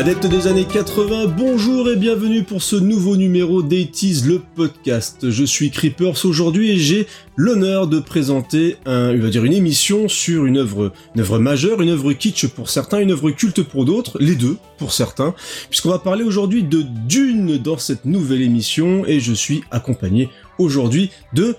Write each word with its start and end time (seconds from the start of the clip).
Adeptes 0.00 0.28
des 0.28 0.46
années 0.46 0.64
80, 0.64 1.26
bonjour 1.36 1.90
et 1.90 1.96
bienvenue 1.96 2.42
pour 2.42 2.62
ce 2.62 2.74
nouveau 2.74 3.18
numéro 3.18 3.62
d'Aities 3.62 4.22
le 4.24 4.38
podcast. 4.38 5.28
Je 5.28 5.44
suis 5.44 5.70
Creepers 5.70 6.24
aujourd'hui 6.24 6.70
et 6.70 6.78
j'ai 6.78 7.06
l'honneur 7.36 7.86
de 7.86 8.00
présenter 8.00 8.78
une 8.86 9.52
émission 9.52 10.08
sur 10.08 10.46
une 10.46 10.56
œuvre 10.56 10.94
majeure, 11.38 11.82
une 11.82 11.90
œuvre 11.90 12.14
kitsch 12.14 12.46
pour 12.46 12.70
certains, 12.70 13.00
une 13.00 13.10
œuvre 13.10 13.30
culte 13.30 13.62
pour 13.62 13.84
d'autres, 13.84 14.16
les 14.20 14.36
deux 14.36 14.56
pour 14.78 14.94
certains, 14.94 15.34
puisqu'on 15.68 15.90
va 15.90 15.98
parler 15.98 16.24
aujourd'hui 16.24 16.62
de 16.62 16.82
Dune 17.06 17.58
dans 17.58 17.76
cette 17.76 18.06
nouvelle 18.06 18.40
émission 18.40 19.04
et 19.04 19.20
je 19.20 19.34
suis 19.34 19.64
accompagné 19.70 20.30
aujourd'hui 20.56 21.10
de 21.34 21.56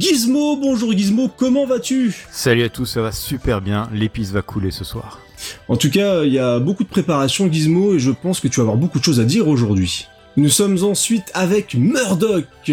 Gizmo. 0.00 0.56
Bonjour 0.56 0.90
Gizmo, 0.90 1.30
comment 1.36 1.64
vas-tu? 1.64 2.26
Salut 2.32 2.64
à 2.64 2.68
tous, 2.70 2.86
ça 2.86 3.02
va 3.02 3.12
super 3.12 3.60
bien, 3.60 3.88
l'épice 3.94 4.32
va 4.32 4.42
couler 4.42 4.72
ce 4.72 4.82
soir. 4.82 5.20
En 5.68 5.76
tout 5.76 5.90
cas, 5.90 6.24
il 6.24 6.32
y 6.32 6.38
a 6.38 6.58
beaucoup 6.58 6.84
de 6.84 6.88
préparation, 6.88 7.50
Gizmo, 7.50 7.94
et 7.94 7.98
je 7.98 8.10
pense 8.10 8.40
que 8.40 8.48
tu 8.48 8.56
vas 8.56 8.62
avoir 8.62 8.76
beaucoup 8.76 8.98
de 8.98 9.04
choses 9.04 9.20
à 9.20 9.24
dire 9.24 9.48
aujourd'hui. 9.48 10.06
Nous 10.36 10.48
sommes 10.48 10.82
ensuite 10.82 11.30
avec 11.32 11.74
Murdoch. 11.74 12.72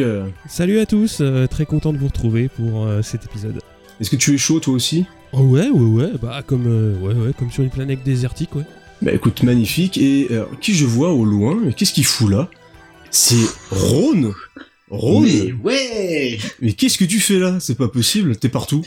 Salut 0.49 0.79
à 0.79 0.87
tous, 0.87 1.19
euh, 1.21 1.45
très 1.45 1.67
content 1.67 1.93
de 1.93 1.99
vous 1.99 2.07
retrouver 2.07 2.49
pour 2.49 2.87
euh, 2.87 3.03
cet 3.03 3.25
épisode. 3.25 3.59
Est-ce 3.99 4.09
que 4.09 4.15
tu 4.15 4.33
es 4.33 4.37
chaud 4.39 4.59
toi 4.59 4.73
aussi? 4.73 5.05
Oh 5.31 5.41
ouais, 5.41 5.69
ouais, 5.69 6.03
ouais, 6.03 6.11
bah 6.19 6.41
comme, 6.45 6.65
euh, 6.65 6.97
ouais, 6.97 7.13
ouais, 7.13 7.33
comme 7.37 7.51
sur 7.51 7.63
une 7.63 7.69
planète 7.69 8.03
désertique, 8.03 8.55
ouais. 8.55 8.63
Bah 9.03 9.11
écoute, 9.13 9.43
magnifique. 9.43 9.99
Et 9.99 10.27
qui 10.59 10.73
je 10.73 10.85
vois 10.85 11.11
au 11.11 11.23
loin 11.25 11.57
Qu'est-ce 11.75 11.93
qu'il 11.93 12.05
fout 12.05 12.31
là? 12.31 12.49
C'est 13.09 13.35
Rhône 13.71 14.33
Rhône 14.89 15.23
Mais 15.23 15.53
ouais 15.63 16.39
Mais 16.61 16.73
qu'est-ce 16.73 16.97
que 16.97 17.05
tu 17.05 17.19
fais 17.19 17.39
là? 17.39 17.59
C'est 17.59 17.77
pas 17.77 17.87
possible, 17.87 18.35
t'es 18.37 18.49
partout. 18.49 18.83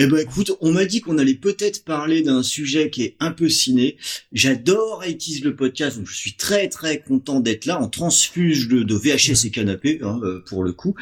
Eh 0.00 0.06
ben 0.06 0.18
écoute, 0.18 0.52
on 0.60 0.70
m'a 0.72 0.84
dit 0.84 1.00
qu'on 1.00 1.18
allait 1.18 1.34
peut-être 1.34 1.84
parler 1.84 2.22
d'un 2.22 2.44
sujet 2.44 2.88
qui 2.88 3.02
est 3.02 3.16
un 3.18 3.32
peu 3.32 3.48
ciné. 3.48 3.96
J'adore 4.32 5.02
IT's 5.04 5.42
le 5.42 5.56
podcast, 5.56 5.96
donc 5.98 6.06
je 6.06 6.14
suis 6.14 6.34
très 6.34 6.68
très 6.68 7.00
content 7.00 7.40
d'être 7.40 7.66
là 7.66 7.80
en 7.80 7.88
transfuge 7.88 8.68
de, 8.68 8.84
de 8.84 8.94
VHS 8.94 9.46
et 9.46 9.50
canapé 9.50 9.98
hein, 10.04 10.20
euh, 10.22 10.40
pour 10.46 10.62
le 10.62 10.72
coup. 10.72 10.94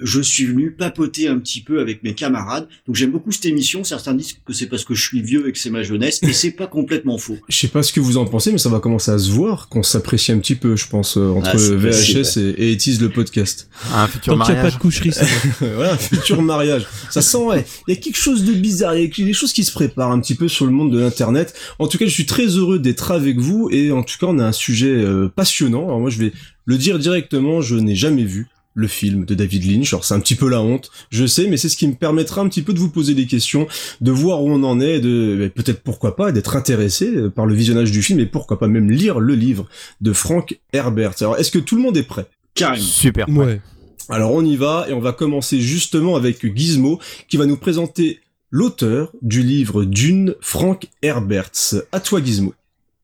Je 0.00 0.20
suis 0.20 0.44
venu 0.44 0.72
papoter 0.72 1.28
un 1.28 1.38
petit 1.38 1.60
peu 1.60 1.80
avec 1.80 2.02
mes 2.02 2.14
camarades, 2.14 2.66
donc 2.88 2.96
j'aime 2.96 3.12
beaucoup 3.12 3.30
cette 3.30 3.46
émission. 3.46 3.84
Certains 3.84 4.14
disent 4.14 4.34
que 4.44 4.52
c'est 4.52 4.66
parce 4.66 4.84
que 4.84 4.94
je 4.94 5.02
suis 5.06 5.22
vieux 5.22 5.46
et 5.48 5.52
que 5.52 5.58
c'est 5.58 5.70
ma 5.70 5.84
jeunesse, 5.84 6.18
et 6.22 6.32
c'est 6.32 6.50
pas 6.50 6.66
complètement 6.66 7.18
faux. 7.18 7.38
Je 7.48 7.56
sais 7.56 7.68
pas 7.68 7.84
ce 7.84 7.92
que 7.92 8.00
vous 8.00 8.16
en 8.16 8.24
pensez, 8.24 8.50
mais 8.50 8.58
ça 8.58 8.70
va 8.70 8.80
commencer 8.80 9.12
à 9.12 9.18
se 9.18 9.30
voir, 9.30 9.68
qu'on 9.68 9.84
s'apprécie 9.84 10.32
un 10.32 10.38
petit 10.40 10.56
peu, 10.56 10.74
je 10.74 10.88
pense, 10.88 11.16
euh, 11.16 11.28
entre 11.28 11.50
Ah, 11.50 11.56
VHS 11.56 12.18
possible. 12.18 12.54
et, 12.58 12.72
et 12.72 12.96
le 13.00 13.08
podcast. 13.08 13.68
Un 13.94 14.08
futur 14.08 14.36
Tant 14.36 14.44
qu'il 14.44 14.54
n'y 14.54 14.60
a 14.60 14.62
pas 14.62 14.68
mariage. 14.68 14.74
de 14.74 14.80
coucherie, 14.80 15.12
ça 15.12 15.24
voilà, 15.60 15.92
un 15.92 15.96
futur 15.98 16.42
mariage. 16.42 16.86
Ça 17.10 17.22
sent, 17.22 17.36
ouais. 17.38 17.64
Il 17.86 17.94
y 17.94 17.96
a 17.96 18.00
quelque 18.00 18.16
chose 18.18 18.31
de 18.40 18.52
bizarre, 18.52 18.96
il 18.96 19.02
y 19.02 19.22
a 19.22 19.24
des 19.24 19.32
choses 19.32 19.52
qui 19.52 19.64
se 19.64 19.72
préparent 19.72 20.12
un 20.12 20.20
petit 20.20 20.34
peu 20.34 20.48
sur 20.48 20.64
le 20.64 20.72
monde 20.72 20.92
de 20.92 20.98
l'internet. 20.98 21.54
En 21.78 21.86
tout 21.86 21.98
cas, 21.98 22.06
je 22.06 22.10
suis 22.10 22.26
très 22.26 22.46
heureux 22.46 22.78
d'être 22.78 23.10
avec 23.10 23.38
vous 23.38 23.68
et 23.70 23.92
en 23.92 24.02
tout 24.02 24.16
cas, 24.18 24.26
on 24.28 24.38
a 24.38 24.44
un 24.44 24.52
sujet 24.52 24.90
euh, 24.90 25.28
passionnant. 25.28 25.84
Alors 25.84 26.00
moi, 26.00 26.10
je 26.10 26.18
vais 26.18 26.32
le 26.64 26.78
dire 26.78 26.98
directement, 26.98 27.60
je 27.60 27.76
n'ai 27.76 27.94
jamais 27.94 28.24
vu 28.24 28.48
le 28.74 28.88
film 28.88 29.24
de 29.24 29.34
David 29.34 29.70
Lynch. 29.70 29.92
Alors 29.92 30.04
c'est 30.04 30.14
un 30.14 30.20
petit 30.20 30.34
peu 30.34 30.48
la 30.48 30.60
honte, 30.62 30.90
je 31.10 31.26
sais, 31.26 31.46
mais 31.48 31.56
c'est 31.56 31.68
ce 31.68 31.76
qui 31.76 31.86
me 31.86 31.94
permettra 31.94 32.40
un 32.40 32.48
petit 32.48 32.62
peu 32.62 32.72
de 32.72 32.78
vous 32.78 32.90
poser 32.90 33.14
des 33.14 33.26
questions, 33.26 33.66
de 34.00 34.10
voir 34.10 34.42
où 34.42 34.50
on 34.50 34.62
en 34.62 34.80
est, 34.80 35.00
de 35.00 35.36
ben, 35.38 35.50
peut-être 35.50 35.82
pourquoi 35.82 36.16
pas 36.16 36.32
d'être 36.32 36.56
intéressé 36.56 37.06
euh, 37.14 37.30
par 37.30 37.46
le 37.46 37.54
visionnage 37.54 37.90
du 37.90 38.02
film 38.02 38.20
et 38.20 38.26
pourquoi 38.26 38.58
pas 38.58 38.68
même 38.68 38.90
lire 38.90 39.20
le 39.20 39.34
livre 39.34 39.66
de 40.00 40.12
Frank 40.12 40.58
Herbert. 40.72 41.14
Alors 41.20 41.38
est-ce 41.38 41.50
que 41.50 41.58
tout 41.58 41.76
le 41.76 41.82
monde 41.82 41.96
est 41.96 42.02
prêt? 42.02 42.26
Carrément. 42.54 42.84
Super. 42.84 43.28
Ouais. 43.28 43.60
alors 44.08 44.32
on 44.32 44.44
y 44.44 44.56
va 44.56 44.86
et 44.88 44.92
on 44.92 45.00
va 45.00 45.12
commencer 45.12 45.60
justement 45.60 46.16
avec 46.16 46.44
Gizmo 46.54 46.98
qui 47.28 47.36
va 47.36 47.46
nous 47.46 47.56
présenter 47.56 48.20
l'auteur 48.52 49.10
du 49.22 49.42
livre 49.42 49.84
Dune, 49.84 50.36
Frank 50.40 50.86
Herberts. 51.00 51.74
À 51.90 51.98
toi 51.98 52.22
Gizmo. 52.22 52.54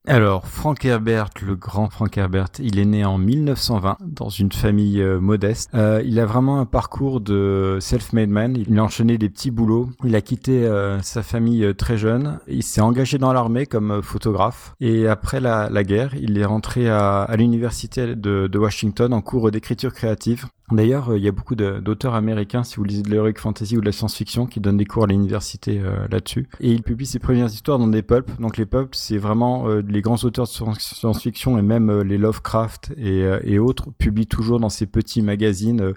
Alors, 0.07 0.47
Frank 0.47 0.85
Herbert, 0.85 1.29
le 1.45 1.55
grand 1.55 1.89
Frank 1.89 2.17
Herbert, 2.17 2.47
il 2.59 2.79
est 2.79 2.85
né 2.85 3.03
en 3.03 3.17
1920 3.17 3.97
dans 4.01 4.29
une 4.29 4.51
famille 4.51 5.01
euh, 5.01 5.19
modeste. 5.19 5.69
Euh, 5.75 6.01
il 6.05 6.19
a 6.19 6.25
vraiment 6.25 6.59
un 6.61 6.65
parcours 6.65 7.19
de 7.19 7.77
self-made 7.81 8.29
man. 8.29 8.55
Il 8.55 8.79
a 8.79 8.83
enchaîné 8.83 9.17
des 9.17 9.29
petits 9.29 9.51
boulots. 9.51 9.89
Il 10.05 10.15
a 10.15 10.21
quitté 10.21 10.65
euh, 10.65 11.01
sa 11.01 11.21
famille 11.21 11.75
très 11.75 11.97
jeune. 11.97 12.39
Il 12.47 12.63
s'est 12.63 12.81
engagé 12.81 13.17
dans 13.17 13.33
l'armée 13.33 13.65
comme 13.65 14.01
photographe. 14.01 14.73
Et 14.79 15.05
après 15.05 15.41
la, 15.41 15.69
guerre, 15.83 16.15
il 16.15 16.37
est 16.37 16.45
rentré 16.45 16.89
à, 16.89 17.27
l'université 17.37 18.15
de, 18.15 18.57
Washington 18.57 19.13
en 19.13 19.21
cours 19.21 19.51
d'écriture 19.51 19.93
créative. 19.93 20.45
D'ailleurs, 20.71 21.15
il 21.15 21.23
y 21.23 21.27
a 21.27 21.31
beaucoup 21.31 21.55
d'auteurs 21.55 22.13
américains, 22.13 22.63
si 22.63 22.75
vous 22.75 22.83
lisez 22.83 23.01
de 23.01 23.09
l'heroic 23.09 23.33
fantasy 23.37 23.75
ou 23.75 23.81
de 23.81 23.85
la 23.85 23.91
science-fiction, 23.91 24.45
qui 24.45 24.59
donnent 24.59 24.77
des 24.77 24.85
cours 24.85 25.05
à 25.05 25.07
l'université 25.07 25.81
là-dessus. 26.11 26.47
Et 26.59 26.71
il 26.71 26.83
publie 26.83 27.07
ses 27.07 27.17
premières 27.17 27.47
histoires 27.47 27.79
dans 27.79 27.87
des 27.87 28.03
pulps. 28.03 28.29
Donc 28.39 28.57
les 28.57 28.67
pulps, 28.67 28.95
c'est 28.95 29.17
vraiment 29.17 29.65
les 29.89 30.01
grands 30.01 30.23
auteurs 30.23 30.45
de 30.45 30.49
science- 30.49 30.95
science-fiction 30.95 31.57
et 31.57 31.61
même 31.61 31.89
euh, 31.89 32.03
les 32.03 32.17
Lovecraft 32.17 32.93
et, 32.97 33.23
euh, 33.23 33.39
et 33.43 33.59
autres 33.59 33.91
publient 33.97 34.27
toujours 34.27 34.59
dans 34.59 34.69
ces 34.69 34.85
petits 34.85 35.21
magazines 35.21 35.93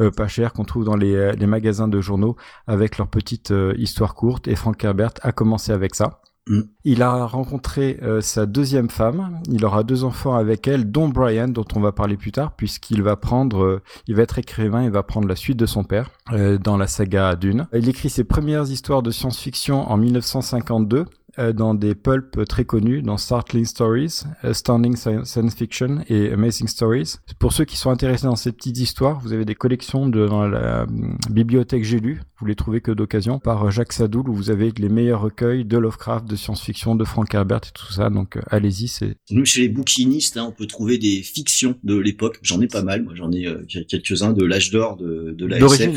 euh, 0.00 0.10
pas 0.10 0.28
chers 0.28 0.52
qu'on 0.52 0.64
trouve 0.64 0.84
dans 0.84 0.96
les, 0.96 1.32
les 1.32 1.46
magasins 1.46 1.88
de 1.88 2.00
journaux 2.00 2.36
avec 2.66 2.98
leurs 2.98 3.08
petites 3.08 3.52
histoires 3.76 4.14
courtes. 4.14 4.48
Et 4.48 4.56
Frank 4.56 4.82
Herbert 4.82 5.12
a 5.22 5.32
commencé 5.32 5.72
avec 5.72 5.94
ça. 5.94 6.20
Mm. 6.48 6.60
Il 6.84 7.02
a 7.02 7.26
rencontré 7.26 7.98
euh, 8.02 8.20
sa 8.20 8.46
deuxième 8.46 8.88
femme. 8.88 9.40
Il 9.50 9.64
aura 9.64 9.82
deux 9.82 10.04
enfants 10.04 10.36
avec 10.36 10.68
elle, 10.68 10.90
dont 10.90 11.08
Brian, 11.08 11.48
dont 11.48 11.64
on 11.74 11.80
va 11.80 11.92
parler 11.92 12.16
plus 12.16 12.32
tard, 12.32 12.54
puisqu'il 12.54 13.02
va 13.02 13.16
prendre, 13.16 13.62
euh, 13.62 13.82
il 14.06 14.14
va 14.14 14.22
être 14.22 14.38
écrivain, 14.38 14.84
il 14.84 14.90
va 14.90 15.02
prendre 15.02 15.26
la 15.26 15.36
suite 15.36 15.58
de 15.58 15.66
son 15.66 15.84
père 15.84 16.10
euh, 16.32 16.58
dans 16.58 16.76
la 16.76 16.86
saga 16.86 17.34
Dune. 17.34 17.66
Il 17.72 17.88
écrit 17.88 18.10
ses 18.10 18.24
premières 18.24 18.70
histoires 18.70 19.02
de 19.02 19.10
science-fiction 19.10 19.90
en 19.90 19.96
1952 19.96 20.98
euh, 20.98 21.04
dans 21.52 21.74
des 21.74 21.94
pulps 21.94 22.38
très 22.48 22.64
connus, 22.64 23.02
dans 23.02 23.16
Startling 23.16 23.64
Stories, 23.64 24.22
euh, 24.44 24.52
Standing 24.52 24.94
Sci- 24.96 25.24
Science 25.24 25.54
Fiction 25.54 25.98
et 26.08 26.32
Amazing 26.32 26.68
Stories. 26.68 27.14
Pour 27.38 27.52
ceux 27.52 27.64
qui 27.64 27.76
sont 27.76 27.90
intéressés 27.90 28.26
dans 28.26 28.36
ces 28.36 28.52
petites 28.52 28.78
histoires, 28.78 29.20
vous 29.20 29.32
avez 29.32 29.44
des 29.44 29.54
collections 29.54 30.08
de, 30.08 30.26
dans 30.26 30.46
la 30.48 30.82
euh, 30.82 30.86
bibliothèque 31.30 31.84
J'ai 31.84 32.00
lu, 32.00 32.20
vous 32.40 32.46
les 32.46 32.54
trouvez 32.54 32.80
que 32.80 32.90
d'occasion, 32.92 33.38
par 33.38 33.64
euh, 33.66 33.70
Jacques 33.70 33.92
Sadoul, 33.92 34.28
où 34.28 34.34
vous 34.34 34.50
avez 34.50 34.72
les 34.78 34.88
meilleurs 34.88 35.20
recueils 35.20 35.64
de 35.64 35.78
Lovecraft, 35.78 36.26
de 36.26 36.36
science-fiction, 36.36 36.94
de 36.94 37.04
Frank 37.04 37.32
Herbert 37.34 37.60
et 37.68 37.72
tout 37.72 37.92
ça. 37.92 38.10
Donc 38.10 38.36
euh, 38.36 38.40
allez-y, 38.50 38.88
c'est 38.88 39.16
Nous, 39.30 39.44
chez 39.44 39.62
les 39.62 39.68
bouquinistes, 39.68 40.36
hein, 40.36 40.46
on 40.48 40.52
peut 40.52 40.66
trouver 40.66 40.98
des 40.98 41.22
fictions 41.22 41.76
de 41.84 41.96
l'époque. 41.96 42.38
J'en 42.42 42.60
ai 42.60 42.66
pas 42.66 42.82
mal. 42.82 43.02
Moi, 43.04 43.14
j'en 43.14 43.30
ai 43.32 43.46
euh, 43.46 43.64
quelques-uns 43.88 44.32
de 44.32 44.44
l'âge 44.44 44.70
d'or 44.70 44.96
de, 44.96 45.34
de 45.36 45.46
la 45.46 45.58
SF. 45.58 45.94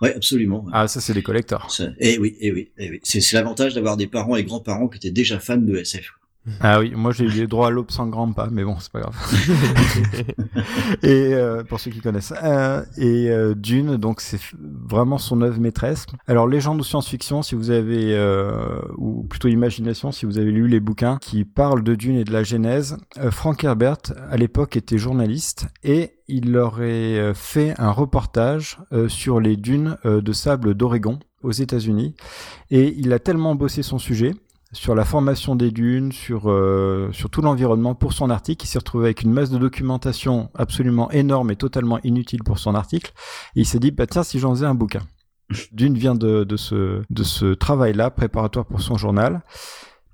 Ouais, 0.00 0.14
absolument. 0.14 0.66
ah 0.72 0.88
ça 0.88 1.00
c'est 1.00 1.14
les 1.14 1.22
collecteurs. 1.22 1.70
Ça- 1.70 1.90
Eh 2.00 2.18
oui, 2.18 2.36
eh 2.40 2.52
oui, 2.52 2.68
eh 2.78 2.90
oui. 2.90 3.00
C'est 3.02 3.32
l'avantage 3.32 3.74
d'avoir 3.74 3.96
des 3.96 4.06
parents 4.06 4.36
et 4.36 4.44
grands-parents 4.62 4.88
qui 4.88 4.98
étaient 4.98 5.10
déjà 5.10 5.38
fans 5.38 5.56
de 5.56 5.76
SF. 5.76 6.12
Ah 6.60 6.80
oui, 6.80 6.92
moi 6.96 7.12
j'ai 7.12 7.24
eu 7.24 7.28
les 7.28 7.46
droits 7.46 7.68
à 7.68 7.70
l'aube 7.70 7.92
sans 7.92 8.08
grand 8.08 8.32
pas, 8.32 8.48
mais 8.50 8.64
bon, 8.64 8.76
c'est 8.80 8.90
pas 8.90 9.00
grave. 9.00 9.14
et 11.04 11.34
euh, 11.34 11.62
pour 11.62 11.78
ceux 11.78 11.92
qui 11.92 12.00
connaissent. 12.00 12.34
Euh, 12.42 12.84
et 12.96 13.30
euh, 13.30 13.54
Dune, 13.54 13.96
donc 13.96 14.20
c'est 14.20 14.40
vraiment 14.58 15.18
son 15.18 15.40
œuvre 15.42 15.60
maîtresse. 15.60 16.06
Alors 16.26 16.48
légende 16.48 16.80
ou 16.80 16.84
science-fiction, 16.84 17.42
si 17.42 17.54
vous 17.54 17.70
avez, 17.70 18.18
ou 18.96 19.22
plutôt 19.22 19.46
imagination, 19.48 20.10
si 20.10 20.26
vous 20.26 20.38
avez 20.38 20.50
lu 20.50 20.66
les 20.66 20.80
bouquins 20.80 21.18
qui 21.20 21.44
parlent 21.44 21.84
de 21.84 21.94
Dune 21.94 22.16
et 22.16 22.24
de 22.24 22.32
la 22.32 22.42
Genèse, 22.42 22.96
Frank 23.30 23.62
Herbert 23.62 23.98
à 24.28 24.36
l'époque 24.36 24.76
était 24.76 24.98
journaliste 24.98 25.66
et 25.84 26.14
il 26.26 26.56
aurait 26.56 27.32
fait 27.34 27.74
un 27.78 27.90
reportage 27.90 28.78
sur 29.06 29.38
les 29.38 29.56
dunes 29.56 29.96
de 30.04 30.32
sable 30.32 30.74
d'Oregon 30.74 31.20
aux 31.42 31.52
États-Unis 31.52 32.14
et 32.70 32.94
il 32.96 33.12
a 33.12 33.18
tellement 33.18 33.54
bossé 33.54 33.82
son 33.82 33.98
sujet 33.98 34.32
sur 34.72 34.94
la 34.94 35.04
formation 35.04 35.54
des 35.54 35.70
dunes, 35.70 36.12
sur, 36.12 36.50
euh, 36.50 37.10
sur 37.12 37.30
tout 37.30 37.42
l'environnement 37.42 37.94
pour 37.94 38.12
son 38.12 38.30
article. 38.30 38.64
Il 38.64 38.68
s'est 38.68 38.78
retrouvé 38.78 39.06
avec 39.06 39.22
une 39.22 39.32
masse 39.32 39.50
de 39.50 39.58
documentation 39.58 40.50
absolument 40.54 41.10
énorme 41.10 41.50
et 41.50 41.56
totalement 41.56 41.98
inutile 42.04 42.42
pour 42.42 42.58
son 42.58 42.74
article. 42.74 43.12
Et 43.54 43.60
il 43.60 43.66
s'est 43.66 43.78
dit, 43.78 43.90
bah 43.90 44.06
tiens, 44.06 44.22
si 44.22 44.38
j'en 44.38 44.50
faisais 44.54 44.66
un 44.66 44.74
bouquin. 44.74 45.02
Dune 45.72 45.96
vient 45.96 46.14
de, 46.14 46.44
de 46.44 46.56
ce, 46.56 47.02
de 47.10 47.22
ce 47.22 47.54
travail-là, 47.54 48.10
préparatoire 48.10 48.66
pour 48.66 48.80
son 48.80 48.96
journal. 48.96 49.42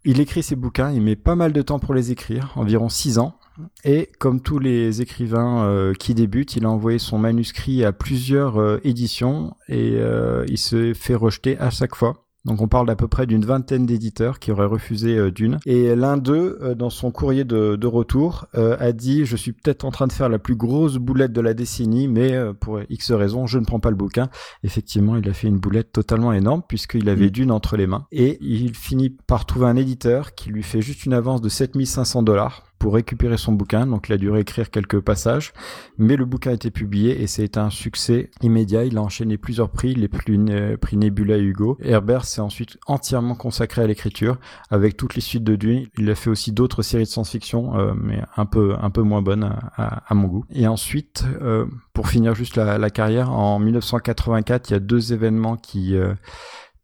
Il 0.05 0.21
écrit 0.21 0.43
ses 0.43 0.57
bouquins, 0.57 0.91
il 0.93 1.03
met 1.03 1.17
pas 1.17 1.35
mal 1.35 1.53
de 1.53 1.61
temps 1.63 1.79
pour 1.79 1.93
les 1.93 2.13
écrire, 2.13 2.53
environ 2.57 2.89
six 2.89 3.19
ans. 3.19 3.39
Et 3.85 4.11
comme 4.19 4.41
tous 4.41 4.59
les 4.59 5.03
écrivains 5.03 5.65
euh, 5.65 5.93
qui 5.93 6.15
débutent, 6.15 6.57
il 6.57 6.65
a 6.65 6.71
envoyé 6.71 6.99
son 6.99 7.19
manuscrit 7.19 7.85
à 7.85 7.93
plusieurs 7.93 8.59
euh, 8.61 8.81
éditions 8.85 9.57
et 9.69 9.95
euh, 9.97 10.45
il 10.49 10.59
se 10.59 10.95
fait 10.95 11.17
rejeter 11.17 11.59
à 11.59 11.71
chaque 11.71 11.95
fois. 11.95 12.28
Donc 12.45 12.63
on 12.63 12.69
parle 12.69 12.87
d'à 12.87 12.97
peu 12.97 13.09
près 13.09 13.27
d'une 13.27 13.45
vingtaine 13.45 13.85
d'éditeurs 13.85 14.39
qui 14.39 14.51
auraient 14.53 14.67
refusé 14.67 15.17
euh, 15.17 15.31
Dune. 15.31 15.59
Et 15.67 15.95
l'un 15.95 16.17
d'eux, 16.17 16.59
euh, 16.63 16.75
dans 16.75 16.91
son 16.91 17.11
courrier 17.11 17.45
de, 17.45 17.77
de 17.77 17.87
retour, 17.87 18.47
euh, 18.55 18.77
a 18.81 18.93
dit 18.93 19.25
je 19.25 19.37
suis 19.37 19.53
peut-être 19.53 19.85
en 19.85 19.91
train 19.91 20.07
de 20.07 20.13
faire 20.13 20.29
la 20.29 20.39
plus 20.39 20.57
grosse 20.57 20.97
boulette 20.97 21.33
de 21.33 21.41
la 21.41 21.55
décennie, 21.55 22.09
mais 22.09 22.35
pour 22.61 22.81
X 22.89 23.13
raisons, 23.13 23.47
je 23.47 23.59
ne 23.59 23.65
prends 23.65 23.81
pas 23.81 23.91
le 23.91 23.97
bouquin. 23.97 24.31
Effectivement, 24.63 25.17
il 25.17 25.29
a 25.29 25.33
fait 25.33 25.49
une 25.49 25.59
boulette 25.59 25.93
totalement 25.93 26.33
énorme 26.33 26.63
puisqu'il 26.67 27.09
avait 27.09 27.27
Mm. 27.27 27.31
Dune 27.31 27.51
entre 27.51 27.77
les 27.77 27.87
mains. 27.87 28.07
Et 28.13 28.39
il 28.41 28.75
finit 28.75 29.11
par 29.11 29.45
trouver 29.45 29.67
un 29.67 29.77
éditeur 29.77 30.35
qui 30.35 30.51
lui 30.51 30.63
fait 30.63 30.81
juste 30.81 31.05
une 31.05 31.13
avance 31.13 31.41
de 31.41 31.49
7500 31.49 32.23
dollars 32.23 32.68
pour 32.79 32.95
récupérer 32.95 33.37
son 33.37 33.53
bouquin. 33.53 33.87
Donc 33.87 34.09
il 34.09 34.13
a 34.13 34.19
dû 34.19 34.31
réécrire 34.31 34.71
quelques 34.71 35.01
passages, 35.01 35.53
mais 35.99 36.17
le 36.17 36.25
bouquin 36.25 36.51
a 36.51 36.55
été 36.55 36.71
publié 36.71 37.23
et 37.23 37.27
c'est 37.27 37.57
un 37.57 37.71
succès 37.71 38.31
immédiat. 38.43 38.85
Il 38.85 38.99
a 38.99 39.03
enchaîné 39.03 39.39
plusieurs 39.39 39.71
prix, 39.71 39.95
les 39.95 40.09
prix, 40.09 40.39
prix 40.81 40.97
Nebula 40.97 41.37
et 41.37 41.43
Hugo. 41.43 41.77
Herbert 41.81 42.25
s'est 42.25 42.41
ensuite 42.41 42.79
entièrement 42.87 43.35
consacré 43.35 43.83
à 43.83 43.87
l'écriture 43.87 44.39
avec 44.71 44.97
toutes 44.97 45.15
les 45.15 45.21
suites 45.21 45.45
de 45.45 45.57
Dune. 45.57 45.87
Il 45.97 46.11
a 46.11 46.15
fait 46.15 46.31
aussi 46.31 46.53
d'autres 46.53 46.83
séries 46.83 47.05
de 47.05 47.09
science-fiction, 47.09 47.79
euh, 47.79 47.93
mais 47.97 48.23
un 48.37 48.47
peu 48.47 48.77
un 48.81 48.91
peu 48.91 49.03
moins 49.03 49.23
bonnes 49.23 49.57
à, 49.77 50.15
mon 50.15 50.29
goût. 50.29 50.45
Et 50.51 50.67
ensuite, 50.67 51.25
euh, 51.41 51.67
pour 51.93 52.09
finir 52.09 52.35
juste 52.35 52.57
la, 52.57 52.79
la, 52.79 52.91
carrière, 52.91 53.31
en 53.31 53.59
1984, 53.59 54.71
il 54.71 54.73
y 54.73 54.77
a 54.77 54.81
deux 54.81 55.13
événements 55.13 55.57
qui 55.57 55.97
euh, 55.97 56.15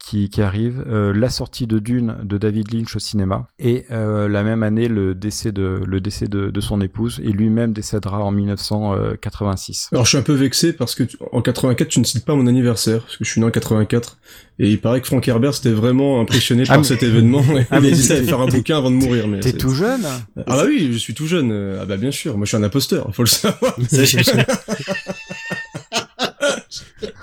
qui, 0.04 0.28
qui 0.28 0.42
arrive, 0.42 0.84
euh, 0.86 1.12
la 1.12 1.30
sortie 1.30 1.66
de 1.66 1.78
Dune 1.78 2.16
de 2.22 2.38
David 2.38 2.72
Lynch 2.72 2.94
au 2.96 2.98
cinéma, 2.98 3.48
et 3.58 3.84
euh, 3.90 4.28
la 4.28 4.42
même 4.42 4.62
année 4.62 4.88
le 4.88 5.14
décès 5.14 5.52
de 5.52 5.80
le 5.86 6.00
décès 6.00 6.26
de, 6.26 6.50
de 6.50 6.60
son 6.60 6.80
épouse, 6.80 7.20
et 7.24 7.30
lui-même 7.30 7.72
décédera 7.72 8.22
en 8.22 8.30
1986. 8.30 9.88
Alors 9.92 10.04
je 10.04 10.10
suis 10.10 10.18
un 10.18 10.22
peu 10.22 10.34
vexé 10.34 10.72
parce 10.72 10.94
que 10.94 11.04
tu, 11.04 11.16
en 11.32 11.40
84 11.40 11.88
tu 11.88 12.00
ne 12.00 12.04
cites 12.04 12.24
pas 12.24 12.34
mon 12.34 12.46
anniversaire 12.46 13.00
parce 13.00 13.16
que 13.16 13.24
je 13.24 13.30
suis 13.30 13.40
né 13.40 13.46
en 13.46 13.50
84 13.50 14.18
et 14.58 14.70
il 14.70 14.80
paraît 14.80 15.00
que 15.00 15.06
Frank 15.06 15.26
Herbert 15.26 15.54
c'était 15.54 15.72
vraiment 15.72 16.20
impressionné 16.20 16.64
par 16.64 16.78
ah, 16.80 16.84
cet 16.84 17.02
événement. 17.02 17.42
Ah, 17.70 17.78
il 17.80 17.86
a 17.86 17.90
dit 17.90 18.12
à 18.12 18.22
faire 18.22 18.40
un 18.40 18.46
bouquin 18.46 18.78
avant 18.78 18.90
de 18.90 18.96
mourir. 18.96 19.26
Mais 19.26 19.40
t'es 19.40 19.52
tout 19.52 19.70
jeune 19.70 20.04
Ah 20.04 20.42
bah 20.46 20.64
oui, 20.66 20.90
je 20.92 20.98
suis 20.98 21.14
tout 21.14 21.26
jeune. 21.26 21.78
Ah 21.80 21.86
bah 21.86 21.96
bien 21.96 22.10
sûr, 22.10 22.36
moi 22.36 22.44
je 22.44 22.48
suis 22.48 22.56
un 22.56 22.62
imposteur, 22.62 23.08
faut 23.14 23.22
le 23.22 23.28
savoir. 23.28 23.76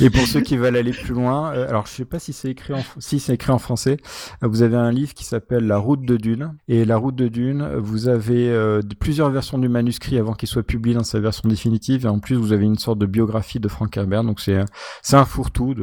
Et 0.00 0.10
pour 0.10 0.26
ceux 0.26 0.40
qui 0.40 0.56
veulent 0.56 0.76
aller 0.76 0.92
plus 0.92 1.14
loin, 1.14 1.52
euh, 1.54 1.68
alors 1.68 1.86
je 1.86 1.92
sais 1.92 2.04
pas 2.04 2.18
si 2.18 2.32
c'est 2.32 2.50
écrit 2.50 2.74
en 2.74 2.82
si 2.98 3.20
c'est 3.20 3.34
écrit 3.34 3.52
en 3.52 3.58
français. 3.58 3.96
Euh, 4.42 4.48
vous 4.48 4.62
avez 4.62 4.76
un 4.76 4.90
livre 4.90 5.14
qui 5.14 5.24
s'appelle 5.24 5.66
La 5.66 5.78
Route 5.78 6.04
de 6.04 6.16
Dune 6.16 6.54
et 6.68 6.84
La 6.84 6.96
Route 6.96 7.16
de 7.16 7.28
Dune, 7.28 7.76
vous 7.76 8.08
avez 8.08 8.50
euh, 8.50 8.80
plusieurs 8.98 9.30
versions 9.30 9.58
du 9.58 9.68
manuscrit 9.68 10.18
avant 10.18 10.34
qu'il 10.34 10.48
soit 10.48 10.62
publié 10.62 10.94
dans 10.94 11.04
sa 11.04 11.20
version 11.20 11.48
définitive 11.48 12.06
et 12.06 12.08
en 12.08 12.18
plus 12.18 12.36
vous 12.36 12.52
avez 12.52 12.64
une 12.64 12.78
sorte 12.78 12.98
de 12.98 13.06
biographie 13.06 13.60
de 13.60 13.68
Frank 13.68 13.96
Herbert. 13.96 14.24
Donc 14.24 14.40
c'est 14.40 14.64
c'est 15.02 15.16
un 15.16 15.24
fourre-tout 15.24 15.74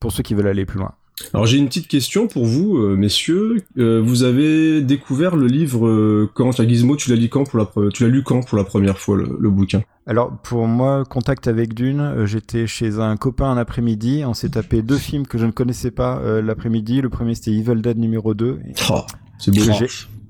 pour 0.00 0.12
ceux 0.12 0.22
qui 0.22 0.34
veulent 0.34 0.48
aller 0.48 0.66
plus 0.66 0.78
loin. 0.78 0.94
Alors 1.34 1.46
j'ai 1.46 1.58
une 1.58 1.68
petite 1.68 1.88
question 1.88 2.28
pour 2.28 2.44
vous, 2.44 2.78
messieurs. 2.96 3.56
vous 3.76 4.22
avez 4.22 4.82
découvert 4.82 5.36
le 5.36 5.46
livre 5.46 6.28
quand? 6.34 6.58
La 6.58 6.66
Gizmo, 6.66 6.96
tu 6.96 7.10
l'as 7.10 7.16
lu 7.16 7.28
quand 7.28 7.44
pour 7.44 7.58
la 7.58 7.90
tu 7.90 8.02
l'as 8.02 8.08
lu 8.08 8.22
quand 8.22 8.44
pour 8.46 8.58
la 8.58 8.64
première 8.64 8.98
fois 8.98 9.16
le 9.16 9.50
bouquin? 9.50 9.82
Alors 10.08 10.34
pour 10.38 10.66
moi, 10.66 11.04
contact 11.04 11.48
avec 11.48 11.74
Dune, 11.74 12.00
euh, 12.00 12.24
j'étais 12.24 12.66
chez 12.66 12.98
un 12.98 13.18
copain 13.18 13.50
un 13.50 13.58
après-midi, 13.58 14.22
on 14.26 14.32
s'est 14.32 14.48
tapé 14.48 14.80
deux 14.80 14.96
films 14.96 15.26
que 15.26 15.36
je 15.36 15.44
ne 15.44 15.50
connaissais 15.50 15.90
pas 15.90 16.18
euh, 16.20 16.40
l'après-midi. 16.40 17.02
Le 17.02 17.10
premier 17.10 17.34
c'était 17.34 17.50
Evil 17.50 17.82
Dead 17.82 17.98
numéro 17.98 18.32
2. 18.32 18.58
Oh, 18.90 19.02
c'est 19.38 19.54
beau. 19.54 19.60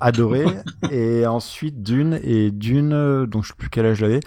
Adoré. 0.00 0.44
et 0.90 1.26
ensuite 1.26 1.82
Dune 1.82 2.20
et 2.22 2.50
Dune, 2.50 2.92
euh, 2.92 3.26
dont 3.26 3.42
je 3.42 3.48
sais 3.48 3.54
plus 3.56 3.68
quel 3.70 3.86
âge 3.86 3.98
j'avais, 3.98 4.20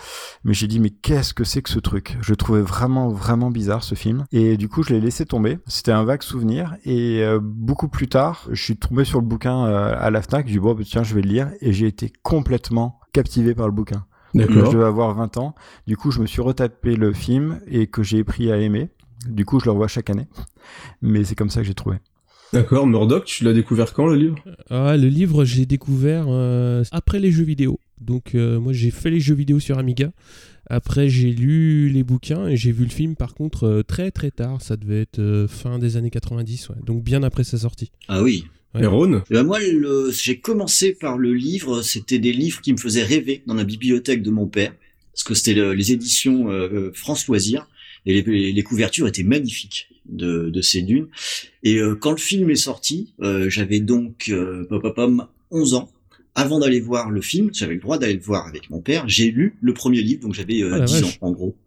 mais 0.44 0.54
j'ai 0.54 0.68
dit 0.68 0.80
mais 0.80 0.90
qu'est-ce 0.90 1.34
que 1.34 1.44
c'est 1.44 1.62
que 1.62 1.70
ce 1.70 1.80
truc? 1.80 2.18
Je 2.22 2.34
trouvais 2.34 2.62
vraiment 2.62 3.10
vraiment 3.10 3.52
bizarre 3.52 3.84
ce 3.84 3.96
film. 3.96 4.26
Et 4.32 4.58
du 4.58 4.70
coup 4.70 4.84
je 4.84 4.94
l'ai 4.94 5.02
laissé 5.02 5.26
tomber. 5.26 5.60
C'était 5.68 5.92
un 5.92 6.04
vague 6.04 6.24
souvenir. 6.24 6.76
Et 6.86 7.24
beaucoup 7.42 7.88
plus 7.88 8.08
tard, 8.08 8.48
je 8.52 8.62
suis 8.62 8.78
tombé 8.78 9.06
sur 9.06 9.20
le 9.20 9.26
bouquin 9.26 9.64
à 9.66 10.10
la 10.10 10.22
Fnac. 10.22 10.48
J'ai 10.48 10.54
dit 10.54 10.60
bon 10.60 10.74
bah, 10.74 10.84
tiens 10.86 11.04
je 11.04 11.16
vais 11.16 11.22
le 11.22 11.30
lire 11.30 11.52
et 11.62 11.74
j'ai 11.74 11.88
été 11.88 12.12
complètement 12.24 13.00
captivé 13.14 13.56
par 13.56 13.68
le 13.68 13.74
bouquin. 13.74 14.06
D'accord. 14.34 14.66
Je 14.66 14.72
devais 14.72 14.86
avoir 14.86 15.14
20 15.14 15.38
ans. 15.38 15.56
Du 15.88 15.98
coup, 15.98 16.12
je 16.12 16.20
me 16.22 16.26
suis 16.26 16.42
retapé 16.42 16.96
le 16.96 17.14
film 17.14 17.62
et 17.68 17.88
que 17.88 18.04
j'ai 18.04 18.22
appris 18.22 18.52
à 18.52 18.58
aimer. 18.58 18.90
Du 19.28 19.46
coup, 19.46 19.60
je 19.60 19.66
le 19.66 19.72
revois 19.72 19.88
chaque 19.88 20.10
année. 20.10 20.28
Mais 21.02 21.24
c'est 21.24 21.36
comme 21.36 21.50
ça 21.50 21.62
que 21.62 21.68
j'ai 21.68 21.74
trouvé. 21.74 21.98
D'accord, 22.54 22.86
Murdoch, 22.86 23.26
tu 23.26 23.44
l'as 23.46 23.54
découvert 23.54 23.94
quand 23.94 24.08
le 24.08 24.16
livre? 24.16 24.36
Ah, 24.70 24.98
Le 24.98 25.08
livre, 25.08 25.46
j'ai 25.46 25.66
découvert 25.66 26.26
euh, 26.28 26.84
après 26.92 27.20
les 27.20 27.32
jeux 27.32 27.46
vidéo. 27.46 27.80
Donc, 28.00 28.36
euh, 28.36 28.60
moi, 28.60 28.74
j'ai 28.74 28.92
fait 28.92 29.10
les 29.10 29.20
jeux 29.20 29.36
vidéo 29.36 29.60
sur 29.60 29.78
Amiga. 29.78 30.12
Après, 30.70 31.10
j'ai 31.10 31.32
lu 31.32 31.90
les 31.90 32.04
bouquins 32.04 32.48
et 32.48 32.58
j'ai 32.58 32.72
vu 32.72 32.84
le 32.84 32.90
film, 32.90 33.16
par 33.16 33.36
contre, 33.36 33.66
euh, 33.66 33.84
très 33.84 34.12
très 34.12 34.32
tard. 34.32 34.62
Ça 34.62 34.76
devait 34.76 35.02
être 35.02 35.46
fin 35.48 35.80
des 35.80 35.96
années 35.98 36.10
90, 36.10 36.70
ouais. 36.70 36.76
donc 36.86 37.04
bien 37.04 37.24
après 37.24 37.44
sa 37.44 37.58
sortie. 37.58 37.92
Ah 38.08 38.22
oui. 38.22 38.46
Et 38.80 38.86
Rhône? 38.86 39.24
Eh 39.30 39.34
ben 39.34 39.44
Moi, 39.44 39.60
j'ai 40.12 40.40
commencé 40.40 40.94
par 40.94 41.18
le 41.18 41.34
livre. 41.34 41.82
C'était 41.82 42.20
des 42.20 42.32
livres 42.32 42.62
qui 42.62 42.72
me 42.72 42.78
faisaient 42.78 43.04
rêver 43.04 43.44
dans 43.46 43.54
la 43.54 43.64
bibliothèque 43.64 44.24
de 44.24 44.32
mon 44.32 44.48
père, 44.48 44.74
parce 45.14 45.24
que 45.24 45.34
c'était 45.34 45.74
les 45.74 45.92
éditions 45.92 46.50
euh, 46.50 46.92
France 46.94 47.28
Loisirs, 47.28 47.68
et 48.06 48.22
les, 48.22 48.64
couvertures 48.64 49.08
étaient 49.08 49.24
magnifiques 49.24 49.90
de, 50.12 50.50
de 50.50 50.62
ces 50.62 50.82
dunes. 50.82 51.08
Et 51.64 51.78
euh, 51.78 51.96
quand 51.96 52.12
le 52.12 52.18
film 52.18 52.50
est 52.50 52.56
sorti, 52.56 53.14
euh, 53.22 53.50
j'avais 53.50 53.80
donc 53.80 54.30
euh, 54.30 54.68
11 55.52 55.74
ans. 55.74 55.92
Avant 56.34 56.60
d'aller 56.60 56.80
voir 56.80 57.10
le 57.10 57.20
film, 57.20 57.50
j'avais 57.54 57.74
le 57.74 57.82
droit 57.82 57.98
d'aller 57.98 58.14
le 58.14 58.22
voir 58.22 58.48
avec 58.48 58.70
mon 58.70 58.80
père. 58.80 59.04
J'ai 59.08 59.32
lu 59.32 59.58
le 59.62 59.74
premier 59.74 60.02
livre, 60.02 60.22
donc 60.22 60.34
j'avais 60.34 60.54
10 60.54 60.64
euh, 60.64 61.06
ans 61.06 61.12
en 61.22 61.32
gros. 61.32 61.58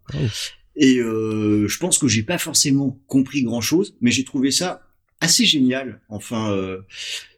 Et 0.75 0.97
euh, 0.97 1.67
je 1.67 1.77
pense 1.77 1.97
que 1.97 2.07
j'ai 2.07 2.23
pas 2.23 2.37
forcément 2.37 2.99
compris 3.07 3.43
grand 3.43 3.61
chose, 3.61 3.95
mais 4.01 4.11
j'ai 4.11 4.23
trouvé 4.23 4.51
ça 4.51 4.81
assez 5.21 5.45
génial. 5.45 6.01
Enfin, 6.09 6.51
euh, 6.51 6.79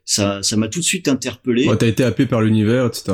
ça, 0.06 0.42
ça 0.42 0.56
m'a 0.56 0.69
tout 0.69 0.80
de 0.80 0.86
suite 0.86 1.07
interpellé. 1.07 1.68
Ouais, 1.68 1.77
T'as 1.77 1.88
été 1.88 2.03
happé 2.03 2.25
par 2.25 2.42
l'univers, 2.42 2.86
etc. 2.86 3.13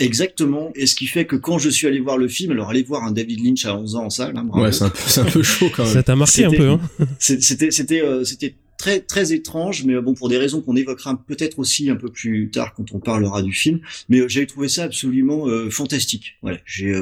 Exactement. 0.00 0.72
Et 0.74 0.86
ce 0.86 0.94
qui 0.94 1.06
fait 1.06 1.26
que 1.26 1.36
quand 1.36 1.58
je 1.58 1.68
suis 1.68 1.86
allé 1.86 2.00
voir 2.00 2.16
le 2.16 2.26
film, 2.26 2.52
alors 2.52 2.70
aller 2.70 2.82
voir 2.82 3.04
un 3.04 3.12
David 3.12 3.44
Lynch 3.44 3.66
à 3.66 3.76
11 3.76 3.96
ans 3.96 4.04
en 4.06 4.10
salle, 4.10 4.36
hein, 4.36 4.48
ouais, 4.54 4.72
c'est 4.72 4.84
un, 4.84 4.90
peu, 4.90 5.20
un 5.20 5.24
peu 5.24 5.42
chaud 5.42 5.70
quand 5.74 5.84
même. 5.84 5.92
Ça 5.92 6.02
t'a 6.02 6.16
marqué 6.16 6.44
un 6.44 6.50
peu, 6.50 6.70
hein 6.70 6.80
C'était, 7.18 7.70
c'était, 7.70 8.02
euh, 8.02 8.24
c'était 8.24 8.54
très 8.78 9.00
très 9.00 9.34
étrange, 9.34 9.84
mais 9.84 10.00
bon 10.00 10.14
pour 10.14 10.30
des 10.30 10.38
raisons 10.38 10.62
qu'on 10.62 10.74
évoquera 10.74 11.22
peut-être 11.26 11.58
aussi 11.58 11.90
un 11.90 11.96
peu 11.96 12.08
plus 12.08 12.50
tard 12.50 12.72
quand 12.74 12.92
on 12.94 12.98
parlera 12.98 13.42
du 13.42 13.52
film. 13.52 13.80
Mais 14.08 14.20
euh, 14.20 14.28
j'avais 14.28 14.46
trouvé 14.46 14.68
ça 14.68 14.84
absolument 14.84 15.46
fantastique. 15.70 16.38
Voilà, 16.40 16.58
j'ai, 16.64 16.94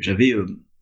j'avais 0.00 0.34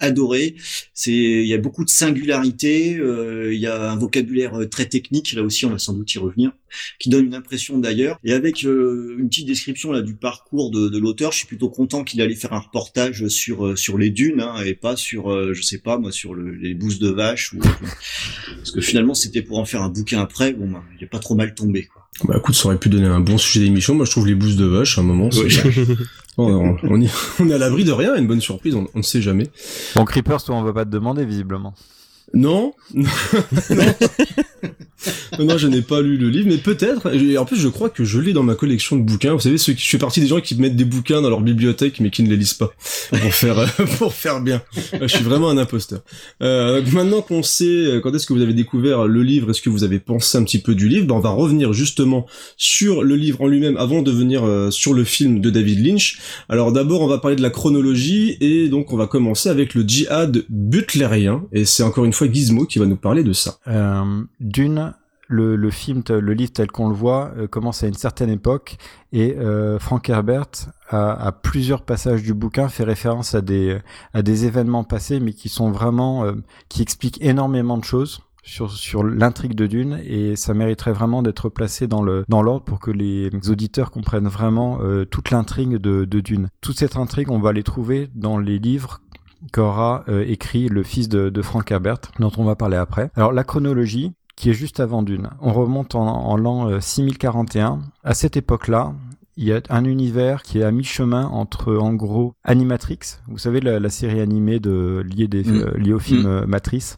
adoré. 0.05 0.55
C'est 0.93 1.13
il 1.13 1.47
y 1.47 1.55
a 1.55 1.59
beaucoup 1.59 1.85
de 1.85 1.91
singularité, 1.91 2.97
euh, 2.97 3.53
il 3.53 3.61
y 3.61 3.67
a 3.67 3.91
un 3.91 3.97
vocabulaire 3.97 4.61
euh, 4.61 4.67
très 4.67 4.87
technique 4.87 5.33
là 5.33 5.43
aussi 5.43 5.67
on 5.67 5.71
va 5.71 5.79
sans 5.79 5.93
doute 5.93 6.13
y 6.15 6.19
revenir, 6.19 6.53
qui 6.99 7.09
donne 7.09 7.27
une 7.27 7.35
impression 7.35 7.79
d'ailleurs. 7.79 8.19
Et 8.25 8.33
avec 8.33 8.65
euh, 8.65 9.17
une 9.19 9.29
petite 9.29 9.47
description 9.47 9.93
là 9.93 10.03
du 10.03 10.15
parcours 10.15 10.71
de, 10.71 10.89
de 10.89 10.99
l'auteur, 10.99 11.33
je 11.33 11.39
suis 11.39 11.47
plutôt 11.47 11.69
content 11.69 12.05
qu'il 12.05 12.21
allait 12.21 12.35
faire 12.35 12.53
un 12.53 12.61
reportage 12.61 13.29
sur 13.29 13.77
sur 13.79 13.99
les 13.99 14.11
dunes 14.11 14.41
hein, 14.41 14.63
et 14.65 14.75
pas 14.75 14.97
sur 14.97 15.53
je 15.53 15.63
sais 15.63 15.79
pas 15.79 15.99
moi 15.99 16.13
sur 16.13 16.35
le, 16.35 16.55
les 16.55 16.75
bousses 16.75 16.99
de 16.99 17.11
vache 17.11 17.53
ou 17.53 17.59
parce 17.59 18.71
que 18.71 18.81
finalement 18.81 19.15
c'était 19.15 19.43
pour 19.43 19.59
en 19.59 19.65
faire 19.65 19.83
un 19.83 19.89
bouquin 19.89 20.21
après. 20.21 20.53
Bon, 20.53 20.71
bah, 20.71 20.83
il 20.97 21.05
est 21.05 21.09
pas 21.09 21.19
trop 21.19 21.35
mal 21.35 21.55
tombé 21.55 21.85
quoi. 21.85 22.05
Bah 22.23 22.37
écoute, 22.39 22.55
ça 22.55 22.67
aurait 22.67 22.79
pu 22.79 22.89
donner 22.89 23.07
un 23.07 23.21
bon 23.21 23.39
sujet 23.39 23.65
d'émission. 23.65 23.95
Moi, 23.95 24.05
je 24.07 24.11
trouve 24.13 24.27
les 24.27 24.37
bousses 24.37 24.57
de 24.57 24.65
vache 24.65 24.99
à 24.99 25.01
un 25.01 25.05
moment. 25.05 25.31
on, 26.37 26.77
on, 26.83 27.01
est, 27.01 27.53
à 27.53 27.59
l'abri 27.59 27.85
de 27.85 27.93
rien, 27.93 28.15
une 28.17 28.27
bonne 28.27 28.41
surprise, 28.41 28.75
on, 28.75 28.87
ne 28.95 29.03
sait 29.03 29.23
jamais. 29.23 29.49
Bon, 29.95 30.05
Creepers, 30.05 30.43
toi, 30.43 30.57
on 30.57 30.63
va 30.63 30.73
pas 30.73 30.85
te 30.85 30.91
demander, 30.91 31.25
visiblement. 31.25 31.75
Non, 32.35 32.75
non. 32.95 33.05
non, 35.39 35.59
je 35.59 35.69
n'ai 35.69 35.83
pas 35.83 36.01
lu 36.01 36.17
le 36.17 36.29
livre, 36.29 36.49
mais 36.49 36.59
peut-être. 36.59 37.11
En 37.39 37.45
plus, 37.45 37.57
je 37.57 37.69
crois 37.69 37.91
que 37.91 38.05
je 38.05 38.19
l'ai 38.19 38.33
dans 38.33 38.43
ma 38.43 38.55
collection 38.55 38.97
de 38.97 39.03
bouquins. 39.03 39.33
Vous 39.33 39.41
savez, 39.41 39.57
je 39.57 39.73
fais 39.75 39.99
partie 39.99 40.21
des 40.21 40.27
gens 40.27 40.41
qui 40.41 40.55
mettent 40.57 40.77
des 40.77 40.85
bouquins 40.85 41.23
dans 41.23 41.31
leur 41.31 41.41
bibliothèque, 41.41 42.01
mais 42.01 42.11
qui 42.11 42.23
ne 42.23 42.29
les 42.29 42.37
lisent 42.37 42.55
pas 42.55 42.73
pour 43.11 43.35
faire 43.35 43.75
pour 43.99 44.13
faire 44.13 44.41
bien. 44.41 44.63
Je 45.01 45.07
suis 45.07 45.25
vraiment 45.25 45.49
un 45.49 45.59
imposteur. 45.59 46.01
Euh, 46.43 46.83
maintenant 46.93 47.23
qu'on 47.23 47.43
sait 47.43 47.65
euh, 47.65 48.01
quand 48.01 48.15
est-ce 48.15 48.27
que 48.27 48.33
vous 48.33 48.43
avez 48.43 48.55
découvert 48.55 49.07
le 49.07 49.23
livre, 49.23 49.51
est-ce 49.51 49.63
que 49.63 49.71
vous 49.71 49.85
avez 49.85 50.01
pensé 50.01 50.39
un 50.39 50.45
petit 50.45 50.61
peu 50.61 50.75
du 50.75 50.89
livre, 50.89 51.07
ben 51.07 51.15
on 51.15 51.21
va 51.21 51.31
revenir 51.31 51.73
justement 51.73 52.27
sur 52.57 53.03
le 53.03 53.17
livre 53.17 53.41
en 53.41 53.47
lui-même 53.47 53.77
avant 53.77 54.03
de 54.03 54.11
venir 54.11 54.45
euh, 54.45 54.71
sur 54.71 54.95
le 54.95 55.05
film 55.05 55.41
de 55.41 55.51
David 55.51 55.85
Lynch. 55.85 56.19
Alors 56.49 56.73
d'abord, 56.73 57.01
on 57.03 57.07
va 57.07 57.19
parler 57.19 57.37
de 57.37 57.43
la 57.43 57.51
chronologie 57.51 58.37
et 58.41 58.69
donc 58.69 58.93
on 58.93 58.97
va 58.97 59.07
commencer 59.07 59.49
avec 59.49 59.75
le 59.75 59.83
djihad 59.83 60.45
butlérien 60.49 61.45
et 61.53 61.65
c'est 61.65 61.83
encore 61.83 62.05
une 62.05 62.13
fois 62.13 62.24
Gizmo 62.33 62.65
qui 62.67 62.79
va 62.79 62.87
nous 62.87 62.97
parler 62.97 63.23
de 63.23 63.33
ça. 63.33 63.57
Euh, 63.69 64.23
D'une 64.41 64.95
le, 65.29 65.71
film, 65.71 66.03
le 66.09 66.33
livre 66.33 66.53
tel 66.53 66.71
qu'on 66.71 66.89
le 66.89 66.95
voit, 66.95 67.33
euh, 67.37 67.47
commence 67.47 67.83
à 67.83 67.87
une 67.87 67.95
certaine 67.95 68.31
époque 68.31 68.77
et 69.13 69.37
euh, 69.39 69.79
Frank 69.79 70.09
Herbert 70.09 70.51
a, 70.89 71.13
à 71.13 71.33
plusieurs 71.33 71.83
passages 71.83 72.23
du 72.23 72.35
bouquin 72.35 72.69
fait 72.69 72.85
référence 72.85 73.35
à 73.35 73.41
des 73.41 73.81
événements 74.45 74.85
passés, 74.85 75.21
mais 75.21 75.33
qui 75.33 75.49
sont 75.49 75.71
vraiment 75.71 76.25
euh, 76.25 76.33
qui 76.69 76.83
expliquent 76.83 77.23
énormément 77.23 77.79
de 77.79 77.85
choses 77.85 78.21
sur 78.47 79.03
l'intrigue 79.03 79.55
de 79.55 79.67
Dune 79.67 79.99
et 80.05 80.37
ça 80.37 80.53
mériterait 80.53 80.93
vraiment 80.93 81.23
d'être 81.23 81.49
placé 81.49 81.87
dans 81.87 82.03
l'ordre 82.03 82.61
pour 82.63 82.79
que 82.79 82.91
les 82.91 83.31
auditeurs 83.49 83.91
comprennent 83.91 84.29
vraiment 84.29 84.81
toute 85.11 85.31
l'intrigue 85.31 85.77
de, 85.77 86.05
de 86.05 86.21
Dune. 86.21 86.51
Toute 86.61 86.77
cette 86.77 86.99
intrigue, 86.99 87.31
on 87.31 87.39
va 87.39 87.55
les 87.55 87.63
trouver 87.63 88.11
dans 88.15 88.37
les 88.37 88.59
livres 88.59 89.01
qu'aura 89.53 90.05
écrit 90.27 90.69
le 90.69 90.83
fils 90.83 91.09
de, 91.09 91.29
de 91.29 91.43
Frank 91.43 91.71
Herbert, 91.71 92.01
dont 92.19 92.33
on 92.39 92.45
va 92.45 92.57
parler 92.57 92.77
après. 92.77 93.11
Alors 93.17 93.33
la 93.33 93.45
chronologie, 93.45 94.13
qui 94.37 94.51
est 94.51 94.55
juste 94.55 94.81
avant 94.81 95.03
Dune. 95.03 95.31
On 95.41 95.53
remonte 95.53 95.95
en, 95.95 96.37
l'an 96.37 96.81
6041. 96.81 97.73
Euh, 97.73 97.77
à 98.03 98.15
cette 98.15 98.37
époque-là, 98.37 98.95
il 99.37 99.45
y 99.45 99.53
a 99.53 99.61
un 99.69 99.85
univers 99.85 100.43
qui 100.43 100.59
est 100.59 100.63
à 100.63 100.71
mi-chemin 100.71 101.27
entre, 101.27 101.75
en 101.75 101.95
gros, 101.95 102.35
Animatrix, 102.45 102.99
vous 103.29 103.39
savez, 103.39 103.61
la, 103.61 103.89
série 103.91 104.21
animée 104.21 104.61
de, 104.61 105.05
liée, 105.05 105.29
des, 105.29 105.45
mm. 105.45 105.55
euh, 105.55 105.79
liée 105.79 105.93
au 105.93 105.99
film 105.99 106.23
mm. 106.23 106.27
euh, 106.27 106.47
Matrice, 106.47 106.97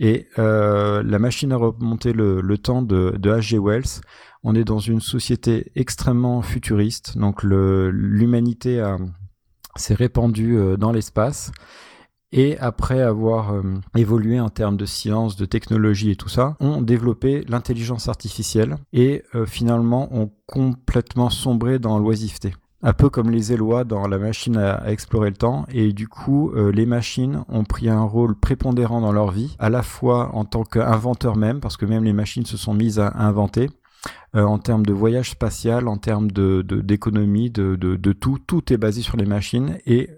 et 0.00 0.28
la 0.36 1.18
machine 1.18 1.52
à 1.52 1.56
remonter 1.56 2.12
le, 2.12 2.40
le 2.40 2.58
temps 2.58 2.82
de, 2.82 3.16
de 3.18 3.30
H.G. 3.30 3.58
Wells. 3.58 4.00
On 4.44 4.54
est 4.54 4.62
dans 4.62 4.78
une 4.78 5.00
société 5.00 5.72
extrêmement 5.74 6.40
futuriste, 6.40 7.18
donc 7.18 7.42
l'humanité 7.42 8.80
s'est 9.78 9.94
répandue 9.94 10.58
dans 10.78 10.92
l'espace. 10.92 11.52
Et 12.30 12.58
après 12.58 13.00
avoir 13.00 13.54
évolué 13.96 14.38
en 14.38 14.50
termes 14.50 14.76
de 14.76 14.84
science, 14.84 15.36
de 15.36 15.46
technologie 15.46 16.10
et 16.10 16.16
tout 16.16 16.28
ça, 16.28 16.56
ont 16.60 16.82
développé 16.82 17.42
l'intelligence 17.48 18.08
artificielle 18.08 18.76
et 18.92 19.22
finalement 19.46 20.14
ont 20.14 20.30
complètement 20.46 21.30
sombré 21.30 21.78
dans 21.78 21.98
l'oisiveté 21.98 22.52
un 22.82 22.92
peu 22.92 23.10
comme 23.10 23.30
les 23.30 23.52
Élois 23.52 23.84
dans 23.84 24.06
la 24.06 24.18
machine 24.18 24.56
à, 24.56 24.90
explorer 24.90 25.30
le 25.30 25.36
temps. 25.36 25.66
Et 25.72 25.92
du 25.92 26.08
coup, 26.08 26.52
euh, 26.54 26.70
les 26.70 26.86
machines 26.86 27.42
ont 27.48 27.64
pris 27.64 27.88
un 27.88 28.02
rôle 28.02 28.36
prépondérant 28.36 29.00
dans 29.00 29.12
leur 29.12 29.30
vie, 29.30 29.56
à 29.58 29.70
la 29.70 29.82
fois 29.82 30.34
en 30.34 30.44
tant 30.44 30.64
qu'inventeurs 30.64 31.36
même, 31.36 31.60
parce 31.60 31.76
que 31.76 31.86
même 31.86 32.04
les 32.04 32.12
machines 32.12 32.46
se 32.46 32.56
sont 32.56 32.74
mises 32.74 32.98
à, 32.98 33.12
inventer. 33.16 33.68
Euh, 34.36 34.44
en 34.44 34.58
termes 34.58 34.84
de 34.84 34.92
voyage 34.92 35.30
spatial, 35.30 35.88
en 35.88 35.96
termes 35.96 36.30
de 36.30 36.62
d'économie, 36.62 37.50
de, 37.50 37.76
de, 37.76 37.96
de, 37.96 38.12
tout, 38.12 38.38
tout 38.38 38.72
est 38.72 38.76
basé 38.76 39.00
sur 39.00 39.16
les 39.16 39.24
machines 39.24 39.78
et 39.86 40.10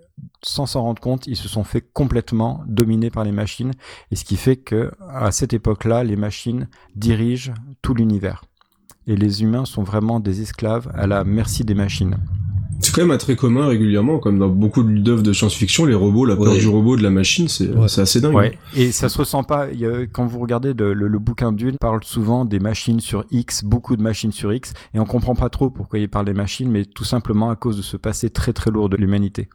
sans 0.43 0.67
s'en 0.67 0.83
rendre 0.83 1.01
compte, 1.01 1.27
ils 1.27 1.37
se 1.37 1.49
sont 1.49 1.65
fait 1.65 1.81
complètement 1.81 2.63
dominer 2.67 3.11
par 3.11 3.25
les 3.25 3.33
machines, 3.33 3.73
et 4.11 4.17
ce 4.17 4.25
qui 4.25 4.37
fait 4.37 4.57
que 4.57 4.91
à 5.09 5.31
cette 5.33 5.53
époque-là, 5.53 6.05
les 6.05 6.17
machines 6.17 6.69
dirigent 6.95 7.55
tout 7.83 7.95
l'univers, 7.95 8.45
et 9.07 9.17
les 9.17 9.43
humains 9.43 9.65
sont 9.65 9.83
vraiment 9.83 10.21
des 10.21 10.43
esclaves 10.43 10.91
à 10.95 11.07
la 11.07 11.25
merci 11.25 11.65
des 11.65 11.75
machines. 11.75 12.19
C'est 12.81 12.95
quand 12.95 13.03
même 13.03 13.11
un 13.11 13.19
très 13.19 13.37
commun 13.37 13.67
régulièrement, 13.67 14.19
comme 14.19 14.39
dans 14.39 14.49
beaucoup 14.49 14.83
d'œuvres 14.83 15.23
de 15.23 15.33
science-fiction, 15.33 15.85
les 15.85 15.95
robots, 15.95 16.25
la 16.25 16.37
peur 16.37 16.55
du 16.55 16.69
robot, 16.69 16.97
de 16.97 17.03
la 17.03 17.11
machine, 17.11 17.49
c'est 17.49 17.71
assez 18.01 18.21
dingue. 18.21 18.35
Ouais. 18.35 18.59
Et 18.75 18.93
ça 18.93 19.09
se 19.09 19.19
ressent 19.19 19.43
pas. 19.43 19.69
quand 20.13 20.27
vous 20.27 20.39
regardez 20.39 20.73
le, 20.75 20.95
le, 20.95 21.19
bouquin 21.19 21.53
Dune, 21.53 21.77
parle 21.81 22.03
souvent 22.05 22.45
des 22.45 22.61
machines 22.61 23.01
sur 23.01 23.25
X, 23.31 23.65
beaucoup 23.65 23.97
de 23.97 24.03
machines 24.03 24.33
sur 24.33 24.53
X, 24.53 24.73
et 24.95 25.01
on 25.01 25.05
comprend 25.05 25.35
pas 25.35 25.49
trop 25.51 25.71
pourquoi 25.71 25.99
il 25.99 26.09
parle 26.09 26.27
des 26.27 26.35
machines, 26.35 26.71
mais 26.71 26.85
tout 26.85 27.05
simplement 27.05 27.51
à 27.51 27.57
cause 27.57 27.77
de 27.77 27.83
ce 27.83 27.97
passé 27.97 28.31
très 28.31 28.53
très 28.53 28.71
lourd 28.71 28.89
de 28.89 28.97
l'humanité. 28.97 29.49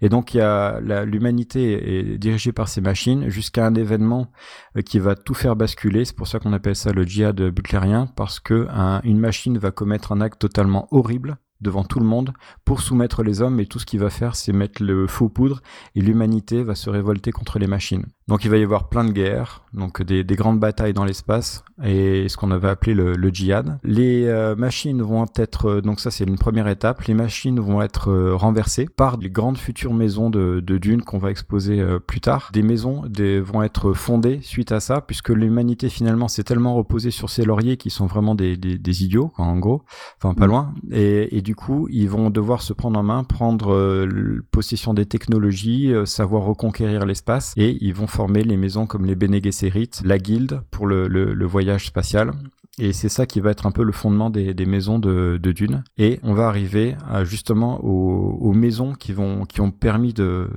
Et 0.00 0.08
donc 0.08 0.34
il 0.34 0.38
y 0.38 0.40
a 0.40 0.80
l'humanité 1.04 1.98
est 1.98 2.18
dirigée 2.18 2.52
par 2.52 2.68
ces 2.68 2.80
machines 2.80 3.28
jusqu'à 3.28 3.66
un 3.66 3.74
événement 3.74 4.30
euh, 4.76 4.82
qui 4.82 4.98
va 4.98 5.16
tout 5.16 5.34
faire 5.34 5.56
basculer. 5.56 6.04
C'est 6.04 6.16
pour 6.16 6.28
ça 6.28 6.38
qu'on 6.38 6.52
appelle 6.52 6.76
ça 6.76 6.92
le 6.92 7.04
djihad 7.04 7.40
butlérien 7.50 8.06
parce 8.16 8.38
que 8.38 8.68
une 9.04 9.18
machine 9.18 9.58
va 9.58 9.70
commettre 9.70 10.12
un 10.12 10.20
acte 10.20 10.40
totalement 10.40 10.86
horrible 10.92 11.38
devant 11.60 11.84
tout 11.84 11.98
le 11.98 12.06
monde 12.06 12.32
pour 12.64 12.80
soumettre 12.80 13.22
les 13.22 13.42
hommes 13.42 13.60
et 13.60 13.66
tout 13.66 13.78
ce 13.78 13.86
qu'il 13.86 14.00
va 14.00 14.10
faire 14.10 14.36
c'est 14.36 14.52
mettre 14.52 14.82
le 14.82 15.06
faux 15.06 15.28
poudre 15.28 15.60
et 15.94 16.00
l'humanité 16.00 16.62
va 16.62 16.74
se 16.74 16.90
révolter 16.90 17.32
contre 17.32 17.58
les 17.58 17.66
machines. 17.66 18.06
Donc 18.28 18.44
il 18.44 18.50
va 18.50 18.58
y 18.58 18.62
avoir 18.62 18.90
plein 18.90 19.04
de 19.04 19.12
guerres, 19.12 19.62
donc 19.72 20.02
des, 20.02 20.22
des 20.22 20.36
grandes 20.36 20.60
batailles 20.60 20.92
dans 20.92 21.04
l'espace 21.04 21.64
et 21.82 22.28
ce 22.28 22.36
qu'on 22.36 22.50
avait 22.50 22.68
appelé 22.68 22.92
le, 22.94 23.14
le 23.14 23.28
djihad. 23.30 23.78
Les 23.84 24.26
euh, 24.26 24.54
machines 24.54 25.00
vont 25.00 25.24
être, 25.36 25.66
euh, 25.66 25.80
donc 25.80 26.00
ça 26.00 26.10
c'est 26.10 26.24
une 26.24 26.36
première 26.36 26.68
étape, 26.68 27.02
les 27.04 27.14
machines 27.14 27.58
vont 27.58 27.80
être 27.80 28.10
euh, 28.10 28.34
renversées 28.34 28.86
par 28.86 29.16
les 29.16 29.30
grandes 29.30 29.56
futures 29.56 29.94
maisons 29.94 30.28
de, 30.28 30.60
de 30.60 30.78
dunes 30.78 31.02
qu'on 31.02 31.18
va 31.18 31.30
exposer 31.30 31.82
plus 32.06 32.20
tard. 32.20 32.50
Des 32.52 32.62
maisons 32.62 33.02
des, 33.08 33.40
vont 33.40 33.62
être 33.62 33.92
fondées 33.92 34.40
suite 34.42 34.72
à 34.72 34.80
ça 34.80 35.00
puisque 35.00 35.30
l'humanité 35.30 35.88
finalement 35.88 36.28
s'est 36.28 36.44
tellement 36.44 36.74
reposée 36.74 37.10
sur 37.10 37.30
ces 37.30 37.44
lauriers 37.44 37.76
qui 37.76 37.90
sont 37.90 38.06
vraiment 38.06 38.34
des, 38.34 38.56
des, 38.56 38.76
des 38.78 39.04
idiots 39.04 39.32
en 39.38 39.56
gros, 39.58 39.84
enfin 40.18 40.34
pas 40.34 40.46
mm. 40.46 40.50
loin. 40.50 40.74
Et, 40.90 41.38
et, 41.38 41.42
du 41.42 41.54
coup 41.54 41.88
ils 41.90 42.10
vont 42.10 42.30
devoir 42.30 42.60
se 42.60 42.72
prendre 42.72 42.98
en 42.98 43.02
main, 43.02 43.24
prendre 43.24 44.06
possession 44.50 44.92
des 44.92 45.06
technologies, 45.06 45.92
savoir 46.04 46.42
reconquérir 46.42 47.06
l'espace 47.06 47.54
et 47.56 47.78
ils 47.80 47.94
vont 47.94 48.06
former 48.18 48.42
les 48.42 48.56
maisons 48.56 48.86
comme 48.86 49.06
les 49.06 49.14
Bene 49.14 49.40
Gesserit, 49.40 49.90
la 50.02 50.18
guilde 50.18 50.62
pour 50.72 50.88
le, 50.88 51.46
voyage 51.46 51.86
spatial. 51.86 52.32
Et 52.80 52.92
c'est 52.92 53.08
ça 53.08 53.26
qui 53.26 53.38
va 53.38 53.52
être 53.52 53.64
un 53.64 53.70
peu 53.70 53.84
le 53.84 53.92
fondement 53.92 54.28
des, 54.28 54.66
maisons 54.66 54.98
de, 54.98 55.38
Dune. 55.38 55.84
Et 55.98 56.18
on 56.24 56.34
va 56.34 56.48
arriver 56.48 56.96
à, 57.08 57.22
justement 57.22 57.78
aux, 57.84 58.52
maisons 58.52 58.94
qui, 58.94 59.12
vont, 59.12 59.44
qui 59.44 59.60
ont 59.60 59.70
permis 59.70 60.14
de, 60.14 60.50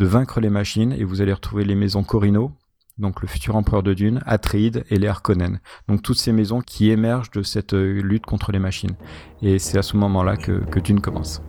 vaincre 0.00 0.40
les 0.40 0.50
machines. 0.50 0.92
Et 0.92 1.04
vous 1.04 1.22
allez 1.22 1.32
retrouver 1.32 1.64
les 1.64 1.76
maisons 1.76 2.02
Corino, 2.02 2.50
donc 2.98 3.22
le 3.22 3.28
futur 3.28 3.54
empereur 3.54 3.84
de 3.84 3.94
Dune, 3.94 4.20
Atreides 4.26 4.84
et 4.90 4.98
les 4.98 5.06
Harkonnen. 5.06 5.60
Donc 5.86 6.02
toutes 6.02 6.18
ces 6.18 6.32
maisons 6.32 6.60
qui 6.60 6.90
émergent 6.90 7.30
de 7.30 7.44
cette 7.44 7.72
lutte 7.72 8.26
contre 8.26 8.50
les 8.50 8.58
machines. 8.58 8.96
Et 9.42 9.60
c'est 9.60 9.78
à 9.78 9.82
ce 9.82 9.96
moment-là 9.96 10.36
que 10.36 10.80
Dune 10.80 11.00
commence. 11.00 11.40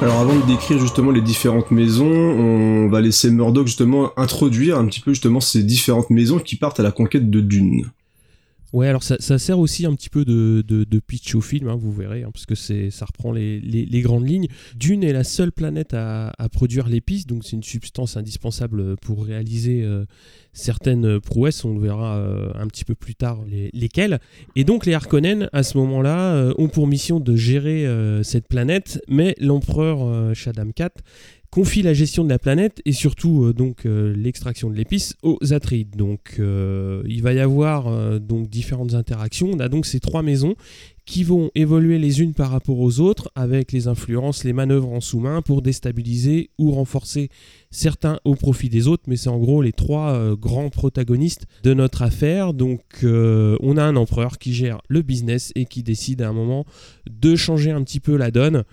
Alors 0.00 0.20
avant 0.20 0.36
de 0.36 0.46
décrire 0.46 0.78
justement 0.78 1.10
les 1.10 1.20
différentes 1.20 1.72
maisons, 1.72 2.06
on 2.06 2.88
va 2.88 3.00
laisser 3.00 3.32
Murdoch 3.32 3.66
justement 3.66 4.12
introduire 4.16 4.78
un 4.78 4.86
petit 4.86 5.00
peu 5.00 5.12
justement 5.12 5.40
ces 5.40 5.64
différentes 5.64 6.10
maisons 6.10 6.38
qui 6.38 6.54
partent 6.54 6.78
à 6.78 6.84
la 6.84 6.92
conquête 6.92 7.30
de 7.30 7.40
Dune. 7.40 7.90
Ouais, 8.74 8.86
alors 8.86 9.02
ça, 9.02 9.38
sert 9.38 9.58
aussi 9.58 9.86
un 9.86 9.94
petit 9.94 10.10
peu 10.10 10.26
de, 10.26 10.62
de, 10.62 10.98
pitch 11.00 11.34
au 11.34 11.40
film, 11.40 11.68
hein, 11.68 11.76
vous 11.76 11.90
verrez, 11.90 12.22
hein, 12.22 12.30
parce 12.32 12.44
que 12.44 12.54
ça 12.54 13.06
reprend 13.06 13.32
les, 13.32 13.60
les, 13.60 14.00
grandes 14.02 14.28
lignes. 14.28 14.48
Dune 14.76 15.02
est 15.04 15.14
la 15.14 15.24
seule 15.24 15.52
planète 15.52 15.94
à, 15.94 16.34
à 16.38 16.48
produire 16.50 16.86
l'épice, 16.86 17.26
donc 17.26 17.44
c'est 17.44 17.56
une 17.56 17.62
substance 17.62 18.18
indispensable 18.18 18.96
pour 18.98 19.24
réaliser 19.24 19.82
euh, 19.84 20.04
certaines 20.52 21.18
prouesses, 21.18 21.64
on 21.64 21.78
verra 21.78 22.18
euh, 22.18 22.50
un 22.56 22.66
petit 22.66 22.84
peu 22.84 22.94
plus 22.94 23.14
tard 23.14 23.40
les, 23.48 23.70
lesquelles. 23.72 24.20
Et 24.54 24.64
donc 24.64 24.84
les 24.84 24.92
Harkonnen, 24.92 25.48
à 25.54 25.62
ce 25.62 25.78
moment-là, 25.78 26.34
euh, 26.34 26.54
ont 26.58 26.68
pour 26.68 26.86
mission 26.86 27.20
de 27.20 27.36
gérer 27.36 27.86
cette 28.22 28.48
planète, 28.48 29.00
mais 29.08 29.34
l'empereur 29.38 30.34
Shaddam 30.34 30.72
IV 30.78 30.88
confie 31.50 31.82
la 31.82 31.94
gestion 31.94 32.24
de 32.24 32.28
la 32.28 32.38
planète 32.38 32.80
et 32.84 32.92
surtout 32.92 33.44
euh, 33.44 33.52
donc 33.52 33.86
euh, 33.86 34.14
l'extraction 34.14 34.70
de 34.70 34.74
l'épice 34.74 35.14
aux 35.22 35.38
Atrides. 35.52 35.96
Donc 35.96 36.36
euh, 36.38 37.02
il 37.06 37.22
va 37.22 37.32
y 37.32 37.40
avoir 37.40 38.20
donc 38.20 38.48
différentes 38.48 38.94
interactions. 38.94 39.50
On 39.52 39.60
a 39.60 39.68
donc 39.68 39.86
ces 39.86 40.00
trois 40.00 40.22
maisons 40.22 40.54
qui 41.06 41.24
vont 41.24 41.50
évoluer 41.54 41.98
les 41.98 42.20
unes 42.20 42.34
par 42.34 42.50
rapport 42.50 42.78
aux 42.78 43.00
autres 43.00 43.30
avec 43.34 43.72
les 43.72 43.88
influences, 43.88 44.44
les 44.44 44.52
manœuvres 44.52 44.92
en 44.92 45.00
sous-main 45.00 45.40
pour 45.40 45.62
déstabiliser 45.62 46.50
ou 46.58 46.70
renforcer 46.70 47.30
certains 47.70 48.20
au 48.26 48.34
profit 48.34 48.68
des 48.68 48.86
autres. 48.88 49.04
Mais 49.06 49.16
c'est 49.16 49.30
en 49.30 49.38
gros 49.38 49.62
les 49.62 49.72
trois 49.72 50.36
grands 50.36 50.68
protagonistes 50.68 51.46
de 51.62 51.72
notre 51.72 52.02
affaire. 52.02 52.52
Donc 52.52 52.82
on 53.02 53.76
a 53.78 53.82
un 53.82 53.96
empereur 53.96 54.36
qui 54.36 54.52
gère 54.52 54.82
le 54.88 55.00
business 55.00 55.50
et 55.54 55.64
qui 55.64 55.82
décide 55.82 56.20
à 56.20 56.28
un 56.28 56.34
moment 56.34 56.66
de 57.08 57.36
changer 57.36 57.70
un 57.70 57.82
petit 57.84 58.00
peu 58.00 58.16
la 58.16 58.30
donne 58.30 58.64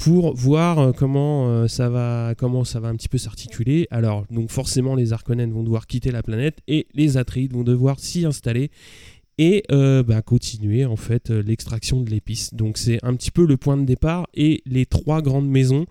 pour 0.00 0.34
voir 0.34 0.78
euh, 0.78 0.92
comment 0.92 1.48
euh, 1.48 1.68
ça 1.68 1.90
va 1.90 2.34
comment 2.36 2.64
ça 2.64 2.80
va 2.80 2.88
un 2.88 2.96
petit 2.96 3.08
peu 3.08 3.18
s'articuler. 3.18 3.86
Alors 3.90 4.24
donc 4.30 4.50
forcément 4.50 4.94
les 4.94 5.12
Harkonnen 5.12 5.52
vont 5.52 5.62
devoir 5.62 5.86
quitter 5.86 6.10
la 6.10 6.22
planète 6.22 6.60
et 6.68 6.86
les 6.94 7.18
Atrides 7.18 7.52
vont 7.52 7.64
devoir 7.64 8.00
s'y 8.00 8.24
installer 8.24 8.70
et 9.40 9.62
euh, 9.72 10.02
bah, 10.02 10.20
continuer 10.20 10.84
en 10.84 10.96
fait 10.96 11.30
l'extraction 11.30 12.02
de 12.02 12.10
l'épice. 12.10 12.52
Donc 12.52 12.76
c'est 12.76 12.98
un 13.02 13.14
petit 13.16 13.30
peu 13.30 13.46
le 13.46 13.56
point 13.56 13.78
de 13.78 13.86
départ 13.86 14.26
et 14.34 14.62
les 14.66 14.84
trois 14.84 15.22
grandes 15.22 15.48
maisons 15.48 15.86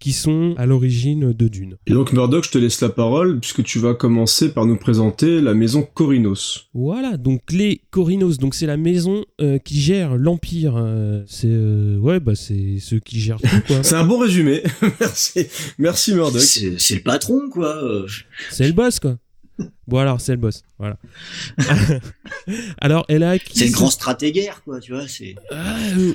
qui 0.00 0.12
sont 0.12 0.54
à 0.56 0.64
l'origine 0.64 1.32
de 1.34 1.48
Dune. 1.48 1.76
Et 1.86 1.92
donc 1.92 2.14
Murdoch, 2.14 2.44
je 2.44 2.50
te 2.50 2.58
laisse 2.58 2.80
la 2.80 2.88
parole 2.88 3.40
puisque 3.40 3.62
tu 3.62 3.78
vas 3.78 3.94
commencer 3.94 4.52
par 4.52 4.64
nous 4.64 4.76
présenter 4.76 5.42
la 5.42 5.52
maison 5.52 5.82
Corinos. 5.82 6.70
Voilà, 6.72 7.18
donc 7.18 7.40
les 7.52 7.82
Corinos, 7.90 8.38
donc 8.38 8.54
c'est 8.54 8.66
la 8.66 8.78
maison 8.78 9.24
euh, 9.42 9.58
qui 9.58 9.80
gère 9.80 10.16
l'empire. 10.16 10.76
Euh, 10.76 11.22
c'est 11.26 11.48
euh, 11.48 11.98
ouais, 11.98 12.20
bah 12.20 12.34
c'est 12.34 12.78
ceux 12.80 13.00
qui 13.00 13.20
gèrent 13.20 13.40
tout 13.40 13.60
quoi. 13.66 13.76
c'est 13.82 13.96
un 13.96 14.04
bon 14.04 14.18
résumé. 14.18 14.62
merci, 15.00 15.46
merci 15.78 16.14
Murdoch. 16.14 16.40
C'est 16.40 16.94
le 16.94 17.02
patron 17.02 17.50
quoi. 17.50 17.74
C'est 18.50 18.66
le 18.66 18.72
boss 18.72 18.98
quoi. 18.98 19.16
Bon 19.86 19.98
alors, 19.98 20.20
c'est 20.20 20.32
le 20.32 20.38
boss, 20.38 20.62
voilà. 20.78 20.96
alors, 22.80 23.04
elle 23.08 23.22
a 23.22 23.36
C'est 23.52 23.66
le 23.66 23.72
grand 23.72 23.90
stratégaire, 23.90 24.62
quoi, 24.64 24.80
tu 24.80 24.92
vois. 24.92 25.06
C'est. 25.06 25.34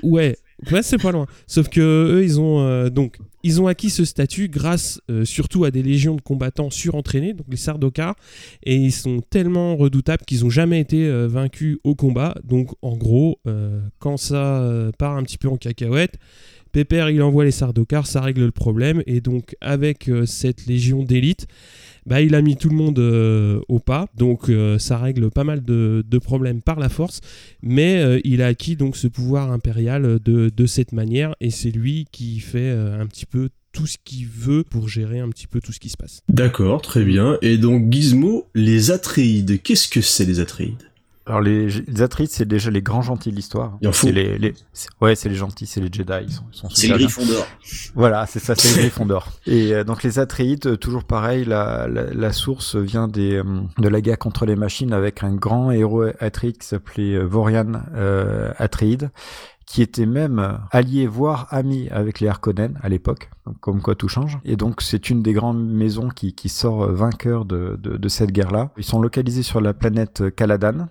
ouais, 0.01 0.35
Ouais, 0.71 0.83
c'est 0.83 0.97
pas 0.97 1.11
loin. 1.11 1.25
Sauf 1.47 1.69
que 1.69 1.79
eux, 1.79 2.23
ils 2.23 2.39
ont 2.39 2.59
euh, 2.59 2.89
donc 2.89 3.17
ils 3.43 3.61
ont 3.61 3.67
acquis 3.67 3.89
ce 3.89 4.03
statut 4.03 4.49
grâce 4.49 4.99
euh, 5.09 5.23
surtout 5.23 5.63
à 5.63 5.71
des 5.71 5.81
légions 5.81 6.15
de 6.15 6.21
combattants 6.21 6.69
surentraînés, 6.69 7.33
donc 7.33 7.47
les 7.49 7.57
Sardaukar, 7.57 8.15
et 8.63 8.75
ils 8.75 8.91
sont 8.91 9.21
tellement 9.29 9.77
redoutables 9.77 10.25
qu'ils 10.25 10.41
n'ont 10.41 10.49
jamais 10.49 10.81
été 10.81 11.07
euh, 11.07 11.27
vaincus 11.27 11.77
au 11.85 11.95
combat. 11.95 12.35
Donc 12.43 12.71
en 12.81 12.97
gros, 12.97 13.39
quand 13.99 14.17
ça 14.17 14.89
part 14.97 15.15
un 15.15 15.23
petit 15.23 15.37
peu 15.37 15.47
en 15.47 15.57
cacahuète, 15.57 16.17
Pépère 16.71 17.09
il 17.09 17.21
envoie 17.23 17.45
les 17.45 17.51
Sardaukar, 17.51 18.05
ça 18.05 18.21
règle 18.21 18.45
le 18.45 18.51
problème, 18.51 19.01
et 19.07 19.21
donc 19.21 19.55
avec 19.61 20.09
cette 20.25 20.65
légion 20.65 21.03
d'élite, 21.03 21.47
bah, 22.09 22.21
il 22.21 22.33
a 22.33 22.41
mis 22.41 22.57
tout 22.57 22.69
le 22.69 22.75
monde 22.75 22.97
euh, 22.97 23.61
au 23.67 23.77
pas, 23.77 24.07
donc 24.17 24.49
euh, 24.49 24.79
ça 24.79 24.97
règle 24.97 25.29
pas 25.29 25.43
mal 25.43 25.63
de, 25.63 26.03
problèmes 26.17 26.61
par 26.61 26.79
la 26.79 26.89
force, 26.89 27.21
mais 27.61 28.01
euh, 28.01 28.19
il 28.23 28.41
a 28.41 28.47
acquis 28.47 28.75
donc 28.75 28.97
ce 28.97 29.07
pouvoir 29.07 29.51
impérial 29.51 30.19
de, 30.19 30.65
cette 30.65 30.91
manière, 30.91 31.35
et 31.39 31.51
c'est 31.51 31.69
lui 31.69 32.07
qui 32.11 32.39
fait 32.39 32.71
un 32.71 33.05
petit 33.05 33.27
peu 33.27 33.49
tout 33.71 33.85
ce 33.85 33.97
qu'il 34.03 34.25
veut 34.25 34.63
pour 34.63 34.89
gérer 34.89 35.19
un 35.19 35.29
petit 35.29 35.45
peu 35.45 35.61
tout 35.61 35.71
ce 35.71 35.79
qui 35.79 35.89
se 35.89 35.97
passe. 35.97 36.21
D'accord, 36.27 36.81
très 36.81 37.03
bien. 37.03 37.37
Et 37.43 37.57
donc 37.59 37.91
Gizmo, 37.93 38.47
les 38.55 38.89
Atreides, 38.89 39.61
qu'est-ce 39.61 39.87
que 39.87 40.01
c'est 40.01 40.25
les 40.25 40.39
Atreides? 40.39 40.88
Alors 41.29 41.41
les, 41.41 41.67
les 41.69 42.01
Atreides, 42.01 42.31
c'est 42.31 42.47
déjà 42.47 42.71
les 42.71 42.81
grands 42.81 43.03
gentils 43.03 43.29
de 43.29 43.35
l'histoire. 43.35 43.77
C'est 43.91 44.11
les, 44.11 44.39
les 44.39 44.55
ouais, 44.99 45.15
c'est 45.15 45.29
les 45.29 45.35
gentils, 45.35 45.67
c'est 45.67 45.79
les 45.79 45.89
Jedi. 45.91 46.25
Ils 46.27 46.33
sont, 46.33 46.69
c'est 46.69 46.87
le 46.87 46.95
Griffon 46.97 47.23
d'or. 47.23 47.45
Voilà, 47.93 48.25
c'est 48.25 48.39
ça, 48.39 48.55
c'est 48.55 48.75
le 48.75 48.81
Griffon 48.81 49.05
d'or. 49.05 49.27
Et 49.45 49.75
euh, 49.75 49.83
donc 49.83 50.01
les 50.01 50.17
Atreides, 50.17 50.65
euh, 50.65 50.75
toujours 50.75 51.03
pareil, 51.03 51.45
la, 51.45 51.87
la, 51.87 52.11
la 52.11 52.33
source 52.33 52.75
vient 52.75 53.07
des 53.07 53.35
euh, 53.35 53.43
de 53.77 53.87
la 53.87 54.01
guerre 54.01 54.17
contre 54.17 54.47
les 54.47 54.55
machines 54.55 54.91
avec 54.91 55.23
un 55.23 55.35
grand 55.35 55.69
héros 55.69 56.05
Atreide 56.19 56.57
qui 56.57 56.67
s'appelait 56.67 57.19
Vorian 57.19 57.73
euh, 57.95 58.51
Atreide 58.57 59.11
qui 59.67 59.83
était 59.83 60.07
même 60.07 60.57
allié, 60.71 61.05
voire 61.05 61.45
ami 61.51 61.89
avec 61.89 62.21
les 62.21 62.27
Harkonnen 62.27 62.79
à 62.81 62.89
l'époque, 62.89 63.29
comme 63.59 63.83
quoi 63.83 63.93
tout 63.93 64.07
change. 64.07 64.39
Et 64.43 64.55
donc 64.55 64.81
c'est 64.81 65.11
une 65.11 65.21
des 65.21 65.31
grandes 65.31 65.63
maisons 65.63 66.09
qui, 66.09 66.33
qui 66.33 66.49
sort 66.49 66.91
vainqueur 66.91 67.45
de, 67.45 67.77
de, 67.79 67.95
de 67.95 68.07
cette 68.09 68.31
guerre-là. 68.31 68.71
Ils 68.77 68.83
sont 68.83 68.99
localisés 68.99 69.43
sur 69.43 69.61
la 69.61 69.75
planète 69.75 70.33
Caladan, 70.35 70.87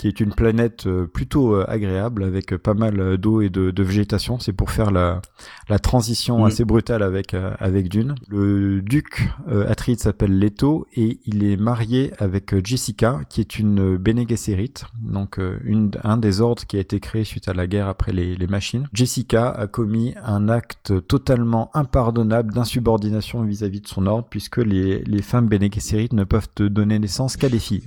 qui 0.00 0.08
est 0.08 0.20
une 0.20 0.32
planète 0.32 0.86
euh, 0.86 1.06
plutôt 1.06 1.54
euh, 1.54 1.66
agréable 1.68 2.24
avec 2.24 2.56
pas 2.56 2.72
mal 2.72 3.18
d'eau 3.18 3.42
et 3.42 3.50
de, 3.50 3.70
de 3.70 3.82
végétation. 3.82 4.38
C'est 4.38 4.54
pour 4.54 4.70
faire 4.70 4.90
la, 4.90 5.20
la 5.68 5.78
transition 5.78 6.42
mm. 6.42 6.46
assez 6.46 6.64
brutale 6.64 7.02
avec 7.02 7.34
euh, 7.34 7.52
avec 7.58 7.90
Dune. 7.90 8.14
Le 8.28 8.80
duc 8.80 9.28
euh, 9.48 9.70
Atride 9.70 10.00
s'appelle 10.00 10.38
Leto 10.38 10.86
et 10.94 11.20
il 11.26 11.44
est 11.44 11.58
marié 11.58 12.14
avec 12.16 12.66
Jessica, 12.66 13.20
qui 13.28 13.42
est 13.42 13.58
une 13.58 13.98
Bene 13.98 14.26
Gesserit, 14.26 14.72
donc 15.02 15.38
une, 15.64 15.90
un 16.02 16.16
des 16.16 16.40
ordres 16.40 16.64
qui 16.64 16.78
a 16.78 16.80
été 16.80 16.98
créé 16.98 17.24
suite 17.24 17.48
à 17.48 17.52
la 17.52 17.66
guerre 17.66 17.88
après 17.88 18.12
les, 18.12 18.36
les 18.36 18.46
machines. 18.46 18.88
Jessica 18.94 19.50
a 19.50 19.66
commis 19.66 20.14
un 20.24 20.48
acte 20.48 21.06
totalement 21.08 21.70
impardonnable 21.74 22.54
d'insubordination 22.54 23.42
vis-à-vis 23.42 23.82
de 23.82 23.88
son 23.88 24.06
ordre, 24.06 24.28
puisque 24.30 24.56
les, 24.56 25.04
les 25.04 25.22
femmes 25.22 25.48
Bene 25.48 25.70
Gesserit 25.70 26.08
ne 26.12 26.24
peuvent 26.24 26.48
donner 26.56 26.98
naissance 26.98 27.36
qu'à 27.36 27.50
des 27.50 27.58
filles 27.58 27.84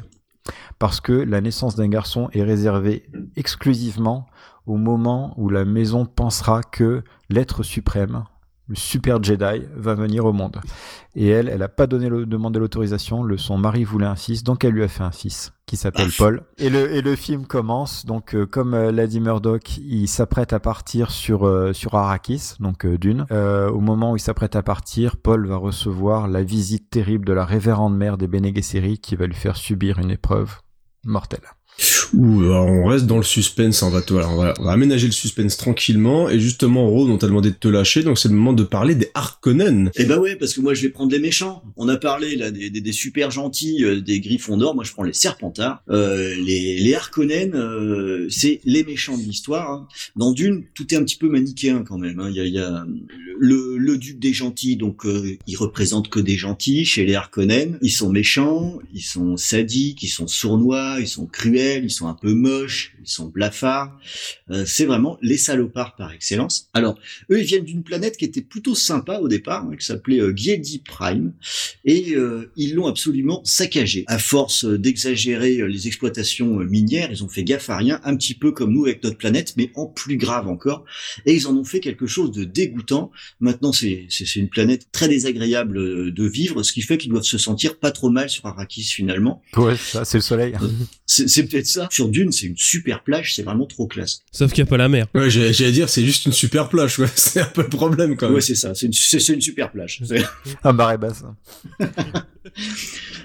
parce 0.79 0.99
que 0.99 1.13
la 1.13 1.41
naissance 1.41 1.75
d'un 1.75 1.87
garçon 1.87 2.29
est 2.33 2.43
réservée 2.43 3.09
exclusivement 3.35 4.27
au 4.65 4.77
moment 4.77 5.33
où 5.37 5.49
la 5.49 5.65
maison 5.65 6.05
pensera 6.05 6.61
que 6.63 7.03
l'être 7.29 7.63
suprême, 7.63 8.25
le 8.67 8.75
super 8.75 9.21
Jedi, 9.21 9.63
va 9.75 9.93
venir 9.93 10.25
au 10.25 10.31
monde. 10.31 10.61
Et 11.15 11.27
elle, 11.27 11.49
elle 11.49 11.59
n'a 11.59 11.67
pas 11.67 11.85
donné 11.85 12.09
le, 12.09 12.25
demandé 12.25 12.59
l'autorisation, 12.59 13.21
le, 13.21 13.37
son 13.37 13.57
mari 13.57 13.83
voulait 13.83 14.05
un 14.05 14.15
fils, 14.15 14.43
donc 14.43 14.63
elle 14.63 14.71
lui 14.71 14.83
a 14.83 14.87
fait 14.87 15.03
un 15.03 15.11
fils 15.11 15.51
qui 15.65 15.75
s'appelle 15.75 16.09
Paul. 16.17 16.43
Et 16.57 16.69
le, 16.69 16.91
et 16.91 17.01
le 17.01 17.15
film 17.15 17.45
commence, 17.45 18.05
donc 18.05 18.33
euh, 18.33 18.45
comme 18.45 18.73
euh, 18.73 18.91
l'a 18.91 19.05
dit 19.05 19.19
Murdoch, 19.19 19.77
il 19.77 20.07
s'apprête 20.07 20.53
à 20.53 20.59
partir 20.59 21.11
sur, 21.11 21.45
euh, 21.45 21.73
sur 21.73 21.95
Arrakis, 21.95 22.53
donc 22.59 22.85
Dune. 22.85 23.25
au 23.31 23.79
moment 23.79 24.13
où 24.13 24.15
il 24.15 24.21
s'apprête 24.21 24.55
à 24.55 24.63
partir, 24.63 25.17
Paul 25.17 25.45
va 25.45 25.57
recevoir 25.57 26.27
la 26.27 26.43
visite 26.43 26.89
terrible 26.89 27.25
de 27.25 27.33
la 27.33 27.45
révérende 27.45 27.95
mère 27.95 28.17
des 28.17 28.27
Bene 28.27 28.53
Gesserit 28.55 28.99
qui 28.99 29.15
va 29.15 29.27
lui 29.27 29.35
faire 29.35 29.57
subir 29.57 29.99
une 29.99 30.11
épreuve 30.11 30.61
mortelle. 31.03 31.43
Ouh, 32.13 32.43
on 32.43 32.85
reste 32.85 33.05
dans 33.05 33.17
le 33.17 33.23
suspense, 33.23 33.81
on 33.81 33.89
va, 33.89 34.01
on 34.09 34.35
va, 34.37 34.53
on 34.59 34.63
va 34.63 34.71
aménager 34.71 35.07
le 35.07 35.13
suspense 35.13 35.57
tranquillement, 35.57 36.29
et 36.29 36.39
justement, 36.39 36.87
Rose, 36.87 37.09
on 37.09 37.17
t'a 37.17 37.27
demandé 37.27 37.49
de 37.49 37.55
te 37.55 37.67
lâcher, 37.67 38.03
donc 38.03 38.19
c'est 38.19 38.29
le 38.29 38.35
moment 38.35 38.53
de 38.53 38.63
parler 38.63 38.95
des 38.95 39.09
Harkonnen. 39.13 39.91
Eh 39.95 40.05
bah 40.05 40.19
ouais, 40.19 40.35
parce 40.35 40.53
que 40.53 40.61
moi 40.61 40.73
je 40.73 40.83
vais 40.83 40.89
prendre 40.89 41.11
les 41.11 41.19
méchants. 41.19 41.63
On 41.75 41.89
a 41.89 41.97
parlé 41.97 42.35
là 42.35 42.51
des, 42.51 42.69
des, 42.69 42.81
des 42.81 42.91
super 42.91 43.31
gentils, 43.31 43.83
euh, 43.83 44.01
des 44.01 44.19
Griffons 44.19 44.57
d'or, 44.57 44.75
moi 44.75 44.83
je 44.83 44.91
prends 44.91 45.03
les 45.03 45.13
Serpentards. 45.13 45.81
Euh, 45.89 46.35
les, 46.45 46.79
les 46.79 46.93
Harkonnen, 46.93 47.55
euh, 47.55 48.27
c'est 48.29 48.61
les 48.65 48.83
méchants 48.83 49.17
de 49.17 49.23
l'histoire. 49.23 49.71
Hein. 49.71 49.87
Dans 50.15 50.31
Dune, 50.31 50.63
tout 50.75 50.93
est 50.93 50.97
un 50.97 51.03
petit 51.03 51.17
peu 51.17 51.29
manichéen 51.29 51.83
quand 51.83 51.97
même. 51.97 52.19
Hein. 52.19 52.29
Il, 52.29 52.35
y 52.35 52.39
a, 52.39 52.45
y 52.45 52.59
a, 52.59 52.85
le, 53.39 53.77
le 53.77 53.97
duc 53.97 54.19
des 54.19 54.33
gentils, 54.33 54.75
donc 54.75 55.05
euh, 55.05 55.37
il 55.47 55.55
représente 55.55 56.09
que 56.09 56.19
des 56.19 56.37
gentils 56.37 56.85
chez 56.85 57.05
les 57.05 57.15
Harkonnen. 57.15 57.79
Ils 57.81 57.91
sont 57.91 58.09
méchants, 58.09 58.79
ils 58.93 59.01
sont 59.01 59.37
sadiques, 59.37 60.03
ils 60.03 60.09
sont 60.09 60.27
sournois, 60.27 60.97
ils 60.99 61.07
sont 61.07 61.25
cruels, 61.25 61.83
ils 61.83 61.91
sont 61.91 62.02
un 62.07 62.13
peu 62.13 62.33
moches, 62.33 62.95
ils 63.01 63.09
sont 63.09 63.27
blafards. 63.27 63.97
Euh, 64.49 64.65
c'est 64.65 64.85
vraiment 64.85 65.17
les 65.21 65.37
salopards 65.37 65.95
par 65.95 66.11
excellence. 66.11 66.69
Alors, 66.73 66.97
eux, 67.31 67.39
ils 67.39 67.45
viennent 67.45 67.65
d'une 67.65 67.83
planète 67.83 68.17
qui 68.17 68.25
était 68.25 68.41
plutôt 68.41 68.75
sympa 68.75 69.19
au 69.19 69.27
départ, 69.27 69.65
hein, 69.65 69.75
qui 69.77 69.85
s'appelait 69.85 70.19
euh, 70.19 70.33
Prime, 70.85 71.33
et 71.85 72.15
euh, 72.15 72.51
ils 72.55 72.75
l'ont 72.75 72.87
absolument 72.87 73.41
saccagé. 73.43 74.03
À 74.07 74.19
force 74.19 74.65
d'exagérer 74.65 75.59
euh, 75.59 75.65
les 75.65 75.87
exploitations 75.87 76.59
minières, 76.59 77.09
ils 77.11 77.23
ont 77.23 77.29
fait 77.29 77.43
gaffe 77.43 77.69
à 77.69 77.77
rien, 77.77 77.99
un 78.03 78.15
petit 78.15 78.33
peu 78.33 78.51
comme 78.51 78.73
nous 78.73 78.85
avec 78.85 79.03
notre 79.03 79.17
planète, 79.17 79.53
mais 79.57 79.71
en 79.75 79.85
plus 79.85 80.17
grave 80.17 80.47
encore. 80.47 80.85
Et 81.25 81.33
ils 81.33 81.47
en 81.47 81.55
ont 81.55 81.63
fait 81.63 81.79
quelque 81.79 82.07
chose 82.07 82.31
de 82.31 82.43
dégoûtant. 82.43 83.11
Maintenant, 83.39 83.71
c'est 83.73 84.07
une 84.35 84.49
planète 84.49 84.87
très 84.91 85.07
désagréable 85.07 86.13
de 86.13 86.27
vivre, 86.27 86.63
ce 86.63 86.73
qui 86.73 86.81
fait 86.81 86.97
qu'ils 86.97 87.11
doivent 87.11 87.23
se 87.23 87.37
sentir 87.37 87.79
pas 87.79 87.91
trop 87.91 88.09
mal 88.09 88.29
sur 88.29 88.45
Arrakis 88.45 88.83
finalement. 88.83 89.41
Ouais, 89.55 89.75
ça, 89.77 90.05
c'est 90.05 90.17
le 90.17 90.23
soleil. 90.23 90.53
c'est 91.05 91.43
peut-être 91.47 91.67
ça 91.67 91.87
sur 91.93 92.09
Dune, 92.09 92.31
c'est 92.31 92.47
une 92.47 92.57
super 92.57 93.03
plage, 93.03 93.35
c'est 93.35 93.43
vraiment 93.43 93.65
trop 93.65 93.87
classe. 93.87 94.21
Sauf 94.31 94.51
qu'il 94.51 94.63
n'y 94.63 94.67
a 94.67 94.69
pas 94.69 94.77
la 94.77 94.89
mer. 94.89 95.07
Ouais, 95.13 95.29
j'allais 95.29 95.71
dire, 95.71 95.89
c'est 95.89 96.05
juste 96.05 96.25
une 96.25 96.31
super 96.31 96.69
plage, 96.69 96.99
ouais. 96.99 97.07
C'est 97.15 97.41
un 97.41 97.45
peu 97.45 97.61
le 97.61 97.69
problème, 97.69 98.15
quand 98.15 98.27
même. 98.27 98.35
Ouais, 98.35 98.41
c'est 98.41 98.55
ça, 98.55 98.75
c'est 98.75 98.85
une, 98.85 98.93
une, 99.35 99.41
super 99.41 99.71
plage. 99.71 100.01
un 100.63 100.73
barré 100.73 100.97
basse. 100.97 101.23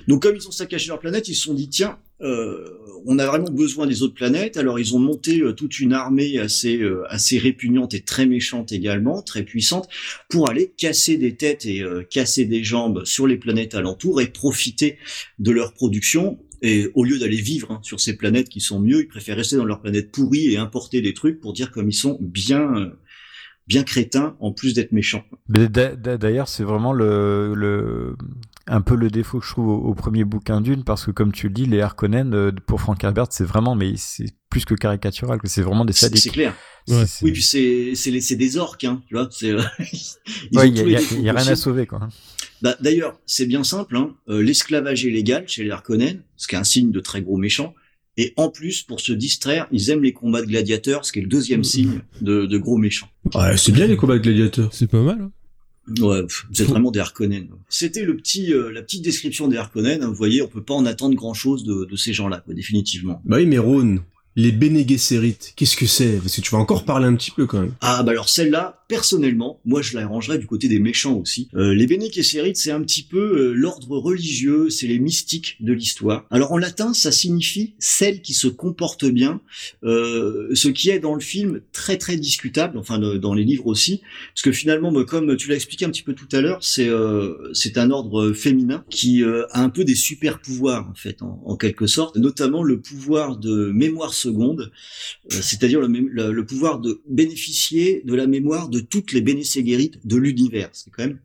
Donc, 0.07 0.23
comme 0.23 0.37
ils 0.37 0.47
ont 0.49 0.53
saccagé 0.53 0.89
leur 0.89 0.99
planète, 0.99 1.29
ils 1.29 1.35
se 1.35 1.43
sont 1.43 1.55
dit, 1.55 1.69
tiens, 1.69 1.99
euh, 2.23 2.79
on 3.07 3.19
a 3.19 3.27
vraiment 3.27 3.51
besoin 3.51 3.87
des 3.87 4.03
autres 4.03 4.15
planètes. 4.15 4.57
Alors, 4.57 4.79
ils 4.79 4.95
ont 4.95 4.99
monté 4.99 5.41
euh, 5.41 5.53
toute 5.53 5.81
une 5.81 5.93
armée 5.93 6.39
assez, 6.39 6.79
euh, 6.79 7.05
assez 7.09 7.39
répugnante 7.39 7.95
et 7.95 8.01
très 8.01 8.27
méchante 8.27 8.73
également, 8.73 9.23
très 9.23 9.43
puissante, 9.43 9.89
pour 10.29 10.49
aller 10.49 10.73
casser 10.77 11.17
des 11.17 11.35
têtes 11.35 11.67
et 11.67 11.83
euh, 11.83 12.03
casser 12.03 12.45
des 12.45 12.65
jambes 12.65 13.05
sur 13.05 13.27
les 13.27 13.37
planètes 13.37 13.75
alentours 13.75 14.21
et 14.21 14.29
profiter 14.29 14.99
de 15.39 15.51
leur 15.51 15.73
production 15.73 16.39
et 16.63 16.91
au 16.95 17.05
lieu 17.05 17.19
d'aller 17.19 17.41
vivre 17.41 17.71
hein, 17.71 17.81
sur 17.83 18.01
ces 18.01 18.17
planètes 18.17 18.49
qui 18.49 18.61
sont 18.61 18.81
mieux, 18.81 19.01
ils 19.01 19.09
préfèrent 19.09 19.37
rester 19.37 19.57
dans 19.57 19.65
leur 19.65 19.81
planète 19.81 20.11
pourrie 20.11 20.53
et 20.53 20.57
importer 20.57 21.01
des 21.01 21.15
trucs 21.15 21.41
pour 21.41 21.53
dire 21.53 21.71
comme 21.71 21.89
ils 21.89 21.95
sont 21.95 22.19
bien 22.21 22.75
euh, 22.77 22.91
bien 23.69 23.85
crétins 23.85 24.37
en 24.41 24.53
plus 24.53 24.75
d'être 24.75 24.93
méchants. 24.93 25.25
D'ailleurs, 25.49 26.49
c'est 26.49 26.65
vraiment 26.65 26.93
le, 26.93 27.55
le 27.55 28.17
un 28.67 28.81
peu 28.81 28.97
le 28.97 29.11
défaut 29.11 29.41
que 29.41 29.47
je 29.47 29.51
trouve 29.51 29.69
au, 29.69 29.95
premier 29.95 30.25
bouquin 30.25 30.61
d'une 30.61 30.85
parce 30.85 31.07
que 31.07 31.11
comme 31.11 31.33
tu 31.33 31.49
le 31.49 31.55
dis, 31.55 31.67
les 31.67 31.81
Harkonnen 31.81 32.35
euh, 32.35 32.53
pour 32.67 32.81
Frank 32.81 33.03
Herbert, 33.03 33.27
c'est 33.31 33.45
vraiment 33.45 33.75
mais 33.75 33.95
c'est 33.97 34.27
plus 34.51 34.65
que 34.65 34.75
caricatural, 34.75 35.41
que 35.41 35.49
c'est 35.49 35.63
vraiment 35.63 35.85
des 35.85 35.93
sadiques. 35.93 36.23
C'est 36.23 36.31
clair. 36.31 36.55
Oui, 37.23 37.33
puis 37.33 37.43
c'est 37.43 37.93
c'est 37.95 38.37
des 38.37 38.57
orques, 38.57 38.85
hein, 38.85 39.03
tu 39.07 39.15
vois. 39.15 39.29
C'est 39.31 39.49
il 40.53 40.59
y, 40.59 41.29
a, 41.29 41.33
rien 41.33 41.35
à 41.35 41.57
sauver 41.57 41.87
quoi. 41.87 42.09
Bah, 42.63 42.77
D'ailleurs, 42.81 43.19
c'est 43.27 43.47
bien 43.47 43.65
simple. 43.65 43.97
Hein, 43.97 44.15
euh, 44.29 44.43
L'esclavage 44.43 45.07
est 45.07 45.11
légal 45.11 45.45
chez 45.49 45.65
les 45.65 45.71
Harkonnen, 45.71 46.23
ce 46.37 46.49
qui 46.49 46.55
est 46.55 46.59
un 46.59 46.65
signe 46.65 46.91
de 46.91 47.01
très 47.01 47.23
gros 47.23 47.37
méchants. 47.37 47.75
Et 48.17 48.33
en 48.37 48.49
plus, 48.51 48.83
pour 48.83 49.01
se 49.01 49.13
distraire, 49.13 49.69
ils 49.71 49.91
aiment 49.91 50.03
les 50.03 50.13
combats 50.13 50.43
de 50.43 50.47
gladiateurs, 50.47 51.05
ce 51.05 51.13
qui 51.13 51.21
est 51.21 51.23
le 51.23 51.29
deuxième 51.29 51.63
signe 51.63 52.01
de, 52.21 52.47
de 52.47 52.59
gros 52.59 52.77
méchants. 52.77 53.09
Ouais, 53.33 53.57
c'est 53.57 53.71
bien 53.71 53.87
les 53.87 53.97
combats 53.97 54.19
de 54.19 54.23
gladiateurs. 54.23 54.71
C'est 54.73 54.89
pas 54.89 55.03
mal. 55.03 55.21
Hein 55.21 55.31
Ouais, 56.01 56.21
vous 56.23 56.63
êtes 56.63 56.69
vraiment 56.69 56.91
des 56.91 57.01
Harkonnen. 57.01 57.49
C'était 57.69 58.05
le 58.05 58.17
petit, 58.17 58.53
euh, 58.53 58.71
la 58.73 58.83
petite 58.83 59.03
description 59.03 59.49
des 59.49 59.57
Harkonnen. 59.57 60.03
Hein, 60.03 60.09
vous 60.09 60.15
voyez, 60.15 60.43
on 60.43 60.49
peut 60.49 60.63
pas 60.63 60.75
en 60.75 60.85
attendre 60.85 61.15
grand 61.15 61.33
chose 61.33 61.65
de, 61.65 61.87
de 61.87 61.97
ces 61.97 62.13
gens-là, 62.13 62.45
définitivement. 62.49 63.23
Bah 63.25 63.37
oui, 63.39 63.47
mais 63.47 63.59
Rhône, 63.59 64.03
les 64.37 64.53
Bene 64.53 64.85
qu'est-ce 64.85 65.77
que 65.77 65.87
c'est? 65.87 66.19
Parce 66.19 66.37
que 66.37 66.41
tu 66.41 66.51
vas 66.51 66.59
encore 66.59 66.85
parler 66.85 67.07
un 67.07 67.15
petit 67.15 67.31
peu 67.31 67.47
quand 67.47 67.61
même. 67.61 67.73
Ah 67.81 68.03
bah 68.03 68.13
alors 68.13 68.29
celle-là, 68.29 68.78
personnellement, 68.89 69.61
moi 69.65 69.83
je 69.83 69.97
la 69.97 70.07
rangerais 70.07 70.39
du 70.39 70.47
côté 70.47 70.69
des 70.69 70.79
méchants 70.79 71.17
aussi. 71.19 71.49
Euh, 71.55 71.75
les 71.75 71.87
Bene 71.87 72.03
c'est 72.13 72.71
un 72.71 72.83
petit 72.83 73.03
peu 73.03 73.19
euh, 73.19 73.53
l'ordre 73.53 73.99
religieux, 73.99 74.71
c'est 74.71 74.87
les 74.87 74.99
mystiques 74.99 75.57
de 75.61 75.73
l'histoire. 75.73 76.27
Alors 76.31 76.53
en 76.53 76.59
latin, 76.59 76.95
ça 76.95 77.13
signifie 77.13 77.75
celle 77.79 78.23
qui 78.23 78.35
se 78.35 78.49
comporte 78.49 79.05
bien, 79.05 79.41
euh, 79.85 80.49
ce 80.55 80.69
qui 80.69 80.91
est 80.91 80.99
dans 80.99 81.15
le 81.15 81.21
film 81.21 81.61
très 81.73 81.99
très 81.99 82.17
discutable, 82.17 82.79
enfin 82.79 82.99
dans 82.99 83.35
les 83.35 83.45
livres 83.45 83.67
aussi, 83.67 84.01
parce 84.35 84.43
que 84.43 84.53
finalement, 84.53 84.93
comme 85.05 85.37
tu 85.37 85.49
l'as 85.49 85.57
expliqué 85.57 85.85
un 85.85 85.91
petit 85.91 86.03
peu 86.03 86.15
tout 86.15 86.29
à 86.33 86.41
l'heure, 86.41 86.63
c'est 86.63 86.89
c'est 87.53 87.79
un 87.79 87.91
ordre 87.91 88.33
féminin 88.33 88.85
qui 88.91 89.23
a 89.23 89.61
un 89.61 89.71
peu 89.71 89.85
des 89.85 89.95
super 89.95 90.41
pouvoirs 90.41 90.89
en 90.91 90.95
fait, 90.95 91.23
en, 91.23 91.57
quelque 91.57 91.87
sorte, 91.87 92.17
notamment 92.17 92.63
le 92.63 92.81
pouvoir 92.81 93.37
de 93.37 93.71
mémoire 93.73 94.15
seconde, 94.15 94.71
euh, 95.33 95.37
c'est-à-dire 95.41 95.81
le, 95.81 96.45
pouvoir 96.45 96.81
de 96.81 97.01
bénéficier 97.09 98.03
de 98.05 98.15
la 98.15 98.27
mémoire 98.27 98.69
toutes 98.81 99.13
les 99.13 99.21
bénécégérites 99.21 100.07
de 100.07 100.17
l'univers. 100.17 100.71
C'est 100.73 100.91
quand 100.91 101.05
même 101.05 101.19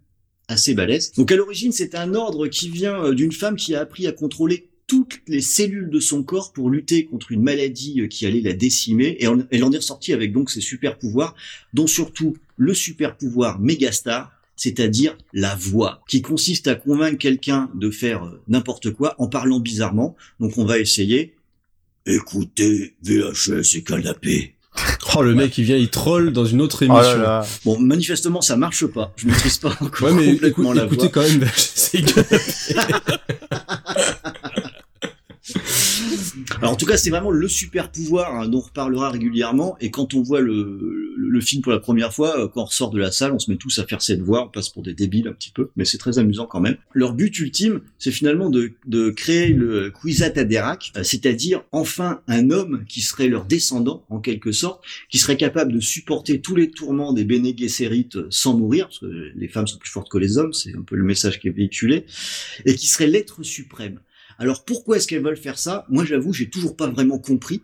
assez 0.47 0.73
balèze. 0.73 1.13
Donc 1.13 1.31
à 1.31 1.35
l'origine, 1.35 1.71
c'est 1.71 1.95
un 1.95 2.13
ordre 2.15 2.47
qui 2.47 2.69
vient 2.69 3.03
euh, 3.03 3.13
d'une 3.13 3.31
femme 3.31 3.55
qui 3.55 3.75
a 3.75 3.81
appris 3.81 4.07
à 4.07 4.11
contrôler 4.11 4.69
toutes 4.87 5.21
les 5.27 5.41
cellules 5.41 5.89
de 5.89 5.99
son 5.99 6.23
corps 6.23 6.51
pour 6.51 6.69
lutter 6.69 7.05
contre 7.05 7.31
une 7.31 7.41
maladie 7.41 8.01
euh, 8.01 8.07
qui 8.07 8.25
allait 8.25 8.41
la 8.41 8.53
décimer 8.53 9.17
et 9.19 9.27
elle 9.51 9.63
en 9.63 9.71
est 9.71 9.77
ressortie 9.77 10.13
avec 10.13 10.33
donc 10.33 10.51
ses 10.51 10.61
super 10.61 10.97
pouvoirs 10.97 11.35
dont 11.73 11.87
surtout 11.87 12.35
le 12.57 12.73
super 12.73 13.17
pouvoir 13.17 13.59
mégastar 13.59 14.31
c'est-à-dire 14.55 15.17
la 15.33 15.55
voix, 15.55 16.03
qui 16.07 16.21
consiste 16.21 16.67
à 16.67 16.75
convaincre 16.75 17.17
quelqu'un 17.17 17.69
de 17.73 17.89
faire 17.89 18.31
n'importe 18.47 18.91
quoi 18.91 19.15
en 19.17 19.27
parlant 19.27 19.59
bizarrement. 19.59 20.15
Donc 20.39 20.57
on 20.57 20.65
va 20.65 20.79
essayer. 20.79 21.35
Écoutez, 22.05 22.95
VHS 23.03 23.77
et 23.77 23.83
canapé. 23.83 24.55
Oh, 25.15 25.21
le 25.21 25.35
mec, 25.35 25.57
il 25.57 25.63
vient, 25.63 25.77
il 25.77 25.89
troll 25.89 26.31
dans 26.33 26.45
une 26.45 26.61
autre 26.61 26.79
Oh 26.81 26.85
émission. 26.85 27.17
là 27.17 27.23
là. 27.23 27.45
Bon, 27.65 27.77
manifestement, 27.79 28.41
ça 28.41 28.55
marche 28.57 28.85
pas. 28.87 29.11
Je 29.15 29.27
maîtrise 29.27 29.57
pas 29.57 29.69
encore 29.79 30.07
Ouais, 30.07 30.13
mais 30.13 30.33
complètement 30.33 30.71
écoute- 30.73 30.77
la 30.77 30.83
écoutez 30.85 31.01
voix. 31.01 31.09
quand 31.09 31.21
même, 31.21 31.47
c'est 31.55 32.03
Alors 36.59 36.73
en 36.73 36.75
tout 36.75 36.85
cas, 36.85 36.97
c'est 36.97 37.09
vraiment 37.09 37.31
le 37.31 37.47
super 37.47 37.91
pouvoir 37.91 38.35
hein, 38.35 38.47
dont 38.47 38.59
on 38.59 38.61
reparlera 38.61 39.09
régulièrement. 39.09 39.77
Et 39.81 39.91
quand 39.91 40.13
on 40.13 40.21
voit 40.21 40.41
le, 40.41 41.13
le, 41.17 41.29
le 41.29 41.41
film 41.41 41.61
pour 41.61 41.71
la 41.71 41.79
première 41.79 42.13
fois, 42.13 42.39
euh, 42.39 42.47
quand 42.47 42.61
on 42.61 42.65
ressort 42.65 42.91
de 42.91 42.99
la 42.99 43.11
salle, 43.11 43.31
on 43.33 43.39
se 43.39 43.49
met 43.51 43.57
tous 43.57 43.79
à 43.79 43.85
faire 43.85 44.01
cette 44.01 44.21
voix, 44.21 44.45
on 44.45 44.49
passe 44.49 44.69
pour 44.69 44.83
des 44.83 44.93
débiles 44.93 45.27
un 45.27 45.33
petit 45.33 45.51
peu, 45.51 45.69
mais 45.75 45.85
c'est 45.85 45.97
très 45.97 46.19
amusant 46.19 46.45
quand 46.45 46.59
même. 46.59 46.77
Leur 46.93 47.13
but 47.13 47.37
ultime, 47.39 47.81
c'est 47.99 48.11
finalement 48.11 48.49
de, 48.49 48.71
de 48.85 49.09
créer 49.09 49.49
le 49.53 49.91
Kwisatz 49.91 50.37
Haderach, 50.37 50.91
euh, 50.97 51.03
c'est-à-dire 51.03 51.63
enfin 51.71 52.21
un 52.27 52.51
homme 52.51 52.85
qui 52.87 53.01
serait 53.01 53.27
leur 53.27 53.45
descendant 53.45 54.05
en 54.09 54.19
quelque 54.19 54.51
sorte, 54.51 54.83
qui 55.09 55.17
serait 55.17 55.37
capable 55.37 55.73
de 55.73 55.79
supporter 55.79 56.41
tous 56.41 56.55
les 56.55 56.71
tourments 56.71 57.13
des 57.13 57.23
Bene 57.23 57.57
Gesserit 57.57 58.09
euh, 58.15 58.27
sans 58.29 58.57
mourir, 58.57 58.87
parce 58.87 58.99
que 58.99 59.31
les 59.35 59.47
femmes 59.47 59.67
sont 59.67 59.77
plus 59.77 59.91
fortes 59.91 60.09
que 60.09 60.17
les 60.17 60.37
hommes, 60.37 60.53
c'est 60.53 60.75
un 60.75 60.81
peu 60.81 60.95
le 60.95 61.03
message 61.03 61.39
qui 61.39 61.47
est 61.47 61.51
véhiculé, 61.51 62.05
et 62.65 62.75
qui 62.75 62.87
serait 62.87 63.07
l'être 63.07 63.43
suprême. 63.43 63.99
Alors 64.39 64.65
pourquoi 64.65 64.97
est-ce 64.97 65.07
qu'elles 65.07 65.23
veulent 65.23 65.37
faire 65.37 65.57
ça? 65.59 65.85
Moi 65.89 66.05
j'avoue, 66.05 66.33
j'ai 66.33 66.49
toujours 66.49 66.75
pas 66.75 66.87
vraiment 66.87 67.19
compris. 67.19 67.61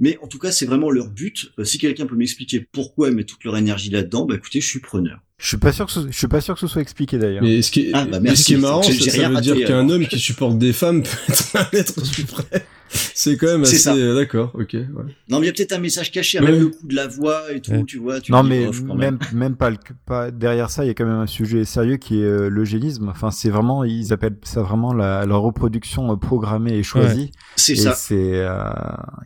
Mais 0.00 0.18
en 0.22 0.26
tout 0.26 0.38
cas, 0.38 0.50
c'est 0.50 0.66
vraiment 0.66 0.90
leur 0.90 1.08
but. 1.10 1.52
Euh, 1.58 1.64
si 1.64 1.78
quelqu'un 1.78 2.06
peut 2.06 2.16
m'expliquer 2.16 2.66
pourquoi 2.72 3.06
elles 3.08 3.14
mettent 3.14 3.28
toute 3.28 3.44
leur 3.44 3.56
énergie 3.56 3.90
là-dedans, 3.90 4.24
bah 4.26 4.34
écoutez, 4.34 4.60
je 4.60 4.66
suis 4.66 4.80
preneur. 4.80 5.20
Je 5.38 5.46
suis 5.46 5.56
pas 5.58 5.72
sûr 5.72 5.86
que 5.86 5.92
ce, 5.92 6.00
je 6.10 6.16
suis 6.16 6.26
pas 6.26 6.40
sûr 6.40 6.54
que 6.54 6.60
ce 6.60 6.66
soit 6.66 6.82
expliqué 6.82 7.18
d'ailleurs. 7.18 7.42
Mais 7.42 7.62
ce 7.62 7.70
qui 7.70 7.82
est, 7.82 7.90
Ah, 7.94 8.04
bah, 8.04 8.18
mais 8.20 8.34
ce 8.34 8.44
qui 8.44 8.54
est 8.54 8.56
merci. 8.56 8.62
marrant, 8.66 8.82
ça, 8.82 8.92
ça 8.92 9.28
veut 9.28 9.40
dire 9.40 9.64
qu'un 9.66 9.88
homme 9.88 10.06
qui 10.06 10.18
supporte 10.18 10.58
des 10.58 10.72
femmes 10.72 11.02
peut 11.04 11.32
être 11.32 11.56
un 11.56 11.68
être 11.72 12.04
suprême. 12.04 12.60
C'est 12.92 13.36
quand 13.36 13.46
même 13.46 13.64
C'est 13.64 13.76
assez, 13.76 13.82
ça. 13.84 13.94
euh, 13.94 14.16
d'accord, 14.16 14.50
ok. 14.54 14.72
ouais. 14.72 14.84
Non, 15.28 15.38
mais 15.38 15.46
il 15.46 15.46
y 15.46 15.48
a 15.48 15.52
peut-être 15.52 15.72
un 15.72 15.78
message 15.78 16.10
caché, 16.10 16.40
Ouais. 16.40 16.50
même 16.50 16.60
le 16.60 16.68
coup 16.68 16.86
de 16.86 16.94
la 16.94 17.06
voix 17.06 17.52
et 17.52 17.60
tout, 17.60 17.70
Ouais. 17.70 17.84
tu 17.84 17.98
vois. 17.98 18.20
Tu 18.20 18.32
Non 18.32 18.42
mais 18.42 18.66
quand 18.66 18.94
même. 18.96 19.18
même 19.32 19.38
même 19.38 19.56
pas, 19.56 19.70
le, 19.70 19.76
pas 20.06 20.30
derrière 20.32 20.70
ça, 20.70 20.84
il 20.84 20.88
y 20.88 20.90
a 20.90 20.94
quand 20.94 21.06
même 21.06 21.20
un 21.20 21.26
sujet 21.28 21.64
sérieux 21.64 21.98
qui 21.98 22.20
est 22.20 22.24
euh, 22.24 22.48
l'eugénisme. 22.48 23.08
Enfin, 23.08 23.30
c'est 23.30 23.50
vraiment 23.50 23.84
ils 23.84 24.12
appellent 24.12 24.38
ça 24.42 24.62
vraiment 24.62 24.92
la, 24.92 25.24
la 25.24 25.36
reproduction 25.36 26.10
euh, 26.12 26.16
programmée 26.16 26.72
et 26.78 26.82
choisie. 26.82 27.30
C'est 27.56 27.72
Et 27.74 27.76
ça. 27.76 27.94
c'est 27.94 28.14
euh, 28.44 28.58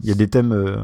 il 0.02 0.08
y 0.08 0.12
a 0.12 0.14
des 0.14 0.28
thèmes 0.28 0.52
euh, 0.52 0.76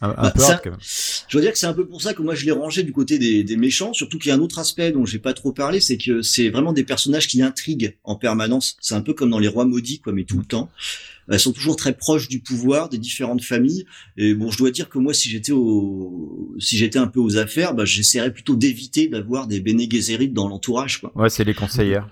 un, 0.00 0.08
Bah, 0.14 0.30
peu 0.34 0.40
ça- 0.40 0.52
hard, 0.52 0.60
quand 0.64 0.70
même. 0.70 0.78
Je 0.80 1.36
veux 1.36 1.42
dire 1.42 1.52
que 1.52 1.58
c'est 1.58 1.66
un 1.66 1.74
peu 1.74 1.86
pour 1.86 2.00
ça 2.00 2.14
que 2.14 2.22
moi 2.22 2.34
je 2.34 2.46
l'ai 2.46 2.52
rangé 2.52 2.84
du 2.84 2.92
côté 2.92 3.18
des, 3.18 3.44
des 3.44 3.56
méchants, 3.58 3.92
surtout 3.92 4.18
qu'il 4.18 4.28
y 4.30 4.32
a 4.32 4.36
un 4.36 4.40
autre 4.40 4.58
aspect 4.60 4.92
dont 4.92 5.04
j'ai 5.04 5.18
pas 5.18 5.34
trop 5.34 5.52
parlé, 5.52 5.80
c'est 5.80 5.98
que 5.98 6.22
c'est 6.22 6.48
vraiment 6.48 6.72
des 6.72 6.84
personnages 6.84 7.26
qui 7.26 7.42
intriguent 7.42 7.98
en 8.04 8.16
permanence. 8.16 8.76
C'est 8.80 8.94
un 8.94 9.02
peu 9.02 9.12
comme 9.12 9.28
dans 9.28 9.38
les 9.40 9.48
rois 9.48 9.66
maudits, 9.66 10.00
quoi, 10.00 10.12
mais 10.14 10.24
tout 10.24 10.38
le 10.38 10.44
temps. 10.44 10.70
Elles 11.30 11.40
sont 11.40 11.52
toujours 11.52 11.76
très 11.76 11.92
proches 11.92 12.28
du 12.28 12.40
pouvoir 12.40 12.88
des 12.88 12.98
différentes 12.98 13.42
familles. 13.42 13.84
Et 14.16 14.34
bon, 14.34 14.50
je 14.50 14.58
dois 14.58 14.70
dire 14.70 14.88
que 14.88 14.98
moi, 14.98 15.12
si 15.14 15.28
j'étais 15.28 15.52
au, 15.52 16.54
si 16.58 16.76
j'étais 16.78 16.98
un 16.98 17.06
peu 17.06 17.20
aux 17.20 17.36
affaires, 17.36 17.74
bah, 17.74 17.84
j'essaierais 17.84 18.32
plutôt 18.32 18.56
d'éviter 18.56 19.08
d'avoir 19.08 19.46
des 19.46 19.60
Bene 19.60 19.82
Gesserit 19.90 20.28
dans 20.30 20.48
l'entourage, 20.48 21.00
quoi. 21.00 21.12
Ouais, 21.14 21.28
c'est 21.30 21.44
les 21.44 21.54
conseillères. 21.54 22.08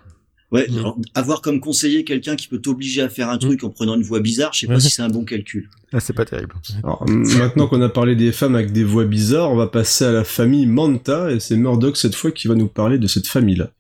Ouais, 0.53 0.69
alors, 0.79 0.97
avoir 1.15 1.43
comme 1.43 1.59
conseiller 1.59 2.05
quelqu'un 2.05 2.37
qui 2.37 2.47
peut 2.47 2.61
t'obliger 2.61 3.03
à 3.03 3.09
faire 3.09 3.31
un 3.31 3.37
truc 3.39 3.65
en 3.65 3.71
prenant 3.71 3.97
une 3.97 4.03
voix 4.05 4.21
bizarre, 4.21 4.53
je 4.53 4.61
sais 4.61 4.67
pas 4.69 4.79
si 4.79 4.91
c'est 4.91 5.03
un 5.03 5.09
bon 5.09 5.25
calcul. 5.25 5.69
Ah, 5.93 5.99
c'est 5.99 6.13
pas 6.13 6.25
terrible. 6.25 6.55
Alors, 6.85 7.05
m- 7.09 7.25
maintenant 7.37 7.67
qu'on 7.67 7.83
a 7.83 7.89
parlé 7.89 8.15
des 8.15 8.31
femmes 8.31 8.55
avec 8.55 8.71
des 8.71 8.85
voix 8.85 9.05
bizarres, 9.07 9.51
on 9.51 9.57
va 9.57 9.67
passer 9.67 10.05
à 10.05 10.13
la 10.13 10.23
famille 10.23 10.67
Manta, 10.67 11.33
et 11.33 11.41
c'est 11.41 11.57
Murdoch 11.57 11.97
cette 11.97 12.15
fois 12.15 12.31
qui 12.31 12.47
va 12.47 12.55
nous 12.55 12.69
parler 12.69 12.99
de 12.99 13.09
cette 13.09 13.27
famille-là. 13.27 13.73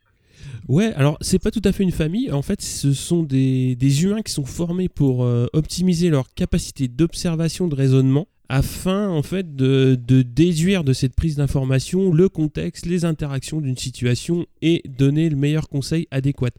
Ouais, 0.69 0.93
alors 0.95 1.17
c'est 1.21 1.39
pas 1.39 1.51
tout 1.51 1.63
à 1.65 1.73
fait 1.73 1.85
une 1.85 1.93
famille. 1.93 2.31
En 2.33 2.43
fait, 2.43 2.61
ce 2.61 2.93
sont 2.93 3.23
des, 3.23 3.77
des 3.77 4.03
humains 4.03 4.23
qui 4.23 4.33
sont 4.33 4.45
formés 4.45 4.89
pour 4.89 5.25
euh, 5.25 5.47
optimiser 5.53 6.11
leur 6.11 6.35
capacité 6.35 6.89
d'observation, 6.89 7.69
de 7.69 7.75
raisonnement, 7.75 8.27
afin 8.49 9.09
en 9.09 9.23
fait 9.23 9.55
de, 9.57 9.99
de 10.07 10.23
déduire 10.23 10.85
de 10.85 10.93
cette 10.93 11.15
prise 11.15 11.37
d'information 11.37 12.13
le 12.13 12.29
contexte, 12.29 12.87
les 12.87 13.05
interactions 13.05 13.61
d'une 13.61 13.77
situation 13.77 14.47
et 14.63 14.83
donner 14.99 15.29
le 15.29 15.37
meilleur 15.37 15.69
conseil 15.69 16.09
adéquat. 16.11 16.51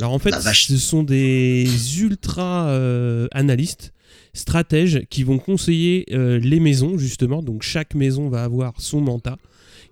Alors 0.00 0.12
en 0.12 0.18
fait, 0.18 0.34
ce 0.34 0.76
sont 0.76 1.02
des 1.02 1.66
ultra 2.00 2.68
euh, 2.68 3.26
analystes 3.32 3.92
stratèges 4.34 5.02
qui 5.08 5.22
vont 5.22 5.38
conseiller 5.38 6.06
euh, 6.12 6.38
les 6.38 6.60
maisons 6.60 6.98
justement. 6.98 7.42
Donc 7.42 7.62
chaque 7.62 7.94
maison 7.94 8.28
va 8.28 8.44
avoir 8.44 8.74
son 8.80 9.00
manta 9.00 9.36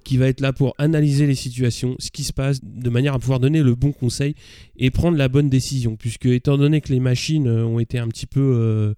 qui 0.05 0.17
va 0.17 0.29
être 0.29 0.41
là 0.41 0.53
pour 0.53 0.75
analyser 0.79 1.27
les 1.27 1.35
situations, 1.35 1.97
ce 1.99 2.11
qui 2.11 2.25
se 2.25 2.33
passe, 2.33 2.61
de 2.63 2.91
manière 2.91 3.15
à 3.15 3.19
pouvoir 3.19 3.41
donner 3.41 3.63
le 3.63 3.75
bon 3.75 3.93
conseil 3.93 4.35
et 4.77 4.91
prendre 4.91 5.19
la 5.19 5.29
bonne 5.29 5.49
décision. 5.49 5.97
Puisque, 5.97 6.27
étant 6.27 6.57
donné 6.57 6.81
que 6.81 6.93
les 6.93 7.01
machines 7.01 7.49
euh, 7.49 7.65
ont 7.65 7.81
été 7.81 7.99
un 7.99 8.09
petit 8.09 8.27
peu 8.27 8.41
euh, 8.41 8.95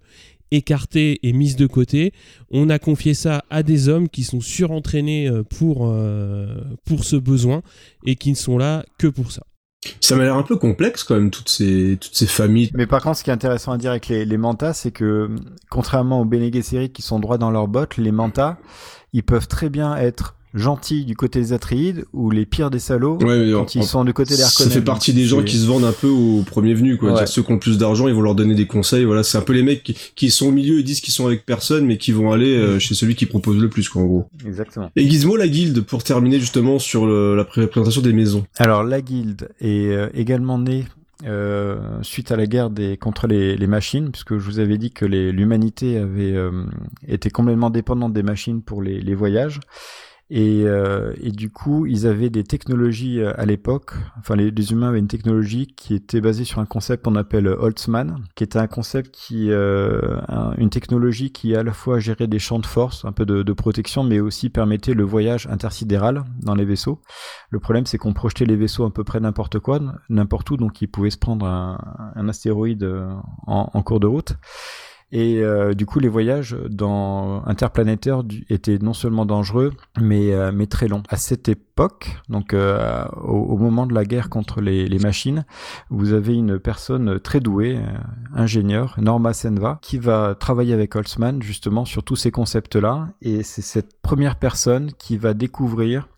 écartées 0.51 1.19
et 1.27 1.33
mises 1.33 1.55
de 1.55 1.67
côté, 1.67 2.13
on 2.51 2.69
a 2.69 2.79
confié 2.79 3.13
ça 3.13 3.43
à 3.49 3.63
des 3.63 3.89
hommes 3.89 4.09
qui 4.09 4.23
sont 4.23 4.41
surentraînés 4.41 5.27
euh, 5.27 5.43
pour, 5.43 5.87
euh, 5.87 6.61
pour 6.85 7.03
ce 7.03 7.15
besoin 7.15 7.61
et 8.05 8.15
qui 8.15 8.29
ne 8.29 8.35
sont 8.35 8.57
là 8.57 8.85
que 8.97 9.07
pour 9.07 9.31
ça. 9.31 9.43
Ça 10.01 10.15
m'a 10.15 10.23
l'air 10.23 10.35
un 10.35 10.43
peu 10.43 10.57
complexe 10.57 11.03
quand 11.03 11.15
même, 11.15 11.31
toutes 11.31 11.49
ces, 11.49 11.97
toutes 12.01 12.15
ces 12.15 12.27
familles. 12.27 12.71
Mais 12.73 12.87
par 12.87 13.01
contre, 13.01 13.17
ce 13.17 13.23
qui 13.23 13.29
est 13.29 13.33
intéressant 13.33 13.71
à 13.71 13.77
dire 13.77 13.91
avec 13.91 14.07
les, 14.07 14.25
les 14.25 14.37
mantas, 14.37 14.73
c'est 14.73 14.91
que 14.91 15.29
contrairement 15.69 16.21
aux 16.21 16.25
Bene 16.25 16.51
Gesserit 16.51 16.91
qui 16.91 17.01
sont 17.01 17.19
droits 17.19 17.37
dans 17.37 17.51
leurs 17.51 17.67
bottes, 17.67 17.97
les 17.97 18.11
mantas, 18.11 18.57
ils 19.13 19.23
peuvent 19.23 19.47
très 19.47 19.69
bien 19.69 19.95
être 19.95 20.36
gentils 20.53 21.05
du 21.05 21.15
côté 21.15 21.39
des 21.39 21.53
Atreides 21.53 22.05
ou 22.13 22.31
les 22.31 22.45
pires 22.45 22.69
des 22.69 22.79
salauds 22.79 23.17
Ouais, 23.21 23.51
quand 23.53 23.75
ils 23.75 23.83
sont 23.83 24.03
du 24.05 24.13
côté 24.13 24.31
des 24.35 24.41
ça 24.41 24.47
Harkonnen. 24.47 24.71
fait 24.71 24.81
partie 24.81 25.13
des 25.13 25.25
gens 25.25 25.43
qui 25.43 25.57
se 25.57 25.65
vendent 25.67 25.83
un 25.83 25.91
peu 25.91 26.07
aux 26.07 26.41
premiers 26.43 26.73
venus, 26.73 26.97
quoi. 26.97 27.13
Ouais. 27.13 27.27
Ceux 27.27 27.43
qui 27.43 27.51
ont 27.51 27.59
plus 27.59 27.77
d'argent, 27.77 28.07
ils 28.07 28.13
vont 28.13 28.21
leur 28.21 28.33
donner 28.35 28.55
des 28.55 28.65
conseils. 28.65 29.03
Voilà, 29.05 29.23
c'est 29.23 29.37
un 29.37 29.41
peu 29.41 29.53
les 29.53 29.63
mecs 29.63 29.83
qui, 29.83 29.95
qui 30.15 30.29
sont 30.31 30.47
au 30.47 30.51
milieu 30.51 30.79
et 30.79 30.83
disent 30.83 31.01
qu'ils 31.01 31.13
sont 31.13 31.27
avec 31.27 31.45
personne, 31.45 31.85
mais 31.85 31.97
qui 31.97 32.11
vont 32.11 32.31
aller 32.31 32.55
euh, 32.55 32.79
chez 32.79 32.95
celui 32.95 33.15
qui 33.15 33.25
propose 33.25 33.57
le 33.57 33.69
plus, 33.69 33.87
quoi, 33.89 34.01
en 34.01 34.05
gros. 34.05 34.29
Exactement. 34.45 34.89
Et 34.95 35.07
Gizmo, 35.09 35.35
la 35.35 35.47
guilde, 35.47 35.81
pour 35.81 36.03
terminer 36.03 36.39
justement 36.39 36.79
sur 36.79 37.05
le- 37.05 37.35
la 37.35 37.43
pré- 37.45 37.67
présentation 37.67 38.01
des 38.01 38.13
maisons. 38.13 38.45
Alors 38.57 38.83
la 38.83 39.01
guilde 39.01 39.49
est 39.59 39.87
euh, 39.87 40.07
également 40.13 40.57
née 40.57 40.85
euh, 41.25 41.77
suite 42.03 42.31
à 42.31 42.35
la 42.35 42.45
guerre 42.45 42.69
des, 42.69 42.95
contre 42.95 43.27
les, 43.27 43.57
les 43.57 43.67
machines, 43.67 44.11
puisque 44.11 44.37
je 44.37 44.43
vous 44.45 44.59
avais 44.59 44.77
dit 44.77 44.91
que 44.91 45.03
l'humanité 45.05 45.97
avait 45.97 46.33
euh, 46.35 46.63
été 47.07 47.29
complètement 47.31 47.69
dépendante 47.71 48.13
des 48.13 48.23
machines 48.23 48.61
pour 48.61 48.81
les, 48.81 49.01
les 49.01 49.15
voyages. 49.15 49.59
Et, 50.29 50.63
euh, 50.65 51.13
et 51.21 51.31
du 51.31 51.49
coup, 51.49 51.85
ils 51.85 52.05
avaient 52.05 52.29
des 52.29 52.43
technologies 52.43 53.21
euh, 53.21 53.31
à 53.37 53.45
l'époque. 53.45 53.93
Enfin, 54.19 54.35
les, 54.35 54.71
humains 54.71 54.89
avaient 54.89 54.99
une 54.99 55.07
technologie 55.07 55.67
qui 55.67 55.93
était 55.93 56.19
basée 56.19 56.43
sur 56.43 56.59
un 56.59 56.65
concept 56.65 57.05
qu'on 57.05 57.15
appelle 57.15 57.47
Holtzman, 57.47 58.17
qui 58.35 58.43
était 58.43 58.59
un 58.59 58.67
concept 58.67 59.11
qui, 59.11 59.51
euh, 59.51 60.19
un- 60.27 60.53
une 60.57 60.69
technologie 60.69 61.31
qui 61.31 61.55
à 61.55 61.63
la 61.63 61.71
fois 61.71 61.99
gérait 61.99 62.27
des 62.27 62.39
champs 62.39 62.59
de 62.59 62.65
force, 62.65 63.05
un 63.05 63.13
peu 63.13 63.25
de, 63.25 63.53
protection, 63.53 64.03
mais 64.03 64.19
aussi 64.19 64.49
permettait 64.49 64.93
le 64.93 65.03
voyage 65.03 65.47
intersidéral 65.47 66.23
dans 66.41 66.53
les 66.55 66.65
vaisseaux. 66.65 67.01
Le 67.49 67.59
problème, 67.59 67.85
c'est 67.85 67.97
qu'on 67.97 68.13
projetait 68.13 68.45
les 68.45 68.55
vaisseaux 68.55 68.85
à 68.85 68.93
peu 68.93 69.03
près 69.03 69.19
n'importe 69.19 69.59
quoi, 69.59 69.79
n'importe 70.09 70.51
où, 70.51 70.57
donc 70.57 70.81
ils 70.81 70.87
pouvaient 70.87 71.09
se 71.09 71.17
prendre 71.17 71.45
un, 71.45 72.29
astéroïde 72.29 72.83
euh, 72.83 73.13
en 73.47 73.81
cours 73.81 73.99
de 73.99 74.07
route. 74.07 74.35
Et 75.11 75.39
euh, 75.41 75.73
du 75.73 75.85
coup, 75.85 75.99
les 75.99 76.09
voyages 76.09 76.57
dans 76.69 77.45
interplanétaires 77.45 78.23
étaient 78.49 78.77
non 78.79 78.93
seulement 78.93 79.25
dangereux, 79.25 79.71
mais, 80.01 80.33
euh, 80.33 80.51
mais 80.53 80.67
très 80.67 80.89
longs. 80.89 81.03
À 81.07 81.15
cette 81.15 81.47
époque, 81.47 82.17
donc 82.27 82.53
euh, 82.53 83.05
au, 83.15 83.57
moment 83.57 83.87
de 83.87 83.93
la 83.93 84.03
guerre 84.03 84.29
contre 84.29 84.59
les, 84.59 84.99
machines, 84.99 85.45
vous 85.89 86.11
avez 86.11 86.33
une 86.33 86.59
personne 86.59 87.19
très 87.21 87.39
douée, 87.39 87.77
euh, 87.77 87.97
ingénieur, 88.33 88.95
Norma 88.97 89.31
Senva, 89.31 89.79
qui 89.81 89.97
va 89.97 90.35
travailler 90.35 90.73
avec 90.73 90.93
Holtzman 90.93 91.41
justement 91.41 91.85
sur 91.85 92.03
tous 92.03 92.17
ces 92.17 92.31
concepts-là. 92.31 93.07
Et 93.21 93.43
c'est 93.43 93.61
cette 93.61 94.01
première 94.01 94.35
personne 94.35 94.91
qui 94.91 95.17
va 95.17 95.33
découvrir 95.33 96.09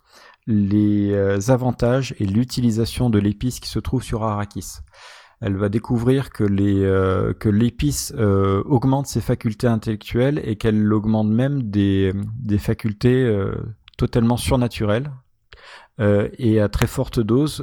les 0.47 1.13
avantages 1.51 2.15
et 2.17 2.25
l'utilisation 2.25 3.11
de 3.11 3.19
l'épice 3.19 3.59
qui 3.59 3.69
se 3.69 3.77
trouve 3.77 4.01
sur 4.01 4.23
Arrakis. 4.23 4.79
Elle 5.41 5.55
va 5.55 5.69
découvrir 5.69 6.31
que 6.31 6.43
les 6.43 6.83
euh, 6.83 7.33
que 7.33 7.47
l'épice 7.47 8.13
euh, 8.17 8.61
augmente 8.65 9.07
ses 9.07 9.21
facultés 9.21 9.67
intellectuelles 9.67 10.41
et 10.43 10.57
qu'elle 10.57 10.91
augmente 10.91 11.29
même 11.29 11.63
des 11.63 12.13
des 12.37 12.57
facultés 12.57 13.23
euh, 13.23 13.55
totalement 13.97 14.37
surnaturelles. 14.37 15.11
Et 16.37 16.61
à 16.61 16.69
très 16.69 16.87
forte 16.87 17.19
dose, 17.19 17.61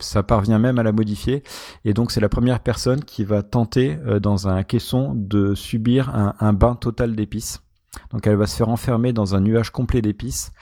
ça 0.00 0.22
parvient 0.22 0.58
même 0.58 0.78
à 0.78 0.82
la 0.82 0.92
modifier. 0.92 1.42
Et 1.84 1.92
donc 1.92 2.10
c'est 2.10 2.20
la 2.22 2.30
première 2.30 2.60
personne 2.60 3.04
qui 3.04 3.24
va 3.24 3.42
tenter 3.42 3.98
dans 4.22 4.48
un 4.48 4.62
caisson 4.62 5.12
de 5.14 5.54
subir 5.54 6.08
un, 6.14 6.34
un 6.40 6.54
bain 6.54 6.76
total 6.76 7.14
d'épices. 7.14 7.60
Donc 8.12 8.26
elle 8.26 8.36
va 8.36 8.46
se 8.46 8.56
faire 8.56 8.68
enfermer 8.68 9.12
dans 9.12 9.34
un 9.34 9.40
nuage 9.40 9.70
complet 9.70 10.02
d'épices 10.02 10.52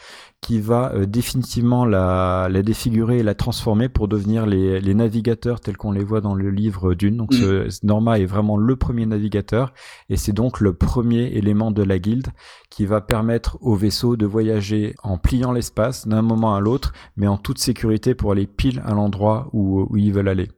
qui 0.40 0.60
va 0.60 0.92
euh, 0.94 1.06
définitivement 1.06 1.86
la, 1.86 2.48
la 2.50 2.62
défigurer 2.62 3.18
et 3.18 3.22
la 3.22 3.34
transformer 3.34 3.88
pour 3.88 4.08
devenir 4.08 4.44
les, 4.44 4.78
les 4.80 4.94
navigateurs 4.94 5.60
tels 5.60 5.76
qu'on 5.76 5.92
les 5.92 6.04
voit 6.04 6.20
dans 6.20 6.34
le 6.34 6.50
livre 6.50 6.94
Dune. 6.94 7.16
Donc 7.16 7.32
ce, 7.32 7.68
Norma 7.84 8.18
est 8.18 8.26
vraiment 8.26 8.58
le 8.58 8.76
premier 8.76 9.06
navigateur 9.06 9.72
et 10.10 10.16
c'est 10.16 10.32
donc 10.32 10.60
le 10.60 10.74
premier 10.74 11.28
élément 11.28 11.70
de 11.70 11.82
la 11.82 11.98
guilde 11.98 12.28
qui 12.68 12.84
va 12.84 13.00
permettre 13.00 13.56
au 13.62 13.74
vaisseau 13.74 14.16
de 14.16 14.26
voyager 14.26 14.94
en 15.02 15.16
pliant 15.16 15.52
l'espace 15.52 16.06
d'un 16.06 16.22
moment 16.22 16.54
à 16.54 16.60
l'autre 16.60 16.92
mais 17.16 17.26
en 17.26 17.38
toute 17.38 17.58
sécurité 17.58 18.14
pour 18.14 18.32
aller 18.32 18.46
pile 18.46 18.82
à 18.84 18.92
l'endroit 18.92 19.48
où, 19.52 19.86
où 19.88 19.96
ils 19.96 20.12
veulent 20.12 20.28
aller. 20.28 20.48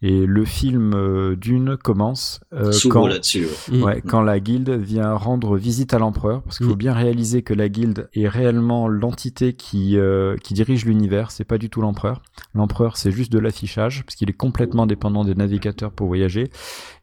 Et 0.00 0.26
le 0.26 0.44
film 0.44 0.94
euh, 0.94 1.34
Dune 1.34 1.76
commence 1.76 2.40
euh, 2.52 2.72
quand, 2.88 3.08
ouais. 3.08 3.20
Mm. 3.70 3.82
ouais, 3.82 4.02
quand 4.06 4.22
la 4.22 4.38
guilde 4.38 4.70
vient 4.70 5.14
rendre 5.14 5.56
visite 5.56 5.92
à 5.92 5.98
l'empereur, 5.98 6.42
parce 6.42 6.58
qu'il 6.58 6.66
faut 6.66 6.74
Mm. 6.74 6.78
bien 6.78 6.92
réaliser 6.92 7.42
que 7.42 7.54
la 7.54 7.68
guilde 7.68 8.08
est 8.14 8.28
réellement 8.28 8.86
l'entité 8.86 9.54
qui, 9.54 9.98
euh, 9.98 10.36
qui 10.36 10.54
dirige 10.54 10.84
l'univers, 10.84 11.30
c'est 11.32 11.44
pas 11.44 11.58
du 11.58 11.68
tout 11.68 11.80
l'empereur. 11.80 12.22
L'empereur, 12.54 12.96
c'est 12.96 13.10
juste 13.10 13.32
de 13.32 13.38
l'affichage, 13.40 14.04
parce 14.04 14.14
qu'il 14.14 14.30
est 14.30 14.34
complètement 14.34 14.86
dépendant 14.86 15.24
des 15.24 15.34
navigateurs 15.34 15.90
pour 15.90 16.06
voyager. 16.06 16.50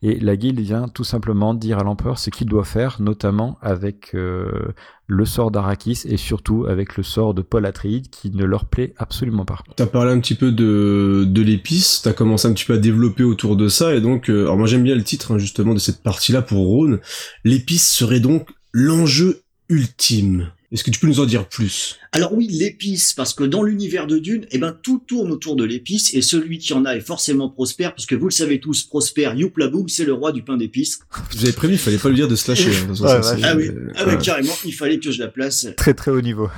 Et 0.02 0.20
la 0.20 0.38
guilde 0.38 0.60
vient 0.60 0.88
tout 0.88 1.04
simplement 1.04 1.54
dire 1.54 1.80
à 1.80 1.84
l'empereur 1.84 2.18
ce 2.18 2.30
qu'il 2.30 2.48
doit 2.48 2.64
faire, 2.64 3.02
notamment 3.02 3.58
avec 3.62 4.16
euh, 4.16 4.74
le 5.08 5.26
sort 5.26 5.52
d'Arakis 5.52 6.02
et 6.06 6.18
surtout 6.18 6.66
avec 6.68 6.98
le 6.98 7.04
sort 7.04 7.34
de 7.34 7.42
Paul 7.42 7.66
Atreides 7.66 8.10
qui 8.10 8.32
ne 8.32 8.44
leur 8.44 8.66
plaît 8.66 8.94
absolument 8.98 9.46
pas. 9.46 9.60
T'as 9.76 9.86
parlé 9.86 10.12
un 10.12 10.20
petit 10.20 10.36
peu 10.36 10.52
de, 10.52 11.42
l'épice, 11.42 12.02
t'as 12.04 12.14
commencé 12.14 12.48
un 12.48 12.54
petit 12.54 12.66
peu 12.66 12.74
à 12.74 12.78
développer 12.78 13.24
autour 13.24 13.56
de 13.56 13.68
ça, 13.68 13.94
et 13.94 14.02
donc, 14.02 14.30
euh, 14.30 14.44
alors 14.44 14.58
moi 14.58 14.68
j'aime 14.68 14.84
bien 14.84 14.96
le 14.96 15.04
titre 15.04 15.34
hein, 15.34 15.38
justement 15.38 15.74
de 15.74 15.80
cette 15.80 16.02
partie-là 16.02 16.42
pour 16.42 16.66
Rhône. 16.66 17.00
L'épice 17.44 17.88
serait 17.88 18.20
donc 18.20 18.50
l'enjeu 18.72 19.42
ultime. 19.70 20.52
Est-ce 20.72 20.84
que 20.84 20.92
tu 20.92 21.00
peux 21.00 21.08
nous 21.08 21.20
en 21.20 21.26
dire 21.26 21.48
plus? 21.48 21.98
Alors 22.12 22.34
oui, 22.34 22.48
l'épice, 22.50 23.14
parce 23.14 23.34
que 23.34 23.44
dans 23.44 23.64
l'univers 23.64 24.08
de 24.08 24.18
Dune, 24.20 24.46
eh 24.52 24.58
ben 24.58 24.76
tout 24.82 25.02
tourne 25.06 25.32
autour 25.32 25.56
de 25.56 25.64
l'épice, 25.64 26.14
et 26.14 26.22
celui 26.22 26.58
qui 26.58 26.74
en 26.74 26.86
a 26.86 26.96
est 26.96 27.02
forcément 27.02 27.50
prospère, 27.50 27.94
puisque 27.94 28.14
vous 28.14 28.26
le 28.26 28.32
savez 28.32 28.60
tous, 28.60 28.84
prospère, 28.84 29.36
youpla 29.36 29.68
boum, 29.68 29.88
c'est 29.90 30.06
le 30.06 30.14
roi 30.14 30.32
du 30.32 30.44
pain 30.44 30.58
d'épices. 30.58 31.00
Vous 31.32 31.44
avez 31.44 31.54
prévu, 31.54 31.74
il 31.76 31.80
fallait 31.80 31.98
pas 31.98 32.10
le 32.10 32.16
dire 32.16 32.28
de 32.28 32.36
se 32.36 32.50
lâcher. 32.50 32.72
hein, 32.76 32.94
Ouais, 33.00 33.14
ouais. 33.20 33.42
Ah 33.44 33.56
oui, 33.56 33.68
euh, 33.68 33.88
ah 33.96 34.06
ouais, 34.08 34.18
carrément, 34.18 34.54
il 34.66 34.74
fallait 34.74 35.00
que 35.00 35.12
je 35.12 35.20
la 35.20 35.28
place. 35.28 35.68
Très 35.78 35.94
très 35.94 36.12
haut 36.12 36.22
niveau. 36.22 36.50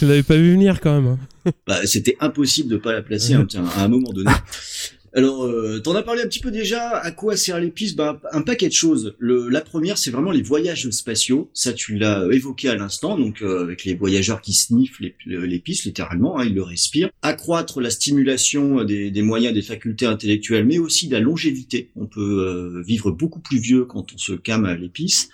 Je 0.00 0.06
l'avais 0.06 0.22
pas 0.22 0.36
vu 0.36 0.52
venir 0.52 0.80
quand 0.80 1.00
même. 1.00 1.18
hein. 1.44 1.50
Bah, 1.66 1.84
c'était 1.86 2.16
impossible 2.20 2.68
de 2.70 2.76
pas 2.76 2.92
la 2.92 3.02
placer 3.02 3.34
hein, 3.34 3.44
tiens, 3.48 3.64
à 3.76 3.84
un 3.84 3.88
moment 3.88 4.12
donné. 4.12 4.30
Alors, 5.14 5.44
euh, 5.44 5.78
t'en 5.80 5.94
as 5.94 6.02
parlé 6.02 6.22
un 6.22 6.26
petit 6.26 6.40
peu 6.40 6.50
déjà. 6.50 6.96
À 6.96 7.10
quoi 7.10 7.36
sert 7.36 7.60
l'épice 7.60 7.94
Bah, 7.94 8.20
un 8.32 8.40
paquet 8.40 8.68
de 8.68 8.72
choses. 8.72 9.14
Le, 9.18 9.48
la 9.48 9.60
première, 9.60 9.98
c'est 9.98 10.10
vraiment 10.10 10.30
les 10.30 10.40
voyages 10.42 10.88
spatiaux. 10.90 11.50
Ça, 11.52 11.72
tu 11.74 11.98
l'as 11.98 12.26
évoqué 12.32 12.68
à 12.68 12.76
l'instant. 12.76 13.18
Donc, 13.18 13.42
euh, 13.42 13.62
avec 13.62 13.84
les 13.84 13.94
voyageurs 13.94 14.40
qui 14.40 14.54
sniffent 14.54 15.00
l'ép- 15.00 15.16
l'épice, 15.26 15.84
littéralement, 15.84 16.38
hein, 16.38 16.46
ils 16.46 16.54
le 16.54 16.62
respirent. 16.62 17.10
Accroître 17.20 17.80
la 17.80 17.90
stimulation 17.90 18.84
des, 18.84 19.22
moyens, 19.22 19.52
des 19.52 19.62
facultés 19.62 20.06
intellectuelles, 20.06 20.64
mais 20.64 20.78
aussi 20.78 21.08
de 21.08 21.12
la 21.12 21.20
longévité. 21.20 21.90
On 21.96 22.06
peut 22.06 22.20
euh, 22.20 22.82
vivre 22.82 23.10
beaucoup 23.10 23.40
plus 23.40 23.58
vieux 23.58 23.84
quand 23.84 24.14
on 24.14 24.18
se 24.18 24.32
calme 24.32 24.64
à 24.64 24.74
l'épice. 24.76 25.28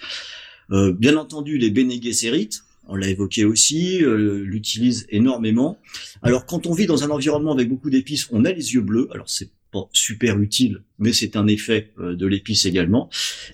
Euh, 0.73 0.93
bien 0.93 1.17
entendu, 1.17 1.57
les 1.57 1.71
Bene 1.71 1.93
on 2.89 2.97
l'a 2.97 3.09
évoqué 3.09 3.45
aussi, 3.45 4.03
euh, 4.03 4.47
énormément. 5.11 5.79
Alors 6.23 6.47
quand 6.47 6.67
on 6.67 6.73
vit 6.73 6.87
dans 6.87 7.05
un 7.05 7.11
environnement 7.11 7.53
avec 7.53 7.69
beaucoup 7.69 7.91
d'épices, 7.91 8.27
on 8.33 8.45
a 8.45 8.53
les 8.53 8.73
yeux 8.75 8.81
bleus. 8.81 9.09
Alors 9.13 9.29
c'est 9.29 9.51
pas 9.71 9.89
super 9.93 10.39
utile, 10.41 10.83
mais 10.99 11.13
c'est 11.13 11.37
un 11.37 11.47
effet 11.47 11.93
euh, 11.99 12.17
de 12.17 12.27
l'épice 12.27 12.67
également. 12.67 13.09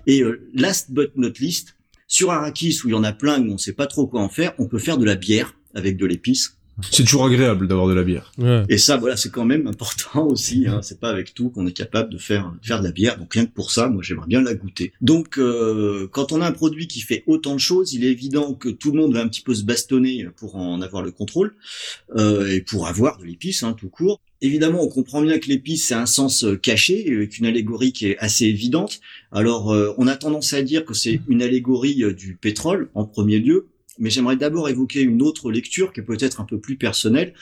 Et 0.07 0.22
euh, 0.22 0.48
last 0.55 0.92
but 0.92 1.11
not 1.16 1.33
least, 1.40 1.77
sur 2.07 2.31
Arrakis 2.31 2.81
où 2.85 2.88
il 2.88 2.92
y 2.92 2.94
en 2.94 3.05
a 3.05 3.12
plein 3.12 3.40
où 3.42 3.53
on 3.53 3.59
sait 3.59 3.72
pas 3.72 3.87
trop 3.87 4.07
quoi 4.07 4.20
en 4.20 4.29
faire, 4.29 4.55
on 4.59 4.66
peut 4.66 4.79
faire 4.79 4.98
de 4.98 5.05
la 5.05 5.16
bière 5.16 5.55
avec 5.74 5.96
de 5.96 6.07
l'épice. 6.07 6.59
C'est 6.90 7.04
toujours 7.04 7.26
agréable 7.26 7.68
d'avoir 7.68 7.87
de 7.87 7.94
la 7.94 8.02
bière. 8.02 8.32
Ouais. 8.38 8.64
Et 8.68 8.78
ça, 8.78 8.96
voilà, 8.96 9.16
c'est 9.16 9.30
quand 9.30 9.44
même 9.44 9.66
important 9.66 10.26
aussi. 10.26 10.66
Hein. 10.66 10.80
C'est 10.82 11.00
pas 11.00 11.10
avec 11.10 11.34
tout 11.34 11.50
qu'on 11.50 11.66
est 11.66 11.72
capable 11.72 12.10
de 12.10 12.18
faire 12.18 12.52
de 12.60 12.66
faire 12.66 12.80
de 12.80 12.84
la 12.84 12.92
bière. 12.92 13.18
Donc 13.18 13.32
rien 13.34 13.46
que 13.46 13.52
pour 13.52 13.70
ça, 13.70 13.88
moi, 13.88 14.02
j'aimerais 14.02 14.26
bien 14.26 14.42
la 14.42 14.54
goûter. 14.54 14.92
Donc, 15.00 15.38
euh, 15.38 16.08
quand 16.10 16.32
on 16.32 16.40
a 16.40 16.46
un 16.46 16.52
produit 16.52 16.88
qui 16.88 17.00
fait 17.00 17.22
autant 17.26 17.54
de 17.54 17.60
choses, 17.60 17.92
il 17.92 18.04
est 18.04 18.10
évident 18.10 18.54
que 18.54 18.68
tout 18.68 18.90
le 18.92 19.00
monde 19.00 19.14
va 19.14 19.20
un 19.20 19.28
petit 19.28 19.42
peu 19.42 19.54
se 19.54 19.62
bastonner 19.62 20.26
pour 20.37 20.56
en 20.56 20.80
avoir 20.80 21.02
le 21.02 21.12
contrôle 21.12 21.54
euh, 22.16 22.48
et 22.48 22.60
pour 22.60 22.88
avoir 22.88 23.18
de 23.18 23.24
l'épice, 23.24 23.62
hein, 23.62 23.74
tout 23.78 23.88
court. 23.88 24.20
Évidemment, 24.44 24.82
on 24.82 24.88
comprend 24.88 25.22
bien 25.22 25.38
que 25.38 25.48
l'épice 25.48 25.87
c'est 25.87 25.94
un 25.94 26.04
sens 26.04 26.44
euh, 26.44 26.56
caché, 26.56 27.10
avec 27.10 27.38
une 27.38 27.46
allégorie 27.46 27.92
qui 27.92 28.08
est 28.08 28.18
assez 28.18 28.44
évidente. 28.44 29.00
Alors, 29.32 29.72
euh, 29.72 29.94
on 29.96 30.06
a 30.06 30.16
tendance 30.16 30.52
à 30.52 30.60
dire 30.60 30.84
que 30.84 30.92
c'est 30.92 31.20
une 31.28 31.40
allégorie 31.40 32.04
euh, 32.04 32.12
du 32.12 32.34
pétrole 32.34 32.90
en 32.94 33.06
premier 33.06 33.38
lieu, 33.38 33.68
mais 33.98 34.11
j'aimerais 34.11 34.37
d'abord 34.37 34.68
évoquer 34.68 35.02
une 35.02 35.22
autre 35.22 35.50
lecture 35.50 35.92
qui 35.92 36.00
est 36.00 36.04
peut-être 36.04 36.40
un 36.40 36.44
peu 36.44 36.59
plus 36.59 36.76
personnelle. 36.76 37.35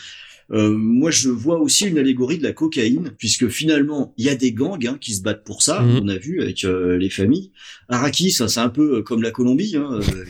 Euh, 0.50 0.76
moi, 0.76 1.10
je 1.10 1.30
vois 1.30 1.58
aussi 1.58 1.86
une 1.86 1.98
allégorie 1.98 2.36
de 2.36 2.42
la 2.42 2.52
cocaïne, 2.52 3.12
puisque 3.16 3.48
finalement, 3.48 4.12
il 4.18 4.26
y 4.26 4.28
a 4.28 4.34
des 4.34 4.52
gangs 4.52 4.86
hein, 4.86 4.98
qui 5.00 5.14
se 5.14 5.22
battent 5.22 5.44
pour 5.44 5.62
ça. 5.62 5.80
Mhm. 5.80 6.00
On 6.02 6.08
a 6.08 6.18
vu 6.18 6.42
avec 6.42 6.64
euh, 6.64 6.98
les 6.98 7.08
familles. 7.08 7.52
Arrakis, 7.88 8.32
ça, 8.32 8.48
c'est 8.48 8.60
un 8.60 8.68
peu 8.68 8.98
euh, 8.98 9.02
comme 9.02 9.22
la 9.22 9.30
Colombie. 9.30 9.76
Hein, 9.76 9.88
euh, 9.92 10.24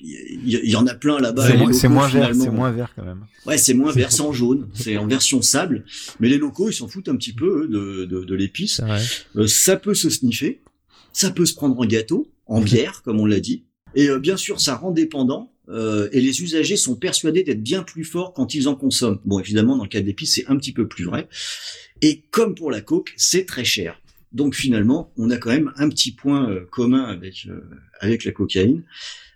il, 0.00 0.70
y 0.70 0.76
en 0.76 0.86
a 0.86 0.94
plein 0.94 1.18
là-bas. 1.18 1.46
c'est 1.72 1.88
moins, 1.88 2.08
vert, 2.08 2.34
c'est 2.34 2.50
moins 2.50 2.70
vert 2.70 2.92
quand 2.94 3.04
même. 3.04 3.24
Ouais, 3.46 3.58
c'est 3.58 3.74
moins 3.74 3.92
vert, 3.92 4.12
c'est 4.12 4.22
en 4.22 4.32
jaune, 4.32 4.68
c'est 4.74 4.96
en 4.96 5.06
version 5.06 5.42
sable. 5.42 5.84
Mais 6.20 6.28
les 6.28 6.38
locaux, 6.38 6.68
ils 6.68 6.74
s'en 6.74 6.88
foutent 6.88 7.08
un 7.08 7.16
petit 7.16 7.32
peu 7.32 7.62
eux, 7.64 7.68
de, 7.68 8.04
de, 8.04 8.24
de 8.24 8.34
l'épice. 8.34 8.80
Euh, 9.36 9.46
ça 9.46 9.76
peut 9.76 9.94
se 9.94 10.10
sniffer, 10.10 10.60
ça 11.12 11.30
peut 11.30 11.46
se 11.46 11.54
prendre 11.54 11.78
en 11.78 11.86
gâteau, 11.86 12.30
en 12.46 12.60
bière, 12.60 13.02
comme 13.02 13.20
on 13.20 13.26
l'a 13.26 13.40
dit. 13.40 13.64
Et 13.94 14.08
euh, 14.08 14.18
bien 14.18 14.36
sûr, 14.36 14.60
ça 14.60 14.76
rend 14.76 14.90
dépendant. 14.90 15.52
Euh, 15.68 16.08
et 16.12 16.20
les 16.20 16.42
usagers 16.42 16.76
sont 16.76 16.96
persuadés 16.96 17.42
d'être 17.42 17.62
bien 17.62 17.82
plus 17.82 18.04
forts 18.04 18.32
quand 18.32 18.54
ils 18.54 18.68
en 18.68 18.74
consomment. 18.74 19.20
Bon, 19.24 19.40
évidemment, 19.40 19.76
dans 19.76 19.84
le 19.84 19.88
cas 19.88 20.00
de 20.00 20.06
l'épice, 20.06 20.34
c'est 20.34 20.46
un 20.46 20.56
petit 20.56 20.72
peu 20.72 20.86
plus 20.86 21.04
vrai. 21.04 21.28
Et 22.02 22.22
comme 22.30 22.54
pour 22.54 22.70
la 22.70 22.80
coke, 22.80 23.14
c'est 23.16 23.46
très 23.46 23.64
cher. 23.64 24.00
Donc 24.32 24.54
finalement, 24.54 25.12
on 25.16 25.30
a 25.30 25.38
quand 25.38 25.50
même 25.50 25.72
un 25.76 25.88
petit 25.88 26.12
point 26.12 26.50
euh, 26.50 26.66
commun 26.70 27.04
avec 27.04 27.46
euh, 27.48 27.60
avec 28.00 28.24
la 28.24 28.32
cocaïne, 28.32 28.82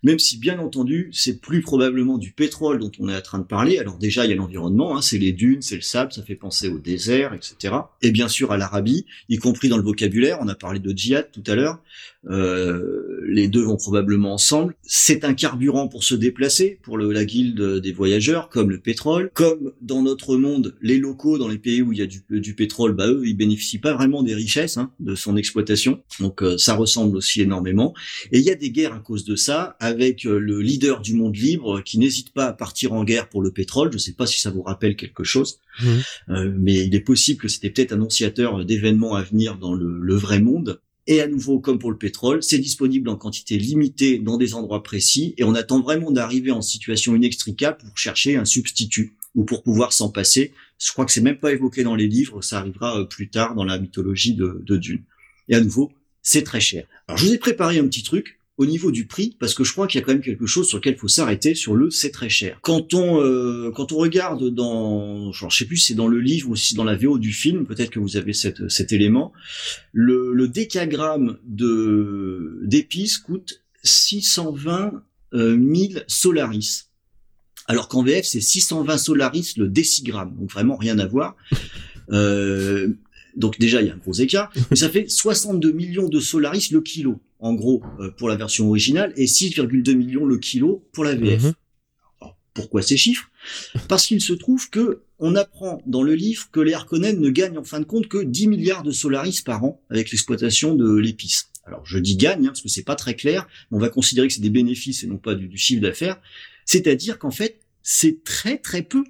même 0.02 0.18
si 0.18 0.38
bien 0.38 0.58
entendu, 0.58 1.10
c'est 1.12 1.40
plus 1.40 1.60
probablement 1.60 2.16
du 2.16 2.32
pétrole 2.32 2.78
dont 2.78 2.90
on 2.98 3.08
est 3.08 3.16
en 3.16 3.20
train 3.20 3.38
de 3.38 3.44
parler. 3.44 3.78
Alors 3.78 3.98
déjà, 3.98 4.24
il 4.24 4.30
y 4.30 4.32
a 4.32 4.36
l'environnement, 4.36 4.96
hein, 4.96 5.02
c'est 5.02 5.18
les 5.18 5.32
dunes, 5.32 5.60
c'est 5.60 5.74
le 5.74 5.82
sable, 5.82 6.12
ça 6.12 6.22
fait 6.22 6.34
penser 6.34 6.68
au 6.68 6.78
désert, 6.78 7.34
etc. 7.34 7.74
Et 8.00 8.10
bien 8.10 8.28
sûr 8.28 8.52
à 8.52 8.56
l'Arabie, 8.56 9.04
y 9.28 9.36
compris 9.36 9.68
dans 9.68 9.76
le 9.76 9.82
vocabulaire. 9.82 10.38
On 10.40 10.48
a 10.48 10.54
parlé 10.54 10.78
de 10.80 10.96
djihad 10.96 11.30
tout 11.30 11.44
à 11.46 11.54
l'heure. 11.54 11.82
Euh, 12.28 13.20
les 13.26 13.48
deux 13.48 13.62
vont 13.62 13.76
probablement 13.76 14.34
ensemble. 14.34 14.74
C'est 14.82 15.24
un 15.24 15.34
carburant 15.34 15.88
pour 15.88 16.04
se 16.04 16.14
déplacer, 16.14 16.78
pour 16.82 16.98
la 16.98 17.24
guilde 17.24 17.80
des 17.80 17.92
voyageurs, 17.92 18.48
comme 18.48 18.70
le 18.70 18.78
pétrole. 18.78 19.30
Comme 19.34 19.72
dans 19.80 20.02
notre 20.02 20.36
monde, 20.36 20.74
les 20.82 20.98
locaux 20.98 21.38
dans 21.38 21.48
les 21.48 21.58
pays 21.58 21.82
où 21.82 21.92
il 21.92 21.98
y 21.98 22.02
a 22.02 22.06
du, 22.06 22.54
pétrole, 22.54 22.92
bah 22.92 23.08
eux, 23.08 23.22
ils 23.24 23.36
bénéficient 23.36 23.78
pas 23.78 23.94
vraiment 23.94 24.22
des 24.22 24.34
richesses 24.34 24.76
hein, 24.76 24.90
de 25.00 25.14
son 25.14 25.36
exploitation. 25.36 26.02
Donc 26.20 26.42
euh, 26.42 26.58
ça 26.58 26.74
ressemble 26.74 27.16
aussi 27.16 27.40
énormément. 27.40 27.94
Des 28.56 28.70
guerres 28.70 28.94
à 28.94 28.98
cause 28.98 29.24
de 29.24 29.36
ça, 29.36 29.76
avec 29.80 30.26
euh, 30.26 30.38
le 30.38 30.60
leader 30.60 31.00
du 31.00 31.14
monde 31.14 31.36
libre 31.36 31.78
euh, 31.78 31.82
qui 31.82 31.98
n'hésite 31.98 32.32
pas 32.32 32.46
à 32.46 32.52
partir 32.52 32.92
en 32.92 33.04
guerre 33.04 33.28
pour 33.28 33.42
le 33.42 33.50
pétrole. 33.50 33.90
Je 33.92 33.98
sais 33.98 34.12
pas 34.12 34.26
si 34.26 34.40
ça 34.40 34.50
vous 34.50 34.62
rappelle 34.62 34.96
quelque 34.96 35.24
chose, 35.24 35.58
Mhm. 35.80 36.02
Euh, 36.30 36.52
mais 36.58 36.86
il 36.86 36.94
est 36.94 37.00
possible 37.00 37.40
que 37.40 37.48
c'était 37.48 37.70
peut-être 37.70 37.92
annonciateur 37.92 38.64
d'événements 38.64 39.14
à 39.14 39.22
venir 39.22 39.56
dans 39.56 39.74
le, 39.74 39.98
le 39.98 40.14
vrai 40.14 40.40
monde. 40.40 40.80
Et 41.06 41.20
à 41.20 41.26
nouveau, 41.26 41.58
comme 41.58 41.78
pour 41.78 41.90
le 41.90 41.96
pétrole, 41.96 42.42
c'est 42.42 42.58
disponible 42.58 43.08
en 43.08 43.16
quantité 43.16 43.56
limitée 43.56 44.18
dans 44.18 44.36
des 44.36 44.54
endroits 44.54 44.82
précis, 44.82 45.34
et 45.38 45.44
on 45.44 45.54
attend 45.54 45.80
vraiment 45.80 46.10
d'arriver 46.10 46.50
en 46.50 46.62
situation 46.62 47.16
inextricable 47.16 47.78
pour 47.78 47.96
chercher 47.96 48.36
un 48.36 48.44
substitut 48.44 49.14
ou 49.34 49.44
pour 49.44 49.62
pouvoir 49.62 49.92
s'en 49.92 50.10
passer. 50.10 50.52
Je 50.78 50.92
crois 50.92 51.04
que 51.04 51.12
c'est 51.12 51.20
même 51.20 51.38
pas 51.38 51.52
évoqué 51.52 51.82
dans 51.82 51.94
les 51.94 52.08
livres, 52.08 52.42
ça 52.42 52.58
arrivera 52.58 53.08
plus 53.08 53.28
tard 53.28 53.54
dans 53.54 53.64
la 53.64 53.78
mythologie 53.78 54.34
de, 54.34 54.62
de 54.64 54.76
Dune. 54.76 55.02
Et 55.48 55.54
à 55.54 55.60
nouveau, 55.60 55.90
c'est 56.22 56.42
très 56.42 56.60
cher. 56.60 56.86
Alors 57.08 57.18
je 57.18 57.26
vous 57.26 57.32
ai 57.32 57.38
préparé 57.38 57.78
un 57.78 57.86
petit 57.86 58.02
truc 58.02 58.39
au 58.60 58.66
niveau 58.66 58.90
du 58.90 59.06
prix 59.06 59.34
parce 59.40 59.54
que 59.54 59.64
je 59.64 59.72
crois 59.72 59.86
qu'il 59.86 59.98
y 59.98 60.02
a 60.02 60.06
quand 60.06 60.12
même 60.12 60.20
quelque 60.20 60.44
chose 60.44 60.68
sur 60.68 60.76
lequel 60.76 60.92
il 60.92 60.98
faut 60.98 61.08
s'arrêter 61.08 61.54
sur 61.54 61.74
le 61.74 61.90
c'est 61.90 62.10
très 62.10 62.28
cher. 62.28 62.58
Quand 62.60 62.92
on 62.92 63.18
euh, 63.18 63.72
quand 63.74 63.92
on 63.92 63.96
regarde 63.96 64.50
dans 64.50 65.32
genre, 65.32 65.50
je 65.50 65.56
sais 65.56 65.64
plus 65.64 65.78
c'est 65.78 65.94
dans 65.94 66.08
le 66.08 66.20
livre 66.20 66.50
ou 66.50 66.56
si 66.56 66.74
dans 66.74 66.84
la 66.84 66.94
VO 66.94 67.18
du 67.18 67.32
film, 67.32 67.64
peut-être 67.64 67.88
que 67.88 67.98
vous 67.98 68.18
avez 68.18 68.34
cette, 68.34 68.68
cet 68.68 68.92
élément, 68.92 69.32
le, 69.94 70.34
le 70.34 70.46
décagramme 70.46 71.38
de 71.46 72.60
d'épices 72.64 73.16
coûte 73.16 73.62
620 73.82 74.92
euh, 75.32 75.58
000 75.74 76.02
Solaris. 76.06 76.82
Alors 77.66 77.88
qu'en 77.88 78.02
VF, 78.02 78.26
c'est 78.26 78.42
620 78.42 78.98
Solaris 78.98 79.54
le 79.56 79.68
décigramme, 79.68 80.36
donc 80.38 80.52
vraiment 80.52 80.76
rien 80.76 80.98
à 80.98 81.06
voir. 81.06 81.34
Euh, 82.12 82.88
donc 83.36 83.58
déjà, 83.58 83.80
il 83.80 83.88
y 83.88 83.90
a 83.90 83.94
un 83.94 83.98
gros 83.98 84.12
écart. 84.12 84.52
Mais 84.70 84.76
ça 84.76 84.88
fait 84.88 85.08
62 85.08 85.72
millions 85.72 86.08
de 86.08 86.20
Solaris 86.20 86.68
le 86.70 86.80
kilo, 86.80 87.20
en 87.38 87.54
gros, 87.54 87.82
euh, 88.00 88.10
pour 88.10 88.28
la 88.28 88.36
version 88.36 88.68
originale, 88.68 89.12
et 89.16 89.26
6,2 89.26 89.94
millions 89.94 90.24
le 90.24 90.38
kilo 90.38 90.84
pour 90.92 91.04
la 91.04 91.14
VF. 91.14 91.42
Mhm. 91.42 91.52
Alors, 92.20 92.36
pourquoi 92.54 92.82
ces 92.82 92.96
chiffres? 92.96 93.30
Parce 93.88 94.06
qu'il 94.06 94.20
se 94.20 94.32
trouve 94.32 94.70
que 94.70 95.02
on 95.18 95.36
apprend 95.36 95.82
dans 95.86 96.02
le 96.02 96.14
livre 96.14 96.48
que 96.50 96.60
les 96.60 96.72
Harkonnen 96.72 97.20
ne 97.20 97.30
gagnent 97.30 97.58
en 97.58 97.64
fin 97.64 97.78
de 97.78 97.84
compte 97.84 98.08
que 98.08 98.22
10 98.22 98.48
milliards 98.48 98.82
de 98.82 98.90
Solaris 98.90 99.42
par 99.44 99.64
an 99.64 99.82
avec 99.90 100.10
l'exploitation 100.10 100.74
de 100.74 100.96
l'épice. 100.96 101.50
Alors 101.66 101.84
je 101.84 101.98
dis 101.98 102.16
gagne, 102.16 102.46
hein, 102.46 102.48
parce 102.48 102.62
que 102.62 102.68
c'est 102.68 102.84
pas 102.84 102.96
très 102.96 103.14
clair, 103.14 103.46
mais 103.70 103.76
on 103.76 103.80
va 103.80 103.90
considérer 103.90 104.28
que 104.28 104.34
c'est 104.34 104.40
des 104.40 104.50
bénéfices 104.50 105.04
et 105.04 105.06
non 105.06 105.18
pas 105.18 105.34
du, 105.34 105.46
du 105.46 105.58
chiffre 105.58 105.82
d'affaires. 105.82 106.18
C'est-à-dire 106.64 107.18
qu'en 107.18 107.30
fait, 107.30 107.60
c'est 107.82 108.24
très 108.24 108.58
très 108.58 108.82
peu. 108.82 109.04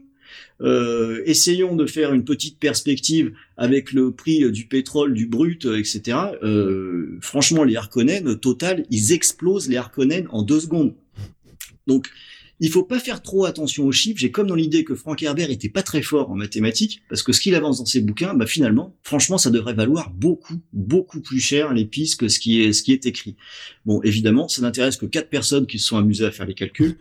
Euh, 0.61 1.23
essayons 1.25 1.75
de 1.75 1.87
faire 1.87 2.13
une 2.13 2.25
petite 2.25 2.59
perspective 2.59 3.33
avec 3.57 3.93
le 3.93 4.11
prix 4.11 4.51
du 4.51 4.67
pétrole, 4.67 5.15
du 5.15 5.27
brut, 5.27 5.65
euh, 5.65 5.79
etc. 5.79 6.19
Euh, 6.43 7.19
franchement, 7.21 7.65
les 7.65 7.77
Harkonnen, 7.77 8.39
total, 8.39 8.85
ils 8.91 9.13
explosent 9.13 9.69
les 9.69 9.77
Harkonnen 9.77 10.27
en 10.31 10.43
deux 10.43 10.61
secondes. 10.61 10.95
Donc, 11.87 12.09
il 12.61 12.71
faut 12.71 12.85
pas 12.85 12.99
faire 12.99 13.23
trop 13.23 13.47
attention 13.47 13.87
aux 13.87 13.93
chiffres. 13.93 14.19
J'ai 14.19 14.31
comme 14.31 14.47
dans 14.47 14.55
l'idée 14.55 14.85
que 14.85 14.95
Frank 14.95 15.23
Herbert 15.23 15.51
était 15.51 15.69
pas 15.69 15.83
très 15.83 16.03
fort 16.03 16.31
en 16.31 16.37
mathématiques, 16.37 17.03
parce 17.09 17.23
que 17.23 17.33
ce 17.33 17.41
qu'il 17.41 17.55
avance 17.55 17.79
dans 17.79 17.87
ses 17.87 18.01
bouquins, 18.01 18.35
bah 18.35 18.47
finalement, 18.47 18.95
franchement, 19.03 19.39
ça 19.39 19.51
devrait 19.51 19.75
valoir 19.75 20.11
beaucoup, 20.11 20.61
beaucoup 20.73 21.21
plus 21.21 21.41
cher 21.41 21.73
les 21.73 21.87
pistes 21.87 22.21
que 22.21 22.29
ce 22.29 22.39
qui 22.39 22.61
est, 22.61 23.07
écrit. 23.07 23.37
Bon, 23.87 24.03
évidemment, 24.03 24.49
ça 24.49 24.63
n'intéresse 24.63 24.97
que 24.97 25.07
quatre 25.07 25.31
personnes 25.31 25.67
qui 25.67 25.79
se 25.79 25.87
sont 25.87 25.97
amusées 25.97 26.27
à 26.27 26.31
faire 26.31 26.47
les 26.47 26.55
calculs, 26.55 26.99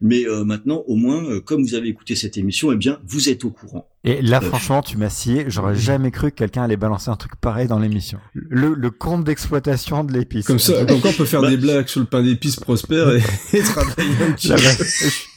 mais 0.00 0.26
euh, 0.26 0.44
maintenant, 0.44 0.82
au 0.86 0.96
moins, 0.96 1.24
euh, 1.24 1.40
comme 1.40 1.62
vous 1.62 1.74
avez 1.74 1.88
écouté 1.88 2.16
cette 2.16 2.36
émission, 2.36 2.72
eh 2.72 2.76
bien, 2.76 3.00
vous 3.04 3.28
êtes 3.28 3.44
au 3.44 3.50
courant. 3.50 3.88
Et 4.08 4.22
là, 4.22 4.40
franchement, 4.40 4.82
tu 4.82 4.96
m'as 4.96 5.10
scié. 5.10 5.46
J'aurais 5.48 5.74
jamais 5.74 6.12
cru 6.12 6.30
que 6.30 6.36
quelqu'un 6.36 6.62
allait 6.62 6.76
balancer 6.76 7.10
un 7.10 7.16
truc 7.16 7.32
pareil 7.40 7.66
dans 7.66 7.80
l'émission. 7.80 8.20
Le, 8.34 8.72
le 8.72 8.90
compte 8.90 9.24
d'exploitation 9.24 10.04
de 10.04 10.12
l'épice. 10.12 10.46
Comme 10.46 10.60
ça, 10.60 10.84
comme 10.88 11.00
quoi 11.00 11.10
on 11.10 11.14
peut 11.14 11.24
faire 11.24 11.42
Bah- 11.42 11.50
des 11.50 11.56
blagues 11.56 11.88
sur 11.88 12.00
le 12.00 12.06
pain 12.06 12.22
d'épices 12.22 12.54
prospère 12.56 13.10
et, 13.10 13.22
et 13.52 13.62
travailler 13.62 14.14
un 14.28 14.32
petit 14.32 14.52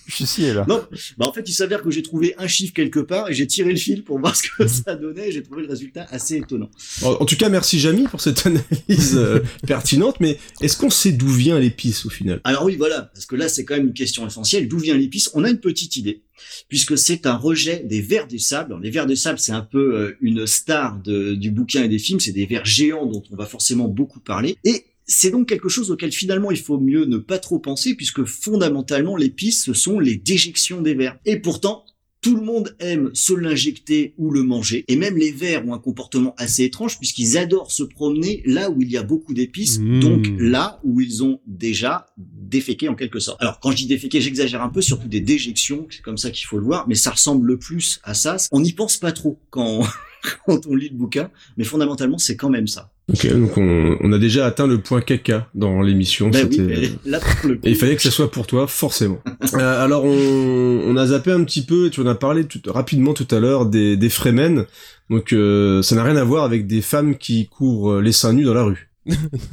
je, 0.09 0.11
je 0.11 0.15
suis 0.15 0.25
scié 0.25 0.53
là. 0.53 0.65
Non, 0.67 0.83
bah 1.17 1.25
en 1.27 1.33
fait, 1.33 1.47
il 1.47 1.53
s'avère 1.53 1.81
que 1.81 1.91
j'ai 1.91 2.01
trouvé 2.03 2.35
un 2.37 2.47
chiffre 2.47 2.73
quelque 2.73 2.99
part 2.99 3.29
et 3.29 3.33
j'ai 3.33 3.47
tiré 3.47 3.71
le 3.71 3.77
fil 3.77 4.03
pour 4.03 4.19
voir 4.19 4.35
ce 4.35 4.43
que 4.43 4.67
ça 4.67 4.95
donnait 4.95 5.29
et 5.29 5.31
j'ai 5.31 5.43
trouvé 5.43 5.61
le 5.61 5.67
résultat 5.69 6.05
assez 6.09 6.37
étonnant. 6.37 6.69
En, 7.01 7.11
en 7.13 7.25
tout 7.25 7.35
cas, 7.37 7.49
merci 7.49 7.79
Jamy 7.79 8.03
pour 8.03 8.21
cette 8.21 8.45
analyse 8.45 9.15
euh, 9.15 9.39
pertinente, 9.67 10.17
mais 10.19 10.37
est-ce 10.61 10.77
qu'on 10.77 10.89
sait 10.89 11.11
d'où 11.11 11.27
vient 11.29 11.59
l'épice 11.59 12.05
au 12.05 12.09
final? 12.09 12.41
Alors 12.43 12.65
oui, 12.65 12.75
voilà, 12.75 13.03
parce 13.13 13.25
que 13.25 13.35
là, 13.35 13.47
c'est 13.49 13.65
quand 13.65 13.75
même 13.75 13.87
une 13.87 13.93
question 13.93 14.25
essentielle. 14.27 14.67
D'où 14.67 14.79
vient 14.79 14.95
l'épice? 14.97 15.29
On 15.33 15.43
a 15.43 15.49
une 15.49 15.59
petite 15.59 15.95
idée, 15.95 16.21
puisque 16.67 16.97
c'est 16.97 17.25
un 17.25 17.35
rejet 17.35 17.83
des 17.85 18.01
vers 18.01 18.27
du 18.27 18.39
sable. 18.39 18.71
Alors, 18.71 18.79
les 18.81 18.91
vers 18.91 19.05
de 19.07 19.15
sable, 19.15 19.39
c'est 19.39 19.51
un 19.51 19.61
peu 19.61 19.95
euh, 19.95 20.17
une 20.21 20.45
star 20.47 20.99
de- 21.01 21.35
du 21.35 21.51
bouquin 21.51 21.83
et 21.83 21.87
des 21.89 21.99
films. 21.99 22.19
C'est 22.19 22.31
des 22.31 22.45
vers 22.45 22.65
géants 22.65 23.05
dont 23.05 23.23
on 23.31 23.35
va 23.35 23.45
forcément 23.45 23.87
beaucoup 23.87 24.19
parler. 24.19 24.57
Et 24.63 24.85
c'est 25.09 25.31
donc 25.31 25.49
quelque 25.49 25.69
chose 25.69 25.91
auquel 25.91 26.11
finalement 26.11 26.51
il 26.51 26.59
faut 26.59 26.79
mieux 26.79 27.05
ne 27.05 27.17
pas 27.17 27.39
trop 27.39 27.59
penser, 27.59 27.95
puisque 27.95 28.23
fondamentalement, 28.23 29.17
l'épice, 29.17 29.63
ce 29.65 29.73
sont 29.73 29.99
les 29.99 30.15
déjections 30.15 30.81
des 30.81 30.93
vers. 30.93 31.17
Et 31.25 31.39
pourtant, 31.39 31.83
tout 32.21 32.35
le 32.35 32.43
monde 32.43 32.75
aime 32.79 33.09
se 33.13 33.33
l'injecter 33.33 34.13
ou 34.17 34.29
le 34.29 34.43
manger, 34.43 34.83
et 34.87 34.97
même 34.97 35.15
les 35.17 35.31
vers 35.31 35.65
ont 35.65 35.73
un 35.73 35.79
comportement 35.79 36.35
assez 36.37 36.65
étrange 36.65 36.97
puisqu'ils 36.97 37.37
adorent 37.37 37.71
se 37.71 37.83
promener 37.83 38.43
là 38.45 38.69
où 38.69 38.81
il 38.81 38.91
y 38.91 38.97
a 38.97 39.03
beaucoup 39.03 39.33
d'épices, 39.33 39.79
Mmh. 39.79 39.99
donc 40.01 40.27
là 40.37 40.81
où 40.83 40.99
ils 40.99 41.23
ont 41.23 41.39
déjà 41.47 42.07
déféqué 42.17 42.89
en 42.89 42.95
quelque 42.95 43.19
sorte. 43.19 43.41
Alors 43.41 43.59
quand 43.61 43.71
je 43.71 43.77
dis 43.77 43.85
déféqué, 43.87 44.19
j'exagère 44.19 44.61
un 44.61 44.69
peu, 44.69 44.81
surtout 44.81 45.07
des 45.07 45.21
déjections, 45.21 45.87
c'est 45.89 46.01
comme 46.01 46.17
ça 46.17 46.29
qu'il 46.29 46.45
faut 46.45 46.57
le 46.57 46.65
voir, 46.65 46.87
mais 46.89 46.95
ça 46.95 47.11
ressemble 47.11 47.47
le 47.47 47.57
plus 47.57 48.01
à 48.03 48.13
ça. 48.13 48.35
On 48.51 48.59
n'y 48.59 48.73
pense 48.73 48.97
pas 48.97 49.13
trop 49.13 49.39
quand, 49.49 49.87
quand 50.45 50.65
on 50.67 50.75
lit 50.75 50.89
le 50.89 50.95
bouquin, 50.97 51.29
mais 51.58 51.63
fondamentalement 51.63 52.17
c'est 52.17 52.36
quand 52.36 52.49
même 52.49 52.67
ça. 52.67 52.89
Ok, 53.12 53.25
donc 53.34 53.58
on, 53.58 53.97
on 54.01 54.12
a 54.13 54.19
déjà 54.19 54.45
atteint 54.45 54.67
le 54.67 54.79
point 54.79 55.01
caca 55.01 55.47
dans 55.55 55.82
l'émission. 55.82 56.29
Ben 56.29 56.47
oui, 56.47 56.55
c'était- 56.58 56.91
mais 57.05 57.12
là 57.12 57.19
pour 57.19 57.49
le 57.49 57.55
coup, 57.55 57.62
Et 57.65 57.71
il 57.71 57.75
fallait 57.75 57.95
que 57.95 58.01
ça 58.03 58.12
soit 58.12 58.29
pour 58.29 58.45
toi, 58.45 58.67
forcément. 58.67 59.19
Euh, 59.55 59.84
alors, 59.84 60.03
on, 60.05 60.82
on 60.86 60.95
a 60.95 61.08
zappé 61.08 61.32
un 61.32 61.43
petit 61.43 61.65
peu, 61.65 61.89
tu 61.89 62.01
en 62.01 62.05
as 62.05 62.13
parlé 62.13 62.45
tout, 62.45 62.62
rapidement 62.67 63.13
tout 63.15 63.27
à 63.32 63.39
l'heure 63.39 63.65
des, 63.65 63.97
des 63.97 64.10
Fremen. 64.10 64.65
Donc, 65.10 65.34
euh, 65.34 65.82
ça 65.82 65.95
n'a 65.95 66.03
rien 66.03 66.15
à 66.17 66.23
voir 66.23 66.43
avec 66.43 66.67
des 66.67 66.82
femmes 66.84 67.17
qui 67.17 67.47
courent 67.47 67.99
les 67.99 68.12
seins 68.12 68.34
nus 68.34 68.43
dans 68.43 68.53
la 68.53 68.63
rue. 68.63 68.91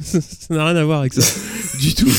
ça 0.01 0.21
ça 0.21 0.53
n'a 0.53 0.65
rien 0.67 0.75
à 0.75 0.83
voir 0.85 0.99
avec 0.99 1.13
ça 1.13 1.21
du 1.79 1.95
tout. 1.95 2.11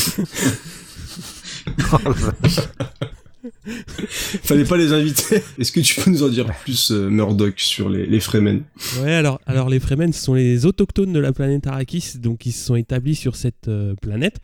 Fallait 4.07 4.63
pas 4.63 4.77
les 4.77 4.93
inviter. 4.93 5.41
Est-ce 5.57 5.71
que 5.71 5.79
tu 5.79 5.99
peux 5.99 6.09
nous 6.11 6.23
en 6.23 6.29
dire 6.29 6.47
plus, 6.63 6.91
euh, 6.91 7.09
Murdoch, 7.09 7.59
sur 7.59 7.89
les, 7.89 8.05
les 8.05 8.19
Fremen? 8.19 8.63
Ouais, 9.01 9.13
alors, 9.13 9.39
alors 9.45 9.69
les 9.69 9.79
Fremen 9.79 10.13
ce 10.13 10.21
sont 10.21 10.33
les 10.33 10.65
autochtones 10.65 11.13
de 11.13 11.19
la 11.19 11.33
planète 11.33 11.67
Arrakis, 11.67 12.17
donc 12.17 12.45
ils 12.45 12.51
se 12.51 12.65
sont 12.65 12.75
établis 12.75 13.15
sur 13.15 13.35
cette 13.35 13.67
euh, 13.67 13.93
planète 14.01 14.37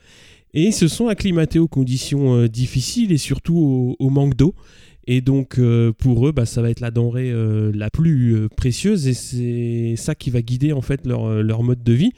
et 0.54 0.64
ils 0.64 0.74
se 0.74 0.88
sont 0.88 1.08
acclimatés 1.08 1.60
aux 1.60 1.68
conditions 1.68 2.36
euh, 2.36 2.48
difficiles 2.48 3.12
et 3.12 3.18
surtout 3.18 3.58
au, 3.58 3.96
au 4.00 4.10
manque 4.10 4.36
d'eau. 4.36 4.54
Et 5.08 5.22
donc 5.22 5.60
pour 6.00 6.28
eux, 6.28 6.32
bah, 6.32 6.48
ça 6.48 6.64
va 6.64 6.72
être 6.72 6.80
la 6.80 6.90
denrée 6.90 7.32
la 7.76 7.92
plus 7.92 8.50
précieuse 8.58 9.08
et 9.08 9.14
c'est 9.14 9.94
ça 9.98 10.16
qui 10.16 10.32
va 10.32 10.42
guider 10.42 10.74
en 10.74 10.82
fait 10.82 11.06
leur, 11.06 11.44
leur 11.44 11.62
mode 11.62 11.84
de 11.84 11.94
vie, 11.94 12.12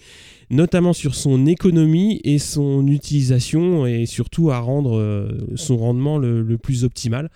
notamment 0.50 0.94
sur 0.94 1.16
son 1.16 1.46
économie 1.46 2.22
et 2.24 2.40
son 2.40 2.88
utilisation 2.88 3.86
et 3.86 4.06
surtout 4.06 4.52
à 4.52 4.60
rendre 4.60 4.98
euh, 4.98 5.30
son 5.56 5.78
rendement 5.78 6.18
le, 6.18 6.42
le 6.42 6.58
plus 6.58 6.84
optimal. 6.84 7.30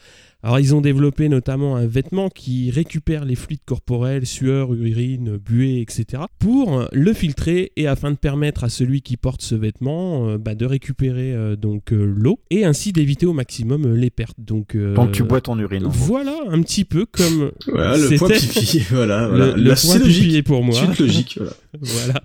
Alors 0.43 0.59
ils 0.59 0.73
ont 0.73 0.81
développé 0.81 1.29
notamment 1.29 1.75
un 1.75 1.85
vêtement 1.85 2.29
qui 2.29 2.71
récupère 2.71 3.25
les 3.25 3.35
fluides 3.35 3.63
corporels, 3.63 4.25
sueur, 4.25 4.73
urine, 4.73 5.37
buée, 5.37 5.81
etc. 5.81 6.23
pour 6.39 6.87
le 6.91 7.13
filtrer 7.13 7.71
et 7.75 7.87
afin 7.87 8.09
de 8.09 8.15
permettre 8.15 8.63
à 8.63 8.69
celui 8.69 9.01
qui 9.03 9.17
porte 9.17 9.43
ce 9.43 9.53
vêtement 9.53 10.29
euh, 10.29 10.37
bah, 10.39 10.55
de 10.55 10.65
récupérer 10.65 11.33
euh, 11.33 11.55
donc 11.55 11.93
euh, 11.93 12.03
l'eau 12.03 12.39
et 12.49 12.65
ainsi 12.65 12.91
d'éviter 12.91 13.27
au 13.27 13.33
maximum 13.33 13.85
euh, 13.85 13.95
les 13.95 14.09
pertes. 14.09 14.39
Donc, 14.39 14.75
euh, 14.75 14.95
Donc 14.95 15.11
tu 15.11 15.21
bois 15.23 15.41
ton 15.41 15.59
urine. 15.59 15.83
Voilà 15.87 16.35
un 16.49 16.61
petit 16.63 16.85
peu 16.85 17.05
comme 17.05 17.51
Voilà, 17.67 17.97
le 17.97 18.17
point 18.17 18.29
pipi. 18.29 18.81
Voilà, 18.91 19.27
voilà. 19.27 19.55
le, 19.55 19.63
point 19.63 19.75
c'est 19.75 19.99
pipi 20.01 20.37
est 20.37 20.41
pour 20.43 20.63
moi. 20.63 20.73
Suite 20.73 20.97
logique, 20.99 21.37
voilà. 21.37 21.53
voilà. 21.79 22.21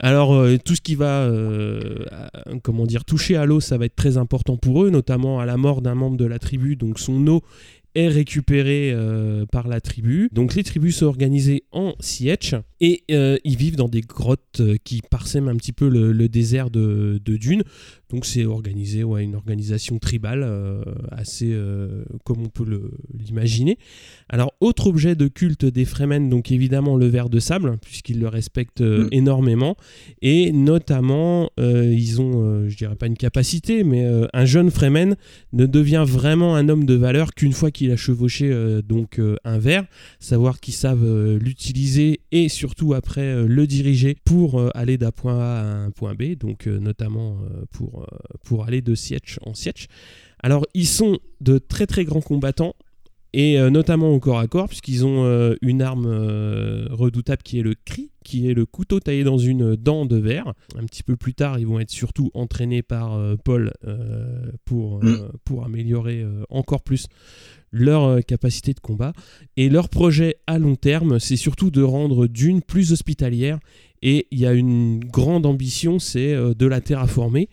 Alors 0.00 0.34
euh, 0.34 0.56
tout 0.64 0.74
ce 0.74 0.80
qui 0.80 0.94
va, 0.94 1.22
euh, 1.22 2.04
comment 2.62 2.86
dire, 2.86 3.04
toucher 3.04 3.36
à 3.36 3.46
l'eau, 3.46 3.60
ça 3.60 3.78
va 3.78 3.86
être 3.86 3.96
très 3.96 4.16
important 4.16 4.56
pour 4.56 4.84
eux, 4.84 4.90
notamment 4.90 5.40
à 5.40 5.46
la 5.46 5.56
mort 5.56 5.82
d'un 5.82 5.94
membre 5.94 6.16
de 6.16 6.24
la 6.24 6.38
tribu. 6.38 6.76
Donc 6.76 6.98
son 6.98 7.26
eau 7.26 7.42
est 7.94 8.08
récupérée 8.08 8.92
euh, 8.92 9.44
par 9.46 9.66
la 9.66 9.80
tribu. 9.80 10.28
Donc 10.32 10.54
les 10.54 10.62
tribus 10.62 10.98
sont 10.98 11.06
organisées 11.06 11.64
en 11.72 11.94
sietch 11.98 12.54
et 12.80 13.02
ils 13.08 13.56
vivent 13.56 13.76
dans 13.76 13.88
des 13.88 14.02
grottes 14.02 14.62
qui 14.84 15.02
parsèment 15.02 15.48
un 15.48 15.56
petit 15.56 15.72
peu 15.72 15.88
le, 15.88 16.28
désert 16.28 16.70
de, 16.70 17.20
de 17.24 17.36
dunes. 17.36 17.64
Donc 18.10 18.24
c'est 18.24 18.44
organisé, 18.44 19.04
ouais, 19.04 19.24
une 19.24 19.34
organisation 19.34 19.98
tribale 19.98 20.42
euh, 20.42 20.82
assez 21.10 21.50
euh, 21.52 22.04
comme 22.24 22.42
on 22.42 22.48
peut 22.48 22.64
l'imaginer. 23.12 23.78
Alors, 24.28 24.54
autre 24.60 24.86
objet 24.86 25.14
de 25.14 25.28
culte 25.28 25.64
des 25.64 25.84
Fremen, 25.84 26.30
donc 26.30 26.50
évidemment 26.50 26.96
le 26.96 27.06
ver 27.06 27.28
de 27.28 27.38
sable, 27.38 27.76
puisqu'ils 27.82 28.20
le 28.20 28.28
respectent 28.28 28.80
euh, 28.80 28.98
Mm. 29.04 29.08
énormément. 29.12 29.76
Et 30.22 30.52
notamment, 30.52 31.50
ils 31.58 32.20
ont, 32.20 32.68
je 32.68 32.76
dirais 32.76 32.96
pas 32.96 33.06
une 33.06 33.16
capacité, 33.16 33.84
mais 33.84 34.06
un 34.32 34.44
jeune 34.44 34.70
Fremen 34.70 35.16
ne 35.52 35.66
devient 35.66 36.04
vraiment 36.06 36.56
un 36.56 36.68
homme 36.68 36.84
de 36.84 36.94
valeur 36.94 37.34
qu'une 37.34 37.52
fois 37.52 37.70
qu'il 37.70 37.90
a 37.90 37.96
chevauché 37.96 38.52
donc 38.82 39.20
un 39.44 39.58
ver, 39.58 39.84
savoir 40.18 40.60
qu'ils 40.60 40.74
savent 40.74 41.36
l'utiliser 41.36 42.20
et 42.32 42.48
surtout 42.48 42.94
après 42.94 43.46
le 43.46 43.66
diriger 43.66 44.16
pour 44.24 44.60
aller 44.76 44.98
d'un 44.98 45.12
point 45.12 45.38
A 45.38 45.60
à 45.60 45.64
un 45.64 45.90
point 45.90 46.14
B, 46.14 46.34
donc 46.34 46.66
notamment 46.66 47.36
euh, 47.97 47.97
pour, 47.98 48.02
euh, 48.02 48.06
pour 48.44 48.64
aller 48.64 48.82
de 48.82 48.94
sietch 48.94 49.38
en 49.42 49.54
sietch. 49.54 49.86
Alors, 50.42 50.66
ils 50.74 50.86
sont 50.86 51.18
de 51.40 51.58
très 51.58 51.86
très 51.86 52.04
grands 52.04 52.20
combattants 52.20 52.74
et 53.34 53.58
euh, 53.58 53.68
notamment 53.68 54.10
au 54.10 54.20
corps 54.20 54.38
à 54.38 54.46
corps, 54.46 54.68
puisqu'ils 54.68 55.04
ont 55.04 55.24
euh, 55.24 55.54
une 55.60 55.82
arme 55.82 56.06
euh, 56.06 56.86
redoutable 56.90 57.42
qui 57.42 57.58
est 57.58 57.62
le 57.62 57.74
cri, 57.84 58.10
qui 58.24 58.48
est 58.48 58.54
le 58.54 58.64
couteau 58.64 59.00
taillé 59.00 59.22
dans 59.22 59.36
une 59.36 59.76
dent 59.76 60.06
de 60.06 60.16
verre. 60.16 60.54
Un 60.76 60.84
petit 60.84 61.02
peu 61.02 61.16
plus 61.16 61.34
tard, 61.34 61.58
ils 61.58 61.66
vont 61.66 61.78
être 61.78 61.90
surtout 61.90 62.30
entraînés 62.34 62.82
par 62.82 63.18
Paul 63.44 63.72
pour, 64.64 65.02
euh, 65.02 65.30
pour 65.44 65.64
améliorer 65.64 66.26
encore 66.50 66.82
plus 66.82 67.06
leur 67.70 68.22
capacité 68.24 68.72
de 68.74 68.80
combat. 68.80 69.12
Et 69.56 69.68
leur 69.68 69.88
projet 69.88 70.36
à 70.46 70.58
long 70.58 70.76
terme, 70.76 71.18
c'est 71.18 71.36
surtout 71.36 71.70
de 71.70 71.82
rendre 71.82 72.26
Dune 72.26 72.60
plus 72.62 72.92
hospitalière. 72.92 73.58
Et 74.02 74.26
il 74.30 74.38
y 74.38 74.46
a 74.46 74.52
une 74.52 75.00
grande 75.00 75.46
ambition, 75.46 75.98
c'est 75.98 76.34
de 76.34 76.66
la 76.66 76.80
terraformer, 76.80 77.48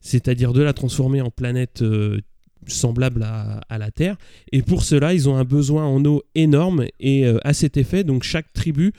c'est-à-dire 0.00 0.52
de 0.52 0.62
la 0.62 0.72
transformer 0.72 1.20
en 1.20 1.30
planète 1.30 1.82
euh, 1.82 2.20
semblable 2.66 3.22
à, 3.22 3.78
la 3.78 3.90
Terre. 3.90 4.16
Et 4.52 4.62
pour 4.62 4.82
cela, 4.82 5.14
ils 5.14 5.28
ont 5.28 5.36
un 5.36 5.44
besoin 5.44 5.84
en 5.84 6.04
eau 6.04 6.22
énorme. 6.34 6.86
Et 6.98 7.26
euh, 7.26 7.38
à 7.42 7.52
cet 7.52 7.76
effet, 7.76 8.04
chaque 8.22 8.52
tribu 8.52 8.92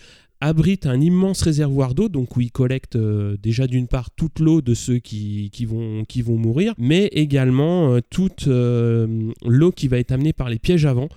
abrite 0.44 0.88
un 0.88 1.00
immense 1.00 1.44
réservoir 1.44 1.94
d'eau, 1.94 2.10
donc 2.10 2.36
où 2.36 2.42
ils 2.42 2.52
collectent 2.52 2.96
euh, 2.96 3.38
déjà 3.42 3.68
d'une 3.68 3.88
part 3.88 4.10
toute 4.10 4.40
l'eau 4.40 4.62
de 4.62 4.74
ceux 4.74 4.98
qui, 4.98 5.52
vont, 5.66 6.38
mourir, 6.38 6.74
mais 6.80 7.06
également 7.12 8.00
toute 8.10 8.48
l'eau 8.48 9.72
qui 9.72 9.88
va 9.88 10.00
être 10.00 10.12
amenée 10.12 10.34
par 10.34 10.50
les 10.50 10.58
pièges 10.58 10.86
à 10.86 10.94
vent, 10.94 11.10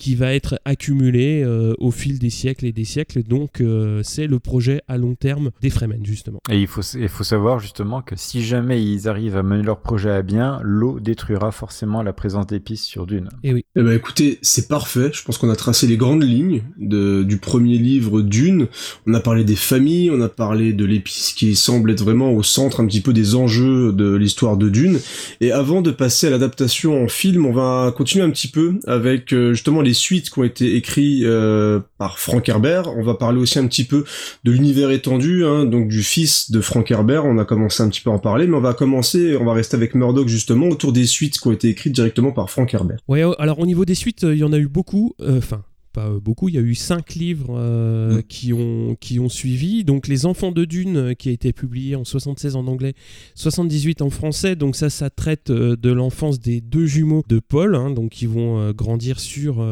qui 0.00 0.14
va 0.14 0.32
être 0.32 0.58
accumulée 0.64 1.42
euh, 1.44 1.74
au 1.78 1.90
fil 1.90 2.18
des 2.18 2.30
siècles 2.30 2.64
et 2.64 2.72
des 2.72 2.86
siècles. 2.86 3.22
Donc 3.22 3.60
euh, 3.60 4.00
c'est 4.02 4.26
le 4.26 4.38
projet 4.38 4.80
à 4.88 4.96
long 4.96 5.14
terme 5.14 5.50
des 5.60 5.68
Fremen, 5.68 6.04
justement. 6.04 6.40
Et 6.50 6.58
il 6.58 6.66
faut, 6.66 6.80
il 6.80 7.08
faut 7.08 7.22
savoir 7.22 7.60
justement 7.60 8.00
que 8.00 8.14
si 8.16 8.42
jamais 8.42 8.82
ils 8.82 9.08
arrivent 9.08 9.36
à 9.36 9.42
mener 9.42 9.62
leur 9.62 9.80
projet 9.80 10.10
à 10.10 10.22
bien, 10.22 10.58
l'eau 10.62 11.00
détruira 11.00 11.52
forcément 11.52 12.02
la 12.02 12.14
présence 12.14 12.46
d'épices 12.46 12.82
sur 12.82 13.06
Dune. 13.06 13.28
Et 13.44 13.52
oui. 13.52 13.66
Eh 13.76 13.82
ben 13.82 13.92
écoutez, 13.92 14.38
c'est 14.40 14.68
parfait. 14.68 15.10
Je 15.12 15.22
pense 15.22 15.36
qu'on 15.36 15.50
a 15.50 15.56
tracé 15.56 15.86
les 15.86 15.98
grandes 15.98 16.24
lignes 16.24 16.62
de, 16.78 17.22
du 17.22 17.36
premier 17.36 17.76
livre 17.76 18.22
Dune. 18.22 18.68
On 19.06 19.12
a 19.12 19.20
parlé 19.20 19.44
des 19.44 19.54
familles, 19.54 20.10
on 20.10 20.22
a 20.22 20.30
parlé 20.30 20.72
de 20.72 20.86
l'épice 20.86 21.34
qui 21.34 21.54
semble 21.54 21.90
être 21.90 22.02
vraiment 22.02 22.32
au 22.32 22.42
centre 22.42 22.80
un 22.80 22.86
petit 22.86 23.02
peu 23.02 23.12
des 23.12 23.34
enjeux 23.34 23.92
de 23.92 24.14
l'histoire 24.14 24.56
de 24.56 24.70
Dune. 24.70 24.98
Et 25.42 25.52
avant 25.52 25.82
de 25.82 25.90
passer 25.90 26.28
à 26.28 26.30
l'adaptation 26.30 27.04
en 27.04 27.08
film, 27.08 27.44
on 27.44 27.52
va 27.52 27.92
continuer 27.94 28.24
un 28.24 28.30
petit 28.30 28.48
peu 28.48 28.78
avec 28.86 29.34
euh, 29.34 29.52
justement 29.52 29.82
les 29.82 29.89
les 29.90 29.94
suites 29.94 30.30
qui 30.30 30.38
ont 30.38 30.44
été 30.44 30.76
écrites 30.76 31.24
euh, 31.24 31.80
par 31.98 32.20
Frank 32.20 32.48
Herbert. 32.48 32.96
On 32.96 33.02
va 33.02 33.14
parler 33.14 33.40
aussi 33.40 33.58
un 33.58 33.66
petit 33.66 33.82
peu 33.82 34.04
de 34.44 34.52
l'univers 34.52 34.92
étendu, 34.92 35.44
hein, 35.44 35.64
donc 35.64 35.88
du 35.88 36.04
fils 36.04 36.52
de 36.52 36.60
Frank 36.60 36.88
Herbert. 36.88 37.24
On 37.24 37.38
a 37.38 37.44
commencé 37.44 37.82
un 37.82 37.88
petit 37.88 38.00
peu 38.00 38.10
à 38.10 38.12
en 38.12 38.20
parler, 38.20 38.46
mais 38.46 38.56
on 38.56 38.60
va 38.60 38.72
commencer, 38.72 39.36
on 39.36 39.44
va 39.44 39.52
rester 39.52 39.76
avec 39.76 39.96
Murdoch 39.96 40.28
justement 40.28 40.68
autour 40.68 40.92
des 40.92 41.06
suites 41.06 41.40
qui 41.40 41.48
ont 41.48 41.52
été 41.52 41.68
écrites 41.68 41.92
directement 41.92 42.30
par 42.30 42.50
Frank 42.50 42.72
Herbert. 42.72 42.98
Ouais, 43.08 43.24
alors 43.40 43.58
au 43.58 43.66
niveau 43.66 43.84
des 43.84 43.96
suites, 43.96 44.22
il 44.22 44.38
y 44.38 44.44
en 44.44 44.52
a 44.52 44.58
eu 44.58 44.68
beaucoup. 44.68 45.16
Enfin, 45.20 45.64
pas 45.92 46.10
beaucoup, 46.10 46.48
il 46.48 46.54
y 46.54 46.58
a 46.58 46.62
eu 46.62 46.74
cinq 46.74 47.14
livres 47.14 47.56
euh, 47.56 48.18
mm. 48.18 48.22
qui, 48.24 48.52
ont, 48.52 48.96
qui 49.00 49.18
ont 49.20 49.28
suivi. 49.28 49.84
Donc 49.84 50.08
Les 50.08 50.26
Enfants 50.26 50.52
de 50.52 50.64
Dune, 50.64 50.96
euh, 50.96 51.14
qui 51.14 51.28
a 51.28 51.32
été 51.32 51.52
publié 51.52 51.96
en 51.96 52.04
76 52.04 52.56
en 52.56 52.66
anglais, 52.66 52.94
78 53.34 54.02
en 54.02 54.10
français. 54.10 54.56
Donc 54.56 54.76
ça, 54.76 54.90
ça 54.90 55.10
traite 55.10 55.50
euh, 55.50 55.76
de 55.76 55.90
l'enfance 55.90 56.40
des 56.40 56.60
deux 56.60 56.86
jumeaux 56.86 57.22
de 57.28 57.40
Paul, 57.40 57.74
hein, 57.74 57.90
donc 57.90 58.10
qui 58.10 58.26
vont 58.26 58.72
grandir 58.72 59.20
sur 59.20 59.64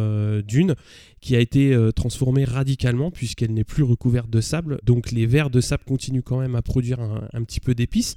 Dune 0.42 0.74
qui 1.20 1.34
a 1.34 1.40
été 1.40 1.76
transformée 1.94 2.44
radicalement 2.44 3.10
puisqu'elle 3.10 3.52
n'est 3.52 3.64
plus 3.64 3.82
recouverte 3.82 4.30
de 4.30 4.40
sable. 4.40 4.78
Donc 4.84 5.10
les 5.10 5.26
vers 5.26 5.50
de 5.50 5.60
sable 5.60 5.84
continuent 5.84 6.22
quand 6.24 6.40
même 6.40 6.54
à 6.54 6.62
produire 6.62 7.00
un 7.00 7.42
petit 7.42 7.60
peu 7.60 7.74
d'épices. 7.74 8.16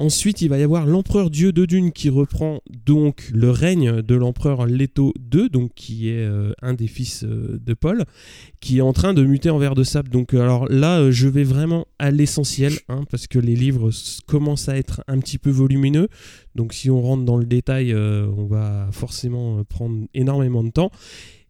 Ensuite, 0.00 0.40
il 0.40 0.48
va 0.48 0.56
y 0.56 0.62
avoir 0.62 0.86
l'empereur 0.86 1.28
Dieu 1.28 1.52
de 1.52 1.66
Dune 1.66 1.92
qui 1.92 2.08
reprend 2.08 2.62
donc 2.86 3.28
le 3.34 3.50
règne 3.50 4.00
de 4.00 4.14
l'empereur 4.14 4.64
Leto 4.64 5.12
II, 5.30 5.50
donc 5.50 5.72
qui 5.74 6.08
est 6.08 6.24
euh, 6.24 6.54
un 6.62 6.72
des 6.72 6.86
fils 6.86 7.22
euh, 7.22 7.60
de 7.62 7.74
Paul, 7.74 8.06
qui 8.60 8.78
est 8.78 8.80
en 8.80 8.94
train 8.94 9.12
de 9.12 9.22
muter 9.22 9.50
en 9.50 9.58
verre 9.58 9.74
de 9.74 9.84
sable. 9.84 10.08
Donc 10.08 10.32
alors 10.32 10.66
là, 10.70 11.00
euh, 11.00 11.10
je 11.10 11.28
vais 11.28 11.44
vraiment 11.44 11.86
à 11.98 12.10
l'essentiel, 12.10 12.72
hein, 12.88 13.04
parce 13.10 13.26
que 13.26 13.38
les 13.38 13.54
livres 13.54 13.90
commencent 14.26 14.70
à 14.70 14.78
être 14.78 15.04
un 15.06 15.18
petit 15.18 15.36
peu 15.36 15.50
volumineux. 15.50 16.08
Donc 16.54 16.72
si 16.72 16.88
on 16.88 17.02
rentre 17.02 17.24
dans 17.26 17.36
le 17.36 17.44
détail, 17.44 17.94
on 17.94 18.46
va 18.46 18.88
forcément 18.92 19.62
prendre 19.64 20.06
énormément 20.14 20.64
de 20.64 20.70
temps. 20.70 20.90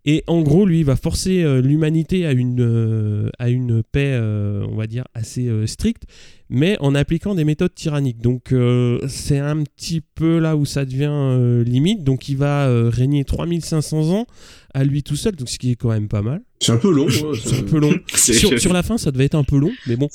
Et 0.06 0.24
en 0.26 0.40
gros, 0.40 0.64
lui, 0.64 0.80
il 0.80 0.84
va 0.84 0.96
forcer 0.96 1.42
euh, 1.42 1.60
l'humanité 1.60 2.24
à 2.24 2.32
une, 2.32 2.60
euh, 2.60 3.28
à 3.38 3.50
une 3.50 3.82
paix, 3.82 4.12
euh, 4.14 4.66
on 4.70 4.76
va 4.76 4.86
dire, 4.86 5.04
assez 5.14 5.50
stricte, 5.66 6.04
mais 6.48 6.76
en 6.80 6.94
appliquant 6.94 7.34
des 7.34 7.44
méthodes 7.44 7.74
tyranniques. 7.74 8.20
Donc 8.20 8.54
c'est 9.08 9.38
un 9.38 9.62
petit 9.62 10.00
peu 10.00 10.38
là 10.38 10.56
où 10.56 10.64
ça 10.64 10.84
devient 10.84 11.62
limite. 11.64 12.02
Donc 12.02 12.28
il 12.28 12.36
va 12.36 12.88
régner 12.90 13.24
3500 13.24 14.10
ans 14.12 14.26
à 14.74 14.84
lui 14.84 15.02
tout 15.02 15.16
seul, 15.16 15.36
donc 15.36 15.48
ce 15.48 15.58
qui 15.58 15.72
est 15.72 15.76
quand 15.76 15.90
même 15.90 16.08
pas 16.08 16.22
mal. 16.22 16.42
C'est 16.60 16.72
un 16.72 16.78
peu 16.78 16.92
long. 16.92 17.06
c'est 17.08 17.58
un 17.58 17.62
peu 17.62 17.78
long. 17.78 17.94
sur, 18.14 18.58
sur, 18.58 18.72
la 18.72 18.82
fin, 18.82 18.98
ça 18.98 19.12
devait 19.12 19.26
être 19.26 19.36
un 19.36 19.44
peu 19.44 19.58
long, 19.58 19.72
mais 19.86 19.96
bon. 19.96 20.08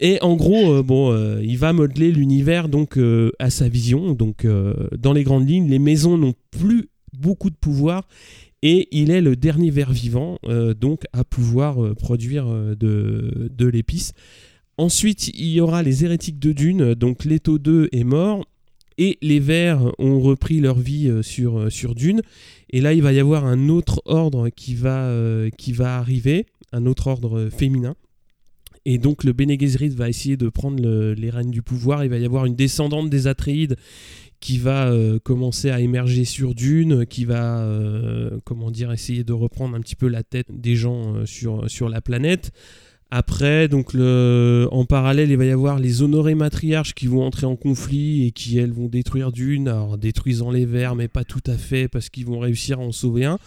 Et 0.00 0.18
en 0.22 0.34
gros, 0.36 0.82
bon, 0.82 1.38
il 1.40 1.56
va 1.56 1.72
modeler 1.72 2.10
l'univers 2.10 2.68
donc 2.68 2.98
à 3.38 3.50
sa 3.50 3.68
vision. 3.68 4.12
Donc 4.12 4.46
dans 4.98 5.12
les 5.12 5.24
grandes 5.24 5.48
lignes, 5.48 5.68
les 5.70 5.78
maisons 5.78 6.18
n'ont 6.18 6.34
plus 6.50 6.88
beaucoup 7.14 7.48
de 7.48 7.56
pouvoir 7.56 8.06
et 8.64 8.88
il 8.92 9.10
est 9.10 9.20
le 9.20 9.36
dernier 9.36 9.70
ver 9.70 9.92
vivant, 9.92 10.38
euh, 10.46 10.72
donc 10.72 11.02
à 11.12 11.22
pouvoir 11.22 11.84
euh, 11.84 11.94
produire 11.94 12.46
euh, 12.48 12.74
de, 12.74 13.66
l'épice. 13.66 14.14
Ensuite, 14.78 15.28
il 15.28 15.50
y 15.50 15.60
aura 15.60 15.82
les 15.82 16.02
hérétiques 16.02 16.38
de 16.38 16.52
Dune, 16.52 16.94
donc 16.94 17.26
Leto 17.26 17.58
2 17.58 17.90
est 17.92 18.04
mort, 18.04 18.46
et 18.96 19.18
les 19.20 19.38
vers 19.38 19.92
ont 19.98 20.18
repris 20.18 20.60
leur 20.60 20.78
vie 20.78 21.12
sur, 21.22 21.94
Dune. 21.94 22.22
Et 22.70 22.80
là, 22.80 22.94
il 22.94 23.02
va 23.02 23.12
y 23.12 23.20
avoir 23.20 23.44
un 23.44 23.68
autre 23.68 24.00
ordre 24.06 24.48
qui 24.48 24.74
va, 24.74 25.12
qui 25.58 25.72
va 25.72 25.98
arriver, 25.98 26.46
un 26.72 26.86
autre 26.86 27.08
ordre 27.08 27.48
féminin. 27.50 27.96
Et 28.84 28.98
donc 28.98 29.24
le 29.24 29.32
Bene 29.32 29.56
va 29.96 30.08
essayer 30.08 30.36
de 30.36 30.48
prendre 30.48 30.82
les 31.14 31.30
rênes 31.30 31.50
du 31.50 31.62
pouvoir. 31.62 32.04
Il 32.04 32.10
va 32.10 32.18
y 32.18 32.24
avoir 32.24 32.44
une 32.44 32.54
descendante 32.54 33.10
des 33.10 33.26
Atréides 33.26 33.76
qui 34.44 34.58
va 34.58 34.88
euh, 34.88 35.18
commencer 35.18 35.70
à 35.70 35.80
émerger 35.80 36.26
sur 36.26 36.54
Dune, 36.54 37.06
qui 37.06 37.24
va 37.24 37.60
euh, 37.60 38.38
comment 38.44 38.70
dire 38.70 38.92
essayer 38.92 39.24
de 39.24 39.32
reprendre 39.32 39.74
un 39.74 39.80
petit 39.80 39.96
peu 39.96 40.06
la 40.06 40.22
tête 40.22 40.48
des 40.50 40.76
gens 40.76 41.14
euh, 41.14 41.24
sur, 41.24 41.70
sur 41.70 41.88
la 41.88 42.02
planète. 42.02 42.52
Après, 43.16 43.68
donc 43.68 43.92
le, 43.92 44.66
en 44.72 44.84
parallèle, 44.86 45.30
il 45.30 45.36
va 45.36 45.44
y 45.44 45.52
avoir 45.52 45.78
les 45.78 46.02
honorés 46.02 46.34
matriarches 46.34 46.94
qui 46.94 47.06
vont 47.06 47.22
entrer 47.22 47.46
en 47.46 47.54
conflit 47.54 48.26
et 48.26 48.32
qui, 48.32 48.58
elles, 48.58 48.72
vont 48.72 48.88
détruire 48.88 49.30
Dune, 49.30 49.68
alors 49.68 49.96
détruisant 49.98 50.50
les 50.50 50.66
vers, 50.66 50.96
mais 50.96 51.06
pas 51.06 51.22
tout 51.22 51.42
à 51.46 51.56
fait, 51.56 51.86
parce 51.86 52.08
qu'ils 52.08 52.26
vont 52.26 52.40
réussir 52.40 52.80
à 52.80 52.82
en 52.82 52.90
sauver 52.90 53.24
un. 53.24 53.38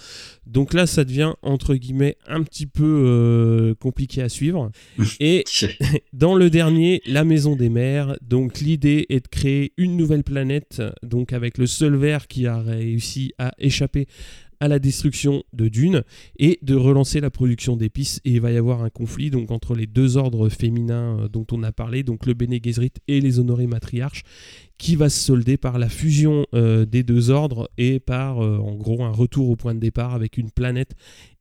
Donc 0.45 0.73
là, 0.73 0.87
ça 0.87 1.03
devient, 1.03 1.33
entre 1.41 1.75
guillemets, 1.75 2.15
un 2.27 2.43
petit 2.43 2.65
peu 2.65 2.85
euh, 2.85 3.73
compliqué 3.75 4.21
à 4.21 4.29
suivre. 4.29 4.71
Et 5.19 5.43
dans 6.13 6.35
le 6.35 6.49
dernier, 6.49 7.01
la 7.05 7.25
Maison 7.25 7.57
des 7.57 7.67
Mers, 7.67 8.15
donc 8.21 8.61
l'idée 8.61 9.05
est 9.09 9.19
de 9.19 9.27
créer 9.27 9.73
une 9.75 9.97
nouvelle 9.97 10.23
planète, 10.23 10.81
donc 11.03 11.33
avec 11.33 11.57
le 11.57 11.67
seul 11.67 11.97
ver 11.97 12.27
qui 12.27 12.47
a 12.47 12.61
réussi 12.61 13.33
à 13.37 13.51
échapper 13.59 14.07
à 14.59 14.67
la 14.67 14.79
destruction 14.79 15.43
de 15.53 15.67
Dune 15.67 16.03
et 16.37 16.59
de 16.61 16.75
relancer 16.75 17.19
la 17.19 17.29
production 17.29 17.75
d'épices. 17.75 18.19
Et 18.25 18.31
il 18.31 18.41
va 18.41 18.51
y 18.51 18.57
avoir 18.57 18.83
un 18.83 18.89
conflit 18.89 19.29
donc 19.29 19.51
entre 19.51 19.75
les 19.75 19.87
deux 19.87 20.17
ordres 20.17 20.49
féminins 20.49 21.19
euh, 21.19 21.27
dont 21.27 21.45
on 21.51 21.63
a 21.63 21.71
parlé, 21.71 22.03
donc 22.03 22.25
le 22.25 22.33
Bene 22.33 22.53
et 22.53 23.21
les 23.21 23.39
honorés 23.39 23.67
matriarches, 23.67 24.23
qui 24.77 24.95
va 24.95 25.09
se 25.09 25.19
solder 25.19 25.57
par 25.57 25.79
la 25.79 25.89
fusion 25.89 26.45
euh, 26.53 26.85
des 26.85 27.03
deux 27.03 27.29
ordres 27.29 27.69
et 27.77 27.99
par 27.99 28.43
euh, 28.43 28.57
en 28.57 28.75
gros 28.75 29.03
un 29.03 29.11
retour 29.11 29.49
au 29.49 29.55
point 29.55 29.73
de 29.73 29.79
départ 29.79 30.13
avec 30.13 30.37
une 30.37 30.51
planète 30.51 30.91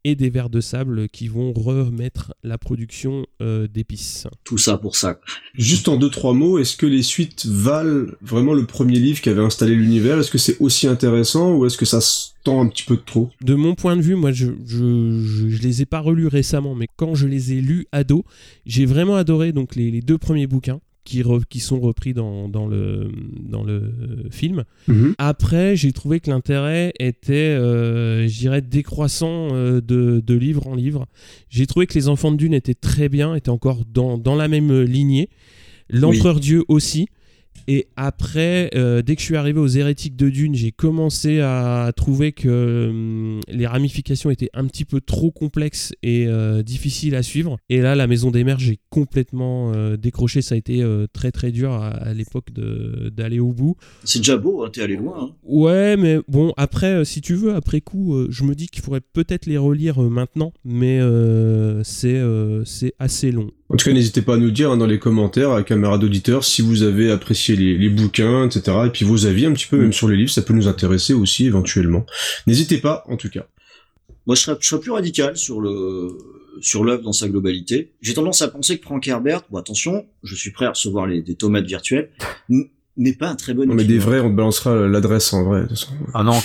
et 0.04 0.14
des 0.14 0.30
vers 0.30 0.50
de 0.50 0.60
sable 0.60 1.08
qui 1.08 1.26
vont 1.26 1.52
remettre 1.52 2.32
la 2.44 2.58
production 2.58 3.26
euh, 3.42 3.66
d'épices. 3.66 4.28
Tout 4.44 4.56
ça 4.56 4.78
pour 4.78 4.94
ça. 4.94 5.18
Juste 5.54 5.88
en 5.88 5.96
deux 5.96 6.10
trois 6.10 6.32
mots, 6.32 6.58
est-ce 6.58 6.76
que 6.76 6.86
les 6.86 7.02
suites 7.02 7.44
valent 7.46 8.06
vraiment 8.22 8.54
le 8.54 8.66
premier 8.66 9.00
livre 9.00 9.20
qui 9.20 9.28
avait 9.28 9.42
installé 9.42 9.74
l'univers? 9.74 10.20
Est-ce 10.20 10.30
que 10.30 10.38
c'est 10.38 10.60
aussi 10.60 10.86
intéressant 10.86 11.56
ou 11.56 11.66
est-ce 11.66 11.76
que 11.76 11.84
ça 11.84 12.00
se 12.00 12.28
tend 12.44 12.62
un 12.62 12.68
petit 12.68 12.84
peu 12.84 12.94
de 12.94 13.02
trop? 13.04 13.30
De 13.42 13.56
mon 13.56 13.74
point 13.74 13.96
de 13.96 14.02
vue, 14.02 14.14
moi 14.14 14.30
je, 14.30 14.46
je, 14.64 15.48
je, 15.48 15.62
les 15.62 15.82
ai 15.82 15.86
pas 15.86 15.98
relus 15.98 16.28
récemment, 16.28 16.76
mais 16.76 16.86
quand 16.96 17.16
je 17.16 17.26
les 17.26 17.54
ai 17.54 17.60
lus 17.60 17.86
ado, 17.90 18.24
j'ai 18.64 18.86
vraiment 18.86 19.16
adoré 19.16 19.52
donc 19.52 19.74
les, 19.74 19.90
les 19.90 20.02
deux 20.02 20.18
premiers 20.18 20.46
bouquins 20.46 20.80
qui, 21.06 21.22
qui 21.48 21.60
sont 21.60 21.80
repris 21.80 22.12
dans, 22.12 22.48
dans, 22.48 22.66
le, 22.66 23.10
dans 23.40 23.62
le 23.62 23.94
film. 24.30 24.64
Mhm. 24.88 25.14
Après, 25.16 25.76
j'ai 25.76 25.92
trouvé 25.92 26.20
que 26.20 26.28
l'intérêt 26.30 26.92
était, 26.98 27.34
euh, 27.34 28.28
je 28.28 28.38
dirais, 28.38 28.60
décroissant 28.60 29.48
euh, 29.52 29.80
de, 29.80 30.20
de, 30.20 30.34
livre 30.34 30.66
en 30.66 30.74
livre. 30.74 31.06
J'ai 31.48 31.66
trouvé 31.66 31.86
que 31.86 31.94
Les 31.94 32.08
Enfants 32.08 32.32
de 32.32 32.36
Dune 32.36 32.52
étaient 32.52 32.74
très 32.74 33.08
bien, 33.08 33.34
étaient 33.34 33.50
encore 33.50 33.84
dans, 33.86 34.18
dans 34.18 34.34
la 34.34 34.48
même 34.48 34.82
lignée. 34.82 35.30
L'Empereur 35.88 36.40
Dieu 36.40 36.64
aussi. 36.68 37.06
Et 37.68 37.88
après, 37.96 38.70
euh, 38.74 39.02
dès 39.02 39.16
que 39.16 39.20
je 39.20 39.26
suis 39.26 39.36
arrivé 39.36 39.58
aux 39.58 39.66
hérétiques 39.66 40.16
de 40.16 40.30
Dune, 40.30 40.54
j'ai 40.54 40.72
commencé 40.72 41.40
à 41.40 41.90
trouver 41.96 42.32
que 42.32 42.88
hum, 42.90 43.40
les 43.48 43.66
ramifications 43.66 44.30
étaient 44.30 44.50
un 44.54 44.66
petit 44.66 44.84
peu 44.84 45.00
trop 45.00 45.30
complexes 45.30 45.92
et 46.02 46.26
euh, 46.28 46.62
difficiles 46.62 47.14
à 47.14 47.22
suivre. 47.22 47.58
Et 47.68 47.80
là, 47.80 47.94
la 47.94 48.06
Maison 48.06 48.30
des 48.30 48.44
Mers, 48.44 48.58
j'ai 48.58 48.78
complètement 48.90 49.72
euh, 49.74 49.96
décroché. 49.96 50.42
Ça 50.42 50.54
a 50.54 50.58
été 50.58 50.84
très 51.12 51.32
très 51.32 51.50
dur 51.50 51.72
à, 51.72 52.12
l'époque 52.14 52.52
d'aller 52.52 53.40
au 53.40 53.52
bout. 53.52 53.76
C'est 54.04 54.20
déjà 54.20 54.36
beau, 54.36 54.62
hein, 54.62 54.70
t'es 54.72 54.82
allé 54.82 54.96
loin. 54.96 55.14
Hein. 55.18 55.30
Ouais, 55.42 55.96
mais 55.96 56.18
bon, 56.28 56.52
après, 56.56 57.04
si 57.04 57.20
tu 57.20 57.34
veux, 57.34 57.54
après 57.54 57.80
coup, 57.80 58.16
je 58.28 58.44
me 58.44 58.54
dis 58.54 58.68
qu'il 58.68 58.82
faudrait 58.82 59.00
peut-être 59.00 59.46
les 59.46 59.58
relire 59.58 60.00
maintenant, 60.00 60.52
mais 60.64 61.00
c'est 61.82 62.20
c'est 62.64 62.94
assez 62.98 63.32
long. 63.32 63.50
En 63.68 63.76
tout 63.76 63.84
cas, 63.84 63.92
n'hésitez 63.92 64.22
pas 64.22 64.34
à 64.34 64.36
nous 64.36 64.52
dire 64.52 64.70
hein, 64.70 64.76
dans 64.76 64.86
les 64.86 64.98
commentaires, 64.98 65.50
à 65.50 65.62
caméra 65.64 65.98
d'auditeur, 65.98 66.44
si 66.44 66.62
vous 66.62 66.82
avez 66.82 67.10
apprécié 67.10 67.56
les, 67.56 67.88
bouquins, 67.88 68.46
etc. 68.46 68.76
Et 68.86 68.90
puis 68.90 69.04
vos 69.04 69.26
avis 69.26 69.46
un 69.46 69.52
petit 69.52 69.66
peu, 69.66 69.76
même 69.76 69.92
sur 69.92 70.08
les 70.08 70.16
livres, 70.16 70.30
ça 70.30 70.42
peut 70.42 70.54
nous 70.54 70.68
intéresser 70.68 71.14
aussi 71.14 71.46
éventuellement. 71.46 72.06
N'hésitez 72.46 72.78
pas, 72.78 73.02
en 73.08 73.16
tout 73.16 73.28
cas. 73.28 73.46
Moi, 74.26 74.36
je 74.36 74.42
serais, 74.42 74.80
plus 74.80 74.90
radical 74.90 75.36
sur 75.36 75.60
le 75.60 76.16
sur 76.60 76.84
l'œuvre 76.84 77.02
dans 77.02 77.12
sa 77.12 77.28
globalité. 77.28 77.92
J'ai 78.00 78.14
tendance 78.14 78.40
à 78.40 78.48
penser 78.48 78.78
que 78.78 78.84
Frank 78.84 79.06
Herbert, 79.06 79.42
bon 79.50 79.58
attention, 79.58 80.06
je 80.22 80.34
suis 80.34 80.52
prêt 80.52 80.64
à 80.64 80.70
recevoir 80.70 81.06
des 81.06 81.34
tomates 81.34 81.66
virtuelles, 81.66 82.10
n'est 82.96 83.12
pas 83.12 83.28
un 83.28 83.36
très 83.36 83.54
bon. 83.54 83.66
Non, 83.66 83.74
mais 83.74 83.84
des 83.84 83.98
vrais, 83.98 84.20
on 84.20 84.30
te 84.30 84.34
balancera 84.34 84.86
l'adresse 84.86 85.32
en 85.32 85.44
vrai. 85.44 85.64
Ah 86.14 86.22
non, 86.22 86.38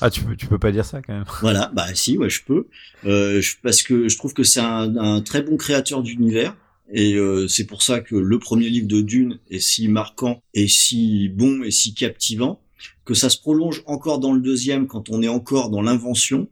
ah 0.00 0.10
tu 0.10 0.22
peux, 0.22 0.36
tu 0.36 0.46
peux 0.46 0.58
pas 0.58 0.72
dire 0.72 0.84
ça 0.84 1.00
quand 1.02 1.12
même. 1.12 1.24
Voilà, 1.40 1.70
bah 1.74 1.86
si, 1.94 2.18
ouais, 2.18 2.30
je 2.30 2.42
peux, 2.44 2.66
euh, 3.06 3.40
parce 3.62 3.82
que 3.82 4.08
je 4.08 4.16
trouve 4.16 4.34
que 4.34 4.42
c'est 4.42 4.60
un, 4.60 4.96
un, 4.96 5.20
très 5.20 5.42
bon 5.42 5.56
créateur 5.56 6.02
d'univers. 6.02 6.56
Et 6.92 7.14
euh, 7.14 7.48
c'est 7.48 7.64
pour 7.64 7.82
ça 7.82 8.00
que 8.00 8.14
le 8.14 8.38
premier 8.38 8.68
livre 8.68 8.86
de 8.86 9.00
Dune 9.00 9.38
est 9.50 9.58
si 9.58 9.88
marquant 9.88 10.42
et 10.52 10.68
si 10.68 11.30
bon 11.30 11.62
et 11.62 11.70
si 11.70 11.94
captivant, 11.94 12.60
que 13.06 13.14
ça 13.14 13.30
se 13.30 13.38
prolonge 13.38 13.82
encore 13.86 14.18
dans 14.18 14.32
le 14.32 14.40
deuxième 14.40 14.86
quand 14.86 15.08
on 15.08 15.22
est 15.22 15.28
encore 15.28 15.70
dans 15.70 15.80
l'invention, 15.80 16.48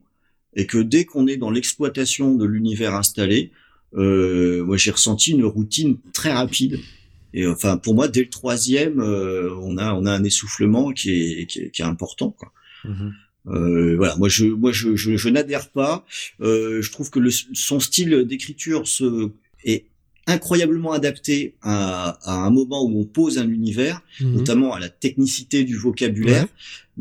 et 0.54 0.66
que 0.66 0.78
dès 0.78 1.04
qu'on 1.04 1.26
est 1.26 1.36
dans 1.36 1.50
l'exploitation 1.50 2.34
de 2.34 2.44
l'univers 2.44 2.94
installé, 2.94 3.52
euh, 3.94 4.64
moi 4.64 4.76
j'ai 4.76 4.90
ressenti 4.90 5.32
une 5.32 5.44
routine 5.44 5.98
très 6.12 6.32
rapide 6.32 6.78
et 7.34 7.46
enfin, 7.46 7.76
pour 7.76 7.94
moi, 7.94 8.08
dès 8.08 8.20
le 8.20 8.28
troisième, 8.30 9.00
euh, 9.00 9.54
on 9.60 9.78
a 9.78 9.94
on 9.94 10.06
a 10.06 10.12
un 10.12 10.24
essoufflement 10.24 10.92
qui 10.92 11.10
est 11.10 11.46
qui 11.46 11.60
est, 11.60 11.70
qui 11.70 11.82
est 11.82 11.86
important. 11.86 12.30
Quoi. 12.30 12.52
Mhm. 12.84 13.14
Euh, 13.48 13.96
voilà, 13.96 14.16
moi 14.16 14.28
je 14.28 14.44
moi 14.46 14.70
je 14.72 14.94
je, 14.96 15.16
je 15.16 15.28
n'adhère 15.28 15.68
pas. 15.70 16.04
Euh, 16.40 16.80
je 16.82 16.92
trouve 16.92 17.10
que 17.10 17.18
le, 17.18 17.30
son 17.30 17.80
style 17.80 18.24
d'écriture 18.24 18.86
se 18.86 19.30
est 19.64 19.86
incroyablement 20.28 20.92
adapté 20.92 21.56
à, 21.62 22.18
à, 22.22 22.34
un 22.46 22.50
moment 22.50 22.84
où 22.84 23.00
on 23.00 23.04
pose 23.04 23.38
un 23.38 23.48
univers, 23.48 24.02
Mhm. 24.20 24.34
notamment 24.36 24.72
à 24.74 24.78
la 24.78 24.88
technicité 24.88 25.64
du 25.64 25.76
vocabulaire. 25.76 26.46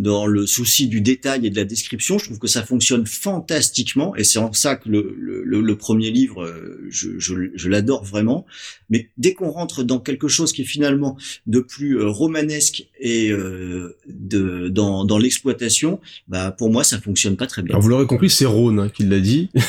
Dans 0.01 0.25
le 0.25 0.45
souci 0.47 0.87
du 0.87 0.99
détail 0.99 1.45
et 1.45 1.49
de 1.49 1.55
la 1.55 1.63
description. 1.63 2.17
Je 2.17 2.25
trouve 2.25 2.39
que 2.39 2.47
ça 2.47 2.63
fonctionne 2.63 3.05
fantastiquement, 3.05 4.15
et 4.15 4.23
c'est 4.23 4.39
en 4.39 4.51
ça 4.51 4.75
que 4.75 4.89
le, 4.89 5.15
le, 5.17 5.43
le- 5.61 5.75
premier 5.77 6.11
livre, 6.11 6.43
euh, 6.43 6.85
je, 6.89 7.17
je, 7.19 7.33
je 7.55 7.69
l'adore 7.69 8.03
vraiment. 8.03 8.45
Mais 8.89 9.09
dès 9.17 9.33
qu'on 9.33 9.49
rentre 9.49 9.83
dans 9.83 9.99
quelque 9.99 10.27
chose 10.27 10.51
qui 10.53 10.63
est 10.63 10.65
finalement 10.65 11.17
de 11.47 11.59
plus 11.59 11.97
euh, 11.97 12.07
romanesque 12.07 12.87
et 12.99 13.29
euh, 13.31 13.95
de, 14.07 14.67
dans, 14.69 15.05
dans 15.05 15.17
l'exploitation, 15.17 15.99
bah 16.27 16.51
pour 16.51 16.69
moi 16.71 16.83
ça 16.83 16.99
fonctionne 16.99 17.37
pas 17.37 17.47
très 17.47 17.61
bien. 17.61 17.71
Alors 17.73 17.81
vous 17.81 17.89
l'aurez 17.89 18.05
compris, 18.07 18.29
c'est 18.29 18.45
Rhône 18.45 18.79
hein, 18.79 18.89
qui 18.89 19.03
l'a 19.05 19.19
dit. 19.19 19.49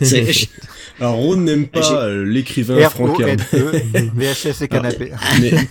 Alors 0.98 1.36
n'aime 1.36 1.66
Ah, 1.74 1.80
pas 1.80 2.04
euh, 2.06 2.24
l'écrivain 2.24 2.88
Frank 2.88 3.20
Herbert. 3.20 3.46
VHS 4.14 4.62
et 4.62 4.68
canapé. 4.68 5.12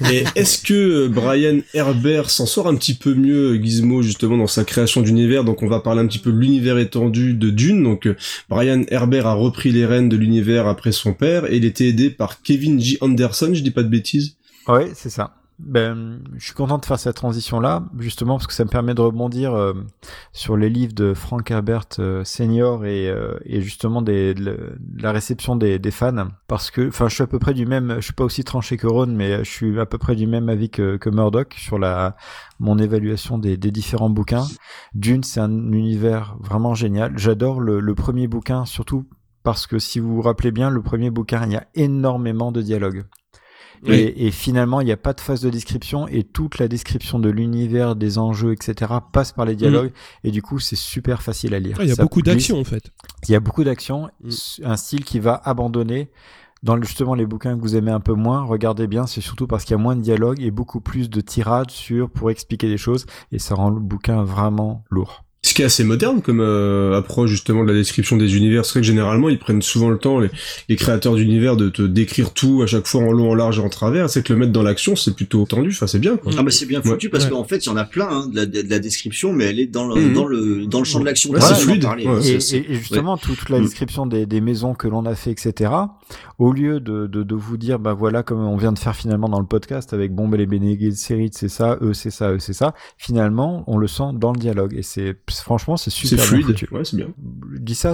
mais, 0.02 0.24
est-ce 0.36 0.62
que 0.62 1.08
Brian 1.08 1.60
Herbert 1.74 2.30
s'en 2.30 2.46
sort 2.46 2.68
un 2.68 2.76
petit 2.76 2.94
peu 2.94 3.14
mieux, 3.14 3.56
Gizmo, 3.62 4.02
justement, 4.02 4.38
dans 4.38 4.48
sa 4.48 4.64
création 4.64 5.02
d'univers? 5.02 5.44
Donc 5.44 5.64
on 5.64 5.68
va 5.68 5.80
parler 5.80 6.02
un 6.02 6.08
petit 6.08 6.20
peu 6.20 6.32
de 6.32 6.38
l'univers 6.38 6.78
étendu 6.78 7.34
de 7.34 7.50
Dune. 7.50 7.84
Donc 7.84 8.06
euh, 8.08 8.16
Brian 8.50 8.84
Herbert 8.90 9.26
a 9.28 9.34
repris 9.34 9.72
les 9.72 9.86
rênes 9.86 10.10
de 10.10 10.18
l'univers 10.18 10.68
après 10.68 10.92
son 10.92 11.14
père, 11.14 11.52
et 11.52 11.58
il 11.58 11.66
était 11.66 11.88
aidé 11.88 12.10
par 12.10 12.42
Kevin 12.42 12.80
J. 12.80 12.98
Anderson, 13.02 13.52
je 13.54 13.62
dis 13.62 13.72
pas 13.72 13.84
de 13.84 13.90
bêtises. 13.90 14.36
Ouais, 14.68 14.92
c'est 14.94 15.10
ça. 15.10 15.34
Ben, 15.58 16.20
je 16.36 16.46
suis 16.48 16.54
content 16.54 16.78
de 16.78 16.86
faire 16.86 17.00
cette 17.00 17.16
transition-là, 17.16 17.86
justement 18.00 18.36
parce 18.36 18.46
que 18.46 18.52
ça 18.54 18.66
me 18.66 18.70
permet 18.70 18.94
de 18.94 19.00
rebondir 19.00 19.54
euh, 19.54 19.74
sur 20.34 20.58
les 20.58 20.70
livres 20.70 20.94
de 20.94 21.14
Frank 21.14 21.50
Herbert 21.50 21.86
euh, 22.00 22.26
senior 22.26 22.86
et, 22.86 23.10
euh, 23.10 23.38
et 23.46 23.62
justement 23.62 24.02
des, 24.02 24.34
de 24.34 24.58
la- 24.98 25.12
réception 25.14 25.56
des, 25.56 25.80
des 25.80 25.92
fans. 25.92 26.28
Parce 26.48 26.72
que, 26.72 26.90
enfin, 26.90 27.08
je 27.08 27.14
suis 27.16 27.24
à 27.24 27.28
peu 27.28 27.40
près 27.40 27.54
du 27.54 27.66
même, 27.66 27.96
je 27.98 28.02
suis 28.02 28.14
pas 28.14 28.26
aussi 28.26 28.44
tranché 28.44 28.76
que 28.76 28.86
Ron, 28.86 29.08
mais 29.08 29.46
je 29.46 29.50
suis 29.50 29.80
à 29.80 29.86
peu 29.86 29.98
près 29.98 30.18
du 30.18 30.28
même 30.28 30.50
avis 30.50 30.70
que, 30.70 30.98
que 30.98 31.10
Murdoch 31.10 31.54
sur 31.58 31.80
la 31.80 32.18
mon 32.60 32.78
évaluation 32.78 33.38
des, 33.38 33.56
des 33.56 33.72
différents 33.72 34.10
bouquins. 34.10 34.46
Dune, 34.94 35.24
c'est 35.24 35.40
un 35.40 35.72
univers 35.72 36.36
vraiment 36.42 36.74
génial. 36.76 37.18
J'adore 37.18 37.62
le, 37.62 37.80
le 37.80 37.96
premier 37.96 38.28
bouquin, 38.28 38.66
surtout 38.66 39.06
parce 39.44 39.68
que 39.68 39.80
si 39.80 40.00
vous 40.02 40.16
vous 40.16 40.22
rappelez 40.22 40.52
bien, 40.52 40.70
le 40.70 40.82
premier 40.82 41.12
bouquin, 41.12 41.46
il 41.46 41.54
y 41.54 41.56
a 41.56 41.66
énormément 41.76 42.52
de 42.52 42.62
dialogues. 42.62 43.06
Oui. 43.84 43.96
Et, 43.96 44.28
et 44.28 44.32
finalement, 44.32 44.82
il 44.82 44.86
n'y 44.86 44.92
a 44.92 44.98
pas 44.98 45.14
de 45.14 45.22
phase 45.22 45.42
de 45.42 45.50
description 45.50 46.08
et 46.08 46.24
toute 46.24 46.58
la 46.60 46.68
description 46.68 47.20
de 47.20 47.30
l'univers, 47.30 47.96
des 47.96 48.18
enjeux, 48.18 48.54
etc. 48.54 48.94
passe 49.12 49.32
par 49.32 49.46
les 49.46 49.56
dialogues 49.56 49.92
et 50.24 50.32
du 50.32 50.42
coup, 50.42 50.60
c'est 50.60 50.76
super 50.76 51.22
facile 51.22 51.54
à 51.54 51.60
lire. 51.60 51.78
Ah, 51.80 51.84
Il 51.84 51.90
y 51.90 51.92
a 51.92 51.96
Ça 51.96 52.04
beaucoup 52.04 52.22
d'action 52.22 52.60
en 52.60 52.64
fait. 52.64 52.92
Il 53.28 53.32
y 53.32 53.36
a 53.36 53.40
beaucoup 53.40 53.64
d'action, 53.64 54.10
Mm. 54.24 54.30
un 54.64 54.78
style 54.78 55.04
qui 55.04 55.20
va 55.20 55.42
abandonner. 55.44 56.10
Dans 56.64 56.76
le- 56.78 56.84
justement 56.84 57.14
les 57.14 57.28
bouquins 57.28 57.56
que 57.56 57.62
vous 57.62 57.76
aimez 57.76 57.92
un 57.92 58.00
peu 58.00 58.14
moins, 58.14 58.42
regardez 58.44 58.88
bien, 58.88 59.06
c'est 59.06 59.22
surtout 59.22 59.46
parce 59.46 59.66
qu'il 59.66 59.76
y 59.76 59.80
a 59.80 59.84
moins 59.84 59.96
de 59.96 60.02
dialogue 60.02 60.42
et 60.42 60.50
beaucoup 60.50 60.82
plus 60.82 61.12
de 61.12 61.22
tirades 61.22 61.70
sur 61.70 62.10
pour 62.10 62.32
expliquer 62.32 62.68
des 62.68 62.78
choses 62.78 63.06
et 63.32 63.38
ça 63.38 63.54
rend 63.54 63.70
le 63.70 63.80
bouquin 63.80 64.24
vraiment 64.24 64.84
lourd. 64.90 65.25
Ce 65.48 65.54
qui 65.54 65.62
est 65.62 65.66
assez 65.66 65.84
moderne 65.84 66.22
comme 66.22 66.40
euh, 66.40 66.98
approche 66.98 67.30
justement 67.30 67.64
de 67.64 67.70
la 67.72 67.76
description 67.78 68.18
des 68.18 68.36
univers, 68.36 68.66
c'est 68.66 68.72
vrai 68.74 68.82
que 68.82 68.88
généralement 68.88 69.30
ils 69.30 69.38
prennent 69.38 69.62
souvent 69.62 69.90
le 69.90 69.98
temps, 70.00 70.20
les, 70.20 70.30
les 70.70 70.76
créateurs 70.76 71.16
d'univers, 71.16 71.56
de 71.56 71.70
te 71.70 71.84
décrire 71.84 72.34
tout 72.34 72.62
à 72.64 72.66
chaque 72.68 72.88
fois 72.88 73.02
en 73.02 73.12
long, 73.12 73.30
en 73.32 73.36
large 73.36 73.60
et 73.60 73.62
en 73.62 73.70
travers. 73.70 74.10
C'est 74.10 74.24
que 74.24 74.34
le 74.34 74.40
mettre 74.40 74.52
dans 74.52 74.64
l'action, 74.64 74.96
c'est 74.96 75.16
plutôt 75.16 75.46
tendu. 75.46 75.70
Enfin, 75.70 75.88
c'est 75.88 76.00
bien. 76.00 76.18
Quoi. 76.18 76.32
Ah 76.38 76.42
bah 76.44 76.50
c'est 76.52 76.66
bien 76.66 76.82
foutu 76.82 77.10
parce 77.10 77.26
Ouais. 77.26 77.30
qu'en 77.30 77.44
fait 77.44 77.66
il 77.66 77.70
y 77.70 77.72
en 77.72 77.78
a 77.78 77.84
plein 77.86 78.08
hein, 78.10 78.28
de, 78.28 78.36
la, 78.36 78.46
de 78.48 78.64
la 78.70 78.80
description 78.80 79.34
mais 79.34 79.46
elle 79.46 79.60
est 79.60 79.68
dans 79.68 79.88
le 79.88 79.96
Mhm. 80.02 80.14
dans 80.14 80.26
le 80.26 80.66
dans 80.66 80.80
le 80.80 80.86
champ 80.86 81.00
de 81.00 81.06
l'action. 81.06 81.30
Ouais, 81.30 81.40
c'est 81.42 81.56
fluide. 81.56 81.86
Et, 82.00 82.04
et- 82.32 82.72
et 82.72 82.76
justement, 82.76 83.18
tout- 83.18 83.36
toute 83.36 83.50
la 83.50 83.60
Mm. 83.60 83.64
description 83.64 84.06
des, 84.08 84.26
des 84.26 84.42
maisons 84.42 84.74
que 84.74 84.88
l'on 84.88 85.06
a 85.06 85.14
fait, 85.16 85.30
etc., 85.32 85.72
au 86.40 86.52
lieu 86.52 86.80
de, 86.80 87.08
de, 87.08 87.24
de 87.24 87.36
vous 87.36 87.58
dire, 87.58 87.78
bah 87.80 87.94
voilà, 87.94 88.24
comme 88.24 88.40
on 88.40 88.58
vient 88.58 88.72
de 88.74 88.80
faire 88.80 88.96
finalement 88.96 89.30
dans 89.30 89.40
le 89.40 89.46
podcast 89.46 89.94
avec 89.94 90.14
Bombe 90.14 90.34
et 90.36 90.38
les 90.40 90.46
Bene 90.48 90.78
Gesserit, 90.80 91.30
c'est 91.34 91.50
ça, 91.50 91.78
eux 91.82 91.94
c'est 91.94 92.10
ça, 92.10 92.32
eux 92.32 92.40
c'est 92.40 92.54
ça, 92.54 92.74
finalement, 92.98 93.64
on 93.68 93.78
le 93.78 93.88
sent 93.88 94.12
dans 94.16 94.32
le 94.34 94.40
dialogue. 94.40 94.74
Et 94.78 94.82
c'est, 94.84 95.16
franchement, 95.44 95.78
c'est 95.78 95.90
C'est 95.90 96.08
super 96.08 96.18
bien 96.18 96.26
fluide. 96.28 96.46
foutu. 96.48 96.68
Ouais, 96.72 96.84
c'est 96.86 96.98
bien. 96.98 97.08
Je 97.54 97.60
dis 97.60 97.76
ça 97.76 97.94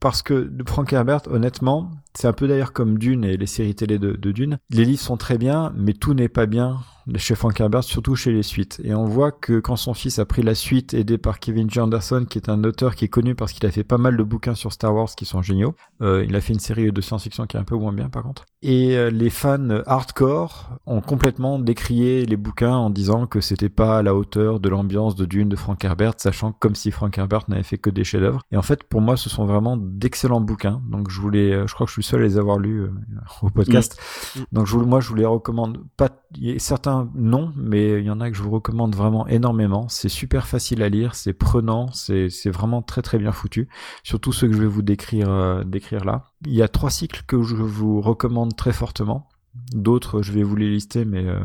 parce 0.00 0.22
que 0.22 0.50
Frank 0.66 0.92
Herbert, 0.92 1.22
honnêtement, 1.28 1.90
c'est 2.14 2.28
un 2.28 2.32
peu 2.32 2.48
d'ailleurs 2.48 2.72
comme 2.72 2.98
Dune 2.98 3.24
et 3.24 3.36
les 3.36 3.46
séries 3.46 3.74
télé 3.74 3.98
de, 3.98 4.12
de 4.12 4.32
Dune. 4.32 4.58
Les 4.70 4.84
livres 4.84 5.00
sont 5.00 5.16
très 5.16 5.38
bien, 5.38 5.72
mais 5.76 5.92
tout 5.92 6.14
n'est 6.14 6.28
pas 6.28 6.46
bien 6.46 6.78
chez 7.16 7.34
Frank 7.34 7.58
Herbert, 7.58 7.84
surtout 7.84 8.16
chez 8.16 8.32
les 8.32 8.42
suites. 8.42 8.80
Et 8.84 8.94
on 8.94 9.04
voit 9.04 9.32
que 9.32 9.60
quand 9.60 9.76
son 9.76 9.94
fils 9.94 10.18
a 10.18 10.26
pris 10.26 10.42
la 10.42 10.54
suite, 10.54 10.94
aidé 10.94 11.16
par 11.16 11.38
Kevin 11.38 11.70
J. 11.70 11.80
Anderson, 11.80 12.26
qui 12.28 12.38
est 12.38 12.50
un 12.50 12.64
auteur 12.64 12.94
qui 12.94 13.06
est 13.06 13.08
connu 13.08 13.34
parce 13.34 13.52
qu'il 13.52 13.64
a 13.66 13.70
fait 13.70 13.84
pas 13.84 13.98
mal 13.98 14.16
de 14.16 14.22
bouquins 14.22 14.54
sur 14.54 14.72
Star 14.72 14.94
Wars 14.94 15.08
qui 15.16 15.24
sont 15.24 15.40
géniaux. 15.40 15.74
Euh, 16.02 16.24
il 16.28 16.36
a 16.36 16.40
fait 16.40 16.52
une 16.52 16.58
série 16.58 16.92
de 16.92 17.00
science-fiction 17.00 17.46
qui 17.46 17.56
est 17.56 17.60
un 17.60 17.64
peu 17.64 17.76
moins 17.76 17.92
bien 17.92 18.08
par 18.08 18.22
contre. 18.22 18.44
Et 18.62 18.96
euh, 18.96 19.10
les 19.10 19.30
fans 19.30 19.82
hardcore 19.86 20.78
ont 20.86 21.00
complètement 21.00 21.58
décrié 21.58 22.26
les 22.26 22.36
bouquins 22.36 22.74
en 22.74 22.90
disant 22.90 23.26
que 23.26 23.40
c'était 23.40 23.68
pas 23.68 23.98
à 23.98 24.02
la 24.02 24.14
hauteur 24.14 24.60
de 24.60 24.68
l'ambiance 24.68 25.14
de 25.14 25.24
Dune 25.24 25.48
de 25.48 25.56
Frank 25.56 25.82
Herbert, 25.84 26.14
sachant 26.18 26.52
comme 26.52 26.74
si 26.74 26.90
Frank 26.90 27.16
Herbert 27.16 27.44
n'avait 27.48 27.62
fait 27.62 27.78
que 27.78 27.90
des 27.90 28.04
chefs-d'œuvre. 28.04 28.42
Et 28.50 28.56
en 28.56 28.62
fait, 28.62 28.84
pour 28.84 29.00
moi, 29.00 29.16
ce 29.16 29.30
sont 29.30 29.46
vraiment 29.46 29.76
d'excellents 29.88 30.40
bouquins. 30.40 30.82
Donc 30.90 31.10
je 31.10 31.20
voulais, 31.20 31.52
euh, 31.52 31.66
je 31.66 31.74
crois 31.74 31.86
que 31.86 31.90
je 31.90 31.94
suis 31.94 32.02
seul 32.02 32.20
à 32.20 32.24
les 32.24 32.38
avoir 32.38 32.58
lus 32.58 32.82
euh, 32.82 32.90
au 33.42 33.50
podcast. 33.50 34.00
Mm. 34.36 34.40
Donc 34.52 34.66
je 34.66 34.76
vous, 34.76 34.84
moi, 34.86 35.00
je 35.00 35.08
vous 35.08 35.14
les 35.14 35.24
recommande. 35.26 35.84
Pas 35.96 36.10
il 36.36 36.50
y 36.50 36.54
a 36.54 36.58
certains 36.58 37.10
non, 37.14 37.52
mais 37.56 38.00
il 38.00 38.04
y 38.04 38.10
en 38.10 38.20
a 38.20 38.30
que 38.30 38.36
je 38.36 38.42
vous 38.42 38.50
recommande 38.50 38.94
vraiment 38.94 39.26
énormément. 39.26 39.88
C'est 39.88 40.08
super 40.08 40.46
facile 40.46 40.82
à 40.82 40.88
lire, 40.88 41.14
c'est 41.14 41.32
prenant, 41.32 41.90
c'est 41.92 42.28
c'est 42.30 42.50
vraiment 42.50 42.82
très 42.82 43.02
très 43.02 43.18
bien 43.18 43.32
foutu. 43.32 43.68
Surtout 44.02 44.32
ceux 44.32 44.46
que 44.48 44.54
je 44.54 44.60
vais 44.60 44.66
vous 44.66 44.82
décrire 44.82 45.30
euh, 45.30 45.64
décrire 45.64 46.04
là. 46.04 46.24
Il 46.46 46.54
y 46.54 46.62
a 46.62 46.68
trois 46.68 46.90
cycles 46.90 47.22
que 47.26 47.42
je 47.42 47.56
vous 47.56 48.00
recommande 48.00 48.54
très 48.56 48.72
fortement. 48.72 49.28
D'autres, 49.72 50.22
je 50.22 50.32
vais 50.32 50.42
vous 50.42 50.54
les 50.54 50.68
lister, 50.70 51.04
mais 51.04 51.26
euh, 51.26 51.40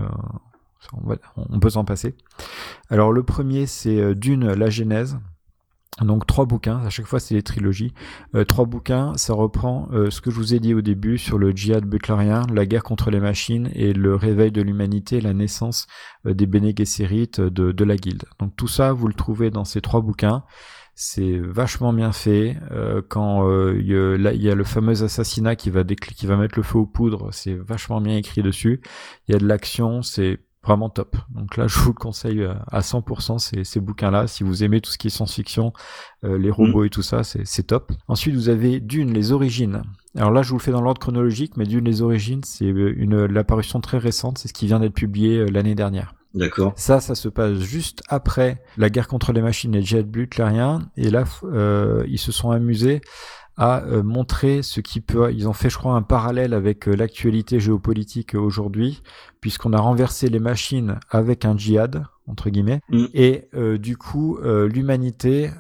on, 0.94 1.08
va- 1.08 1.16
on 1.36 1.60
peut 1.60 1.70
s'en 1.70 1.86
passer. 1.86 2.16
Alors 2.90 3.12
le 3.12 3.24
premier, 3.24 3.66
c'est 3.66 4.00
euh, 4.00 4.14
Dune, 4.14 4.52
la 4.54 4.70
Genèse. 4.70 5.18
Donc 6.02 6.26
trois 6.26 6.46
bouquins, 6.46 6.80
à 6.80 6.90
chaque 6.90 7.06
fois 7.06 7.20
c'est 7.20 7.36
des 7.36 7.44
trilogies. 7.44 7.94
Euh, 8.36 8.46
trois 8.46 8.66
bouquins, 8.66 9.14
ça 9.16 9.34
reprend 9.34 9.90
euh, 9.94 10.10
ce 10.10 10.22
que 10.22 10.32
je 10.32 10.36
vous 10.38 10.54
ai 10.54 10.60
dit 10.60 10.74
au 10.74 10.82
début 10.82 11.18
sur 11.18 11.38
le 11.38 11.52
djihad 11.52 11.86
butlerien, 11.86 12.44
la 12.52 12.66
guerre 12.66 12.84
contre 12.84 13.12
les 13.12 13.20
machines 13.20 13.70
et 13.74 13.94
le 13.94 14.16
réveil 14.16 14.52
de 14.52 14.62
l'humanité, 14.62 15.22
la 15.22 15.34
naissance 15.34 15.88
euh, 16.26 16.34
des 16.34 16.48
Bene 16.48 16.74
de, 16.74 17.84
la 17.84 17.96
guilde. 17.98 18.24
Donc 18.40 18.56
tout 18.56 18.68
ça, 18.68 18.94
vous 18.94 19.08
le 19.08 19.14
trouvez 19.14 19.52
dans 19.52 19.66
ces 19.66 19.82
trois 19.82 20.02
bouquins. 20.02 20.44
C'est 20.96 21.40
vachement 21.40 21.92
bien 21.92 22.12
fait. 22.12 22.56
Quand 23.10 23.50
il 23.72 23.88
y, 23.88 24.50
a- 24.50 24.56
le 24.56 24.64
fameux 24.64 25.02
assassinat 25.04 25.56
qui 25.56 25.72
va 25.72 25.84
qui 25.84 26.28
va 26.28 26.38
mettre 26.38 26.56
le 26.56 26.62
feu 26.62 26.78
aux 26.78 26.86
poudres, 26.86 27.30
c'est 27.32 27.56
vachement 27.56 28.00
bien 28.00 28.16
écrit 28.16 28.44
dessus. 28.44 28.80
Il 29.28 29.32
y 29.32 29.36
a 29.36 29.40
de 29.40 29.48
l'action, 29.48 30.04
c'est 30.04 30.40
vraiment 30.64 30.90
top. 30.90 31.18
Donc 31.30 31.58
là, 31.58 31.68
je 31.68 31.80
vous 31.80 31.90
le 31.90 32.00
conseille 32.00 32.44
à 32.44 32.64
à 32.72 32.80
100% 32.80 33.40
ces, 33.40 33.64
ces 33.64 33.80
bouquins-là. 33.80 34.28
Si 34.28 34.44
vous 34.44 34.64
aimez 34.64 34.82
tout 34.82 34.92
ce 34.92 34.98
qui 34.98 35.08
est 35.08 35.10
science-fiction, 35.10 35.74
euh, 36.24 36.38
les 36.38 36.52
robots 36.52 36.84
et 36.84 36.90
tout 36.90 37.04
ça, 37.04 37.24
c'est 37.24 37.46
c'est 37.46 37.64
top. 37.64 37.92
Ensuite, 38.08 38.36
vous 38.36 38.50
avez 38.50 38.80
Dune, 38.80 39.14
les 39.14 39.32
origines. 39.32 39.82
Alors 40.16 40.32
là, 40.32 40.42
je 40.42 40.50
vous 40.50 40.58
le 40.58 40.62
fais 40.62 40.72
dans 40.72 40.82
l'ordre 40.82 41.00
chronologique, 41.00 41.58
mais 41.58 41.66
Dune, 41.66 41.86
les 41.86 42.02
origines, 42.02 42.42
c'est 42.44 42.66
euh, 42.66 42.94
une 42.98 43.26
l'apparition 43.26 43.82
très 43.82 43.98
récente. 43.98 44.38
C'est 44.38 44.48
ce 44.48 44.54
qui 44.54 44.68
vient 44.68 44.80
d'être 44.80 44.94
publié 44.94 45.40
euh, 45.40 45.46
l'année 45.52 45.76
dernière. 45.76 46.14
D'accord. 46.34 46.74
Ça, 46.76 47.00
ça 47.00 47.14
se 47.14 47.30
passe 47.30 47.60
juste 47.60 48.02
après 48.08 48.64
la 48.78 48.90
guerre 48.90 49.08
contre 49.08 49.34
les 49.34 49.42
machines 49.42 49.76
et 49.76 49.84
jet 49.84 50.04
butlérien. 50.04 50.80
Et 50.98 51.12
là, 51.12 51.26
euh, 51.44 52.04
ils 52.08 52.18
se 52.18 52.32
sont 52.32 52.50
amusés 52.50 53.02
à 53.58 53.84
euh, 53.84 54.04
montrer 54.04 54.64
ce 54.64 54.82
qui 54.82 55.02
peut. 55.02 55.32
Ils 55.34 55.48
ont 55.48 55.54
fait, 55.54 55.70
je 55.70 55.78
crois, 55.78 55.94
un 55.94 56.02
parallèle 56.02 56.54
avec 56.54 56.88
euh, 56.88 56.96
l'actualité 56.96 57.60
géopolitique 57.60 58.36
aujourd'hui, 58.36 59.02
puisqu'on 59.42 59.74
a 59.74 59.80
renversé 59.80 60.28
les 60.28 60.40
machines 60.40 61.00
avec 61.10 61.46
un 61.46 61.58
djihad 61.58 62.06
entre 62.28 62.50
guillemets. 62.50 62.80
Mm. 62.90 63.06
Et 63.14 63.50
euh, 63.54 63.78
du 63.78 63.98
coup, 63.98 64.38
euh, 64.38 64.68
l'humanité, 64.68 65.52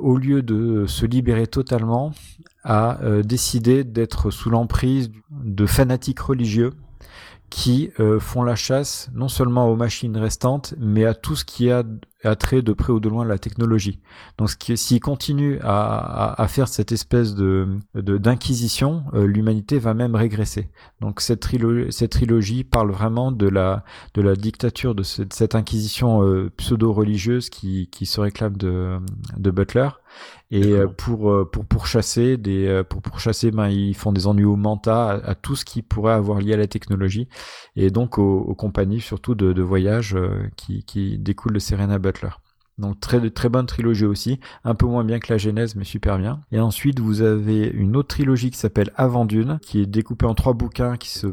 au 0.00 0.16
lieu 0.16 0.42
de 0.42 0.84
se 0.86 1.06
libérer 1.06 1.46
totalement, 1.46 2.10
a 2.64 2.98
décidé 3.22 3.84
d'être 3.84 4.32
sous 4.32 4.50
l'emprise 4.50 5.12
de 5.30 5.64
fanatiques 5.64 6.18
religieux 6.18 6.72
qui 7.50 7.92
font 8.18 8.42
la 8.42 8.56
chasse 8.56 9.08
non 9.14 9.28
seulement 9.28 9.68
aux 9.68 9.76
machines 9.76 10.16
restantes, 10.16 10.74
mais 10.76 11.04
à 11.04 11.14
tout 11.14 11.36
ce 11.36 11.44
qui 11.44 11.70
a 11.70 11.84
a 12.24 12.36
trait 12.36 12.62
de 12.62 12.72
près 12.72 12.92
ou 12.92 13.00
de 13.00 13.08
loin 13.08 13.24
la 13.24 13.38
technologie. 13.38 14.00
Donc, 14.38 14.50
s'ils 14.74 15.00
continuent 15.00 15.58
à, 15.62 16.46
faire 16.48 16.68
cette 16.68 16.92
espèce 16.92 17.34
de 17.34 17.68
d'inquisition, 17.94 19.04
euh, 19.14 19.26
l'humanité 19.26 19.78
va 19.78 19.94
même 19.94 20.14
régresser. 20.14 20.70
Donc, 21.00 21.20
cette, 21.20 21.42
trilo- 21.42 21.90
cette 21.90 22.12
trilogie 22.12 22.64
parle 22.64 22.90
vraiment 22.90 23.32
de 23.32 23.48
la 23.48 23.84
de 24.14 24.22
la 24.22 24.34
dictature 24.34 24.94
de 24.94 25.02
cette, 25.02 25.54
inquisition 25.54 26.22
euh, 26.22 26.50
pseudo-religieuse 26.56 27.50
qui 27.50 27.88
se 28.06 28.20
réclame 28.20 28.56
de 28.56 29.50
Butler. 29.50 29.88
Et 30.52 30.72
D'accord. 30.72 30.80
euh, 30.80 30.88
pour 30.88 31.30
euh, 31.30 31.48
pour 31.50 31.64
pourchasser 31.64 32.36
des 32.36 32.66
euh, 32.66 32.82
pour 32.82 33.02
pourchasser, 33.02 33.52
ben 33.52 33.68
ils 33.68 33.94
font 33.94 34.12
des 34.12 34.26
ennuis 34.26 34.44
au 34.44 34.56
manta 34.56 35.10
à, 35.10 35.30
à 35.30 35.34
tout 35.36 35.54
ce 35.54 35.64
qui 35.64 35.80
pourrait 35.82 36.12
avoir 36.14 36.40
lié 36.40 36.54
à 36.54 36.56
la 36.56 36.66
technologie 36.66 37.28
et 37.76 37.90
donc 37.90 38.18
aux, 38.18 38.38
aux 38.40 38.54
compagnies 38.56 39.00
surtout 39.00 39.36
de, 39.36 39.52
de 39.52 39.62
voyage 39.62 40.14
euh, 40.16 40.48
qui 40.56 40.82
qui 40.84 41.18
découlent 41.18 41.52
de 41.54 41.60
Serena 41.60 41.98
Butler. 41.98 42.30
Donc 42.78 42.98
très 42.98 43.28
très 43.30 43.50
bonne 43.50 43.66
trilogie 43.66 44.06
aussi, 44.06 44.40
un 44.64 44.74
peu 44.74 44.86
moins 44.86 45.04
bien 45.04 45.18
que 45.18 45.30
la 45.30 45.36
Genèse 45.38 45.76
mais 45.76 45.84
super 45.84 46.16
bien. 46.18 46.40
Et 46.50 46.58
ensuite 46.60 46.98
vous 46.98 47.20
avez 47.20 47.66
une 47.68 47.94
autre 47.94 48.08
trilogie 48.08 48.50
qui 48.50 48.56
s'appelle 48.58 48.90
Avant 48.96 49.26
Dune, 49.26 49.58
qui 49.60 49.80
est 49.82 49.86
découpée 49.86 50.24
en 50.26 50.34
trois 50.34 50.54
bouquins 50.54 50.96
qui 50.96 51.10
se 51.10 51.26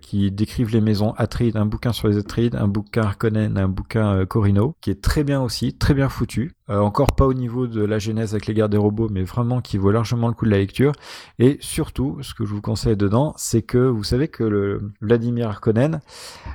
qui 0.00 0.30
décrivent 0.32 0.72
les 0.72 0.80
maisons 0.80 1.12
Atreides, 1.18 1.56
un 1.56 1.66
bouquin 1.66 1.92
sur 1.92 2.08
les 2.08 2.16
Atreides, 2.16 2.54
un 2.56 2.68
bouquin 2.68 3.02
Harkonnen, 3.02 3.58
un 3.58 3.68
bouquin 3.68 4.14
euh, 4.14 4.26
Corino, 4.26 4.76
qui 4.80 4.90
est 4.90 5.02
très 5.02 5.24
bien 5.24 5.42
aussi, 5.42 5.74
très 5.74 5.92
bien 5.94 6.08
foutu. 6.08 6.52
Euh, 6.70 6.78
encore 6.78 7.14
pas 7.14 7.26
au 7.26 7.34
niveau 7.34 7.66
de 7.66 7.84
la 7.84 7.98
Genèse 7.98 8.32
avec 8.32 8.46
les 8.46 8.54
guerres 8.54 8.70
des 8.70 8.78
robots, 8.78 9.08
mais 9.10 9.22
vraiment 9.22 9.60
qui 9.60 9.76
vaut 9.76 9.90
largement 9.90 10.28
le 10.28 10.34
coup 10.34 10.46
de 10.46 10.50
la 10.50 10.56
lecture. 10.56 10.92
Et 11.38 11.58
surtout, 11.60 12.16
ce 12.22 12.32
que 12.32 12.46
je 12.46 12.54
vous 12.54 12.62
conseille 12.62 12.96
dedans, 12.96 13.34
c'est 13.36 13.60
que 13.60 13.76
vous 13.76 14.02
savez 14.02 14.28
que 14.28 14.44
le 14.44 14.92
Vladimir 15.02 15.48
Harkonnen, 15.48 16.00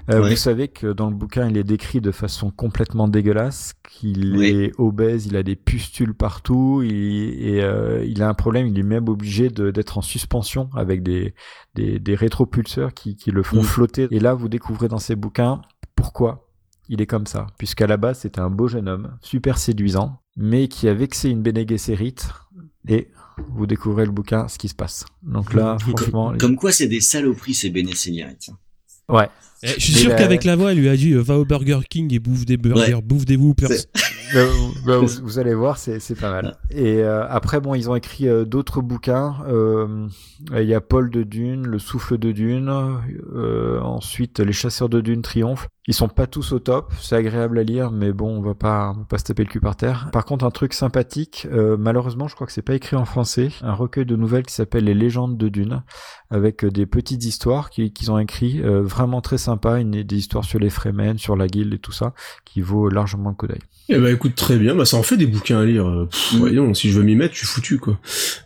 euh, 0.10 0.28
vous 0.28 0.36
savez 0.36 0.68
que 0.68 0.88
dans 0.88 1.12
le 1.12 1.16
bouquin, 1.16 1.48
il 1.48 1.58
est 1.58 1.64
décrit 1.64 2.02
de 2.02 2.10
façon 2.10 2.50
complètement 2.50 3.08
dégueulasse, 3.08 3.74
qu'il 3.88 4.44
est 4.44 4.72
obèse, 4.80 5.28
il 5.28 5.36
a 5.36 5.44
des 5.44 5.56
pustules 5.56 6.16
partout, 6.16 6.82
il, 6.84 7.48
et 7.48 7.62
euh, 7.62 8.04
il 8.04 8.24
a 8.24 8.30
un 8.30 8.34
problème, 8.34 8.66
il 8.66 8.80
est 8.80 8.84
même 8.84 9.10
obligé 9.10 9.50
d'être 9.50 10.00
en 10.00 10.02
suspension 10.02 10.72
avec 10.76 11.04
des, 11.04 11.36
des, 11.76 12.00
des 12.00 12.16
rétropulseurs 12.16 12.96
qui, 12.96 13.16
qui 13.16 13.30
le 13.30 13.44
font 13.44 13.62
mm. 13.62 13.66
flotter. 13.66 14.08
Et 14.10 14.20
là, 14.20 14.34
vous 14.34 14.50
découvrez 14.50 14.88
dans 14.88 14.98
ces 14.98 15.16
bouquins 15.16 15.62
pourquoi 15.96 16.49
il 16.90 17.02
est 17.02 17.06
comme 17.06 17.28
ça, 17.28 17.48
puisqu'à 17.58 17.88
la 17.88 17.98
base 17.98 18.20
c'était 18.20 18.42
un 18.42 18.50
beau 18.50 18.68
jeune 18.68 18.90
homme, 18.90 19.18
super 19.22 19.58
séduisant, 19.58 20.22
mais 20.36 20.68
qui 20.68 20.88
a 20.88 20.94
vexé 20.94 21.30
une 21.30 21.42
Bene 21.42 21.66
et 22.88 23.12
vous 23.48 23.66
découvrez 23.66 24.06
le 24.06 24.12
bouquin, 24.12 24.48
ce 24.48 24.58
qui 24.58 24.68
se 24.68 24.76
passe. 24.76 25.06
Donc 25.24 25.54
là, 25.54 25.78
franchement... 25.80 26.34
Comme, 26.38 26.56
quoi 26.56 26.72
c'est 26.72 26.88
des 26.88 27.02
saloperies 27.02 27.54
ces 27.54 27.70
Bene 27.70 27.90
Ouais. 29.08 29.30
Eh, 29.62 29.68
je 29.78 29.80
suis 29.80 29.94
sûr 29.94 30.16
qu'avec 30.16 30.46
la 30.46 30.56
voix, 30.56 30.72
elle 30.72 30.80
lui 30.80 30.88
a 30.88 30.96
dit 30.96 31.12
euh, 31.12 31.22
va 31.22 31.38
au 31.38 31.44
Burger 31.44 31.80
King 31.90 32.14
et 32.14 32.20
bouffe 32.20 32.46
des 32.46 32.56
burgers, 32.56 33.02
bouffe 33.04 33.26
des 33.26 33.36
whoopers. 33.36 33.70
Bah, 34.32 34.42
bah, 34.86 34.98
vous, 35.00 35.40
allez 35.40 35.56
voir, 35.56 35.80
c'est 35.80 36.14
pas 36.14 36.30
mal. 36.30 36.56
Et 36.70 37.02
euh, 37.02 37.28
après, 37.28 37.60
bon, 37.60 37.74
ils 37.74 37.90
ont 37.90 37.96
écrit 37.96 38.28
euh, 38.28 38.46
d'autres 38.46 38.80
bouquins. 38.80 39.38
Il 40.56 40.66
y 40.66 40.76
a 40.76 40.82
Paul 40.82 41.10
de 41.10 41.24
Dune, 41.24 41.66
Le 41.66 41.80
souffle 41.80 42.20
de 42.20 42.32
Dune. 42.32 42.70
ensuite, 43.82 44.40
Les 44.40 44.54
chasseurs 44.54 44.88
de 44.88 45.02
Dune 45.02 45.24
triomphent. 45.24 45.68
Ils 45.88 45.96
sont 45.96 46.08
pas 46.08 46.28
tous 46.28 46.52
au 46.52 46.60
top, 46.60 46.94
c'est 47.02 47.16
agréable 47.16 47.58
à 47.58 47.64
lire, 47.64 47.90
mais 47.90 48.14
bon, 48.14 48.38
on 48.38 48.42
va 48.42 48.54
pas, 48.54 48.94
on 48.96 49.00
va 49.00 49.06
pas 49.06 49.18
se 49.18 49.24
taper 49.24 49.44
le 49.44 49.50
cul 49.50 49.60
par 49.60 49.76
terre. 49.76 50.10
Par 50.14 50.24
contre, 50.24 50.46
un 50.46 50.52
truc 50.52 50.74
sympathique, 50.76 51.48
malheureusement, 51.52 52.28
je 52.28 52.36
crois 52.36 52.46
que 52.46 52.54
c'est 52.54 52.62
pas 52.62 52.76
écrit 52.76 52.96
en 52.96 53.06
français, 53.06 53.50
un 53.64 53.74
recueil 53.74 54.06
de 54.06 54.16
nouvelles 54.16 54.46
qui 54.46 54.54
s'appelle 54.54 54.84
Les 54.84 54.94
légendes 54.94 55.36
de 55.36 55.50
Dune, 55.50 55.82
avec 56.30 56.64
des 56.64 56.86
petites 56.86 57.26
histoires 57.26 57.72
qu'ils 57.72 58.12
ont 58.12 58.20
écrit, 58.20 58.62
vraiment 58.62 59.22
très 59.22 59.40
sympa, 59.50 59.80
une, 59.80 60.04
des 60.04 60.16
histoires 60.16 60.46
sur 60.46 60.60
les 60.60 60.70
Fremen, 60.70 61.18
sur 61.18 61.36
la 61.36 61.48
guilde 61.48 61.74
et 61.74 61.80
tout 61.80 61.92
ça, 61.92 62.14
qui 62.46 62.62
vaut 62.62 62.90
largement 62.90 63.30
le 63.30 63.36
coup 63.36 63.48
d'œil. 63.48 63.62
Eh 63.92 63.98
ben 63.98 64.14
écoute 64.14 64.36
très 64.36 64.58
bien, 64.58 64.76
bah 64.76 64.86
ça 64.86 64.98
en 64.98 65.04
fait 65.04 65.18
des 65.18 65.26
bouquins 65.26 65.60
à 65.60 65.66
lire. 65.66 65.88
Euh, 65.88 66.08
mm. 66.34 66.38
voyons, 66.38 66.74
si 66.76 66.92
je 66.92 67.00
veux 67.00 67.04
m'y 67.04 67.16
mettre, 67.16 67.34
je 67.34 67.40
suis 67.40 67.48
foutu 67.48 67.80
quoi. 67.80 68.00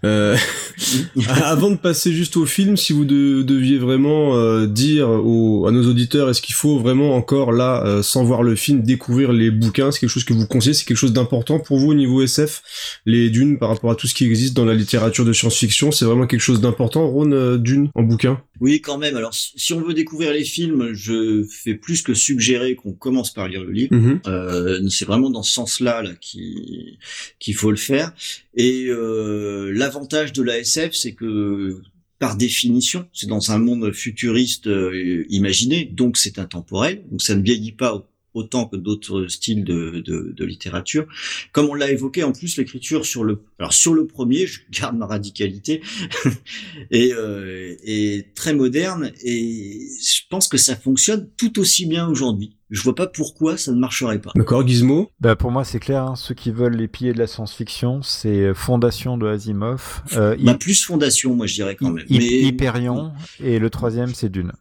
Euh, 0.06 0.38
avant 1.44 1.70
de 1.70 1.76
passer 1.76 2.14
juste 2.14 2.38
au 2.38 2.46
film, 2.46 2.78
si 2.78 2.94
vous 2.94 3.04
deviez 3.04 3.78
vraiment 3.78 4.38
euh, 4.38 4.68
dire 4.68 5.10
aux, 5.10 5.68
à 5.68 5.72
nos 5.72 5.86
auditeurs, 5.86 6.30
est-ce 6.30 6.42
qu'il 6.42 6.56
faut 6.56 6.80
vraiment 6.80 7.16
encore 7.18 7.52
là, 7.52 7.84
euh, 7.86 8.02
sans 8.02 8.24
voir 8.24 8.42
le 8.42 8.56
film, 8.56 8.84
découvrir 8.84 9.34
les 9.34 9.52
bouquins? 9.52 9.92
C'est 9.92 10.00
quelque 10.00 10.10
chose 10.10 10.24
que 10.24 10.34
vous 10.34 10.48
conseillez? 10.48 10.74
C'est 10.74 10.86
quelque 10.86 10.96
chose 10.96 11.12
d'important 11.12 11.60
pour 11.60 11.78
vous 11.78 11.92
au 11.92 11.94
niveau 11.94 12.22
SF 12.22 12.62
Les 13.06 13.30
dunes 13.30 13.60
par 13.60 13.68
rapport 13.68 13.92
à 13.92 13.96
tout 13.96 14.08
ce 14.08 14.14
qui 14.14 14.24
existe 14.24 14.56
dans 14.56 14.66
la 14.66 14.76
littérature 14.76 15.26
de 15.26 15.34
science-fiction, 15.34 15.92
c'est 15.92 16.06
vraiment 16.06 16.26
quelque 16.26 16.40
chose 16.40 16.62
d'important. 16.62 17.06
Ron, 17.06 17.58
dune 17.58 17.90
en 17.96 18.04
bouquin? 18.04 18.40
Oui, 18.64 18.80
quand 18.80 18.98
même. 18.98 19.18
Alors 19.18 19.34
si 19.34 19.74
on 19.74 19.82
veut 19.82 19.94
découvrir 19.94 20.32
les 20.32 20.46
films, 20.46 20.94
je 20.94 21.44
fais 21.44 21.76
plus 21.76 22.02
que 22.02 22.14
suggérer 22.14 22.76
qu'on 22.76 22.94
commence 22.94 23.34
par 23.34 23.50
lire 23.50 23.62
le 23.62 23.74
livre. 23.74 23.94
Mm-hmm. 23.94 24.90
c'est 24.90 25.04
vraiment 25.04 25.30
dans 25.30 25.44
ce 25.44 25.52
sens-là 25.52 26.02
là, 26.02 26.12
qu'il 26.22 27.56
faut 27.56 27.72
le 27.72 27.78
faire. 27.78 28.14
Et 28.56 28.86
euh, 28.88 29.74
l'avantage 29.76 30.32
de 30.32 30.42
la 30.44 30.60
SF, 30.60 30.94
c'est 30.94 31.12
que 31.12 31.82
par 32.20 32.38
définition, 32.38 33.06
c'est 33.12 33.28
dans 33.28 33.52
un 33.52 33.58
monde 33.58 33.92
futuriste 33.92 34.68
euh, 34.68 35.26
imaginé, 35.28 35.84
donc 35.84 36.16
c'est 36.16 36.40
intemporel, 36.40 37.04
donc 37.12 37.22
ça 37.22 37.36
ne 37.36 37.42
vieillit 37.42 37.74
pas 37.74 38.08
autant 38.34 38.66
que 38.66 38.76
d'autres 38.76 39.28
styles 39.28 39.64
de, 39.64 40.02
de, 40.06 40.34
de, 40.36 40.46
littérature. 40.46 41.06
Comme 41.52 41.68
on 41.68 41.74
l'a 41.74 41.92
évoqué, 41.92 42.24
en 42.24 42.32
plus 42.32 42.58
l'écriture 42.58 43.06
sur 43.06 43.24
le 43.24 43.44
alors 43.60 43.74
sur 43.74 43.94
le 43.94 44.06
premier, 44.06 44.48
je 44.48 44.62
garde 44.72 44.98
ma 44.98 45.06
radicalité 45.06 45.82
et 46.92 47.14
euh, 47.14 47.76
est 47.84 48.34
très 48.36 48.54
moderne 48.54 49.12
et 49.24 49.88
je 50.02 50.22
pense 50.30 50.48
que 50.48 50.58
ça 50.58 50.76
fonctionne 50.76 51.30
tout 51.38 51.60
aussi 51.60 51.86
bien 51.86 52.08
aujourd'hui. 52.08 52.56
Je 52.70 52.82
vois 52.82 52.96
pas 52.96 53.06
pourquoi 53.06 53.56
ça 53.56 53.72
ne 53.72 53.78
marcherait 53.78 54.20
pas. 54.20 54.32
D'accord, 54.36 54.68
Gizmo? 54.68 55.12
Bah 55.20 55.36
Pour 55.36 55.52
moi, 55.52 55.64
c'est 55.64 55.80
clair. 55.80 56.04
Hein. 56.04 56.16
ceux 56.16 56.34
qui 56.34 56.50
veulent 56.50 56.76
les 56.76 56.88
piliers 56.88 57.14
de 57.14 57.20
la 57.20 57.28
science-fiction, 57.28 58.02
c'est 58.02 58.52
Fondation 58.56 59.18
de 59.18 59.28
Asimov. 59.28 60.02
Euh, 60.14 60.36
bah, 60.40 60.56
plus 60.56 60.84
Fondation, 60.84 61.36
moi 61.36 61.46
je 61.46 61.54
dirais 61.54 61.76
quand 61.76 61.92
même. 61.92 62.06
Mais... 62.10 62.18
Hyperion. 62.18 63.12
Et 63.44 63.60
le 63.60 63.70
troisième, 63.70 64.16
c'est 64.16 64.30
Dune. 64.30 64.54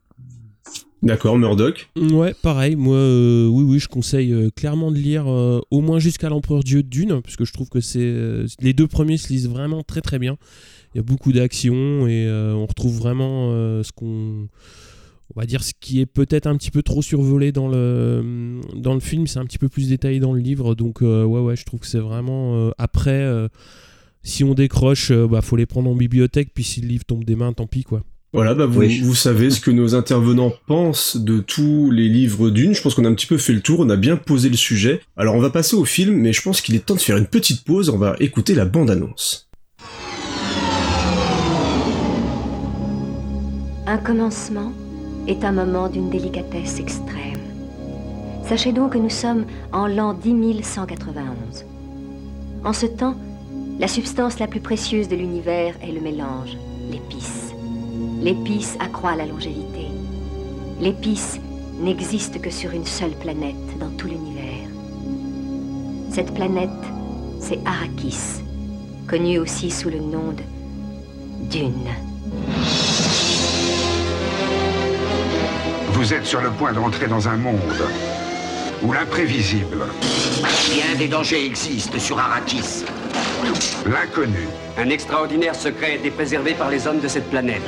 D'accord, 1.02 1.36
Murdoch. 1.36 1.88
Ouais, 1.96 2.32
pareil. 2.42 2.76
Moi, 2.76 2.96
euh, 2.96 3.48
oui, 3.48 3.64
oui, 3.64 3.78
je 3.80 3.88
conseille 3.88 4.32
euh, 4.32 4.50
clairement 4.54 4.92
de 4.92 4.98
lire 4.98 5.28
euh, 5.28 5.60
au 5.72 5.80
moins 5.80 5.98
jusqu'à 5.98 6.28
l'Empereur 6.28 6.62
Dieu 6.62 6.84
Dune, 6.84 7.20
parce 7.22 7.34
que 7.34 7.44
je 7.44 7.52
trouve 7.52 7.68
que 7.68 7.80
c'est 7.80 8.14
les 8.60 8.72
deux 8.72 8.86
premiers 8.86 9.16
se 9.16 9.28
lisent 9.28 9.48
vraiment 9.48 9.82
très 9.82 10.00
très 10.00 10.20
bien. 10.20 10.36
Il 10.94 10.98
y 10.98 11.00
a 11.00 11.02
beaucoup 11.02 11.32
d'action 11.32 12.06
et 12.06 12.28
on 12.30 12.66
retrouve 12.66 12.96
vraiment 12.98 13.50
ce 13.82 13.90
qu'on, 13.92 14.46
on 15.34 15.40
va 15.40 15.46
dire, 15.46 15.64
ce 15.64 15.72
qui 15.80 16.00
est 16.00 16.06
peut-être 16.06 16.46
un 16.46 16.56
petit 16.56 16.70
peu 16.70 16.82
trop 16.82 17.02
survolé 17.02 17.50
dans 17.50 17.66
le 17.66 18.60
dans 18.76 18.94
le 18.94 19.00
film. 19.00 19.26
C'est 19.26 19.38
un 19.38 19.46
petit 19.46 19.58
peu 19.58 19.68
plus 19.68 19.88
détaillé 19.88 20.20
dans 20.20 20.32
le 20.32 20.40
livre, 20.40 20.74
donc 20.74 21.00
ouais, 21.00 21.24
ouais, 21.24 21.56
je 21.56 21.64
trouve 21.64 21.80
que 21.80 21.86
c'est 21.86 21.98
vraiment 21.98 22.70
après. 22.78 23.48
si 24.22 24.44
on 24.44 24.54
décroche, 24.54 25.10
bah 25.10 25.40
faut 25.40 25.56
les 25.56 25.66
prendre 25.66 25.90
en 25.90 25.96
bibliothèque, 25.96 26.50
puis 26.54 26.62
si 26.62 26.80
le 26.80 26.88
livre 26.88 27.04
tombe 27.04 27.24
des 27.24 27.34
mains, 27.36 27.52
tant 27.54 27.66
pis 27.66 27.82
quoi. 27.82 28.04
Voilà, 28.34 28.54
bah 28.54 28.64
vous, 28.64 28.80
vous 29.02 29.14
savez 29.14 29.50
ce 29.50 29.60
que 29.60 29.70
nos 29.70 29.94
intervenants 29.94 30.54
pensent 30.66 31.18
de 31.18 31.40
tous 31.40 31.90
les 31.90 32.08
livres 32.08 32.48
d'une. 32.48 32.74
Je 32.74 32.80
pense 32.80 32.94
qu'on 32.94 33.04
a 33.04 33.08
un 33.08 33.14
petit 33.14 33.26
peu 33.26 33.36
fait 33.36 33.52
le 33.52 33.60
tour, 33.60 33.80
on 33.80 33.90
a 33.90 33.96
bien 33.96 34.16
posé 34.16 34.48
le 34.48 34.56
sujet. 34.56 35.02
Alors 35.18 35.34
on 35.34 35.38
va 35.38 35.50
passer 35.50 35.76
au 35.76 35.84
film, 35.84 36.14
mais 36.14 36.32
je 36.32 36.40
pense 36.40 36.62
qu'il 36.62 36.74
est 36.74 36.86
temps 36.86 36.94
de 36.94 37.00
faire 37.00 37.18
une 37.18 37.26
petite 37.26 37.62
pause, 37.62 37.90
on 37.90 37.98
va 37.98 38.16
écouter 38.20 38.54
la 38.54 38.64
bande-annonce. 38.64 39.50
Un 43.86 43.98
commencement 43.98 44.72
est 45.28 45.44
un 45.44 45.52
moment 45.52 45.90
d'une 45.90 46.08
délicatesse 46.08 46.80
extrême. 46.80 47.36
Sachez 48.48 48.72
donc 48.72 48.94
que 48.94 48.98
nous 48.98 49.10
sommes 49.10 49.44
en 49.72 49.86
l'an 49.86 50.14
10191. 50.14 51.66
En 52.64 52.72
ce 52.72 52.86
temps, 52.86 53.16
la 53.78 53.88
substance 53.88 54.38
la 54.38 54.46
plus 54.46 54.60
précieuse 54.60 55.08
de 55.08 55.16
l'univers 55.16 55.74
est 55.82 55.92
le 55.92 56.00
mélange, 56.00 56.56
l'épice. 56.90 57.41
L'épice 58.22 58.76
accroît 58.78 59.16
la 59.16 59.26
longévité. 59.26 59.88
L'épice 60.80 61.40
n'existe 61.80 62.40
que 62.40 62.50
sur 62.50 62.70
une 62.70 62.86
seule 62.86 63.16
planète 63.16 63.56
dans 63.80 63.90
tout 63.90 64.06
l'univers. 64.06 64.68
Cette 66.08 66.32
planète, 66.32 66.70
c'est 67.40 67.58
Arrakis, 67.66 68.44
connue 69.08 69.40
aussi 69.40 69.72
sous 69.72 69.90
le 69.90 69.98
nom 69.98 70.30
de 70.30 71.48
Dune. 71.50 71.88
Vous 75.88 76.14
êtes 76.14 76.26
sur 76.26 76.40
le 76.40 76.50
point 76.50 76.72
d'entrer 76.72 77.08
dans 77.08 77.26
un 77.26 77.36
monde 77.36 77.58
où 78.84 78.92
l'imprévisible. 78.92 79.78
Bien 80.72 80.96
des 80.96 81.08
dangers 81.08 81.44
existent 81.44 81.98
sur 81.98 82.20
Arrakis. 82.20 82.84
L'inconnu. 83.86 84.46
Un 84.78 84.90
extraordinaire 84.90 85.54
secret 85.54 86.00
est 86.04 86.10
préservé 86.10 86.54
par 86.54 86.70
les 86.70 86.86
hommes 86.86 87.00
de 87.00 87.08
cette 87.08 87.28
planète. 87.30 87.62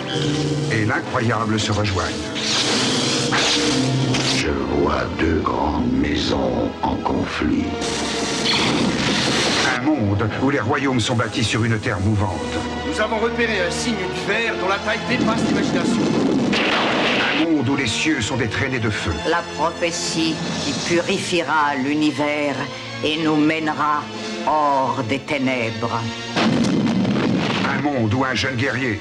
Et 0.73 0.85
l'incroyable 0.85 1.59
se 1.59 1.73
rejoignent. 1.73 2.25
Je 4.37 4.51
vois 4.51 5.05
deux 5.19 5.41
grandes 5.41 5.93
maisons 5.93 6.71
en 6.83 6.97
conflit. 6.97 7.65
Un 9.77 9.83
monde 9.83 10.29
où 10.43 10.51
les 10.51 10.61
royaumes 10.61 11.01
sont 11.01 11.17
bâtis 11.17 11.45
sur 11.45 11.65
une 11.65 11.79
terre 11.79 12.01
mouvante. 12.01 12.41
Nous 12.87 13.01
avons 13.01 13.19
repéré 13.19 13.61
un 13.67 13.71
signe 13.71 13.95
du 13.95 14.21
fer 14.27 14.55
dont 14.61 14.69
la 14.69 14.79
taille 14.79 15.01
dépasse 15.09 15.43
l'imagination. 15.49 16.03
Un 17.33 17.51
monde 17.51 17.69
où 17.69 17.77
les 17.77 17.87
cieux 17.87 18.21
sont 18.21 18.37
des 18.37 18.49
traînées 18.49 18.79
de 18.79 18.91
feu. 18.91 19.13
La 19.29 19.43
prophétie 19.57 20.35
qui 20.65 20.73
purifiera 20.89 21.75
l'univers 21.83 22.55
et 23.05 23.17
nous 23.23 23.37
mènera 23.37 24.03
hors 24.47 25.03
des 25.09 25.19
ténèbres. 25.19 26.01
Un 27.69 27.83
monde 27.83 28.15
où 28.15 28.25
un 28.25 28.35
jeune 28.35 28.57
guerrier 28.57 29.01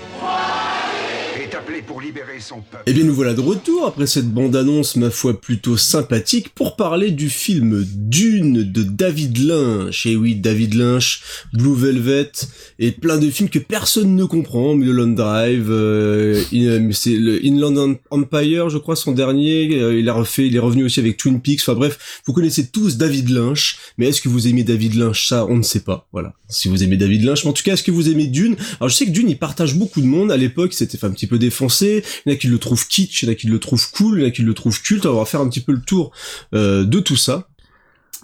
est. 1.53 2.83
Eh 2.85 2.93
bien 2.93 3.03
nous 3.03 3.13
voilà 3.13 3.33
de 3.33 3.41
retour 3.41 3.85
après 3.85 4.07
cette 4.07 4.29
bande-annonce 4.29 4.95
ma 4.95 5.09
foi 5.09 5.39
plutôt 5.39 5.77
sympathique 5.77 6.49
pour 6.55 6.75
parler 6.75 7.11
du 7.11 7.29
film 7.29 7.85
Dune 7.87 8.63
de 8.63 8.83
David 8.83 9.37
Lynch. 9.37 10.05
Et 10.05 10.15
oui, 10.15 10.35
David 10.35 10.73
Lynch, 10.73 11.21
Blue 11.53 11.75
Velvet 11.75 12.31
et 12.79 12.91
plein 12.91 13.17
de 13.17 13.29
films 13.29 13.49
que 13.49 13.59
personne 13.59 14.15
ne 14.15 14.25
comprend. 14.25 14.75
Mulholland 14.75 15.15
Drive, 15.15 15.67
euh, 15.69 16.41
in, 16.53 16.91
c'est 16.91 17.15
le 17.15 17.45
Inland 17.45 17.97
Empire, 18.09 18.69
je 18.69 18.77
crois 18.77 18.95
son 18.95 19.11
dernier. 19.11 19.79
Euh, 19.79 19.99
il 19.99 20.09
a 20.09 20.13
refait, 20.13 20.47
il 20.47 20.55
est 20.55 20.59
revenu 20.59 20.83
aussi 20.83 20.99
avec 20.99 21.17
Twin 21.17 21.41
Peaks. 21.41 21.61
Enfin 21.61 21.73
bref, 21.73 22.21
vous 22.25 22.33
connaissez 22.33 22.67
tous 22.67 22.97
David 22.97 23.29
Lynch. 23.29 23.77
Mais 23.97 24.07
est-ce 24.07 24.21
que 24.21 24.29
vous 24.29 24.47
aimez 24.47 24.63
David 24.63 24.95
Lynch? 24.95 25.27
Ça, 25.27 25.45
on 25.45 25.57
ne 25.57 25.63
sait 25.63 25.81
pas. 25.81 26.07
Voilà. 26.11 26.33
Si 26.49 26.67
vous 26.67 26.83
aimez 26.83 26.97
David 26.97 27.23
Lynch, 27.23 27.43
mais 27.43 27.49
en 27.49 27.53
tout 27.53 27.63
cas, 27.63 27.73
est-ce 27.73 27.83
que 27.83 27.91
vous 27.91 28.09
aimez 28.09 28.27
Dune? 28.27 28.55
Alors 28.79 28.89
je 28.89 28.95
sais 28.95 29.05
que 29.05 29.11
Dune, 29.11 29.29
il 29.29 29.37
partage 29.37 29.75
beaucoup 29.75 30.01
de 30.01 30.05
monde. 30.05 30.31
À 30.31 30.37
l'époque, 30.37 30.73
c'était 30.73 31.03
un 31.05 31.11
petit 31.11 31.27
peu 31.27 31.39
défoncé. 31.43 32.03
Il 32.25 32.29
y 32.29 32.33
en 32.33 32.35
a 32.35 32.39
qui 32.39 32.47
le 32.47 32.57
trouvent 32.57 32.87
kitsch, 32.87 33.23
il 33.23 33.25
y 33.25 33.29
en 33.29 33.31
a 33.31 33.35
qui 33.35 33.47
le 33.47 33.59
trouvent 33.59 33.91
cool, 33.91 34.19
il 34.19 34.21
y 34.21 34.25
en 34.25 34.27
a 34.27 34.31
qui 34.31 34.41
le 34.41 34.53
trouvent 34.53 34.81
culte. 34.81 35.05
on 35.05 35.17
va 35.17 35.25
faire 35.25 35.41
un 35.41 35.49
petit 35.49 35.61
peu 35.61 35.71
le 35.71 35.81
tour 35.81 36.11
euh, 36.53 36.83
de 36.83 36.99
tout 36.99 37.15
ça. 37.15 37.47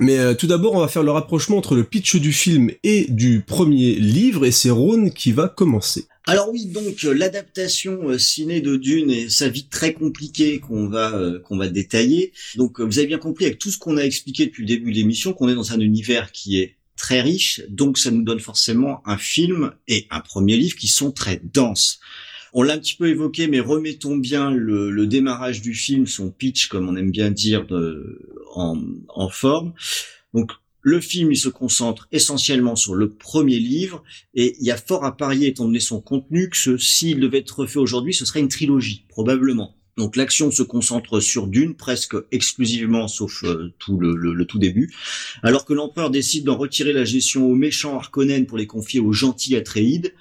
Mais 0.01 0.17
euh, 0.17 0.33
tout 0.33 0.47
d'abord, 0.47 0.75
on 0.75 0.79
va 0.79 0.87
faire 0.87 1.03
le 1.03 1.11
rapprochement 1.11 1.57
entre 1.57 1.75
le 1.75 1.83
pitch 1.83 2.15
du 2.15 2.31
film 2.31 2.71
et 2.83 3.05
du 3.09 3.41
premier 3.41 3.95
livre, 3.95 4.45
et 4.45 4.51
c'est 4.51 4.69
Ron 4.69 5.09
qui 5.09 5.33
va 5.33 5.49
commencer. 5.49 6.05
Alors 6.25 6.49
oui, 6.51 6.67
donc 6.67 7.03
euh, 7.03 7.11
l'adaptation 7.11 8.17
ciné 8.17 8.61
de 8.61 8.77
Dune 8.77 9.11
et 9.11 9.29
sa 9.29 9.49
vie 9.49 9.67
très 9.67 9.93
compliquée 9.93 10.59
qu'on 10.59 10.87
va 10.87 11.19
qu'on 11.43 11.57
va 11.57 11.67
détailler. 11.67 12.31
Donc 12.55 12.79
vous 12.79 12.99
avez 12.99 13.07
bien 13.07 13.17
compris 13.17 13.45
avec 13.45 13.59
tout 13.59 13.71
ce 13.71 13.77
qu'on 13.77 13.97
a 13.97 14.03
expliqué 14.03 14.45
depuis 14.45 14.63
le 14.63 14.67
début 14.67 14.91
de 14.91 14.97
l'émission 14.97 15.33
qu'on 15.33 15.49
est 15.49 15.55
dans 15.55 15.73
un 15.73 15.79
univers 15.79 16.31
qui 16.31 16.59
est 16.59 16.77
très 16.99 17.21
riche, 17.21 17.61
donc 17.69 17.97
ça 17.97 18.11
nous 18.11 18.23
donne 18.23 18.41
forcément 18.41 19.01
un 19.05 19.17
film 19.17 19.71
et 19.87 20.05
un 20.11 20.19
premier 20.19 20.57
livre 20.57 20.75
qui 20.75 20.89
sont 20.89 21.11
très 21.11 21.41
denses. 21.53 21.99
On 22.53 22.63
l'a 22.63 22.73
un 22.73 22.79
petit 22.79 22.95
peu 22.95 23.07
évoqué, 23.07 23.47
mais 23.47 23.59
remettons 23.59 24.17
bien 24.17 24.51
le, 24.51 25.05
démarrage 25.07 25.61
du 25.61 25.73
film, 25.73 26.07
son 26.07 26.31
pitch, 26.31 26.67
comme 26.67 26.89
on 26.89 26.95
aime 26.95 27.11
bien 27.11 27.31
dire, 27.31 27.65
en, 28.53 29.29
forme. 29.29 29.73
Donc, 30.33 30.51
le 30.81 31.01
film, 31.01 31.31
il 31.31 31.37
se 31.37 31.49
concentre 31.49 32.07
essentiellement 32.11 32.75
sur 32.75 32.95
le 32.95 33.09
premier 33.09 33.59
livre, 33.59 34.03
et 34.33 34.55
il 34.59 34.65
y 34.65 34.71
a 34.71 34.77
fort 34.77 35.05
à 35.05 35.15
parier, 35.15 35.47
étant 35.47 35.65
donné 35.65 35.79
son 35.79 36.01
contenu, 36.01 36.49
que 36.49 36.77
s'il 36.77 37.19
devait 37.19 37.39
être 37.39 37.59
refait 37.59 37.79
aujourd'hui, 37.79 38.13
ce 38.13 38.25
serait 38.25 38.39
une 38.39 38.47
trilogie, 38.47 39.05
probablement. 39.09 39.75
Donc 39.99 40.15
l'action 40.15 40.49
se 40.49 40.63
concentre 40.63 41.19
sur 41.19 41.47
Dune 41.47 41.75
presque 41.75 42.15
exclusivement, 42.31 43.09
sauf 43.09 43.43
euh, 43.43 43.73
tout 43.79 43.99
le, 43.99 44.45
tout 44.45 44.57
début, 44.57 44.93
alors 45.43 45.65
que 45.65 45.73
l'empereur 45.73 46.09
décide 46.09 46.45
d'en 46.45 46.55
retirer 46.55 46.93
la 46.93 47.03
gestion 47.03 47.45
aux 47.45 47.53
méchants 47.53 47.97
Harkonnen 47.97 48.45
pour 48.45 48.57
les 48.57 48.65
confier 48.65 49.01
aux 49.01 49.11
gentils 49.11 49.57
Atreides. 49.57 50.13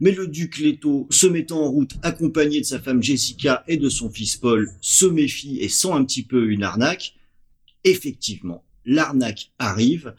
Mais 0.00 0.12
le 0.12 0.26
duc 0.26 0.58
Leto, 0.58 1.06
se 1.10 1.26
mettant 1.26 1.62
en 1.62 1.70
route, 1.70 1.92
accompagné 2.02 2.60
de 2.60 2.66
sa 2.66 2.80
femme 2.80 3.02
Jessica 3.02 3.64
et 3.68 3.76
de 3.76 3.88
son 3.88 4.10
fils 4.10 4.36
Paul, 4.36 4.70
se 4.80 5.06
méfie 5.06 5.58
et 5.60 5.68
sent 5.68 5.92
un 5.92 6.04
petit 6.04 6.22
peu 6.22 6.50
une 6.50 6.62
arnaque. 6.62 7.14
Effectivement, 7.84 8.64
l'arnaque 8.84 9.50
arrive, 9.58 10.14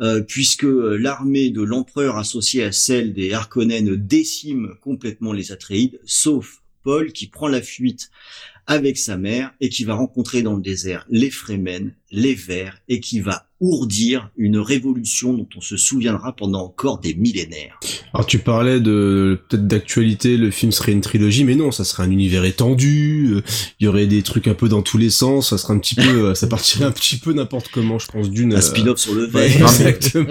euh, 0.00 0.20
puisque 0.20 0.66
l'armée 0.66 1.50
de 1.50 1.62
l'empereur 1.62 2.16
associée 2.16 2.64
à 2.64 2.72
celle 2.72 3.12
des 3.12 3.32
Harkonnen 3.32 3.96
décime 3.96 4.74
complètement 4.80 5.32
les 5.32 5.52
Atreides, 5.52 6.00
sauf 6.04 6.62
Paul 6.82 7.12
qui 7.12 7.26
prend 7.26 7.48
la 7.48 7.62
fuite 7.62 8.10
avec 8.66 8.98
sa 8.98 9.16
mère 9.16 9.52
et 9.60 9.68
qui 9.68 9.84
va 9.84 9.94
rencontrer 9.94 10.42
dans 10.42 10.54
le 10.54 10.62
désert 10.62 11.06
les 11.08 11.30
Fremen, 11.30 11.94
les 12.10 12.34
Verts 12.34 12.80
et 12.88 13.00
qui 13.00 13.20
va 13.20 13.48
ourdir 13.64 14.30
une 14.36 14.58
révolution 14.58 15.32
dont 15.32 15.48
on 15.56 15.62
se 15.62 15.78
souviendra 15.78 16.36
pendant 16.36 16.64
encore 16.64 16.98
des 16.98 17.14
millénaires. 17.14 17.80
Alors 18.12 18.26
tu 18.26 18.38
parlais 18.38 18.78
de 18.78 19.40
peut-être 19.48 19.66
d'actualité, 19.66 20.36
le 20.36 20.50
film 20.50 20.70
serait 20.70 20.92
une 20.92 21.00
trilogie, 21.00 21.44
mais 21.44 21.54
non, 21.54 21.72
ça 21.72 21.84
serait 21.84 22.02
un 22.02 22.10
univers 22.10 22.44
étendu, 22.44 23.32
euh, 23.32 23.42
il 23.80 23.84
y 23.84 23.88
aurait 23.88 24.06
des 24.06 24.22
trucs 24.22 24.48
un 24.48 24.54
peu 24.54 24.68
dans 24.68 24.82
tous 24.82 24.98
les 24.98 25.08
sens, 25.08 25.48
ça 25.48 25.58
serait 25.58 25.72
un 25.72 25.78
petit 25.78 25.94
peu, 25.94 26.26
euh, 26.26 26.34
ça 26.34 26.46
partirait 26.46 26.84
un 26.84 26.90
petit 26.90 27.16
peu 27.16 27.32
n'importe 27.32 27.68
comment, 27.72 27.98
je 27.98 28.06
pense, 28.08 28.28
d'une... 28.28 28.52
Un 28.52 28.58
euh, 28.58 28.60
spin-off 28.60 28.98
sur 28.98 29.14
le 29.14 29.24
verre. 29.24 29.50
exactement. 29.62 30.28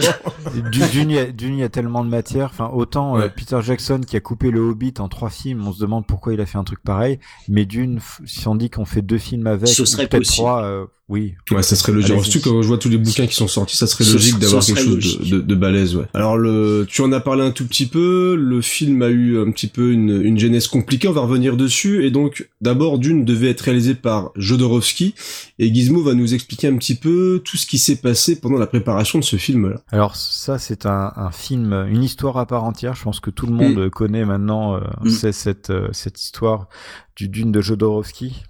d'une, 0.72 1.10
il 1.10 1.58
y, 1.58 1.64
a 1.64 1.70
tellement 1.70 2.06
de 2.06 2.10
matière, 2.10 2.50
enfin 2.52 2.70
autant 2.72 3.18
Peter 3.36 3.60
Jackson 3.64 4.02
qui 4.06 4.16
a 4.16 4.20
coupé 4.20 4.52
le 4.52 4.60
Hobbit 4.60 4.94
en 5.00 5.10
trois 5.10 5.32
films, 5.32 5.68
on 5.68 5.74
se 5.74 5.80
demande 5.80 6.06
pourquoi 6.06 6.36
il 6.36 6.42
a 6.42 6.46
fait 6.46 6.60
un 6.60 6.64
truc 6.64 6.84
pareil, 6.84 7.20
mais 7.50 7.66
d'une, 7.66 8.00
si 8.26 8.48
on 8.48 8.54
dit 8.54 8.70
qu'on 8.70 8.86
fait 8.86 9.02
deux 9.02 9.18
films 9.18 9.48
avec, 9.48 9.70
ce 9.70 9.86
serait 9.86 10.08
peut-être 10.08 10.28
trois 10.28 10.88
oui. 11.10 11.36
Ouais, 11.52 11.64
ça 11.64 11.76
serait 11.76 11.92
logique. 11.92 12.18
Surtout 12.24 12.50
quand 12.50 12.62
je 12.62 12.68
vois 12.68 12.78
tous 12.78 12.88
les 12.88 12.98
bouquins 12.98 13.28
qui 13.28 13.36
sont 13.36 13.50
sortis, 13.50 13.76
ça 13.76 13.88
serait 13.88 14.06
logique 14.06 14.40
d'avoir 14.40 14.64
quelque 14.64 14.80
chose 14.80 15.20
de, 15.20 15.36
de, 15.36 15.42
de, 15.42 15.56
balèze, 15.56 15.98
ouais. 15.98 16.06
Alors 16.14 16.38
le, 16.38 16.88
tu 16.90 17.02
en 17.02 17.12
as 17.12 17.20
parlé 17.20 17.44
un 17.44 17.52
tout 17.52 17.68
petit 17.68 17.88
peu. 17.88 18.36
Le 18.36 18.62
film 18.62 19.02
a 19.02 19.10
eu 19.10 19.38
un 19.38 19.52
petit 19.52 19.68
peu 19.68 19.92
une, 19.92 20.22
une 20.22 20.40
genèse 20.40 20.68
compliquée. 20.68 21.10
On 21.10 21.12
va 21.12 21.22
revenir 21.22 21.58
dessus. 21.58 22.06
Et 22.06 22.12
donc, 22.12 22.50
d'abord, 22.62 23.00
Dune 23.00 23.26
devait 23.26 23.50
être 23.50 23.62
réalisé 23.62 23.96
par 23.96 24.32
Jodorowsky. 24.38 25.14
Et 25.60 25.74
Gizmo 25.74 26.02
va 26.02 26.14
nous 26.14 26.34
expliquer 26.34 26.68
un 26.68 26.78
petit 26.78 26.96
peu 26.96 27.42
tout 27.44 27.58
ce 27.58 27.68
qui 27.68 27.80
s'est 27.80 27.98
passé 27.98 28.40
pendant 28.40 28.58
la 28.58 28.68
préparation 28.68 29.20
de 29.20 29.26
ce 29.26 29.36
film-là. 29.36 29.82
Alors 29.92 30.16
ça, 30.16 30.58
c'est 30.58 30.86
un, 30.86 31.12
un, 31.18 31.32
film, 31.32 31.74
une 31.90 32.04
histoire 32.04 32.38
à 32.38 32.46
part 32.46 32.64
entière. 32.64 32.96
Je 32.96 33.04
pense 33.04 33.20
que 33.20 33.30
tout 33.30 33.46
le 33.46 33.54
monde 33.54 33.88
mm. 33.88 33.90
connaît 33.90 34.24
maintenant 34.24 34.78
euh, 34.78 34.80
mm. 35.04 35.32
cette, 35.34 35.70
euh, 35.70 35.90
cette 35.92 36.22
histoire 36.22 36.70
du 37.18 37.28
Dune 37.28 37.52
de 37.52 37.60
Jodorowsky 37.60 38.44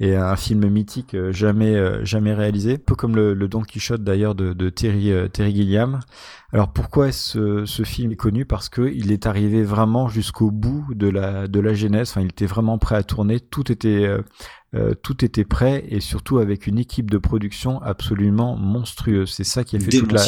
et 0.00 0.16
un 0.16 0.34
film 0.34 0.66
mythique 0.68 1.14
euh, 1.14 1.30
jamais 1.30 1.76
euh, 1.76 2.04
jamais 2.04 2.32
réalisé, 2.32 2.78
peu 2.78 2.94
comme 2.94 3.14
le, 3.14 3.34
Don 3.48 3.60
Quichotte 3.60 4.02
d'ailleurs 4.02 4.34
de, 4.34 4.56
euh, 4.58 5.28
Terry 5.28 5.54
Gilliam. 5.54 6.00
Alors 6.52 6.72
pourquoi 6.72 7.12
ce, 7.12 7.66
ce 7.66 7.82
film 7.84 8.10
est 8.10 8.16
connu? 8.16 8.46
Parce 8.46 8.70
que 8.70 8.90
il 8.92 9.12
est 9.12 9.26
arrivé 9.26 9.62
vraiment 9.62 10.08
jusqu'au 10.08 10.50
bout 10.50 10.86
de 10.94 11.08
la 11.08 11.46
de 11.46 11.60
la 11.60 11.74
genèse. 11.74 12.10
Enfin, 12.10 12.22
il 12.22 12.28
était 12.28 12.46
vraiment 12.46 12.78
prêt 12.78 12.96
à 12.96 13.02
tourner. 13.02 13.38
Tout 13.38 13.70
était 13.70 14.08
euh, 14.72 14.94
tout 14.94 15.24
était 15.24 15.44
prêt 15.44 15.84
et 15.88 15.98
surtout 15.98 16.38
avec 16.38 16.68
une 16.68 16.78
équipe 16.78 17.10
de 17.10 17.18
production 17.18 17.82
absolument 17.82 18.56
monstrueuse. 18.56 19.32
C'est 19.32 19.42
ça 19.42 19.64
qui 19.64 19.74
a 19.74 19.80
fait 19.80 19.90
toute 19.90 20.12
la, 20.12 20.22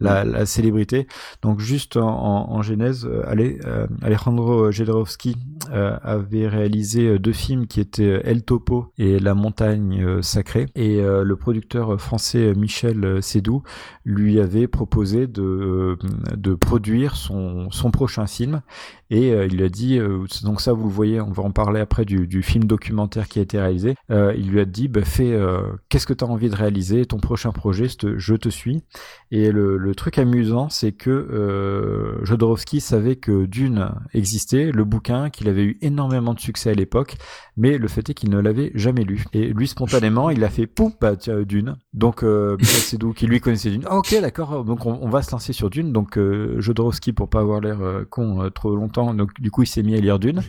la, 0.00 0.24
la, 0.24 0.46
célébrité. 0.46 1.06
Donc 1.42 1.60
juste 1.60 1.96
en, 1.96 2.50
en, 2.50 2.62
genèse, 2.62 3.06
euh, 3.06 3.22
euh, 3.64 3.86
Alejandro 4.02 4.72
Jodorowsky 4.72 5.36
avait 5.70 6.48
réalisé 6.48 7.18
deux 7.18 7.32
films 7.32 7.66
qui 7.66 7.80
étaient 7.80 8.20
El 8.24 8.42
Topo 8.42 8.92
et 8.98 9.20
La 9.20 9.34
Montagne 9.34 10.20
Sacrée. 10.22 10.66
Et 10.74 11.00
le 11.00 11.36
producteur 11.36 12.00
français 12.00 12.52
Michel 12.54 13.22
Sédou 13.22 13.62
lui 14.04 14.40
avait 14.40 14.66
proposé 14.66 15.26
de, 15.26 15.96
de 16.36 16.54
produire 16.54 17.16
son, 17.16 17.70
son 17.70 17.90
prochain 17.90 18.26
film. 18.26 18.62
Et 19.10 19.30
il 19.30 19.62
a 19.62 19.68
dit, 19.68 19.98
donc 20.42 20.60
ça 20.60 20.72
vous 20.72 20.88
le 20.88 20.92
voyez, 20.94 21.20
on 21.20 21.30
va 21.30 21.42
en 21.42 21.50
parler 21.50 21.80
après 21.80 22.04
du, 22.04 22.26
du 22.26 22.42
film 22.42 22.64
documentaire 22.64 23.28
qui 23.28 23.38
a 23.38 23.42
été 23.42 23.58
réalisé 23.58 23.83
euh, 24.10 24.34
il 24.36 24.50
lui 24.50 24.60
a 24.60 24.64
dit 24.64 24.88
bah, 24.88 25.04
fais 25.04 25.32
euh, 25.32 25.62
qu'est-ce 25.88 26.06
que 26.06 26.12
tu 26.12 26.24
as 26.24 26.26
envie 26.26 26.48
de 26.48 26.56
réaliser, 26.56 27.06
ton 27.06 27.18
prochain 27.18 27.52
projet, 27.52 27.86
je 27.88 28.34
te 28.34 28.48
suis. 28.48 28.82
Et 29.30 29.50
le, 29.50 29.94
truc 29.94 30.18
amusant, 30.18 30.68
c'est 30.68 30.92
que 30.92 31.10
euh, 31.10 32.24
Jodorowsky 32.24 32.80
savait 32.80 33.16
que 33.16 33.46
Dune 33.46 33.90
existait, 34.12 34.72
le 34.72 34.84
bouquin, 34.84 35.30
qu'il 35.30 35.48
avait 35.48 35.64
eu 35.64 35.78
énormément 35.82 36.34
de 36.34 36.40
succès 36.40 36.70
à 36.70 36.74
l'époque, 36.74 37.16
mais 37.56 37.78
le 37.78 37.86
fait 37.86 38.10
est 38.10 38.14
qu'il 38.14 38.30
ne 38.30 38.38
l'avait 38.38 38.72
jamais 38.74 39.04
lu. 39.04 39.24
Et 39.32 39.52
lui, 39.52 39.68
spontanément, 39.68 40.30
il 40.30 40.42
a 40.42 40.50
fait 40.50 40.66
pouf, 40.66 40.92
bah 41.00 41.16
tiens, 41.16 41.42
Dune. 41.42 41.76
Donc, 41.92 42.22
euh, 42.22 42.56
c'est 42.62 42.98
d'où 42.98 43.12
qui 43.12 43.26
lui 43.26 43.40
connaissait 43.40 43.70
Dune. 43.70 43.84
Ah, 43.86 43.96
ok, 43.98 44.16
d'accord. 44.20 44.64
Donc, 44.64 44.84
on, 44.86 45.08
va 45.08 45.22
se 45.22 45.30
lancer 45.30 45.52
sur 45.52 45.70
Dune. 45.70 45.92
Donc, 45.92 46.18
Jodorowsky, 46.58 47.12
pour 47.12 47.28
pas 47.28 47.40
avoir 47.40 47.60
l'air 47.60 47.78
con 48.10 48.50
trop 48.52 48.74
longtemps, 48.74 49.14
donc 49.14 49.40
du 49.40 49.50
coup, 49.50 49.62
il 49.62 49.66
s'est 49.66 49.82
mis 49.82 49.94
à 49.94 50.00
lire 50.00 50.18
Dune. 50.18 50.42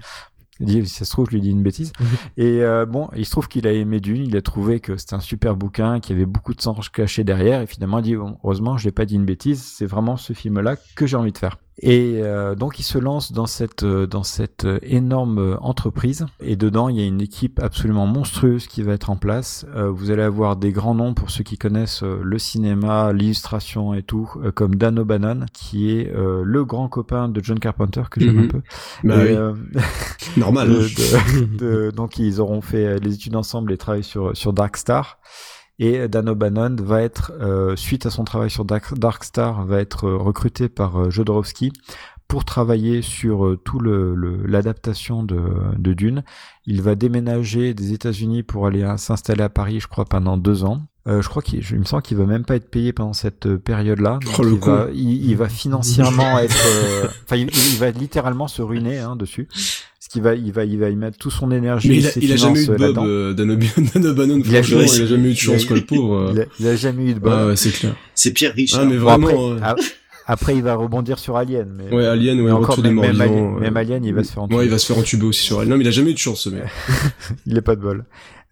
Il 0.59 0.67
dit, 0.67 0.85
si 0.87 0.95
ça 0.95 1.05
se 1.05 1.11
trouve, 1.11 1.27
je 1.29 1.35
lui 1.35 1.41
dis 1.41 1.51
une 1.51 1.63
bêtise. 1.63 1.91
Mhm. 1.99 2.07
et 2.37 2.61
euh, 2.61 2.85
bon, 2.85 3.09
il 3.15 3.25
se 3.25 3.31
trouve 3.31 3.47
qu'il 3.47 3.67
a 3.67 3.73
aimé 3.73 3.99
Dune, 3.99 4.25
il 4.25 4.37
a 4.37 4.41
trouvé 4.41 4.79
que 4.79 4.95
c'était 4.97 5.15
un 5.15 5.19
super 5.19 5.55
bouquin, 5.55 5.99
qu'il 5.99 6.15
y 6.15 6.17
avait 6.17 6.25
beaucoup 6.25 6.53
de 6.53 6.61
sens 6.61 6.89
caché 6.89 7.23
derrière, 7.23 7.61
et 7.61 7.67
finalement, 7.67 7.99
il 7.99 8.03
dit, 8.03 8.15
heureusement, 8.15 8.77
je 8.77 8.85
n'ai 8.87 8.91
pas 8.91 9.05
dit 9.05 9.15
une 9.15 9.25
bêtise, 9.25 9.61
c'est 9.61 9.85
vraiment 9.85 10.17
ce 10.17 10.33
film-là 10.33 10.75
que 10.95 11.05
j'ai 11.05 11.17
envie 11.17 11.31
de 11.31 11.37
faire. 11.37 11.57
Et 11.81 12.19
euh, 12.21 12.55
donc 12.55 12.79
il 12.79 12.83
se 12.83 12.97
lance 12.97 13.33
dans 13.33 13.47
cette 13.47 13.83
euh, 13.83 14.07
dans 14.07 14.23
cette 14.23 14.63
euh, 14.63 14.79
énorme 14.81 15.57
entreprise 15.59 16.25
et 16.39 16.55
dedans 16.55 16.87
il 16.87 16.97
y 16.97 17.01
a 17.01 17.05
une 17.05 17.19
équipe 17.19 17.59
absolument 17.61 18.05
monstrueuse 18.05 18.67
qui 18.67 18.81
va 18.81 18.93
être 18.93 19.09
en 19.09 19.17
place. 19.17 19.65
vous 19.75 20.09
allez 20.09 20.21
avoir 20.21 20.55
des 20.55 20.71
grands 20.71 20.95
noms 20.95 21.13
pour 21.13 21.29
ceux 21.29 21.43
qui 21.43 21.57
connaissent 21.57 22.03
le 22.03 22.39
cinéma, 22.39 23.11
l'illustration 23.11 23.93
et 23.93 24.03
tout, 24.03 24.29
comme 24.53 24.75
Dan 24.75 24.99
O'Bannon 24.99 25.45
qui 25.51 25.91
est 25.91 26.11
le 26.13 26.65
grand 26.65 26.87
copain 26.87 27.27
de 27.27 27.43
John 27.43 27.59
Carpenter 27.59 28.03
que 28.09 28.21
j'aime 28.21 28.39
un 28.39 28.41
mhm. 28.43 28.47
peu. 28.47 28.61
Bah 29.03 29.17
Normal. 30.37 30.69
donc 31.95 32.19
ils 32.19 32.39
auront 32.39 32.61
fait 32.61 32.99
les 32.99 33.15
études 33.15 33.35
ensemble 33.35 33.71
et 33.73 33.77
travaillé 33.77 34.03
sur 34.03 34.35
sur 34.35 34.53
Dark 34.53 34.77
Star. 34.77 35.19
Et 35.77 36.07
Dan 36.07 36.29
O'Bannon 36.29 36.77
va 36.79 37.01
être, 37.01 37.33
euh, 37.41 37.75
suite 37.75 38.05
à 38.05 38.09
son 38.09 38.23
travail 38.23 38.49
sur 38.49 38.63
Dark, 38.63 39.23
Star, 39.23 39.65
va 39.65 39.79
être 39.79 40.05
euh, 40.07 40.17
recruté 40.17 40.69
par 40.69 40.97
euh, 40.97 41.09
Jodorowsky 41.09 41.73
pour 42.27 42.45
travailler 42.45 43.01
sur 43.01 43.45
euh, 43.45 43.57
tout 43.57 43.79
le 43.79 44.15
l'adaptation 44.45 45.23
de, 45.23 45.41
de, 45.77 45.93
Dune. 45.93 46.23
Il 46.65 46.81
va 46.81 46.95
déménager 46.95 47.73
des 47.73 47.93
États-Unis 47.93 48.43
pour 48.43 48.67
aller 48.67 48.89
s'installer 48.97 49.43
à 49.43 49.49
Paris, 49.49 49.79
je 49.79 49.87
crois, 49.87 50.05
pendant 50.05 50.37
deux 50.37 50.63
ans. 50.63 50.81
Euh, 51.07 51.21
je 51.21 51.29
crois 51.29 51.43
qu'il, 51.43 51.61
je 51.61 51.75
me 51.75 51.83
sens 51.83 52.01
qu'il 52.01 52.17
va 52.17 52.25
même 52.25 52.45
pas 52.45 52.55
être 52.55 52.71
payé 52.71 52.91
pendant 52.91 53.13
cette 53.13 53.57
période-là. 53.57 54.19
Oh, 54.39 54.43
il, 54.43 54.57
va, 54.57 54.87
il, 54.91 55.35
va 55.35 55.49
financièrement 55.49 56.39
être, 56.39 56.55
enfin, 57.25 57.35
il, 57.35 57.77
va 57.77 57.91
littéralement 57.91 58.47
se 58.47 58.63
ruiner 58.63 58.97
hein, 58.97 59.15
dessus 59.15 59.47
qu'il 60.15 60.23
va, 60.23 60.33
il 60.33 60.51
va, 60.51 60.63
il 60.65 60.79
va 60.79 60.89
y 60.89 60.95
mettre 60.95 61.17
tout 61.17 61.29
son 61.29 61.51
énergie. 61.51 61.89
Mais 61.89 61.97
il 61.97 62.07
a, 62.07 62.09
ses 62.09 62.19
il 62.21 62.31
a 62.31 62.35
jamais 62.37 62.63
eu 62.63 62.67
de 62.67 62.73
finances, 62.75 62.93
Bob 62.93 63.05
euh, 63.05 63.33
Danobanon, 63.93 64.41
Il 64.45 64.55
a 64.55 64.61
jamais- 64.61 64.85
il 64.85 65.01
a 65.01 65.05
jamais 65.05 65.29
eu 65.29 65.33
de 65.33 65.37
chance, 65.37 65.65
quoi, 65.65 65.75
le 65.75 65.83
pauvre. 65.85 66.31
Il 66.33 66.41
a, 66.41 66.45
il 66.59 66.67
a 66.67 66.75
jamais 66.75 67.03
eu 67.05 67.13
de 67.13 67.19
Bob. 67.19 67.33
Ah 67.35 67.47
ouais, 67.47 67.55
c'est 67.55 67.71
clair. 67.71 67.95
C'est 68.15 68.31
Pierre 68.31 68.53
Richard. 68.53 68.81
Ah, 68.83 68.85
mais 68.85 68.97
Bon, 68.97 69.03
vraiment. 69.03 69.57
après, 69.61 69.83
euh, 69.83 69.85
après, 70.27 70.55
il 70.55 70.63
va 70.63 70.75
rebondir 70.75 71.19
sur 71.19 71.37
Alien. 71.37 71.67
Mais, 71.77 71.95
Ouais, 71.95 72.05
Alien, 72.05 72.39
ouais, 72.39 72.45
mais 72.45 72.51
encore, 72.51 72.69
Retour 72.69 72.83
des 72.83 72.89
même, 72.89 72.95
morts 72.95 73.05
même, 73.05 73.21
Alien, 73.21 73.59
même 73.59 73.77
Alien, 73.77 74.03
il 74.05 74.13
va 74.13 74.23
se 74.23 74.31
faire 74.31 74.43
entuber. 74.43 74.57
Ouais, 74.57 74.65
il 74.65 74.71
va 74.71 74.77
se 74.77 74.85
faire 74.87 74.97
entuber 74.97 75.25
aussi 75.25 75.41
sur 75.43 75.61
elle. 75.61 75.67
Non, 75.67 75.77
mais 75.77 75.83
il 75.83 75.87
a 75.87 75.91
jamais 75.91 76.11
eu 76.11 76.15
de 76.15 76.19
chance, 76.19 76.41
ce 76.41 76.49
mec. 76.49 76.63
il 77.45 77.57
est 77.57 77.61
pas 77.61 77.75
de 77.75 77.81
bol. 77.81 78.05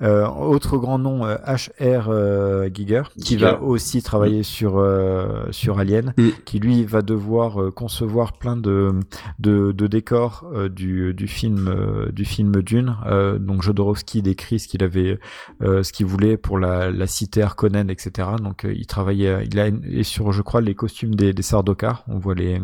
Euh, 0.04 0.28
autre 0.28 0.78
grand 0.78 0.99
nom, 0.99 1.26
euh, 1.26 1.36
H.R. 1.45 2.10
euh, 2.10 2.70
Giger, 2.74 3.04
qui 3.16 3.24
Giger. 3.39 3.45
va 3.45 3.62
aussi 3.62 4.01
travailler 4.04 4.43
sur 4.43 4.78
euh, 4.78 5.45
sur 5.51 5.80
Alien, 5.80 6.14
Mm. 6.18 6.30
qui 6.45 6.60
lui 6.60 6.84
va 6.84 7.01
devoir 7.01 7.62
euh, 7.62 7.72
concevoir 7.72 8.34
plein 8.34 8.58
de 8.58 8.91
de, 9.39 9.72
de 9.72 9.88
décors 9.88 10.45
euh, 10.54 10.68
du 10.70 11.14
du 11.14 11.28
film 11.28 11.68
euh, 11.68 12.12
du 12.12 12.26
film 12.26 12.62
Dune. 12.62 12.95
Euh, 13.06 13.39
donc 13.39 13.62
Jodorowsky 13.64 14.22
décrit 14.22 14.60
ce 14.60 14.68
qu'il 14.68 14.84
avait, 14.84 15.20
euh, 15.62 15.84
ce 15.84 15.93
qu'il 15.93 16.06
voulait 16.06 16.38
pour 16.38 16.58
la 16.60 16.91
la 16.91 17.08
cité 17.08 17.41
Harkonnen, 17.41 17.89
etc. 17.89 18.30
Donc 18.41 18.66
euh, 18.66 18.74
il 18.74 18.86
travaillait, 18.88 19.45
il 19.45 19.60
a 19.60 19.68
et 19.68 20.04
sur 20.04 20.32
je 20.34 20.41
crois 20.41 20.62
les 20.62 20.76
costumes 20.76 21.16
des 21.16 21.34
des 21.34 21.41
Sardaukar. 21.41 22.04
On 22.08 22.20
voit 22.20 22.36
les 22.36 22.62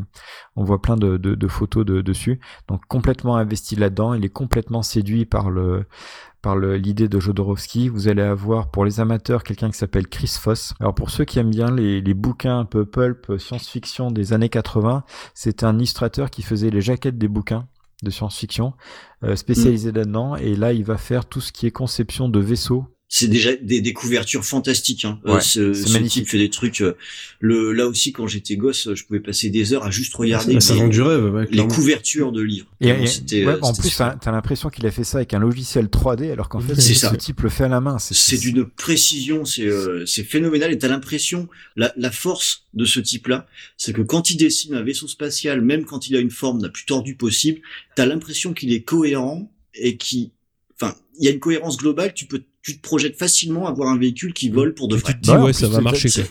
on 0.55 0.63
voit 0.65 0.81
plein 0.81 0.97
de 0.97 1.17
de, 1.17 1.35
de 1.35 1.47
photos 1.47 1.85
de, 1.85 2.01
dessus. 2.01 2.39
Donc 2.67 2.81
complètement 2.87 3.37
investi 3.37 3.75
là-dedans. 3.77 4.13
Il 4.13 4.25
est 4.25 4.29
complètement 4.29 4.81
séduit 4.81 5.25
par 5.25 5.49
le 5.49 5.85
par 6.41 6.57
l'idée 6.57 7.07
de 7.07 7.19
Jodorowsky. 7.19 7.89
Vous 7.89 8.07
allez 8.07 8.21
avoir 8.21 8.71
pour 8.71 8.85
les 8.85 8.99
amateurs 8.99 9.43
quelqu'un 9.43 9.69
qui 9.69 9.77
s'appelle 9.77 10.07
Chris 10.07 10.35
Foss. 10.39 10.73
Alors 10.79 10.95
pour 10.95 11.09
ceux 11.09 11.25
qui 11.25 11.39
aiment 11.39 11.49
bien 11.49 11.71
les, 11.71 12.01
les 12.01 12.13
bouquins 12.13 12.59
un 12.59 12.65
peu 12.65 12.85
pulp, 12.85 13.37
science-fiction 13.37 14.11
des 14.11 14.33
années 14.33 14.49
80, 14.49 15.03
c'est 15.33 15.63
un 15.63 15.75
illustrateur 15.77 16.29
qui 16.29 16.41
faisait 16.41 16.69
les 16.69 16.81
jaquettes 16.81 17.17
des 17.17 17.27
bouquins 17.27 17.67
de 18.03 18.09
science-fiction, 18.09 18.73
euh, 19.23 19.35
spécialisé 19.35 19.91
là-dedans. 19.91 20.35
Et 20.35 20.55
là, 20.55 20.73
il 20.73 20.83
va 20.83 20.97
faire 20.97 21.25
tout 21.25 21.41
ce 21.41 21.51
qui 21.51 21.67
est 21.67 21.71
conception 21.71 22.29
de 22.29 22.39
vaisseaux. 22.39 22.85
C'est 23.11 23.27
déjà 23.27 23.55
des, 23.55 23.81
des 23.81 23.91
couvertures 23.91 24.45
fantastiques. 24.45 25.03
Hein. 25.03 25.19
Ouais, 25.25 25.41
ce 25.41 25.73
c'est 25.73 25.87
ce 25.87 25.93
magnifique. 25.93 26.23
type 26.25 26.29
fait 26.29 26.37
des 26.37 26.51
trucs. 26.51 26.81
euh, 26.81 26.95
le 27.39 27.73
là 27.73 27.87
aussi, 27.87 28.13
quand 28.13 28.27
j'étais 28.27 28.55
gosse, 28.55 28.93
je 28.93 29.03
pouvais 29.03 29.19
passer 29.19 29.49
des 29.49 29.73
heures 29.73 29.83
à 29.83 29.89
juste 29.89 30.13
regarder 30.13 30.59
Ça 30.61 30.75
les, 30.75 30.87
du 30.89 31.01
rêve, 31.01 31.33
ouais, 31.33 31.47
les 31.49 31.65
couvertures 31.67 32.31
de 32.31 32.43
livres. 32.43 32.67
Et, 32.81 33.07
c'était, 33.07 33.45
ouais, 33.47 33.53
euh, 33.53 33.59
en 33.63 33.73
plus, 33.73 33.95
t'as 33.97 34.15
t'as 34.15 34.31
l'impression 34.31 34.69
qu'il 34.69 34.85
a 34.85 34.91
fait 34.91 35.03
ça 35.03 35.17
avec 35.17 35.33
un 35.33 35.39
logiciel 35.39 35.87
3D, 35.87 36.31
alors 36.31 36.49
qu'en 36.49 36.59
fait, 36.59 36.79
C'est 36.79 36.93
ce 36.93 37.15
type 37.15 37.41
le 37.41 37.49
fait 37.49 37.63
à 37.63 37.67
la 37.67 37.81
main. 37.81 37.97
c'est 37.99 38.37
d'une 38.37 38.65
précision, 38.65 39.43
c'est 39.43 39.65
euh, 39.65 40.05
c'est 40.05 40.23
phénoménal 40.23 40.71
et 40.71 40.77
t'as 40.77 40.87
l'impression 40.87 41.47
la, 41.75 41.91
la 41.97 42.11
force 42.11 42.65
de 42.75 42.85
ce 42.85 42.99
type-là, 42.99 43.47
c'est 43.75 43.91
que 43.91 44.01
quand 44.03 44.29
il 44.29 44.37
dessine 44.37 44.75
un 44.75 44.83
vaisseau 44.83 45.07
spatial, 45.07 45.61
même 45.61 45.83
quand 45.85 46.09
il 46.09 46.15
a 46.15 46.19
une 46.19 46.29
forme 46.29 46.61
la 46.61 46.69
plus 46.69 46.85
tordue 46.85 47.15
possible, 47.15 47.59
t'as 47.95 48.05
l'impression 48.05 48.53
qu'il 48.53 48.71
est 48.71 48.81
cohérent 48.81 49.51
et 49.73 49.97
qui, 49.97 50.31
il 51.19 51.25
y 51.25 51.27
a 51.27 51.31
une 51.31 51.39
cohérence 51.39 51.77
globale. 51.77 52.13
Tu 52.15 52.25
peux, 52.25 52.41
tu 52.63 52.77
te 52.77 52.81
projettes 52.81 53.17
facilement 53.17 53.67
à 53.67 53.71
voir 53.71 53.89
un 53.89 53.97
véhicule 53.97 54.33
qui 54.33 54.49
vole 54.49 54.73
pour 54.73 54.87
de 54.87 54.95
Tu 54.95 55.01
vrai. 55.03 55.13
te 55.13 55.19
dis, 55.19 55.31
Ouais, 55.31 55.53
ça 55.53 55.67
va 55.67 55.81
marcher, 55.81 56.09
quoi. 56.09 56.23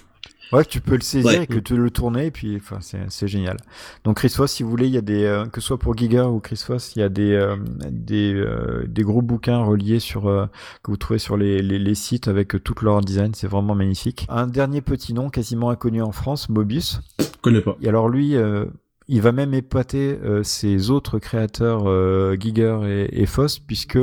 Ouais, 0.51 0.65
que 0.65 0.71
tu 0.71 0.81
peux 0.81 0.95
le 0.95 1.03
saisir 1.03 1.27
Ouais. 1.31 1.43
et 1.43 1.47
que 1.47 1.59
tu 1.59 1.77
le 1.77 1.91
tourner, 1.91 2.25
et 2.25 2.31
puis 2.31 2.57
enfin, 2.57 2.79
c'est 2.81 2.97
c'est 3.11 3.29
génial. 3.29 3.59
Donc 4.05 4.17
Chris 4.17 4.31
Foss, 4.31 4.51
si 4.51 4.63
vous 4.63 4.71
voulez, 4.71 4.87
il 4.87 4.95
y 4.95 4.97
a 4.97 5.03
des 5.03 5.25
euh, 5.25 5.45
que 5.45 5.61
ce 5.61 5.67
soit 5.67 5.79
pour 5.79 5.95
Giga 5.95 6.27
ou 6.31 6.41
Chris 6.41 6.63
Foss, 6.67 6.97
il 6.97 7.01
y 7.01 7.03
a 7.03 7.11
des 7.11 7.33
euh, 7.33 7.57
des 7.91 8.33
euh, 8.33 8.87
des 8.89 9.03
gros 9.03 9.21
bouquins 9.21 9.59
reliés 9.63 10.01
sur 10.01 10.27
euh, 10.27 10.47
que 10.83 10.91
vous 10.91 10.97
trouvez 10.97 11.19
sur 11.19 11.37
les, 11.37 11.61
les, 11.61 11.79
les 11.79 11.95
sites 11.95 12.29
avec 12.29 12.55
euh, 12.55 12.61
tout 12.61 12.75
leur 12.81 13.03
design, 13.03 13.35
c'est 13.35 13.47
vraiment 13.47 13.75
magnifique. 13.75 14.25
Un 14.31 14.47
dernier 14.47 14.81
petit 14.81 15.13
nom 15.13 15.29
quasiment 15.29 15.69
inconnu 15.69 16.01
en 16.01 16.13
France, 16.13 16.49
Mobius. 16.49 17.03
Je 17.21 17.27
connais 17.43 17.61
pas. 17.61 17.77
Et 17.83 17.89
alors 17.89 18.09
lui, 18.09 18.35
euh, 18.35 18.65
il 19.09 19.23
va 19.23 19.33
même 19.33 19.55
épater 19.55 20.19
euh, 20.23 20.43
ses 20.43 20.91
autres 20.91 21.19
créateurs 21.19 21.89
euh, 21.89 22.37
Giger 22.39 22.79
et, 22.85 23.23
et 23.23 23.27
Foss 23.27 23.59
puisque 23.59 23.99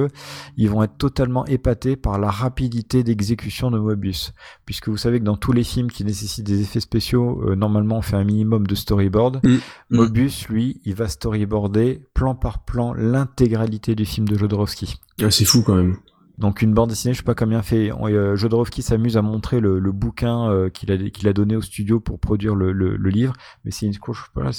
ils 0.57 0.69
vont 0.69 0.83
être 0.83 0.97
totalement 0.97 1.45
épatés 1.45 1.95
par 1.95 2.17
la 2.19 2.31
rapidité 2.31 3.03
d'exécution 3.03 3.69
de 3.69 3.77
Mobius. 3.77 4.33
Puisque 4.65 4.89
vous 4.89 4.97
savez 4.97 5.19
que 5.19 5.25
dans 5.25 5.37
tous 5.37 5.51
les 5.51 5.63
films 5.63 5.91
qui 5.91 6.03
nécessitent 6.03 6.45
des 6.45 6.61
effets 6.61 6.79
spéciaux, 6.79 7.41
euh, 7.45 7.55
normalement 7.55 7.97
on 7.97 8.01
fait 8.01 8.15
un 8.15 8.23
minimum 8.23 8.65
de 8.65 8.75
storyboard. 8.75 9.41
Mm. 9.43 9.57
Mobius, 9.91 10.47
lui, 10.49 10.81
il 10.85 10.95
va 10.95 11.07
storyboarder 11.07 12.01
plan 12.13 12.35
par 12.35 12.65
plan 12.65 12.93
l'intégralité 12.93 13.95
du 13.95 14.05
film 14.05 14.27
de 14.27 14.37
Jodorowsky. 14.37 14.95
Ah, 15.21 15.31
c'est 15.31 15.45
fou, 15.45 15.61
quand 15.63 15.75
même. 15.75 15.97
Donc 16.37 16.61
une 16.61 16.73
bande 16.73 16.89
dessinée, 16.89 17.13
je 17.13 17.19
sais 17.19 17.23
pas 17.23 17.35
combien 17.35 17.61
fait. 17.61 17.91
euh, 17.91 18.35
Jodorowsky 18.35 18.81
s'amuse 18.81 19.15
à 19.17 19.21
montrer 19.21 19.59
le, 19.61 19.79
le 19.79 19.91
bouquin 19.91 20.49
euh, 20.51 20.69
qu'il 20.69 20.91
a 20.91 20.97
qu'il 21.09 21.27
a 21.27 21.33
donné 21.33 21.55
au 21.55 21.61
studio 21.61 21.99
pour 21.99 22.19
produire 22.19 22.55
le, 22.55 22.71
le, 22.73 22.97
le 22.97 23.09
livre, 23.09 23.33
mais 23.63 23.71
c'est 23.71 23.85
une, 23.85 23.93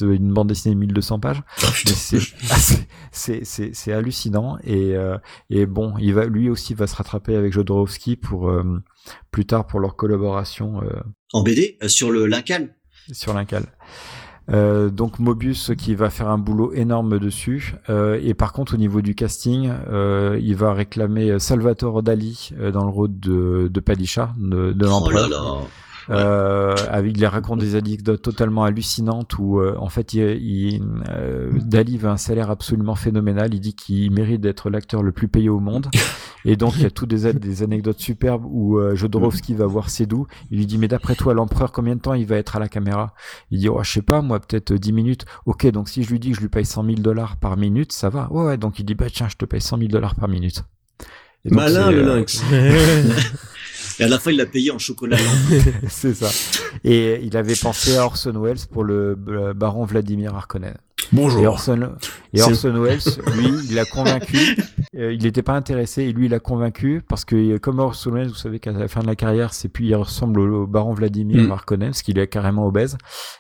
une 0.01 0.33
bande 0.33 0.49
dessinée 0.49 0.75
de 0.75 0.81
1200 0.81 1.21
pages. 1.21 1.43
C'est 1.59 2.19
ah, 2.51 2.57
c'est- 3.13 3.93
hallucinant 3.93 4.59
et 4.65 4.97
euh, 4.97 5.19
et 5.51 5.67
bon, 5.67 5.95
il 5.99 6.15
va 6.15 6.25
lui 6.27 6.49
aussi 6.49 6.73
va 6.75 6.87
se 6.87 6.97
rattraper 6.97 7.37
avec 7.37 7.53
Jodorowsky 7.53 8.17
pour 8.17 8.49
euh, 8.49 8.83
plus 9.31 9.45
tard 9.47 9.67
pour 9.67 9.81
leur 9.81 9.97
collaboration 9.97 10.83
euh, 10.83 11.01
En 11.33 11.43
BD, 11.43 11.77
euh, 11.83 11.89
sur 11.89 12.11
le 12.11 12.27
Lincal. 12.27 12.75
sur 13.13 13.35
l'Incal. 13.35 13.65
Euh, 14.53 14.91
donc 14.91 15.19
Mobius 15.19 15.73
qui 15.77 15.95
va 15.95 16.09
faire 16.09 16.29
un 16.29 16.39
boulot 16.39 16.73
énorme 16.73 17.19
dessus 17.19 17.75
Euh, 17.89 18.21
et 18.23 18.35
par 18.35 18.53
contre 18.53 18.75
au 18.75 18.77
niveau 18.77 19.01
du 19.01 19.15
casting 19.15 19.71
euh, 19.91 20.39
il 20.41 20.55
va 20.55 20.73
réclamer 20.73 21.39
Salvatore 21.39 22.03
Dali 22.03 22.51
euh, 22.59 22.71
dans 22.71 22.85
le 22.85 22.91
rôle 22.91 23.19
de, 23.19 23.69
de 23.73 23.81
Padishah 23.81 24.31
de, 24.39 24.73
de 24.73 24.87
Oh 24.87 24.91
l'empereur. 24.91 25.67
Euh, 26.11 26.75
avec, 26.91 27.17
il 27.17 27.27
raconte 27.27 27.61
des 27.61 27.75
anecdotes 27.75 28.23
totalement 28.23 28.65
hallucinantes 28.65 29.39
où 29.39 29.61
euh, 29.61 29.75
en 29.79 29.89
fait 29.89 30.15
il, 30.15 30.23
il, 30.23 30.83
euh, 31.11 31.51
Dali 31.55 31.99
veut 31.99 32.09
un 32.09 32.17
salaire 32.17 32.51
absolument 32.51 32.95
phénoménal. 32.95 33.55
Il 33.55 33.61
dit 33.61 33.75
qu'il 33.75 34.11
mérite 34.13 34.41
d'être 34.41 34.71
l'acteur 34.71 35.03
le 35.03 35.13
plus 35.13 35.29
payé 35.29 35.49
au 35.49 35.61
monde. 35.61 35.89
Et 36.45 36.57
donc 36.57 36.77
il 36.77 36.83
y 36.83 36.87
a 36.87 36.91
toutes 36.91 37.09
des, 37.09 37.33
des 37.33 37.63
anecdotes 37.63 37.99
superbes 37.99 38.45
où 38.47 38.79
euh, 38.79 38.95
Jodorowsky 38.95 39.55
va 39.55 39.67
voir 39.67 39.91
Sédou. 39.91 40.27
Il 40.51 40.59
lui 40.59 40.67
dit 40.67 40.79
mais 40.79 40.89
d'après 40.89 41.17
toi 41.17 41.35
l'empereur 41.35 41.73
combien 41.73 41.97
de 41.97 42.01
temps 42.01 42.15
il 42.15 42.27
va 42.27 42.37
être 42.37 42.57
à 42.57 42.61
la 42.61 42.69
caméra? 42.69 43.15
Il 43.51 43.59
dit 43.59 43.69
oh 43.69 43.83
je 43.83 43.91
sais 43.91 44.03
pas 44.03 44.23
moi 44.23 44.39
peut-être 44.39 44.73
10 44.73 44.93
minutes. 44.93 45.25
Ok 45.45 45.67
donc 45.67 45.89
si 45.89 46.05
je 46.05 46.11
lui 46.11 46.21
dis 46.21 46.31
que 46.31 46.37
je 46.37 46.41
lui 46.41 46.49
paye 46.49 46.65
100 46.65 46.85
000 46.85 46.97
dollars 46.99 47.37
par 47.37 47.57
minute 47.57 47.93
ça 47.93 48.11
va. 48.11 48.31
Ouais, 48.31 48.45
ouais 48.45 48.57
donc 48.57 48.79
il 48.79 48.85
dit 48.85 48.95
bah 48.95 49.07
tiens 49.13 49.29
je 49.29 49.37
te 49.37 49.45
paye 49.45 49.61
100 49.61 49.79
000 49.79 49.89
dollars 49.89 50.15
par 50.15 50.29
minute. 50.29 50.63
Et 51.45 51.49
donc, 51.49 51.59
Malin, 51.59 51.91
le 51.91 51.99
euh, 51.99 52.17
lynx. 52.17 52.43
Et 53.99 54.05
à 54.05 54.09
la 54.09 54.19
fin, 54.19 54.31
il 54.31 54.37
l'a 54.37 54.47
payé 54.47 54.71
en 54.71 54.79
chocolat. 54.79 55.17
c'est 55.89 56.15
ça. 56.15 56.31
Et 56.85 57.21
il 57.23 57.37
avait 57.37 57.55
pensé 57.55 57.97
à 57.97 58.05
Orson 58.05 58.39
Welles 58.39 58.67
pour 58.71 58.85
le 58.85 59.17
euh, 59.29 59.55
baron 59.55 59.85
Vladimir 59.85 60.35
Harkonnen. 60.35 60.77
Bonjour. 61.13 61.41
Et 61.43 61.47
Orson, 61.47 61.91
et 62.35 62.43
Orson 62.43 62.73
Welles, 62.83 63.01
lui, 63.37 63.49
il 63.69 63.75
l'a 63.75 63.85
convaincu. 63.85 64.37
euh, 64.97 65.13
il 65.13 65.23
n'était 65.23 65.43
pas 65.43 65.55
intéressé 65.55 66.03
et 66.03 66.13
lui, 66.13 66.27
il 66.27 66.31
l'a 66.31 66.41
convaincu 66.41 67.03
parce 67.07 67.25
que 67.25 67.37
euh, 67.37 67.59
comme 67.59 67.79
Orson 67.79 68.11
Welles, 68.13 68.29
vous 68.29 68.35
savez 68.35 68.59
qu'à 68.59 68.73
la 68.73 68.89
fin 68.89 69.01
de 69.03 69.07
la 69.07 69.15
carrière, 69.17 69.55
c'est 69.55 69.69
puis 69.69 69.87
il 69.89 69.95
ressemble 69.95 70.41
au, 70.41 70.63
au 70.63 70.67
baron 70.67 70.95
Vladimir 70.95 71.37
Mm. 71.37 71.51
Harkonnen, 71.53 71.89
parce 71.91 72.03
qu'il 72.03 72.19
est 72.19 72.27
carrément 72.29 72.67
obèse. 72.67 72.97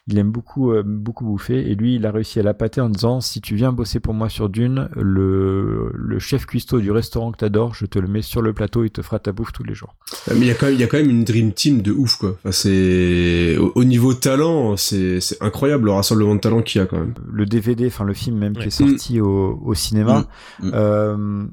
Il 0.06 0.18
aime 0.18 0.30
beaucoup, 0.30 0.70
euh, 0.72 0.82
beaucoup 0.84 1.24
bouffer 1.24 1.70
et 1.70 1.74
lui, 1.74 1.96
il 1.96 2.06
a 2.06 2.10
réussi 2.12 2.38
à 2.40 2.42
l'appâter 2.42 2.80
en 2.80 2.88
disant 2.88 3.20
si 3.20 3.40
tu 3.40 3.54
viens 3.54 3.72
bosser 3.72 4.00
pour 4.00 4.14
moi 4.14 4.28
sur 4.28 4.48
Dune, 4.48 4.88
le, 4.94 5.90
le 5.94 6.18
chef 6.18 6.46
cuistot 6.46 6.80
du 6.80 6.90
restaurant 6.90 7.32
que 7.32 7.38
t'adores, 7.38 7.74
je 7.74 7.86
te 7.86 7.98
le 7.98 8.06
mets 8.08 8.22
sur 8.22 8.42
le 8.42 8.52
plateau, 8.52 8.84
il 8.84 8.90
te 8.90 9.02
fera 9.02 9.18
ta 9.18 9.32
bouffe 9.32 9.52
tous 9.52 9.64
les 9.64 9.74
jours. 9.74 9.94
Mais 10.30 10.36
il 10.40 10.46
y 10.46 10.50
a 10.50 10.54
quand 10.54 10.66
même, 10.66 10.74
il 10.74 10.80
y 10.80 10.84
a 10.84 10.86
quand 10.86 10.98
même 10.98 11.10
une 11.10 11.24
dream 11.24 11.52
team 11.52 11.82
de 11.82 11.92
ouf, 11.92 12.16
quoi. 12.16 12.36
Enfin, 12.40 12.52
c'est, 12.52 13.56
au, 13.58 13.72
au 13.74 13.84
niveau 13.84 14.14
talent, 14.14 14.76
c'est, 14.76 15.20
c'est 15.20 15.42
incroyable 15.42 15.86
le 15.86 15.92
rassemblement 15.92 16.34
de 16.34 16.40
talent 16.40 16.62
qu'il 16.62 16.80
y 16.80 16.82
a 16.84 16.86
quand 16.86 16.98
même. 16.98 17.14
le 17.32 17.46
DVD, 17.60 17.86
enfin 17.86 18.04
le 18.04 18.14
film 18.14 18.36
même 18.38 18.56
qui 18.56 18.68
est 18.68 18.70
sorti 18.70 19.20
au, 19.20 19.60
au 19.64 19.74
cinéma. 19.74 20.26
Mm. 20.60 20.68
Mm. 20.68 21.50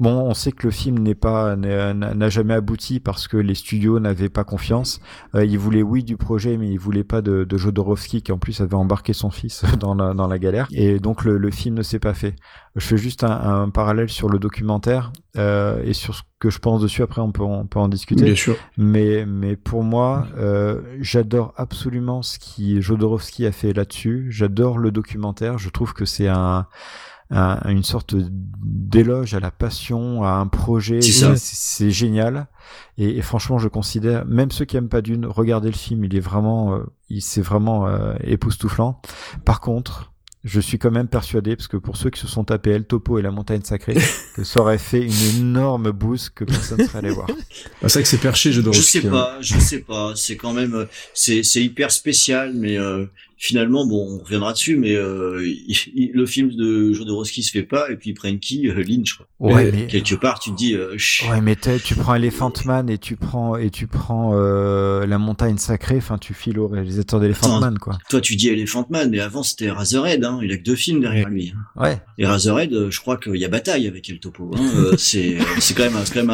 Bon, 0.00 0.10
on 0.10 0.34
sait 0.34 0.50
que 0.50 0.66
le 0.66 0.72
film 0.72 0.98
n'est 0.98 1.14
pas 1.14 1.54
n'a 1.54 2.28
jamais 2.28 2.54
abouti 2.54 2.98
parce 2.98 3.28
que 3.28 3.36
les 3.36 3.54
studios 3.54 4.00
n'avaient 4.00 4.28
pas 4.28 4.42
confiance. 4.42 5.00
Euh, 5.36 5.44
ils 5.44 5.58
voulaient 5.58 5.82
oui 5.82 6.02
du 6.02 6.16
projet, 6.16 6.56
mais 6.56 6.68
ils 6.68 6.78
voulaient 6.78 7.04
pas 7.04 7.22
de, 7.22 7.44
de 7.44 7.56
Jodorowsky 7.56 8.22
qui 8.22 8.32
en 8.32 8.38
plus 8.38 8.60
avait 8.60 8.74
embarqué 8.74 9.12
son 9.12 9.30
fils 9.30 9.64
dans 9.78 9.94
la, 9.94 10.12
dans 10.12 10.26
la 10.26 10.38
galère. 10.40 10.66
Et 10.72 10.98
donc 10.98 11.24
le, 11.24 11.38
le 11.38 11.50
film 11.52 11.76
ne 11.76 11.82
s'est 11.82 12.00
pas 12.00 12.12
fait. 12.14 12.34
Je 12.74 12.84
fais 12.84 12.96
juste 12.96 13.22
un, 13.22 13.30
un 13.30 13.70
parallèle 13.70 14.08
sur 14.08 14.28
le 14.28 14.40
documentaire 14.40 15.12
euh, 15.36 15.80
et 15.84 15.92
sur 15.92 16.16
ce 16.16 16.22
que 16.40 16.50
je 16.50 16.58
pense 16.58 16.82
dessus. 16.82 17.02
Après, 17.02 17.20
on 17.20 17.30
peut 17.30 17.44
en, 17.44 17.60
on 17.60 17.66
peut 17.66 17.78
en 17.78 17.88
discuter. 17.88 18.24
Bien 18.24 18.34
sûr. 18.34 18.56
Mais, 18.76 19.24
mais 19.26 19.54
pour 19.56 19.84
moi, 19.84 20.26
euh, 20.36 20.80
j'adore 21.00 21.54
absolument 21.56 22.22
ce 22.22 22.40
qui 22.40 22.82
Jodorowsky 22.82 23.46
a 23.46 23.52
fait 23.52 23.72
là-dessus. 23.72 24.26
J'adore 24.30 24.78
le 24.78 24.90
documentaire. 24.90 25.56
Je 25.56 25.68
trouve 25.70 25.94
que 25.94 26.04
c'est 26.04 26.26
un, 26.26 26.66
un- 27.34 27.60
une 27.70 27.82
sorte 27.84 28.14
d'éloge 28.62 29.34
à 29.34 29.40
la 29.40 29.50
passion, 29.50 30.22
à 30.24 30.30
un 30.32 30.46
projet. 30.46 31.00
C'est 31.02 31.12
ça. 31.12 31.36
C'est 31.36 31.56
c'est 31.56 31.90
génial. 31.90 32.46
Et, 32.98 33.16
et 33.18 33.22
franchement, 33.22 33.58
je 33.58 33.68
considère, 33.68 34.24
même 34.26 34.50
ceux 34.50 34.64
qui 34.64 34.76
aiment 34.76 34.88
pas 34.88 35.02
Dune, 35.02 35.26
regardez 35.26 35.68
le 35.68 35.76
film. 35.76 36.04
Il 36.04 36.14
est 36.16 36.20
vraiment, 36.20 36.74
euh, 36.74 36.78
il 37.10 37.22
c'est 37.22 37.42
vraiment 37.42 37.86
euh, 37.86 38.14
époustouflant. 38.24 39.00
Par 39.44 39.60
contre. 39.60 40.10
Je 40.46 40.60
suis 40.60 40.78
quand 40.78 40.90
même 40.90 41.08
persuadé, 41.08 41.56
parce 41.56 41.68
que 41.68 41.78
pour 41.78 41.96
ceux 41.96 42.10
qui 42.10 42.20
se 42.20 42.26
sont 42.26 42.44
tapés 42.44 42.72
El 42.72 42.84
Topo 42.84 43.18
et 43.18 43.22
la 43.22 43.30
montagne 43.30 43.62
sacrée, 43.62 43.96
que 44.36 44.44
ça 44.44 44.60
aurait 44.60 44.76
fait 44.76 45.00
une 45.02 45.38
énorme 45.38 45.90
bouse 45.90 46.28
que 46.28 46.44
personne 46.44 46.80
ne 46.80 46.84
serait 46.84 46.98
allé 46.98 47.08
voir. 47.12 47.28
Ah, 47.82 47.88
c'est 47.88 47.94
vrai 47.94 48.02
que 48.02 48.08
c'est 48.10 48.18
perché, 48.18 48.52
je 48.52 48.60
Je 48.60 48.80
sais 48.82 49.00
pas, 49.00 49.38
je 49.40 49.58
sais 49.58 49.78
pas. 49.78 50.12
C'est 50.16 50.36
quand 50.36 50.52
même, 50.52 50.74
euh, 50.74 50.84
c'est 51.14 51.42
c'est 51.44 51.62
hyper 51.62 51.90
spécial, 51.90 52.52
mais 52.54 52.76
euh, 52.76 53.06
finalement, 53.36 53.86
bon, 53.86 54.18
on 54.20 54.24
reviendra 54.24 54.52
dessus, 54.52 54.76
mais 54.76 54.94
euh, 54.94 55.42
il- 55.46 55.76
il- 55.94 56.10
le 56.14 56.26
film 56.26 56.50
de 56.54 56.92
Jodorowsky 56.92 57.42
se 57.42 57.50
fait 57.50 57.62
pas, 57.62 57.90
et 57.90 57.96
puis 57.96 58.10
ils 58.10 58.14
prennent 58.14 58.38
qui 58.38 58.68
euh, 58.68 58.82
Lynch. 58.82 59.14
Quoi. 59.14 59.26
Ouais, 59.40 59.68
Et 59.68 59.72
mais- 59.72 59.86
quelque 59.86 60.14
part, 60.14 60.38
tu 60.38 60.50
te 60.50 60.56
dis, 60.56 60.74
euh, 60.74 60.96
chut, 60.98 61.28
Ouais, 61.28 61.40
mais 61.40 61.56
tu 61.84 61.94
prends 61.94 62.14
Elephant 62.14 62.52
Man 62.64 62.88
et 62.90 62.98
tu 62.98 63.16
prends 63.16 63.56
et 63.56 63.70
tu 63.70 63.86
prends 63.86 64.32
euh, 64.34 65.06
la 65.06 65.18
montagne 65.18 65.56
sacrée. 65.58 65.96
Enfin, 65.96 66.18
tu 66.18 66.34
files 66.34 66.58
au 66.58 66.68
réalisateur 66.68 67.20
d'Elephant 67.20 67.60
Man, 67.60 67.78
quoi. 67.78 67.98
toi 68.08 68.20
tu 68.20 68.36
dis 68.36 68.48
Elephant 68.48 68.86
Man, 68.90 69.10
mais 69.10 69.20
avant 69.20 69.42
c'était 69.42 69.70
Razorhead, 69.70 70.24
hein, 70.24 70.38
il 70.42 70.52
a 70.52 70.56
que 70.56 70.62
deux 70.62 70.76
films 70.76 71.00
derrière 71.00 71.28
lui. 71.28 71.52
hein. 71.76 71.82
Ouais. 71.82 71.98
Et 72.18 72.26
Razorhead, 72.26 72.72
euh, 72.72 72.90
je 72.90 73.00
crois 73.00 73.16
qu'il 73.16 73.36
y 73.36 73.44
a 73.44 73.48
bataille 73.48 73.86
avec 73.86 74.08
El 74.10 74.20
Topo. 74.20 74.50
Hein. 74.56 74.60
Euh, 74.76 74.94
c'est 74.98 75.36
c'est 75.58 75.74
quand 75.74 75.84
même, 75.84 75.96
un, 75.96 76.04
c'est 76.04 76.14
quand 76.14 76.20
même 76.24 76.30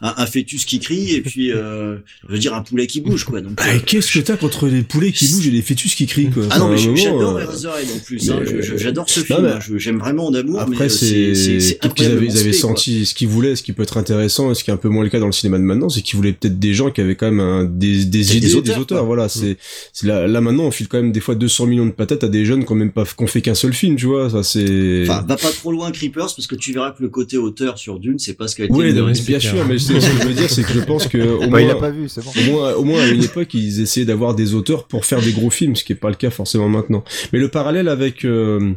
un, 0.00 0.06
un, 0.08 0.14
un 0.16 0.26
fœtus 0.26 0.64
qui 0.64 0.80
crie 0.80 1.12
et 1.14 1.20
puis, 1.22 1.52
euh, 1.52 1.98
je 2.26 2.32
veux 2.32 2.38
dire, 2.38 2.54
un 2.54 2.62
poulet 2.62 2.86
qui 2.86 3.00
bouge, 3.00 3.24
quoi. 3.24 3.40
Donc, 3.40 3.54
Bah, 3.56 3.64
euh, 3.68 3.78
qu'est-ce 3.84 4.12
que 4.12 4.24
t'as 4.24 4.36
contre 4.36 4.66
les 4.68 4.82
poulets 4.82 5.12
qui 5.12 5.30
bougent 5.32 5.46
et 5.46 5.50
les 5.50 5.62
fœtus 5.62 5.94
qui 5.94 6.06
crient, 6.06 6.30
quoi? 6.30 6.39
Ah 6.50 6.58
non, 6.58 6.68
mais 6.68 6.76
j'adore 6.76 7.36
euh, 7.36 7.44
Razorhead 7.46 7.86
en 7.94 7.98
plus. 7.98 8.30
hein. 8.30 8.40
je- 8.44 8.76
J'adore 8.76 9.08
ce 9.08 9.20
film. 9.20 9.44
hein. 9.44 9.58
J'aime 9.76 9.98
vraiment 9.98 10.30
d'amour. 10.30 10.60
Après, 10.60 10.86
euh, 10.86 10.88
c'est 10.88 11.34
c'est 11.34 11.60
c'est 11.60 11.74
peut-être 11.78 11.94
qu'ils 11.94 12.06
avaient, 12.06 12.30
avaient 12.38 12.52
senti 12.52 13.04
ce 13.06 13.14
qu'ils 13.14 13.28
voulaient, 13.28 13.56
ce 13.56 13.62
qui 13.62 13.72
peut 13.72 13.82
être 13.82 13.96
intéressant, 13.96 14.50
et 14.50 14.54
ce 14.54 14.64
qui 14.64 14.70
est 14.70 14.74
un 14.74 14.78
peu 14.78 14.88
moins 14.88 15.04
le 15.04 15.10
cas 15.10 15.18
dans 15.20 15.26
le 15.26 15.32
cinéma 15.32 15.58
de 15.58 15.62
maintenant, 15.64 15.88
c'est 15.88 16.02
qu'ils 16.02 16.16
voulaient 16.16 16.32
peut-être 16.32 16.58
des 16.58 16.72
gens 16.74 16.90
qui 16.90 17.00
avaient 17.00 17.14
quand 17.16 17.26
même 17.30 17.40
un, 17.40 17.64
des, 17.64 18.04
des 18.04 18.36
idées, 18.36 18.48
des 18.62 18.76
auteurs. 18.78 19.04
Voilà, 19.04 19.28
c'est 19.28 19.56
c'est 19.92 20.06
là, 20.06 20.26
là 20.26 20.40
maintenant, 20.40 20.64
on 20.64 20.70
file 20.70 20.88
quand 20.88 20.98
même 21.00 21.12
des 21.12 21.20
fois 21.20 21.34
200 21.34 21.66
millions 21.66 21.86
de 21.86 21.90
patates 21.92 22.24
à 22.24 22.28
des 22.28 22.44
jeunes 22.44 22.64
qui 22.64 22.72
ont 22.72 22.76
même 22.76 22.92
pas 22.92 23.04
qu'on 23.16 23.26
fait 23.26 23.40
qu'un 23.42 23.54
seul 23.54 23.72
film, 23.72 23.96
tu 23.96 24.06
vois. 24.06 24.30
Ça 24.30 24.42
c'est. 24.42 25.02
Enfin, 25.04 25.24
va 25.26 25.36
pas 25.36 25.50
trop 25.50 25.72
loin, 25.72 25.90
Creepers, 25.90 26.34
parce 26.34 26.46
que 26.46 26.54
tu 26.54 26.72
verras 26.72 26.90
que 26.92 27.02
le 27.02 27.08
côté 27.08 27.36
auteur 27.36 27.78
sur 27.78 27.98
Dune, 27.98 28.18
c'est 28.18 28.34
pas 28.34 28.48
ce 28.48 28.56
qu'a 28.56 28.64
été. 28.64 28.72
oui, 28.74 28.92
bien 28.92 29.40
sûr, 29.40 29.64
mais 29.68 29.78
c'est- 29.78 30.00
ce 30.00 30.06
que 30.10 30.22
je 30.22 30.28
veux 30.28 30.34
dire, 30.34 30.50
c'est 30.50 30.62
que 30.62 30.72
je 30.72 30.80
pense 30.80 31.06
que 31.06 31.18
au 31.18 31.40
Bah, 31.40 31.46
moins, 31.48 31.60
il 31.60 31.70
a 31.70 31.74
pas 31.74 31.90
vu, 31.90 32.08
c'est 32.08 32.22
bon. 32.24 32.30
au 32.30 32.50
moins, 32.52 32.72
au 32.74 32.84
moins 32.84 33.00
à 33.02 33.06
une 33.08 33.22
époque, 33.24 33.52
ils 33.54 33.80
essayaient 33.80 34.06
d'avoir 34.06 34.34
des 34.34 34.54
auteurs 34.54 34.84
pour 34.86 35.04
faire 35.04 35.20
des 35.20 35.32
gros 35.32 35.50
films, 35.50 35.76
ce 35.76 35.84
qui 35.84 35.92
est 35.92 35.96
pas 35.96 36.08
le 36.10 36.14
cas 36.16 36.29
forcément 36.30 36.68
maintenant. 36.68 37.04
Mais 37.32 37.38
le 37.38 37.48
parallèle 37.48 37.88
avec 37.88 38.24
euh, 38.24 38.72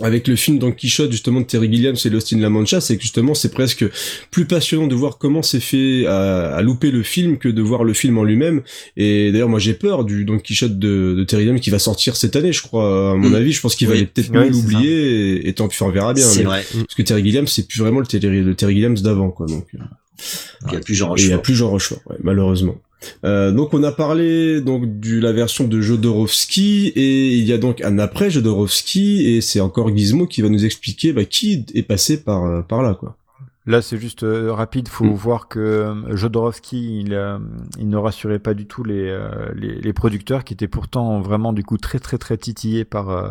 avec 0.00 0.26
le 0.26 0.36
film 0.36 0.58
Don 0.58 0.72
Quichotte 0.72 1.12
justement 1.12 1.40
de 1.42 1.44
Terry 1.44 1.70
Gilliam 1.70 1.94
et 2.02 2.08
Lost 2.08 2.32
in 2.32 2.38
La 2.40 2.48
Mancha, 2.48 2.80
c'est 2.80 2.96
que 2.96 3.02
justement 3.02 3.34
c'est 3.34 3.52
presque 3.52 3.84
plus 4.30 4.46
passionnant 4.46 4.86
de 4.86 4.94
voir 4.94 5.18
comment 5.18 5.42
c'est 5.42 5.60
fait 5.60 6.06
à, 6.06 6.54
à 6.54 6.62
louper 6.62 6.90
le 6.90 7.02
film 7.02 7.36
que 7.36 7.48
de 7.50 7.60
voir 7.60 7.84
le 7.84 7.92
film 7.92 8.16
en 8.16 8.24
lui-même. 8.24 8.62
Et 8.96 9.30
d'ailleurs 9.32 9.50
moi 9.50 9.58
j'ai 9.58 9.74
peur 9.74 10.04
du 10.06 10.24
Don 10.24 10.38
Quichotte 10.38 10.78
de, 10.78 11.14
de 11.14 11.24
Terry 11.24 11.42
Gilliam 11.42 11.60
qui 11.60 11.68
va 11.68 11.78
sortir 11.78 12.16
cette 12.16 12.36
année, 12.36 12.54
je 12.54 12.62
crois. 12.62 13.10
À 13.12 13.14
mon 13.16 13.28
Mm. 13.28 13.34
avis, 13.34 13.52
je 13.52 13.60
pense 13.60 13.76
qu'il 13.76 13.86
va 13.86 13.92
Oui. 13.92 14.06
peut-être 14.06 14.30
mieux 14.32 14.44
c'est 14.44 14.50
l'oublier 14.50 15.34
et, 15.36 15.48
et 15.48 15.52
tant 15.52 15.68
pis, 15.68 15.82
on 15.82 15.90
verra 15.90 16.14
bien. 16.14 16.24
C'est 16.24 16.38
mais- 16.40 16.44
vrai. 16.46 16.64
Parce 16.72 16.94
que 16.94 17.02
Terry 17.02 17.22
Gilliam 17.22 17.46
c'est 17.46 17.68
plus 17.68 17.78
vraiment 17.80 18.00
le 18.00 18.06
Terry, 18.06 18.40
le 18.40 18.54
Terry 18.54 18.72
Gilliam 18.74 18.94
d'avant 18.96 19.30
quoi. 19.30 19.44
Donc 19.46 19.66
Il 19.74 20.72
y 20.72 20.76
a 20.76 20.80
plus 20.80 20.94
genre 20.94 21.18
et 21.18 21.22
il 21.22 21.28
y 21.28 21.32
a 21.34 21.38
plus 21.38 21.54
Jean 21.54 21.68
Rochefort, 21.68 22.00
ouais, 22.06 22.16
malheureusement. 22.22 22.76
Euh, 23.24 23.52
donc 23.52 23.74
on 23.74 23.82
a 23.82 23.92
parlé 23.92 24.60
donc 24.60 25.00
de 25.00 25.20
la 25.20 25.32
version 25.32 25.66
de 25.66 25.80
Jodorowsky 25.80 26.92
et 26.94 27.34
il 27.34 27.44
y 27.44 27.52
a 27.52 27.58
donc 27.58 27.80
un 27.82 27.98
après 27.98 28.30
Jodorowsky 28.30 29.26
et 29.36 29.40
c'est 29.40 29.60
encore 29.60 29.94
Gizmo 29.96 30.26
qui 30.26 30.42
va 30.42 30.48
nous 30.48 30.64
expliquer 30.64 31.12
bah, 31.12 31.24
qui 31.24 31.64
est 31.74 31.82
passé 31.82 32.22
par 32.22 32.44
euh, 32.44 32.62
par 32.62 32.82
là 32.82 32.94
quoi. 32.94 33.16
Là, 33.64 33.80
c'est 33.80 33.96
juste 33.96 34.24
euh, 34.24 34.52
rapide. 34.52 34.88
Faut 34.88 35.04
Mm. 35.04 35.12
voir 35.14 35.46
que 35.46 35.60
euh, 35.60 36.16
Jodorowsky, 36.16 37.00
il, 37.02 37.14
euh, 37.14 37.38
il 37.78 37.88
ne 37.88 37.96
rassurait 37.96 38.40
pas 38.40 38.54
du 38.54 38.66
tout 38.66 38.82
les, 38.82 39.08
euh, 39.08 39.52
les, 39.54 39.80
les 39.80 39.92
producteurs, 39.92 40.42
qui 40.42 40.52
étaient 40.54 40.66
pourtant 40.66 41.20
vraiment 41.20 41.52
du 41.52 41.62
coup 41.62 41.78
très 41.78 42.00
très 42.00 42.18
très 42.18 42.36
titillés 42.36 42.84
par 42.84 43.10
euh, 43.10 43.30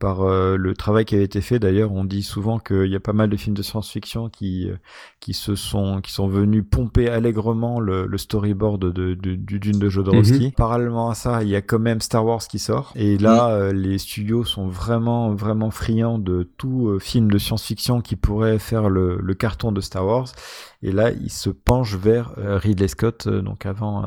par 0.00 0.22
euh, 0.22 0.56
le 0.56 0.74
travail 0.74 1.04
qui 1.04 1.14
avait 1.14 1.24
été 1.24 1.40
fait. 1.42 1.58
D'ailleurs, 1.60 1.92
on 1.92 2.04
dit 2.04 2.22
souvent 2.24 2.58
qu'il 2.58 2.86
y 2.86 2.96
a 2.96 3.00
pas 3.00 3.12
mal 3.12 3.28
de 3.30 3.36
films 3.36 3.54
de 3.54 3.62
science-fiction 3.62 4.30
qui 4.30 4.68
euh, 4.68 4.74
qui 5.20 5.34
se 5.34 5.54
sont 5.54 6.00
qui 6.00 6.10
sont 6.10 6.26
venus 6.26 6.64
pomper 6.68 7.08
allègrement 7.08 7.78
le, 7.78 8.06
le 8.06 8.18
storyboard 8.18 8.80
de, 8.80 9.14
de- 9.14 9.34
du 9.36 9.60
Dune 9.60 9.78
de 9.78 9.88
Jodorowsky. 9.90 10.50
Parallèlement 10.56 11.10
à 11.10 11.14
ça, 11.14 11.42
il 11.42 11.48
y 11.50 11.54
a 11.54 11.60
quand 11.62 11.78
même 11.78 12.00
Star 12.00 12.24
Wars 12.24 12.40
qui 12.40 12.58
sort. 12.58 12.92
Et 12.96 13.18
là, 13.18 13.50
euh, 13.50 13.72
les 13.72 13.98
studios 13.98 14.42
sont 14.44 14.66
vraiment 14.66 15.34
vraiment 15.34 15.70
friands 15.70 16.18
de 16.18 16.48
tout 16.56 16.88
euh, 16.88 16.98
film 16.98 17.30
de 17.30 17.38
science-fiction 17.38 18.00
qui 18.00 18.16
pourrait 18.16 18.58
faire 18.58 18.88
le, 18.88 19.18
le 19.20 19.34
carton 19.34 19.70
de 19.70 19.82
Star 19.82 20.06
Wars. 20.06 20.28
Et 20.82 20.92
là, 20.92 21.10
ils 21.12 21.30
se 21.30 21.50
penchent 21.50 21.96
vers 21.96 22.32
Ridley 22.36 22.88
Scott, 22.88 23.28
donc 23.28 23.66
avant. 23.66 24.06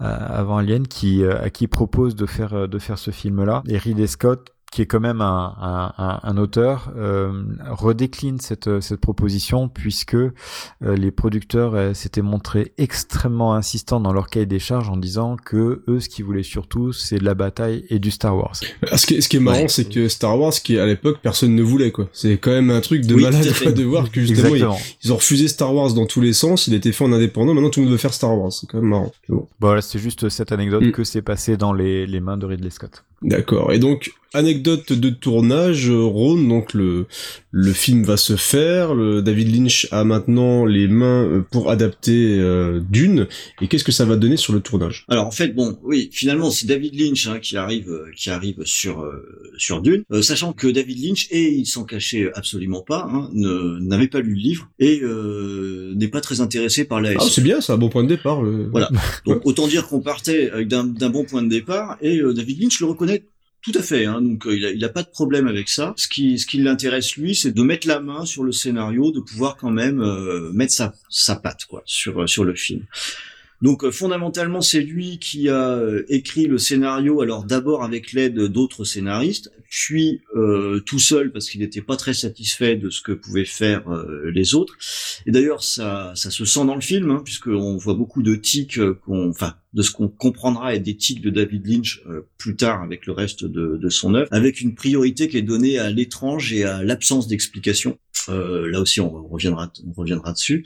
avant 0.00 0.56
Alien 0.58 0.86
qui 0.88 1.24
à 1.24 1.50
qui 1.50 1.68
propose 1.68 2.16
de 2.16 2.26
faire 2.26 2.68
de 2.68 2.78
faire 2.80 2.98
ce 2.98 3.12
film 3.12 3.44
là 3.44 3.62
et 3.68 3.78
Ridley 3.78 4.08
Scott 4.08 4.50
qui 4.74 4.82
est 4.82 4.86
quand 4.86 4.98
même 4.98 5.20
un, 5.20 5.92
un, 5.96 6.18
un, 6.24 6.36
auteur, 6.36 6.90
euh, 6.96 7.44
redécline 7.70 8.40
cette, 8.40 8.80
cette 8.80 8.98
proposition 9.00 9.68
puisque 9.68 10.14
euh, 10.16 10.32
les 10.80 11.12
producteurs 11.12 11.76
euh, 11.76 11.94
s'étaient 11.94 12.22
montrés 12.22 12.72
extrêmement 12.76 13.54
insistants 13.54 14.00
dans 14.00 14.12
leur 14.12 14.28
cahier 14.28 14.46
des 14.46 14.58
charges 14.58 14.88
en 14.88 14.96
disant 14.96 15.36
que 15.36 15.84
eux, 15.86 16.00
ce 16.00 16.08
qu'ils 16.08 16.24
voulaient 16.24 16.42
surtout, 16.42 16.92
c'est 16.92 17.18
de 17.18 17.24
la 17.24 17.34
bataille 17.34 17.84
et 17.88 18.00
du 18.00 18.10
Star 18.10 18.36
Wars. 18.36 18.56
Ah, 18.90 18.98
Ce 18.98 19.06
qui 19.06 19.14
est, 19.14 19.20
ce 19.20 19.28
qui 19.28 19.36
est 19.36 19.40
marrant 19.40 19.54
Ouais. 19.62 19.68
c'est 19.68 19.88
que 19.88 20.08
Star 20.08 20.36
Wars 20.40 20.50
qui 20.52 20.76
à 20.76 20.86
l'époque 20.86 21.18
personne 21.22 21.54
ne 21.54 21.62
voulait 21.62 21.92
quoi. 21.92 22.08
C'est 22.12 22.38
quand 22.38 22.50
même 22.50 22.70
un 22.70 22.80
truc 22.80 23.06
de 23.06 23.14
Oui, 23.14 23.22
malade 23.22 23.46
quoi, 23.62 23.70
de 23.70 23.84
voir 23.84 24.10
que 24.10 24.22
justement 24.22 24.56
ils, 25.04 25.12
ont 25.12 25.16
refusé 25.16 25.46
Star 25.46 25.72
Wars 25.72 25.92
dans 25.94 26.06
tous 26.06 26.20
les 26.20 26.32
sens, 26.32 26.66
il 26.66 26.74
était 26.74 26.90
fait 26.90 27.04
en 27.04 27.12
indépendant, 27.12 27.54
maintenant 27.54 27.70
tout 27.70 27.78
le 27.78 27.84
monde 27.86 27.92
veut 27.92 27.98
faire 27.98 28.12
Star 28.12 28.36
Wars. 28.36 28.52
C'est 28.52 28.66
quand 28.66 28.78
même 28.80 28.90
marrant. 28.90 29.12
Bon. 29.28 29.36
Bon, 29.36 29.46
Voilà, 29.60 29.82
c'est 29.82 30.00
juste 30.00 30.28
cette 30.30 30.50
anecdote 30.50 30.82
Mm. 30.82 30.90
que 30.90 31.04
c'est 31.04 31.22
passé 31.22 31.56
dans 31.56 31.72
les, 31.72 32.06
les 32.08 32.18
mains 32.18 32.36
de 32.36 32.46
Ridley 32.46 32.70
Scott. 32.70 33.04
D'accord. 33.24 33.72
Et 33.72 33.78
donc, 33.78 34.12
anecdote 34.34 34.92
de 34.92 35.10
tournage, 35.10 35.88
euh, 35.88 36.02
Rhône, 36.02 36.48
donc 36.48 36.74
le, 36.74 37.06
le 37.52 37.72
film 37.72 38.02
va 38.02 38.16
se 38.16 38.34
faire, 38.34 38.92
le, 38.94 39.22
David 39.22 39.54
Lynch 39.54 39.86
a 39.92 40.02
maintenant 40.02 40.64
les 40.66 40.88
mains 40.88 41.24
euh, 41.24 41.40
pour 41.52 41.70
adapter 41.70 42.36
euh, 42.40 42.80
Dune, 42.90 43.28
et 43.62 43.68
qu'est-ce 43.68 43.84
que 43.84 43.92
ça 43.92 44.04
va 44.04 44.16
donner 44.16 44.36
sur 44.36 44.52
le 44.52 44.58
tournage? 44.60 45.04
Alors 45.08 45.26
en 45.28 45.30
fait, 45.30 45.54
bon, 45.54 45.78
oui, 45.84 46.10
finalement 46.12 46.50
c'est 46.50 46.66
David 46.66 47.00
Lynch 47.00 47.28
hein, 47.28 47.38
qui 47.40 47.56
arrive, 47.56 47.88
qui 48.16 48.28
arrive 48.28 48.56
sur 48.64 49.02
euh, 49.02 49.24
sur 49.56 49.80
Dune, 49.82 50.02
Euh, 50.10 50.20
sachant 50.20 50.52
que 50.52 50.66
David 50.66 50.98
Lynch 51.04 51.28
et 51.30 51.52
il 51.52 51.66
s'en 51.66 51.84
cachait 51.84 52.28
absolument 52.34 52.82
pas, 52.82 53.08
hein, 53.08 53.30
ne- 53.34 53.78
n'avait 53.80 54.08
pas 54.08 54.18
lu 54.20 54.34
le 54.34 54.40
livre 54.40 54.68
et 54.80 55.00
euh, 55.02 55.92
n'est 55.94 56.08
pas 56.08 56.20
très 56.20 56.40
intéressé 56.40 56.84
par 56.84 57.00
la 57.00 57.10
Ah, 57.16 57.22
c'est 57.22 57.40
bien, 57.42 57.60
c'est 57.60 57.72
un 57.72 57.76
bon 57.78 57.88
point 57.88 58.02
de 58.02 58.08
départ. 58.08 58.42
le- 58.42 58.68
Voilà. 58.70 58.90
Donc 59.26 59.42
autant 59.46 59.68
dire 59.68 59.86
qu'on 59.86 60.00
partait 60.00 60.50
avec 60.50 60.66
d'un 60.66 60.82
d'un 60.84 61.10
bon 61.10 61.22
point 61.24 61.42
de 61.42 61.48
départ 61.48 61.96
et 62.02 62.18
euh, 62.18 62.34
David 62.34 62.60
Lynch 62.60 62.80
le 62.80 62.86
reconnaît 62.86 63.13
tout 63.64 63.72
à 63.74 63.82
fait. 63.82 64.04
Hein, 64.04 64.20
donc 64.20 64.46
euh, 64.46 64.56
il, 64.56 64.84
a, 64.84 64.88
pas 64.90 65.02
de 65.02 65.08
problème 65.08 65.48
avec 65.48 65.70
ça. 65.70 65.94
Ce 65.96 66.06
qui 66.06 66.38
ce 66.38 66.46
qui 66.46 66.58
l'intéresse 66.58 67.16
lui, 67.16 67.34
c'est 67.34 67.52
de 67.52 67.62
mettre 67.62 67.88
la 67.88 67.98
main 67.98 68.26
sur 68.26 68.44
le 68.44 68.52
scénario, 68.52 69.10
de 69.10 69.20
pouvoir 69.20 69.56
quand 69.56 69.70
même 69.70 70.00
euh, 70.02 70.52
mettre 70.52 70.72
sa 70.72 70.94
sa 71.08 71.36
patte 71.36 71.64
quoi 71.64 71.82
sur 71.86 72.22
euh, 72.22 72.26
sur 72.26 72.44
le 72.44 72.54
film. 72.54 72.82
Donc 73.64 73.82
euh, 73.82 73.90
fondamentalement, 73.90 74.60
c'est 74.60 74.82
lui 74.82 75.18
qui 75.18 75.48
a 75.48 75.70
euh, 75.70 76.04
écrit 76.10 76.46
le 76.46 76.58
scénario. 76.58 77.22
Alors 77.22 77.44
d'abord 77.44 77.82
avec 77.82 78.12
l'aide 78.12 78.38
d'autres 78.38 78.84
scénaristes, 78.84 79.50
puis 79.70 80.20
euh, 80.36 80.80
tout 80.80 80.98
seul 80.98 81.32
parce 81.32 81.48
qu'il 81.48 81.62
n'était 81.62 81.80
pas 81.80 81.96
très 81.96 82.12
satisfait 82.12 82.76
de 82.76 82.90
ce 82.90 83.00
que 83.00 83.12
pouvaient 83.12 83.46
faire 83.46 83.90
euh, 83.90 84.30
les 84.34 84.54
autres. 84.54 84.76
Et 85.24 85.30
d'ailleurs, 85.30 85.64
ça, 85.64 86.12
ça 86.14 86.30
se 86.30 86.44
sent 86.44 86.66
dans 86.66 86.74
le 86.74 86.82
film, 86.82 87.10
hein, 87.10 87.22
puisqu'on 87.24 87.78
voit 87.78 87.94
beaucoup 87.94 88.22
de 88.22 88.34
tics, 88.34 88.78
euh, 88.78 89.00
qu'on, 89.02 89.30
enfin, 89.30 89.54
de 89.72 89.80
ce 89.80 89.92
qu'on 89.92 90.08
comprendra 90.08 90.74
être 90.74 90.82
des 90.82 90.98
tics 90.98 91.22
de 91.22 91.30
David 91.30 91.66
Lynch 91.66 92.02
euh, 92.06 92.28
plus 92.36 92.56
tard 92.56 92.82
avec 92.82 93.06
le 93.06 93.14
reste 93.14 93.46
de, 93.46 93.78
de 93.78 93.88
son 93.88 94.14
œuvre, 94.14 94.28
avec 94.30 94.60
une 94.60 94.74
priorité 94.74 95.26
qui 95.26 95.38
est 95.38 95.42
donnée 95.42 95.78
à 95.78 95.88
l'étrange 95.88 96.52
et 96.52 96.64
à 96.64 96.82
l'absence 96.82 97.28
d'explication. 97.28 97.98
Là 98.28 98.80
aussi, 98.80 99.00
on 99.00 99.26
reviendra, 99.26 99.72
on 99.86 99.92
reviendra 99.92 100.32
dessus. 100.32 100.64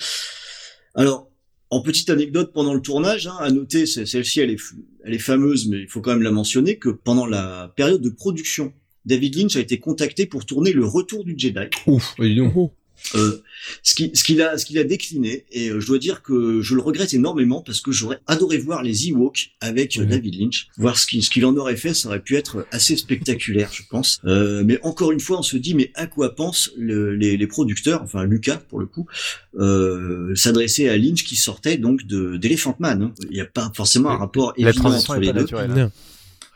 Alors, 0.95 1.28
en 1.71 1.83
petite 1.83 2.11
anecdote 2.11 2.53
pendant 2.53 2.75
le 2.75 2.81
tournage, 2.81 3.27
hein, 3.27 3.37
à 3.41 3.51
noter, 3.51 3.87
celle-ci, 3.87 4.41
elle 4.41 4.51
est, 4.51 4.61
elle 5.05 5.15
est 5.15 5.19
fameuse, 5.19 5.69
mais 5.69 5.81
il 5.81 5.89
faut 5.89 6.01
quand 6.01 6.13
même 6.13 6.23
la 6.23 6.31
mentionner, 6.31 6.77
que 6.77 6.89
pendant 6.89 7.27
la 7.27 7.73
période 7.77 8.01
de 8.01 8.11
production, 8.11 8.73
David 9.05 9.37
Lynch 9.37 9.57
a 9.57 9.61
été 9.61 9.79
contacté 9.79 10.27
pour 10.27 10.47
tourner 10.47 10.73
Le 10.73 10.87
Retour 10.87 11.25
du 11.25 11.35
Jedi. 11.37 11.69
Ouf, 11.87 12.15
dis 12.19 12.37
donc. 12.37 12.73
Euh, 13.15 13.43
ce 13.83 13.95
qui- 13.95 14.11
ce 14.15 14.23
qu'il 14.25 14.41
a, 14.43 14.57
ce 14.59 14.65
qu'il 14.67 14.79
a 14.79 14.85
décliné, 14.85 15.45
et 15.53 15.69
euh, 15.71 15.81
je 15.81 15.87
dois 15.87 15.99
dire 15.99 16.23
que 16.23 16.61
je 16.63 16.75
le 16.75 16.81
regrette 16.83 17.13
énormément 17.15 17.61
parce 17.63 17.81
que 17.81 17.91
j'aurais 17.93 18.19
adoré 18.27 18.59
voir 18.59 18.83
les 18.83 19.09
Ewoks 19.09 19.51
avec 19.61 19.99
euh. 19.99 20.05
David 20.05 20.39
Lynch, 20.41 20.69
voir 20.79 20.99
ce 20.99 21.07
qu'il, 21.07 21.23
ce 21.23 21.31
qu'il 21.31 21.45
en 21.47 21.57
aurait 21.57 21.77
fait, 21.77 21.95
ça 21.95 22.09
aurait 22.09 22.21
pu 22.23 22.37
être 22.37 22.67
assez 22.71 22.97
spectaculaire, 22.97 23.71
je 23.73 23.83
pense. 23.91 24.21
Euh, 24.25 24.63
mais 24.65 24.79
encore 24.83 25.13
une 25.13 25.21
fois, 25.21 25.39
on 25.39 25.43
se 25.43 25.57
dit, 25.57 25.75
mais 25.75 25.91
à 25.95 26.07
quoi 26.07 26.35
pensent 26.35 26.71
le- 26.77 27.15
les, 27.15 27.37
les 27.37 27.47
producteurs, 27.47 28.03
enfin 28.03 28.25
Lucas 28.25 28.59
pour 28.69 28.79
le 28.79 28.87
coup, 28.87 29.07
euh, 29.59 30.35
s'adresser 30.35 30.89
à 30.89 30.97
Lynch 30.97 31.25
qui 31.25 31.37
sortait 31.37 31.79
donc 31.79 32.05
de 32.07 32.37
d'Elephant 32.37 32.77
Man. 32.79 33.03
hein. 33.03 33.15
Il 33.31 33.35
n'y 33.35 33.41
a 33.41 33.47
pas 33.47 33.71
forcément 33.75 34.11
un 34.11 34.17
rapport 34.17 34.53
La 34.59 34.71
évident 34.71 34.91
entre 34.91 35.17
les 35.17 35.27
deux. 35.33 35.41
naturelle. 35.41 35.71
hein. 35.79 35.93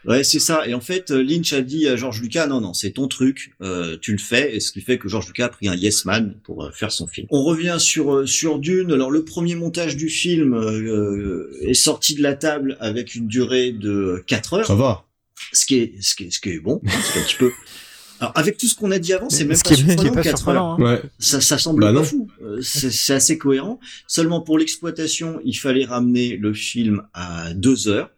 Ouais, 0.05 0.25
c'est 0.25 0.39
ça. 0.41 0.67
Et 0.67 0.75
en 0.75 0.81
fait, 0.81 1.11
euh, 1.11 1.23
Lynch 1.23 1.53
a 1.53 1.61
dit 1.63 1.87
à 1.87 1.95
George 1.97 2.21
Lucas, 2.21 2.47
non, 2.49 2.61
non, 2.61 2.75
c'est 2.75 2.91
ton 2.91 3.07
truc, 3.07 3.53
euh, 3.63 3.97
tu 4.01 4.13
le 4.13 4.19
fais. 4.19 4.57
Et 4.57 4.61
ce 4.61 4.73
qui 4.73 4.81
fait 4.81 4.99
que 4.99 5.09
George 5.09 5.27
Lucas 5.29 5.45
a 5.47 5.49
pris 5.49 5.69
un 5.69 5.75
yes 5.77 6.05
man 6.05 6.35
pour 6.43 6.65
euh, 6.65 6.71
faire 6.73 6.91
son 6.91 7.07
film. 7.07 7.27
On 7.31 7.43
revient 7.45 7.77
sur 7.79 8.13
euh, 8.15 8.27
sur 8.27 8.59
Dune. 8.59 8.91
Alors 8.93 9.11
le 9.13 9.25
premier 9.25 9.55
montage 9.55 9.97
du 9.97 10.09
film 10.09 10.55
euh, 10.55 11.51
est 11.63 11.75
sorti 11.75 12.15
de 12.17 12.23
la 12.23 12.35
table 12.35 12.77
avec 12.81 13.15
une 13.15 13.29
durée 13.29 13.71
de 13.73 14.23
4 14.27 14.55
heures, 14.55 14.67
Ça 14.67 14.75
va. 14.75 15.05
ce 15.53 15.67
qui 15.67 15.77
est 15.77 15.93
ce 16.01 16.15
qui 16.17 16.25
est 16.25 16.31
ce 16.33 16.41
qui 16.41 16.51
est 16.51 16.59
bon, 16.61 16.81
hein, 16.85 16.91
c'est 17.13 17.21
un 17.21 17.23
petit 17.23 17.37
peu. 17.37 17.51
Alors 18.19 18.33
avec 18.37 18.57
tout 18.57 18.67
ce 18.67 18.75
qu'on 18.77 18.91
a 18.93 18.99
dit 19.01 19.13
avant, 19.13 19.29
c'est 19.31 19.45
même 19.45 19.57
Ce 19.57 19.63
pas 19.65 19.75
qui 19.75 19.75
est, 19.75 19.77
ce 19.79 19.83
qui 19.85 19.91
est 19.93 19.97
surprenant, 19.99 20.15
pas 20.15 20.23
4 20.23 20.49
heures. 20.49 20.65
hein. 20.65 20.77
Ouais. 20.81 21.03
Ça, 21.19 21.41
ça 21.41 21.59
semble 21.59 21.81
Bah 21.81 21.89
pas 21.89 21.93
non. 21.93 22.05
fou. 22.05 22.29
C'est 22.61 22.91
c'est 22.93 23.15
assez 23.15 23.37
cohérent. 23.39 23.79
Seulement 24.07 24.41
pour 24.41 24.59
l'exploitation, 24.59 25.41
il 25.45 25.55
fallait 25.57 25.85
ramener 25.85 26.37
le 26.37 26.53
film 26.55 27.03
à 27.15 27.53
deux 27.55 27.89
heures. 27.89 28.11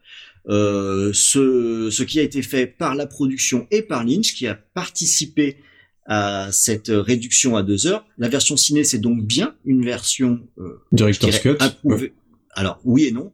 Euh, 0.49 1.11
ce, 1.13 1.89
ce 1.91 2.03
qui 2.03 2.21
a 2.21 2.23
été 2.23 2.43
fait 2.43 2.67
par 2.67 2.95
la 2.95 3.07
production 3.07 3.67
et 3.71 3.83
par 3.83 4.05
Lynch, 4.05 4.35
qui 4.35 4.47
a 4.47 4.55
participé 4.55 5.57
à 6.07 6.51
cette 6.53 6.89
réduction 6.91 7.57
à 7.57 7.63
deux 7.63 7.87
heures. 7.87 8.07
La 8.19 8.29
version 8.29 8.57
ciné, 8.57 8.85
c'est 8.85 8.99
donc 8.99 9.25
bien 9.25 9.55
une 9.65 9.85
version 9.85 10.47
euh, 10.59 10.83
Director's 10.93 11.39
Cut. 11.39 11.57
approuvée. 11.61 12.13
Alors 12.51 12.81
oui 12.85 13.05
et 13.07 13.13
non 13.13 13.33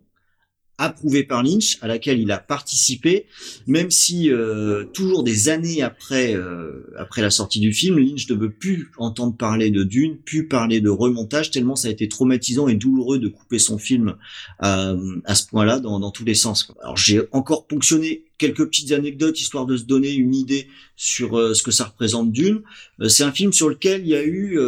approuvé 0.80 1.24
par 1.24 1.42
Lynch, 1.42 1.76
à 1.82 1.86
laquelle 1.86 2.18
il 2.18 2.30
a 2.30 2.38
participé, 2.38 3.26
même 3.66 3.90
si 3.90 4.30
euh, 4.30 4.84
toujours 4.84 5.22
des 5.22 5.50
années 5.50 5.82
après 5.82 6.34
euh, 6.34 6.86
après 6.96 7.20
la 7.20 7.30
sortie 7.30 7.60
du 7.60 7.72
film, 7.72 7.98
Lynch 7.98 8.28
ne 8.30 8.34
veut 8.34 8.50
plus 8.50 8.90
entendre 8.96 9.36
parler 9.36 9.70
de 9.70 9.84
Dune, 9.84 10.16
plus 10.16 10.48
parler 10.48 10.80
de 10.80 10.88
remontage, 10.88 11.50
tellement 11.50 11.76
ça 11.76 11.88
a 11.88 11.90
été 11.90 12.08
traumatisant 12.08 12.66
et 12.66 12.74
douloureux 12.74 13.18
de 13.18 13.28
couper 13.28 13.58
son 13.58 13.76
film 13.76 14.16
à, 14.58 14.94
à 15.26 15.34
ce 15.34 15.46
point-là 15.48 15.80
dans, 15.80 16.00
dans 16.00 16.10
tous 16.10 16.24
les 16.24 16.34
sens. 16.34 16.72
Alors 16.82 16.96
j'ai 16.96 17.20
encore 17.32 17.66
ponctionné 17.66 18.24
quelques 18.38 18.64
petites 18.64 18.92
anecdotes 18.92 19.38
histoire 19.38 19.66
de 19.66 19.76
se 19.76 19.84
donner 19.84 20.12
une 20.14 20.34
idée 20.34 20.66
sur 20.96 21.38
euh, 21.38 21.52
ce 21.52 21.62
que 21.62 21.70
ça 21.70 21.84
représente 21.84 22.32
Dune. 22.32 22.62
c'est 23.06 23.24
un 23.24 23.32
film 23.32 23.52
sur 23.52 23.68
lequel 23.68 24.00
il 24.00 24.08
y 24.08 24.16
a 24.16 24.24
eu 24.24 24.58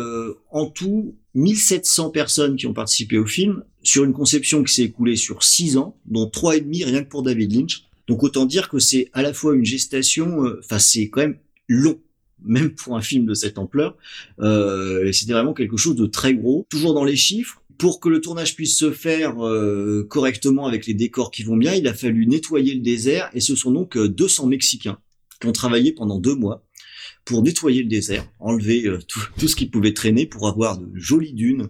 en 0.50 0.66
tout 0.66 1.14
1700 1.34 2.10
personnes 2.10 2.56
qui 2.56 2.66
ont 2.66 2.74
participé 2.74 3.16
au 3.16 3.26
film 3.26 3.64
sur 3.82 4.04
une 4.04 4.12
conception 4.12 4.62
qui 4.62 4.72
s'est 4.74 4.82
écoulée 4.82 5.16
sur 5.16 5.42
6 5.42 5.76
ans, 5.76 5.96
dont 6.06 6.28
trois 6.28 6.56
et 6.56 6.60
demi 6.60 6.84
rien 6.84 7.02
que 7.02 7.08
pour 7.08 7.22
David 7.22 7.54
Lynch. 7.54 7.84
Donc 8.06 8.22
autant 8.22 8.46
dire 8.46 8.68
que 8.68 8.78
c'est 8.78 9.08
à 9.12 9.22
la 9.22 9.32
fois 9.32 9.54
une 9.54 9.64
gestation, 9.64 10.44
enfin 10.60 10.78
c'est 10.78 11.08
quand 11.08 11.20
même 11.20 11.38
long 11.68 11.98
même 12.44 12.70
pour 12.74 12.96
un 12.96 13.02
film 13.02 13.26
de 13.26 13.34
cette 13.34 13.58
ampleur. 13.58 13.96
Euh, 14.40 15.10
C'était 15.12 15.32
vraiment 15.32 15.54
quelque 15.54 15.76
chose 15.76 15.96
de 15.96 16.06
très 16.06 16.34
gros. 16.34 16.66
Toujours 16.70 16.94
dans 16.94 17.04
les 17.04 17.16
chiffres, 17.16 17.62
pour 17.78 18.00
que 18.00 18.08
le 18.08 18.20
tournage 18.20 18.54
puisse 18.54 18.76
se 18.76 18.92
faire 18.92 19.44
euh, 19.44 20.06
correctement 20.08 20.66
avec 20.66 20.86
les 20.86 20.94
décors 20.94 21.30
qui 21.30 21.42
vont 21.42 21.56
bien, 21.56 21.74
il 21.74 21.86
a 21.88 21.94
fallu 21.94 22.26
nettoyer 22.26 22.74
le 22.74 22.80
désert 22.80 23.30
et 23.34 23.40
ce 23.40 23.56
sont 23.56 23.72
donc 23.72 23.98
200 23.98 24.46
Mexicains 24.46 24.98
qui 25.40 25.46
ont 25.48 25.52
travaillé 25.52 25.92
pendant 25.92 26.18
deux 26.18 26.34
mois 26.34 26.64
pour 27.24 27.42
nettoyer 27.42 27.82
le 27.82 27.88
désert, 27.88 28.28
enlever 28.40 28.86
euh, 28.86 28.98
tout, 29.06 29.20
tout, 29.38 29.48
ce 29.48 29.56
qui 29.56 29.66
pouvait 29.66 29.94
traîner 29.94 30.26
pour 30.26 30.48
avoir 30.48 30.78
de 30.78 30.88
jolies 30.94 31.34
dunes 31.34 31.68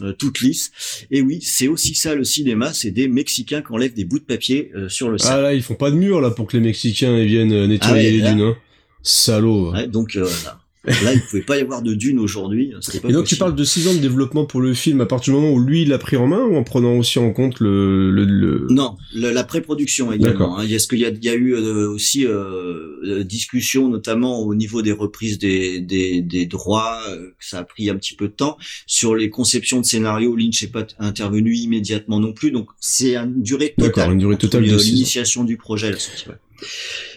euh, 0.00 0.12
toutes 0.12 0.40
lisses. 0.40 0.72
Et 1.10 1.20
oui, 1.20 1.40
c'est 1.42 1.68
aussi 1.68 1.94
ça 1.94 2.14
le 2.14 2.24
cinéma, 2.24 2.72
c'est 2.72 2.90
des 2.90 3.08
Mexicains 3.08 3.62
qui 3.62 3.72
enlèvent 3.72 3.94
des 3.94 4.04
bouts 4.04 4.18
de 4.18 4.24
papier 4.24 4.70
euh, 4.74 4.88
sur 4.88 5.10
le 5.10 5.18
sol. 5.18 5.30
Ah 5.32 5.40
là, 5.40 5.54
ils 5.54 5.62
font 5.62 5.74
pas 5.74 5.90
de 5.90 5.96
mur 5.96 6.20
là 6.20 6.30
pour 6.30 6.46
que 6.46 6.56
les 6.56 6.62
Mexicains 6.62 7.16
ils 7.16 7.26
viennent 7.26 7.66
nettoyer 7.66 8.08
ah 8.08 8.10
les 8.10 8.20
dunes. 8.20 8.40
Hein. 8.40 8.56
Salaud. 9.02 9.72
Ouais, 9.72 9.88
donc 9.88 10.16
voilà. 10.16 10.61
Là, 10.84 11.14
il 11.14 11.20
pouvait 11.20 11.42
pas 11.42 11.58
y 11.58 11.60
avoir 11.60 11.80
de 11.82 11.94
dune 11.94 12.18
aujourd'hui. 12.18 12.72
Et 13.08 13.12
donc 13.12 13.26
tu 13.26 13.36
parles 13.36 13.54
de 13.54 13.64
6 13.64 13.88
ans 13.88 13.94
de 13.94 13.98
développement 13.98 14.44
pour 14.44 14.60
le 14.60 14.74
film 14.74 15.00
à 15.00 15.06
partir 15.06 15.32
du 15.32 15.40
moment 15.40 15.52
où 15.52 15.60
lui 15.60 15.82
il 15.82 15.88
l'a 15.88 15.98
pris 15.98 16.16
en 16.16 16.26
main 16.26 16.44
ou 16.44 16.56
en 16.56 16.64
prenant 16.64 16.96
aussi 16.96 17.20
en 17.20 17.32
compte 17.32 17.60
le... 17.60 18.10
le, 18.10 18.24
le... 18.24 18.66
Non, 18.70 18.96
la 19.14 19.44
pré-production 19.44 20.12
également. 20.12 20.58
Hein. 20.58 20.64
Il 20.64 20.70
y 20.70 20.74
a 20.74 20.78
ce 20.80 20.88
qu'il 20.88 20.98
y 20.98 21.04
a, 21.04 21.10
il 21.10 21.24
y 21.24 21.28
a 21.28 21.34
eu 21.34 21.54
euh, 21.54 21.88
aussi 21.88 22.26
euh, 22.26 22.98
euh, 23.04 23.22
discussion 23.22 23.88
notamment 23.88 24.40
au 24.40 24.54
niveau 24.54 24.82
des 24.82 24.92
reprises 24.92 25.38
des, 25.38 25.80
des, 25.80 26.20
des 26.20 26.46
droits, 26.46 27.00
euh, 27.10 27.28
que 27.38 27.46
ça 27.46 27.58
a 27.58 27.64
pris 27.64 27.88
un 27.88 27.96
petit 27.96 28.14
peu 28.14 28.26
de 28.26 28.32
temps. 28.32 28.56
Sur 28.86 29.14
les 29.14 29.30
conceptions 29.30 29.80
de 29.80 29.86
scénario, 29.86 30.34
Lynch 30.34 30.62
n'est 30.62 30.68
pas 30.68 30.86
intervenu 30.98 31.54
immédiatement 31.54 32.18
non 32.18 32.32
plus, 32.32 32.50
donc 32.50 32.68
c'est 32.80 33.16
une 33.16 33.42
durée 33.42 33.74
totale. 33.78 34.12
une 34.12 34.18
durée 34.18 34.36
totale 34.36 34.62
de 34.62 34.76
l'initiation 34.76 35.44
du 35.44 35.56
projet. 35.56 35.92
Là, 35.92 35.98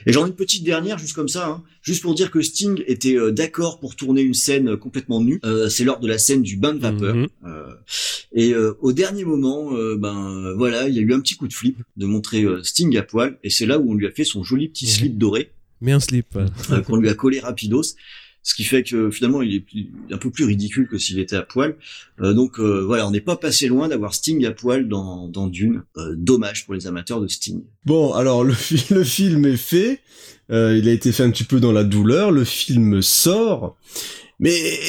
et 0.06 0.14
j'en 0.14 0.26
ai 0.26 0.30
une 0.30 0.36
petite 0.36 0.64
dernière, 0.64 0.98
juste 0.98 1.14
comme 1.14 1.28
ça, 1.28 1.48
hein, 1.48 1.64
juste 1.82 2.02
pour 2.02 2.16
dire 2.16 2.32
que 2.32 2.42
Sting 2.42 2.84
était 2.88 3.16
euh, 3.16 3.32
d'accord 3.32 3.80
pour 3.80 3.96
tourner 3.96 4.22
une 4.22 4.34
scène 4.34 4.70
euh, 4.70 4.78
complètement 4.78 5.22
nue. 5.22 5.40
Euh, 5.46 5.70
c'est 5.70 5.84
lors 5.84 6.00
de 6.00 6.08
la 6.08 6.18
scène 6.18 6.42
du 6.42 6.58
bain 6.58 6.74
de 6.74 6.80
vapeur. 6.80 7.16
Mhm. 7.16 7.28
et 8.34 8.54
au 8.56 8.92
dernier 8.92 9.24
moment, 9.24 9.72
ben 9.98 10.54
voilà, 10.58 10.88
il 10.88 10.96
y 10.96 11.00
a 11.00 11.02
eu 11.02 11.14
un 11.14 11.20
petit 11.20 11.36
coup 11.36 11.48
de 11.48 11.54
flip 11.54 11.78
de 11.98 12.06
montrer 12.06 12.46
Sting 12.64 12.96
à 12.98 13.04
poil, 13.04 13.38
et 13.44 13.50
c'est 13.50 13.66
là 13.66 13.80
où 13.80 13.92
on 13.92 13.94
lui 13.94 14.08
a 14.08 14.12
fait 14.12 14.24
son 14.24 14.44
joli 14.44 14.70
petit 14.70 14.86
mhm. 14.86 14.92
slip 14.92 15.18
doré. 15.18 15.52
Mais 15.82 15.92
un 15.92 16.00
slip. 16.00 16.38
qu'on 16.86 16.98
lui 16.98 17.10
a 17.10 17.14
collé 17.14 17.40
rapidos 17.40 17.96
ce 18.46 18.54
qui 18.54 18.64
fait 18.64 18.84
que 18.84 19.10
finalement 19.10 19.42
il 19.42 19.56
est 19.56 20.14
un 20.14 20.18
peu 20.18 20.30
plus 20.30 20.46
ridicule 20.46 20.88
que 20.88 21.00
s'il 21.00 21.18
était 21.18 21.36
à 21.36 21.42
poil. 21.42 21.76
Euh, 22.22 22.34
donc 22.34 22.60
euh, 22.60 22.84
voilà, 22.86 23.08
on 23.08 23.12
n'est 23.12 23.20
pas 23.20 23.36
passé 23.36 23.68
loin 23.68 23.88
d'avoir 23.88 24.14
Sting 24.14 24.46
à 24.46 24.52
poil 24.52 24.88
dans, 24.88 25.48
Dune. 25.48 25.82
Euh, 25.98 26.14
dommage 26.16 26.66
pour 26.66 26.76
les 26.76 26.86
amateurs 26.86 27.20
de 27.20 27.28
Sting. 27.28 27.64
Bon, 27.86 28.14
alors 28.14 28.44
le, 28.44 28.54
film 28.54 29.46
est 29.46 29.58
fait, 29.58 30.00
il 30.50 30.88
a 30.88 30.92
été 30.92 31.12
fait 31.12 31.24
un 31.24 31.32
petit 31.32 31.44
peu 31.44 31.60
dans 31.60 31.72
la 31.72 31.84
douleur, 31.84 32.32
le 32.32 32.44
film 32.44 33.02
sort. 33.02 33.76
Mais 34.40 34.80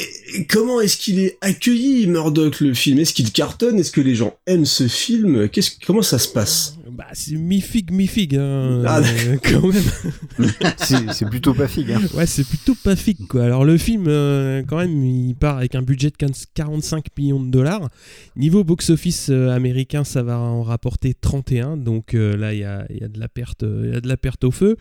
comment 0.50 0.80
est-ce 0.82 0.98
qu'il 0.98 1.18
est 1.20 1.38
accueilli, 1.40 2.06
Murdoch, 2.08 2.60
le 2.60 2.74
film? 2.74 2.98
Est-ce 2.98 3.14
qu'il 3.14 3.32
cartonne? 3.32 3.78
Est-ce 3.78 3.92
que 3.92 4.02
les 4.02 4.16
gens 4.16 4.36
aiment 4.46 4.66
ce 4.66 4.86
film? 4.86 5.48
Qu'est-ce, 5.48 5.70
Comment 5.86 6.02
ça 6.02 6.18
se 6.18 6.28
passe? 6.28 6.75
Bah, 6.96 7.08
c'est 7.12 7.34
mi-figue, 7.34 7.90
mi-figue, 7.90 8.36
hein, 8.36 8.82
ah, 8.86 9.00
euh, 9.00 9.36
quand 9.42 9.68
même. 9.68 10.48
c'est 11.12 11.28
plutôt 11.28 11.52
pas 11.52 11.68
figue. 11.68 11.92
Hein. 11.92 12.00
Ouais, 12.14 12.24
c'est 12.24 12.46
plutôt 12.46 12.74
pas 12.74 12.96
figue, 12.96 13.26
quoi. 13.26 13.44
Alors, 13.44 13.66
le 13.66 13.76
film, 13.76 14.06
euh, 14.08 14.62
quand 14.66 14.78
même, 14.78 15.04
il 15.04 15.34
part 15.34 15.58
avec 15.58 15.74
un 15.74 15.82
budget 15.82 16.08
de 16.08 16.16
45 16.54 17.06
millions 17.18 17.40
de 17.40 17.50
dollars. 17.50 17.90
Niveau 18.34 18.64
box-office 18.64 19.28
euh, 19.28 19.50
américain, 19.50 20.04
ça 20.04 20.22
va 20.22 20.38
en 20.38 20.62
rapporter 20.62 21.12
31. 21.12 21.76
Donc 21.76 22.14
là, 22.14 22.54
il 22.54 22.60
y 22.60 22.64
a, 22.64 22.86
y 22.90 23.04
a, 23.04 23.08
de 23.08 23.20
la 23.20 23.28
perte, 23.28 23.62
y 23.62 23.94
a 23.94 24.00
de 24.00 24.08
la 24.08 24.16
perte 24.16 24.44
au 24.44 24.50
feu. 24.50 24.76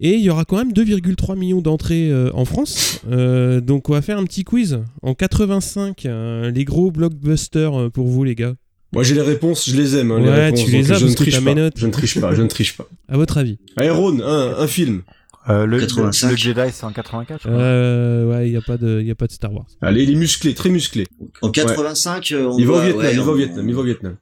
Et 0.00 0.14
il 0.14 0.20
y 0.20 0.30
aura 0.30 0.44
quand 0.44 0.56
même 0.56 0.72
2,3 0.72 1.38
millions 1.38 1.62
d'entrées 1.62 2.12
en 2.34 2.44
France. 2.44 3.00
donc, 3.06 3.88
on 3.88 3.92
va 3.92 4.02
faire 4.02 4.18
un 4.18 4.24
petit 4.24 4.42
quiz. 4.42 4.80
En 5.02 5.14
85, 5.14 6.08
les 6.52 6.64
gros 6.64 6.90
blockbusters 6.90 7.90
pour 7.92 8.08
vous, 8.08 8.24
les 8.24 8.34
gars. 8.34 8.54
Moi 8.92 9.02
j'ai 9.02 9.14
les 9.14 9.22
réponses, 9.22 9.68
je 9.68 9.76
les 9.76 9.96
aime. 9.96 10.10
Hein, 10.10 10.16
ouais, 10.16 10.22
les 10.22 10.30
réponses, 10.30 10.64
tu 10.64 10.70
les 10.70 10.92
as 10.92 10.98
je 10.98 11.06
ne 11.06 11.14
triche 11.14 11.40
pas. 11.42 11.54
Je 11.74 11.86
ne 11.86 11.92
triche 11.92 12.20
pas, 12.20 12.34
je 12.34 12.42
ne 12.42 12.48
triche 12.48 12.76
pas. 12.76 12.86
À 13.08 13.16
votre 13.16 13.38
avis 13.38 13.58
Allez, 13.76 13.90
Ron, 13.90 14.20
un, 14.20 14.54
un 14.58 14.66
film. 14.66 15.02
Euh, 15.48 15.66
le, 15.66 15.78
le, 15.78 16.30
le, 16.30 16.36
Jedi, 16.36 16.60
c'est 16.72 16.84
en 16.84 16.92
84. 16.92 17.46
Euh, 17.46 18.30
ouais, 18.30 18.46
il 18.46 18.52
n'y 18.52 18.56
a, 18.56 18.60
pas 18.60 18.76
de, 18.76 19.00
y 19.00 19.10
a 19.10 19.14
pas 19.16 19.26
de 19.26 19.32
Star 19.32 19.52
Wars. 19.52 19.66
Allez, 19.80 20.04
il 20.04 20.12
est 20.12 20.14
musclé, 20.14 20.54
très 20.54 20.68
musclé. 20.68 21.08
En 21.40 21.50
85, 21.50 22.28
ouais. 22.30 22.44
on 22.44 22.58
il, 22.58 22.66
va 22.66 22.74
au 22.74 22.80
Vietnam, 22.80 23.02
ouais, 23.02 23.12
il 23.12 23.20
va 23.20 23.32
au 23.32 23.34
Vietnam, 23.34 23.68
il 23.68 23.74
va 23.74 23.80
au 23.80 23.84
Vietnam. 23.84 24.16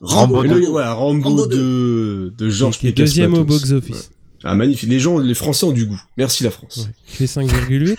Rambo, 0.00 0.36
Rambo, 0.36 0.54
le, 0.54 0.68
ouais, 0.68 0.84
Rambo, 0.84 1.28
Rambo 1.28 1.46
de, 1.46 2.34
de 2.36 2.48
Georges 2.48 2.82
Lucas. 2.82 3.02
Deuxième 3.02 3.34
au 3.34 3.44
box-office. 3.44 4.10
Ah, 4.42 4.54
magnifique. 4.56 4.90
Les 4.90 4.98
gens, 4.98 5.18
les 5.18 5.34
Français 5.34 5.66
ont 5.66 5.72
du 5.72 5.86
goût. 5.86 6.00
Merci 6.16 6.42
la 6.42 6.50
France. 6.50 6.88
Il 7.08 7.14
fait 7.14 7.40
5,8. 7.40 7.96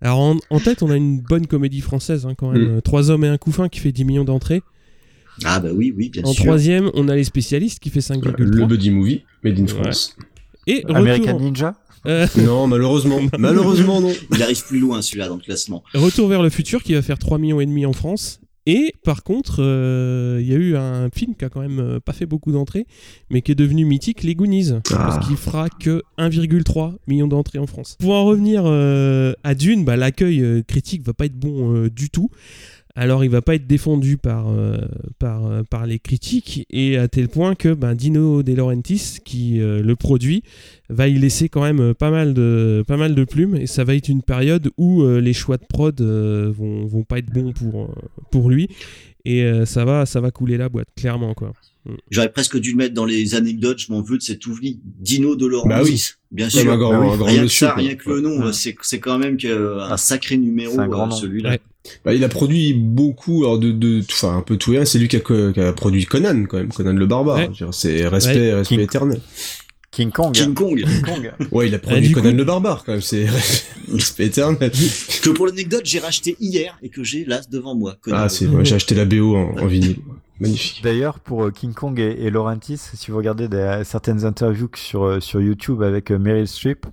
Alors, 0.00 0.20
en, 0.20 0.36
en, 0.50 0.60
tête, 0.60 0.82
on 0.82 0.90
a 0.90 0.96
une 0.96 1.20
bonne 1.20 1.46
comédie 1.46 1.80
française, 1.80 2.26
hein, 2.26 2.34
quand 2.36 2.52
même. 2.52 2.76
Mm. 2.76 2.82
Trois 2.82 3.10
hommes 3.10 3.24
et 3.24 3.28
un 3.28 3.38
couffin 3.38 3.68
qui 3.68 3.80
fait 3.80 3.92
10 3.92 4.04
millions 4.04 4.24
d'entrées. 4.24 4.62
Ah 5.44 5.60
bah 5.60 5.70
oui, 5.72 5.92
oui, 5.96 6.08
bien 6.08 6.22
en 6.24 6.32
sûr. 6.32 6.42
En 6.42 6.46
troisième, 6.46 6.90
on 6.94 7.08
a 7.08 7.14
les 7.14 7.24
spécialistes 7.24 7.78
qui 7.80 7.90
fait 7.90 8.00
5,3. 8.00 8.36
Le 8.38 8.66
buddy 8.66 8.90
movie, 8.90 9.22
made 9.42 9.58
in 9.58 9.66
France. 9.66 10.16
Et 10.66 10.84
American 10.88 11.34
retour... 11.34 11.40
Ninja 11.40 11.74
euh... 12.06 12.26
Non, 12.38 12.66
malheureusement. 12.66 13.20
malheureusement, 13.38 14.00
non. 14.00 14.12
Il 14.32 14.42
arrive 14.42 14.64
plus 14.66 14.80
loin, 14.80 15.00
celui-là, 15.02 15.28
dans 15.28 15.36
le 15.36 15.42
classement. 15.42 15.82
Retour 15.94 16.28
vers 16.28 16.42
le 16.42 16.50
futur 16.50 16.82
qui 16.82 16.94
va 16.94 17.02
faire 17.02 17.18
3 17.18 17.38
millions 17.38 17.60
et 17.60 17.66
demi 17.66 17.86
en 17.86 17.92
France. 17.92 18.40
Et 18.70 18.94
par 19.02 19.22
contre, 19.22 19.60
il 19.60 19.64
euh, 19.64 20.42
y 20.42 20.52
a 20.52 20.56
eu 20.56 20.76
un 20.76 21.08
film 21.08 21.34
qui 21.34 21.42
a 21.42 21.48
quand 21.48 21.62
même 21.62 21.80
euh, 21.80 22.00
pas 22.00 22.12
fait 22.12 22.26
beaucoup 22.26 22.52
d'entrées, 22.52 22.86
mais 23.30 23.40
qui 23.40 23.50
est 23.50 23.54
devenu 23.54 23.86
mythique, 23.86 24.22
Les 24.22 24.34
Goonies, 24.34 24.72
ah. 24.74 24.80
parce 24.90 25.26
qu'il 25.26 25.38
fera 25.38 25.70
que 25.70 26.02
1,3 26.18 26.96
million 27.06 27.26
d'entrées 27.26 27.58
en 27.58 27.66
France. 27.66 27.96
Pour 27.98 28.12
en 28.12 28.26
revenir 28.26 28.64
euh, 28.66 29.32
à 29.42 29.54
Dune, 29.54 29.86
bah, 29.86 29.96
l'accueil 29.96 30.62
critique 30.68 31.02
va 31.02 31.14
pas 31.14 31.24
être 31.24 31.38
bon 31.38 31.88
du 31.88 32.10
tout. 32.10 32.28
Alors 32.94 33.24
il 33.24 33.30
va 33.30 33.42
pas 33.42 33.54
être 33.54 33.66
défendu 33.66 34.16
par, 34.16 34.48
euh, 34.48 34.78
euh, 35.22 35.62
par 35.62 35.86
les 35.86 35.98
critiques 35.98 36.66
et 36.70 36.96
à 36.98 37.06
tel 37.08 37.28
point 37.28 37.54
que 37.54 37.72
ben, 37.72 37.94
Dino 37.94 38.42
De 38.42 38.54
Laurentiis 38.54 39.18
qui 39.24 39.60
euh, 39.60 39.82
le 39.82 39.96
produit 39.96 40.42
va 40.88 41.06
y 41.06 41.14
laisser 41.14 41.48
quand 41.48 41.62
même 41.62 41.94
pas 41.94 42.10
mal 42.10 42.34
de, 42.34 42.82
pas 42.86 42.96
mal 42.96 43.14
de 43.14 43.24
plumes 43.24 43.56
et 43.56 43.66
ça 43.66 43.84
va 43.84 43.94
être 43.94 44.08
une 44.08 44.22
période 44.22 44.70
où 44.78 45.06
les 45.06 45.32
choix 45.32 45.58
de 45.58 45.64
prod 45.68 46.00
vont, 46.00 46.86
vont 46.86 47.04
pas 47.04 47.18
être 47.18 47.30
bons 47.30 47.52
pour, 47.52 47.94
pour 48.30 48.48
lui 48.48 48.68
et 49.24 49.44
ça, 49.66 49.84
va, 49.84 50.06
ça 50.06 50.20
va 50.20 50.30
couler 50.30 50.56
la 50.56 50.68
boîte 50.68 50.88
clairement 50.96 51.34
quoi. 51.34 51.52
Mm. 51.88 51.94
J'aurais 52.10 52.32
presque 52.32 52.58
dû 52.58 52.72
le 52.72 52.76
mettre 52.76 52.94
dans 52.94 53.04
les 53.06 53.34
anecdotes, 53.34 53.78
je 53.78 53.92
m'en 53.92 54.02
veux 54.02 54.18
de 54.18 54.22
cet 54.22 54.46
oubli. 54.46 54.78
Dino 54.84 55.36
de 55.36 55.46
Laurentiis. 55.46 55.70
Bah 55.70 55.82
oui. 55.82 56.04
Bien 56.30 56.50
sûr. 56.50 56.76
Grand, 56.76 56.90
bah 56.90 57.00
oui. 57.00 57.08
un 57.12 57.16
grand 57.16 57.24
rien 57.26 57.42
monsieur, 57.42 57.66
que 57.66 57.70
ça, 57.72 57.74
rien 57.76 57.94
que 57.94 58.10
le 58.10 58.20
nom, 58.20 58.52
c'est, 58.52 58.76
c'est 58.82 59.00
quand 59.00 59.18
même 59.18 59.38
un 59.46 59.96
sacré 59.96 60.36
numéro, 60.36 60.76
celui-là. 61.10 61.50
Ouais. 61.50 61.60
Bah, 62.04 62.12
il 62.12 62.22
a 62.22 62.28
produit 62.28 62.74
beaucoup, 62.74 63.44
alors 63.44 63.58
de, 63.58 63.72
de, 63.72 64.02
enfin 64.10 64.36
un 64.36 64.42
peu 64.42 64.58
tout 64.58 64.72
rien. 64.72 64.84
C'est 64.84 64.98
lui 64.98 65.08
qui 65.08 65.16
a, 65.16 65.20
qui 65.20 65.60
a, 65.60 65.72
produit 65.72 66.04
Conan 66.04 66.44
quand 66.44 66.58
même, 66.58 66.68
Conan 66.70 66.92
le 66.92 67.06
barbare. 67.06 67.36
Ouais. 67.38 67.50
C'est 67.72 68.06
respect, 68.06 68.34
Ouais. 68.34 68.54
respect 68.54 68.76
King- 68.76 68.84
éternel. 68.84 69.20
King 69.90 70.10
Kong. 70.10 70.34
King 70.34 70.52
Kong. 70.54 70.84
King 70.84 71.02
Kong. 71.02 71.32
Ouais, 71.50 71.68
il 71.68 71.74
a 71.74 71.78
produit 71.78 72.08
du 72.08 72.14
Conan 72.14 72.30
coup- 72.32 72.36
le 72.36 72.44
barbare 72.44 72.84
quand 72.84 72.92
même. 72.92 73.00
C'est 73.00 73.26
respect 73.92 74.26
éternel. 74.26 74.70
que 75.22 75.30
pour 75.30 75.46
l'anecdote, 75.46 75.80
j'ai 75.84 75.98
racheté 75.98 76.36
hier 76.40 76.78
et 76.82 76.90
que 76.90 77.02
j'ai 77.02 77.24
là 77.24 77.40
devant 77.50 77.74
moi. 77.74 77.96
Conan. 78.02 78.18
Ah, 78.20 78.28
c'est, 78.28 78.46
j'ai 78.64 78.74
acheté 78.74 78.94
la 78.94 79.06
BO 79.06 79.34
en, 79.34 79.56
en 79.58 79.66
vinyle. 79.66 79.96
Magnifique. 80.40 80.82
D'ailleurs, 80.82 81.20
pour 81.20 81.44
euh, 81.44 81.50
King 81.50 81.74
Kong 81.74 81.98
et, 81.98 82.24
et 82.24 82.30
Laurentis, 82.30 82.78
si 82.78 83.10
vous 83.10 83.16
regardez 83.16 83.48
certaines 83.84 84.24
interviews 84.24 84.70
sur, 84.74 85.04
euh, 85.04 85.20
sur 85.20 85.40
YouTube 85.40 85.82
avec 85.82 86.10
euh, 86.10 86.18
Meryl 86.18 86.46
Streep, 86.46 86.86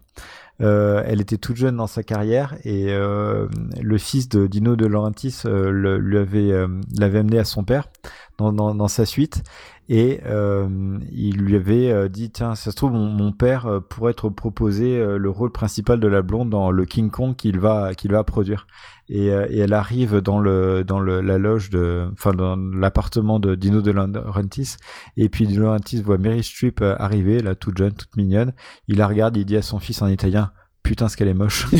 elle 0.59 1.19
était 1.19 1.37
toute 1.37 1.57
jeune 1.57 1.75
dans 1.75 1.87
sa 1.87 2.01
carrière 2.01 2.55
et 2.63 2.85
le 2.87 3.97
fils 3.97 4.29
de 4.29 4.47
Dino 4.47 4.77
de 4.77 4.85
Laurentiis 4.85 5.41
l'avait 5.43 6.53
amené 6.97 7.37
à 7.37 7.43
son 7.43 7.65
père 7.65 7.89
dans, 8.37 8.53
dans 8.53 8.87
sa 8.87 9.05
suite 9.05 9.43
et 9.87 10.21
euh, 10.25 10.97
il 11.11 11.37
lui 11.37 11.55
avait 11.55 11.91
euh, 11.91 12.09
dit 12.09 12.31
tiens 12.31 12.55
ça 12.55 12.71
se 12.71 12.75
trouve 12.75 12.93
mon, 12.93 13.05
mon 13.05 13.31
père 13.31 13.67
euh, 13.67 13.79
pourrait 13.79 14.11
être 14.11 14.29
proposé 14.29 14.97
euh, 14.97 15.17
le 15.17 15.29
rôle 15.29 15.51
principal 15.51 15.99
de 15.99 16.07
la 16.07 16.23
blonde 16.23 16.49
dans 16.49 16.71
le 16.71 16.85
King 16.85 17.11
Kong 17.11 17.35
qu'il 17.35 17.59
va 17.59 17.93
qu'il 17.93 18.11
va 18.11 18.23
produire 18.23 18.65
et, 19.09 19.29
euh, 19.29 19.45
et, 19.49 19.59
elle 19.59 19.73
arrive 19.73 20.21
dans 20.21 20.39
le 20.39 20.83
dans 20.83 20.99
le, 20.99 21.21
la 21.21 21.37
loge 21.37 21.69
de 21.69 22.07
enfin 22.13 22.31
dans 22.31 22.55
l'appartement 22.55 23.39
de 23.39 23.53
Dino 23.53 23.81
De 23.81 23.91
Laurentiis 23.91 24.77
et 25.17 25.29
puis 25.29 25.45
De 25.45 25.59
Laurentiis 25.59 26.01
voit 26.01 26.17
Mary 26.17 26.43
Streep 26.43 26.81
arriver 26.81 27.39
là 27.39 27.53
toute 27.53 27.77
jeune 27.77 27.93
toute 27.93 28.15
mignonne 28.17 28.53
il 28.87 28.97
la 28.97 29.07
regarde 29.07 29.37
il 29.37 29.45
dit 29.45 29.57
à 29.57 29.61
son 29.61 29.77
fils 29.77 30.01
en 30.01 30.07
italien 30.07 30.51
putain 30.81 31.09
ce 31.09 31.17
qu'elle 31.17 31.27
est 31.29 31.33
moche. 31.33 31.65
et, 31.73 31.77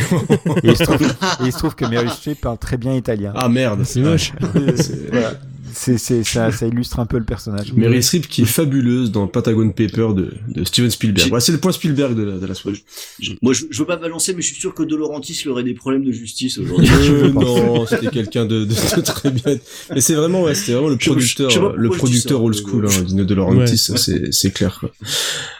il 0.64 0.76
se 0.76 0.84
trouve, 0.84 1.02
et 1.03 1.45
il 1.45 1.53
se 1.53 1.60
trouve 1.60 1.76
que 1.76 1.86
Meryl 1.86 2.10
Streep 2.10 2.41
parle 2.41 2.57
très 2.57 2.76
bien 2.76 2.95
italien. 2.95 3.34
Ah 3.36 3.48
merde, 3.48 3.84
c'est 3.84 4.02
moche. 4.02 4.34
voilà. 5.11 5.34
C'est, 5.76 5.97
c'est, 5.97 6.23
ça, 6.23 6.52
ça 6.53 6.68
illustre 6.68 6.99
un 6.99 7.06
peu 7.06 7.18
le 7.18 7.26
personnage. 7.26 7.73
Meryl 7.73 8.02
Streep 8.02 8.27
qui 8.27 8.43
est 8.43 8.45
fabuleuse 8.45 9.11
dans 9.11 9.27
Pentagon 9.27 9.69
Paper 9.69 10.10
de, 10.15 10.34
de 10.47 10.64
Steven 10.64 10.89
Spielberg. 10.89 11.27
Voilà, 11.30 11.41
c'est 11.41 11.52
le 11.52 11.57
point 11.57 11.72
Spielberg 11.72 12.15
de 12.15 12.23
la, 12.23 12.38
de 12.38 12.45
la 12.45 12.53
soirée. 12.53 12.77
Moi, 13.41 13.53
je, 13.53 13.65
je 13.69 13.80
veux 13.80 13.85
pas 13.85 13.97
balancer, 13.97 14.34
mais 14.34 14.41
je 14.41 14.47
suis 14.47 14.60
sûr 14.60 14.73
que 14.73 14.84
De 14.84 14.95
Laurentiis 14.95 15.47
aurait 15.47 15.64
des 15.64 15.73
problèmes 15.73 16.06
de 16.06 16.11
justice 16.11 16.57
aujourd'hui. 16.57 16.89
Euh, 16.91 17.30
non, 17.34 17.85
c'était 17.85 18.07
quelqu'un 18.07 18.45
de, 18.45 18.65
de, 18.65 18.73
de, 18.73 19.02
très 19.02 19.31
bien. 19.31 19.57
Mais 19.93 20.02
c'est 20.02 20.15
vraiment, 20.15 20.43
ouais, 20.43 20.56
c'était 20.56 20.73
vraiment 20.73 20.89
le 20.89 20.97
producteur, 20.97 21.49
je, 21.49 21.60
je 21.60 21.65
le 21.76 21.89
producteur 21.89 22.41
old 22.41 22.56
school, 22.56 22.88
hein, 22.88 23.03
Dino 23.06 23.53
ouais. 23.53 23.68
c'est, 23.68 24.31
c'est 24.31 24.52
clair, 24.52 24.77
quoi. 24.80 24.91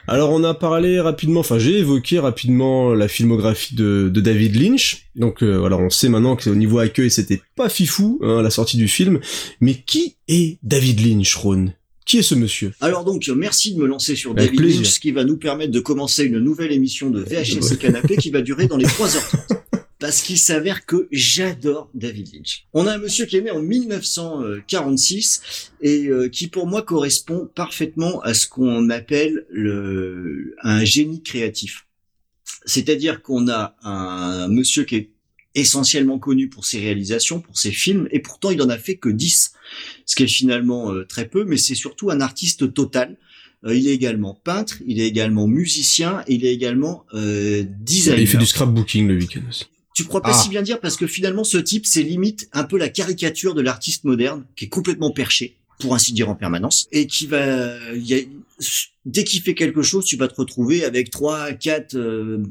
Alors, 0.08 0.32
on 0.32 0.44
a 0.44 0.54
parlé 0.54 1.00
rapidement, 1.00 1.40
enfin, 1.40 1.58
j'ai 1.58 1.80
évoqué 1.80 2.20
rapidement 2.20 2.94
la 2.94 3.08
filmographie 3.08 3.76
de, 3.76 4.10
de 4.14 4.22
David 4.22 4.56
Lynch. 4.56 5.06
Donc, 5.16 5.42
euh, 5.42 5.58
voilà, 5.58 5.78
on 5.78 5.90
sait 5.90 6.10
maintenant 6.10 6.36
qu'au 6.36 6.56
niveau 6.56 6.80
accueil, 6.80 7.10
c'était 7.10 7.42
pas 7.56 7.70
fifou, 7.70 8.20
hein, 8.22 8.40
à 8.40 8.42
la 8.42 8.50
sortie 8.50 8.78
du 8.78 8.88
film. 8.88 9.20
Mais 9.62 9.76
qui 9.86 10.05
est 10.28 10.58
David 10.64 11.06
Lynch, 11.06 11.36
Ron 11.36 11.74
qui 12.06 12.20
est 12.20 12.24
ce 12.24 12.36
monsieur? 12.36 12.72
Alors 12.82 13.04
donc, 13.04 13.28
merci 13.36 13.74
de 13.74 13.80
me 13.80 13.88
lancer 13.88 14.16
sur 14.16 14.32
Avec 14.32 14.46
David 14.46 14.60
plaisir. 14.60 14.82
Lynch, 14.82 14.92
ce 14.92 15.00
qui 15.00 15.12
va 15.12 15.24
nous 15.24 15.38
permettre 15.38 15.72
de 15.72 15.80
commencer 15.80 16.24
une 16.24 16.38
nouvelle 16.38 16.72
émission 16.72 17.10
de 17.10 17.20
VHS 17.20 17.74
et 17.74 17.78
Canapé 17.78 18.18
qui 18.18 18.30
va 18.30 18.42
durer 18.42 18.68
dans 18.68 18.78
les 18.78 18.86
3h30. 18.86 19.48
Parce 20.00 20.22
qu'il 20.22 20.38
s'avère 20.38 20.86
que 20.86 21.08
j'adore 21.12 21.90
David 21.96 22.32
Lynch. 22.32 22.68
On 22.74 22.86
a 22.86 22.94
un 22.94 22.98
monsieur 23.00 23.26
qui 23.26 23.38
est 23.38 23.42
né 23.42 23.50
en 23.50 23.62
1946 23.62 25.72
et 25.82 26.08
euh, 26.08 26.30
qui 26.30 26.48
pour 26.48 26.68
moi 26.68 26.84
correspond 26.84 27.50
parfaitement 27.56 28.22
à 28.22 28.36
ce 28.36 28.46
qu'on 28.46 28.90
appelle 28.92 29.48
le, 29.50 30.56
un 30.62 30.84
génie 30.84 31.24
créatif. 31.24 31.88
C'est-à-dire 32.66 33.24
qu'on 33.24 33.48
a 33.48 33.76
un 33.84 34.48
monsieur 34.48 34.84
qui 34.84 34.96
est 34.96 35.10
essentiellement 35.56 36.20
connu 36.20 36.50
pour 36.50 36.66
ses 36.66 36.80
réalisations, 36.80 37.40
pour 37.40 37.58
ses 37.58 37.72
films, 37.72 38.08
et 38.12 38.20
pourtant 38.20 38.52
il 38.52 38.62
en 38.62 38.70
a 38.70 38.78
fait 38.78 38.98
que 38.98 39.10
10, 39.10 39.54
ce 40.06 40.16
qui 40.16 40.24
est 40.24 40.28
finalement 40.28 40.92
euh, 40.92 41.06
très 41.06 41.28
peu, 41.28 41.46
mais 41.46 41.58
c'est 41.58 41.76
surtout 41.76 42.12
un 42.12 42.22
artiste 42.22 42.74
total. 42.74 43.18
Euh, 43.66 43.76
il 43.76 43.88
est 43.88 43.94
également 43.94 44.40
peintre, 44.44 44.78
il 44.86 45.00
est 45.00 45.08
également 45.08 45.48
musicien, 45.48 46.24
et 46.28 46.36
il 46.36 46.46
est 46.46 46.54
également 46.54 47.06
euh, 47.14 47.64
designer. 47.80 48.20
Il 48.20 48.28
fait 48.28 48.38
du 48.38 48.46
scrapbooking 48.46 49.08
le 49.08 49.16
week-end 49.16 49.42
aussi. 49.50 49.66
Tu 49.96 50.04
crois 50.04 50.22
pas 50.22 50.32
ah. 50.32 50.34
si 50.34 50.50
bien 50.50 50.62
dire 50.62 50.82
parce 50.82 50.98
que 50.98 51.08
finalement 51.08 51.46
ce 51.46 51.58
type 51.58 51.86
c'est 51.86 52.04
limite 52.04 52.50
un 52.52 52.66
peu 52.66 52.78
la 52.78 52.90
caricature 52.90 53.54
de 53.54 53.62
l'artiste 53.62 54.04
moderne 54.04 54.44
qui 54.58 54.66
est 54.66 54.68
complètement 54.68 55.12
perché 55.12 55.56
pour 55.80 55.96
ainsi 55.96 56.12
dire 56.12 56.30
en 56.30 56.36
permanence 56.36 56.90
et 56.92 57.08
qui 57.08 57.28
va 57.28 57.94
il 57.94 58.06
y 58.06 58.14
a, 58.14 58.18
dès 59.06 59.24
qu'il 59.24 59.42
fait 59.42 59.54
quelque 59.54 59.82
chose, 59.82 60.06
tu 60.06 60.18
vas 60.18 60.28
te 60.28 60.36
retrouver 60.36 60.84
avec 60.84 61.12
trois, 61.12 61.52
quatre 61.54 61.96
euh, 61.96 62.44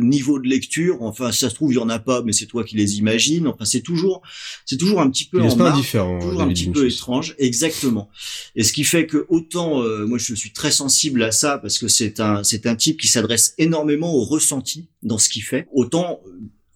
niveaux 0.00 0.38
de 0.38 0.48
lecture. 0.48 1.02
Enfin, 1.02 1.32
ça 1.32 1.48
se 1.48 1.54
trouve, 1.54 1.72
il 1.72 1.76
y 1.76 1.78
en 1.78 1.88
a 1.88 1.98
pas, 1.98 2.22
mais 2.22 2.32
c'est 2.32 2.46
toi 2.46 2.64
qui 2.64 2.76
les 2.76 2.98
imagines. 2.98 3.46
Enfin, 3.46 3.64
c'est 3.64 3.80
toujours, 3.80 4.22
c'est 4.66 4.76
toujours 4.76 5.00
un 5.00 5.10
petit 5.10 5.24
peu 5.24 5.40
en 5.40 5.48
toujours 5.48 6.42
un 6.42 6.48
petit 6.48 6.70
peu 6.70 6.86
étrange, 6.86 7.34
exactement. 7.38 8.10
Et 8.56 8.64
ce 8.64 8.72
qui 8.72 8.84
fait 8.84 9.06
que 9.06 9.26
autant, 9.28 9.82
euh, 9.82 10.06
moi, 10.06 10.18
je 10.18 10.34
suis 10.34 10.52
très 10.52 10.70
sensible 10.70 11.22
à 11.22 11.32
ça 11.32 11.58
parce 11.58 11.78
que 11.78 11.88
c'est 11.88 12.20
un, 12.20 12.44
c'est 12.44 12.66
un 12.66 12.76
type 12.76 13.00
qui 13.00 13.08
s'adresse 13.08 13.54
énormément 13.58 14.14
au 14.14 14.24
ressenti 14.24 14.88
dans 15.02 15.18
ce 15.18 15.28
qu'il 15.28 15.42
fait. 15.42 15.66
Autant, 15.72 16.20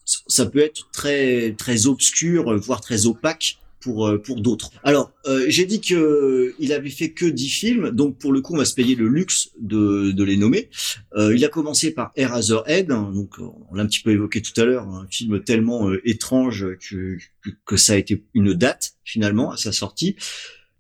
ça 0.05 0.47
peut 0.47 0.61
être 0.61 0.89
très, 0.93 1.55
très 1.59 1.87
obscur, 1.87 2.59
voire 2.59 2.81
très 2.81 3.07
opaque 3.07 3.59
pour 3.81 4.07
euh, 4.07 4.19
pour 4.19 4.41
d'autres. 4.41 4.71
Alors, 4.83 5.13
euh, 5.27 5.45
j'ai 5.49 5.67
dit 5.67 5.81
que 5.81 5.95
euh, 5.95 6.55
il 6.59 6.73
avait 6.73 6.91
fait 6.91 7.11
que 7.11 7.27
10 7.27 7.49
films, 7.49 7.91
donc 7.91 8.19
pour 8.19 8.33
le 8.33 8.41
coup, 8.41 8.55
on 8.55 8.59
va 8.59 8.65
se 8.65 8.75
payer 8.75 8.95
le 8.95 9.09
luxe 9.09 9.51
de, 9.61 10.11
de 10.13 10.25
les 10.25 10.37
nommer. 10.37 10.69
Euh, 11.17 11.35
il 11.35 11.45
a 11.45 11.49
commencé 11.49 11.91
par 11.93 12.13
Eraserhead, 12.17 12.91
hein, 12.91 13.11
donc 13.15 13.39
on 13.39 13.75
l'a 13.75 13.83
un 13.83 13.87
petit 13.87 14.01
peu 14.01 14.11
évoqué 14.11 14.43
tout 14.43 14.59
à 14.61 14.65
l'heure, 14.65 14.89
un 14.89 15.07
film 15.11 15.43
tellement 15.43 15.89
euh, 15.89 16.01
étrange 16.09 16.67
que, 16.89 17.19
que, 17.43 17.51
que 17.65 17.77
ça 17.77 17.95
a 17.95 17.97
été 17.97 18.25
une 18.35 18.55
date 18.55 18.95
finalement 19.05 19.51
à 19.51 19.57
sa 19.57 19.73
sortie. 19.73 20.17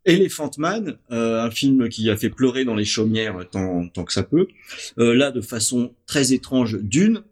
Elephant 0.08 0.50
Man, 0.56 0.96
euh, 1.10 1.42
un 1.42 1.50
film 1.50 1.88
qui 1.90 2.08
a 2.08 2.16
fait 2.16 2.30
pleurer 2.30 2.64
dans 2.64 2.74
les 2.74 2.86
chaumières 2.86 3.46
tant, 3.50 3.86
tant 3.88 4.04
que 4.04 4.12
ça 4.12 4.22
peut. 4.22 4.48
Euh, 4.98 5.14
là, 5.14 5.30
de 5.30 5.42
façon 5.42 5.94
très 6.06 6.32
étrange, 6.32 6.78
Dune, 6.80 7.22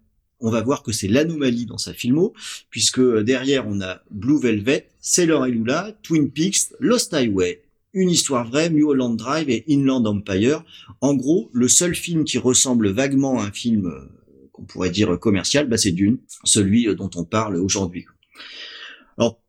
on 0.41 0.51
va 0.51 0.63
voir 0.63 0.83
que 0.83 0.93
c'est 0.93 1.09
l'anomalie 1.09 1.67
dans 1.67 1.79
sa 1.79 1.93
filmo, 1.93 2.35
puisque 2.71 3.01
derrière 3.21 3.67
on 3.67 3.81
a 3.81 4.03
Blue 4.11 4.41
Velvet, 4.41 4.89
Sailor 5.01 5.47
et 5.47 5.51
Lula, 5.51 5.97
Twin 6.03 6.31
Peaks, 6.31 6.75
Lost 6.81 7.15
Highway, 7.15 7.63
Une 7.95 8.11
histoire 8.11 8.47
vraie, 8.47 8.69
Mulholland 8.69 9.17
Drive 9.17 9.49
et 9.49 9.65
Inland 9.71 10.07
Empire. 10.07 10.63
En 11.01 11.15
gros, 11.15 11.49
le 11.55 11.67
seul 11.67 11.95
film 11.95 12.25
qui 12.25 12.37
ressemble 12.37 12.91
vaguement 12.91 13.41
à 13.41 13.45
un 13.45 13.53
film 13.53 13.87
euh, 13.87 14.11
qu'on 14.53 14.65
pourrait 14.65 14.91
dire 14.91 15.19
commercial, 15.19 15.67
bah 15.67 15.79
c'est 15.79 15.93
Dune, 15.93 16.19
celui 16.45 16.89
euh, 16.89 16.95
dont 16.95 17.11
on 17.15 17.25
parle 17.25 17.57
aujourd'hui. 17.57 18.05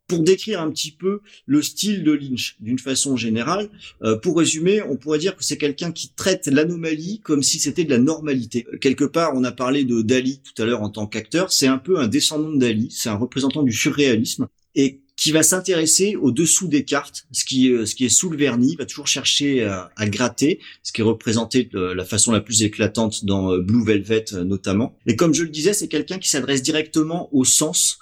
Pour 0.08 0.20
décrire 0.20 0.62
un 0.62 0.72
petit 0.72 0.92
peu 0.92 1.20
le 1.46 1.62
style 1.62 2.04
de 2.04 2.14
Lynch 2.14 2.56
d'une 2.62 2.80
façon 2.80 3.18
générale, 3.18 3.70
euh, 4.04 4.18
pour 4.18 4.38
résumer, 4.38 4.82
on 4.82 4.96
pourrait 4.96 5.20
dire 5.20 5.36
que 5.36 5.44
c'est 5.44 5.58
quelqu'un 5.58 5.92
qui 5.92 6.14
traite 6.16 6.48
l'anomalie 6.48 7.20
comme 7.24 7.44
si 7.44 7.60
c'était 7.60 7.84
de 7.84 7.90
la 7.90 7.98
normalité. 7.98 8.66
Euh, 8.74 8.78
quelque 8.78 9.04
part, 9.04 9.32
on 9.36 9.44
a 9.44 9.52
parlé 9.52 9.84
de 9.84 10.02
Dali 10.02 10.40
tout 10.40 10.62
à 10.62 10.66
l'heure 10.66 10.82
en 10.82 10.90
tant 10.90 11.08
qu'acteur, 11.08 11.52
c'est 11.52 11.68
un 11.68 11.78
peu 11.78 12.00
un 12.00 12.08
descendant 12.08 12.52
de 12.52 12.58
Dali, 12.58 12.88
c'est 12.90 13.10
un 13.10 13.16
représentant 13.18 13.64
du 13.64 13.74
surréalisme 13.74 14.48
et 14.76 15.02
qui 15.18 15.32
va 15.32 15.42
s'intéresser 15.42 16.16
au 16.16 16.32
dessous 16.32 16.68
des 16.68 16.86
cartes, 16.86 17.26
ce 17.32 17.44
qui, 17.44 17.72
euh, 17.72 17.86
ce 17.86 17.96
qui 17.96 18.06
est 18.06 18.10
sous 18.10 18.30
le 18.30 18.38
vernis, 18.38 18.76
va 18.78 18.86
toujours 18.86 19.08
chercher 19.08 19.64
à, 19.64 19.92
à, 19.98 20.08
gratter, 20.08 20.60
ce 20.84 20.94
qui 20.94 21.02
est 21.02 21.04
représenté 21.04 21.64
de 21.64 21.80
la 21.80 22.06
façon 22.06 22.32
la 22.32 22.40
plus 22.40 22.62
éclatante 22.62 23.26
dans 23.26 23.52
euh, 23.52 23.60
Blue 23.60 23.84
Velvet 23.84 24.26
notamment. 24.46 24.96
Et 25.08 25.16
comme 25.16 25.34
je 25.34 25.44
le 25.44 25.50
disais, 25.50 25.74
c'est 25.74 25.88
quelqu'un 25.88 26.20
qui 26.20 26.30
s'adresse 26.30 26.62
directement 26.62 27.30
au 27.34 27.44
sens 27.44 27.98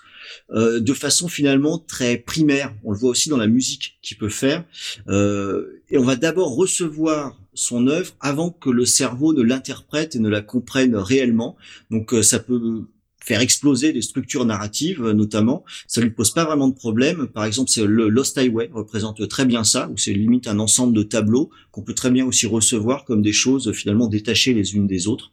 euh, 0.51 0.79
de 0.79 0.93
façon 0.93 1.27
finalement 1.27 1.77
très 1.79 2.17
primaire. 2.17 2.73
On 2.83 2.91
le 2.91 2.97
voit 2.97 3.09
aussi 3.09 3.29
dans 3.29 3.37
la 3.37 3.47
musique 3.47 3.97
qu'il 4.01 4.17
peut 4.17 4.29
faire. 4.29 4.63
Euh, 5.07 5.81
et 5.89 5.97
on 5.97 6.03
va 6.03 6.15
d'abord 6.15 6.55
recevoir 6.55 7.39
son 7.53 7.87
œuvre 7.87 8.13
avant 8.19 8.49
que 8.49 8.69
le 8.69 8.85
cerveau 8.85 9.33
ne 9.33 9.41
l'interprète 9.41 10.15
et 10.15 10.19
ne 10.19 10.29
la 10.29 10.41
comprenne 10.41 10.95
réellement. 10.95 11.55
Donc 11.91 12.13
euh, 12.13 12.21
ça 12.21 12.39
peut 12.39 12.83
faire 13.23 13.41
exploser 13.41 13.91
des 13.91 14.03
structures 14.03 14.45
narratives 14.45 15.01
notamment. 15.01 15.65
Ça 15.87 15.99
lui 15.99 16.11
pose 16.11 16.31
pas 16.31 16.45
vraiment 16.45 16.67
de 16.67 16.75
problème. 16.75 17.27
Par 17.27 17.45
exemple, 17.45 17.71
c'est 17.71 17.83
le 17.83 18.07
Lost 18.07 18.37
Highway 18.37 18.69
représente 18.71 19.27
très 19.27 19.45
bien 19.45 19.63
ça, 19.63 19.89
où 19.91 19.97
c'est 19.97 20.13
limite 20.13 20.47
un 20.47 20.59
ensemble 20.59 20.95
de 20.95 21.01
tableaux 21.01 21.49
qu'on 21.71 21.81
peut 21.81 21.95
très 21.95 22.11
bien 22.11 22.23
aussi 22.25 22.45
recevoir 22.45 23.03
comme 23.03 23.23
des 23.23 23.33
choses 23.33 23.71
finalement 23.71 24.07
détachées 24.07 24.53
les 24.53 24.75
unes 24.75 24.85
des 24.85 25.07
autres. 25.07 25.31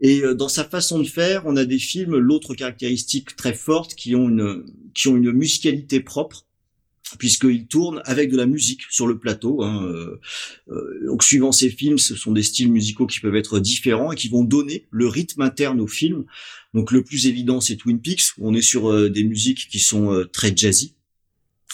Et 0.00 0.22
euh, 0.22 0.34
dans 0.34 0.48
sa 0.48 0.64
façon 0.64 0.98
de 0.98 1.06
faire, 1.06 1.42
on 1.46 1.56
a 1.56 1.64
des 1.64 1.78
films, 1.78 2.16
l'autre 2.16 2.54
caractéristique 2.54 3.36
très 3.36 3.54
forte, 3.54 3.94
qui 3.94 4.14
ont 4.14 4.28
une, 4.28 4.64
qui 4.94 5.08
ont 5.08 5.16
une 5.16 5.32
musicalité 5.32 6.00
propre 6.00 6.44
puisqu'il 7.20 7.68
tourne 7.68 8.02
avec 8.04 8.32
de 8.32 8.36
la 8.36 8.46
musique 8.46 8.82
sur 8.90 9.06
le 9.06 9.16
plateau. 9.16 9.62
Hein. 9.62 9.84
Euh, 9.84 10.20
euh, 10.70 11.16
suivant 11.20 11.52
ces 11.52 11.70
films, 11.70 11.98
ce 11.98 12.16
sont 12.16 12.32
des 12.32 12.42
styles 12.42 12.72
musicaux 12.72 13.06
qui 13.06 13.20
peuvent 13.20 13.36
être 13.36 13.60
différents 13.60 14.10
et 14.10 14.16
qui 14.16 14.28
vont 14.28 14.42
donner 14.42 14.86
le 14.90 15.06
rythme 15.06 15.42
interne 15.42 15.80
au 15.80 15.86
film. 15.86 16.24
Donc 16.74 16.90
le 16.90 17.04
plus 17.04 17.28
évident, 17.28 17.60
c'est 17.60 17.76
Twin 17.76 18.00
Peaks, 18.00 18.36
où 18.38 18.48
on 18.48 18.54
est 18.54 18.60
sur 18.60 19.08
des 19.08 19.22
musiques 19.22 19.68
qui 19.70 19.78
sont 19.78 20.26
très 20.32 20.54
jazzy 20.54 20.96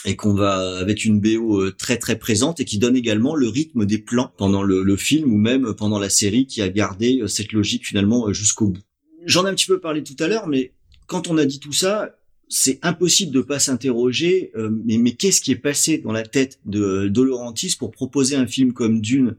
et 0.05 0.15
qu'on 0.15 0.33
va 0.33 0.77
avec 0.79 1.05
une 1.05 1.19
BO 1.19 1.61
euh, 1.61 1.71
très 1.71 1.97
très 1.97 2.17
présente 2.17 2.59
et 2.59 2.65
qui 2.65 2.77
donne 2.77 2.95
également 2.95 3.35
le 3.35 3.47
rythme 3.47 3.85
des 3.85 3.97
plans 3.99 4.31
pendant 4.37 4.63
le, 4.63 4.83
le 4.83 4.97
film 4.97 5.31
ou 5.31 5.37
même 5.37 5.73
pendant 5.75 5.99
la 5.99 6.09
série 6.09 6.45
qui 6.45 6.61
a 6.61 6.69
gardé 6.69 7.21
euh, 7.21 7.27
cette 7.27 7.53
logique 7.53 7.87
finalement 7.87 8.27
euh, 8.27 8.33
jusqu'au 8.33 8.67
bout. 8.67 8.81
J'en 9.25 9.45
ai 9.45 9.49
un 9.49 9.53
petit 9.55 9.67
peu 9.67 9.79
parlé 9.79 10.03
tout 10.03 10.15
à 10.19 10.27
l'heure, 10.27 10.47
mais 10.47 10.73
quand 11.07 11.27
on 11.27 11.37
a 11.37 11.45
dit 11.45 11.59
tout 11.59 11.71
ça, 11.71 12.15
c'est 12.49 12.79
impossible 12.83 13.31
de 13.31 13.41
pas 13.41 13.59
s'interroger. 13.59 14.51
Euh, 14.55 14.69
mais, 14.85 14.97
mais 14.97 15.13
qu'est-ce 15.13 15.41
qui 15.41 15.51
est 15.51 15.55
passé 15.55 15.97
dans 15.97 16.11
la 16.11 16.23
tête 16.23 16.59
de, 16.65 17.07
de 17.07 17.21
Laurentis 17.21 17.75
pour 17.79 17.91
proposer 17.91 18.35
un 18.35 18.45
film 18.45 18.73
comme 18.73 19.01
Dune 19.01 19.35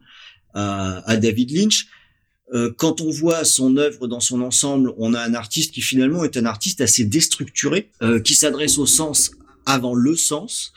à, 0.55 1.09
à 1.09 1.17
David 1.17 1.51
Lynch? 1.51 1.87
Euh, 2.53 2.73
Quand 2.77 3.01
on 3.01 3.11
voit 3.11 3.45
son 3.45 3.77
œuvre 3.77 4.07
dans 4.07 4.21
son 4.21 4.41
ensemble, 4.41 4.93
on 4.97 5.15
a 5.15 5.21
un 5.21 5.35
artiste 5.35 5.73
qui 5.75 5.81
finalement 5.81 6.25
est 6.25 6.37
un 6.37 6.45
artiste 6.47 6.81
assez 6.81 7.05
déstructuré, 7.05 7.91
euh, 8.03 8.21
qui 8.21 8.35
s'adresse 8.35 8.79
au 8.79 8.87
sens 8.87 9.31
avant 9.67 9.95
le 9.95 10.17
sens 10.17 10.73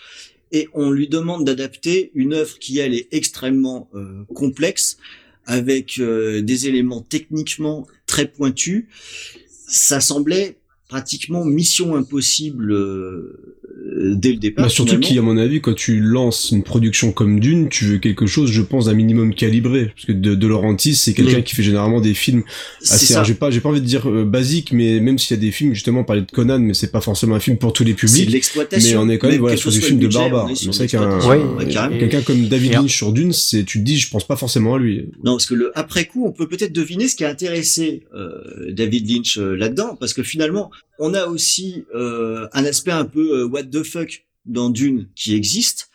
et 0.52 0.70
on 0.74 0.92
lui 0.92 1.08
demande 1.08 1.46
d'adapter 1.46 2.12
une 2.14 2.34
œuvre 2.34 2.58
qui 2.60 2.80
elle 2.80 2.94
est 2.94 3.08
extrêmement 3.12 3.90
euh, 3.94 4.24
complexe 4.34 4.98
avec 5.46 6.00
euh, 6.00 6.42
des 6.42 6.68
éléments 6.68 7.02
techniquement 7.02 7.88
très 8.06 8.28
pointus. 8.28 8.86
Ça 9.68 10.00
semblait 10.00 10.60
pratiquement 10.88 11.44
mission 11.44 11.96
impossible 11.96 12.72
euh, 12.72 13.57
dès 14.14 14.32
le 14.32 14.38
départ. 14.38 14.66
Bah, 14.66 14.70
surtout 14.70 14.90
finalement. 14.96 15.08
qui, 15.08 15.20
à 15.20 15.22
mon 15.22 15.38
avis, 15.38 15.62
quand 15.62 15.74
tu 15.76 16.00
lances 16.00 16.52
une 16.52 16.64
production 16.64 17.12
comme 17.12 17.40
Dune, 17.40 17.70
tu 17.70 17.86
veux 17.86 17.98
quelque 17.98 18.26
chose, 18.26 18.52
je 18.52 18.62
pense, 18.62 18.86
d'un 18.86 18.94
minimum 18.94 19.34
calibré. 19.34 19.92
Parce 19.96 20.06
que 20.06 20.12
de, 20.12 20.36
de 20.36 20.48
Laurentiis, 20.48 20.96
c'est 20.96 21.14
quelqu'un 21.14 21.40
Mm. 21.40 21.44
qui 21.44 21.56
fait 21.56 21.64
généralement 21.64 22.02
des 22.02 22.14
films 22.14 22.44
assez, 22.82 23.14
j'ai 23.26 23.34
pas, 23.34 23.50
j'ai 23.52 23.60
pas 23.62 23.70
envie 23.70 23.82
de 23.82 23.86
dire 23.86 24.10
euh, 24.10 24.26
basique, 24.26 24.72
mais 24.72 25.00
même 25.00 25.18
s'il 25.20 25.36
y 25.36 25.40
a 25.40 25.42
des 25.42 25.52
films, 25.52 25.74
justement, 25.74 26.02
on 26.02 26.04
parlait 26.04 26.22
de 26.22 26.32
Conan, 26.32 26.60
mais 26.60 26.74
c'est 26.74 26.92
pas 26.92 27.02
forcément 27.02 27.36
un 27.36 27.40
film 27.40 27.58
pour 27.58 27.74
tous 27.74 27.84
les 27.84 27.96
C'est 27.98 28.06
de 28.08 28.12
publics. 28.12 28.32
l'exploitation. 28.32 29.06
Mais 29.06 29.12
on 29.12 29.14
est 29.14 29.18
quand 29.18 29.28
même, 29.30 29.40
voilà, 29.40 29.58
sur 29.58 29.72
des 29.72 29.80
films 29.82 30.00
de 30.00 30.08
barbares. 30.08 30.50
C'est 30.56 30.66
vrai 30.68 30.88
qu'un-. 30.88 31.90
Quelqu'un 31.98 32.22
comme 32.22 32.48
David 32.48 32.76
un- 32.76 32.82
Lynch 32.82 32.96
sur 32.96 33.12
Dune, 33.12 33.34
c'est, 33.34 33.64
tu 33.64 33.80
te 33.80 33.84
dis, 33.84 33.98
je 33.98 34.10
pense 34.10 34.26
pas 34.28 34.36
forcément 34.36 34.76
à 34.76 34.80
lui. 34.80 35.06
Non, 35.24 35.34
parce 35.34 35.46
que 35.46 35.56
le 35.56 35.72
après 35.78 36.06
coup, 36.06 36.26
on 36.26 36.32
peut 36.32 36.48
peut-être 36.48 36.74
deviner 36.74 37.08
ce 37.08 37.16
qui 37.16 37.24
a 37.26 37.30
intéressé 37.30 38.04
euh, 38.16 38.72
David 38.72 39.10
Lynch 39.10 39.38
euh, 39.38 39.56
là-dedans, 39.56 39.96
parce 40.00 40.14
que 40.14 40.24
finalement, 40.24 40.72
on 41.00 41.14
a 41.14 41.26
aussi 41.28 41.84
euh, 41.96 42.48
un 42.54 42.66
aspect 42.66 42.92
un 42.92 43.06
peu 43.06 43.42
euh, 43.42 43.48
what 43.48 43.64
the 43.64 43.77
fuck 43.84 44.26
dans 44.45 44.70
Dune 44.70 45.10
qui 45.16 45.36
existe. 45.36 45.90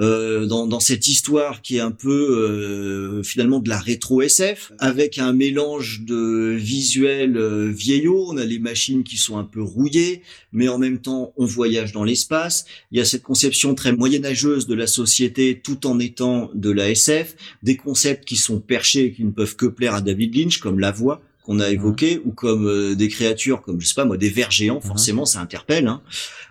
euh, 0.00 0.46
dans, 0.46 0.66
dans 0.66 0.80
cette 0.80 1.06
histoire 1.06 1.62
qui 1.62 1.76
est 1.76 1.80
un 1.80 1.92
peu 1.92 2.10
euh, 2.10 3.22
finalement 3.22 3.60
de 3.60 3.68
la 3.68 3.78
rétro 3.78 4.22
SF 4.22 4.72
avec 4.78 5.18
un 5.18 5.32
mélange 5.32 6.02
de 6.02 6.56
visuels 6.58 7.36
euh, 7.36 7.70
vieillots. 7.70 8.26
On 8.28 8.36
a 8.36 8.44
les 8.44 8.58
machines 8.58 9.04
qui 9.04 9.16
sont 9.16 9.38
un 9.38 9.44
peu 9.44 9.62
rouillées 9.62 10.22
mais 10.52 10.68
en 10.68 10.78
même 10.78 10.98
temps 10.98 11.32
on 11.36 11.46
voyage 11.46 11.92
dans 11.92 12.04
l'espace. 12.04 12.64
Il 12.90 12.98
y 12.98 13.00
a 13.00 13.04
cette 13.04 13.22
conception 13.22 13.74
très 13.74 13.92
moyenâgeuse 13.92 14.66
de 14.66 14.74
la 14.74 14.88
société 14.88 15.60
tout 15.62 15.86
en 15.86 16.00
étant 16.00 16.50
de 16.54 16.70
la 16.70 16.90
SF 16.90 17.36
des 17.62 17.76
concepts 17.76 18.24
qui 18.24 18.36
sont 18.36 18.60
perchés 18.60 19.04
et 19.06 19.12
qui 19.12 19.24
ne 19.24 19.30
peuvent 19.30 19.56
que 19.56 19.66
plaire 19.66 19.94
à 19.94 20.00
David 20.00 20.36
Lynch, 20.36 20.58
comme 20.58 20.80
la 20.80 20.90
voix 20.90 21.22
qu'on 21.44 21.60
a 21.60 21.68
évoqué, 21.68 22.20
ou 22.24 22.32
comme 22.32 22.66
euh, 22.66 22.94
des 22.94 23.08
créatures, 23.08 23.62
comme 23.62 23.80
je 23.80 23.86
sais 23.86 23.94
pas 23.94 24.06
moi, 24.06 24.16
des 24.16 24.30
vers 24.30 24.50
géants, 24.50 24.80
forcément 24.80 25.26
ça 25.26 25.40
interpelle, 25.40 25.86
hein, 25.86 26.02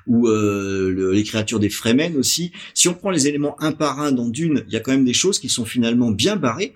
ou 0.07 0.27
euh, 0.27 0.91
le- 0.91 1.11
les 1.13 1.23
créatures 1.23 1.59
des 1.59 1.69
Fremen 1.69 2.17
aussi. 2.17 2.51
Si 2.73 2.88
on 2.88 2.93
prend 2.93 3.09
les 3.11 3.27
éléments 3.27 3.55
un 3.61 3.71
par 3.71 3.99
un 3.99 4.11
dans 4.11 4.27
Dune, 4.30 4.63
il 4.67 4.73
y 4.73 4.75
a 4.75 4.80
quand 4.80 4.91
même 4.91 5.05
des 5.05 5.13
choses 5.13 5.39
qui 5.39 5.49
sont 5.49 5.65
finalement 5.65 6.11
bien 6.11 6.35
barrées, 6.35 6.73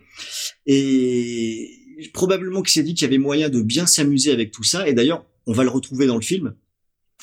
et 0.66 1.70
probablement 2.14 2.62
qu'il 2.62 2.72
s'est 2.72 2.84
dit 2.84 2.94
qu'il 2.94 3.04
y 3.04 3.08
avait 3.08 3.18
moyen 3.18 3.50
de 3.50 3.62
bien 3.62 3.86
s'amuser 3.86 4.32
avec 4.32 4.52
tout 4.52 4.64
ça, 4.64 4.88
et 4.88 4.94
d'ailleurs 4.94 5.26
on 5.46 5.54
va 5.54 5.64
le 5.64 5.70
retrouver 5.70 6.08
dans 6.08 6.16
le 6.16 6.22
film 6.22 6.54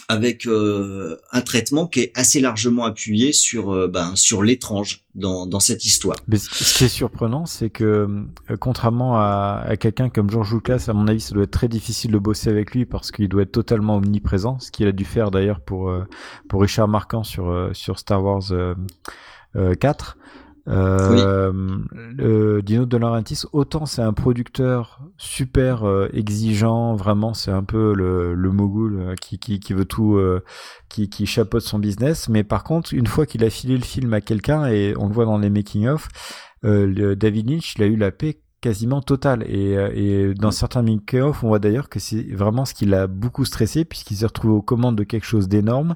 avec 0.09 0.47
euh, 0.47 1.17
un 1.33 1.41
traitement 1.41 1.87
qui 1.87 2.01
est 2.01 2.13
assez 2.15 2.41
largement 2.41 2.85
appuyé 2.85 3.33
sur 3.33 3.73
euh, 3.73 3.89
ben, 3.89 4.15
sur 4.17 4.43
l'étrange 4.43 5.05
dans, 5.15 5.47
dans 5.47 5.61
cette 5.61 5.85
histoire. 5.85 6.17
Mais 6.29 6.37
ce 6.37 6.75
qui 6.77 6.85
est 6.85 6.89
surprenant, 6.89 7.47
c'est 7.47 7.71
que 7.71 7.85
euh, 8.51 8.57
contrairement 8.59 9.17
à, 9.17 9.63
à 9.67 9.77
quelqu'un 9.77 10.11
comme 10.11 10.31
George 10.31 10.53
Lucas, 10.53 10.85
à 10.89 10.93
mon 10.93 11.09
avis, 11.09 11.21
ça 11.21 11.35
doit 11.35 11.45
être 11.45 11.51
très 11.51 11.69
difficile 11.69 12.11
de 12.11 12.19
bosser 12.19 12.51
avec 12.51 12.75
lui 12.75 12.85
parce 12.85 13.13
qu'il 13.13 13.29
doit 13.29 13.43
être 13.43 13.53
totalement 13.53 13.97
omniprésent, 13.97 14.59
ce 14.59 14.71
qu'il 14.71 14.87
a 14.87 14.93
dû 14.93 15.05
faire 15.05 15.31
d'ailleurs 15.31 15.61
pour 15.61 15.89
euh, 15.89 16.05
pour 16.49 16.61
Richard 16.61 16.89
Marquand 16.89 17.25
sur 17.25 17.71
sur 17.73 17.99
Star 17.99 18.23
Wars 18.23 18.53
euh, 19.57 19.75
euh, 20.67 21.47
4. 21.51 21.53
Le 22.17 22.63
Dino 22.63 22.87
De 22.87 22.97
Laurentiis, 22.97 23.43
autant 23.53 23.87
c'est 23.87 24.03
un 24.03 24.13
producteur 24.13 25.01
super 25.19 25.85
euh, 25.85 26.09
exigeant, 26.13 26.95
vraiment 26.97 27.35
c'est 27.35 27.51
un 27.51 27.65
peu 27.65 27.95
le, 27.95 28.35
le 28.35 28.51
mogul 28.51 28.99
euh, 28.99 29.15
qui, 29.15 29.39
qui, 29.39 29.61
qui 29.61 29.75
veut 29.75 29.85
tout, 29.85 30.17
euh, 30.17 30.43
qui, 30.89 31.09
qui 31.09 31.27
chapeaute 31.27 31.63
son 31.63 31.79
business. 31.79 32.29
Mais 32.29 32.45
par 32.45 32.65
contre, 32.65 32.95
une 32.95 33.07
fois 33.07 33.27
qu'il 33.27 33.45
a 33.45 33.51
filé 33.51 33.77
le 33.77 33.85
film 33.85 34.15
à 34.15 34.21
quelqu'un, 34.21 34.67
et 34.67 34.95
on 34.99 35.09
le 35.09 35.15
voit 35.15 35.27
dans 35.27 35.39
les 35.39 35.51
making-of, 35.51 36.09
euh, 36.65 37.15
David 37.15 37.51
Lynch, 37.51 37.75
il 37.77 37.83
a 37.83 37.87
eu 37.87 37.97
la 37.97 38.11
paix 38.11 38.41
quasiment 38.63 39.03
totale. 39.03 39.45
Et, 39.47 39.77
euh, 39.77 39.91
et 39.95 40.33
dans 40.35 40.51
certains 40.51 40.81
making-of, 40.81 41.45
on 41.45 41.49
voit 41.49 41.59
d'ailleurs 41.59 41.91
que 41.91 42.01
c'est 42.01 42.23
vraiment 42.35 42.65
ce 42.65 42.73
qui 42.73 42.87
l'a 42.87 43.07
beaucoup 43.07 43.45
stressé, 43.45 43.85
puisqu'il 43.85 44.17
s'est 44.17 44.27
retrouvé 44.27 44.55
aux 44.55 44.63
commandes 44.63 44.97
de 44.97 45.05
quelque 45.05 45.27
chose 45.27 45.49
d'énorme, 45.49 45.95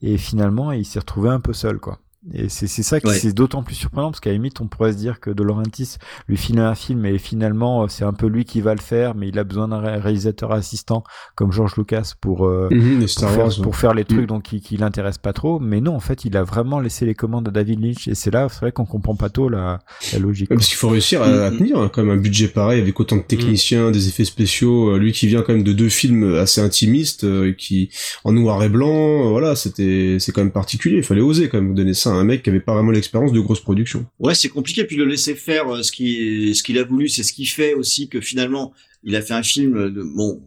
et 0.00 0.16
finalement, 0.16 0.72
il 0.72 0.86
s'est 0.86 1.00
retrouvé 1.00 1.28
un 1.28 1.40
peu 1.40 1.52
seul, 1.52 1.78
quoi. 1.78 1.98
Et 2.34 2.48
c'est 2.48 2.66
c'est 2.66 2.82
ça 2.82 2.98
qui 3.00 3.06
Ouais. 3.06 3.14
c'est 3.14 3.32
d'autant 3.32 3.62
plus 3.62 3.74
surprenant 3.76 4.10
parce 4.10 4.20
qu'à 4.20 4.30
la 4.30 4.34
limite 4.34 4.60
on 4.60 4.66
pourrait 4.66 4.92
se 4.92 4.96
dire 4.98 5.20
que 5.20 5.30
De 5.30 5.42
Laurentiis 5.44 5.96
lui 6.28 6.36
file 6.36 6.58
un 6.58 6.74
film 6.74 7.04
et 7.06 7.18
finalement 7.18 7.84
euh, 7.84 7.86
c'est 7.88 8.04
un 8.04 8.12
peu 8.12 8.26
lui 8.26 8.44
qui 8.44 8.60
va 8.60 8.74
le 8.74 8.80
faire 8.80 9.14
mais 9.14 9.28
il 9.28 9.38
a 9.38 9.44
besoin 9.44 9.68
d'un 9.68 9.78
ré- 9.80 9.98
réalisateur 9.98 10.50
assistant 10.52 11.04
comme 11.36 11.52
George 11.52 11.76
Lucas 11.76 12.14
pour 12.20 12.46
euh, 12.46 12.68
Mhm, 12.72 12.98
pour, 13.00 13.08
Star 13.08 13.30
faire, 13.30 13.38
Wars. 13.46 13.56
ouais. 13.58 13.62
pour 13.62 13.76
faire 13.76 13.94
les 13.94 14.04
trucs 14.04 14.22
Mm. 14.24 14.26
donc 14.26 14.42
qui, 14.42 14.60
qui 14.60 14.76
l'intéressent 14.76 15.22
pas 15.22 15.32
trop 15.32 15.60
mais 15.60 15.80
non 15.80 15.94
en 15.94 16.00
fait 16.00 16.24
il 16.24 16.36
a 16.36 16.42
vraiment 16.42 16.80
laissé 16.80 17.06
les 17.06 17.14
commandes 17.14 17.46
à 17.46 17.50
David 17.52 17.80
Lynch 17.80 18.08
et 18.08 18.14
c'est 18.16 18.32
là 18.32 18.48
c'est 18.50 18.60
vrai 18.60 18.72
qu'on 18.72 18.86
comprend 18.86 19.14
pas 19.14 19.28
trop 19.28 19.48
la, 19.48 19.78
la 20.12 20.18
logique 20.18 20.50
Ouais. 20.50 20.56
Parce 20.56 20.66
qu'il 20.68 20.76
faut 20.76 20.88
réussir 20.88 21.22
à, 21.22 21.26
à 21.26 21.50
Mm. 21.50 21.58
tenir 21.58 21.78
hein, 21.78 21.90
quand 21.92 22.02
même 22.02 22.18
un 22.18 22.20
budget 22.20 22.48
pareil 22.48 22.80
avec 22.80 22.98
autant 22.98 23.16
de 23.16 23.22
techniciens, 23.22 23.90
des 23.92 24.08
effets 24.08 24.24
spéciaux. 24.24 24.90
euh, 24.94 24.98
Lui 24.98 25.12
qui 25.12 25.26
vient 25.28 25.42
quand 25.42 25.52
même 25.52 25.62
de 25.62 25.72
deux 25.72 25.88
films 25.88 26.34
assez 26.34 26.60
intimistes, 26.60 27.24
euh, 27.24 27.52
qui 27.52 27.90
en 28.24 28.32
noir 28.32 28.62
et 28.64 28.68
blanc, 28.68 29.26
euh, 29.26 29.28
voilà, 29.30 29.54
c'était 29.56 30.16
c'est 30.18 30.32
quand 30.32 30.40
même 30.42 30.50
particulier. 30.52 30.96
Il 30.98 31.02
fallait 31.04 31.20
oser 31.20 31.48
quand 31.48 31.60
même 31.60 31.74
donner 31.74 31.94
ça 31.94 32.15
un 32.16 32.24
mec 32.24 32.42
qui 32.42 32.50
avait 32.50 32.60
pas 32.60 32.74
vraiment 32.74 32.90
l'expérience 32.90 33.32
de 33.32 33.40
grosse 33.40 33.60
production. 33.60 34.06
Ouais, 34.18 34.34
c'est 34.34 34.48
compliqué. 34.48 34.84
Puis 34.84 34.96
le 34.96 35.04
laisser 35.04 35.34
faire 35.34 35.68
euh, 35.68 35.82
ce 35.82 35.92
qui 35.92 36.54
ce 36.54 36.62
qu'il 36.62 36.78
a 36.78 36.84
voulu, 36.84 37.08
c'est 37.08 37.22
ce 37.22 37.32
qui 37.32 37.46
fait 37.46 37.74
aussi 37.74 38.08
que 38.08 38.20
finalement, 38.20 38.72
il 39.04 39.14
a 39.16 39.22
fait 39.22 39.34
un 39.34 39.42
film 39.42 39.90
de 39.90 40.02
bon. 40.02 40.42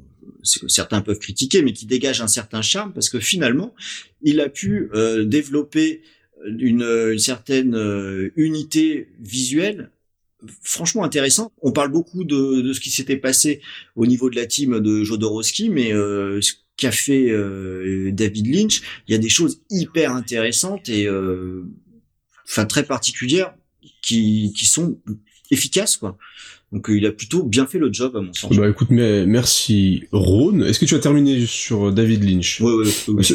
que 0.61 0.67
Certains 0.67 1.01
peuvent 1.01 1.19
critiquer, 1.19 1.61
mais 1.61 1.73
qui 1.73 1.85
dégage 1.85 2.21
un 2.21 2.27
certain 2.27 2.61
charme 2.61 2.93
parce 2.93 3.09
que 3.09 3.19
finalement, 3.19 3.73
il 4.21 4.39
a 4.39 4.49
pu 4.49 4.89
euh, 4.93 5.25
développer 5.25 6.01
une, 6.45 6.83
une 6.83 7.19
certaine 7.19 7.75
euh, 7.75 8.31
unité 8.35 9.09
visuelle 9.19 9.91
franchement 10.63 11.03
intéressant. 11.03 11.51
On 11.61 11.71
parle 11.71 11.91
beaucoup 11.91 12.23
de, 12.23 12.61
de 12.61 12.73
ce 12.73 12.79
qui 12.79 12.91
s'était 12.91 13.17
passé 13.17 13.61
au 13.95 14.05
niveau 14.05 14.29
de 14.29 14.35
la 14.35 14.45
team 14.45 14.79
de 14.79 15.03
Jodorowsky, 15.03 15.69
mais 15.69 15.93
euh, 15.93 16.39
qu'a 16.79 16.91
fait 16.91 17.29
euh, 17.29 18.11
David 18.11 18.47
Lynch, 18.47 18.81
il 19.07 19.11
y 19.11 19.15
a 19.15 19.17
des 19.17 19.29
choses 19.29 19.61
hyper 19.69 20.13
intéressantes 20.13 20.89
et 20.89 21.05
euh, 21.05 21.65
enfin 22.45 22.65
très 22.65 22.83
particulières 22.83 23.53
qui, 24.01 24.53
qui 24.55 24.65
sont 24.65 24.97
efficaces 25.51 25.97
quoi. 25.97 26.17
Donc 26.71 26.87
euh, 26.89 26.97
il 26.97 27.05
a 27.07 27.11
plutôt 27.11 27.41
bien 27.43 27.65
fait 27.65 27.79
le 27.79 27.91
job 27.91 28.15
à 28.15 28.21
mon 28.21 28.31
sens. 28.33 28.55
Bah 28.55 28.69
écoute, 28.69 28.89
mais 28.91 29.25
merci 29.25 30.03
Rhône. 30.11 30.61
Est-ce 30.63 30.77
que 30.79 30.85
tu 30.85 30.93
as 30.93 30.99
terminé 30.99 31.45
sur 31.47 31.91
David 31.91 32.23
Lynch? 32.23 32.61
Ouais, 32.61 32.71
ouais, 32.71 32.85
ouais, 32.85 32.91
oui, 33.07 33.25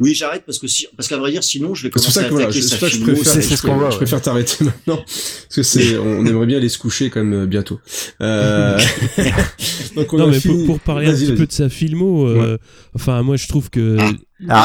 Oui, 0.00 0.14
j'arrête 0.14 0.42
parce 0.44 0.58
que 0.58 0.66
si, 0.66 0.86
parce 0.94 1.08
qu'à 1.08 1.16
vrai 1.16 1.30
dire, 1.30 1.42
sinon 1.42 1.74
je 1.74 1.84
vais 1.84 1.88
C'est 1.88 1.92
pour 1.92 2.02
commencer 2.02 2.20
ça 2.20 2.26
à 2.26 2.28
que 2.28 2.32
voilà, 2.34 2.46
attaquer 2.48 2.60
je, 2.60 2.66
sa 2.68 2.76
c'est 2.76 2.78
pour 2.80 2.88
ça 2.88 2.92
que 2.92 2.98
je 3.00 3.02
préfère, 3.12 3.32
ça- 3.32 3.40
c'est 3.42 3.56
ce 3.56 3.62
qu'on 3.62 3.72
je, 3.74 3.78
voit, 3.78 3.88
je 3.88 3.94
ouais. 3.94 3.96
préfère 3.98 4.20
t'arrêter 4.20 4.56
maintenant 4.64 4.96
parce 5.06 5.48
que 5.56 5.62
c'est, 5.62 5.96
on 5.98 6.26
aimerait 6.26 6.46
bien 6.46 6.58
aller 6.58 6.68
se 6.68 6.78
coucher 6.78 7.08
quand 7.08 7.24
même 7.24 7.42
euh, 7.44 7.46
bientôt. 7.46 7.80
Euh... 8.20 8.78
Donc 9.96 10.12
on 10.12 10.18
non, 10.18 10.24
a 10.24 10.30
mais 10.30 10.40
fini. 10.40 10.66
pour, 10.66 10.76
pour 10.76 10.80
parler 10.80 11.06
un 11.08 11.12
petit 11.14 11.26
vas-y. 11.26 11.36
peu 11.36 11.46
de 11.46 11.52
sa 11.52 11.68
filmo, 11.68 12.26
euh, 12.26 12.58
enfin, 12.94 13.22
moi 13.22 13.36
je 13.36 13.46
trouve 13.48 13.70
que. 13.70 13.96
Ah, 14.00 14.10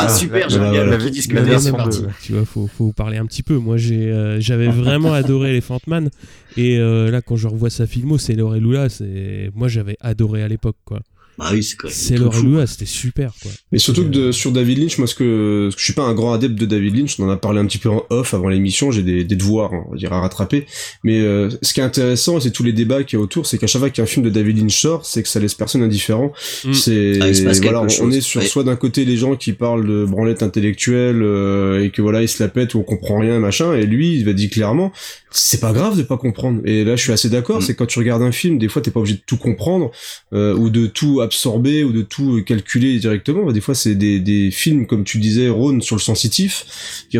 super, 0.10 0.50
j'aime 0.50 0.72
bien 0.72 0.86
la, 0.86 0.98
de 0.98 2.08
Tu 2.22 2.34
vois, 2.34 2.46
faut, 2.46 2.68
faut 2.68 2.92
parler 2.94 3.18
un 3.18 3.26
petit 3.26 3.44
peu. 3.44 3.58
Moi, 3.58 3.78
j'ai, 3.78 4.12
euh, 4.12 4.40
j'avais 4.40 4.68
vraiment 4.68 5.14
adoré 5.14 5.50
Elephant 5.50 5.80
Man. 5.88 6.10
Et 6.56 6.80
euh, 6.80 7.12
là, 7.12 7.22
quand 7.22 7.36
je 7.36 7.48
revois 7.48 7.70
sa 7.70 7.86
filmo, 7.86 8.18
c'est 8.18 8.34
Lorelula. 8.34 8.90
C'est, 8.90 9.52
moi, 9.54 9.68
j'avais 9.68 9.98
adoré 10.02 10.44
à 10.44 10.48
l'époque, 10.48 10.78
quoi. 10.86 11.02
Bah 11.38 11.50
oui, 11.52 11.62
c'est 11.64 11.76
quand 11.76 11.88
même 11.88 11.96
C'est 11.96 12.16
tout 12.16 12.32
fou. 12.32 12.58
C'était 12.66 12.86
super, 12.86 13.32
quoi. 13.42 13.52
Mais 13.72 13.78
surtout 13.78 14.04
que 14.04 14.10
de- 14.10 14.32
sur 14.32 14.52
David 14.52 14.80
Lynch, 14.80 14.98
moi, 14.98 15.06
ce 15.08 15.14
que, 15.16 15.70
je 15.78 15.84
suis 15.84 15.94
pas 15.94 16.04
un 16.04 16.14
grand 16.16 16.34
adepte 16.34 16.56
de 16.56 16.66
David 16.66 16.96
Lynch, 16.98 17.20
on 17.20 17.26
en 17.26 17.30
a 17.30 17.38
parlé 17.38 17.60
un 17.60 17.66
petit 17.66 17.78
peu 17.78 17.90
en 17.90 18.04
off 18.10 18.34
avant 18.34 18.50
l'émission, 18.50 18.92
j'ai 18.92 19.04
des, 19.04 19.24
des 19.24 19.36
devoirs, 19.36 19.72
on 19.74 19.92
va 19.92 19.98
dire, 19.98 20.12
à 20.14 20.20
rattraper. 20.22 20.66
Mais 21.04 21.20
euh, 21.22 21.50
ce 21.62 21.74
qui 21.74 21.80
est 21.80 21.84
intéressant, 21.84 22.40
c'est 22.40 22.50
tous 22.52 22.64
les 22.64 22.74
débats 22.74 23.04
qu'il 23.04 23.18
y 23.18 23.22
a 23.22 23.24
autour, 23.24 23.46
c'est 23.46 23.58
qu'à 23.60 23.68
chaque 23.68 23.80
fois 23.82 23.90
qu'un 23.92 24.06
film 24.08 24.26
de 24.26 24.32
David 24.32 24.58
Lynch 24.58 24.80
sort, 24.82 25.06
c'est 25.06 25.22
que 25.22 25.30
ça 25.30 25.40
laisse 25.40 25.54
personne 25.54 25.84
indifférent. 25.84 26.32
Mm. 26.66 26.74
C'est 26.74 27.20
Ah, 27.22 27.26
voilà, 27.62 27.82
on, 27.82 27.88
quelque 27.88 28.02
on 28.02 28.06
chose. 28.08 28.16
est 28.18 28.22
sur 28.22 28.42
Ouais. 28.42 28.48
soit 28.48 28.64
d'un 28.64 28.76
côté 28.76 29.06
les 29.06 29.18
gens 29.18 29.36
qui 29.36 29.54
parlent 29.54 29.86
de 29.88 30.06
branlette 30.06 30.42
intellectuelle 30.44 31.22
euh, 31.22 31.84
et 31.84 31.92
que 31.92 32.02
voilà, 32.02 32.22
ils 32.22 32.28
se 32.30 32.42
la 32.42 32.50
pètent 32.50 32.74
ou 32.74 32.80
on 32.80 32.84
comprend 32.84 33.20
rien, 33.20 33.40
machin, 33.40 33.74
et 33.76 33.86
lui, 33.86 34.16
il 34.16 34.26
va 34.26 34.34
dire 34.34 34.50
clairement, 34.50 34.92
c'est 35.32 35.60
pas 35.60 35.74
grave 35.74 35.98
de 35.98 36.04
pas 36.04 36.18
comprendre. 36.18 36.62
Et 36.66 36.84
là, 36.84 36.96
je 36.96 37.02
suis 37.04 37.12
assez 37.12 37.30
d'accord, 37.30 37.58
Mm. 37.60 37.62
c'est 37.62 37.76
quand 37.76 37.86
tu 37.86 38.00
regardes 38.00 38.22
un 38.22 38.32
film, 38.32 38.58
des 38.58 38.68
fois, 38.70 38.82
t'es 38.82 38.92
pas 38.92 39.00
obligé 39.00 39.16
de 39.18 39.22
tout 39.26 39.38
comprendre 39.38 39.92
euh, 40.34 40.54
ou 40.56 40.70
de 40.70 40.88
tout 40.88 41.22
absorber 41.22 41.84
ou 41.84 41.92
de 41.92 42.02
tout 42.02 42.42
calculer 42.46 42.98
directement. 43.00 43.52
Des 43.52 43.62
fois, 43.62 43.76
c'est 43.76 43.96
des, 43.96 44.20
des 44.20 44.52
films, 44.52 44.88
comme 44.88 45.04
tu 45.04 45.18
disais, 45.20 45.50
Ron, 45.50 45.82
sur 45.82 45.96
le 45.96 46.02
sensitif. 46.02 46.66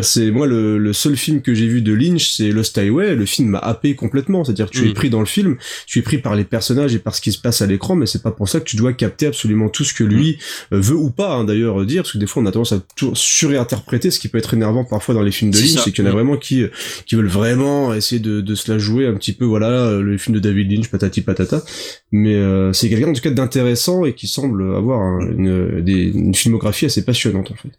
C'est 0.02 0.30
moi 0.30 0.46
le, 0.46 0.78
le 0.78 0.92
seul 0.92 1.16
film 1.16 1.42
que 1.42 1.54
j'ai 1.54 1.66
vu 1.66 1.82
de 1.82 1.92
Lynch, 1.92 2.32
c'est 2.36 2.50
Lost 2.50 2.76
Highway. 2.78 3.14
Le 3.14 3.26
film 3.26 3.48
m'a 3.48 3.58
happé 3.58 3.94
complètement. 3.94 4.44
C'est-à-dire, 4.44 4.70
tu 4.70 4.86
es 4.86 4.90
Mm. 4.90 4.94
pris 4.94 5.10
dans 5.10 5.20
le 5.20 5.26
film, 5.26 5.56
tu 5.86 5.98
es 5.98 6.02
pris 6.02 6.18
par 6.18 6.34
les 6.34 6.44
personnages 6.44 6.94
et 6.94 6.98
par 6.98 7.14
ce 7.14 7.20
qui 7.20 7.32
se 7.32 7.38
passe 7.38 7.62
à 7.62 7.66
l'écran, 7.66 7.94
mais 7.94 8.06
c'est 8.06 8.22
pas 8.22 8.30
pour 8.30 8.48
ça 8.48 8.60
que 8.60 8.64
tu 8.64 8.76
dois 8.76 8.92
capter 8.94 9.26
absolument 9.26 9.68
tout 9.68 9.84
ce 9.84 9.92
que 9.94 10.04
lui 10.04 10.38
euh, 10.72 10.80
veut 10.80 10.96
ou 10.96 11.10
pas, 11.10 11.34
hein, 11.34 11.44
d'ailleurs, 11.44 11.84
dire, 11.84 12.02
parce 12.02 12.12
que 12.12 12.18
des 12.18 12.26
fois, 12.26 12.42
on 12.42 12.46
a 12.46 12.52
tendance 12.52 12.72
à 12.72 12.80
tout 12.96 13.12
surinterpréter, 13.14 14.10
ce 14.10 14.18
qui 14.18 14.28
peut 14.28 14.38
être 14.38 14.54
énervant 14.54 14.84
parfois 14.84 15.14
dans 15.14 15.22
les 15.22 15.30
films 15.32 15.50
de 15.50 15.58
Lynch, 15.58 15.82
c'est 15.84 15.92
qu'il 15.92 16.04
y 16.04 16.06
en 16.06 16.10
a 16.10 16.12
Mm. 16.12 16.16
vraiment 16.16 16.36
qui 16.36 16.64
qui 17.06 17.14
veulent 17.14 17.26
vraiment 17.26 17.92
essayer 17.98 18.20
de, 18.20 18.40
de 18.40 18.54
se 18.54 18.70
la 18.72 18.78
jouer 18.78 19.06
un 19.06 19.14
petit 19.14 19.32
peu, 19.32 19.44
voilà, 19.44 19.70
euh, 19.86 20.00
le 20.02 20.16
film 20.18 20.34
de 20.34 20.40
David 20.40 20.70
Lynch, 20.72 20.88
patati 20.88 21.20
patata. 21.20 21.62
Mais 22.10 22.34
euh, 22.34 22.72
c'est 22.72 22.88
quelqu'un 22.88 23.08
en 23.08 23.12
tout 23.12 23.20
cas 23.22 23.30
d'intéressant 23.30 24.04
et 24.04 24.14
qui 24.14 24.26
semble 24.26 24.74
avoir 24.74 25.00
un- 25.00 25.30
une, 25.30 25.80
des- 25.82 26.08
une 26.08 26.34
filmographie 26.34 26.86
assez 26.86 27.04
passionnante 27.04 27.50
en 27.50 27.54
fait. 27.56 27.70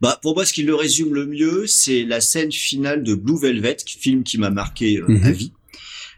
Bah, 0.00 0.18
pour 0.22 0.34
moi, 0.34 0.46
ce 0.46 0.52
qui 0.52 0.62
le 0.62 0.74
résume 0.74 1.12
le 1.12 1.26
mieux, 1.26 1.66
c'est 1.66 2.04
la 2.04 2.20
scène 2.20 2.52
finale 2.52 3.02
de 3.02 3.14
Blue 3.14 3.38
Velvet, 3.40 3.76
film 3.86 4.22
qui 4.22 4.38
m'a 4.38 4.50
marqué 4.50 4.98
euh, 4.98 5.04
Mhm. 5.08 5.24
à 5.24 5.30
vie. 5.32 5.52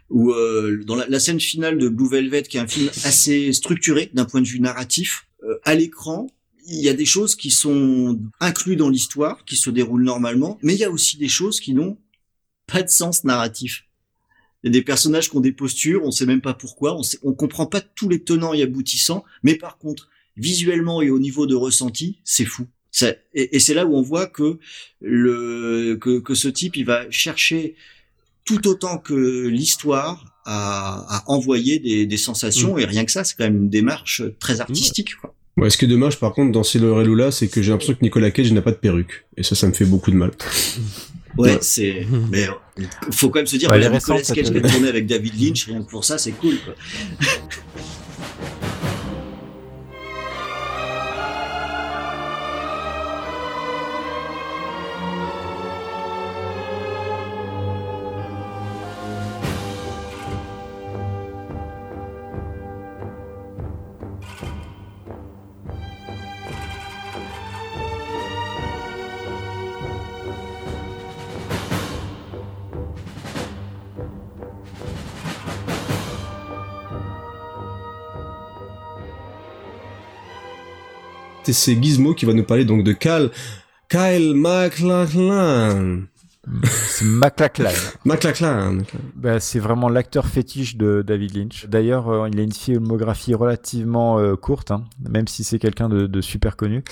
Où 0.09 0.31
euh, 0.31 0.81
dans 0.85 0.95
la, 0.95 1.05
la 1.09 1.19
scène 1.19 1.39
finale 1.39 1.77
de 1.77 1.89
Blue 1.89 2.07
Velvet, 2.09 2.43
qui 2.43 2.55
est 2.57 2.61
un 2.61 2.67
film 2.67 2.89
assez 3.03 3.51
structuré 3.51 4.09
d'un 4.13 4.23
point 4.25 4.41
de 4.41 4.47
vue 4.47 4.61
narratif, 4.61 5.25
euh, 5.43 5.55
à 5.65 5.75
l'écran, 5.75 6.27
il 6.69 6.79
y 6.81 6.89
a 6.89 6.93
des 6.93 7.05
choses 7.05 7.35
qui 7.35 7.49
sont 7.51 8.19
incluses 8.39 8.77
dans 8.77 8.89
l'histoire, 8.89 9.43
qui 9.45 9.55
se 9.57 9.69
déroulent 9.69 10.03
normalement, 10.03 10.57
mais 10.61 10.73
il 10.75 10.79
y 10.79 10.83
a 10.85 10.91
aussi 10.91 11.17
des 11.17 11.27
choses 11.27 11.59
qui 11.59 11.73
n'ont 11.73 11.97
pas 12.71 12.83
de 12.83 12.89
sens 12.89 13.23
narratif. 13.23 13.83
Il 14.63 14.67
y 14.67 14.69
a 14.69 14.71
des 14.71 14.81
personnages 14.81 15.29
qui 15.29 15.37
ont 15.37 15.41
des 15.41 15.51
postures, 15.51 16.01
on 16.03 16.11
sait 16.11 16.25
même 16.25 16.41
pas 16.41 16.53
pourquoi, 16.53 16.95
on, 16.97 17.03
sait, 17.03 17.19
on 17.23 17.33
comprend 17.33 17.65
pas 17.67 17.81
tous 17.81 18.09
les 18.09 18.23
tenants 18.23 18.53
et 18.53 18.61
aboutissants, 18.63 19.23
mais 19.43 19.55
par 19.55 19.77
contre, 19.77 20.09
visuellement 20.35 21.01
et 21.01 21.09
au 21.09 21.19
niveau 21.19 21.45
de 21.47 21.55
ressenti, 21.55 22.19
c'est 22.23 22.45
fou. 22.45 22.67
Ça, 22.91 23.09
et, 23.33 23.55
et 23.55 23.59
c'est 23.59 23.73
là 23.73 23.85
où 23.85 23.95
on 23.95 24.01
voit 24.01 24.27
que 24.27 24.59
le 25.01 25.95
que, 26.01 26.19
que 26.19 26.33
ce 26.33 26.47
type, 26.47 26.75
il 26.75 26.85
va 26.85 27.09
chercher 27.11 27.75
tout 28.45 28.67
autant 28.67 28.97
que 28.97 29.47
l'histoire 29.47 30.39
à, 30.45 31.05
à 31.17 31.23
envoyer 31.29 31.79
des, 31.79 32.05
des 32.05 32.17
sensations, 32.17 32.75
Mm. 32.75 32.79
et 32.79 32.85
rien 32.85 33.05
que 33.05 33.11
ça, 33.11 33.23
c'est 33.23 33.35
quand 33.37 33.43
même 33.43 33.57
une 33.57 33.69
démarche 33.69 34.21
très 34.39 34.61
artistique. 34.61 35.15
Quoi. 35.17 35.35
Ouais, 35.57 35.69
ce 35.69 35.77
qui 35.77 35.85
est 35.85 35.87
dommage, 35.89 36.19
par 36.19 36.33
contre, 36.33 36.51
dans 36.51 36.63
Sailor 36.63 37.01
et 37.01 37.05
Lula, 37.05 37.31
c'est 37.31 37.47
que 37.47 37.61
j'ai 37.61 37.71
l'impression 37.71 37.93
que 37.93 38.01
Nicolas 38.03 38.31
Cage 38.31 38.51
n'a 38.53 38.61
pas 38.61 38.71
de 38.71 38.77
perruque. 38.77 39.25
Et 39.35 39.43
ça, 39.43 39.55
ça 39.55 39.67
me 39.67 39.73
fait 39.73 39.85
beaucoup 39.85 40.11
de 40.11 40.15
mal. 40.15 40.31
Ouais, 41.37 41.51
Ouais. 41.51 41.57
c'est. 41.61 42.05
Mais 42.31 42.47
euh, 42.47 42.83
faut 43.11 43.29
quand 43.29 43.39
même 43.39 43.47
se 43.47 43.57
dire, 43.57 43.69
Ouais, 43.69 43.77
que 43.79 43.83
les 43.83 43.89
Nicolas 43.89 44.21
Cage 44.21 44.51
qui 44.51 44.57
a 44.57 44.61
tourné 44.61 44.89
avec 44.89 45.05
David 45.05 45.39
Lynch, 45.41 45.65
rien 45.67 45.81
que 45.83 45.89
pour 45.89 46.03
ça, 46.05 46.17
c'est 46.17 46.31
cool. 46.31 46.57
Quoi. 46.65 46.73
Et 81.47 81.53
c'est 81.53 81.81
Gizmo 81.81 82.13
qui 82.13 82.25
va 82.25 82.33
nous 82.33 82.43
parler 82.43 82.65
donc 82.65 82.83
de 82.83 82.91
Cal, 82.91 83.31
Kyle 83.89 84.33
MacLachlan. 84.35 86.01
C'est 86.63 87.05
McLachlan. 87.05 87.71
MacLachlan. 88.05 88.79
Bah, 89.15 89.39
c'est 89.39 89.59
vraiment 89.59 89.89
l'acteur 89.89 90.27
fétiche 90.27 90.77
de 90.77 91.03
David 91.05 91.35
Lynch. 91.35 91.67
D'ailleurs, 91.67 92.09
euh, 92.09 92.29
il 92.29 92.39
a 92.39 92.43
une 92.43 92.51
filmographie 92.53 93.33
relativement 93.33 94.19
euh, 94.19 94.35
courte, 94.35 94.71
hein, 94.71 94.85
même 95.09 95.27
si 95.27 95.43
c'est 95.43 95.59
quelqu'un 95.59 95.89
de, 95.89 96.07
de 96.07 96.21
super 96.21 96.55
connu. 96.55 96.83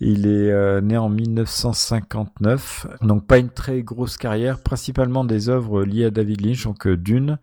Il 0.00 0.26
est 0.26 0.50
euh, 0.50 0.80
né 0.80 0.96
en 0.96 1.08
1959, 1.08 2.86
donc 3.02 3.26
pas 3.26 3.38
une 3.38 3.50
très 3.50 3.82
grosse 3.82 4.16
carrière, 4.16 4.60
principalement 4.60 5.24
des 5.24 5.48
œuvres 5.48 5.84
liées 5.84 6.06
à 6.06 6.10
David 6.10 6.44
Lynch, 6.44 6.64
donc 6.64 6.88
Dune. 6.88 7.38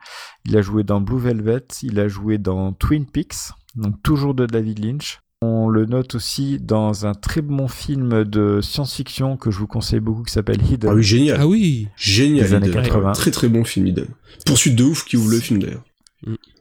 Il 0.45 0.57
a 0.57 0.61
joué 0.61 0.83
dans 0.83 0.99
Blue 1.01 1.19
Velvet, 1.19 1.67
il 1.83 1.99
a 1.99 2.07
joué 2.07 2.37
dans 2.37 2.73
Twin 2.73 3.05
Peaks, 3.05 3.51
donc 3.75 4.01
toujours 4.03 4.33
de 4.33 4.45
David 4.45 4.83
Lynch. 4.83 5.19
On 5.41 5.69
le 5.69 5.85
note 5.85 6.15
aussi 6.15 6.59
dans 6.59 7.05
un 7.05 7.13
très 7.13 7.41
bon 7.41 7.69
film 7.69 8.25
de 8.25 8.59
science-fiction 8.61 9.37
que 9.37 9.51
je 9.51 9.59
vous 9.59 9.67
conseille 9.67 10.01
beaucoup 10.01 10.23
qui 10.23 10.33
s'appelle 10.33 10.61
Hidden. 10.61 10.89
Ah 10.91 10.93
oui, 10.95 11.03
génial. 11.03 11.37
Ah 11.39 11.47
oui 11.47 11.87
Génial. 11.95 12.45
Des 12.45 12.53
années 12.53 12.67
Eden. 12.67 12.83
80. 12.83 13.11
Très 13.13 13.31
très 13.31 13.47
bon 13.47 13.63
film, 13.63 13.87
Eden. 13.87 14.07
Poursuite 14.45 14.75
de 14.75 14.83
ouf 14.83 15.05
qui 15.05 15.15
ouvre 15.15 15.31
le 15.31 15.39
film 15.39 15.61
d'ailleurs. 15.61 15.83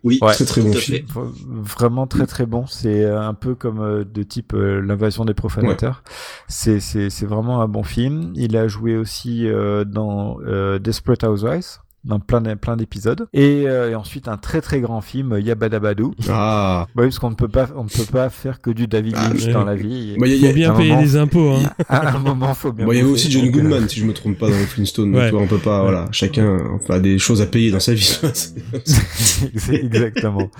Oui, 0.04 0.20
Ouais. 0.22 0.32
Très 0.32 0.44
très 0.44 0.60
bon 0.62 0.72
film. 0.72 1.04
Vraiment 1.48 2.06
très 2.06 2.26
très 2.26 2.46
bon. 2.46 2.66
C'est 2.68 3.02
euh, 3.04 3.20
un 3.20 3.34
peu 3.34 3.56
comme 3.56 3.80
euh, 3.80 4.04
de 4.04 4.22
type 4.22 4.54
euh, 4.54 4.80
l'invasion 4.80 5.24
des 5.24 5.34
profanateurs. 5.34 6.04
C'est 6.46 6.78
vraiment 7.22 7.60
un 7.60 7.66
bon 7.66 7.82
film. 7.82 8.32
Il 8.36 8.56
a 8.56 8.68
joué 8.68 8.96
aussi 8.96 9.48
euh, 9.48 9.84
dans 9.84 10.38
euh, 10.46 10.78
Desperate 10.78 11.24
Housewives, 11.24 11.78
dans 12.04 12.20
plein 12.20 12.40
plein 12.56 12.76
d'épisodes. 12.76 13.26
Et, 13.32 13.64
euh, 13.66 13.90
et 13.90 13.94
ensuite 13.94 14.28
un 14.28 14.36
très 14.36 14.60
très 14.60 14.80
grand 14.80 15.00
film 15.00 15.38
Yabadabadou. 15.38 16.14
Ah. 16.28 16.86
Bah 16.94 17.02
oui, 17.02 17.08
parce 17.08 17.18
qu'on 17.18 17.30
ne 17.30 17.34
peut 17.34 17.48
pas 17.48 17.68
on 17.76 17.84
ne 17.84 17.88
peut 17.88 18.10
pas 18.10 18.30
faire 18.30 18.60
que 18.60 18.70
du 18.70 18.86
David 18.86 19.14
Ah, 19.16 19.28
Lynch 19.28 19.46
dans 19.48 19.64
la 19.64 19.74
vie. 19.74 20.16
Bah, 20.18 20.26
y 20.26 20.32
a- 20.32 20.36
y 20.36 20.40
Faut 20.40 20.46
a- 20.46 20.52
bien 20.52 20.74
payer 20.74 20.96
les 20.96 21.16
impôts, 21.16 21.50
hein. 21.52 21.70
À 21.88 22.14
un 22.16 22.18
moment, 22.18 22.54
faut 22.54 22.72
bien. 22.72 22.86
Bon, 22.86 22.92
il 22.92 22.98
y 22.98 23.00
avait 23.00 23.10
aussi 23.10 23.30
John 23.30 23.46
euh, 23.46 23.50
Goodman, 23.50 23.88
si 23.88 24.00
je 24.00 24.04
me 24.04 24.12
trompe 24.14 24.38
pas, 24.38 24.48
dans 24.48 24.56
les 24.56 24.64
Flintstones. 24.66 25.14
Ouais. 25.14 25.26
Tu 25.26 25.32
vois, 25.34 25.42
on 25.42 25.46
peut 25.48 25.58
pas, 25.58 25.82
voilà, 25.82 26.06
chacun 26.12 26.58
enfin, 26.74 26.94
a 26.94 27.00
des 27.00 27.18
choses 27.18 27.42
à 27.42 27.46
payer 27.46 27.70
dans 27.70 27.80
sa 27.80 27.94
vie. 27.94 28.18
C'est 28.84 29.74
exactement. 29.74 30.50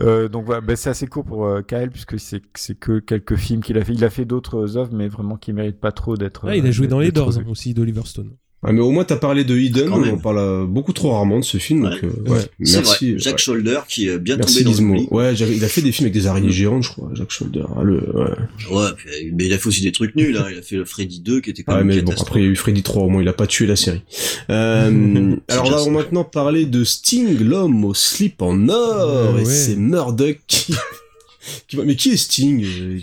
Euh, 0.00 0.28
donc 0.28 0.46
voilà, 0.46 0.62
bah, 0.62 0.74
c'est 0.74 0.88
assez 0.88 1.06
court 1.06 1.24
pour 1.24 1.44
euh, 1.46 1.60
Kyle 1.60 1.90
puisque 1.90 2.18
c'est 2.18 2.40
c'est 2.54 2.78
que 2.78 2.98
quelques 2.98 3.36
films 3.36 3.62
qu'il 3.62 3.76
a 3.76 3.84
fait. 3.84 3.92
Il 3.92 4.04
a 4.04 4.10
fait 4.10 4.24
d'autres 4.24 4.78
œuvres, 4.78 4.90
mais 4.94 5.06
vraiment 5.08 5.36
qui 5.36 5.52
méritent 5.52 5.80
pas 5.80 5.92
trop 5.92 6.16
d'être. 6.16 6.46
Ah, 6.48 6.56
il 6.56 6.64
a 6.64 6.68
euh, 6.68 6.72
joué 6.72 6.86
dans 6.86 6.98
les 6.98 7.12
Doors 7.12 7.38
aussi 7.46 7.74
d'Oliver 7.74 8.00
Stone. 8.06 8.30
Ah, 8.64 8.70
mais 8.72 8.80
au 8.80 8.92
moins, 8.92 9.02
t'as 9.02 9.16
parlé 9.16 9.42
de 9.42 9.54
même. 9.54 10.14
on 10.14 10.18
parle 10.18 10.38
euh, 10.38 10.66
beaucoup 10.66 10.92
trop 10.92 11.10
rarement 11.10 11.40
de 11.40 11.44
ce 11.44 11.58
film, 11.58 11.82
donc, 11.82 12.04
euh, 12.04 12.30
ouais. 12.30 12.38
Merci. 12.60 13.10
vrai. 13.10 13.18
Jack 13.18 13.32
ouais. 13.34 13.38
Shoulder 13.38 13.80
qui 13.88 14.06
est 14.08 14.18
bien 14.20 14.36
Merci 14.36 14.54
tombé 14.58 14.64
dans 14.64 14.70
Gizmo. 14.70 14.94
l'oubli. 14.94 15.08
Ouais, 15.10 15.34
j'avais- 15.34 15.56
il 15.56 15.64
a 15.64 15.68
fait 15.68 15.82
des 15.82 15.90
films 15.90 16.04
avec 16.06 16.12
des 16.14 16.28
araignées 16.28 16.52
géantes, 16.52 16.84
je 16.84 16.90
crois, 16.90 17.10
Jack 17.14 17.30
Shoulder. 17.32 17.64
Ah, 17.76 17.82
le, 17.82 17.94
ouais. 18.14 18.30
Ouais, 18.70 18.86
puis, 18.96 19.32
mais 19.34 19.46
il 19.46 19.52
a 19.52 19.58
fait 19.58 19.66
aussi 19.66 19.82
des 19.82 19.90
trucs 19.90 20.14
nuls. 20.14 20.36
Hein. 20.36 20.46
Il 20.52 20.58
a 20.58 20.62
fait 20.62 20.76
le 20.76 20.84
Freddy 20.84 21.18
2 21.20 21.40
qui 21.40 21.50
était 21.50 21.64
quand 21.64 21.72
Ouais, 21.72 21.78
même 21.82 21.88
mais 21.96 22.02
bon, 22.02 22.12
après, 22.16 22.38
il 22.40 22.44
y 22.44 22.48
a 22.48 22.50
eu 22.50 22.56
Freddy 22.56 22.84
3, 22.84 23.02
au 23.02 23.08
moins, 23.08 23.20
il 23.20 23.26
a 23.28 23.32
pas 23.32 23.48
tué 23.48 23.66
la 23.66 23.74
série. 23.74 24.02
Euh, 24.50 25.36
alors, 25.48 25.64
on 25.64 25.68
déjà 25.68 25.84
va 25.84 25.90
maintenant 25.90 26.22
parler 26.24 26.64
de 26.64 26.84
Sting, 26.84 27.36
l'homme 27.40 27.84
au 27.84 27.94
slip 27.94 28.42
en 28.42 28.68
or, 28.68 29.10
Euh, 29.10 29.38
et 29.38 29.42
ouais. 29.42 29.44
c'est 29.44 29.74
Murdoch 29.74 30.38
qui, 30.46 30.72
qui 31.66 31.74
va, 31.76 31.82
mais 31.84 31.96
qui 31.96 32.10
est 32.10 32.16
Sting? 32.16 32.64
Euh, 32.64 32.98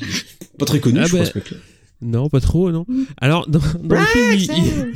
Pas 0.57 0.65
très 0.65 0.79
connu, 0.79 0.99
Ah, 1.01 1.05
je 1.05 1.09
crois, 1.09 1.19
bah, 1.25 1.29
ce 1.33 1.37
mec-là. 1.37 1.57
Non, 2.01 2.29
pas 2.29 2.39
trop, 2.39 2.71
non. 2.71 2.85
Alors, 3.19 3.49
dans, 3.49 3.59
dans 3.83 3.99
le 3.99 4.05
film, 4.05 4.31
il... 4.33 4.93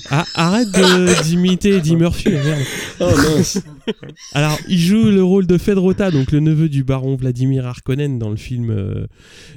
Ah, 0.10 0.26
arrête 0.34 0.68
d'imiter 1.24 1.76
Eddie 1.76 1.96
Murphy, 1.96 2.30
merde. 2.30 2.62
Oh, 3.00 3.10
mince. 3.16 3.62
Alors, 4.32 4.58
il 4.68 4.78
joue 4.78 5.04
le 5.04 5.22
rôle 5.22 5.46
de 5.46 5.56
Fedrota, 5.56 6.10
donc 6.10 6.32
le 6.32 6.40
neveu 6.40 6.68
du 6.68 6.84
baron 6.84 7.16
Vladimir 7.16 7.66
Harkonnen 7.66 8.18
dans 8.18 8.30
le 8.30 8.36
film 8.36 8.70
euh, 8.70 9.06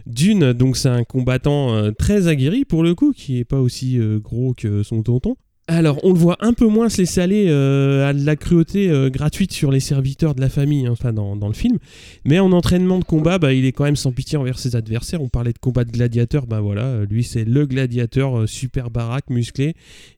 Dune. 0.05 0.53
Donc, 0.53 0.77
c'est 0.77 0.89
un 0.89 1.03
combattant 1.03 1.75
euh, 1.75 1.91
très 1.91 2.27
aguerri 2.27 2.65
pour 2.65 2.83
le 2.83 2.95
coup, 2.95 3.13
qui 3.13 3.39
est 3.39 3.45
pas 3.45 3.59
aussi 3.59 3.99
euh, 3.99 4.19
gros 4.19 4.53
que 4.53 4.83
son 4.83 5.03
tonton. 5.03 5.35
Alors, 5.67 6.03
on 6.03 6.11
le 6.11 6.19
voit 6.19 6.35
un 6.41 6.51
peu 6.51 6.67
moins 6.67 6.89
se 6.89 6.97
laisser 6.97 7.21
aller 7.21 7.45
euh, 7.47 8.05
à 8.05 8.13
de 8.13 8.25
la 8.25 8.35
cruauté 8.35 8.89
euh, 8.89 9.09
gratuite 9.09 9.53
sur 9.53 9.71
les 9.71 9.79
serviteurs 9.79 10.35
de 10.35 10.41
la 10.41 10.49
famille, 10.49 10.85
hein, 10.85 10.91
enfin 10.91 11.13
dans, 11.13 11.47
le 11.47 11.53
film. 11.53 11.77
Mais 12.25 12.37
en 12.39 12.51
entraînement 12.51 12.99
de 12.99 13.05
combat, 13.05 13.39
bah, 13.39 13.53
il 13.53 13.63
est 13.63 13.71
quand 13.71 13.85
même 13.85 13.95
sans 13.95 14.11
pitié 14.11 14.37
envers 14.37 14.59
ses 14.59 14.75
adversaires. 14.75 15.21
On 15.21 15.29
parlait 15.29 15.53
de 15.53 15.59
combat 15.59 15.85
de 15.85 15.91
gladiateur, 15.91 16.47
bah 16.47 16.59
voilà, 16.59 16.83
euh, 16.83 17.05
lui 17.05 17.23
c'est 17.23 17.45
le 17.45 17.65
gladiateur 17.65 18.47
super 18.47 18.89
baraque, 18.91 19.29
musclé, 19.29 19.73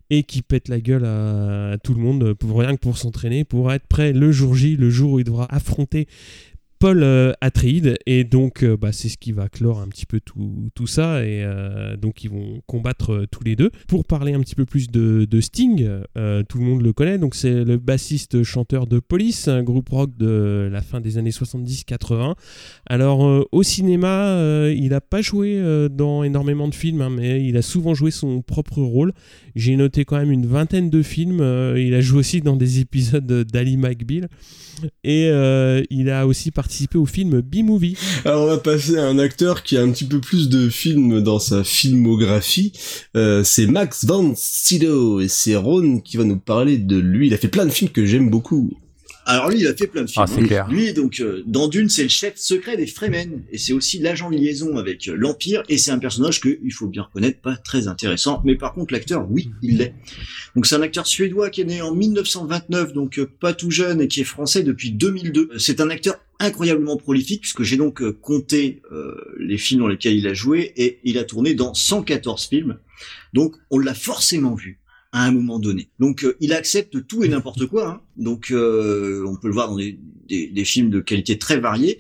et 0.10 0.24
qui 0.24 0.42
pète 0.42 0.68
la 0.68 0.80
gueule 0.80 1.06
à, 1.06 1.74
à 1.74 1.78
tout 1.78 1.94
le 1.94 2.02
monde 2.02 2.34
pour 2.34 2.58
rien 2.58 2.76
que 2.76 2.82
pour 2.82 2.98
s'entraîner, 2.98 3.44
pour 3.44 3.72
être 3.72 3.86
prêt 3.86 4.14
le 4.14 4.32
jour 4.32 4.56
J, 4.56 4.78
le 4.78 4.90
jour 4.90 5.14
où 5.14 5.20
il 5.20 5.26
devra 5.26 5.46
affronter 5.54 6.08
Paul 6.86 7.02
euh. 7.02 7.32
Et 8.06 8.24
donc, 8.24 8.64
euh, 8.64 8.78
bah, 8.78 8.92
c'est 8.92 9.10
ce 9.10 9.18
qui 9.18 9.32
va 9.32 9.50
clore 9.50 9.80
un 9.80 9.88
petit 9.88 10.06
peu 10.06 10.20
tout, 10.20 10.70
tout 10.76 10.86
ça. 10.86 11.24
Et 11.24 11.44
euh, 11.44 11.98
donc, 11.98 12.24
ils 12.24 12.30
vont 12.30 12.62
combattre 12.68 13.26
tous 13.32 13.44
les 13.44 13.56
deux. 13.56 13.72
Pour 13.88 14.06
parler 14.06 14.34
un 14.34 14.42
petit 14.42 14.54
peu 14.54 14.66
plus 14.66 14.90
de, 14.92 15.28
Sting, 15.42 15.88
tout 16.48 16.58
le 16.58 16.64
monde 16.64 16.82
le 16.82 16.94
connaît. 16.94 17.18
Donc, 17.18 17.34
c'est 17.34 17.64
le 17.64 17.78
bassiste-chanteur 17.78 18.86
de 18.86 19.00
Police, 19.00 19.48
un 19.48 19.64
groupe 19.64 19.90
rock 19.90 20.16
de 20.18 20.70
la 20.72 20.82
fin 20.82 21.02
des 21.02 21.18
années 21.18 21.32
70-80. 21.32 22.36
Alors, 22.86 23.48
au 23.52 23.64
cinéma, 23.64 24.70
il 24.72 24.90
n'a 24.90 25.02
pas 25.02 25.22
joué 25.22 25.60
dans 25.92 26.24
énormément 26.24 26.68
de 26.68 26.76
films, 26.76 27.02
hein, 27.02 27.10
mais 27.10 27.44
il 27.44 27.58
a 27.58 27.62
souvent 27.62 27.94
joué 27.94 28.12
son 28.12 28.42
propre 28.42 28.82
rôle. 28.82 29.14
J'ai 29.56 29.76
noté 29.76 30.06
quand 30.06 30.18
même 30.18 30.32
une 30.32 30.46
vingtaine 30.46 30.90
de 30.90 31.02
films. 31.02 31.42
Il 31.78 31.96
a 31.96 32.02
joué 32.02 32.20
aussi 32.20 32.42
dans 32.42 32.56
des 32.56 32.80
épisodes 32.82 33.26
d'Ali 33.26 33.78
McBeal. 33.78 34.30
Et 35.04 35.30
il 35.90 36.10
a 36.10 36.28
aussi 36.28 36.52
participé 36.52 36.75
au 36.96 37.06
film 37.06 37.42
B-Movie. 37.42 37.98
Alors 38.26 38.44
on 38.44 38.48
va 38.48 38.58
passer 38.58 38.98
à 38.98 39.08
un 39.08 39.20
acteur 39.20 39.64
qui 39.64 39.78
a 39.78 39.82
un 39.82 39.92
petit 39.92 40.06
peu 40.06 40.20
plus 40.20 40.50
de 40.50 40.70
films 40.70 41.22
dans 41.22 41.40
sa 41.40 41.64
filmographie. 41.64 42.74
Euh, 43.16 43.44
c'est 43.44 43.68
Max 43.68 44.06
von 44.06 44.34
Sydow 44.36 45.20
et 45.20 45.28
c'est 45.28 45.56
Ron 45.56 46.00
qui 46.00 46.18
va 46.18 46.24
nous 46.24 46.40
parler 46.40 46.78
de 46.78 46.98
lui. 46.98 47.28
Il 47.28 47.34
a 47.34 47.38
fait 47.38 47.48
plein 47.48 47.66
de 47.66 47.72
films 47.72 47.92
que 47.92 48.06
j'aime 48.06 48.30
beaucoup. 48.30 48.72
Alors 49.28 49.50
lui, 49.50 49.60
il 49.62 49.68
a 49.68 49.76
fait 49.76 49.88
plein 49.88 50.04
de 50.04 50.10
films. 50.10 50.26
Ah, 50.28 50.32
c'est 50.32 50.44
clair. 50.44 50.68
Lui, 50.70 50.94
donc, 50.94 51.20
euh, 51.20 51.42
dans 51.48 51.68
Dune, 51.68 51.90
c'est 51.90 52.04
le 52.04 52.10
chef 52.10 52.36
secret 52.38 52.78
des 52.78 52.86
Fremen, 52.86 53.44
et 53.52 53.58
c'est 53.58 53.74
aussi 53.74 53.98
l'agent 53.98 54.30
de 54.30 54.36
liaison 54.36 54.78
avec 54.78 55.08
euh, 55.08 55.16
l'Empire, 55.18 55.64
et 55.68 55.80
c'est 55.80 55.92
un 55.92 55.98
personnage 55.98 56.40
que, 56.40 56.60
il 56.64 56.72
faut 56.72 56.88
bien 56.88 57.04
reconnaître, 57.04 57.42
pas 57.42 57.56
très 57.58 57.88
intéressant, 57.88 58.42
mais 58.46 58.56
par 58.56 58.74
contre, 58.74 58.94
l'acteur, 58.94 59.26
oui, 59.30 59.50
il 59.64 59.78
l'est. 59.78 59.96
Donc 60.56 60.68
c'est 60.68 60.76
un 60.76 60.82
acteur 60.82 61.08
suédois 61.08 61.50
qui 61.50 61.62
est 61.62 61.66
né 61.66 61.82
en 61.82 61.94
1929, 61.94 62.94
donc 62.94 63.18
euh, 63.18 63.30
pas 63.40 63.54
tout 63.54 63.72
jeune, 63.72 64.00
et 64.00 64.08
qui 64.08 64.22
est 64.22 64.26
français 64.26 64.62
depuis 64.62 64.92
2002. 64.92 65.42
Euh, 65.54 65.58
C'est 65.58 65.82
un 65.82 65.90
acteur 65.90 66.16
incroyablement 66.40 66.98
prolifique, 66.98 67.42
puisque 67.42 67.64
j'ai 67.64 67.78
donc 67.78 68.08
compté 68.20 68.82
euh, 68.92 69.16
les 69.40 69.58
films 69.58 69.82
dans 69.82 69.88
lesquels 69.88 70.16
il 70.16 70.28
a 70.28 70.34
joué, 70.34 70.72
et 70.76 71.00
il 71.04 71.18
a 71.18 71.24
tourné 71.24 71.56
dans 71.56 71.74
114 71.74 72.46
films. 72.48 72.78
Donc 73.34 73.56
on 73.72 73.80
l'a 73.80 73.94
forcément 73.94 74.54
vu 74.54 74.80
à 75.16 75.24
un 75.24 75.32
moment 75.32 75.60
donné. 75.60 75.88
Donc 75.98 76.26
euh, 76.26 76.36
il 76.42 76.52
accepte 76.52 77.08
tout 77.08 77.24
et 77.24 77.30
n'importe 77.30 77.68
quoi. 77.68 77.88
hein. 77.88 78.02
Donc 78.18 78.52
euh, 78.52 79.24
on 79.26 79.38
peut 79.38 79.48
le 79.48 79.54
voir 79.54 79.70
dans 79.70 79.78
des, 79.78 80.66
films 80.66 80.90
de 80.90 81.00
qualité 81.00 81.40
très 81.40 81.58
variée. 81.58 81.98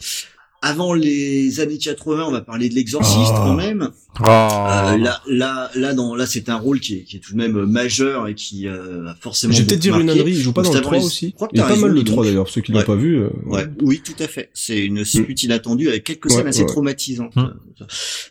Avant 0.68 0.94
les 0.96 1.60
années 1.60 1.78
80, 1.78 2.26
on 2.28 2.32
va 2.32 2.42
parler 2.42 2.70
de 2.70 2.74
l'exorciste 2.74 3.18
Oh. 3.34 3.36
quand 3.36 3.54
même. 3.54 3.92
Oh. 4.20 4.24
Euh, 4.24 4.98
là, 4.98 5.22
là, 5.28 5.70
là, 5.76 5.94
dans, 5.94 6.16
là, 6.16 6.26
c'est 6.26 6.50
un 6.50 6.56
rôle 6.58 6.80
qui 6.80 6.96
est, 6.96 7.04
qui 7.04 7.18
est 7.18 7.20
tout 7.20 7.34
de 7.34 7.38
même 7.38 7.66
majeur 7.66 8.28
et 8.28 8.34
qui 8.34 8.68
euh, 8.68 9.06
a 9.08 9.16
forcément. 9.22 9.54
Je 9.54 9.60
vais 9.62 9.68
peut-être 9.68 9.80
dire 9.80 10.00
une 10.00 10.10
ânerie, 10.10 10.32
il 10.32 10.40
joue 10.42 10.54
pas 10.54 10.64
Donc, 10.64 10.74
dans 10.74 10.80
le 10.80 10.80
avant 10.80 10.90
3 10.90 10.98
les- 11.00 11.06
aussi. 11.06 11.28
Je 11.30 11.36
crois 11.36 11.48
que 11.50 11.54
Il 11.56 11.60
est 11.60 11.64
t'as 11.64 11.70
pas 11.70 11.76
mal 11.76 11.92
le 11.92 12.02
dis 12.02 12.12
3 12.12 12.24
donc. 12.24 12.32
d'ailleurs, 12.32 12.50
ceux 12.50 12.62
qui 12.62 12.72
l'ont 12.72 12.80
Ouais. 12.80 12.84
pas 12.86 12.96
vu. 12.96 13.16
euh, 13.20 13.30
Ouais, 13.46 13.66
oui, 13.84 14.02
tout 14.04 14.16
à 14.24 14.28
fait. 14.28 14.50
C'est 14.56 14.84
une 14.84 15.06
suite 15.06 15.44
inattendue 15.44 15.88
avec 15.90 16.04
quelques 16.04 16.26
Ouais, 16.32 16.38
scènes 16.38 16.48
assez 16.48 16.62
ouais. 16.62 16.66
traumatisantes. 16.66 17.36
Hmm. 17.36 17.50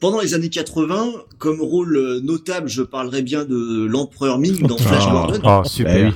Pendant 0.01 0.21
les 0.21 0.35
années 0.35 0.49
80, 0.49 1.13
comme 1.39 1.61
rôle 1.61 1.97
euh, 1.97 2.21
notable, 2.21 2.69
je 2.69 2.83
parlerai 2.83 3.23
bien 3.23 3.45
de 3.45 3.85
l'empereur 3.85 4.39
Ming 4.41 4.67
dans 4.67 4.77
Flash 4.79 5.05
Ah. 5.07 5.11
Gordon. 5.13 5.41
Oh, 5.45 5.63
super. 5.69 6.09
oui. 6.09 6.15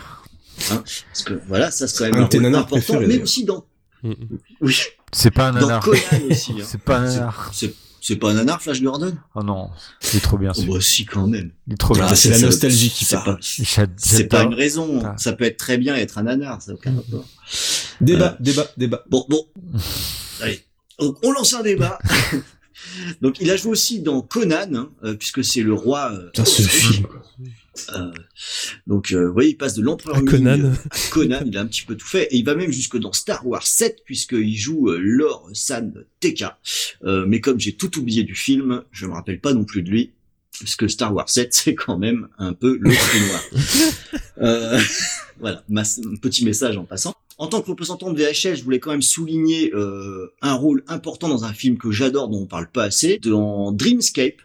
Parce 0.69 1.23
que 1.25 1.35
voilà, 1.47 1.71
ça 1.71 1.87
c'est 1.87 1.99
quand 1.99 2.05
même 2.17 2.25
Un 2.25 2.27
rôle 2.27 2.55
important, 2.57 3.01
mais 3.07 3.23
aussi 3.23 3.45
dans, 3.45 3.65
Mm. 4.03 4.13
oui, 4.61 4.75
C'est 5.13 5.31
pas 5.31 5.49
un 5.49 5.53
nanar. 5.53 5.89
Hein. 6.13 6.19
C'est 6.35 6.81
pas 6.81 6.99
un 6.99 7.05
nanar. 7.05 7.51
C'est 7.53 7.75
c'est 8.01 8.17
pas 8.17 8.31
un 8.31 8.35
nanar, 8.35 8.63
Flash 8.63 8.81
Gordon? 8.81 9.17
Oh 9.35 9.43
non, 9.43 9.71
il 10.13 10.17
est 10.17 10.21
trop 10.21 10.39
bien. 10.39 10.53
Oh, 10.57 10.63
bah 10.75 10.81
si 10.81 11.05
quand 11.05 11.27
même. 11.27 11.51
Il 11.67 11.75
est 11.75 11.77
trop 11.77 11.95
bien. 11.95 12.07
Ah, 12.09 12.15
c'est 12.15 12.31
la 12.31 12.39
nostalgie 12.39 12.91
qui 12.91 13.05
c'est 13.05 13.17
parle. 13.17 13.39
C'est 13.41 14.29
pas 14.29 14.45
une 14.45 14.55
raison. 14.55 15.03
Ah. 15.05 15.15
Ça 15.19 15.33
peut 15.33 15.45
être 15.45 15.57
très 15.57 15.79
bien 15.79 15.97
être 15.97 16.19
un 16.19 16.23
nanar, 16.23 16.63
ça 16.63 16.73
n'a 16.73 16.77
aucun 16.77 16.95
rapport. 16.95 17.27
Débat, 18.01 18.37
débat, 18.41 18.67
débat. 18.77 19.05
Bon, 19.11 19.27
bon. 19.29 19.47
Allez. 20.41 20.65
Donc, 21.01 21.19
on 21.25 21.33
lance 21.33 21.55
un 21.55 21.63
débat. 21.63 21.99
Donc, 23.21 23.41
il 23.41 23.51
a 23.51 23.57
joué 23.57 23.73
aussi 23.73 24.01
dans 24.01 24.23
Conan, 24.23 24.75
hein, 24.75 24.91
euh, 25.05 25.15
puisque 25.15 25.45
c'est 25.45 25.63
le 25.63 25.75
roi. 25.75 26.13
euh, 26.13 26.27
Putain, 26.27 26.45
ce 26.45 26.63
film. 26.63 27.07
Euh, 27.95 28.11
donc, 28.87 29.13
euh, 29.13 29.27
vous 29.27 29.33
voyez, 29.33 29.51
il 29.51 29.57
passe 29.57 29.75
de 29.75 29.83
l'empereur 29.83 30.17
À 30.17 30.23
Conan. 30.23 30.73
à 30.91 31.11
Conan. 31.11 31.41
Il 31.47 31.57
a 31.57 31.61
un 31.61 31.67
petit 31.67 31.83
peu 31.83 31.97
tout 31.97 32.07
fait, 32.07 32.25
et 32.31 32.37
il 32.37 32.45
va 32.45 32.55
même 32.55 32.71
jusque 32.73 32.99
dans 32.99 33.13
Star 33.13 33.47
Wars 33.47 33.67
7, 33.67 34.03
puisqu'il 34.05 34.57
joue 34.57 34.91
euh, 34.91 34.99
Lord 35.01 35.51
San 35.53 35.93
Tekka. 36.21 36.59
Euh, 37.05 37.25
mais 37.27 37.41
comme 37.41 37.59
j'ai 37.61 37.73
tout 37.75 37.99
oublié 37.99 38.23
du 38.25 38.35
film, 38.35 38.83
je 38.93 39.07
me 39.07 39.13
rappelle 39.13 39.41
pas 39.41 39.53
non 39.53 39.65
plus 39.65 39.83
de 39.83 39.91
lui. 39.91 40.13
Parce 40.61 40.75
que 40.75 40.89
Star 40.89 41.15
Wars 41.15 41.29
7, 41.29 41.55
c'est 41.55 41.75
quand 41.77 41.99
même 41.99 42.29
un 42.39 42.53
peu 42.53 42.79
le 42.81 42.91
trou 42.93 43.19
noir. 43.29 43.43
Euh, 44.41 44.79
voilà, 45.41 45.65
ma- 45.69 45.83
un 45.83 46.17
petit 46.23 46.45
message 46.45 46.77
en 46.77 46.85
passant. 46.85 47.13
En 47.39 47.49
tant 47.49 47.61
que 47.61 47.69
représentant 47.71 48.13
de 48.13 48.23
VHS, 48.23 48.55
je 48.57 48.63
voulais 48.63 48.79
quand 48.79 48.93
même 48.93 49.03
souligner 49.03 49.73
euh, 49.75 50.33
un 50.43 50.55
rôle 50.55 50.85
important 50.87 51.29
dans 51.29 51.45
un 51.45 51.53
film 51.53 51.77
que 51.77 51.91
j'adore, 51.91 52.29
dont 52.29 52.43
on 52.43 52.47
parle 52.47 52.69
pas 52.71 52.85
assez, 52.85 53.19
dans 53.19 53.73
Dreamscape, 53.73 54.41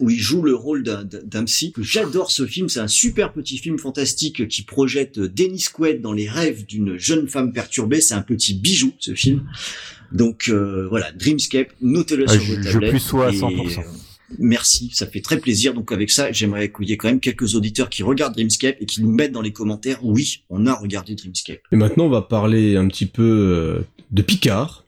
où 0.00 0.10
il 0.10 0.18
joue 0.18 0.42
le 0.42 0.54
rôle 0.54 0.82
d'un- 0.82 1.44
psy. 1.44 1.72
J'adore 1.80 2.30
ce 2.30 2.46
film, 2.46 2.68
c'est 2.68 2.80
un 2.80 2.88
super 2.88 3.32
petit 3.32 3.58
film 3.58 3.78
fantastique 3.78 4.48
qui 4.48 4.62
projette 4.62 5.18
Dennis 5.18 5.66
Quaid 5.72 6.00
dans 6.00 6.12
les 6.12 6.28
rêves 6.28 6.66
d'une 6.66 6.98
jeune 6.98 7.28
femme 7.28 7.52
perturbée. 7.52 8.00
C'est 8.00 8.14
un 8.14 8.22
petit 8.22 8.54
bijou, 8.54 8.92
ce 8.98 9.14
film. 9.14 9.44
Donc 10.12 10.48
euh, 10.48 10.86
voilà, 10.88 11.12
Dreamscape, 11.12 11.68
notez-le 11.80 12.24
Ah, 12.28 12.32
sur 12.32 12.40
je- 12.42 12.54
vos 12.54 12.62
je 12.62 12.70
tablettes. 12.72 12.90
plus 12.90 13.00
sois 13.00 13.28
à 13.28 13.32
et, 13.32 13.36
100%. 13.36 13.80
euh, 13.80 13.82
Merci, 14.38 14.90
ça 14.92 15.06
fait 15.06 15.20
très 15.22 15.38
plaisir. 15.38 15.72
Donc 15.74 15.90
avec 15.92 16.10
ça, 16.10 16.30
j'aimerais 16.32 16.70
qu'il 16.70 16.88
y 16.88 16.92
ait 16.92 16.96
quand 16.98 17.08
même 17.08 17.20
quelques 17.20 17.54
auditeurs 17.54 17.88
qui 17.88 18.02
regardent 18.02 18.34
Dreamscape 18.34 18.76
et 18.80 18.86
qui 18.86 19.02
nous 19.02 19.10
mettent 19.10 19.32
dans 19.32 19.40
les 19.42 19.52
commentaires. 19.52 19.98
Oui, 20.04 20.44
on 20.50 20.66
a 20.66 20.74
regardé 20.74 21.14
Dreamscape. 21.14 21.60
Et 21.72 21.76
maintenant, 21.76 22.04
on 22.06 22.10
va 22.10 22.22
parler 22.22 22.76
un 22.76 22.88
petit 22.88 23.06
peu 23.06 23.22
euh, 23.22 23.80
de 24.10 24.22
Picard. 24.22 24.84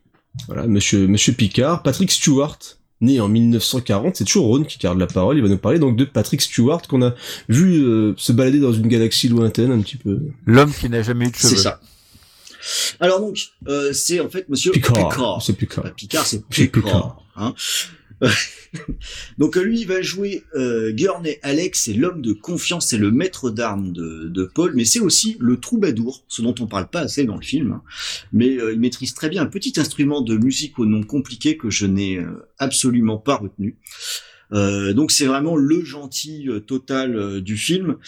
Voilà, 0.46 0.66
monsieur, 0.66 1.06
monsieur 1.06 1.32
Picard, 1.32 1.82
Patrick 1.82 2.10
Stewart, 2.10 2.58
né 3.00 3.20
en 3.20 3.28
1940. 3.28 4.16
C'est 4.16 4.24
toujours 4.24 4.46
Ron 4.46 4.64
qui 4.64 4.78
garde 4.78 4.98
la 4.98 5.06
parole. 5.06 5.36
Il 5.36 5.42
va 5.42 5.48
nous 5.48 5.58
parler 5.58 5.78
donc 5.78 5.96
de 5.96 6.04
Patrick 6.04 6.40
Stewart 6.40 6.82
qu'on 6.88 7.02
a 7.02 7.14
vu 7.48 7.82
euh, 7.82 8.14
se 8.16 8.32
balader 8.32 8.60
dans 8.60 8.72
une 8.72 8.88
galaxie 8.88 9.28
lointaine 9.28 9.72
un 9.72 9.80
petit 9.80 9.96
peu. 9.96 10.20
L'homme 10.46 10.72
qui 10.72 10.88
n'a 10.88 11.02
jamais 11.02 11.26
eu 11.26 11.30
de 11.30 11.36
cheveux. 11.36 11.56
C'est 11.56 11.62
ça. 11.62 11.80
Alors 13.00 13.20
donc, 13.20 13.38
euh, 13.68 13.92
c'est 13.92 14.20
en 14.20 14.28
fait 14.28 14.48
Monsieur 14.48 14.72
Picard. 14.72 15.08
Picard. 15.08 15.42
C'est 15.42 15.54
Picard. 15.54 15.94
Picard, 15.94 16.26
c'est 16.26 16.42
C'est 16.50 16.66
Picard. 16.66 16.82
Picard. 16.82 17.22
Hein 17.36 17.54
Donc 19.38 19.56
euh, 19.56 19.62
lui, 19.62 19.80
il 19.80 19.86
va 19.86 20.02
jouer 20.02 20.44
euh, 20.54 20.92
Gurney 20.92 21.38
Alex, 21.42 21.84
c'est 21.84 21.92
l'homme 21.92 22.22
de 22.22 22.32
confiance, 22.32 22.88
c'est 22.88 22.98
le 22.98 23.10
maître 23.10 23.50
d'armes 23.50 23.92
de, 23.92 24.50
Paul, 24.54 24.72
mais 24.74 24.84
c'est 24.84 25.00
aussi 25.00 25.36
le 25.40 25.58
troubadour, 25.58 26.24
ce 26.28 26.42
dont 26.42 26.54
on 26.60 26.66
parle 26.66 26.88
pas 26.88 27.00
assez 27.00 27.24
dans 27.24 27.36
le 27.36 27.42
film. 27.42 27.72
hein. 27.72 27.82
Mais 28.32 28.56
euh, 28.58 28.72
il 28.72 28.80
maîtrise 28.80 29.14
très 29.14 29.28
bien 29.28 29.42
un 29.42 29.46
petit 29.46 29.74
instrument 29.78 30.22
de 30.22 30.36
musique 30.36 30.78
au 30.78 30.86
nom 30.86 31.02
compliqué 31.02 31.56
que 31.56 31.70
je 31.70 31.86
n'ai 31.86 32.18
euh, 32.18 32.48
absolument 32.58 33.18
pas 33.18 33.36
retenu. 33.36 33.76
Donc 34.52 35.12
c'est 35.12 35.26
vraiment 35.26 35.54
le 35.54 35.84
gentil 35.84 36.48
total 36.66 37.40
du 37.40 37.56
film. 37.56 37.98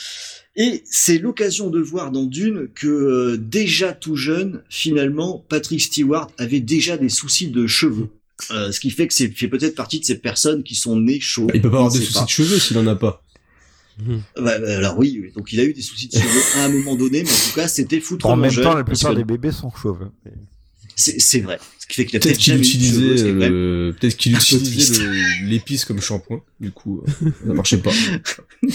Et 0.56 0.82
c'est 0.86 1.18
l'occasion 1.18 1.70
de 1.70 1.78
voir 1.78 2.10
dans 2.10 2.24
Dune 2.24 2.68
que 2.74 3.36
déjà 3.36 3.93
tout 3.93 4.16
jeune, 4.16 4.64
finalement, 4.68 5.47
Patrick 5.48 5.80
Stewart 5.80 6.32
avait 6.39 6.59
déjà 6.59 6.97
des 6.97 7.10
soucis 7.10 7.47
de 7.47 7.68
cheveux. 7.68 8.09
Euh, 8.51 8.73
ce 8.73 8.81
qui 8.81 8.90
fait 8.90 9.06
que 9.06 9.14
c'est 9.14 9.28
fait 9.28 9.48
peut-être 9.48 9.74
partie 9.74 10.01
de 10.01 10.05
ces 10.05 10.19
personnes 10.19 10.62
qui 10.62 10.74
sont 10.74 10.98
nées 10.98 11.20
chauds. 11.20 11.48
Il 11.55 11.60
peut 11.62 11.70
pas 11.70 11.77
avoir 11.78 11.93
ne 11.93 11.98
de 11.98 12.02
sait 12.05 12.10
soucis 12.10 12.24
de 12.24 12.28
cheveux 12.31 12.59
s'il 12.59 12.77
en 12.78 12.86
a 12.86 12.97
pas. 12.97 13.23
Bah, 13.98 14.20
bah, 14.36 14.52
alors 14.78 14.98
oui, 14.98 15.31
donc 15.36 15.52
il 15.52 15.60
a 15.60 15.64
eu 15.64 15.74
des 15.74 15.82
soucis 15.82 16.09
de 16.09 16.14
cheveux 16.19 16.40
à 16.56 16.64
un 16.64 16.69
moment 16.70 16.97
donné, 16.97 17.23
mais 17.23 17.31
en 17.31 17.35
tout 17.35 17.55
cas 17.55 17.69
c'était 17.69 17.98
En 17.98 18.01
foutrement 18.01 18.36
même 18.36 18.51
jeune. 18.51 18.64
temps, 18.64 18.74
la 18.74 18.85
plupart 18.85 19.12
que 19.12 19.16
des 19.16 19.24
bébés 19.24 19.52
sont 19.52 19.70
chauves. 19.70 20.09
C'est 20.97 21.40
vrai. 21.40 21.59
Ce 21.78 21.86
qui 21.86 21.94
fait 21.94 22.06
qu'il 22.06 22.16
a 22.16 22.20
Peut-être 22.20 22.39
qu'il 22.39 22.56
utilisait, 22.56 23.32
peut-être 23.32 24.16
qu'il 24.16 24.35
utilisait 24.35 25.05
le- 25.05 25.47
l'épice 25.48 25.85
comme 25.85 26.01
shampoing. 26.01 26.43
Du 26.60 26.70
coup, 26.70 27.02
euh, 27.23 27.31
ça 27.47 27.52
marchait 27.55 27.78
pas. 27.78 27.93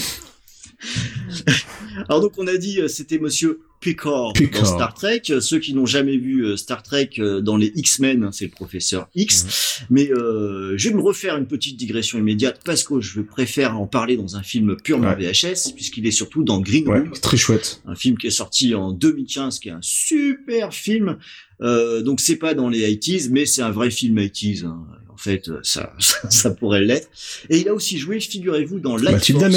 Alors 2.08 2.20
donc 2.20 2.32
on 2.38 2.46
a 2.46 2.56
dit 2.56 2.80
euh, 2.80 2.88
c'était 2.88 3.18
Monsieur 3.18 3.60
Picard, 3.80 4.32
Picard. 4.32 4.62
dans 4.62 4.68
Star 4.74 4.94
Trek. 4.94 5.22
Euh, 5.30 5.40
Ceux 5.40 5.58
qui 5.60 5.72
n'ont 5.72 5.86
jamais 5.86 6.16
vu 6.16 6.44
euh, 6.44 6.56
Star 6.56 6.82
Trek 6.82 7.10
dans 7.42 7.56
les 7.56 7.72
X-Men, 7.76 8.24
hein, 8.24 8.30
c'est 8.32 8.44
le 8.46 8.50
professeur 8.50 9.08
X. 9.14 9.82
Mais 9.90 10.10
euh, 10.12 10.74
je 10.76 10.88
vais 10.88 10.94
me 10.96 11.00
refaire 11.00 11.36
une 11.36 11.46
petite 11.46 11.76
digression 11.76 12.18
immédiate 12.18 12.60
parce 12.64 12.82
que 12.82 13.00
je 13.00 13.20
préfère 13.20 13.78
en 13.80 13.86
parler 13.86 14.16
dans 14.16 14.36
un 14.36 14.42
film 14.42 14.76
purement 14.82 15.08
Ouais. 15.14 15.32
VHS 15.32 15.72
puisqu'il 15.74 16.06
est 16.06 16.10
surtout 16.10 16.42
dans 16.42 16.60
Green 16.60 16.88
Ouais, 16.88 16.98
Room, 16.98 17.10
c'est 17.14 17.20
très 17.20 17.36
chouette. 17.36 17.80
un 17.86 17.94
film 17.94 18.18
qui 18.18 18.26
est 18.26 18.30
sorti 18.30 18.74
en 18.74 18.90
2015, 18.92 19.60
qui 19.60 19.68
est 19.68 19.72
un 19.72 19.78
super 19.80 20.74
film. 20.74 21.16
Euh, 21.60 22.02
donc 22.02 22.20
c'est 22.20 22.36
pas 22.36 22.54
dans 22.54 22.68
les 22.68 22.80
80s, 22.96 23.28
mais 23.30 23.46
c'est 23.46 23.62
un 23.62 23.70
vrai 23.70 23.90
film 23.90 24.18
80s. 24.18 24.64
hein. 24.64 24.86
En 25.18 25.20
fait, 25.20 25.48
euh, 25.48 25.58
ça, 25.64 25.92
ça, 25.98 26.30
ça 26.30 26.50
pourrait 26.52 26.80
l'être. 26.84 27.08
Et 27.50 27.58
il 27.58 27.68
a 27.68 27.74
aussi 27.74 27.98
joué, 27.98 28.20
figurez-vous, 28.20 28.78
dans 28.78 28.96
Light 28.96 29.14
Mathilde 29.14 29.40
Force 29.40 29.54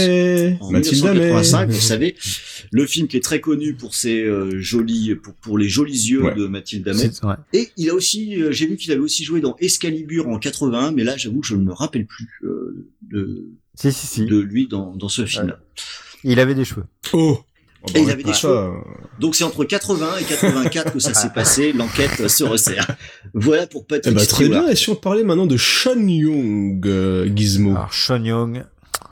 en 0.59 0.71
Mathilde 0.71 0.95
1985, 1.03 1.67
May. 1.67 1.73
vous 1.75 1.79
savez, 1.81 2.15
le 2.71 2.87
film 2.87 3.07
qui 3.07 3.17
est 3.17 3.23
très 3.23 3.39
connu 3.41 3.75
pour 3.75 3.93
ses 3.93 4.23
euh, 4.23 4.59
jolis, 4.59 5.13
pour, 5.15 5.35
pour 5.35 5.57
les 5.59 5.69
jolis 5.69 6.09
yeux 6.09 6.23
Ouais. 6.23 6.33
de 6.35 6.47
Mathilde 6.47 6.87
ouais. 6.87 7.35
Et 7.53 7.69
il 7.77 7.91
a 7.91 7.93
aussi, 7.93 8.41
euh, 8.41 8.51
j'ai 8.51 8.65
vu 8.65 8.75
qu'il 8.75 8.91
avait 8.91 9.01
aussi 9.01 9.23
joué 9.23 9.39
dans 9.39 9.55
Excalibur 9.59 10.27
en 10.29 10.39
81, 10.39 10.91
mais 10.93 11.03
là, 11.03 11.15
j'avoue 11.15 11.41
que 11.41 11.47
je 11.47 11.55
ne 11.55 11.63
me 11.63 11.73
rappelle 11.73 12.07
plus 12.07 12.27
euh, 12.43 12.87
de, 13.11 13.45
Si, 13.75 13.91
si, 13.91 14.07
si. 14.07 14.25
de 14.25 14.39
lui 14.39 14.67
dans, 14.67 14.95
dans 14.95 15.09
ce 15.09 15.27
film-là. 15.27 15.59
Il 16.23 16.39
avait 16.39 16.55
des 16.55 16.65
cheveux. 16.65 16.85
Oh. 17.13 17.39
Et 17.95 18.01
il 18.01 18.09
avait 18.11 18.23
des 18.23 18.33
cheveux. 18.33 18.53
ça, 18.53 18.59
euh, 18.59 18.71
Donc 19.19 19.35
c'est 19.35 19.43
entre 19.43 19.63
80 19.63 20.17
et 20.19 20.23
84 20.23 20.93
que 20.93 20.99
ça 20.99 21.13
s'est 21.15 21.31
passé. 21.33 21.73
L'enquête 21.73 22.27
se 22.27 22.43
resserre. 22.43 22.85
Voilà 23.33 23.67
pour 23.67 23.83
Eh 23.85 23.95
Patrick 23.95 24.15
ben, 24.15 24.25
très 24.25 24.45
Stewart. 24.45 24.61
bien. 24.63 24.67
Et 24.69 24.75
si 24.75 24.89
on 24.89 24.95
parlait 24.95 25.23
maintenant 25.23 25.47
de 25.47 25.57
Sean 25.57 25.97
Young, 26.07 26.85
euh, 26.87 27.27
Gizmo. 27.35 27.71
Alors, 27.71 27.93
Sean 27.93 28.23
Young, 28.23 28.63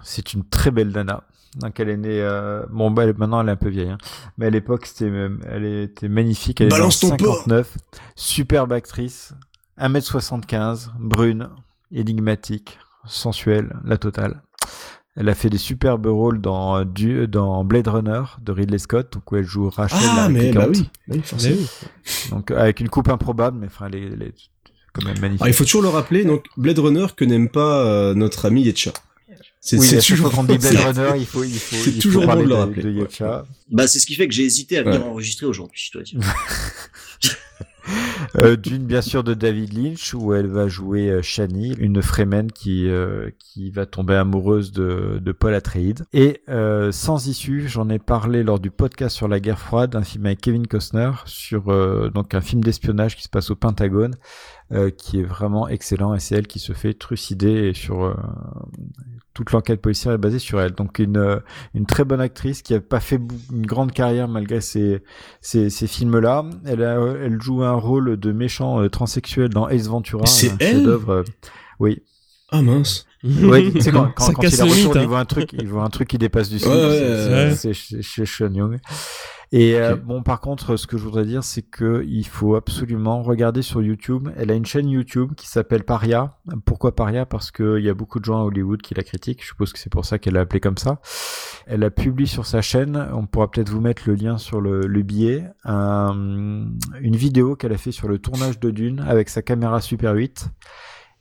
c'est 0.03 0.33
une 0.33 0.43
très 0.47 0.71
belle 0.71 0.89
nana. 0.91 1.23
Donc, 1.55 1.79
elle 1.79 1.89
est 1.89 1.97
née, 1.97 2.21
euh, 2.21 2.63
bon, 2.71 2.91
bah, 2.91 3.05
elle- 3.05 3.15
maintenant, 3.17 3.41
elle 3.41 3.49
est 3.49 3.53
un 3.53 3.55
peu 3.55 3.69
vieille, 3.69 3.89
hein. 3.89 3.97
Mais 4.37 4.45
à 4.45 4.49
l'époque, 4.51 4.85
c'était, 4.85 5.09
même- 5.09 5.39
elle 5.49 5.65
était 5.65 6.07
magnifique. 6.07 6.61
Elle 6.61 6.67
est 6.67 6.69
Balance 6.69 7.03
en 7.03 7.09
ton 7.09 7.17
porc. 7.17 7.37
59. 7.37 7.75
Superbe 8.15 8.71
actrice. 8.73 9.33
1m75, 9.79 10.91
brune, 10.99 11.49
énigmatique, 11.91 12.77
sensuelle, 13.07 13.75
la 13.83 13.97
totale. 13.97 14.41
Elle 15.15 15.27
a 15.27 15.35
fait 15.35 15.49
des 15.49 15.57
superbes 15.57 16.05
rôles 16.05 16.39
dans, 16.39 16.77
euh, 16.77 16.85
du, 16.85 17.27
dans 17.27 17.63
Blade 17.63 17.87
Runner 17.87 18.21
de 18.41 18.51
Ridley 18.51 18.77
Scott, 18.77 19.11
donc 19.13 19.29
où 19.31 19.35
elle 19.35 19.43
joue 19.45 19.69
Rachel. 19.69 19.99
ah, 20.01 20.15
la 20.15 20.29
mais 20.29 20.51
bah 20.53 20.67
oui. 20.69 20.89
Oui, 21.09 21.21
forcément. 21.23 21.55
Mais 21.57 21.61
oui. 21.61 22.29
Donc, 22.31 22.51
avec 22.51 22.79
une 22.79 22.89
coupe 22.89 23.09
improbable, 23.09 23.57
mais 23.59 23.67
enfin, 23.67 23.87
elle 23.87 23.95
est, 23.95 24.05
elle 24.13 24.21
est 24.21 24.33
quand 24.93 25.03
même 25.03 25.19
magnifique. 25.19 25.41
Ah, 25.43 25.49
il 25.49 25.53
faut 25.53 25.65
toujours 25.65 25.81
le 25.81 25.89
rappeler, 25.89 26.23
donc 26.23 26.45
Blade 26.57 26.79
Runner 26.79 27.07
que 27.17 27.25
n'aime 27.25 27.49
pas 27.49 27.85
euh, 27.85 28.13
notre 28.13 28.45
ami 28.45 28.61
Yetcha. 28.63 28.91
C'est 29.61 29.77
oui, 29.77 29.97
toujours 30.07 30.31
qu'on 30.31 30.45
dit 30.45 30.57
Blade 30.59 30.77
Runner, 30.77 31.11
il 31.19 31.25
faut, 31.25 31.43
il 31.43 31.51
faut, 31.59 31.75
c'est 31.75 31.89
il 31.89 31.95
faut 31.95 32.01
toujours 32.01 32.21
bon 32.21 32.27
parler 32.27 32.43
de 32.43 32.47
le 32.49 32.55
de, 32.55 32.59
rappeler. 32.59 32.83
de 32.83 32.91
Yetcha. 32.91 33.45
Bah 33.69 33.87
c'est 33.87 33.99
ce 33.99 34.05
qui 34.05 34.15
fait 34.15 34.27
que 34.27 34.33
j'ai 34.33 34.45
hésité 34.45 34.77
à 34.77 34.83
venir 34.83 35.01
Ouais. 35.01 35.07
enregistrer 35.09 35.45
aujourd'hui, 35.47 35.81
je 35.85 35.91
dois 35.91 36.03
dire. 36.03 36.19
Euh, 38.41 38.55
D'une, 38.55 38.85
bien 38.85 39.01
sûr, 39.01 39.23
de 39.23 39.33
David 39.33 39.73
Lynch, 39.73 40.13
où 40.13 40.33
elle 40.33 40.47
va 40.47 40.67
jouer 40.67 41.09
euh, 41.09 41.21
Shani, 41.21 41.73
une 41.79 42.01
Fremen 42.01 42.51
qui, 42.51 42.89
euh, 42.89 43.29
qui 43.39 43.71
va 43.71 43.85
tomber 43.85 44.15
amoureuse 44.15 44.71
de, 44.71 45.19
de 45.21 45.31
Paul 45.31 45.53
Atreides. 45.53 46.05
Et 46.13 46.41
Sans 46.91 47.27
issue, 47.27 47.67
j'en 47.67 47.89
ai 47.89 47.99
parlé 47.99 48.43
lors 48.43 48.59
du 48.59 48.71
podcast 48.71 49.15
sur 49.15 49.27
la 49.27 49.39
guerre 49.39 49.59
froide, 49.59 49.95
un 49.95 50.03
film 50.03 50.25
avec 50.25 50.41
Kevin 50.41 50.67
Costner, 50.67 51.11
sur 51.25 51.63
donc 52.11 52.33
un 52.33 52.41
film 52.41 52.63
d'espionnage 52.63 53.15
qui 53.15 53.23
se 53.23 53.29
passe 53.29 53.51
au 53.51 53.55
Pentagone, 53.55 54.15
qui 54.97 55.19
est 55.19 55.23
vraiment 55.23 55.67
excellent 55.67 56.13
et 56.13 56.19
c'est 56.19 56.35
elle 56.35 56.47
qui 56.47 56.59
se 56.59 56.73
fait 56.73 56.93
trucider 56.93 57.73
sur 57.73 58.15
toute 59.39 59.53
l'enquête 59.53 59.81
policière 59.81 60.13
est 60.13 60.17
basée 60.17 60.39
sur 60.39 60.59
elle. 60.59 60.73
Donc 60.73 60.99
une 60.99 61.17
euh, 61.17 61.39
une 61.73 61.85
très 61.85 62.03
bonne 62.03 62.19
actrice 62.19 62.61
qui 62.61 62.73
a 62.73 62.81
pas 62.81 62.99
fait 62.99 63.19
une 63.51 63.65
grande 63.65 63.93
carrière 63.93 64.27
malgré 64.27 64.59
ces 64.59 65.01
ces, 65.39 65.69
ces 65.69 65.87
films-là. 65.87 66.45
Elle 66.65 66.83
a, 66.83 66.99
elle 67.23 67.41
joue 67.41 67.63
un 67.63 67.73
rôle 67.73 68.17
de 68.17 68.31
méchant 68.33 68.87
transsexuel 68.89 69.49
dans 69.49 69.69
Ace 69.69 69.87
Ventura. 69.87 70.25
C'est 70.25 70.61
elle. 70.61 70.87
oui. 71.79 72.03
Ah 72.51 72.61
mince. 72.61 73.05
Oui, 73.23 73.73
c'est 73.79 73.91
quand, 73.93 74.11
quand, 74.15 74.33
quand 74.33 74.41
il 74.41 74.61
retourne, 74.61 74.97
il 74.97 75.03
hein. 75.03 75.07
voit 75.07 75.19
un 75.19 75.25
truc, 75.25 75.53
il 75.53 75.67
voit 75.67 75.83
un 75.83 75.89
truc 75.89 76.07
qui 76.07 76.17
dépasse 76.17 76.49
du 76.49 76.57
ciel. 76.57 76.71
Ouais, 76.71 77.55
c'est 77.55 77.73
chez 77.73 78.25
Sean 78.25 78.51
Young. 78.53 78.79
Et 79.51 79.75
euh, 79.75 79.95
bon, 79.95 80.21
par 80.21 80.41
contre, 80.41 80.75
ce 80.75 80.85
que 80.85 80.97
je 80.97 81.03
voudrais 81.03 81.25
dire, 81.25 81.43
c'est 81.43 81.63
que 81.63 82.05
il 82.07 82.27
faut 82.27 82.55
absolument 82.55 83.23
regarder 83.23 83.63
sur 83.63 83.81
YouTube. 83.81 84.29
Elle 84.37 84.51
a 84.51 84.53
une 84.53 84.65
chaîne 84.65 84.87
YouTube 84.87 85.33
qui 85.35 85.47
s'appelle 85.47 85.83
Paria. 85.83 86.37
Pourquoi 86.65 86.95
Paria? 86.95 87.25
Parce 87.25 87.49
qu'il 87.49 87.79
y 87.79 87.89
a 87.89 87.95
beaucoup 87.95 88.19
de 88.19 88.25
gens 88.25 88.39
à 88.39 88.43
Hollywood 88.43 88.81
qui 88.81 88.93
la 88.93 89.03
critiquent. 89.03 89.41
Je 89.41 89.47
suppose 89.47 89.73
que 89.73 89.79
c'est 89.79 89.91
pour 89.91 90.05
ça 90.05 90.19
qu'elle 90.19 90.35
l'a 90.35 90.41
appelé 90.41 90.59
comme 90.59 90.77
ça. 90.77 91.01
Elle 91.65 91.83
a 91.83 91.89
publié 91.89 92.27
sur 92.27 92.45
sa 92.45 92.61
chaîne, 92.61 93.09
on 93.13 93.25
pourra 93.25 93.49
peut-être 93.49 93.69
vous 93.69 93.81
mettre 93.81 94.03
le 94.07 94.15
lien 94.15 94.37
sur 94.37 94.61
le, 94.61 94.81
le 94.81 95.01
billet, 95.03 95.45
une 95.65 96.79
vidéo 97.01 97.55
qu'elle 97.55 97.73
a 97.73 97.77
fait 97.77 97.91
sur 97.91 98.07
le 98.07 98.17
tournage 98.17 98.59
de 98.59 98.71
Dune 98.71 99.03
avec 99.07 99.29
sa 99.29 99.41
caméra 99.41 99.81
Super 99.81 100.13
8 100.13 100.49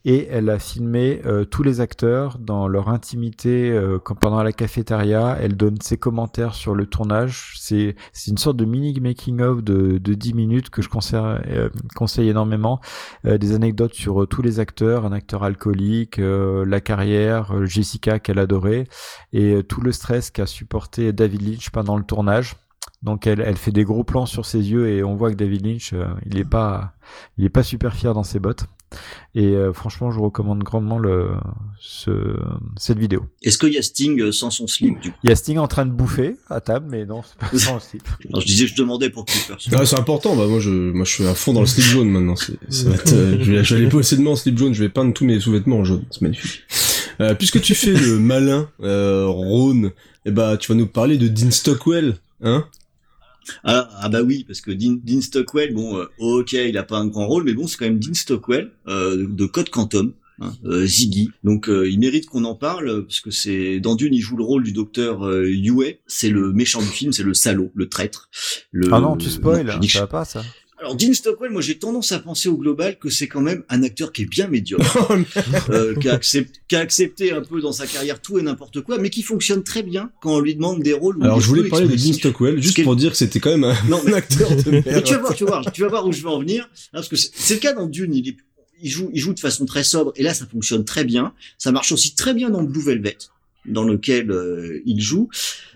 et 0.05 0.27
elle 0.27 0.49
a 0.49 0.59
filmé 0.59 1.21
euh, 1.25 1.43
tous 1.43 1.61
les 1.61 1.81
acteurs 1.81 2.39
dans 2.39 2.67
leur 2.67 2.87
intimité 2.87 3.71
euh, 3.71 3.99
pendant 3.99 4.41
la 4.43 4.53
cafétéria. 4.53 5.37
Elle 5.41 5.57
donne 5.57 5.81
ses 5.81 5.97
commentaires 5.97 6.55
sur 6.55 6.73
le 6.73 6.85
tournage. 6.85 7.55
C'est 7.57 7.95
une 8.27 8.37
sorte 8.37 8.55
de 8.55 8.65
mini 8.65 8.97
making 8.99 9.41
of 9.41 9.61
de, 9.61 9.97
de 9.97 10.13
10 10.13 10.33
minutes 10.33 10.69
que 10.69 10.81
je 10.81 10.87
conseille, 10.87 11.19
euh, 11.47 11.69
conseille 11.95 12.29
énormément. 12.29 12.79
des 13.25 13.53
anecdotes 13.53 13.93
sur 13.93 14.27
tous 14.27 14.41
les 14.41 14.59
acteurs, 14.59 15.05
un 15.05 15.11
acteur 15.11 15.43
alcoolique, 15.43 16.17
la 16.19 16.81
carrière, 16.81 17.65
Jessica 17.65 18.19
qu'elle 18.19 18.39
adorait 18.39 18.85
et 19.33 19.63
tout 19.63 19.81
le 19.81 19.91
stress 19.91 20.31
qu'a 20.31 20.45
supporté 20.45 21.11
David 21.13 21.41
Lynch 21.41 21.69
pendant 21.71 21.97
le 21.97 22.03
tournage. 22.03 22.55
Donc 23.01 23.27
elle, 23.27 23.41
elle 23.41 23.57
fait 23.57 23.71
des 23.71 23.83
gros 23.83 24.03
plans 24.03 24.25
sur 24.25 24.45
ses 24.45 24.71
yeux 24.71 24.89
et 24.89 25.03
on 25.03 25.15
voit 25.15 25.31
que 25.31 25.35
David 25.35 25.65
Lynch, 25.65 25.93
il 26.25 26.37
est 26.37 26.45
pas, 26.45 26.93
il 27.37 27.45
est 27.45 27.49
pas 27.49 27.63
super 27.63 27.93
fier 27.93 28.13
dans 28.13 28.23
ses 28.23 28.39
bottes. 28.39 28.65
Et 29.35 29.45
euh, 29.45 29.73
franchement, 29.73 30.11
je 30.11 30.19
recommande 30.19 30.63
grandement 30.63 30.97
le, 30.97 31.29
ce, 31.79 32.35
cette 32.77 32.97
vidéo. 32.97 33.25
Est-ce 33.43 33.57
qu'il 33.57 33.73
y 33.73 33.77
a 33.77 33.81
Sting 33.81 34.19
euh, 34.19 34.31
sans 34.31 34.49
son 34.49 34.67
slip 34.67 34.99
du 34.99 35.11
coup? 35.11 35.17
Il 35.23 35.29
y 35.29 35.33
a 35.33 35.35
Sting 35.35 35.57
en 35.57 35.67
train 35.67 35.85
de 35.85 35.91
bouffer 35.91 36.35
à 36.49 36.61
table, 36.61 36.87
mais 36.89 37.05
non, 37.05 37.21
c'est 37.23 37.37
pas 37.37 37.57
sans 37.57 37.79
slip. 37.79 38.07
je 38.19 38.45
disais, 38.45 38.67
je 38.67 38.75
demandais 38.75 39.09
pour 39.09 39.25
qui 39.25 39.39
ah, 39.73 39.85
c'est 39.85 39.99
important. 39.99 40.35
Bah 40.35 40.47
moi, 40.47 40.59
je, 40.59 40.69
moi, 40.69 41.05
je 41.05 41.11
suis 41.11 41.25
à 41.25 41.33
fond 41.33 41.53
dans 41.53 41.61
le 41.61 41.65
slip 41.65 41.85
jaune 41.85 42.09
maintenant. 42.09 42.35
C'est, 42.35 42.53
euh, 43.13 43.37
je 43.41 43.51
vais, 43.51 43.81
aller 43.81 43.89
posséder 43.89 44.25
en 44.27 44.35
slip 44.35 44.57
jaune. 44.57 44.73
Je 44.73 44.83
vais 44.83 44.89
peindre 44.89 45.13
tous 45.13 45.25
mes 45.25 45.39
sous-vêtements 45.39 45.77
en 45.77 45.83
jaune. 45.83 46.05
C'est 46.11 46.21
magnifique. 46.21 46.63
Euh, 47.21 47.35
puisque 47.35 47.61
tu 47.61 47.75
fais 47.75 47.93
le 47.93 48.17
malin, 48.19 48.69
euh, 48.81 49.25
Rhône, 49.27 49.91
eh 50.25 50.31
bah, 50.31 50.57
tu 50.57 50.71
vas 50.71 50.75
nous 50.77 50.87
parler 50.87 51.17
de 51.17 51.27
Dean 51.27 51.51
Stockwell, 51.51 52.17
hein? 52.41 52.65
Ah, 53.63 53.89
ah, 54.01 54.09
bah 54.09 54.21
oui, 54.21 54.43
parce 54.47 54.61
que 54.61 54.71
Dean, 54.71 55.21
Stockwell, 55.21 55.73
bon, 55.73 55.97
euh, 55.97 56.05
ok, 56.19 56.53
il 56.53 56.77
a 56.77 56.83
pas 56.83 56.97
un 56.97 57.07
grand 57.07 57.27
rôle, 57.27 57.43
mais 57.43 57.53
bon, 57.53 57.67
c'est 57.67 57.77
quand 57.77 57.85
même 57.85 57.99
Dean 57.99 58.13
Stockwell 58.13 58.71
euh, 58.87 59.27
de 59.27 59.45
Code 59.45 59.69
Quantum. 59.69 60.13
Hein, 60.41 60.53
euh, 60.63 60.85
Ziggy. 60.85 61.31
Donc 61.43 61.67
il 61.69 61.99
mérite 61.99 62.27
qu'on 62.27 62.45
en 62.45 62.55
parle 62.55 63.03
parce 63.03 63.19
que 63.19 63.29
c'est 63.29 63.81
dans 63.81 63.95
Dune 63.95 64.13
il 64.13 64.21
joue 64.21 64.37
le 64.37 64.43
rôle 64.45 64.63
du 64.63 64.71
docteur 64.71 65.29
Yue, 65.43 65.99
c'est 66.07 66.29
le 66.29 66.53
méchant 66.53 66.79
du 66.79 66.87
film, 66.87 67.11
c'est 67.11 67.23
le 67.23 67.33
salaud, 67.33 67.71
le 67.75 67.89
traître. 67.89 68.29
Le, 68.71 68.87
ah 68.93 69.01
non, 69.01 69.17
tu 69.17 69.29
spoil, 69.29 69.65
non, 69.65 69.81
ça 69.81 69.99
va 69.99 70.07
pas 70.07 70.23
ça. 70.23 70.41
Alors 70.79 70.95
Dean 70.95 71.13
Stockwell, 71.13 71.51
moi 71.51 71.61
j'ai 71.61 71.77
tendance 71.77 72.13
à 72.13 72.19
penser 72.19 72.47
au 72.47 72.55
global 72.55 72.97
que 72.97 73.09
c'est 73.09 73.27
quand 73.27 73.41
même 73.41 73.63
un 73.67 73.83
acteur 73.83 74.13
qui 74.13 74.21
est 74.21 74.25
bien 74.25 74.47
médiocre, 74.47 75.07
oh, 75.09 75.13
euh, 75.71 75.93
qui, 75.95 76.07
a 76.07 76.13
accepté, 76.13 76.59
qui, 76.69 76.75
a 76.77 76.79
accepté 76.79 77.31
un 77.33 77.41
peu 77.41 77.59
dans 77.59 77.73
sa 77.73 77.85
carrière 77.85 78.21
tout 78.21 78.39
et 78.39 78.41
n'importe 78.41 78.81
quoi, 78.81 78.97
mais 78.97 79.09
qui 79.09 79.21
fonctionne 79.21 79.63
très 79.63 79.83
bien 79.83 80.09
quand 80.21 80.35
on 80.35 80.39
lui 80.39 80.55
demande 80.55 80.81
des 80.81 80.93
rôles. 80.93 81.17
Alors 81.21 81.41
je 81.41 81.47
voulais 81.47 81.67
parler 81.67 81.87
de 81.87 81.95
Dean 81.95 82.13
Stockwell 82.13 82.61
juste 82.61 82.81
pour 82.83 82.95
dire 82.95 83.11
que 83.11 83.17
c'était 83.17 83.41
quand 83.41 83.49
même 83.49 83.65
un, 83.65 83.75
non, 83.89 84.01
acteur 84.13 84.49
de 84.55 84.71
merde. 84.71 85.03
tu 85.03 85.13
vas 85.13 85.19
voir, 85.19 85.35
tu 85.35 85.43
vas 85.43 85.49
voir, 85.49 85.71
tu 85.71 85.81
vas 85.81 85.87
voir 85.89 86.07
où 86.07 86.13
je 86.13 86.21
veux 86.21 86.29
en 86.29 86.39
venir, 86.39 86.63
hein, 86.63 86.87
parce 86.93 87.09
que 87.09 87.17
c'est 87.17 87.55
le 87.55 87.59
cas 87.59 87.73
dans 87.73 87.87
Dune, 87.87 88.13
il, 88.13 88.29
est, 88.29 88.37
il 88.81 88.89
joue, 88.89 89.09
il 89.13 89.19
joue 89.19 89.33
de 89.33 89.39
façon 89.39 89.65
très 89.65 89.83
sobre, 89.83 90.13
et 90.15 90.23
là 90.23 90.33
ça 90.33 90.45
fonctionne 90.45 90.85
très 90.85 91.03
bien. 91.03 91.33
Ça 91.57 91.73
marche 91.73 91.91
aussi 91.91 92.15
très 92.15 92.33
bien 92.33 92.49
dans 92.49 92.63
Blue 92.63 92.81
Velvet 92.81 93.17
dans 93.69 93.83
lequel 93.83 94.31
euh, 94.31 94.81
il 94.85 95.01
joue. 95.01 95.29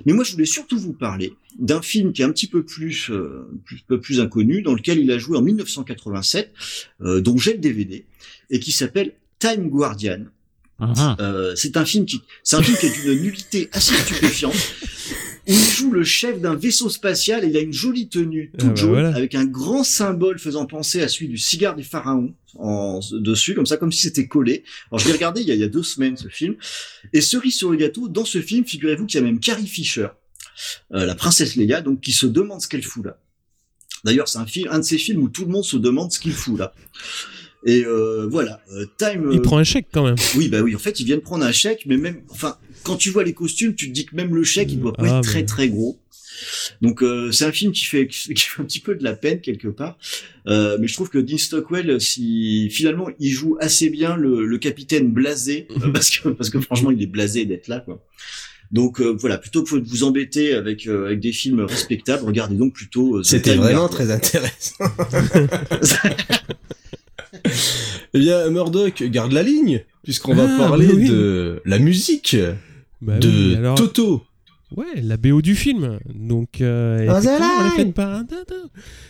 Mais 0.06 0.14
moi, 0.14 0.24
je 0.24 0.34
voulais 0.34 0.46
surtout 0.46 0.78
vous 0.78 0.94
parler 0.94 1.34
d'un 1.58 1.82
film 1.82 2.14
qui 2.14 2.22
est 2.22 2.26
un 2.26 2.32
petit 2.32 2.48
peu 2.48 2.64
plus, 2.64 3.10
euh, 3.10 3.48
plus, 3.66 3.80
peu 3.88 4.00
plus 4.00 4.20
inconnu, 4.20 4.62
dans 4.62 4.74
lequel 4.74 5.00
il 5.00 5.12
a 5.12 5.18
joué 5.18 5.38
en 5.38 5.42
1987, 5.42 6.54
euh, 7.02 7.22
dont 7.22 7.38
j'ai 7.38 7.54
le 7.54 7.60
DVD, 7.60 8.06
et 8.50 8.60
qui 8.60 8.72
s'appelle 8.72 9.14
Time 9.40 9.70
Guardian. 9.70 10.26
Uh-huh. 10.80 11.16
Euh, 11.20 11.56
c'est 11.56 11.78
un 11.78 11.86
film 11.86 12.06
qui, 12.06 12.22
c'est 12.44 12.56
un 12.56 12.64
film 12.64 12.78
qui 12.78 12.88
est 12.88 13.02
d'une 13.02 13.22
nullité 13.22 13.70
assez 13.72 13.94
stupéfiante. 13.96 14.56
Il 15.46 15.60
joue 15.60 15.92
le 15.92 16.04
chef 16.04 16.40
d'un 16.40 16.56
vaisseau 16.56 16.90
spatial 16.90 17.44
et 17.44 17.48
il 17.48 17.58
a 17.58 17.60
une 17.60 17.74
jolie 17.74 18.08
tenue 18.08 18.52
toute 18.58 18.62
ah 18.64 18.70
bah 18.70 18.76
jaune 18.76 19.06
avec 19.06 19.36
un 19.36 19.46
grand 19.46 19.84
symbole 19.84 20.40
faisant 20.40 20.66
penser 20.66 21.02
à 21.02 21.10
celui 21.10 21.28
du 21.28 21.38
cigare 21.38 21.76
des 21.76 21.84
pharaons 21.84 22.34
en, 22.56 23.00
dessus, 23.12 23.54
comme 23.54 23.66
ça, 23.66 23.78
comme 23.78 23.92
si 23.92 24.02
c'était 24.02 24.28
collé. 24.28 24.64
Alors 24.90 25.00
je 25.00 25.08
l'ai 25.08 25.14
regardé 25.14 25.42
il 25.42 25.48
y, 25.48 25.52
a, 25.52 25.56
il 25.56 25.60
y 25.60 25.64
a 25.64 25.70
deux 25.70 25.84
semaines 25.84 26.16
ce 26.16 26.30
film. 26.30 26.56
Et 27.12 27.20
cerise 27.20 27.56
sur 27.56 27.72
le 27.72 27.78
gâteau, 27.78 28.08
dans 28.08 28.26
ce 28.26 28.42
film, 28.42 28.66
figurez-vous 28.66 29.06
qu'il 29.06 29.20
y 29.20 29.24
a 29.24 29.26
même 29.26 29.40
Carrie 29.40 29.68
Fisher, 29.68 30.08
euh, 30.94 31.06
la 31.06 31.16
princesse 31.16 31.56
Leia, 31.56 31.82
donc 31.82 32.00
qui 32.00 32.14
se 32.14 32.26
demande 32.26 32.62
ce 32.62 32.68
qu'elle 32.68 32.84
fout 32.84 33.06
là. 33.06 33.20
D'ailleurs, 34.06 34.28
c'est 34.28 34.40
un 34.40 34.46
film, 34.46 34.70
un 34.72 34.80
de 34.80 34.84
ces 34.84 34.98
films 34.98 35.24
où 35.24 35.30
tout 35.30 35.46
le 35.46 35.52
monde 35.52 35.64
se 35.64 35.78
demande 35.78 36.12
ce 36.12 36.20
qu'il 36.20 36.34
fout 36.34 36.58
là. 36.58 36.74
Et 37.66 37.86
euh, 37.86 38.28
voilà, 38.30 38.62
euh, 38.74 38.86
Time. 38.98 39.30
Il 39.32 39.42
prend 39.42 39.58
un 39.58 39.64
chèque 39.64 39.88
quand 39.92 40.04
même. 40.04 40.16
Oui, 40.36 40.50
bah 40.50 40.62
oui. 40.62 40.76
En 40.76 40.80
fait, 40.80 41.00
il 41.00 41.06
vient 41.06 41.16
de 41.16 41.22
prendre 41.22 41.46
un 41.46 41.52
chèque, 41.52 41.86
mais 41.86 41.98
même, 41.98 42.22
enfin, 42.30 42.58
quand 42.84 42.98
tu 42.98 43.10
vois 43.10 43.24
les 43.24 43.34
costumes, 43.34 43.76
tu 43.76 43.88
te 43.88 43.94
dis 43.94 44.06
que 44.06 44.16
même 44.16 44.36
le 44.36 44.44
chèque, 44.44 44.72
il 44.72 44.80
doit 44.80 44.94
pas 44.94 45.04
ah, 45.08 45.20
être 45.20 45.24
très 45.24 45.46
très 45.46 45.70
gros. 45.70 46.00
Donc 46.82 47.04
c'est 47.32 47.46
un 47.46 47.52
film 47.52 47.72
qui 47.72 47.86
fait, 47.86 48.08
qui 48.08 48.36
fait 48.36 48.62
un 48.62 48.66
petit 48.66 48.80
peu 48.80 48.96
de 48.96 49.04
la 49.04 49.14
peine 49.14 49.40
quelque 49.40 49.68
part, 49.68 49.98
euh, 50.48 50.78
mais 50.80 50.88
je 50.88 50.94
trouve 50.94 51.10
que 51.10 51.20
Dean 51.20 51.38
Stockwell, 51.38 52.02
si 52.02 52.70
finalement 52.70 53.08
il 53.20 53.32
joue 53.32 53.58
assez 53.60 53.90
bien 53.90 54.16
le, 54.16 54.46
le 54.46 54.58
capitaine 54.58 55.12
blasé, 55.12 55.68
parce 55.94 56.10
que 56.10 56.30
parce 56.30 56.50
que 56.50 56.60
franchement 56.60 56.92
il 56.92 57.02
est 57.02 57.08
blasé 57.08 57.46
d'être 57.46 57.68
là 57.68 57.80
quoi. 57.80 58.04
Donc 58.74 59.00
euh, 59.00 59.16
voilà, 59.20 59.38
plutôt 59.38 59.64
que 59.64 59.76
de 59.76 59.88
vous 59.88 60.04
embêter 60.04 60.56
avec 60.56 60.88
euh, 60.88 61.06
avec 61.06 61.20
des 61.20 61.32
films 61.32 61.62
respectables, 61.62 62.26
regardez 62.26 62.56
donc 62.56 62.74
plutôt. 62.74 63.18
Euh, 63.18 63.24
C'était 63.24 63.56
vraiment 63.56 63.88
très 63.88 64.10
intéressant. 64.10 64.84
eh 68.14 68.20
bien, 68.20 68.50
Murdoch 68.50 69.04
garde 69.04 69.32
la 69.32 69.44
ligne 69.44 69.84
puisqu'on 70.04 70.34
va 70.34 70.48
ah, 70.50 70.58
parler 70.58 70.88
bah 70.88 70.96
de 70.96 71.62
la 71.66 71.78
musique 71.78 72.36
bah 73.04 73.20
de 73.20 73.76
Toto. 73.76 74.24
Ouais, 74.76 75.02
la 75.02 75.18
BO 75.18 75.42
du 75.42 75.56
film. 75.56 76.00
Donc, 76.14 76.60
euh, 76.62 77.00
elle 77.02 77.10
est 77.10 77.76
faite 77.76 77.94
par 77.94 78.12
un... 78.12 78.26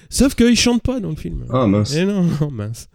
Sauf 0.09 0.35
qu'il 0.35 0.55
chante 0.57 0.83
pas 0.83 0.99
dans 0.99 1.09
le 1.09 1.15
film. 1.15 1.45
Ah 1.49 1.67
mince. 1.67 1.95
Et 1.95 2.01
eh 2.01 2.05
non, 2.05 2.27
mince. 2.51 2.89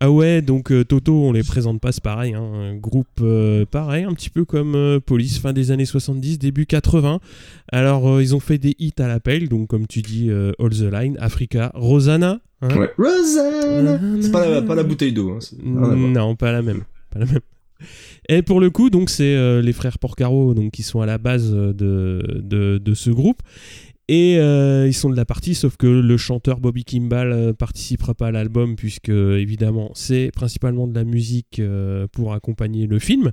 Ah 0.00 0.10
ouais, 0.10 0.42
donc 0.42 0.72
euh, 0.72 0.84
Toto, 0.84 1.14
on 1.14 1.32
les 1.32 1.42
présente 1.42 1.80
pas, 1.80 1.92
c'est 1.92 2.02
pareil. 2.02 2.34
Hein. 2.34 2.42
Un 2.42 2.76
groupe 2.76 3.06
euh, 3.20 3.64
pareil, 3.64 4.04
un 4.04 4.12
petit 4.12 4.30
peu 4.30 4.44
comme 4.44 4.74
euh, 4.74 5.00
Police, 5.00 5.38
fin 5.38 5.52
des 5.52 5.70
années 5.70 5.84
70, 5.84 6.38
début 6.38 6.66
80. 6.66 7.20
Alors, 7.70 8.20
ils 8.20 8.34
ont 8.34 8.40
fait 8.40 8.58
des 8.58 8.74
hits 8.78 8.92
à 8.98 9.06
l'appel, 9.06 9.48
donc 9.48 9.68
comme 9.68 9.86
tu 9.86 10.02
dis, 10.02 10.30
All 10.30 10.70
the 10.70 10.92
Line, 10.92 11.16
Africa, 11.20 11.70
Rosanna. 11.74 12.40
Hein. 12.60 12.76
ouais. 12.76 12.90
Rosanna 12.98 14.00
C'est 14.20 14.32
pas 14.32 14.48
la, 14.48 14.62
pas 14.62 14.74
la 14.74 14.82
bouteille 14.82 15.12
d'eau. 15.12 15.30
Hein. 15.30 15.38
Non, 15.62 16.34
pas 16.34 16.52
la 16.52 16.62
même. 16.62 16.82
Pas 17.10 17.20
la 17.20 17.26
même. 17.26 17.40
Et 18.28 18.42
pour 18.42 18.60
le 18.60 18.68
coup, 18.68 18.90
donc 18.90 19.08
c'est 19.08 19.34
euh, 19.34 19.62
les 19.62 19.72
frères 19.72 19.98
Porcaro 19.98 20.54
qui 20.70 20.82
sont 20.82 21.00
à 21.00 21.06
la 21.06 21.16
base 21.16 21.50
de, 21.50 22.78
de 22.78 22.94
ce 22.94 23.10
groupe. 23.10 23.42
Et 24.10 24.38
euh, 24.38 24.86
ils 24.86 24.94
sont 24.94 25.10
de 25.10 25.16
la 25.16 25.26
partie, 25.26 25.54
sauf 25.54 25.76
que 25.76 25.86
le 25.86 26.16
chanteur 26.16 26.60
Bobby 26.60 26.82
Kimball 26.82 27.30
euh, 27.30 27.52
participera 27.52 28.14
pas 28.14 28.28
à 28.28 28.30
l'album, 28.30 28.74
puisque 28.74 29.10
évidemment 29.10 29.90
c'est 29.94 30.30
principalement 30.34 30.86
de 30.86 30.94
la 30.94 31.04
musique 31.04 31.58
euh, 31.58 32.06
pour 32.10 32.32
accompagner 32.32 32.86
le 32.86 32.98
film. 32.98 33.32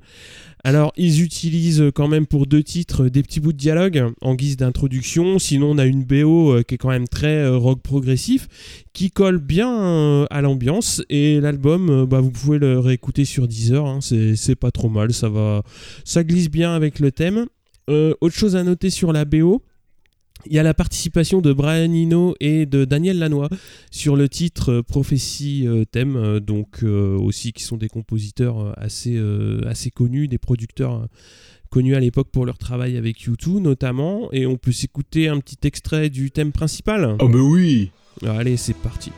Alors 0.66 0.92
ils 0.98 1.24
utilisent 1.24 1.92
quand 1.96 2.10
même 2.10 2.28
pour 2.28 2.46
deux 2.46 2.62
titres 2.62 3.08
des 3.08 3.24
petits 3.24 3.40
bouts 3.40 3.54
de 3.54 3.58
dialogue 3.58 4.12
en 4.20 4.36
guise 4.36 4.58
d'introduction, 4.58 5.40
sinon 5.40 5.72
on 5.72 5.78
a 5.78 5.86
une 5.86 6.04
BO 6.04 6.62
qui 6.68 6.76
est 6.76 6.78
quand 6.78 6.90
même 6.90 7.08
très 7.08 7.48
rock 7.48 7.82
progressif, 7.82 8.50
qui 8.92 9.12
colle 9.12 9.38
bien 9.38 10.26
à 10.30 10.42
l'ambiance, 10.42 11.02
et 11.10 11.40
l'album, 11.40 12.06
bah, 12.06 12.20
vous 12.20 12.32
pouvez 12.32 12.58
le 12.58 12.80
réécouter 12.80 13.24
sur 13.24 13.48
Deezer, 13.48 13.86
hein, 13.86 14.00
c'est 14.02 14.56
pas 14.56 14.72
trop 14.72 14.90
mal, 14.90 15.14
ça, 15.14 15.30
va, 15.30 15.64
ça 16.04 16.26
glisse 16.26 16.50
bien 16.50 16.74
avec 16.74 17.00
le 17.00 17.12
thème. 17.12 17.46
autre 17.88 18.36
chose 18.36 18.58
à 18.58 18.64
noter 18.64 18.90
sur 18.90 19.14
la 19.14 19.24
BO, 19.24 19.62
il 20.46 20.54
y 20.54 20.60
a 20.60 20.64
la 20.64 20.74
participation 20.74 21.42
de 21.42 21.54
Brian 21.54 21.92
Eno 21.92 22.36
et 22.40 22.66
de 22.66 22.86
Daniel 22.86 23.20
Lanois 23.20 23.50
sur 23.92 24.16
le 24.16 24.30
titre 24.30 24.72
euh, 24.72 24.84
Prophétie 24.84 25.68
euh, 25.68 25.86
Thème, 25.86 26.16
euh, 26.16 26.40
donc 26.40 26.84
aussi 26.84 27.54
qui 27.54 27.64
sont 27.64 27.78
des 27.78 27.90
compositeurs 27.90 28.74
assez, 28.78 29.20
assez 29.66 29.92
connus, 29.92 30.28
des 30.28 30.38
producteurs 30.38 31.08
connus 31.70 31.96
à 31.96 32.00
l'époque 32.00 32.30
pour 32.32 32.46
leur 32.46 32.58
travail 32.58 32.98
avec 32.98 33.28
U2 33.28 33.60
notamment. 33.60 34.30
Et 34.32 34.46
on 34.46 34.58
peut 34.58 34.72
s'écouter 34.72 35.28
un 35.28 35.40
petit 35.40 35.68
extrait 35.68 36.10
du 36.10 36.32
thème 36.32 36.52
principal. 36.52 37.16
Oh, 37.20 37.28
mais 37.28 37.40
oui 37.40 37.92
Allez, 38.26 38.58
c'est 38.58 38.76
parti. 38.76 39.12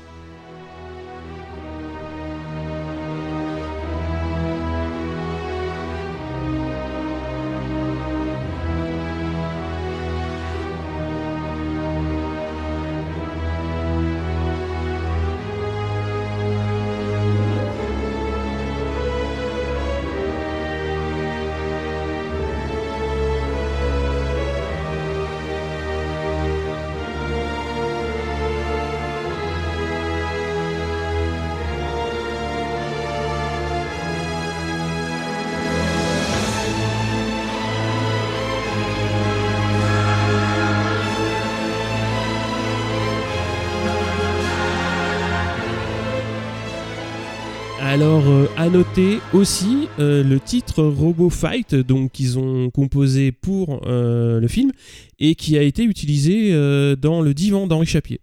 Alors, 47.99 48.27
euh, 48.27 48.45
à 48.57 48.69
noter 48.69 49.17
aussi 49.33 49.87
euh, 49.97 50.23
le 50.23 50.39
titre 50.39 50.83
Robo 50.83 51.31
Fight, 51.31 51.73
donc 51.73 52.11
qu'ils 52.11 52.37
ont 52.37 52.69
composé 52.69 53.31
pour 53.31 53.81
euh, 53.87 54.39
le 54.39 54.47
film 54.47 54.71
et 55.17 55.33
qui 55.33 55.57
a 55.57 55.63
été 55.63 55.83
utilisé 55.83 56.51
dans 56.95 57.21
le 57.21 57.33
divan 57.33 57.65
d'Henri 57.65 57.87
Chapier. 57.87 58.21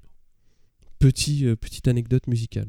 Petit, 1.00 1.46
petite 1.60 1.88
anecdote 1.88 2.28
musicale. 2.28 2.68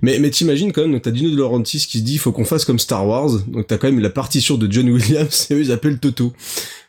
Mais, 0.00 0.18
mais 0.20 0.30
t'imagines 0.30 0.72
quand 0.72 0.86
même, 0.86 0.98
t'as 1.02 1.10
Dino 1.10 1.30
De 1.30 1.36
Laurentiis 1.36 1.86
qui 1.86 1.98
se 1.98 2.02
dit, 2.02 2.16
faut 2.16 2.32
qu'on 2.32 2.46
fasse 2.46 2.64
comme 2.64 2.78
Star 2.78 3.06
Wars. 3.06 3.40
Donc 3.46 3.66
t'as 3.66 3.76
quand 3.76 3.88
même 3.88 4.00
la 4.00 4.08
partition 4.08 4.56
de 4.56 4.72
John 4.72 4.88
Williams 4.88 5.48
et 5.50 5.54
eux 5.54 5.60
ils 5.60 5.70
appellent 5.70 5.98
Toto. 5.98 6.32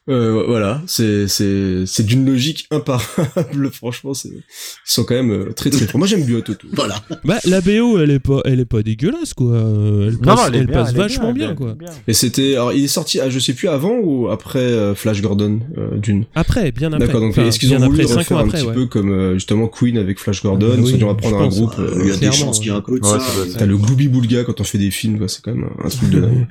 Euh, 0.09 0.43
voilà, 0.47 0.81
c'est 0.87 1.27
c'est 1.27 1.83
c'est 1.85 2.05
d'une 2.05 2.25
logique 2.25 2.67
imparable. 2.71 3.69
Franchement, 3.71 4.13
c'est 4.13 4.29
ils 4.29 4.41
sont 4.85 5.03
quand 5.03 5.13
même 5.15 5.31
euh, 5.31 5.51
très 5.53 5.69
très. 5.69 5.85
Moi 5.97 6.07
j'aime 6.07 6.23
bien 6.25 6.41
Toto. 6.41 6.67
Voilà. 6.73 6.95
Bah, 7.23 7.37
la 7.45 7.61
BO, 7.61 7.99
elle 7.99 8.11
est 8.11 8.19
pas, 8.19 8.41
elle 8.45 8.59
est 8.59 8.65
pas 8.65 8.81
dégueulasse, 8.81 9.33
quoi. 9.33 9.53
Euh, 9.53 10.07
Elle 10.07 10.13
Non, 10.15 10.19
passe, 10.19 10.39
non, 10.39 10.45
elle 10.47 10.55
est 10.55 10.57
elle 10.59 10.65
bien, 10.67 10.75
passe 10.75 10.89
elle 10.91 10.97
vachement 10.97 11.33
bien, 11.33 11.53
quoi. 11.55 11.75
bien. 11.75 11.89
Et 12.07 12.13
c'était, 12.13 12.53
alors 12.55 12.73
il 12.73 12.83
est 12.83 12.87
sorti, 12.87 13.19
ah, 13.19 13.29
je 13.29 13.37
sais 13.39 13.53
plus 13.53 13.67
avant 13.67 13.97
ou 14.01 14.29
après 14.29 14.59
euh, 14.59 14.95
Flash 14.95 15.21
Gordon 15.21 15.59
euh, 15.77 15.97
d'une? 15.97 16.25
Après, 16.35 16.71
bien 16.71 16.91
après. 16.91 17.05
D'accord, 17.05 17.21
donc 17.21 17.31
Enfin, 17.31 17.45
est-ce 17.45 17.59
qu'ils 17.59 17.73
ont 17.75 17.79
voulu 17.79 18.03
refaire 18.05 18.37
ans 18.37 18.39
un 18.41 18.45
après, 18.45 18.57
petit 18.59 18.67
ouais. 18.67 18.73
peu 18.73 18.85
comme 18.87 19.11
euh, 19.11 19.33
justement 19.35 19.67
Queen 19.67 19.97
avec 19.97 20.19
Flash 20.19 20.41
Gordon, 20.41 20.71
Ah, 20.73 20.79
oui, 20.79 20.91
se 20.91 20.95
dire 20.97 21.05
on 21.07 21.11
va 21.11 21.15
prendre 21.15 21.37
un 21.37 21.45
pense. 21.45 21.57
groupe. 21.59 21.75
Il 22.01 22.07
y 22.07 22.11
a 22.11 22.17
des 22.17 22.31
chances 22.31 22.59
qu'il 22.59 22.67
y 22.71 22.73
ait 22.73 22.77
un 22.77 22.81
peu 22.81 22.99
de 22.99 23.05
Ouais, 23.05 23.19
ça. 23.19 23.59
T'as 23.59 23.65
le 23.65 23.77
Glooby 23.77 24.07
Boulga 24.07 24.43
quand 24.43 24.59
on 24.59 24.63
fait 24.63 24.77
des 24.79 24.91
films, 24.91 25.17
quoi, 25.19 25.27
c'est 25.27 25.41
quand 25.43 25.53
même 25.53 25.69
un, 25.83 25.85
un 25.85 25.89
truc 25.89 26.09
de 26.09 26.19
dingue. 26.21 26.47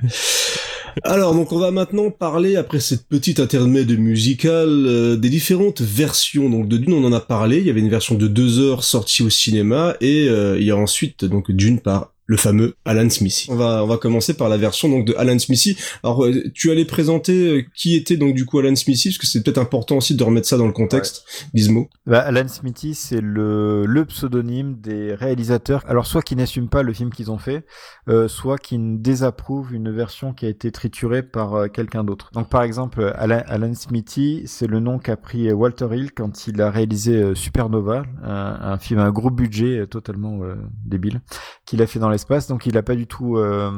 Alors, 1.03 1.33
donc 1.33 1.51
on 1.51 1.59
va 1.59 1.71
maintenant 1.71 2.11
parler, 2.11 2.55
après 2.55 2.79
cette 2.79 3.07
petite 3.07 3.39
intermède 3.39 3.97
musicale, 3.97 4.85
euh, 4.85 5.15
des 5.15 5.29
différentes 5.29 5.81
versions. 5.81 6.49
Donc 6.49 6.67
de 6.67 6.77
Dune, 6.77 6.93
on 6.93 7.03
en 7.03 7.13
a 7.13 7.19
parlé, 7.19 7.57
il 7.57 7.67
y 7.67 7.69
avait 7.69 7.79
une 7.79 7.89
version 7.89 8.15
de 8.15 8.27
deux 8.27 8.59
heures 8.59 8.83
sortie 8.83 9.23
au 9.23 9.29
cinéma, 9.29 9.95
et 10.01 10.27
euh, 10.29 10.57
il 10.59 10.65
y 10.65 10.71
a 10.71 10.77
ensuite 10.77 11.25
donc 11.25 11.51
Dune 11.51 11.79
par 11.79 12.13
le 12.29 12.37
fameux 12.37 12.75
Alan 12.85 13.09
Smithy. 13.09 13.47
On 13.49 13.55
va 13.55 13.83
on 13.83 13.87
va 13.87 13.97
commencer 13.97 14.35
par 14.35 14.49
la 14.49 14.57
version 14.57 14.87
donc 14.87 15.05
de 15.05 15.15
Alan 15.17 15.39
Smithy. 15.39 15.75
Alors 16.03 16.23
euh, 16.23 16.43
tu 16.53 16.69
allais 16.69 16.85
présenter 16.85 17.33
euh, 17.33 17.63
qui 17.75 17.95
était 17.95 18.17
donc 18.17 18.35
du 18.35 18.45
coup 18.45 18.59
Alan 18.59 18.75
Smithy 18.75 19.09
parce 19.09 19.17
que 19.17 19.25
c'est 19.25 19.41
peut-être 19.41 19.57
important 19.57 19.97
aussi 19.97 20.15
de 20.15 20.23
remettre 20.23 20.47
ça 20.47 20.57
dans 20.57 20.67
le 20.67 20.73
contexte. 20.73 21.25
Gizmo. 21.53 21.89
Bah, 22.05 22.19
Alan 22.19 22.47
Smithy, 22.47 22.95
c'est 22.95 23.21
le, 23.21 23.85
le 23.85 24.05
pseudonyme 24.05 24.75
des 24.79 25.13
réalisateurs. 25.13 25.83
Alors, 25.87 26.05
soit 26.05 26.21
qui 26.21 26.35
n'assument 26.35 26.69
pas 26.69 26.83
le 26.83 26.93
film 26.93 27.11
qu'ils 27.11 27.31
ont 27.31 27.37
fait, 27.37 27.65
euh, 28.07 28.27
soit 28.27 28.57
qui 28.57 28.77
ne 28.77 28.97
désapprouvent 28.97 29.73
une 29.73 29.91
version 29.91 30.33
qui 30.33 30.45
a 30.45 30.49
été 30.49 30.71
triturée 30.71 31.23
par 31.23 31.55
euh, 31.55 31.67
quelqu'un 31.67 32.03
d'autre. 32.03 32.29
Donc, 32.33 32.49
par 32.49 32.63
exemple, 32.63 33.13
Alan, 33.15 33.41
Alan 33.47 33.73
Smithy, 33.73 34.43
c'est 34.45 34.67
le 34.67 34.79
nom 34.79 34.99
qu'a 34.99 35.17
pris 35.17 35.51
Walter 35.51 35.87
Hill 35.91 36.11
quand 36.11 36.47
il 36.47 36.61
a 36.61 36.69
réalisé 36.69 37.15
euh, 37.15 37.35
Supernova, 37.35 38.03
un, 38.23 38.57
un 38.61 38.77
film 38.77 38.99
à 38.99 39.05
un 39.05 39.11
gros 39.11 39.31
budget 39.31 39.85
totalement 39.87 40.43
euh, 40.43 40.55
débile, 40.85 41.21
qu'il 41.65 41.81
a 41.81 41.87
fait 41.87 41.99
dans 41.99 42.09
Donc, 42.47 42.65
il 42.65 42.77
a 42.77 42.83
pas 42.83 42.95
du 42.95 43.07
tout, 43.07 43.37
euh, 43.37 43.71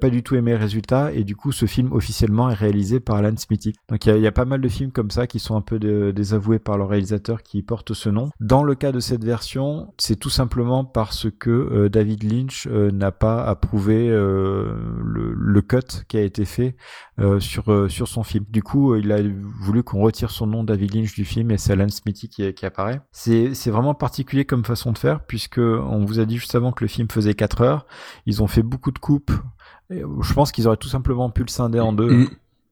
pas 0.00 0.10
du 0.10 0.22
tout 0.22 0.34
aimé 0.34 0.52
le 0.52 0.58
résultat, 0.58 1.12
et 1.12 1.24
du 1.24 1.36
coup, 1.36 1.52
ce 1.52 1.66
film 1.66 1.92
officiellement 1.92 2.50
est 2.50 2.54
réalisé 2.54 3.00
par 3.00 3.16
Alan 3.16 3.36
Smithy. 3.36 3.74
Donc, 3.88 4.06
il 4.06 4.18
y 4.18 4.26
a, 4.26 4.32
pas 4.32 4.44
mal 4.44 4.60
de 4.60 4.68
films 4.68 4.92
comme 4.92 5.10
ça 5.10 5.26
qui 5.26 5.38
sont 5.38 5.56
un 5.56 5.60
peu 5.60 5.78
désavoués 6.12 6.58
par 6.58 6.78
leur 6.78 6.88
réalisateur 6.88 7.42
qui 7.42 7.62
porte 7.62 7.94
ce 7.94 8.08
nom. 8.08 8.30
Dans 8.40 8.62
le 8.62 8.74
cas 8.74 8.92
de 8.92 9.00
cette 9.00 9.24
version, 9.24 9.92
c'est 9.98 10.16
tout 10.16 10.30
simplement 10.30 10.84
parce 10.84 11.28
que 11.30 11.50
euh, 11.50 11.88
David 11.88 12.22
Lynch 12.22 12.66
euh, 12.70 12.90
n'a 12.90 13.12
pas 13.12 13.42
approuvé 13.42 14.08
le, 14.08 15.34
le 15.34 15.62
cut 15.62 16.04
qui 16.08 16.16
a 16.16 16.22
été 16.22 16.44
fait 16.44 16.76
sur 17.38 17.90
sur 17.90 18.08
son 18.08 18.22
film. 18.22 18.44
Du 18.48 18.62
coup, 18.62 18.94
il 18.94 19.12
a 19.12 19.18
voulu 19.60 19.82
qu'on 19.82 20.00
retire 20.00 20.30
son 20.30 20.46
nom 20.46 20.64
David 20.64 20.94
Lynch 20.94 21.14
du 21.14 21.24
film 21.24 21.50
et 21.50 21.58
c'est 21.58 21.72
Alan 21.72 21.88
Smithy 21.88 22.28
qui, 22.28 22.54
qui 22.54 22.66
apparaît. 22.66 23.00
C'est 23.12 23.54
c'est 23.54 23.70
vraiment 23.70 23.94
particulier 23.94 24.44
comme 24.44 24.64
façon 24.64 24.92
de 24.92 24.98
faire 24.98 25.20
puisque 25.26 25.58
on 25.58 26.04
vous 26.04 26.20
a 26.20 26.24
dit 26.24 26.38
juste 26.38 26.54
avant 26.54 26.72
que 26.72 26.84
le 26.84 26.88
film 26.88 27.08
faisait 27.10 27.34
4 27.34 27.60
heures. 27.62 27.79
Ils 28.26 28.42
ont 28.42 28.46
fait 28.46 28.62
beaucoup 28.62 28.90
de 28.92 28.98
coupes. 28.98 29.32
Et, 29.90 30.02
euh, 30.02 30.08
Je 30.22 30.32
pense 30.34 30.52
qu'ils 30.52 30.66
auraient 30.68 30.76
tout 30.76 30.88
simplement 30.88 31.30
pu 31.30 31.42
le 31.42 31.48
scinder 31.48 31.80
en 31.80 31.92
deux. 31.92 32.10
Mm. 32.10 32.28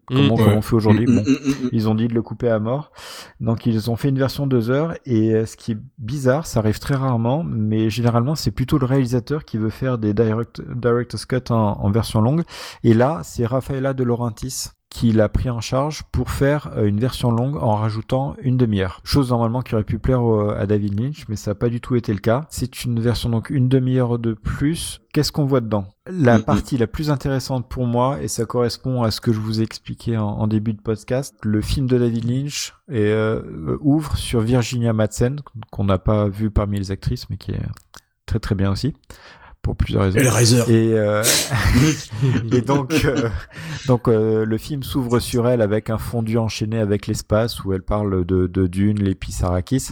Comment, 0.07 0.35
Mm. 0.37 0.39
comment 0.39 0.57
on 0.57 0.63
fait 0.63 0.75
aujourd'hui 0.75 1.07
Mm, 1.07 1.17
Bon. 1.17 1.21
mm, 1.23 1.33
mm, 1.35 1.65
mm. 1.67 1.69
Ils 1.73 1.89
ont 1.91 1.95
dit 1.95 2.09
de 2.09 2.15
le 2.15 2.23
couper 2.23 2.49
à 2.49 2.59
mort. 2.59 2.93
Donc 3.41 3.67
ils 3.67 3.91
ont 3.91 3.97
fait 3.97 4.09
une 4.09 4.19
version 4.19 4.47
deux 4.47 4.71
heures 4.71 4.95
et 5.05 5.35
euh, 5.35 5.45
ce 5.45 5.55
qui 5.57 5.73
est 5.73 5.79
bizarre, 5.99 6.47
ça 6.47 6.61
arrive 6.61 6.79
très 6.79 6.95
rarement, 6.95 7.45
mais 7.45 7.91
généralement 7.91 8.35
c'est 8.35 8.51
plutôt 8.51 8.79
le 8.79 8.87
réalisateur 8.87 9.45
qui 9.45 9.59
veut 9.59 9.69
faire 9.69 9.99
des 9.99 10.15
direct, 10.15 10.63
director's 10.75 11.27
cut 11.27 11.51
en, 11.51 11.55
en 11.79 11.91
version 11.91 12.23
longue. 12.23 12.43
Et 12.85 12.95
là, 12.95 13.21
c'est 13.23 13.45
Rafaela 13.45 13.93
De 13.93 14.03
Laurentiis 14.03 14.69
qui 14.99 15.13
l'a 15.13 15.29
pris 15.29 15.49
en 15.49 15.61
charge 15.61 16.03
pour 16.11 16.31
faire 16.31 16.71
euh, 16.77 16.87
une 16.87 16.99
version 16.99 17.31
longue 17.31 17.57
en 17.57 17.77
rajoutant 17.77 18.35
une 18.43 18.57
demi-heure. 18.57 19.01
Chose 19.05 19.31
normalement 19.31 19.63
qui 19.63 19.75
aurait 19.75 19.85
pu 19.85 20.01
plaire 20.01 20.21
à 20.59 20.67
David 20.67 20.99
Lynch, 21.01 21.27
mais 21.29 21.37
ça 21.37 21.53
n'a 21.53 21.55
pas 21.55 21.69
du 21.69 21.81
tout 21.81 21.95
été 21.95 22.13
le 22.13 22.19
cas. 22.19 22.47
C'est 22.51 22.85
une 22.85 22.99
version 22.99 23.29
donc 23.31 23.49
une 23.51 23.69
demi-heure 23.69 24.19
de 24.19 24.33
plus. 24.35 25.01
Qu'est-ce 25.13 25.31
qu'on 25.31 25.45
voit 25.45 25.61
dedans? 25.61 25.87
La 26.11 26.39
Mhm. 26.39 26.45
partie 26.45 26.77
la 26.79 26.89
plus 26.89 27.11
intéressante 27.11 27.69
pour 27.69 27.87
moi, 27.87 28.21
et 28.23 28.27
ça 28.29 28.45
correspond 28.45 29.03
à 29.05 29.11
ce 29.13 29.21
que 29.21 29.33
je 29.33 29.39
vous 29.39 29.61
ai 29.61 29.63
expliqué 29.63 30.17
en, 30.19 30.27
en 30.27 30.47
début 30.49 30.73
de 30.73 30.81
podcast, 30.83 31.37
le 31.43 31.61
film 31.61 31.87
de 31.87 31.97
David 31.97 32.25
Lynch 32.29 32.75
euh, 32.91 33.77
ouvre 33.81 34.17
sur 34.17 34.41
Virginia 34.41 34.93
Madsen, 34.93 35.37
qu'on 35.71 35.85
n'a 35.85 35.99
pas 35.99 36.29
vu 36.29 36.51
parmi 36.51 36.79
les 36.79 36.91
actrices, 36.91 37.31
mais 37.31 37.37
qui 37.37 37.53
est 37.53 37.61
très 38.27 38.41
très 38.41 38.55
bien 38.55 38.71
aussi, 38.73 38.95
pour 39.69 39.77
plusieurs 39.77 40.05
raisons. 40.05 40.19
Hellraiser. 40.19 40.63
Et, 40.69 40.95
euh, 40.95 41.23
et 42.53 42.63
donc, 42.63 43.05
euh, 43.05 43.29
donc 43.87 44.09
euh, 44.09 44.47
le 44.47 44.57
film 44.57 44.83
s'ouvre 44.83 45.19
sur 45.19 45.47
elle 45.47 45.61
avec 45.61 45.91
un 45.91 45.99
fondu 45.99 46.39
enchaîné 46.39 46.79
avec 46.79 47.07
l'espace 47.07 47.63
où 47.65 47.75
elle 47.75 47.83
parle 47.83 48.25
de, 48.25 48.47
de 48.47 48.67
Dune, 48.67 48.99
l'épice 48.99 49.45
Arrakis. 49.45 49.89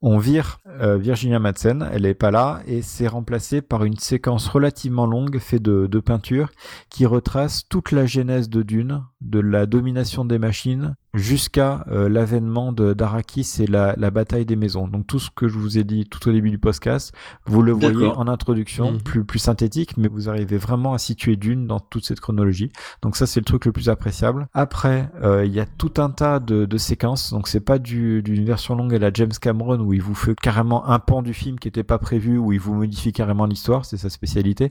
On 0.00 0.18
vire 0.18 0.58
euh, 0.80 0.96
Virginia 0.96 1.38
Madsen, 1.38 1.88
elle 1.92 2.04
est 2.04 2.14
pas 2.14 2.32
là 2.32 2.62
et 2.66 2.82
c'est 2.82 3.06
remplacé 3.06 3.62
par 3.62 3.84
une 3.84 3.96
séquence 3.96 4.48
relativement 4.48 5.06
longue 5.06 5.38
faite 5.38 5.62
de, 5.62 5.86
de 5.86 6.00
peinture 6.00 6.48
qui 6.90 7.06
retrace 7.06 7.68
toute 7.68 7.92
la 7.92 8.04
genèse 8.04 8.48
de 8.48 8.62
Dune, 8.62 9.04
de 9.22 9.38
la 9.40 9.66
domination 9.66 10.24
des 10.24 10.38
machines 10.38 10.94
jusqu'à 11.14 11.84
euh, 11.90 12.08
l'avènement 12.08 12.72
de- 12.72 12.94
d'Arrakis 12.94 13.46
et 13.60 13.66
la, 13.66 13.94
la 13.98 14.10
bataille 14.10 14.46
des 14.46 14.56
maisons. 14.56 14.88
Donc 14.88 15.06
tout 15.06 15.18
ce 15.18 15.30
que 15.30 15.46
je 15.46 15.58
vous 15.58 15.76
ai 15.76 15.84
dit 15.84 16.06
tout 16.06 16.26
au 16.28 16.32
début 16.32 16.50
du 16.50 16.58
podcast, 16.58 17.12
vous 17.44 17.60
le 17.62 17.72
voyez 17.72 18.06
en 18.06 18.26
introduction, 18.28 18.92
Mhm. 18.92 19.02
plus 19.02 19.24
plus 19.24 19.38
synthétique, 19.38 19.96
mais 19.98 20.08
vous 20.08 20.30
arrivez 20.30 20.56
vraiment 20.56 20.94
à 20.94 20.98
situer 20.98 21.36
Dune 21.36 21.66
dans 21.66 21.80
toute 21.80 22.06
cette 22.06 22.20
chronologie. 22.20 22.70
Donc 23.02 23.16
ça 23.16 23.26
c'est 23.26 23.40
le 23.40 23.44
truc 23.44 23.66
le 23.66 23.72
plus 23.72 23.88
appréciable. 23.90 24.48
Après, 24.54 25.10
euh, 25.22 25.44
il 25.44 25.52
y 25.52 25.60
a 25.60 25.66
tout 25.66 25.92
un 25.98 26.08
tas 26.10 26.40
de, 26.40 26.64
de 26.64 26.78
séquences. 26.78 27.30
Donc 27.30 27.46
c'est 27.46 27.60
pas 27.60 27.78
du- 27.78 28.22
d'une 28.22 28.44
version 28.46 28.74
longue 28.74 28.94
à 28.94 28.98
la 28.98 29.10
James 29.12 29.32
Cameron 29.38 29.80
où 29.80 29.92
il 29.92 30.00
vous 30.02 30.14
fait 30.14 30.34
carrément 30.34 30.88
un 30.88 30.98
pan 30.98 31.20
du 31.22 31.34
film 31.34 31.58
qui 31.58 31.68
était 31.68 31.82
pas 31.84 31.98
prévu, 31.98 32.38
où 32.38 32.52
il 32.52 32.60
vous 32.60 32.74
modifie 32.74 33.12
carrément 33.12 33.44
l'histoire, 33.46 33.84
c'est 33.84 33.98
sa 33.98 34.08
spécialité. 34.08 34.70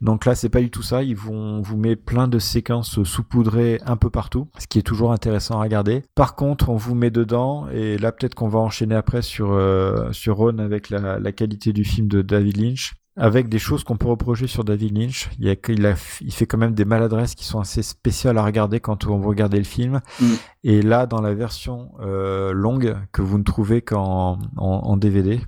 Donc 0.00 0.24
là 0.24 0.36
c'est 0.36 0.48
pas 0.50 0.60
du 0.60 0.70
tout 0.70 0.82
ça. 0.82 1.02
Ils 1.02 1.16
vont 1.16 1.60
vous 1.62 1.76
met 1.76 1.96
plein 1.96 2.28
de 2.28 2.38
séquences 2.38 3.02
saupoudrées 3.02 3.80
un 3.90 3.96
peu 3.96 4.10
partout, 4.10 4.48
ce 4.58 4.66
qui 4.66 4.78
est 4.78 4.82
toujours 4.82 5.12
intéressant 5.12 5.58
à 5.58 5.62
regarder. 5.62 6.02
Par 6.14 6.34
contre, 6.34 6.68
on 6.68 6.76
vous 6.76 6.94
met 6.94 7.10
dedans 7.10 7.68
et 7.68 7.98
là 7.98 8.12
peut-être 8.12 8.34
qu'on 8.34 8.48
va 8.48 8.58
enchaîner 8.58 8.94
après 8.94 9.22
sur 9.22 9.52
euh, 9.52 10.12
sur 10.12 10.36
Ron 10.36 10.58
avec 10.58 10.90
la, 10.90 11.18
la 11.18 11.32
qualité 11.32 11.72
du 11.72 11.84
film 11.84 12.08
de 12.08 12.22
David 12.22 12.56
Lynch 12.56 12.94
avec 13.16 13.48
des 13.48 13.58
choses 13.58 13.84
qu'on 13.84 13.96
peut 13.96 14.08
reprocher 14.08 14.46
sur 14.46 14.64
David 14.64 14.96
Lynch. 14.96 15.28
Il, 15.38 15.48
a, 15.50 15.54
il, 15.68 15.84
a, 15.84 15.94
il 16.20 16.32
fait 16.32 16.46
quand 16.46 16.58
même 16.58 16.74
des 16.74 16.84
maladresses 16.84 17.34
qui 17.34 17.44
sont 17.44 17.60
assez 17.60 17.82
spéciales 17.82 18.38
à 18.38 18.44
regarder 18.44 18.80
quand 18.80 19.06
on 19.06 19.20
regardez 19.20 19.58
le 19.58 19.64
film. 19.64 20.00
Mm. 20.20 20.26
Et 20.64 20.80
là, 20.82 21.06
dans 21.06 21.20
la 21.20 21.34
version 21.34 21.90
euh, 22.00 22.52
longue 22.52 22.96
que 23.12 23.20
vous 23.20 23.36
ne 23.36 23.42
trouvez 23.42 23.82
qu'en 23.82 24.38
en, 24.56 24.66
en 24.66 24.96
DVD, 24.96 25.40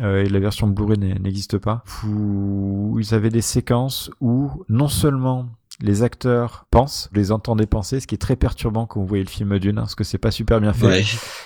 euh, 0.00 0.24
et 0.24 0.28
la 0.28 0.38
version 0.38 0.68
Blu-ray 0.68 0.98
n'existe 0.98 1.58
pas, 1.58 1.82
vous, 1.86 2.92
vous 2.94 3.14
avez 3.14 3.30
des 3.30 3.42
séquences 3.42 4.10
où 4.20 4.50
non 4.68 4.88
seulement 4.88 5.46
les 5.80 6.02
acteurs 6.02 6.66
pensent, 6.70 7.08
vous 7.12 7.18
les 7.18 7.32
entendez 7.32 7.66
penser, 7.66 8.00
ce 8.00 8.06
qui 8.06 8.14
est 8.14 8.18
très 8.18 8.36
perturbant 8.36 8.86
quand 8.86 9.00
vous 9.00 9.06
voyez 9.06 9.24
le 9.24 9.30
film 9.30 9.58
Dune, 9.58 9.78
hein, 9.78 9.82
parce 9.82 9.94
que 9.94 10.04
c'est 10.04 10.18
pas 10.18 10.30
super 10.30 10.60
bien 10.60 10.72
fait. 10.72 10.86
Ouais. 10.86 11.04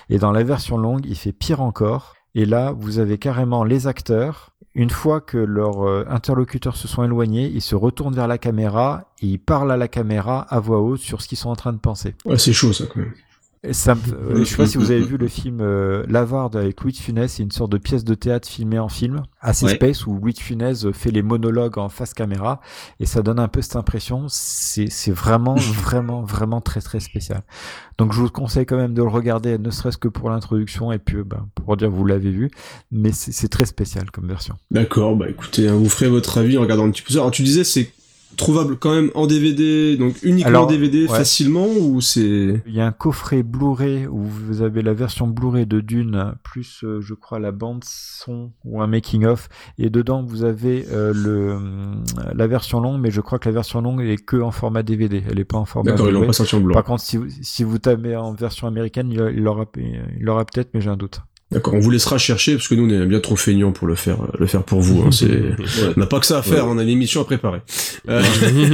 Et 0.08 0.18
dans 0.18 0.32
la 0.32 0.42
version 0.42 0.78
longue, 0.78 1.04
il 1.06 1.16
fait 1.16 1.32
pire 1.32 1.60
encore. 1.60 2.14
Et 2.34 2.46
là, 2.46 2.72
vous 2.72 2.98
avez 2.98 3.18
carrément 3.18 3.62
les 3.62 3.86
acteurs. 3.86 4.50
Une 4.74 4.88
fois 4.88 5.20
que 5.20 5.36
leurs 5.36 5.86
euh, 5.86 6.06
interlocuteurs 6.08 6.76
se 6.76 6.88
sont 6.88 7.04
éloignés, 7.04 7.46
ils 7.46 7.60
se 7.60 7.74
retournent 7.74 8.14
vers 8.14 8.26
la 8.26 8.38
caméra 8.38 9.12
et 9.20 9.26
ils 9.26 9.38
parlent 9.38 9.70
à 9.70 9.76
la 9.76 9.88
caméra 9.88 10.40
à 10.48 10.60
voix 10.60 10.80
haute 10.80 11.00
sur 11.00 11.20
ce 11.20 11.28
qu'ils 11.28 11.36
sont 11.36 11.50
en 11.50 11.56
train 11.56 11.74
de 11.74 11.78
penser. 11.78 12.14
Ouais, 12.24 12.38
c'est 12.38 12.54
chaud 12.54 12.72
ça 12.72 12.84
quand 12.86 13.00
même. 13.00 13.12
Ça 13.70 13.94
me- 13.94 14.00
euh, 14.12 14.38
je 14.40 14.44
sais 14.44 14.56
pas 14.56 14.66
si 14.66 14.76
vous 14.76 14.90
avez 14.90 15.02
vu 15.02 15.16
le 15.16 15.28
film 15.28 15.58
euh, 15.60 16.04
L'Avare 16.08 16.50
avec 16.56 16.80
Louis 16.80 16.90
de 16.90 16.96
Funès, 16.96 17.32
c'est 17.32 17.44
une 17.44 17.52
sorte 17.52 17.70
de 17.70 17.78
pièce 17.78 18.02
de 18.02 18.14
théâtre 18.14 18.48
filmée 18.48 18.80
en 18.80 18.88
film, 18.88 19.22
assez 19.40 19.66
Ouais. 19.66 19.74
space, 19.76 20.04
où 20.04 20.14
Louis 20.18 20.32
de 20.32 20.40
Funès 20.40 20.90
fait 20.90 21.12
les 21.12 21.22
monologues 21.22 21.78
en 21.78 21.88
face 21.88 22.12
caméra, 22.12 22.60
et 22.98 23.06
ça 23.06 23.22
donne 23.22 23.38
un 23.38 23.46
peu 23.46 23.62
cette 23.62 23.76
impression, 23.76 24.24
c'est 24.28 24.88
vraiment, 25.12 25.54
vraiment, 25.84 26.22
vraiment 26.22 26.60
très, 26.60 26.80
très 26.80 26.98
spécial. 26.98 27.42
Donc 27.98 28.12
je 28.12 28.20
vous 28.20 28.30
conseille 28.30 28.66
quand 28.66 28.76
même 28.76 28.94
de 28.94 29.02
le 29.02 29.08
regarder, 29.08 29.56
ne 29.58 29.70
serait-ce 29.70 29.98
que 29.98 30.08
pour 30.08 30.28
l'introduction, 30.30 30.90
et 30.90 30.98
puis 30.98 31.18
ben, 31.24 31.46
pour 31.54 31.76
dire 31.76 31.88
vous 31.88 32.04
l'avez 32.04 32.30
vu, 32.32 32.50
mais 32.90 33.12
c'est 33.12 33.30
c'est 33.30 33.48
très 33.48 33.66
spécial 33.66 34.10
comme 34.10 34.26
version. 34.26 34.56
D'accord, 34.72 35.14
bah 35.14 35.28
écoutez, 35.30 35.68
hein, 35.68 35.76
vous 35.76 35.88
ferez 35.88 36.08
votre 36.08 36.36
avis 36.38 36.58
en 36.58 36.62
regardant 36.62 36.86
un 36.86 36.90
petit 36.90 37.02
peu 37.02 37.12
ça. 37.12 37.20
Alors 37.20 37.30
tu 37.30 37.42
disais 37.44 37.62
c'est 37.62 37.92
trouvable 38.36 38.76
quand 38.76 38.94
même 38.94 39.10
en 39.14 39.26
DVD, 39.26 39.96
donc 39.96 40.16
uniquement 40.22 40.48
Alors, 40.48 40.64
en 40.64 40.66
DVD 40.66 41.02
ouais. 41.02 41.08
facilement 41.08 41.66
ou 41.66 42.00
c'est 42.00 42.62
Il 42.66 42.74
y 42.74 42.80
a 42.80 42.86
un 42.86 42.92
coffret 42.92 43.42
Blu-ray 43.42 44.06
où 44.06 44.22
vous 44.22 44.62
avez 44.62 44.82
la 44.82 44.94
version 44.94 45.26
Blu-ray 45.26 45.66
de 45.66 45.80
Dune 45.80 46.34
plus, 46.42 46.84
euh, 46.84 47.00
je 47.00 47.14
crois, 47.14 47.38
la 47.38 47.52
bande 47.52 47.84
son 47.84 48.52
ou 48.64 48.80
un 48.82 48.86
making 48.86 49.24
of. 49.24 49.48
Et 49.78 49.90
dedans, 49.90 50.22
vous 50.22 50.44
avez 50.44 50.86
euh, 50.90 51.12
le 51.14 51.52
hum, 51.52 52.04
la 52.34 52.46
version 52.46 52.80
longue, 52.80 53.00
mais 53.00 53.10
je 53.10 53.20
crois 53.20 53.38
que 53.38 53.48
la 53.48 53.54
version 53.54 53.80
longue 53.80 54.00
elle 54.00 54.10
est 54.10 54.24
que 54.24 54.36
en 54.36 54.50
format 54.50 54.82
DVD. 54.82 55.22
Elle 55.30 55.38
est 55.38 55.44
pas 55.44 55.58
en 55.58 55.64
format. 55.64 55.92
D'accord, 55.92 56.08
ils 56.08 56.12
l'ont 56.12 56.26
pas 56.26 56.32
sorti 56.32 56.54
en 56.54 56.60
blanc. 56.60 56.74
Par 56.74 56.84
contre, 56.84 57.02
si 57.02 57.16
vous, 57.16 57.26
si 57.42 57.64
vous 57.64 57.78
tapez 57.78 58.16
en 58.16 58.32
version 58.34 58.66
américaine, 58.66 59.10
il 59.10 59.20
il 59.34 59.42
l'aura 59.42 59.66
il 59.76 60.22
l'aura 60.22 60.44
peut-être, 60.44 60.70
mais 60.74 60.80
j'ai 60.80 60.90
un 60.90 60.96
doute. 60.96 61.20
D'accord, 61.52 61.74
on 61.74 61.80
vous 61.80 61.90
laissera 61.90 62.16
chercher 62.16 62.54
parce 62.54 62.66
que 62.66 62.74
nous 62.74 62.86
on 62.86 63.02
est 63.02 63.06
bien 63.06 63.20
trop 63.20 63.36
feignants 63.36 63.72
pour 63.72 63.86
le 63.86 63.94
faire, 63.94 64.18
le 64.38 64.46
faire 64.46 64.64
pour 64.64 64.80
vous. 64.80 65.02
Hein, 65.02 65.10
c'est, 65.12 65.28
on 65.96 66.00
n'a 66.00 66.06
pas 66.06 66.18
que 66.18 66.26
ça 66.26 66.38
à 66.38 66.42
faire, 66.42 66.66
on 66.66 66.78
a 66.78 66.82
une 66.82 66.88
émission 66.88 67.20
à 67.20 67.24
préparer. 67.24 67.60
Euh, 68.08 68.22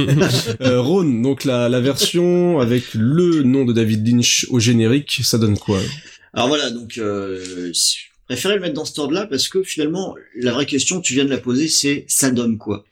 euh, 0.61 0.81
Ron, 0.81 1.21
donc 1.21 1.43
la, 1.43 1.67
la 1.67 1.81
version 1.81 2.59
avec 2.59 2.85
le 2.93 3.43
nom 3.43 3.65
de 3.65 3.73
David 3.73 4.07
Lynch 4.07 4.47
au 4.49 4.59
générique, 4.59 5.19
ça 5.23 5.37
donne 5.37 5.57
quoi? 5.57 5.79
Alors 6.33 6.47
voilà, 6.47 6.69
donc 6.69 6.97
euh, 6.97 7.71
je 7.73 8.09
préférais 8.27 8.55
le 8.55 8.61
mettre 8.61 8.75
dans 8.75 8.85
cet 8.85 8.99
ordre-là 8.99 9.25
parce 9.25 9.49
que 9.49 9.63
finalement, 9.63 10.15
la 10.35 10.53
vraie 10.53 10.65
question, 10.65 11.01
tu 11.01 11.13
viens 11.13 11.25
de 11.25 11.29
la 11.29 11.39
poser, 11.39 11.67
c'est 11.67 12.05
ça 12.07 12.31
donne 12.31 12.57
quoi? 12.57 12.85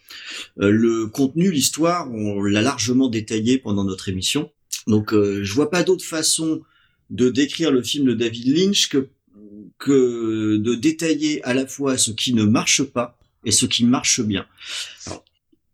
Euh, 0.59 0.69
Le 0.69 1.07
contenu, 1.07 1.51
l'histoire, 1.51 2.11
on 2.11 2.41
l'a 2.41 2.61
largement 2.61 3.07
détaillé 3.07 3.57
pendant 3.57 3.84
notre 3.84 4.09
émission. 4.09 4.51
Donc 4.88 5.14
euh, 5.14 5.43
je 5.43 5.53
vois 5.53 5.69
pas 5.69 5.84
d'autre 5.84 6.03
façon 6.03 6.61
de 7.09 7.30
décrire 7.30 7.72
le 7.72 7.84
film 7.84 8.05
de 8.05 8.14
David 8.14 8.57
Lynch 8.57 8.89
que 8.89 9.09
que 9.77 10.57
de 10.57 10.75
détailler 10.75 11.43
à 11.43 11.53
la 11.53 11.67
fois 11.67 11.97
ce 11.97 12.11
qui 12.11 12.33
ne 12.33 12.43
marche 12.43 12.83
pas 12.83 13.17
et 13.45 13.51
ce 13.51 13.65
qui 13.65 13.85
marche 13.85 14.21
bien. 14.21 14.45
Alors, 15.05 15.23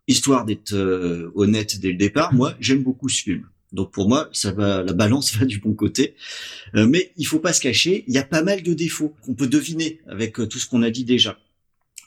histoire 0.07 0.45
d'être 0.45 0.73
euh, 0.73 1.31
honnête 1.35 1.79
dès 1.79 1.91
le 1.91 1.97
départ, 1.97 2.33
moi 2.33 2.55
j'aime 2.59 2.83
beaucoup 2.83 3.09
ce 3.09 3.23
film. 3.23 3.47
Donc 3.71 3.91
pour 3.91 4.07
moi, 4.07 4.29
ça 4.31 4.51
va, 4.51 4.83
la 4.83 4.93
balance 4.93 5.35
va 5.37 5.45
du 5.45 5.59
bon 5.59 5.73
côté. 5.73 6.15
Euh, 6.75 6.87
mais 6.87 7.11
il 7.17 7.25
faut 7.25 7.39
pas 7.39 7.53
se 7.53 7.61
cacher, 7.61 8.03
il 8.07 8.13
y 8.13 8.17
a 8.17 8.23
pas 8.23 8.43
mal 8.43 8.63
de 8.63 8.73
défauts 8.73 9.13
qu'on 9.21 9.33
peut 9.33 9.47
deviner 9.47 9.99
avec 10.07 10.39
euh, 10.39 10.47
tout 10.47 10.59
ce 10.59 10.67
qu'on 10.67 10.83
a 10.83 10.89
dit 10.89 11.03
déjà. 11.03 11.39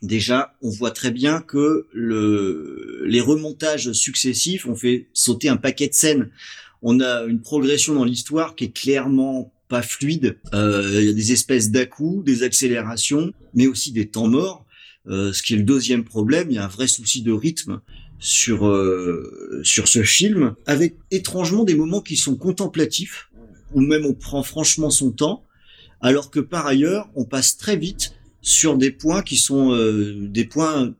Déjà, 0.02 0.54
on 0.60 0.68
voit 0.68 0.90
très 0.90 1.10
bien 1.10 1.40
que 1.40 1.86
le, 1.92 3.02
les 3.06 3.20
remontages 3.20 3.92
successifs 3.92 4.66
ont 4.66 4.76
fait 4.76 5.08
sauter 5.14 5.48
un 5.48 5.56
paquet 5.56 5.88
de 5.88 5.94
scènes. 5.94 6.30
On 6.82 7.00
a 7.00 7.24
une 7.24 7.40
progression 7.40 7.94
dans 7.94 8.04
l'histoire 8.04 8.54
qui 8.54 8.64
est 8.64 8.76
clairement 8.76 9.52
pas 9.68 9.82
fluide. 9.82 10.38
Euh, 10.54 11.00
Il 11.00 11.06
y 11.06 11.08
a 11.08 11.12
des 11.12 11.32
espèces 11.32 11.70
d'à-coups, 11.70 12.24
des 12.24 12.42
accélérations, 12.42 13.32
mais 13.54 13.66
aussi 13.66 13.92
des 13.92 14.08
temps 14.08 14.28
morts. 14.28 14.64
Euh, 15.08 15.32
ce 15.32 15.42
qui 15.42 15.54
est 15.54 15.58
le 15.58 15.62
deuxième 15.62 16.04
problème, 16.04 16.48
il 16.50 16.54
y 16.54 16.58
a 16.58 16.64
un 16.64 16.68
vrai 16.68 16.88
souci 16.88 17.22
de 17.22 17.32
rythme 17.32 17.80
sur 18.18 18.66
euh, 18.66 19.60
sur 19.62 19.88
ce 19.88 20.02
film, 20.02 20.54
avec 20.66 20.96
étrangement 21.10 21.64
des 21.64 21.74
moments 21.74 22.00
qui 22.00 22.16
sont 22.16 22.36
contemplatifs, 22.36 23.28
ou 23.72 23.80
même 23.80 24.04
on 24.04 24.14
prend 24.14 24.42
franchement 24.42 24.90
son 24.90 25.10
temps, 25.12 25.44
alors 26.00 26.30
que 26.30 26.40
par 26.40 26.66
ailleurs 26.66 27.08
on 27.14 27.24
passe 27.24 27.56
très 27.56 27.76
vite 27.76 28.14
sur 28.42 28.76
des 28.76 28.90
points 28.90 29.22
qui 29.22 29.36
sont 29.36 29.72
euh, 29.72 30.28
des 30.28 30.44
points 30.44 30.94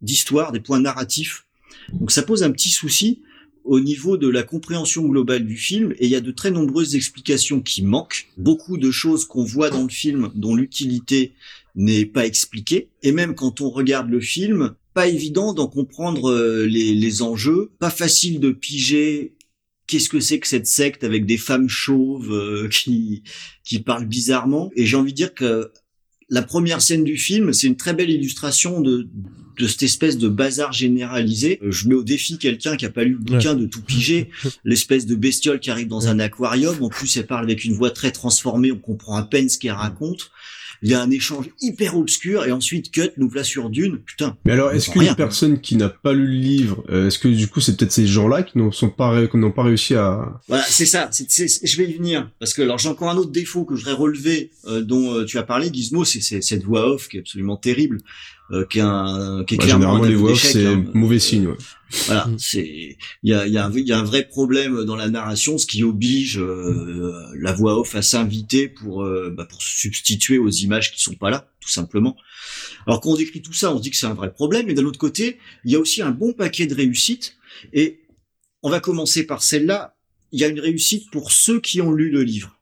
d'histoire, 0.00 0.52
des 0.52 0.60
points 0.60 0.80
narratifs. 0.80 1.46
Donc 1.92 2.10
ça 2.10 2.22
pose 2.22 2.42
un 2.42 2.50
petit 2.50 2.70
souci 2.70 3.22
au 3.64 3.80
niveau 3.80 4.16
de 4.16 4.28
la 4.28 4.42
compréhension 4.42 5.06
globale 5.06 5.46
du 5.46 5.56
film 5.56 5.92
et 5.98 6.04
il 6.04 6.10
y 6.10 6.16
a 6.16 6.20
de 6.20 6.30
très 6.30 6.50
nombreuses 6.50 6.94
explications 6.94 7.60
qui 7.60 7.82
manquent, 7.82 8.28
beaucoup 8.36 8.76
de 8.76 8.90
choses 8.90 9.24
qu'on 9.24 9.44
voit 9.44 9.70
dans 9.70 9.82
le 9.82 9.88
film 9.88 10.30
dont 10.34 10.54
l'utilité 10.54 11.32
n'est 11.74 12.06
pas 12.06 12.26
expliquée. 12.26 12.90
Et 13.02 13.10
même 13.10 13.34
quand 13.34 13.60
on 13.60 13.70
regarde 13.70 14.10
le 14.10 14.20
film, 14.20 14.74
pas 14.92 15.08
évident 15.08 15.54
d'en 15.54 15.66
comprendre 15.66 16.30
euh, 16.30 16.66
les, 16.66 17.22
enjeux, 17.22 17.72
pas 17.78 17.90
facile 17.90 18.38
de 18.38 18.50
piger 18.50 19.34
qu'est-ce 19.86 20.08
que 20.08 20.20
c'est 20.20 20.38
que 20.38 20.46
cette 20.46 20.66
secte 20.66 21.02
avec 21.02 21.26
des 21.26 21.38
femmes 21.38 21.68
chauves 21.68 22.32
euh, 22.32 22.68
qui 22.70 23.22
qui 23.64 23.80
parlent 23.80 24.06
bizarrement. 24.06 24.70
Et 24.76 24.86
j'ai 24.86 24.96
envie 24.96 25.12
de 25.12 25.16
dire 25.16 25.34
que 25.34 25.72
la 26.28 26.42
première 26.42 26.82
scène 26.82 27.04
du 27.04 27.16
film, 27.16 27.52
c'est 27.52 27.66
une 27.66 27.76
très 27.76 27.94
belle 27.94 28.10
illustration 28.10 28.80
de, 28.80 29.08
de 29.58 29.66
cette 29.66 29.82
espèce 29.82 30.18
de 30.18 30.28
bazar 30.28 30.72
généralisé. 30.72 31.60
Euh, 31.62 31.70
Je 31.70 31.88
mets 31.88 31.94
au 31.94 32.02
défi 32.02 32.38
quelqu'un 32.38 32.76
qui 32.76 32.86
a 32.86 32.90
pas 32.90 33.04
lu 33.04 33.12
le 33.12 33.18
bouquin 33.18 33.54
de 33.54 33.66
tout 33.66 33.82
piger. 33.82 34.30
L'espèce 34.64 35.06
de 35.06 35.14
bestiole 35.14 35.60
qui 35.60 35.70
arrive 35.70 35.88
dans 35.88 36.08
un 36.08 36.18
aquarium. 36.18 36.76
En 36.82 36.88
plus, 36.88 37.16
elle 37.16 37.26
parle 37.26 37.44
avec 37.44 37.64
une 37.64 37.74
voix 37.74 37.90
très 37.90 38.10
transformée. 38.10 38.72
On 38.72 38.78
comprend 38.78 39.16
à 39.16 39.22
peine 39.22 39.48
ce 39.48 39.58
qu'elle 39.58 39.72
raconte. 39.72 40.30
Il 40.82 40.90
y 40.90 40.94
a 40.94 41.00
un 41.00 41.10
échange 41.10 41.46
hyper 41.62 41.96
obscur 41.96 42.44
et 42.44 42.52
ensuite 42.52 42.90
cut 42.90 43.08
nous 43.16 43.30
place 43.30 43.46
sur 43.46 43.70
Dune. 43.70 44.00
Putain. 44.04 44.36
Mais 44.44 44.52
alors, 44.52 44.72
est-ce 44.72 44.90
qu'une 44.90 45.14
personne 45.14 45.60
qui 45.60 45.76
n'a 45.76 45.88
pas 45.88 46.12
lu 46.12 46.26
le 46.26 46.34
livre, 46.34 46.84
euh, 46.90 47.06
est-ce 47.06 47.18
que 47.18 47.28
du 47.28 47.48
coup 47.48 47.62
c'est 47.62 47.74
peut-être 47.78 47.92
ces 47.92 48.06
gens-là 48.06 48.42
qui 48.42 48.58
n'ont 48.58 48.70
sont 48.72 48.90
pas, 48.90 49.08
ré- 49.08 49.28
qui 49.30 49.38
n'ont 49.38 49.52
pas 49.52 49.62
réussi 49.62 49.94
à... 49.94 50.40
Voilà, 50.46 50.64
c'est 50.68 50.84
ça. 50.84 51.08
c'est 51.10 51.30
c'est- 51.30 51.64
je 51.66 51.76
vais 51.78 51.88
y 51.88 51.94
venir 51.94 52.28
parce 52.38 52.52
que 52.52 52.60
alors 52.60 52.76
j'ai 52.76 52.90
encore 52.90 53.08
un 53.08 53.16
autre 53.16 53.30
défaut 53.30 53.64
que 53.64 53.76
je 53.76 53.80
voudrais 53.84 53.94
relever 53.96 54.50
euh, 54.66 54.82
dont 54.82 55.14
euh, 55.14 55.24
tu 55.24 55.38
as 55.38 55.42
parlé, 55.42 55.70
Gizmo, 55.72 56.04
c'est 56.04 56.20
c'est 56.20 56.42
cette 56.42 56.64
voix 56.64 56.86
off 56.92 57.08
qui 57.08 57.16
est 57.16 57.20
absolument 57.20 57.56
terrible, 57.56 58.00
euh, 58.50 58.64
qui 58.66 58.78
est 58.78 58.82
un 58.82 59.44
qui 59.46 59.54
est 59.54 59.58
Bah, 59.58 59.64
clairement 59.64 59.84
généralement 59.84 60.04
un 60.04 60.08
les 60.08 60.14
voix 60.14 60.36
c'est 60.36 60.66
hein. 60.66 60.84
mauvais 60.94 61.18
signe. 61.18 61.46
Ouais. 61.48 61.56
Voilà, 62.06 62.26
Mm. 62.26 62.36
c'est 62.38 62.96
il 63.22 63.30
y 63.30 63.34
a 63.34 63.46
il 63.46 63.52
y 63.52 63.58
a 63.58 63.70
y 63.74 63.92
a 63.92 63.98
un 63.98 64.04
vrai 64.04 64.26
problème 64.28 64.84
dans 64.84 64.96
la 64.96 65.08
narration, 65.08 65.58
ce 65.58 65.66
qui 65.66 65.82
oblige 65.82 66.38
euh, 66.38 67.22
la 67.38 67.52
voix 67.52 67.78
off 67.78 67.94
à 67.94 68.02
s'inviter 68.02 68.68
pour 68.68 69.02
euh, 69.04 69.32
bah, 69.36 69.46
pour 69.48 69.62
se 69.62 69.76
substituer 69.78 70.38
aux 70.38 70.50
images 70.50 70.92
qui 70.92 71.00
sont 71.00 71.14
pas 71.14 71.30
là, 71.30 71.48
tout 71.60 71.70
simplement. 71.70 72.16
Alors 72.86 73.00
quand 73.00 73.10
on 73.10 73.16
décrit 73.16 73.40
tout 73.42 73.52
ça, 73.52 73.72
on 73.72 73.78
se 73.78 73.82
dit 73.82 73.90
que 73.90 73.96
c'est 73.96 74.06
un 74.06 74.14
vrai 74.14 74.32
problème, 74.32 74.66
mais 74.66 74.74
d'un 74.74 74.84
autre 74.84 74.98
côté, 74.98 75.38
il 75.64 75.72
y 75.72 75.76
a 75.76 75.78
aussi 75.78 76.02
un 76.02 76.10
bon 76.10 76.32
paquet 76.32 76.66
de 76.66 76.74
réussites 76.74 77.36
et 77.72 78.00
on 78.62 78.70
va 78.70 78.80
commencer 78.80 79.24
par 79.26 79.42
celle-là. 79.42 79.96
Il 80.32 80.40
y 80.40 80.44
a 80.44 80.48
une 80.48 80.60
réussite 80.60 81.10
pour 81.12 81.30
ceux 81.30 81.60
qui 81.60 81.80
ont 81.80 81.92
lu 81.92 82.10
le 82.10 82.22
livre, 82.24 82.58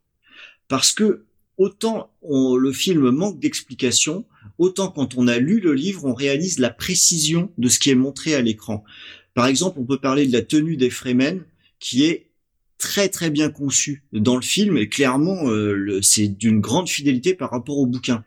parce 0.69 0.93
que 0.93 1.25
autant 1.57 2.13
on, 2.21 2.57
le 2.57 2.73
film 2.73 3.11
manque 3.11 3.41
d'explications, 3.41 4.27
autant 4.59 4.91
quand 4.91 5.17
on 5.17 5.29
a 5.29 5.39
lu 5.39 5.61
le 5.61 5.75
livre, 5.75 6.05
on 6.05 6.15
réalise 6.15 6.59
la 6.59 6.71
précision 6.71 7.51
de 7.59 7.69
ce 7.69 7.79
qui 7.79 7.91
est 7.91 7.95
montré 7.95 8.35
à 8.35 8.41
l'écran. 8.41 8.85
Par 9.35 9.47
exemple, 9.47 9.79
on 9.81 9.85
peut 9.85 9.99
parler 9.99 10.27
de 10.27 10.33
la 10.33 10.43
tenue 10.43 10.77
des 10.77 10.91
Fremen, 10.91 11.43
qui 11.79 12.05
est 12.05 12.31
très 12.79 13.09
très 13.09 13.31
bien 13.31 13.51
conçue 13.51 14.05
dans 14.13 14.37
le 14.37 14.43
film, 14.43 14.77
et 14.77 14.89
clairement, 14.89 15.49
euh, 15.49 16.01
c'est 16.03 16.29
d'une 16.29 16.61
grande 16.61 16.89
fidélité 16.89 17.35
par 17.35 17.51
rapport 17.51 17.79
au 17.79 17.87
bouquin. 17.87 18.25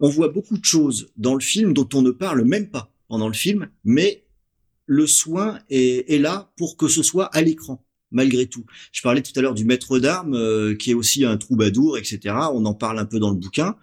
On 0.00 0.08
voit 0.08 0.28
beaucoup 0.28 0.56
de 0.56 0.64
choses 0.64 1.10
dans 1.16 1.34
le 1.34 1.40
film 1.40 1.74
dont 1.74 1.88
on 1.94 2.02
ne 2.02 2.10
parle 2.10 2.44
même 2.44 2.70
pas 2.70 2.90
pendant 3.08 3.28
le 3.28 3.34
film, 3.34 3.68
mais 3.84 4.24
le 4.86 5.06
soin 5.06 5.60
est 5.68 6.20
là 6.20 6.50
pour 6.56 6.76
que 6.76 6.88
ce 6.88 7.02
soit 7.02 7.26
à 7.26 7.42
l'écran 7.42 7.84
malgré 8.12 8.46
tout. 8.46 8.64
Je 8.92 9.02
parlais 9.02 9.22
tout 9.22 9.32
à 9.36 9.40
l'heure 9.42 9.54
du 9.54 9.64
maître 9.64 9.98
d'armes, 9.98 10.34
euh, 10.34 10.74
qui 10.74 10.90
est 10.90 10.94
aussi 10.94 11.24
un 11.24 11.36
troubadour, 11.36 11.98
etc. 11.98 12.34
On 12.52 12.64
en 12.64 12.74
parle 12.74 12.98
un 12.98 13.04
peu 13.04 13.18
dans 13.18 13.30
le 13.30 13.36
bouquin. 13.36 13.76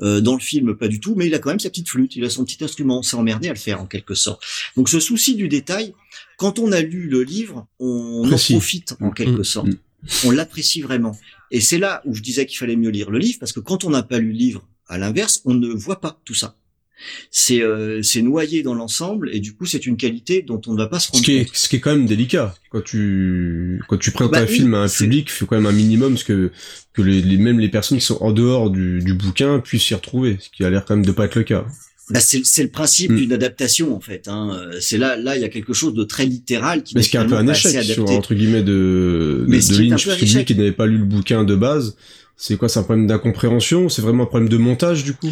Euh, 0.00 0.20
dans 0.20 0.34
le 0.34 0.40
film, 0.40 0.76
pas 0.76 0.88
du 0.88 1.00
tout, 1.00 1.14
mais 1.16 1.26
il 1.26 1.34
a 1.34 1.38
quand 1.38 1.50
même 1.50 1.58
sa 1.60 1.70
petite 1.70 1.88
flûte, 1.88 2.14
il 2.16 2.24
a 2.24 2.30
son 2.30 2.44
petit 2.44 2.62
instrument. 2.62 2.98
On 2.98 3.02
s'est 3.02 3.16
emmerdé 3.16 3.48
à 3.48 3.52
le 3.52 3.58
faire, 3.58 3.80
en 3.80 3.86
quelque 3.86 4.14
sorte. 4.14 4.42
Donc 4.76 4.88
ce 4.88 5.00
souci 5.00 5.34
du 5.34 5.48
détail, 5.48 5.94
quand 6.36 6.58
on 6.58 6.70
a 6.72 6.80
lu 6.80 7.08
le 7.08 7.22
livre, 7.22 7.66
on 7.80 8.24
Précis. 8.28 8.54
en 8.54 8.58
profite, 8.58 8.94
en 9.00 9.10
quelque 9.10 9.40
Mm, 9.40 9.44
sorte. 9.44 9.66
mm. 9.68 9.76
On 10.26 10.30
l'apprécie 10.30 10.80
vraiment. 10.80 11.16
Et 11.50 11.60
c'est 11.60 11.78
là 11.78 12.02
où 12.04 12.14
je 12.14 12.22
disais 12.22 12.46
qu'il 12.46 12.58
fallait 12.58 12.76
mieux 12.76 12.90
lire 12.90 13.10
le 13.10 13.18
livre, 13.18 13.38
parce 13.40 13.52
que 13.52 13.60
quand 13.60 13.84
on 13.84 13.90
n'a 13.90 14.02
pas 14.04 14.18
lu 14.18 14.28
le 14.32 14.38
livre, 14.38 14.68
à 14.86 14.96
l'inverse, 14.98 15.42
on 15.44 15.54
ne 15.54 15.68
voit 15.68 16.00
pas 16.00 16.20
tout 16.24 16.34
ça. 16.34 16.56
C'est 17.30 17.62
euh, 17.62 18.02
c'est 18.02 18.22
noyé 18.22 18.62
dans 18.62 18.74
l'ensemble, 18.74 19.30
et 19.32 19.40
du 19.40 19.54
coup, 19.54 19.66
c'est 19.66 19.86
une 19.86 19.96
qualité 19.96 20.42
dont 20.42 20.60
on 20.66 20.72
ne 20.72 20.78
va 20.78 20.86
pas 20.88 20.98
se 20.98 21.08
Ce 21.08 21.12
rendre 21.12 21.24
qui, 21.24 21.36
est, 21.36 21.44
compte. 21.44 21.56
ce 21.56 21.68
qui 21.68 21.76
est 21.76 21.80
quand 21.80 21.92
même 21.92 22.06
délicat 22.06 22.54
quand 22.70 22.82
tu 22.84 23.80
quand 23.88 23.96
tu 23.98 24.10
présentes 24.10 24.32
Bah 24.32 24.40
un 24.40 24.46
oui, 24.46 24.54
film 24.54 24.74
à 24.74 24.78
un 24.82 24.88
public, 24.88 25.26
il 25.28 25.32
faut 25.32 25.46
quand 25.46 25.56
même 25.56 25.66
un 25.66 25.72
minimum 25.72 26.16
ce 26.18 26.24
que 26.24 26.50
que 26.92 27.02
les, 27.02 27.22
les- 27.22 27.36
même 27.38 27.60
les 27.60 27.68
personnes 27.68 27.98
qui 27.98 28.04
sont 28.04 28.18
en 28.20 28.32
dehors 28.32 28.70
du, 28.70 28.98
du 29.00 29.14
bouquin 29.14 29.60
puissent 29.60 29.84
s'y 29.84 29.94
retrouver, 29.94 30.38
ce 30.40 30.48
qui 30.50 30.64
a 30.64 30.70
l'air 30.70 30.84
quand 30.84 30.96
même 30.96 31.06
de 31.06 31.12
pas 31.12 31.26
être 31.26 31.36
le 31.36 31.44
cas. 31.44 31.64
Bah, 32.10 32.20
c'est 32.20 32.40
c'est 32.44 32.62
le 32.62 32.70
principe 32.70 33.12
Mm. 33.12 33.16
d'une 33.16 33.32
adaptation 33.34 33.94
en 33.94 34.00
fait. 34.00 34.28
Hein. 34.28 34.58
C'est 34.80 34.96
là, 34.98 35.16
là, 35.16 35.36
il 35.36 35.42
y 35.42 35.44
a 35.44 35.48
quelque 35.50 35.74
chose 35.74 35.92
de 35.94 36.04
très 36.04 36.24
littéral 36.26 36.82
qui 36.82 36.94
Mais 36.96 37.02
ce 37.02 37.10
qui 37.10 37.16
est 37.16 37.20
un 37.20 37.26
peu 37.26 37.36
un 37.36 37.46
échec 37.46 37.82
sur, 37.84 38.10
entre 38.10 38.34
guillemets 38.34 38.62
de, 38.62 38.72
de, 38.72 39.44
Mais 39.46 39.60
ce 39.60 39.72
de 39.72 39.74
qui 39.76 39.82
est 39.82 39.86
un 39.86 39.90
Lynch, 39.90 40.06
parce 40.06 40.18
que 40.18 40.24
lui 40.24 40.44
qui 40.46 40.54
n'avait 40.54 40.72
pas 40.72 40.86
lu 40.86 40.96
le 40.98 41.04
bouquin 41.04 41.44
de 41.44 41.54
base, 41.54 41.96
c'est 42.36 42.56
quoi, 42.56 42.68
c'est 42.70 42.78
un 42.80 42.82
problème 42.84 43.06
d'incompréhension, 43.06 43.88
c'est 43.90 44.00
vraiment 44.02 44.22
un 44.22 44.26
problème 44.26 44.48
de 44.48 44.56
montage 44.56 45.04
du 45.04 45.12
coup? 45.12 45.30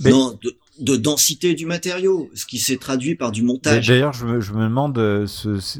Mais- 0.00 0.10
Non, 0.10 0.36
de, 0.42 0.56
de 0.80 0.96
densité 0.96 1.54
du 1.54 1.66
matériau, 1.66 2.30
ce 2.34 2.46
qui 2.46 2.58
s'est 2.58 2.76
traduit 2.78 3.14
par 3.14 3.30
du 3.32 3.42
montage. 3.42 3.86
D'ailleurs, 3.86 4.12
je 4.12 4.26
me, 4.26 4.40
je 4.40 4.52
me 4.52 4.64
demande, 4.64 4.98
euh, 4.98 5.26
ce- 5.26 5.60
ce- 5.60 5.78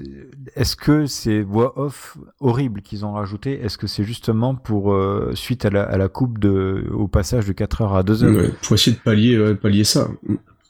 est-ce 0.54 0.76
que 0.76 1.06
ces 1.06 1.42
voix 1.42 1.78
off 1.78 2.16
horribles 2.40 2.80
qu'ils 2.80 3.04
ont 3.04 3.12
rajoutées, 3.14 3.60
est-ce 3.60 3.76
que 3.76 3.86
c'est 3.88 4.04
justement 4.04 4.54
pour 4.54 4.92
euh, 4.92 5.32
suite 5.34 5.64
à 5.64 5.70
la, 5.70 5.82
à 5.82 5.96
la 5.98 6.08
coupe 6.08 6.38
de, 6.38 6.86
au 6.92 7.08
passage 7.08 7.46
de 7.46 7.52
4 7.52 7.82
heures 7.82 7.94
à 7.96 8.02
2 8.04 8.22
heures? 8.24 8.36
Ouais, 8.36 8.50
faut 8.62 8.74
essayer 8.76 8.96
de 8.96 9.02
pallier, 9.02 9.38
ouais, 9.38 9.54
pallier 9.56 9.84
ça. 9.84 10.08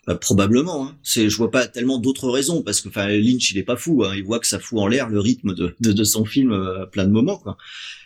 Bah, 0.06 0.16
probablement. 0.16 0.86
Hein. 0.86 0.96
C'est, 1.02 1.30
je 1.30 1.36
vois 1.36 1.50
pas 1.50 1.66
tellement 1.66 1.98
d'autres 1.98 2.28
raisons 2.28 2.62
parce 2.62 2.80
que, 2.82 2.88
enfin, 2.88 3.08
Lynch, 3.08 3.50
il 3.52 3.58
est 3.58 3.62
pas 3.62 3.76
fou. 3.76 4.04
Hein. 4.04 4.12
Il 4.16 4.24
voit 4.24 4.38
que 4.38 4.46
ça 4.46 4.58
fout 4.58 4.78
en 4.78 4.86
l'air 4.86 5.08
le 5.08 5.18
rythme 5.18 5.54
de, 5.54 5.74
de, 5.80 5.92
de 5.92 6.04
son 6.04 6.24
film 6.26 6.52
euh, 6.52 6.82
à 6.82 6.86
plein 6.86 7.04
de 7.04 7.10
moments. 7.10 7.38
Quoi. 7.38 7.56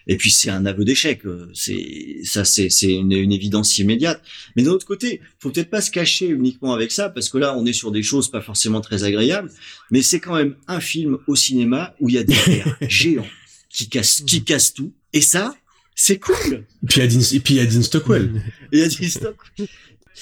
Et 0.07 0.17
puis 0.17 0.31
c'est 0.31 0.49
un 0.49 0.65
aveu 0.65 0.85
d'échec. 0.85 1.27
euh, 1.27 1.51
C'est 1.55 2.21
ça, 2.23 2.45
c'est 2.45 2.71
c'est 2.71 2.93
une, 2.93 3.13
une 3.13 3.33
évidence 3.33 3.77
immédiate. 3.79 4.23
Mais 4.55 4.63
d'un 4.63 4.71
autre 4.71 4.87
côté, 4.87 5.21
faut 5.41 5.51
peut-être 5.51 5.71
pas 5.71 5.81
se 5.81 5.91
cacher 5.91 6.29
uniquement 6.29 6.73
avec 6.73 6.93
ça 6.93 7.09
parce 7.09 7.29
que 7.29 7.39
là, 7.39 7.57
on 7.59 7.67
est 7.67 7.73
sur 7.73 7.91
des 7.91 8.03
choses 8.05 8.31
pas 8.31 8.41
forcément 8.41 8.81
très 8.81 9.03
agréables. 9.05 9.51
Mais 9.91 10.01
c'est 10.03 10.21
quand 10.21 10.37
même 10.37 10.55
un 10.69 10.81
film 10.81 11.19
au 11.27 11.35
cinéma 11.37 11.95
où 12.01 12.09
il 12.09 12.15
y 12.15 12.19
a 12.19 12.25
des 12.25 12.37
géants 12.89 13.27
qui 13.71 13.89
cassent, 13.89 14.23
qui 14.27 14.45
cassent 14.45 14.73
tout. 14.73 14.93
Et 15.13 15.21
ça, 15.21 15.55
c'est 15.95 16.19
cool. 16.21 16.65
Et 16.85 16.87
puis 16.87 17.01
il 17.01 17.03
y 17.03 17.03
a 17.03 17.07
Dean- 17.09 17.41
puis 17.43 17.55
il 17.55 17.57
y 17.57 17.61
a 17.61 17.67
Dean 17.67 17.83
Stockwell. 17.83 19.71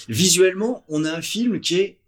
Visuellement, 0.09 0.85
on 0.89 1.05
a 1.05 1.13
un 1.13 1.23
film 1.23 1.61
qui 1.61 1.77
est 1.77 1.99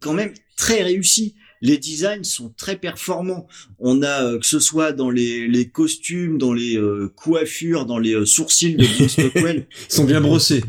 quand 0.00 0.12
même 0.12 0.32
très 0.56 0.82
réussi. 0.82 1.34
Les 1.60 1.78
designs 1.78 2.24
sont 2.24 2.52
très 2.56 2.76
performants. 2.76 3.46
On 3.78 4.02
a 4.02 4.24
euh, 4.24 4.38
que 4.38 4.46
ce 4.46 4.58
soit 4.60 4.92
dans 4.92 5.10
les, 5.10 5.48
les 5.48 5.68
costumes, 5.68 6.36
dans 6.36 6.52
les 6.52 6.76
euh, 6.76 7.10
coiffures, 7.16 7.86
dans 7.86 7.98
les 7.98 8.14
euh, 8.14 8.26
sourcils 8.26 8.76
de 8.76 8.84
Stockwell. 9.08 9.66
Ils 9.90 9.94
sont 9.94 10.04
bien 10.04 10.20
brossés. 10.20 10.62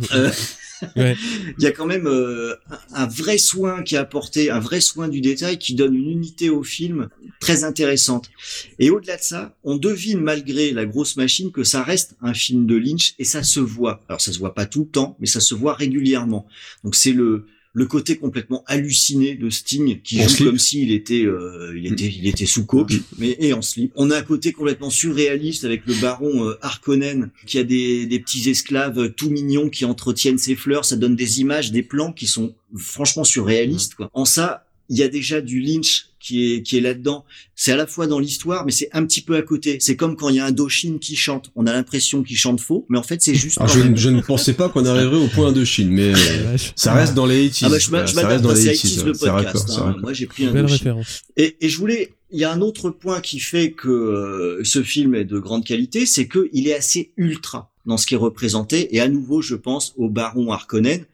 Il 0.96 1.64
y 1.64 1.68
a 1.68 1.72
quand 1.72 1.86
même 1.86 2.08
euh, 2.08 2.56
un 2.94 3.08
vrai 3.08 3.38
soin 3.38 3.84
qui 3.84 3.96
est 3.96 3.98
apporté, 3.98 4.50
un 4.50 4.60
vrai 4.60 4.82
soin 4.82 5.08
du 5.08 5.22
détail 5.22 5.58
qui 5.58 5.76
donne 5.76 5.96
une 5.96 6.10
unité 6.10 6.50
au 6.50 6.64
film 6.64 7.10
très 7.40 7.64
intéressante. 7.64 8.30
Et 8.80 8.90
au-delà 8.90 9.18
de 9.18 9.22
ça, 9.22 9.56
on 9.64 9.78
devine 9.78 10.20
malgré 10.20 10.72
la 10.72 10.86
grosse 10.86 11.18
machine 11.18 11.52
que 11.52 11.64
ça 11.64 11.84
reste 11.84 12.16
un 12.22 12.34
film 12.34 12.66
de 12.66 12.76
Lynch 12.76 13.14
et 13.20 13.24
ça 13.24 13.44
se 13.44 13.60
voit. 13.60 14.04
Alors 14.08 14.22
ça 14.22 14.32
se 14.32 14.40
voit 14.40 14.54
pas 14.54 14.66
tout 14.66 14.82
le 14.82 14.90
temps, 14.90 15.18
mais 15.20 15.28
ça 15.28 15.40
se 15.40 15.56
voit 15.56 15.74
régulièrement. 15.74 16.46
Donc 16.84 16.96
c'est 16.96 17.14
le 17.14 17.46
le 17.76 17.86
côté 17.86 18.16
complètement 18.16 18.64
halluciné 18.68 19.36
de 19.36 19.50
Sting 19.50 20.00
qui 20.02 20.20
En 20.22 20.24
joue 20.24 20.30
slip. 20.30 20.48
comme 20.48 20.60
s'il 20.60 20.92
était 20.94 21.26
euh, 21.26 21.78
il 21.78 21.92
était 21.92 22.08
il 22.08 22.26
était 22.26 22.46
sous 22.46 22.66
coke 22.66 22.94
mais 23.18 23.36
et 23.40 23.52
en 23.52 23.62
slip. 23.62 23.92
On 23.96 24.10
a 24.12 24.18
un 24.18 24.22
côté 24.22 24.54
complètement 24.54 24.90
surréaliste 24.90 25.66
avec 25.66 25.86
le 25.86 25.94
baron 25.96 26.48
euh, 26.48 26.58
Harkonnen 26.62 27.32
qui 27.46 27.60
a 27.60 27.66
des 27.66 28.06
des 28.06 28.20
petits 28.20 28.50
esclaves 28.50 28.98
euh, 28.98 29.10
tout 29.10 29.30
mignons 29.30 29.70
qui 29.70 29.84
entretiennent 29.84 30.38
ses 30.38 30.56
fleurs, 30.56 30.86
ça 30.86 30.96
donne 30.96 31.18
des 31.18 31.42
images, 31.42 31.74
des 31.74 31.84
plans 31.84 32.14
qui 32.14 32.28
sont 32.28 32.56
franchement 32.78 33.26
surréalistes 33.26 33.96
quoi. 33.96 34.10
En 34.14 34.24
ça, 34.24 34.65
il 34.90 34.98
y 34.98 35.04
a 35.04 35.08
déjà 35.08 35.42
du 35.42 35.60
Lynch 35.62 36.08
qui 36.20 36.54
est 36.54 36.62
qui 36.64 36.78
est 36.78 36.82
là-dedans. 36.82 37.24
C'est 37.56 37.72
à 37.72 37.76
la 37.76 37.86
fois 37.88 38.08
dans 38.08 38.20
l'histoire 38.20 38.66
mais 38.66 38.72
c'est 38.72 38.90
un 38.94 39.06
petit 39.06 39.22
peu 39.22 39.36
à 39.36 39.42
côté. 39.42 39.78
C'est 39.80 39.96
comme 39.96 40.16
quand 40.16 40.30
il 40.30 40.36
y 40.36 40.40
a 40.40 40.46
un 40.46 40.52
Doshin 40.52 40.98
qui 41.00 41.16
chante, 41.16 41.52
on 41.56 41.68
a 41.68 41.74
l'impression 41.74 42.24
qu'il 42.24 42.38
chante 42.38 42.60
faux 42.60 42.86
mais 42.90 42.98
en 42.98 43.04
fait 43.04 43.22
c'est 43.22 43.36
juste 43.36 43.58
Alors 43.60 43.72
quand 43.72 43.80
je, 43.80 43.84
même. 43.84 43.98
je 43.98 44.10
ne 44.10 44.22
pensais 44.22 44.54
pas 44.54 44.70
qu'on 44.70 44.86
arriverait 44.86 45.18
au 45.24 45.28
point 45.28 45.52
de 45.52 45.64
Chine, 45.64 45.90
mais 45.90 46.10
euh, 46.14 46.44
Vache. 46.52 46.74
ça 46.76 46.94
reste 46.94 47.14
dans 47.14 47.26
les 47.26 47.50
80s. 47.50 47.62
Ah 47.66 47.70
bah 47.70 47.80
je, 47.80 47.90
Voilà, 47.90 48.08
ça 48.08 48.28
reste 48.28 48.44
dans 48.44 48.54
les 48.54 48.76
CITIS 48.76 49.00
80s. 49.00 49.06
le 49.06 49.12
podcast. 49.14 49.70
hein. 49.78 49.96
Moi 50.02 50.14
j'ai 50.14 50.26
pris 50.26 50.46
un 50.46 50.52
Belle 50.52 50.64
Doshin. 50.64 50.74
référence. 50.78 51.22
Et, 51.38 51.58
et 51.62 51.70
je 51.70 51.78
voulais, 51.78 52.14
il 52.32 52.40
y 52.40 52.44
a 52.44 52.52
un 52.52 52.62
autre 52.62 52.90
point 52.90 53.22
qui 53.22 53.40
fait 53.40 53.72
que 53.72 53.90
euh, 53.90 54.64
ce 54.64 54.82
film 54.84 55.14
est 55.16 55.26
de 55.26 55.38
grande 55.40 55.64
qualité, 55.64 56.06
c'est 56.06 56.28
que 56.28 56.50
il 56.54 56.68
est 56.68 56.76
assez 56.76 57.12
ultra 57.18 57.72
dans 57.86 57.98
ce 57.98 58.08
qui 58.08 58.16
est 58.16 58.18
représenté. 58.18 58.96
Et 58.96 59.00
à 59.00 59.08
nouveau, 59.08 59.44
je 59.44 59.54
pense 59.54 59.94
au 59.96 60.10
Baron 60.10 60.52
Harkonnen, 60.52 61.06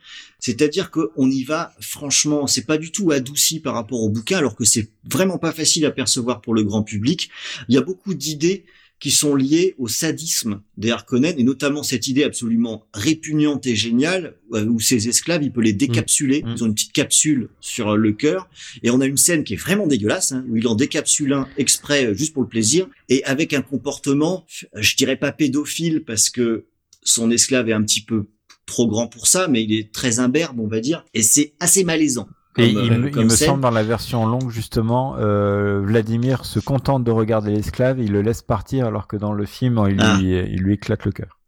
c'est-à-dire 0.42 0.92
qu'on 0.92 1.30
y 1.30 1.44
va 1.44 1.74
franchement, 1.80 2.48
c'est 2.48 2.66
pas 2.66 2.78
du 2.78 2.92
tout 2.92 3.12
adouci 3.12 3.62
par 3.62 3.76
rapport 3.76 4.02
au 4.02 4.10
bouquin, 4.10 4.40
alors 4.40 4.56
que 4.56 4.66
c'est 4.66 4.90
vraiment 5.10 5.38
pas 5.38 5.54
facile 5.54 5.86
à 5.86 5.92
percevoir 5.92 6.42
pour 6.42 6.54
le 6.54 6.64
grand 6.64 6.84
public. 6.84 7.30
Il 7.70 7.76
y 7.76 7.78
a 7.78 7.82
beaucoup 7.82 8.14
d'idées 8.14 8.66
qui 9.00 9.10
sont 9.10 9.36
liées 9.36 9.74
au 9.80 9.88
sadisme 9.88 10.62
des 10.78 10.92
Harkonnen, 10.92 11.34
et 11.40 11.44
notamment 11.44 11.82
cette 11.82 12.08
idée 12.08 12.24
absolument 12.24 12.86
répugnante 12.94 13.66
et 13.66 13.76
géniale, 13.76 14.36
euh, 14.54 14.66
où 14.66 14.80
ces 14.80 15.10
esclaves, 15.10 15.42
il 15.42 15.52
peut 15.52 15.62
les 15.62 15.74
décapsuler, 15.74 16.44
Mm. 16.44 16.54
ils 16.56 16.64
ont 16.64 16.68
une 16.68 16.76
petite 16.76 16.94
capsule 16.94 17.50
sur 17.62 17.98
le 17.98 18.12
cœur, 18.12 18.48
et 18.84 18.92
on 18.92 19.02
a 19.02 19.08
une 19.08 19.18
scène 19.18 19.44
qui 19.44 19.54
est 19.54 19.58
vraiment 19.58 19.88
dégueulasse, 19.88 20.34
hein, 20.34 20.46
où 20.48 20.56
il 20.58 20.68
en 20.68 20.76
décapsule 20.76 21.34
un 21.34 21.48
exprès 21.58 22.06
euh, 22.06 22.14
juste 22.14 22.34
pour 22.34 22.44
le 22.44 22.48
plaisir, 22.48 22.88
et 23.10 23.24
avec 23.24 23.54
un 23.54 23.64
comportement, 23.64 24.46
euh, 24.76 24.82
je 24.84 24.96
dirais 24.96 25.18
pas 25.18 25.32
pédophile, 25.32 26.04
parce 26.06 26.30
que 26.30 26.66
son 27.04 27.32
esclave 27.32 27.70
est 27.70 27.74
un 27.74 27.82
petit 27.82 28.02
peu 28.02 28.28
trop 28.66 28.88
grand 28.88 29.08
pour 29.08 29.28
ça, 29.28 29.48
mais 29.48 29.64
il 29.64 29.74
est 29.74 29.92
très 29.92 30.20
imberbe, 30.20 30.60
on 30.60 30.68
va 30.68 30.80
dire, 30.80 31.04
et 31.14 31.24
c'est 31.24 31.54
assez 31.60 31.84
malaisant. 31.84 32.28
Et 32.58 32.68
il, 32.68 32.78
euh, 32.78 32.98
me- 32.98 33.22
il 33.24 33.32
semble 33.32 33.62
dans 33.62 33.70
la 33.72 33.84
version 33.84 34.26
longue 34.26 34.50
justement, 34.52 35.16
euh, 35.18 35.80
Vladimir 35.82 36.44
se 36.46 36.60
contente 36.60 37.04
de 37.06 37.12
regarder 37.12 37.52
l'esclave, 37.52 38.00
il 38.00 38.12
le 38.12 38.22
laisse 38.22 38.42
partir 38.42 38.86
alors 38.88 39.08
que 39.08 39.16
dans 39.16 39.32
le 39.32 39.46
film 39.46 39.82
il 39.88 39.94
lui, 39.96 40.02
Ah. 40.02 40.18
il 40.22 40.60
lui 40.62 40.74
éclate 40.74 41.06
le 41.06 41.12
cœur. 41.12 41.40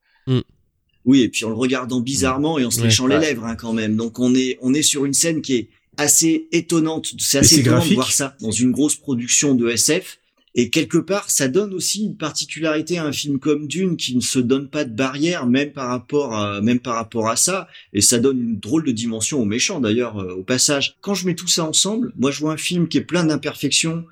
Oui, 1.06 1.20
et 1.22 1.28
puis 1.28 1.44
en 1.44 1.50
le 1.50 1.56
regardant 1.56 2.00
bizarrement 2.00 2.58
et 2.58 2.64
en 2.66 2.72
se 2.72 2.78
Ouais. 2.80 2.86
léchant 2.86 3.08
les 3.08 3.20
lèvres 3.20 3.44
hein, 3.44 3.56
quand 3.58 3.74
même. 3.74 3.98
Donc 3.98 4.20
on 4.20 4.34
est 4.34 4.58
on 4.62 4.74
est 4.74 4.82
sur 4.84 5.04
une 5.04 5.14
scène 5.14 5.42
qui 5.42 5.56
est 5.56 5.70
assez 5.98 6.48
étonnante. 6.54 7.08
C'est 7.20 7.40
assez 7.40 7.60
étonnant 7.60 7.86
de 7.86 7.94
voir 7.94 8.10
ça 8.12 8.38
dans 8.40 8.52
une 8.52 8.72
grosse 8.72 8.96
production 8.96 9.54
de 9.54 9.68
SF. 9.70 10.20
Et 10.56 10.70
quelque 10.70 11.00
part, 11.00 11.32
ça 11.32 11.48
donne 11.48 11.74
aussi 11.74 12.06
une 12.06 12.16
particularité 12.16 13.00
à 13.00 13.06
un 13.06 13.12
film 13.12 13.40
comme 13.40 13.68
Dune 13.68 13.98
qui 13.98 14.16
ne 14.16 14.22
se 14.22 14.38
donne 14.38 14.70
pas 14.70 14.86
de 14.86 14.94
barrière, 14.94 15.48
même 15.48 15.72
par 15.72 15.88
rapport 15.88 16.36
à, 16.36 16.62
même 16.62 16.80
par 16.80 16.96
rapport 16.96 17.28
à 17.28 17.36
ça. 17.36 17.68
Et 17.92 18.02
ça 18.02 18.20
donne 18.20 18.40
une 18.40 18.60
drôle 18.60 18.86
de 18.86 18.92
dimension 18.92 19.42
aux 19.42 19.46
méchants 19.46 19.80
d'ailleurs, 19.80 20.20
euh, 20.20 20.36
au 20.36 20.44
passage. 20.44 20.98
Quand 21.02 21.16
je 21.16 21.26
mets 21.26 21.36
tout 21.36 21.48
ça 21.48 21.66
ensemble, 21.66 22.14
moi 22.16 22.30
je 22.30 22.40
vois 22.40 22.54
un 22.54 22.58
film 22.58 22.88
qui 22.88 22.98
est 22.98 23.02
plein 23.02 23.24
d'imperfections, 23.24 24.06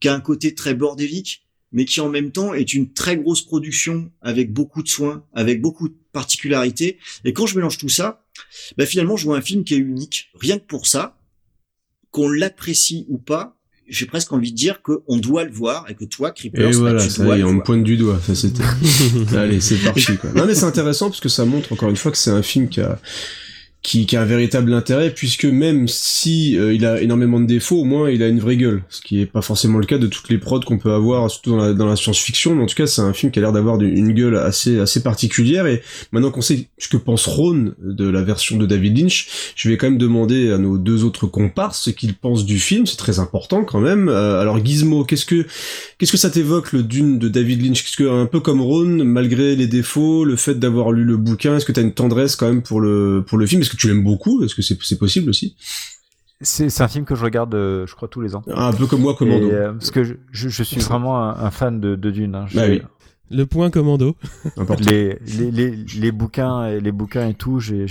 qui 0.00 0.08
a 0.08 0.14
un 0.14 0.20
côté 0.20 0.54
très 0.54 0.74
bordélique, 0.74 1.44
mais 1.70 1.84
qui 1.84 2.00
en 2.00 2.08
même 2.08 2.32
temps 2.32 2.54
est 2.54 2.74
une 2.74 2.92
très 2.92 3.16
grosse 3.16 3.42
production 3.42 4.10
avec 4.20 4.52
beaucoup 4.52 4.82
de 4.82 4.88
soins, 4.88 5.24
avec 5.32 5.62
beaucoup 5.62 5.88
de 5.88 5.96
particularités. 6.12 6.98
Et 7.24 7.32
quand 7.32 7.46
je 7.46 7.54
mélange 7.54 7.78
tout 7.78 7.88
ça, 7.88 8.24
bah 8.76 8.84
finalement 8.84 9.16
je 9.16 9.26
vois 9.26 9.36
un 9.36 9.42
film 9.42 9.62
qui 9.62 9.74
est 9.74 9.78
unique. 9.78 10.30
Rien 10.34 10.58
que 10.58 10.66
pour 10.66 10.88
ça, 10.88 11.16
qu'on 12.10 12.28
l'apprécie 12.28 13.06
ou 13.08 13.18
pas, 13.18 13.56
j'ai 13.92 14.06
presque 14.06 14.32
envie 14.32 14.50
de 14.50 14.56
dire 14.56 14.80
qu'on 14.82 15.18
doit 15.18 15.44
le 15.44 15.52
voir 15.52 15.84
et 15.88 15.94
que 15.94 16.04
toi, 16.04 16.30
Creepers, 16.30 16.70
Et 16.70 16.72
bah, 16.72 16.78
voilà, 16.78 17.02
tu 17.02 17.10
ça 17.10 17.24
dois 17.24 17.36
y 17.36 17.40
est, 17.40 17.44
on 17.44 17.52
me 17.52 17.62
pointe 17.62 17.84
du 17.84 17.96
doigt. 17.96 18.18
Ça 18.26 18.34
c'était. 18.34 18.62
Allez, 19.36 19.60
c'est 19.60 19.76
parti. 19.76 20.16
Quoi. 20.16 20.30
Non 20.34 20.46
mais 20.46 20.54
c'est 20.54 20.64
intéressant 20.64 21.10
parce 21.10 21.20
que 21.20 21.28
ça 21.28 21.44
montre 21.44 21.72
encore 21.72 21.90
une 21.90 21.96
fois 21.96 22.10
que 22.10 22.18
c'est 22.18 22.30
un 22.30 22.42
film 22.42 22.68
qui 22.68 22.80
a 22.80 22.98
qui, 23.82 24.06
qui 24.06 24.16
a 24.16 24.22
un 24.22 24.26
véritable 24.26 24.72
intérêt 24.74 25.10
puisque 25.10 25.44
même 25.44 25.88
si 25.88 26.56
euh, 26.56 26.72
il 26.72 26.86
a 26.86 27.00
énormément 27.00 27.40
de 27.40 27.46
défauts, 27.46 27.80
au 27.80 27.84
moins 27.84 28.10
il 28.10 28.22
a 28.22 28.28
une 28.28 28.38
vraie 28.38 28.56
gueule, 28.56 28.82
ce 28.88 29.00
qui 29.00 29.20
est 29.20 29.26
pas 29.26 29.42
forcément 29.42 29.78
le 29.78 29.86
cas 29.86 29.98
de 29.98 30.06
toutes 30.06 30.28
les 30.28 30.38
prods 30.38 30.60
qu'on 30.60 30.78
peut 30.78 30.92
avoir, 30.92 31.28
surtout 31.30 31.50
dans 31.50 31.56
la, 31.56 31.72
dans 31.72 31.86
la 31.86 31.96
science-fiction. 31.96 32.54
Mais 32.54 32.62
en 32.62 32.66
tout 32.66 32.76
cas, 32.76 32.86
c'est 32.86 33.02
un 33.02 33.12
film 33.12 33.32
qui 33.32 33.40
a 33.40 33.42
l'air 33.42 33.52
d'avoir 33.52 33.80
une 33.80 34.12
gueule 34.12 34.36
assez 34.36 34.78
assez 34.78 35.02
particulière. 35.02 35.66
Et 35.66 35.82
maintenant 36.12 36.30
qu'on 36.30 36.42
sait 36.42 36.68
ce 36.78 36.88
que 36.88 36.96
pense 36.96 37.26
Ron 37.26 37.72
de 37.82 38.08
la 38.08 38.22
version 38.22 38.56
de 38.56 38.66
David 38.66 38.98
Lynch, 38.98 39.52
je 39.56 39.68
vais 39.68 39.76
quand 39.76 39.88
même 39.88 39.98
demander 39.98 40.52
à 40.52 40.58
nos 40.58 40.78
deux 40.78 41.02
autres 41.04 41.26
comparses 41.26 41.82
ce 41.82 41.90
qu'ils 41.90 42.14
pensent 42.14 42.44
du 42.44 42.60
film. 42.60 42.86
C'est 42.86 42.96
très 42.96 43.18
important 43.18 43.64
quand 43.64 43.80
même. 43.80 44.08
Euh, 44.08 44.40
alors 44.40 44.64
Gizmo, 44.64 45.04
qu'est-ce 45.04 45.26
que 45.26 45.44
qu'est-ce 45.98 46.12
que 46.12 46.18
ça 46.18 46.30
t'évoque 46.30 46.72
le 46.72 46.84
Dune 46.84 47.18
de 47.18 47.28
David 47.28 47.64
Lynch? 47.64 47.82
Qu'est-ce 47.82 47.96
que 47.96 48.08
un 48.08 48.26
peu 48.26 48.38
comme 48.38 48.60
Ron, 48.60 49.04
malgré 49.04 49.56
les 49.56 49.66
défauts, 49.66 50.24
le 50.24 50.36
fait 50.36 50.54
d'avoir 50.54 50.92
lu 50.92 51.02
le 51.02 51.16
bouquin, 51.16 51.56
est-ce 51.56 51.66
que 51.66 51.72
t'as 51.72 51.82
une 51.82 51.94
tendresse 51.94 52.36
quand 52.36 52.46
même 52.46 52.62
pour 52.62 52.80
le 52.80 53.24
pour 53.26 53.38
le 53.38 53.46
film? 53.46 53.62
Que 53.72 53.76
tu 53.76 53.88
l'aimes 53.88 54.04
beaucoup 54.04 54.42
Est-ce 54.44 54.54
que 54.54 54.62
c'est 54.62 54.98
possible 54.98 55.30
aussi? 55.30 55.56
C'est 56.44 56.70
c'est 56.70 56.82
un 56.82 56.88
film 56.88 57.04
que 57.04 57.14
je 57.14 57.22
regarde, 57.22 57.54
euh, 57.54 57.86
je 57.86 57.94
crois, 57.94 58.08
tous 58.08 58.20
les 58.20 58.34
ans. 58.34 58.42
Un 58.52 58.72
peu 58.72 58.86
comme 58.88 59.00
moi, 59.02 59.14
Commando. 59.14 59.48
Et, 59.48 59.52
euh, 59.54 59.72
parce 59.74 59.92
que 59.92 60.02
je, 60.02 60.14
je, 60.32 60.48
je 60.48 60.62
suis 60.64 60.80
vraiment 60.80 61.22
un, 61.22 61.36
un 61.44 61.50
fan 61.52 61.80
de, 61.80 61.94
de 61.94 62.10
Dune. 62.10 62.34
hein. 62.34 62.46
Je- 62.48 62.56
Bah 62.56 62.66
oui. 62.68 62.82
Le 63.32 63.46
point 63.46 63.70
commando. 63.70 64.14
Les, 64.80 65.18
les, 65.26 65.50
les, 65.50 65.70
les 65.96 66.12
bouquins 66.12 66.66
et 66.66 66.80
les 66.80 66.92
bouquins 66.92 67.28
et 67.28 67.34
tout, 67.34 67.60
j'ai 67.60 67.86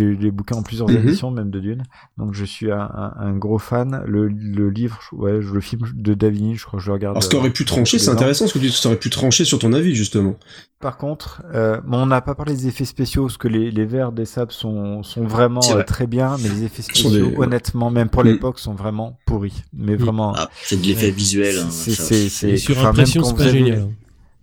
eu 0.00 0.14
les 0.16 0.30
bouquins 0.30 0.56
en 0.56 0.62
plusieurs 0.62 0.88
Mhm. 0.88 0.96
éditions 1.08 1.30
même 1.30 1.50
de 1.50 1.60
Dune. 1.60 1.82
Donc 2.18 2.32
je 2.34 2.44
suis 2.44 2.70
un, 2.72 2.80
un, 2.80 3.12
un 3.18 3.36
gros 3.36 3.58
fan. 3.58 4.02
Le, 4.06 4.28
le 4.28 4.70
livre, 4.70 4.98
ouais, 5.12 5.40
je- 5.42 5.52
le 5.52 5.60
film 5.60 5.82
de 5.94 6.14
David 6.14 6.42
Lynch, 6.46 6.60
je 6.60 6.64
crois 6.66 6.78
que 6.78 6.84
je 6.84 6.90
le 6.90 6.94
regarde. 6.94 7.16
Alors 7.16 7.22
ce 7.22 7.28
qu'aurait 7.28 7.50
pu 7.50 7.62
euh, 7.64 7.66
trancher, 7.66 7.98
c'est 7.98 8.10
intéressant 8.10 8.46
ce 8.46 8.54
que 8.54 8.58
tu 8.58 8.66
dis, 8.66 8.72
ça 8.72 8.88
aurait 8.88 8.98
pu 8.98 9.10
trancher 9.10 9.44
sur 9.44 9.58
ton 9.58 9.72
avis 9.72 9.94
justement. 9.94 10.34
Par 10.80 10.98
contre, 10.98 11.42
euh, 11.54 11.80
bon, 11.86 11.98
on 12.02 12.06
n'a 12.06 12.20
pas 12.20 12.34
parlé 12.34 12.52
des 12.54 12.68
effets 12.68 12.84
spéciaux, 12.84 13.22
parce 13.26 13.38
que 13.38 13.48
les, 13.48 13.70
les 13.70 13.84
vers 13.86 14.12
des 14.12 14.26
sables 14.26 14.52
sont, 14.52 15.02
sont 15.02 15.24
vraiment 15.24 15.60
vrai. 15.60 15.76
euh, 15.80 15.82
très 15.84 16.06
bien, 16.06 16.36
mais 16.42 16.48
les 16.50 16.64
effets 16.64 16.82
spéciaux, 16.82 17.10
des- 17.10 17.36
honnêtement, 17.36 17.90
même 17.90 18.08
pour 18.10 18.24
Mm. 18.24 18.28
l'époque, 18.28 18.58
sont 18.58 18.74
vraiment 18.74 19.18
pourris. 19.26 19.62
Mais 19.72 19.96
vraiment, 19.96 20.34
Ah, 20.36 20.50
c'est 20.64 20.80
de 20.80 20.86
l'effet 20.86 21.10
visuel. 21.10 21.56
hein, 21.58 21.68
c'est 21.70 22.56
sur 22.58 22.86
impression, 22.86 23.24
c'est 23.24 23.36
pas 23.36 23.48
génial. 23.48 23.88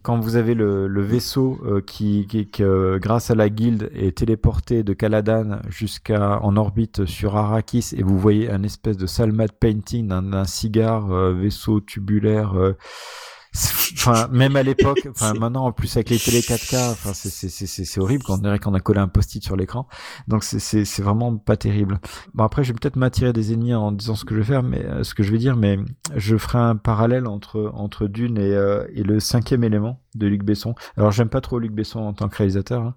Quand 0.04 0.20
vous 0.20 0.36
avez 0.36 0.54
le, 0.54 1.02
vaisseau 1.02 1.60
euh, 1.66 1.82
qui, 1.82 2.28
euh, 2.60 3.00
grâce 3.00 3.32
à 3.32 3.36
la 3.36 3.50
guilde, 3.50 3.90
est 3.96 4.18
téléporté 4.18 4.84
de 4.84 4.94
Caladan 4.94 5.62
jusqu'à 5.70 6.42
en 6.42 6.58
orbite 6.58 7.06
sur 7.06 7.38
Arrakis 7.38 7.94
et 7.98 8.04
vous 8.04 8.20
voyez 8.20 8.52
un 8.52 8.64
espèce 8.64 8.98
de 8.98 9.08
salmade 9.08 9.54
painting 9.54 10.10
d'un 10.10 10.44
cigare 10.44 11.12
euh, 11.12 11.34
vaisseau 11.34 11.80
tubulaire. 11.80 12.54
Enfin, 13.56 14.28
même 14.32 14.56
à 14.56 14.64
l'époque, 14.64 15.08
enfin 15.10 15.34
maintenant 15.34 15.66
en 15.66 15.72
plus 15.72 15.96
avec 15.96 16.10
les 16.10 16.18
télé 16.18 16.40
4K, 16.40 16.92
enfin 16.92 17.14
c'est 17.14 17.30
c'est 17.30 17.50
c'est 17.50 17.86
c'est 17.86 18.00
horrible 18.00 18.24
quand 18.24 18.34
on 18.34 18.38
dirait 18.40 18.58
qu'on 18.58 18.74
a 18.74 18.80
collé 18.80 19.00
un 19.00 19.08
post-it 19.08 19.44
sur 19.44 19.56
l'écran. 19.56 19.88
Donc 20.28 20.44
c'est 20.44 20.60
c'est 20.60 20.86
c'est 20.86 21.04
vraiment 21.04 21.38
pas 21.38 21.56
terrible. 21.56 22.00
Bon 22.34 22.44
après 22.44 22.64
je 22.64 22.74
vais 22.74 22.80
peut-être 22.80 22.96
m'attirer 22.96 23.32
des 23.32 23.54
ennemis 23.54 23.76
en 23.76 23.92
disant 23.92 24.16
ce 24.16 24.26
que 24.26 24.34
je 24.34 24.40
vais 24.40 24.46
faire, 24.46 24.64
mais 24.64 24.84
euh, 24.84 25.04
ce 25.04 25.14
que 25.14 25.22
je 25.22 25.32
vais 25.32 25.38
dire, 25.38 25.56
mais 25.56 25.78
je 26.16 26.36
ferai 26.36 26.58
un 26.58 26.76
parallèle 26.76 27.28
entre 27.28 27.72
entre 27.76 28.08
Dune 28.08 28.38
et 28.38 28.54
euh, 28.54 28.86
et 28.94 29.04
le 29.04 29.20
cinquième 29.20 29.64
élément 29.64 30.00
de 30.16 30.26
Luc 30.26 30.44
Besson. 30.44 30.74
Alors 30.98 31.12
j'aime 31.12 31.30
pas 31.30 31.42
trop 31.42 31.60
Luc 31.60 31.72
Besson 31.72 32.00
en 32.00 32.14
tant 32.14 32.30
que 32.30 32.38
réalisateur, 32.38 32.82
hein, 32.82 32.96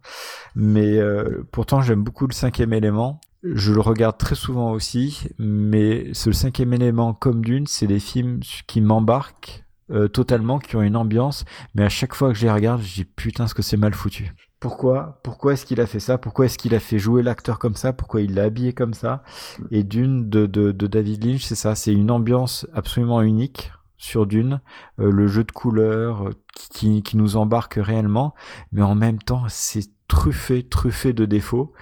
mais 0.54 0.96
euh, 0.98 1.46
pourtant 1.52 1.82
j'aime 1.82 2.02
beaucoup 2.02 2.26
le 2.26 2.34
cinquième 2.34 2.72
élément. 2.72 3.20
je 3.44 3.72
le 3.72 3.80
regarde 3.80 4.16
très 4.16 4.34
souvent 4.34 4.72
aussi, 4.72 5.28
mais 5.38 6.08
ce 6.14 6.32
cinquième 6.32 6.72
élément 6.72 7.12
comme 7.12 7.44
d'une, 7.44 7.66
c'est 7.66 7.86
des 7.86 8.00
films 8.00 8.40
qui 8.66 8.80
m'embarquent 8.80 9.65
euh, 9.90 10.08
totalement, 10.08 10.58
qui 10.58 10.76
ont 10.76 10.82
une 10.82 10.96
ambiance, 10.96 11.44
mais 11.74 11.84
à 11.84 11.88
chaque 11.88 12.14
fois 12.14 12.28
que 12.32 12.38
je 12.38 12.46
les 12.46 12.52
regarde, 12.52 12.82
je 12.82 12.94
dis 12.94 13.04
putain 13.04 13.46
ce 13.46 13.54
que 13.54 13.62
c'est 13.62 13.76
mal 13.76 13.94
foutu. 13.94 14.32
Pourquoi 14.58 15.20
Pourquoi 15.22 15.52
est-ce 15.52 15.66
qu'il 15.66 15.80
a 15.80 15.86
fait 15.86 16.00
ça? 16.00 16.18
Pourquoi 16.18 16.46
est-ce 16.46 16.58
qu'il 16.58 16.74
a 16.74 16.80
fait 16.80 16.98
jouer 16.98 17.22
l'acteur 17.22 17.58
comme 17.58 17.74
ça? 17.74 17.92
Pourquoi 17.92 18.22
il 18.22 18.34
l'a 18.34 18.44
habillé 18.44 18.72
comme 18.72 18.94
ça? 18.94 19.22
Et 19.70 19.84
d'une 19.84 20.28
de, 20.28 20.46
de, 20.46 20.72
de 20.72 20.86
David 20.86 21.24
Lynch, 21.24 21.44
c'est 21.44 21.54
ça, 21.54 21.74
c'est 21.74 21.92
une 21.92 22.10
ambiance 22.10 22.66
absolument 22.72 23.20
unique 23.20 23.70
sur 23.98 24.26
Dune, 24.26 24.60
euh, 24.98 25.10
le 25.10 25.26
jeu 25.26 25.44
de 25.44 25.52
couleurs 25.52 26.28
euh, 26.28 26.32
qui, 26.70 27.02
qui 27.02 27.16
nous 27.16 27.36
embarque 27.36 27.74
réellement, 27.74 28.34
mais 28.72 28.82
en 28.82 28.94
même 28.94 29.18
temps 29.18 29.44
c'est 29.48 29.88
truffé, 30.08 30.62
truffé 30.62 31.12
de 31.12 31.24
défauts. 31.24 31.72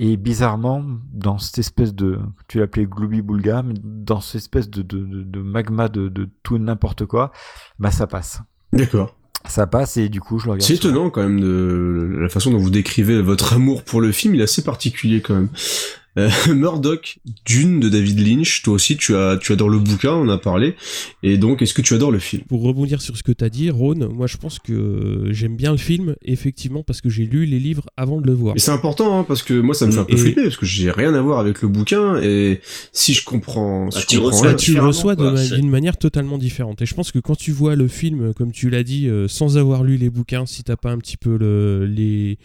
Et 0.00 0.16
bizarrement, 0.16 0.84
dans 1.12 1.38
cette 1.38 1.58
espèce 1.58 1.92
de, 1.92 2.20
tu 2.46 2.60
l'appelais 2.60 2.86
Glooby 2.86 3.20
Boulga, 3.20 3.64
mais 3.64 3.74
dans 3.82 4.20
cette 4.20 4.36
espèce 4.36 4.70
de, 4.70 4.82
de, 4.82 5.00
de 5.00 5.42
magma 5.42 5.88
de, 5.88 6.08
de 6.08 6.28
tout 6.44 6.56
n'importe 6.56 7.04
quoi, 7.04 7.32
bah 7.80 7.90
ça 7.90 8.06
passe. 8.06 8.40
D'accord. 8.72 9.16
Ça 9.44 9.66
passe 9.66 9.96
et 9.96 10.08
du 10.08 10.20
coup 10.20 10.38
je 10.38 10.44
le 10.44 10.52
regarde. 10.52 10.62
C'est 10.62 10.74
étonnant 10.74 11.10
quand 11.10 11.22
même 11.22 11.40
de 11.40 12.16
la 12.20 12.28
façon 12.28 12.52
dont 12.52 12.58
vous 12.58 12.70
décrivez 12.70 13.20
votre 13.20 13.54
amour 13.54 13.82
pour 13.82 14.00
le 14.00 14.12
film, 14.12 14.36
il 14.36 14.40
est 14.40 14.44
assez 14.44 14.62
particulier 14.62 15.20
quand 15.20 15.34
même. 15.34 15.48
Euh, 16.16 16.30
Murdoch, 16.54 17.18
Dune 17.44 17.80
de 17.80 17.88
David 17.88 18.18
Lynch, 18.26 18.62
toi 18.62 18.74
aussi 18.74 18.96
tu 18.96 19.14
as 19.14 19.36
tu 19.36 19.52
adores 19.52 19.68
le 19.68 19.78
bouquin, 19.78 20.12
on 20.12 20.28
a 20.28 20.38
parlé, 20.38 20.74
et 21.22 21.36
donc 21.36 21.60
est-ce 21.62 21.74
que 21.74 21.82
tu 21.82 21.94
adores 21.94 22.10
le 22.10 22.18
film? 22.18 22.42
Pour 22.48 22.62
rebondir 22.62 23.00
sur 23.02 23.16
ce 23.16 23.22
que 23.22 23.30
tu 23.30 23.44
as 23.44 23.48
dit, 23.50 23.70
Ron, 23.70 24.08
moi 24.12 24.26
je 24.26 24.36
pense 24.36 24.58
que 24.58 25.28
j'aime 25.30 25.54
bien 25.56 25.70
le 25.70 25.76
film, 25.78 26.16
effectivement, 26.24 26.82
parce 26.82 27.00
que 27.00 27.08
j'ai 27.10 27.24
lu 27.26 27.44
les 27.44 27.58
livres 27.60 27.86
avant 27.96 28.20
de 28.20 28.26
le 28.26 28.32
voir. 28.32 28.56
Et 28.56 28.58
c'est 28.58 28.70
important, 28.70 29.18
hein, 29.20 29.24
parce 29.28 29.42
que 29.42 29.54
moi 29.60 29.74
ça 29.74 29.86
me 29.86 29.92
fait 29.92 29.98
un 29.98 30.04
peu 30.04 30.14
Et- 30.14 30.16
flipper, 30.16 30.42
parce 30.44 30.56
que 30.56 30.66
j'ai 30.66 30.90
rien 30.90 31.14
à 31.14 31.20
voir 31.20 31.38
avec 31.38 31.62
le 31.62 31.68
bouquin, 31.68 32.16
et 32.22 32.60
si 32.92 33.12
je 33.14 33.24
comprends... 33.24 33.90
si 33.90 33.98
Ah, 33.98 34.00
je 34.00 34.06
tu 34.06 34.16
comprends 34.16 34.30
reçois 34.38 34.54
tu 34.54 34.74
le 34.74 34.80
reçois 34.80 35.14
d'une 35.14 35.68
manière 35.70 35.96
totalement 35.98 36.38
différente. 36.38 36.80
Et 36.82 36.86
je 36.86 36.94
pense 36.94 37.12
que 37.12 37.18
quand 37.18 37.36
tu 37.36 37.52
vois 37.52 37.76
le 37.76 37.86
film, 37.86 38.32
comme 38.34 38.50
tu 38.50 38.70
l'as 38.70 38.82
dit, 38.82 39.08
euh, 39.08 39.28
sans 39.28 39.56
avoir 39.58 39.84
lu 39.84 39.96
les 39.96 40.10
bouquins, 40.10 40.46
si 40.46 40.64
t'as 40.64 40.76
pas 40.76 40.90
un 40.90 40.98
petit 40.98 41.16
peu 41.16 41.36
le, 41.36 41.86
les, 41.86 42.38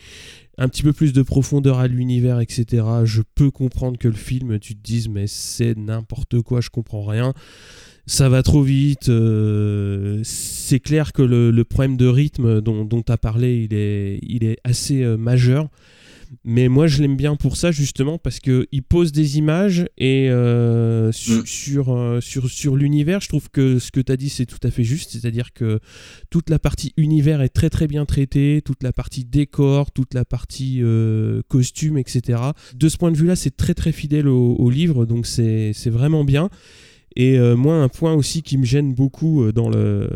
un 0.58 0.70
petit 0.70 0.84
peu 0.84 0.94
plus 0.94 1.14
de 1.14 1.22
profondeur 1.22 1.80
à 1.80 1.88
l'univers, 1.88 2.40
etc., 2.40 2.84
je 3.06 3.22
peux 3.36 3.52
comprendre 3.52 3.98
que 3.98 4.08
le 4.08 4.14
film, 4.14 4.60
tu 4.60 4.76
te 4.76 4.82
dises, 4.84 5.10
mais 5.10 5.26
c'est 5.28 5.76
n'importe 5.78 6.42
quoi, 6.42 6.62
je 6.62 6.70
comprends 6.70 7.04
rien. 7.04 7.34
Ça 8.06 8.28
va 8.30 8.44
trop 8.44 8.62
vite. 8.62 9.10
euh, 9.10 10.20
c'est 10.24 10.80
clair 10.80 11.14
que 11.14 11.22
le, 11.22 11.64
problème 11.64 11.98
de 11.98 12.08
rythme 12.08 12.62
dont 12.62 13.02
tu 13.02 13.12
as 13.12 13.18
parlé, 13.18 13.64
il 13.64 13.74
est, 13.74 14.20
il 14.22 14.44
est 14.44 14.58
assez 14.64 15.04
euh, 15.04 15.18
majeur. 15.18 15.70
Mais 16.44 16.68
moi, 16.68 16.88
je 16.88 17.02
l'aime 17.02 17.16
bien 17.16 17.36
pour 17.36 17.58
ça, 17.58 17.72
justement, 17.72 18.18
parce 18.18 18.40
qu'il 18.40 18.84
pose 18.88 19.12
des 19.12 19.38
images 19.38 19.86
et 19.98 20.30
euh, 20.30 21.12
su- 21.12 21.32
Mm. 21.40 21.46
sur, 21.46 21.94
euh, 21.94 22.22
sur, 22.22 22.50
sur 22.50 22.76
l'univers, 22.76 23.22
je 23.22 23.28
trouve 23.30 23.50
que 23.50 23.80
ce 23.80 23.92
que 23.92 24.00
tu 24.00 24.12
as 24.12 24.18
dit, 24.18 24.30
c'est 24.30 24.46
tout 24.46 24.60
à 24.64 24.72
fait 24.72 24.84
juste. 24.84 25.12
C'est-à-dire 25.12 25.54
que 25.54 25.80
toute 26.30 26.50
la 26.50 26.60
partie 26.60 26.94
univers 26.98 27.42
est 27.42 27.50
très 27.50 27.70
très 27.70 27.88
bien 27.88 28.06
traitée, 28.06 28.62
toute 28.64 28.84
la 28.84 28.94
partie 28.94 29.26
décor, 29.26 29.92
toute 29.92 30.14
la 30.14 30.26
partie 30.26 30.80
euh, 30.82 31.42
costume, 31.48 31.98
etc. 31.98 32.40
De 32.76 32.90
ce 32.90 32.98
point 32.98 33.12
de 33.12 33.18
vue-là, 33.18 33.36
c'est 33.36 33.56
très 33.56 33.74
très 33.74 33.92
fidèle 33.92 34.28
au, 34.28 34.56
au 34.56 34.70
livre, 34.70 35.06
donc 35.06 35.26
c'est 35.26 35.72
c'est 35.74 35.90
vraiment 35.90 36.24
bien. 36.24 36.50
Et 37.16 37.38
euh, 37.38 37.56
moi, 37.56 37.76
un 37.76 37.90
point 37.90 38.14
aussi 38.14 38.42
qui 38.42 38.58
me 38.58 38.66
gêne 38.66 38.94
beaucoup 38.94 39.44
euh, 39.44 39.52
dans 39.52 39.70
le, 39.70 40.10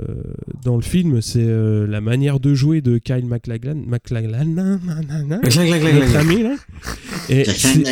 dans 0.63 0.75
le 0.75 0.81
film, 0.81 1.21
c'est 1.21 1.39
euh, 1.45 1.85
la 1.85 2.01
manière 2.01 2.39
de 2.39 2.53
jouer 2.55 2.81
de 2.81 2.97
Kyle 2.97 3.25
MacLachlan. 3.25 3.75
MacLachlan, 3.85 4.45
notre 5.93 6.15
ami, 6.15 6.41
là. 6.43 6.55
Et 7.29 7.43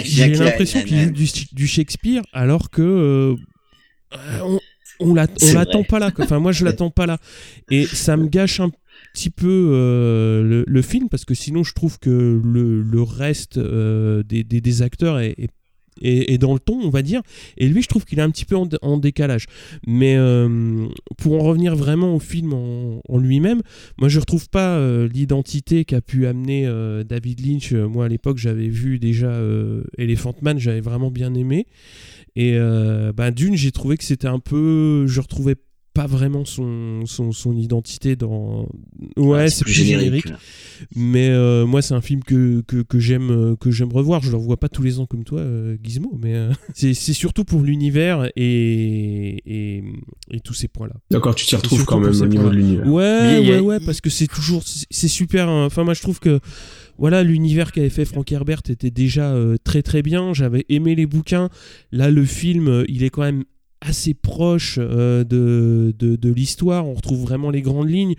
j'ai 0.04 0.34
l'impression 0.46 0.82
qu'il 0.82 0.98
joue 1.04 1.12
du, 1.12 1.26
du 1.54 1.68
Shakespeare, 1.68 2.24
alors 2.34 2.70
que 2.72 2.82
euh, 2.82 3.36
on, 4.42 4.60
on 5.42 5.54
l'attend 5.54 5.84
pas 5.84 6.00
là. 6.00 6.10
quoi. 6.12 6.26
Enfin, 6.26 6.40
moi, 6.40 6.52
je 6.52 6.66
l'attends 6.66 6.90
pas 6.90 7.06
là. 7.06 7.20
Et 7.70 7.86
ça 7.86 8.18
me 8.18 8.28
gâche 8.28 8.60
un 8.60 8.72
petit 9.14 9.30
peu 9.30 9.46
le, 10.44 10.64
le 10.68 10.82
film, 10.82 11.10
parce 11.10 11.26
que 11.26 11.34
sinon, 11.36 11.64
je 11.64 11.74
trouve 11.74 12.00
que 12.00 12.42
le, 12.44 12.82
le 12.82 13.02
reste 13.04 13.60
des, 13.60 14.44
des- 14.44 14.62
des 14.62 14.82
acteurs 14.82 15.20
est, 15.20 15.36
est- 15.38 15.50
est 16.02 16.38
dans 16.38 16.54
le 16.54 16.60
ton, 16.60 16.80
on 16.84 16.90
va 16.90 17.02
dire. 17.02 17.22
Et 17.58 17.68
lui, 17.68 17.82
je 17.82 17.88
trouve 17.88 18.06
qu'il 18.06 18.20
est 18.20 18.24
un 18.24 18.30
petit 18.30 18.46
peu 18.46 18.56
en, 18.56 18.98
décalage. 18.98 19.46
Mais 19.88 20.16
euh, 20.18 20.88
pour 21.18 21.42
en 21.42 21.44
revenir 21.44 21.76
vraiment 21.76 22.16
au 22.16 22.20
film 22.20 22.54
en, 22.54 23.18
lui-même, 23.18 23.62
moi, 23.98 24.10
je 24.10 24.20
retrouve 24.20 24.50
pas 24.50 24.76
euh, 24.78 25.08
l'identité 25.08 25.86
qu'a 25.86 26.02
pu 26.02 26.28
amener 26.28 26.66
euh, 26.68 27.04
David 27.04 27.46
Lynch. 27.46 27.74
Moi, 27.74 28.06
à 28.06 28.08
l'époque, 28.08 28.38
j'avais 28.38 28.68
vu 28.68 29.00
déjà 29.00 29.40
Elephant 29.98 30.36
Man, 30.42 30.60
j'avais 30.60 30.82
vraiment 30.82 31.12
bien 31.12 31.34
aimé. 31.34 31.68
Et 32.36 32.58
bah, 33.16 33.32
d'une, 33.32 33.56
j'ai 33.56 33.72
trouvé 33.72 33.98
que 33.98 34.04
c'était 34.04 34.28
un 34.28 34.40
peu. 34.40 35.08
Je 35.08 35.22
retrouvais 35.22 35.56
pas 35.96 36.06
vraiment 36.08 36.44
son, 36.44 37.06
son, 37.06 37.32
son 37.32 37.56
identité 37.58 38.16
dans. 38.18 38.68
Ouais, 39.18 39.50
c'est 39.50 39.64
plus 39.64 39.74
générique. 39.74 40.28
Mais 40.94 41.30
euh, 41.30 41.66
moi, 41.66 41.82
c'est 41.82 41.94
un 41.94 42.02
film 42.02 42.22
que, 42.22 42.62
que, 42.68 42.82
que 42.84 43.00
j'aime 43.00 43.56
que 43.60 43.72
j'aime 43.72 43.92
revoir. 43.94 44.22
Je 44.22 44.30
le 44.30 44.36
revois 44.38 44.58
pas 44.58 44.68
tous 44.68 44.84
les 44.84 45.00
ans 45.00 45.06
comme 45.06 45.24
toi, 45.24 45.40
euh, 45.40 45.78
Gizmo, 45.82 46.12
mais 46.22 46.36
euh, 46.36 46.52
c'est 46.76 46.94
c'est 46.94 47.14
surtout 47.14 47.46
pour 47.46 47.62
l'univers 47.62 48.30
et, 48.36 49.42
et, 49.46 49.84
et 50.32 50.40
tous 50.42 50.54
ces 50.54 50.68
points-là. 50.68 50.96
D'accord, 51.10 51.34
tu 51.34 51.46
t'y 51.46 51.56
retrouves 51.56 51.86
quand 51.86 52.00
même 52.02 52.22
au 52.22 52.26
niveau 52.28 52.50
de 52.50 52.56
l'univers. 52.56 52.86
Ouais, 52.88 53.22
Mais 53.22 53.38
a- 53.38 53.42
ouais, 53.42 53.60
ouais, 53.62 53.80
parce 53.80 54.02
que 54.02 54.10
c'est 54.10 54.28
toujours, 54.28 54.64
c'est 54.66 55.08
super. 55.08 55.48
hein. 55.48 55.66
Enfin, 55.66 55.86
moi, 55.86 55.94
je 55.94 56.02
trouve 56.02 56.20
que 56.20 56.42
voilà, 56.98 57.24
l'univers 57.24 57.72
qu'avait 57.72 57.90
fait 57.90 58.04
Frank 58.06 58.30
Herbert 58.32 58.62
était 58.70 58.92
déjà 58.92 59.32
euh, 59.34 59.56
très 59.64 59.82
très 59.82 60.02
bien. 60.02 60.34
J'avais 60.34 60.66
aimé 60.68 60.94
les 60.96 61.06
bouquins. 61.06 61.50
Là, 61.94 62.12
le 62.12 62.26
film, 62.26 62.84
il 62.90 63.04
est 63.04 63.10
quand 63.10 63.22
même 63.22 63.46
assez 63.86 64.14
proche 64.14 64.78
euh, 64.82 65.24
de, 65.24 65.94
de, 65.98 66.32
l'histoire. 66.32 66.86
On 66.88 66.94
retrouve 66.94 67.22
vraiment 67.22 67.50
les 67.52 67.62
grandes 67.62 67.90
lignes. 67.90 68.16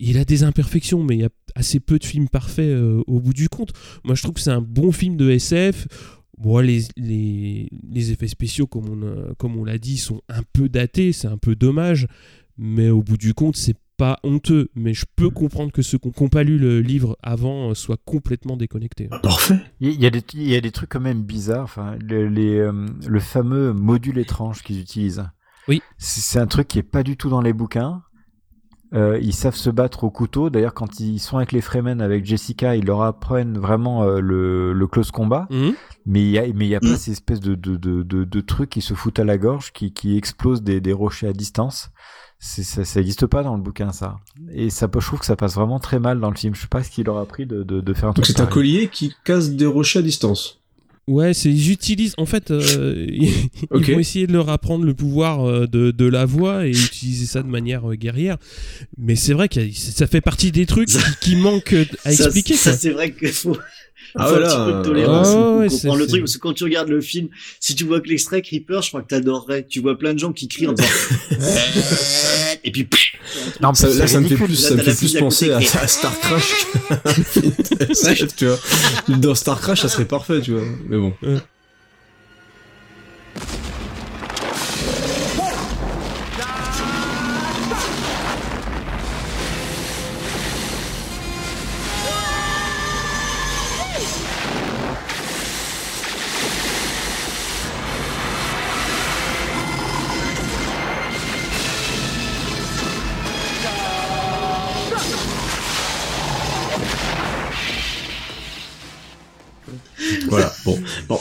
Il 0.00 0.16
a 0.18 0.24
des 0.24 0.44
imperfections, 0.44 1.02
mais 1.02 1.16
il 1.16 1.20
y 1.20 1.24
a 1.24 1.30
assez 1.54 1.80
peu 1.80 1.98
de 1.98 2.04
films 2.04 2.28
parfaits 2.28 2.68
euh, 2.68 3.02
au 3.06 3.20
bout 3.20 3.32
du 3.32 3.48
compte. 3.48 3.72
Moi, 4.04 4.14
je 4.14 4.22
trouve 4.22 4.34
que 4.34 4.40
c'est 4.40 4.50
un 4.50 4.60
bon 4.60 4.92
film 4.92 5.16
de 5.16 5.30
SF. 5.30 5.88
Bon, 6.38 6.58
les, 6.60 6.84
les, 6.96 7.68
les 7.90 8.12
effets 8.12 8.28
spéciaux, 8.28 8.68
comme 8.68 8.88
on, 8.88 9.02
a- 9.02 9.34
comme 9.34 9.56
on 9.56 9.64
l'a 9.64 9.78
dit, 9.78 9.96
sont 9.96 10.20
un 10.28 10.42
peu 10.52 10.68
datés, 10.68 11.12
c'est 11.12 11.26
un 11.26 11.38
peu 11.38 11.56
dommage, 11.56 12.06
mais 12.56 12.90
au 12.90 13.02
bout 13.02 13.16
du 13.16 13.34
compte, 13.34 13.56
c'est 13.56 13.74
pas 13.98 14.18
honteux. 14.22 14.70
Mais 14.74 14.94
je 14.94 15.04
peux 15.14 15.28
comprendre 15.28 15.70
que 15.72 15.82
ceux 15.82 15.98
qui 15.98 16.10
n'ont 16.18 16.28
pas 16.30 16.42
lu 16.44 16.58
le 16.58 16.80
livre 16.80 17.18
avant 17.22 17.70
euh, 17.70 17.74
soient 17.74 17.98
complètement 18.06 18.56
déconnectés. 18.56 19.10
Parfait. 19.22 19.58
Il 19.80 20.00
y, 20.00 20.06
a 20.06 20.10
des, 20.10 20.22
il 20.32 20.48
y 20.48 20.56
a 20.56 20.60
des 20.62 20.70
trucs 20.70 20.88
quand 20.88 21.00
même 21.00 21.22
bizarres. 21.22 21.64
Enfin, 21.64 21.96
le, 22.00 22.26
les, 22.28 22.56
euh, 22.58 22.86
le 23.06 23.20
fameux 23.20 23.74
module 23.74 24.16
étrange 24.18 24.62
qu'ils 24.62 24.80
utilisent. 24.80 25.24
Oui. 25.68 25.82
C'est 25.98 26.38
un 26.38 26.46
truc 26.46 26.68
qui 26.68 26.78
est 26.78 26.82
pas 26.82 27.02
du 27.02 27.18
tout 27.18 27.28
dans 27.28 27.42
les 27.42 27.52
bouquins. 27.52 28.02
Euh, 28.94 29.18
ils 29.20 29.34
savent 29.34 29.54
se 29.54 29.68
battre 29.68 30.04
au 30.04 30.10
couteau. 30.10 30.48
D'ailleurs, 30.48 30.72
quand 30.72 30.98
ils 30.98 31.18
sont 31.18 31.36
avec 31.36 31.52
les 31.52 31.60
Fremen, 31.60 32.00
avec 32.00 32.24
Jessica, 32.24 32.74
ils 32.74 32.86
leur 32.86 33.02
apprennent 33.02 33.58
vraiment 33.58 34.02
euh, 34.04 34.20
le, 34.20 34.72
le 34.72 34.86
close 34.86 35.10
combat. 35.10 35.46
Mhm. 35.50 35.74
Mais 36.06 36.22
il 36.22 36.30
y 36.30 36.38
a, 36.38 36.46
mais 36.54 36.66
y 36.68 36.74
a 36.74 36.78
Mm. 36.78 36.88
pas 36.92 36.96
ces 36.96 37.10
espèces 37.12 37.40
de, 37.40 37.54
de, 37.54 37.76
de, 37.76 38.02
de, 38.02 38.24
de 38.24 38.40
trucs 38.40 38.70
qui 38.70 38.80
se 38.80 38.94
foutent 38.94 39.18
à 39.18 39.24
la 39.24 39.36
gorge, 39.36 39.72
qui, 39.74 39.92
qui 39.92 40.16
explosent 40.16 40.62
des, 40.62 40.80
des 40.80 40.94
rochers 40.94 41.28
à 41.28 41.34
distance. 41.34 41.90
Ça, 42.40 42.84
ça 42.84 43.00
existe 43.00 43.26
pas 43.26 43.42
dans 43.42 43.56
le 43.56 43.62
bouquin, 43.62 43.90
ça. 43.92 44.16
Et 44.52 44.70
ça, 44.70 44.88
je 44.92 44.98
trouve 45.06 45.18
que 45.18 45.26
ça 45.26 45.34
passe 45.34 45.54
vraiment 45.56 45.80
très 45.80 45.98
mal 45.98 46.20
dans 46.20 46.30
le 46.30 46.36
film. 46.36 46.54
Je 46.54 46.60
sais 46.60 46.66
pas 46.68 46.84
ce 46.84 46.90
qu'il 46.90 47.04
leur 47.04 47.18
a 47.18 47.26
pris 47.26 47.46
de, 47.46 47.64
de, 47.64 47.80
de 47.80 47.94
faire 47.94 48.04
un 48.04 48.12
Donc 48.12 48.24
truc 48.24 48.26
c'est 48.26 48.40
un 48.40 48.46
collier 48.46 48.88
qui 48.92 49.12
casse 49.24 49.50
des 49.50 49.66
rochers 49.66 49.98
à 49.98 50.02
distance. 50.02 50.60
Ouais, 51.08 51.32
c'est 51.34 51.50
ils 51.50 51.72
utilisent. 51.72 52.14
En 52.18 52.26
fait, 52.26 52.50
euh, 52.50 53.06
ils 53.10 53.48
Ok. 53.70 53.90
vont 53.90 53.98
essayer 53.98 54.26
de 54.28 54.32
leur 54.34 54.50
apprendre 54.50 54.84
le 54.84 54.94
pouvoir 54.94 55.44
euh, 55.48 55.66
de, 55.66 55.90
de 55.90 56.04
la 56.04 56.26
voix 56.26 56.66
et 56.66 56.70
utiliser 56.70 57.26
ça 57.26 57.42
de 57.42 57.48
manière 57.48 57.90
euh, 57.90 57.94
guerrière. 57.96 58.36
Mais 58.98 59.16
c'est 59.16 59.32
vrai 59.32 59.48
que 59.48 59.58
ça 59.72 60.06
fait 60.06 60.20
partie 60.20 60.52
des 60.52 60.66
trucs 60.66 60.88
qui, 60.90 60.98
qui 61.20 61.36
manquent 61.36 61.74
à 62.04 62.12
Ça- 62.12 62.24
expliquer. 62.26 62.54
Ça, 62.54 62.72
c'est 62.74 62.90
vrai 62.90 63.10
qu'il 63.12 63.28
faut, 63.32 63.56
Ah 64.14 64.28
voilà, 64.28 64.46
un 64.46 64.48
petit 64.48 64.64
peu 64.66 64.72
de 64.72 64.78
euh, 64.78 64.82
tolérance 64.82 65.28
ouais, 65.28 65.34
pour 65.34 65.58
ouais, 65.58 65.68
comprendre 65.68 65.94
c'est- 65.94 65.98
le 66.00 66.06
truc. 66.06 66.20
Parce 66.22 66.34
que 66.34 66.38
quand 66.40 66.52
tu 66.54 66.64
regardes 66.64 66.88
le 66.88 67.00
film, 67.00 67.28
si 67.60 67.74
tu 67.74 67.84
vois 67.84 68.00
que 68.00 68.08
l'extrait 68.08 68.42
Creeper, 68.42 68.82
je 68.82 68.88
crois 68.88 69.02
que 69.02 69.08
t'adorerais. 69.08 69.66
Tu 69.68 69.80
vois 69.80 69.98
plein 69.98 70.14
de 70.14 70.18
gens 70.18 70.32
qui 70.32 70.48
crient 70.48 70.68
en 70.68 70.72
disant 70.72 70.88
et 72.64 72.70
puis 72.70 72.84
pff, 72.84 73.02
Non, 73.60 73.70
mais 73.70 73.74
Ça, 73.74 73.88
là, 73.88 74.06
ça 74.06 74.20
me 74.20 74.28
fait 74.28 74.34
plus, 74.36 74.62
Là, 74.62 74.68
ça 74.68 74.74
me 74.74 74.82
fait 74.82 74.94
plus 74.96 75.14
penser 75.14 75.50
à, 75.52 75.58
à 75.58 75.86
Star 75.86 76.18
Crash. 76.20 76.66
tu 78.36 78.46
vois. 78.46 78.58
Dans 79.18 79.34
Star 79.34 79.60
Crash, 79.60 79.82
ça 79.82 79.88
serait 79.88 80.04
parfait, 80.06 80.40
tu 80.40 80.52
vois. 80.52 80.62
Mais 80.88 80.96
bon. 80.96 81.12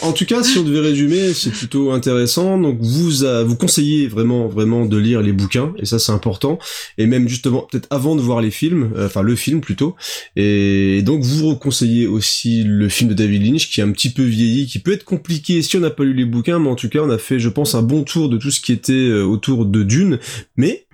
En 0.08 0.14
tout 0.14 0.26
cas, 0.26 0.42
si 0.42 0.58
on 0.58 0.64
devait 0.64 0.80
résumer, 0.80 1.34
c'est 1.34 1.52
plutôt 1.52 1.92
intéressant. 1.92 2.58
Donc 2.58 2.78
vous 2.80 3.10
vous 3.46 3.56
conseillez 3.56 4.08
vraiment 4.08 4.48
vraiment 4.48 4.86
de 4.86 4.98
lire 4.98 5.22
les 5.22 5.34
bouquins 5.34 5.74
et 5.78 5.86
ça 5.86 6.00
c'est 6.00 6.12
important. 6.12 6.60
Et 6.98 7.06
même 7.06 7.28
justement 7.28 7.68
peut-être 7.70 7.88
avant 7.90 8.16
de 8.16 8.22
voir 8.22 8.42
les 8.42 8.52
films, 8.52 8.92
euh, 8.96 9.08
enfin 9.08 9.22
le 9.22 9.36
film 9.36 9.60
plutôt. 9.60 9.96
Et 10.36 11.02
donc 11.04 11.24
vous 11.24 11.56
conseillez 11.56 12.08
aussi 12.08 12.64
le 12.64 12.88
film 12.90 13.10
de 13.10 13.14
David 13.14 13.46
Lynch 13.46 13.70
qui 13.70 13.82
est 13.82 13.84
un 13.84 13.92
petit 13.92 14.10
peu 14.10 14.24
vieilli, 14.24 14.66
qui 14.66 14.80
peut 14.80 14.94
être 14.94 15.04
compliqué 15.04 15.62
si 15.62 15.78
on 15.78 15.82
n'a 15.82 15.90
pas 15.90 16.04
lu 16.04 16.14
les 16.14 16.26
bouquins, 16.26 16.60
mais 16.60 16.70
en 16.70 16.76
tout 16.76 16.90
cas 16.90 17.00
on 17.00 17.10
a 17.10 17.18
fait, 17.18 17.40
je 17.40 17.50
pense, 17.50 17.76
un 17.76 17.84
bon 17.84 18.04
tour 18.04 18.30
de 18.30 18.38
tout 18.38 18.52
ce 18.52 18.62
qui 18.62 18.72
était 18.72 18.94
euh, 18.94 19.24
autour 19.24 19.66
de 19.66 19.84
Dune. 19.84 20.20
Mais 20.56 20.86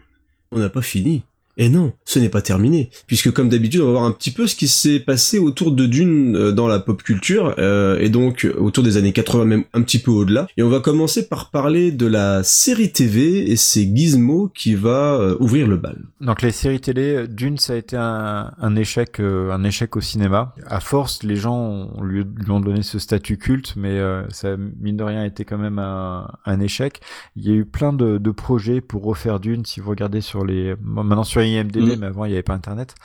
on 0.51 0.59
n'a 0.59 0.69
pas 0.69 0.81
fini. 0.81 1.23
Et 1.55 1.69
non, 1.69 1.93
ce 2.03 2.17
n'est 2.17 2.29
pas 2.29 2.41
terminé, 2.41 2.89
puisque 3.05 3.31
comme 3.31 3.49
d'habitude, 3.49 3.81
on 3.81 3.85
va 3.85 3.91
voir 3.91 4.03
un 4.05 4.11
petit 4.11 4.31
peu 4.31 4.47
ce 4.47 4.55
qui 4.55 4.67
s'est 4.67 4.99
passé 4.99 5.37
autour 5.37 5.71
de 5.71 5.85
Dune 5.85 6.35
euh, 6.35 6.51
dans 6.51 6.67
la 6.67 6.79
pop 6.79 7.03
culture, 7.03 7.53
euh, 7.59 7.99
et 7.99 8.09
donc 8.09 8.47
autour 8.57 8.83
des 8.83 8.97
années 8.97 9.13
80, 9.13 9.45
même 9.45 9.63
un 9.73 9.83
petit 9.83 9.99
peu 9.99 10.09
au-delà. 10.09 10.47
Et 10.57 10.63
on 10.63 10.69
va 10.69 10.79
commencer 10.79 11.27
par 11.27 11.51
parler 11.51 11.91
de 11.91 12.07
la 12.07 12.41
série 12.41 12.91
TV, 12.91 13.51
et 13.51 13.55
c'est 13.55 13.83
Gizmo 13.83 14.49
qui 14.55 14.73
va 14.73 15.13
euh, 15.13 15.37
ouvrir 15.39 15.67
le 15.67 15.77
bal. 15.77 16.01
Donc 16.21 16.41
les 16.41 16.51
séries 16.51 16.81
télé, 16.81 17.27
Dune, 17.27 17.59
ça 17.59 17.73
a 17.73 17.75
été 17.75 17.97
un, 17.97 18.75
échec, 18.75 19.19
un 19.19 19.63
échec 19.63 19.95
au 19.95 20.01
cinéma. 20.01 20.55
À 20.65 20.79
force, 20.79 21.21
les 21.21 21.35
gens 21.35 21.91
lui, 22.01 22.23
ont 22.49 22.61
donné 22.61 22.81
ce 22.81 22.97
statut 22.97 23.37
culte, 23.37 23.75
mais 23.75 23.99
ça 24.29 24.55
mine 24.57 24.97
de 24.97 25.03
rien 25.03 25.21
a 25.21 25.25
été 25.27 25.45
quand 25.45 25.57
même 25.57 25.79
un, 25.79 26.27
un, 26.45 26.59
échec. 26.59 27.01
Il 27.35 27.45
y 27.45 27.51
a 27.51 27.53
eu 27.53 27.65
plein 27.65 27.93
de, 27.93 28.17
de 28.17 28.31
projets 28.31 28.81
pour 28.81 29.03
refaire 29.03 29.39
Dune. 29.39 29.65
Si 29.65 29.79
vous 29.79 29.89
regardez 29.89 30.21
sur 30.21 30.45
les, 30.45 30.75
maintenant 30.81 31.23
sur 31.23 31.42
IMDb, 31.45 31.95
mm. 31.95 31.99
mais 31.99 32.07
avant 32.07 32.25
il 32.25 32.29
n'y 32.29 32.35
avait 32.35 32.43
pas 32.43 32.53
Internet. 32.53 32.95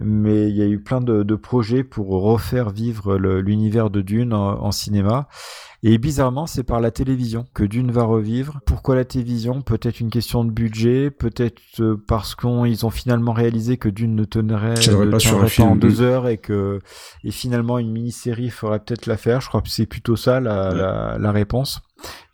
Mais 0.00 0.48
il 0.48 0.56
y 0.56 0.62
a 0.62 0.66
eu 0.66 0.80
plein 0.80 1.00
de, 1.00 1.22
de 1.22 1.34
projets 1.34 1.84
pour 1.84 2.08
refaire 2.08 2.70
vivre 2.70 3.16
l'univers 3.16 3.90
de 3.90 4.00
Dune 4.00 4.32
en, 4.32 4.62
en 4.62 4.72
cinéma. 4.72 5.28
Et 5.84 5.98
bizarrement, 5.98 6.46
c'est 6.46 6.62
par 6.62 6.80
la 6.80 6.92
télévision 6.92 7.44
que 7.54 7.64
Dune 7.64 7.90
va 7.90 8.04
revivre. 8.04 8.60
Pourquoi 8.66 8.94
la 8.94 9.04
télévision? 9.04 9.62
Peut-être 9.62 9.98
une 9.98 10.10
question 10.10 10.44
de 10.44 10.52
budget, 10.52 11.10
peut-être 11.10 11.60
euh, 11.80 11.96
parce 12.06 12.36
qu'ils 12.36 12.86
ont 12.86 12.90
finalement 12.90 13.32
réalisé 13.32 13.78
que 13.78 13.88
Dune 13.88 14.14
ne 14.14 14.24
tenerait, 14.24 14.74
ne 14.74 15.10
pas, 15.10 15.18
sur 15.18 15.42
un 15.42 15.48
film. 15.48 15.68
en 15.70 15.76
deux 15.76 16.00
heures 16.00 16.28
et 16.28 16.38
que 16.38 16.78
et 17.24 17.32
finalement 17.32 17.80
une 17.80 17.90
mini-série 17.90 18.50
ferait 18.50 18.78
peut-être 18.78 19.06
l'affaire. 19.06 19.40
Je 19.40 19.48
crois 19.48 19.60
que 19.60 19.70
c'est 19.70 19.86
plutôt 19.86 20.14
ça 20.14 20.38
la, 20.38 20.72
la, 20.72 21.18
la 21.18 21.32
réponse. 21.32 21.82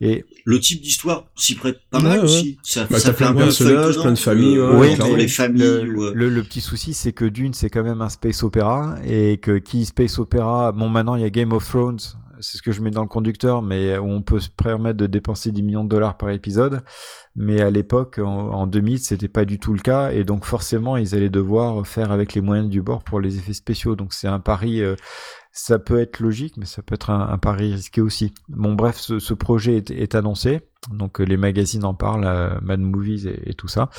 Et 0.01 0.25
le 0.45 0.61
type 0.61 0.81
d'histoire 0.81 1.27
s'y 1.35 1.55
prête 1.55 1.79
pas 1.91 2.01
mal 2.01 2.21
aussi. 2.21 2.59
Ça, 2.63 2.87
bah, 2.91 2.99
ça 2.99 3.13
fait 3.13 3.25
un 3.25 3.35
personnage, 3.35 3.99
plein 3.99 4.13
de 4.13 4.19
familles. 4.19 4.59
oui, 4.59 4.97
les 5.17 5.29
familles. 5.29 5.63
Le, 5.63 6.13
le, 6.13 6.29
le, 6.29 6.43
petit 6.43 6.61
souci, 6.61 6.95
c'est 6.95 7.13
que 7.13 7.25
Dune, 7.25 7.55
c'est 7.55 7.71
quand 7.71 7.83
même 7.83 8.01
un 8.01 8.09
space 8.09 8.43
opéra 8.43 8.97
et 9.05 9.39
que 9.39 9.59
qui 9.59 9.85
space 9.85 10.19
opéra. 10.19 10.73
Bon, 10.73 10.89
maintenant 10.89 11.17
il 11.17 11.23
y 11.23 11.25
a 11.25 11.31
Game 11.31 11.53
of 11.53 11.69
Thrones 11.69 11.99
c'est 12.41 12.59
ce 12.59 12.63
que 12.63 12.73
je 12.73 12.81
mets 12.81 12.91
dans 12.91 13.03
le 13.03 13.09
conducteur, 13.09 13.63
mais 13.63 13.99
où 13.99 14.07
on 14.07 14.23
peut 14.23 14.41
se 14.41 14.49
permettre 14.49 14.97
de 14.97 15.07
dépenser 15.07 15.53
10 15.53 15.63
millions 15.63 15.85
de 15.85 15.89
dollars 15.89 16.17
par 16.17 16.31
épisode. 16.31 16.83
Mais 17.37 17.61
à 17.61 17.71
l'époque, 17.71 18.19
en, 18.19 18.51
en 18.51 18.67
2000, 18.67 18.99
c'était 18.99 19.29
pas 19.29 19.45
du 19.45 19.59
tout 19.59 19.73
le 19.73 19.81
cas, 19.81 20.11
et 20.11 20.25
donc 20.25 20.45
forcément, 20.45 20.97
ils 20.97 21.15
allaient 21.15 21.31
devoir 21.31 21.87
faire 21.87 22.11
avec 22.11 22.35
les 22.35 22.41
moyens 22.41 22.69
du 22.69 22.83
bord 22.83 23.03
pour 23.03 23.21
les 23.21 23.39
effets 23.39 23.53
spéciaux. 23.53 23.97
Donc 23.97 24.13
c'est 24.13 24.29
un 24.29 24.41
pari. 24.41 24.83
Euh, 24.83 24.97
ça 25.59 25.81
peut 25.81 26.01
être 26.01 26.21
logique, 26.21 26.57
mais 26.57 26.67
ça 26.67 26.83
peut 26.83 26.95
être 26.95 27.11
un, 27.11 27.37
pari 27.37 27.73
risqué 27.73 28.01
aussi. 28.01 28.33
Bon, 28.49 28.75
bref, 28.75 28.97
ce, 28.97 29.35
projet 29.35 29.83
est 29.91 30.15
annoncé. 30.15 30.61
Donc 30.91 31.21
euh, 31.21 31.25
les 31.25 31.37
magazines 31.37 31.85
en 31.85 31.93
parlent, 31.93 32.25
euh, 32.25 32.59
Mad 32.63 32.81
Movies 32.81 33.27
et, 33.27 33.51
et, 33.51 33.55
tout 33.55 33.69
ça. 33.69 33.91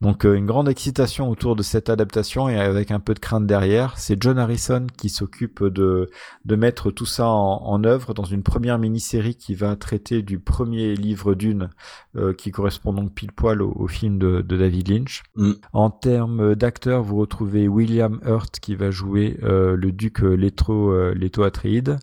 Donc 0.00 0.26
euh, 0.26 0.34
une 0.34 0.46
grande 0.46 0.68
excitation 0.68 1.30
autour 1.30 1.56
de 1.56 1.62
cette 1.62 1.88
adaptation 1.88 2.48
et 2.48 2.58
avec 2.58 2.90
un 2.90 3.00
peu 3.00 3.14
de 3.14 3.20
crainte 3.20 3.46
derrière. 3.46 3.96
C'est 3.98 4.20
John 4.20 4.38
Harrison 4.38 4.86
qui 4.98 5.08
s'occupe 5.08 5.62
de, 5.64 6.10
de 6.44 6.56
mettre 6.56 6.90
tout 6.90 7.06
ça 7.06 7.28
en, 7.28 7.62
en 7.64 7.84
œuvre 7.84 8.14
dans 8.14 8.24
une 8.24 8.42
première 8.42 8.78
mini-série 8.78 9.36
qui 9.36 9.54
va 9.54 9.76
traiter 9.76 10.22
du 10.22 10.38
premier 10.38 10.94
livre 10.96 11.34
d'une 11.34 11.70
euh, 12.16 12.34
qui 12.34 12.50
correspond 12.50 12.92
donc 12.92 13.14
pile 13.14 13.32
poil 13.32 13.62
au, 13.62 13.72
au 13.74 13.86
film 13.86 14.18
de, 14.18 14.42
de, 14.42 14.56
David 14.56 14.88
Lynch. 14.88 15.22
Mm. 15.36 15.52
En 15.72 15.90
termes 15.90 16.54
d'acteurs, 16.56 17.02
vous 17.02 17.16
retrouvez 17.16 17.68
William 17.68 18.20
Hurt 18.26 18.58
qui 18.60 18.74
va 18.74 18.90
jouer 18.90 19.38
le 19.42 19.92
duc 19.92 20.20
Leto, 20.20 21.12
Leto 21.12 21.42
Atreides 21.42 21.98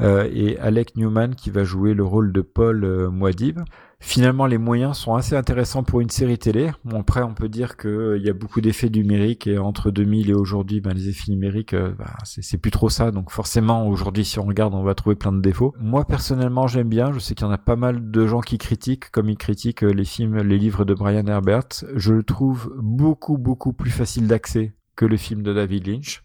et 0.00 0.58
Alec 0.58 0.96
Newman 0.96 1.34
qui 1.34 1.50
va 1.50 1.64
jouer 1.64 1.94
le 1.94 2.04
rôle 2.04 2.32
de 2.32 2.40
Paul 2.40 3.08
Moadib. 3.10 3.60
Finalement, 4.00 4.46
les 4.46 4.58
moyens 4.58 4.96
sont 4.96 5.16
assez 5.16 5.34
intéressants 5.34 5.82
pour 5.82 6.00
une 6.00 6.08
série 6.08 6.38
télé. 6.38 6.70
Bon, 6.84 7.00
après, 7.00 7.22
on 7.22 7.34
peut 7.34 7.48
dire 7.48 7.76
qu'il 7.76 7.90
euh, 7.90 8.18
y 8.18 8.30
a 8.30 8.32
beaucoup 8.32 8.60
d'effets 8.60 8.88
numériques 8.88 9.48
et 9.48 9.58
entre 9.58 9.90
2000 9.90 10.30
et 10.30 10.34
aujourd'hui, 10.34 10.80
ben, 10.80 10.94
les 10.94 11.08
effets 11.08 11.32
numériques, 11.32 11.74
euh, 11.74 11.92
bah, 11.98 12.14
c'est 12.22 12.58
plus 12.58 12.70
trop 12.70 12.90
ça. 12.90 13.10
Donc 13.10 13.32
forcément, 13.32 13.88
aujourd'hui, 13.88 14.24
si 14.24 14.38
on 14.38 14.44
regarde, 14.44 14.74
on 14.74 14.84
va 14.84 14.94
trouver 14.94 15.16
plein 15.16 15.32
de 15.32 15.40
défauts. 15.40 15.74
Moi, 15.80 16.04
personnellement, 16.04 16.68
j'aime 16.68 16.88
bien. 16.88 17.12
Je 17.12 17.18
sais 17.18 17.34
qu'il 17.34 17.44
y 17.44 17.48
en 17.48 17.52
a 17.52 17.58
pas 17.58 17.74
mal 17.74 18.12
de 18.12 18.26
gens 18.26 18.40
qui 18.40 18.56
critiquent, 18.56 19.10
comme 19.10 19.28
ils 19.28 19.36
critiquent 19.36 19.82
euh, 19.82 19.92
les 19.92 20.04
films, 20.04 20.36
les 20.38 20.58
livres 20.58 20.84
de 20.84 20.94
Brian 20.94 21.26
Herbert. 21.26 21.68
Je 21.96 22.14
le 22.14 22.22
trouve 22.22 22.72
beaucoup, 22.80 23.36
beaucoup 23.36 23.72
plus 23.72 23.90
facile 23.90 24.28
d'accès 24.28 24.74
que 24.94 25.06
le 25.06 25.16
film 25.16 25.42
de 25.42 25.52
David 25.52 25.86
Lynch. 25.86 26.22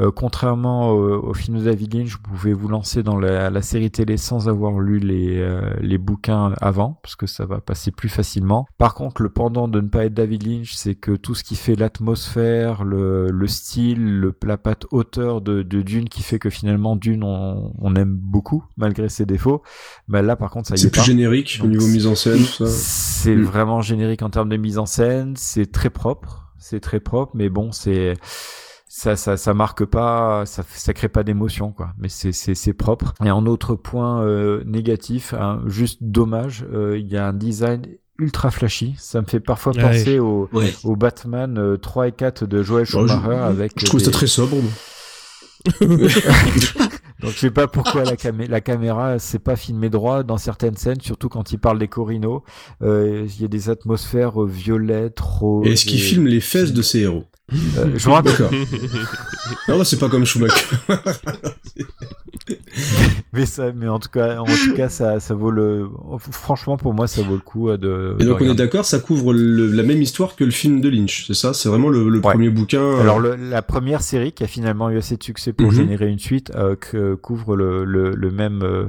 Euh, 0.00 0.10
contrairement 0.10 0.90
au, 0.90 1.28
au, 1.28 1.34
film 1.34 1.58
de 1.58 1.64
David 1.64 1.94
Lynch, 1.94 2.14
vous 2.14 2.18
pouvez 2.18 2.52
vous 2.52 2.66
lancer 2.66 3.04
dans 3.04 3.16
la, 3.16 3.48
la 3.48 3.62
série 3.62 3.92
télé 3.92 4.16
sans 4.16 4.48
avoir 4.48 4.80
lu 4.80 4.98
les, 4.98 5.38
euh, 5.38 5.72
les 5.80 5.98
bouquins 5.98 6.52
avant, 6.60 6.98
parce 7.00 7.14
que 7.14 7.26
ça 7.28 7.46
va 7.46 7.60
passer 7.60 7.92
plus 7.92 8.08
facilement. 8.08 8.66
Par 8.76 8.94
contre, 8.94 9.22
le 9.22 9.28
pendant 9.28 9.68
de 9.68 9.80
ne 9.80 9.86
pas 9.86 10.06
être 10.06 10.14
David 10.14 10.48
Lynch, 10.48 10.74
c'est 10.74 10.96
que 10.96 11.12
tout 11.12 11.36
ce 11.36 11.44
qui 11.44 11.54
fait 11.54 11.76
l'atmosphère, 11.76 12.82
le, 12.82 13.30
le, 13.30 13.46
style, 13.46 14.18
le, 14.18 14.36
la 14.44 14.58
patte 14.58 14.86
hauteur 14.90 15.40
de, 15.40 15.62
de, 15.62 15.82
Dune, 15.82 16.08
qui 16.08 16.24
fait 16.24 16.40
que 16.40 16.50
finalement 16.50 16.96
Dune, 16.96 17.22
on, 17.22 17.72
on 17.78 17.94
aime 17.94 18.16
beaucoup, 18.16 18.64
malgré 18.76 19.08
ses 19.08 19.26
défauts. 19.26 19.62
Bah 20.08 20.22
là, 20.22 20.34
par 20.34 20.50
contre, 20.50 20.66
ça 20.66 20.74
y 20.74 20.78
est. 20.78 20.82
C'est 20.82 20.90
plus 20.90 21.02
pas. 21.02 21.06
générique 21.06 21.58
Donc, 21.58 21.66
au 21.66 21.70
niveau 21.70 21.86
mise 21.86 22.08
en 22.08 22.16
scène, 22.16 22.40
ça. 22.40 22.66
C'est 22.66 23.36
mm. 23.36 23.42
vraiment 23.42 23.80
générique 23.80 24.22
en 24.22 24.30
termes 24.30 24.48
de 24.48 24.56
mise 24.56 24.78
en 24.78 24.86
scène. 24.86 25.34
C'est 25.36 25.70
très 25.70 25.90
propre. 25.90 26.52
C'est 26.58 26.80
très 26.80 26.98
propre, 26.98 27.32
mais 27.36 27.48
bon, 27.48 27.70
c'est 27.70 28.14
ça, 28.96 29.16
ça, 29.16 29.36
ça 29.36 29.54
marque 29.54 29.84
pas, 29.84 30.46
ça, 30.46 30.62
ça 30.72 30.92
crée 30.94 31.08
pas 31.08 31.24
d'émotion, 31.24 31.72
quoi. 31.72 31.92
Mais 31.98 32.08
c'est, 32.08 32.30
c'est, 32.30 32.54
c'est 32.54 32.74
propre. 32.74 33.12
Et 33.24 33.30
en 33.32 33.44
autre 33.46 33.74
point 33.74 34.22
euh, 34.22 34.62
négatif, 34.66 35.34
hein, 35.34 35.62
juste 35.66 35.98
dommage, 36.02 36.64
euh, 36.72 36.96
il 36.96 37.08
y 37.10 37.16
a 37.16 37.26
un 37.26 37.32
design 37.32 37.82
ultra 38.20 38.52
flashy. 38.52 38.94
Ça 38.96 39.20
me 39.20 39.26
fait 39.26 39.40
parfois 39.40 39.72
ouais. 39.74 39.82
penser 39.82 40.20
au, 40.20 40.48
Ouais. 40.52 40.72
au 40.84 40.94
Batman 40.94 41.58
euh, 41.58 41.76
3 41.76 42.06
et 42.06 42.12
4 42.12 42.46
de 42.46 42.62
Joel 42.62 42.86
Genre, 42.86 43.08
Schumacher 43.08 43.36
je, 43.36 43.42
avec. 43.42 43.72
je 43.80 43.84
trouve 43.86 43.98
des- 43.98 44.06
ça 44.06 44.12
très 44.12 44.28
sobre. 44.28 44.58
Donc 45.80 47.30
je 47.32 47.38
sais 47.38 47.50
pas 47.50 47.66
pourquoi 47.68 48.04
la, 48.04 48.16
camé- 48.16 48.46
la 48.48 48.60
caméra 48.60 49.18
c'est 49.18 49.38
pas 49.38 49.56
filmé 49.56 49.88
droit 49.88 50.22
dans 50.22 50.36
certaines 50.36 50.76
scènes, 50.76 51.00
surtout 51.00 51.28
quand 51.28 51.52
il 51.52 51.58
parle 51.58 51.78
des 51.78 51.88
Corino. 51.88 52.44
Euh, 52.82 53.26
Il 53.26 53.40
y 53.42 53.44
a 53.44 53.48
des 53.48 53.70
atmosphères 53.70 54.40
violettes, 54.42 55.20
roses. 55.20 55.66
Et 55.66 55.72
est-ce 55.72 55.84
qu'il 55.86 56.00
filme 56.00 56.26
les 56.26 56.40
fesses 56.40 56.72
de 56.72 56.82
ses 56.82 57.00
héros? 57.00 57.24
Euh, 57.52 57.92
je 57.96 58.08
me 58.08 58.14
rappelle. 58.14 58.32
D'accord. 58.32 58.50
Non, 59.68 59.78
là, 59.78 59.84
c'est 59.84 59.98
pas 59.98 60.08
comme 60.08 60.24
Schumacher. 60.24 60.64
Mais 63.32 63.46
ça, 63.46 63.72
mais 63.72 63.88
en 63.88 63.98
tout 63.98 64.08
cas, 64.10 64.38
en 64.38 64.44
tout 64.44 64.74
cas, 64.74 64.88
ça, 64.88 65.18
ça 65.18 65.34
vaut 65.34 65.50
le. 65.50 65.88
Franchement, 66.30 66.76
pour 66.76 66.92
moi, 66.94 67.06
ça 67.06 67.22
vaut 67.22 67.34
le 67.34 67.40
coup 67.40 67.68
euh, 67.68 67.76
de. 67.76 68.16
Et 68.20 68.24
de 68.24 68.28
donc, 68.28 68.40
on 68.40 68.50
est 68.50 68.54
d'accord, 68.54 68.84
ça 68.84 68.98
couvre 68.98 69.32
le- 69.32 69.66
la 69.70 69.82
même 69.82 70.02
histoire 70.02 70.36
que 70.36 70.44
le 70.44 70.50
film 70.50 70.80
de 70.80 70.88
Lynch, 70.88 71.26
c'est 71.26 71.34
ça? 71.34 71.52
C'est 71.54 71.68
vraiment 71.68 71.88
le, 71.88 72.08
le 72.08 72.16
Ouais. 72.16 72.20
premier 72.20 72.50
bouquin. 72.50 72.80
euh, 72.82 73.00
Alors 73.00 73.18
le- 73.18 73.34
la 73.36 73.62
première 73.62 74.02
série 74.02 74.32
qui 74.32 74.44
a 74.44 74.46
finalement 74.46 74.90
eu 74.90 74.98
assez 74.98 75.16
de 75.16 75.22
succès 75.22 75.52
pour 75.52 75.66
Mhm. 75.68 75.72
générer 75.76 76.08
une 76.08 76.18
suite 76.18 76.52
euh, 76.54 76.76
que 76.76 77.14
couvre 77.14 77.56
le, 77.56 77.84
le, 77.84 78.10
le 78.10 78.30
même 78.30 78.62
euh, 78.62 78.86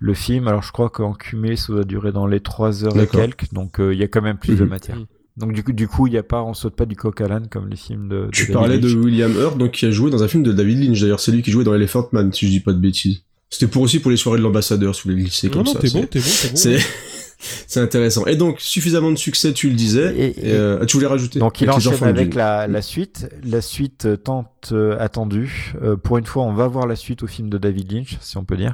le 0.00 0.14
film. 0.14 0.48
Alors 0.48 0.62
je 0.62 0.72
crois 0.72 0.88
qu'en 0.90 1.12
cumulé 1.12 1.56
ça 1.56 1.72
doit 1.72 1.84
durer 1.84 2.10
dans 2.12 2.26
les 2.26 2.40
trois 2.40 2.84
heures 2.84 2.98
et 2.98 3.06
quelques, 3.06 3.52
donc 3.52 3.80
euh, 3.80 3.92
il 3.92 3.98
y 4.00 4.02
a 4.04 4.08
quand 4.08 4.22
même 4.22 4.38
plus 4.38 4.56
de 4.56 4.64
Mhm. 4.64 4.70
matière. 4.70 4.96
Donc 5.36 5.52
du 5.52 5.64
coup 5.64 5.72
du 5.72 5.88
coup 5.88 6.06
il 6.06 6.12
y 6.12 6.18
a 6.18 6.22
pas 6.22 6.42
on 6.44 6.54
saute 6.54 6.76
pas 6.76 6.86
du 6.86 6.94
coq 6.94 7.20
à 7.20 7.26
l'âne 7.26 7.48
comme 7.50 7.68
les 7.68 7.76
films 7.76 8.08
de. 8.08 8.28
Tu 8.32 8.52
parlais 8.52 8.78
de. 8.78 8.88
William 8.94 9.32
Hurt, 9.36 9.58
donc 9.58 9.72
qui 9.72 9.86
a 9.86 9.90
joué 9.90 10.10
dans 10.10 10.22
un 10.22 10.28
film 10.28 10.42
de 10.44 10.52
David 10.52 10.78
Lynch. 10.82 11.00
D'ailleurs, 11.00 11.18
c'est 11.20 11.32
lui 11.32 11.42
qui 11.42 11.50
jouait 11.50 11.64
dans 11.64 11.74
Elephant 11.74 12.08
Man, 12.12 12.32
si 12.32 12.46
je 12.46 12.52
dis 12.52 12.60
pas 12.60 12.72
de 12.72 12.78
bêtises. 12.78 13.22
C'était 13.50 13.66
pour 13.66 13.82
aussi 13.82 13.98
pour 14.00 14.10
les 14.10 14.16
soirées 14.16 14.38
de 14.38 14.42
l'ambassadeur, 14.44 14.94
si 14.94 15.02
vous 15.02 15.10
voulez 15.10 15.16
le 15.22 15.28
glisser 15.28 15.48
Non, 15.48 15.52
comme 15.54 15.64
non, 15.66 15.72
ça. 15.72 15.78
t'es 15.80 15.88
c'est- 15.88 16.00
bon, 16.00 16.06
t'es 16.06 16.18
bon, 16.20 16.26
t'es 16.42 16.76
bon. 16.76 16.82
C'est 17.66 17.80
intéressant. 17.80 18.24
Et 18.26 18.36
donc 18.36 18.60
suffisamment 18.60 19.10
de 19.10 19.16
succès, 19.16 19.52
tu 19.52 19.68
le 19.68 19.74
disais. 19.74 20.14
Et- 20.16 20.24
Et, 20.24 20.48
et- 20.48 20.52
euh, 20.54 20.84
tu 20.86 20.96
voulais 20.96 21.06
rajouter 21.06 21.38
Donc 21.38 21.60
il 21.60 21.68
Avec 21.68 21.86
enchaîne 21.86 22.02
avec 22.08 22.34
la, 22.34 22.66
la 22.66 22.82
suite, 22.82 23.28
la 23.44 23.60
suite 23.60 24.06
euh, 24.06 24.16
tant 24.16 24.50
euh, 24.72 24.96
attendue. 24.98 25.74
Euh, 25.82 25.96
pour 25.96 26.16
une 26.18 26.26
fois, 26.26 26.44
on 26.44 26.52
va 26.54 26.66
voir 26.68 26.86
la 26.86 26.96
suite 26.96 27.22
au 27.22 27.26
film 27.26 27.50
de 27.50 27.58
David 27.58 27.92
Lynch, 27.92 28.16
si 28.20 28.36
on 28.38 28.44
peut 28.44 28.56
dire, 28.56 28.72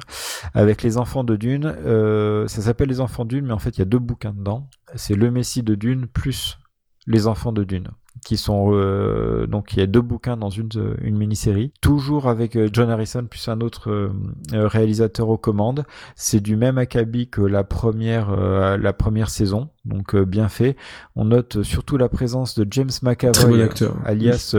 avec 0.53 0.83
les 0.83 0.97
enfants 0.97 1.23
de 1.23 1.35
Dune. 1.35 1.75
Euh, 1.85 2.47
ça 2.47 2.61
s'appelle 2.61 2.89
les 2.89 2.99
enfants 3.01 3.25
de 3.25 3.29
Dune, 3.35 3.45
mais 3.47 3.53
en 3.53 3.59
fait 3.59 3.71
il 3.77 3.79
y 3.79 3.81
a 3.81 3.85
deux 3.85 3.99
bouquins 3.99 4.33
dedans. 4.33 4.69
C'est 4.95 5.15
le 5.15 5.31
Messie 5.31 5.63
de 5.63 5.75
Dune 5.75 6.07
plus 6.07 6.57
les 7.07 7.27
enfants 7.27 7.51
de 7.51 7.63
Dune. 7.63 7.89
Qui 8.25 8.37
sont 8.37 8.71
euh, 8.73 9.47
donc 9.47 9.73
il 9.73 9.79
y 9.79 9.81
a 9.81 9.87
deux 9.87 10.01
bouquins 10.01 10.37
dans 10.37 10.49
une 10.49 10.69
une 11.01 11.17
mini-série, 11.17 11.71
toujours 11.81 12.27
avec 12.27 12.55
euh, 12.55 12.69
John 12.71 12.89
Harrison 12.89 13.25
plus 13.25 13.47
un 13.47 13.61
autre 13.61 13.89
euh, 13.89 14.11
réalisateur 14.53 15.29
aux 15.29 15.37
commandes. 15.37 15.85
C'est 16.15 16.39
du 16.39 16.55
même 16.55 16.77
acabit 16.77 17.29
que 17.29 17.41
la 17.41 17.63
première 17.63 18.35
la 18.77 18.93
première 18.93 19.29
saison, 19.29 19.69
donc 19.85 20.15
bien 20.15 20.49
fait. 20.49 20.75
On 21.15 21.25
note 21.25 21.63
surtout 21.63 21.97
la 21.97 22.09
présence 22.09 22.57
de 22.57 22.67
James 22.69 22.91
McAvoy, 23.01 23.69
alias 24.05 24.55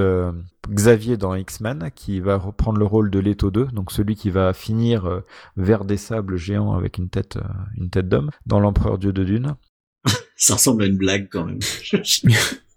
Xavier 0.68 1.16
dans 1.16 1.34
X-Men, 1.34 1.90
qui 1.94 2.20
va 2.20 2.36
reprendre 2.36 2.78
le 2.78 2.84
rôle 2.84 3.10
de 3.10 3.18
Leto 3.18 3.50
2, 3.50 3.66
donc 3.66 3.90
celui 3.90 4.14
qui 4.14 4.30
va 4.30 4.52
finir 4.52 5.22
vers 5.56 5.84
des 5.84 5.96
sables 5.96 6.36
géants 6.36 6.74
avec 6.74 6.98
une 6.98 7.08
tête 7.08 7.38
une 7.76 7.90
tête 7.90 8.08
d'homme 8.08 8.30
dans 8.46 8.60
l'Empereur 8.60 8.98
Dieu 8.98 9.12
de 9.12 9.24
Dune. 9.24 9.56
Ça 10.36 10.54
ressemble 10.54 10.84
à 10.84 10.86
une 10.86 10.96
blague 10.96 11.28
quand 11.30 11.44
même. 11.44 11.60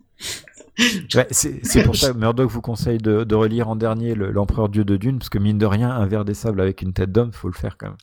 c'est 1.31 1.84
pour 1.84 1.95
ça 1.95 2.11
que 2.11 2.18
Murdoch 2.18 2.49
vous 2.49 2.61
conseille 2.61 2.97
de, 2.97 3.23
de 3.23 3.35
relire 3.35 3.69
en 3.69 3.76
dernier 3.76 4.15
l'Empereur 4.15 4.69
Dieu 4.69 4.84
de 4.84 4.97
Dune, 4.97 5.19
parce 5.19 5.30
que 5.30 5.39
mine 5.39 5.57
de 5.57 5.65
rien, 5.65 5.89
un 5.89 6.06
verre 6.06 6.26
des 6.26 6.34
sables 6.34 6.61
avec 6.61 6.81
une 6.81 6.93
tête 6.93 7.11
d'homme, 7.11 7.31
faut 7.31 7.47
le 7.47 7.53
faire 7.53 7.77
quand 7.77 7.88
même. 7.88 7.97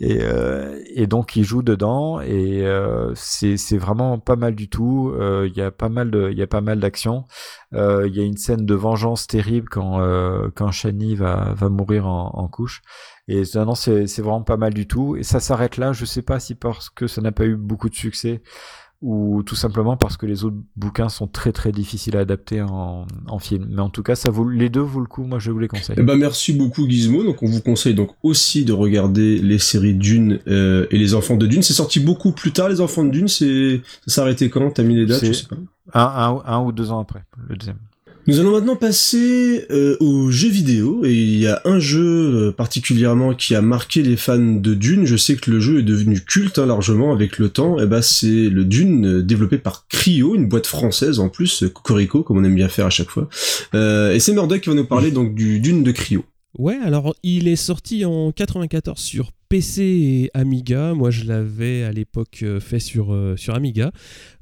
Et, 0.00 0.18
euh, 0.22 0.80
et 0.94 1.06
donc 1.06 1.36
il 1.36 1.44
joue 1.44 1.62
dedans, 1.62 2.20
et 2.20 2.66
euh, 2.66 3.12
c'est 3.14 3.78
vraiment 3.78 4.18
pas 4.18 4.36
mal 4.36 4.54
du 4.54 4.68
tout. 4.68 5.12
Euh, 5.18 5.48
il 5.50 5.56
y 5.56 5.62
a 5.62 5.70
pas 5.70 5.88
mal 5.88 6.10
de, 6.10 6.30
il 6.30 6.38
y 6.38 6.42
a 6.42 6.46
pas 6.46 6.60
mal 6.60 6.80
d'actions. 6.80 7.24
Euh, 7.74 8.06
il 8.06 8.16
y 8.16 8.20
a 8.20 8.24
une 8.24 8.36
scène 8.36 8.64
de 8.64 8.74
vengeance 8.74 9.26
terrible 9.26 9.68
quand 9.68 10.00
euh, 10.00 10.48
quand 10.54 10.70
Shani 10.70 11.14
va 11.14 11.52
va 11.54 11.68
mourir 11.68 12.06
en, 12.06 12.30
en 12.34 12.48
couche. 12.48 12.82
Et 13.28 13.42
non, 13.56 13.74
c'est 13.74 14.04
vraiment 14.18 14.42
pas 14.42 14.56
mal 14.56 14.72
du 14.72 14.86
tout. 14.86 15.16
Et 15.16 15.24
ça 15.24 15.40
s'arrête 15.40 15.78
là. 15.78 15.92
Je 15.92 16.04
sais 16.04 16.22
pas 16.22 16.38
si 16.38 16.54
parce 16.54 16.90
que 16.90 17.08
ça 17.08 17.20
n'a 17.20 17.32
pas 17.32 17.44
eu 17.44 17.56
beaucoup 17.56 17.88
de 17.88 17.94
succès 17.96 18.40
ou 19.02 19.42
tout 19.44 19.54
simplement 19.54 19.96
parce 19.96 20.16
que 20.16 20.26
les 20.26 20.44
autres 20.44 20.56
bouquins 20.74 21.08
sont 21.08 21.26
très 21.26 21.52
très 21.52 21.70
difficiles 21.70 22.16
à 22.16 22.20
adapter 22.20 22.62
en, 22.62 23.06
en 23.26 23.38
film. 23.38 23.66
Mais 23.70 23.82
en 23.82 23.90
tout 23.90 24.02
cas, 24.02 24.14
ça 24.14 24.30
vaut 24.30 24.48
les 24.48 24.70
deux 24.70 24.80
vaut 24.80 25.00
le 25.00 25.06
coup. 25.06 25.24
Moi, 25.24 25.38
je 25.38 25.50
vous 25.50 25.58
les 25.58 25.68
conseille. 25.68 25.96
Eh 25.98 26.02
ben, 26.02 26.16
merci 26.16 26.52
beaucoup 26.52 26.88
Gizmo. 26.88 27.22
Donc, 27.22 27.42
on 27.42 27.46
vous 27.46 27.60
conseille 27.60 27.94
donc 27.94 28.10
aussi 28.22 28.64
de 28.64 28.72
regarder 28.72 29.38
les 29.38 29.58
séries 29.58 29.94
Dune 29.94 30.40
euh, 30.48 30.86
et 30.90 30.98
les 30.98 31.14
Enfants 31.14 31.36
de 31.36 31.46
Dune. 31.46 31.62
C'est 31.62 31.74
sorti 31.74 32.00
beaucoup 32.00 32.32
plus 32.32 32.52
tard. 32.52 32.68
Les 32.68 32.80
Enfants 32.80 33.04
de 33.04 33.10
Dune, 33.10 33.28
c'est 33.28 33.82
ça 34.06 34.14
s'est 34.14 34.20
arrêté 34.22 34.50
quand? 34.50 34.70
T'as 34.70 34.82
mis 34.82 34.96
les 34.96 35.06
dates? 35.06 35.24
Je 35.24 35.32
sais 35.32 35.46
pas. 35.46 35.56
Un, 35.92 36.00
un, 36.02 36.42
un, 36.44 36.64
ou 36.64 36.72
deux 36.72 36.90
ans 36.90 36.98
après, 36.98 37.22
le 37.48 37.56
deuxième. 37.56 37.78
Nous 38.28 38.40
allons 38.40 38.50
maintenant 38.50 38.74
passer 38.74 39.66
euh, 39.70 39.96
aux 40.00 40.32
jeux 40.32 40.48
vidéo 40.48 41.04
et 41.04 41.14
il 41.14 41.38
y 41.38 41.46
a 41.46 41.62
un 41.64 41.78
jeu 41.78 42.48
euh, 42.48 42.52
particulièrement 42.52 43.34
qui 43.34 43.54
a 43.54 43.62
marqué 43.62 44.02
les 44.02 44.16
fans 44.16 44.36
de 44.36 44.74
Dune. 44.74 45.06
Je 45.06 45.16
sais 45.16 45.36
que 45.36 45.48
le 45.48 45.60
jeu 45.60 45.78
est 45.78 45.84
devenu 45.84 46.20
culte 46.20 46.58
hein, 46.58 46.66
largement 46.66 47.12
avec 47.12 47.38
le 47.38 47.50
temps. 47.50 47.78
Et 47.78 47.84
eh 47.84 47.86
ben 47.86 48.02
c'est 48.02 48.48
le 48.48 48.64
Dune 48.64 49.18
euh, 49.18 49.22
développé 49.22 49.58
par 49.58 49.86
Cryo, 49.88 50.34
une 50.34 50.48
boîte 50.48 50.66
française 50.66 51.20
en 51.20 51.28
plus, 51.28 51.62
Cocorico 51.72 52.24
comme 52.24 52.38
on 52.38 52.42
aime 52.44 52.56
bien 52.56 52.68
faire 52.68 52.86
à 52.86 52.90
chaque 52.90 53.10
fois. 53.10 53.28
et 53.74 54.18
c'est 54.18 54.32
Murdoch 54.32 54.60
qui 54.60 54.70
va 54.70 54.74
nous 54.74 54.84
parler 54.84 55.12
donc 55.12 55.36
du 55.36 55.60
Dune 55.60 55.84
de 55.84 55.92
Cryo. 55.92 56.24
Ouais, 56.58 56.78
alors 56.82 57.14
il 57.22 57.46
est 57.46 57.54
sorti 57.54 58.04
en 58.04 58.32
94 58.32 58.98
sur 58.98 59.30
PC 59.48 59.82
et 59.82 60.30
Amiga. 60.34 60.94
Moi, 60.94 61.10
je 61.10 61.24
l'avais 61.24 61.84
à 61.84 61.92
l'époque 61.92 62.40
euh, 62.42 62.60
fait 62.60 62.80
sur, 62.80 63.12
euh, 63.12 63.36
sur 63.36 63.54
Amiga. 63.54 63.92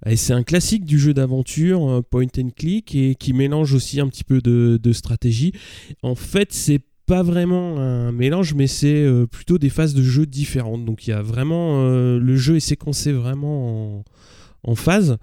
Et 0.07 0.17
c'est 0.17 0.33
un 0.33 0.43
classique 0.43 0.85
du 0.85 0.99
jeu 0.99 1.15
d'aventure, 1.15 2.03
point 2.11 2.27
and 2.39 2.51
click, 2.57 2.95
et 2.95 3.15
qui 3.15 3.33
mélange 3.33 3.75
aussi 3.75 4.01
un 4.01 4.09
petit 4.09 4.25
peu 4.25 4.41
de, 4.41 4.93
stratégie. 4.93 5.53
En 6.03 6.15
fait, 6.15 6.53
c'est 6.53 6.81
pas 7.07 7.23
vraiment 7.23 7.79
un 7.79 8.13
mélange, 8.13 8.55
mais 8.55 8.67
c'est 8.67 9.05
euh, 9.05 9.27
plutôt 9.27 9.59
des 9.59 9.69
phases 9.71 9.95
de 9.95 10.03
jeu 10.03 10.27
différentes. 10.27 10.85
Donc 10.85 11.07
il 11.07 11.11
y 11.11 11.13
a 11.13 11.23
vraiment. 11.23 11.83
le 11.85 12.37
jeu 12.37 12.57
est 12.57 12.61
séquencé 12.61 13.13
vraiment 13.13 13.99
en, 13.99 14.05
en 14.63 14.75
phase. 14.75 15.19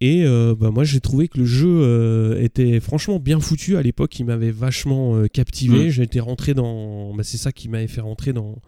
Et 0.00 0.24
euh, 0.24 0.54
bah, 0.58 0.70
moi 0.70 0.82
j'ai 0.84 1.00
trouvé 1.00 1.28
que 1.28 1.38
le 1.38 1.44
jeu 1.44 1.68
euh, 1.68 2.42
était 2.42 2.80
franchement 2.80 3.20
bien 3.20 3.38
foutu 3.38 3.76
à 3.76 3.82
l'époque, 3.82 4.18
il 4.18 4.26
m'avait 4.26 4.50
vachement 4.50 5.16
euh, 5.16 5.28
captivé. 5.28 5.86
Mm. 5.86 5.90
J'étais 5.90 6.20
rentré 6.20 6.52
dans, 6.52 7.14
bah, 7.14 7.22
c'est 7.22 7.36
ça 7.38 7.52
qui 7.52 7.68
m'avait 7.68 7.86
fait 7.86 8.00
rentrer 8.00 8.32
dans 8.32 8.60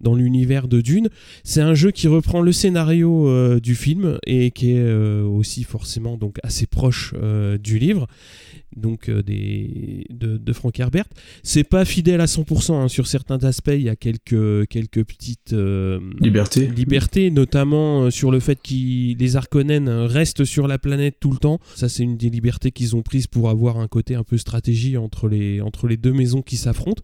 dans 0.00 0.14
l'univers 0.14 0.66
de 0.66 0.80
Dune. 0.80 1.08
C'est 1.44 1.60
un 1.60 1.74
jeu 1.74 1.92
qui 1.92 2.08
reprend 2.08 2.40
le 2.40 2.52
scénario 2.52 3.58
du 3.60 3.74
film 3.74 4.18
et 4.26 4.50
qui 4.50 4.72
est 4.72 4.92
aussi 5.22 5.62
forcément 5.62 6.16
donc 6.16 6.38
assez 6.42 6.66
proche 6.66 7.14
du 7.62 7.78
livre 7.78 8.08
donc 8.76 9.08
euh, 9.08 9.22
des, 9.22 10.06
de, 10.10 10.52
Frank 10.52 10.78
Herbert. 10.78 11.04
C'est 11.42 11.64
pas 11.64 11.84
fidèle 11.84 12.20
à 12.20 12.26
100% 12.26 12.72
hein. 12.72 12.88
sur 12.88 13.06
certains 13.06 13.42
aspects, 13.44 13.72
il 13.72 13.82
y 13.82 13.88
a 13.88 13.96
quelques, 13.96 14.66
quelques 14.68 15.04
petites 15.04 15.52
euh, 15.52 16.00
libertés. 16.20 16.66
libertés, 16.66 17.30
notamment 17.30 18.02
euh, 18.02 18.10
sur 18.10 18.30
le 18.30 18.40
fait 18.40 18.56
que 18.56 19.18
les 19.18 19.36
Arconènes 19.36 19.88
restent 19.88 20.44
sur 20.44 20.68
la 20.68 20.78
planète 20.78 21.16
tout 21.20 21.30
le 21.30 21.38
temps. 21.38 21.58
Ça, 21.74 21.88
c'est 21.88 22.02
une 22.02 22.16
des 22.16 22.30
libertés 22.30 22.70
qu'ils 22.70 22.96
ont 22.96 23.02
prises 23.02 23.26
pour 23.26 23.48
avoir 23.48 23.78
un 23.78 23.88
côté 23.88 24.14
un 24.14 24.24
peu 24.24 24.36
stratégie 24.36 24.96
entre 24.96 25.28
les, 25.28 25.60
entre 25.60 25.88
les 25.88 25.96
deux 25.96 26.12
maisons 26.12 26.42
qui 26.42 26.56
s'affrontent. 26.56 27.02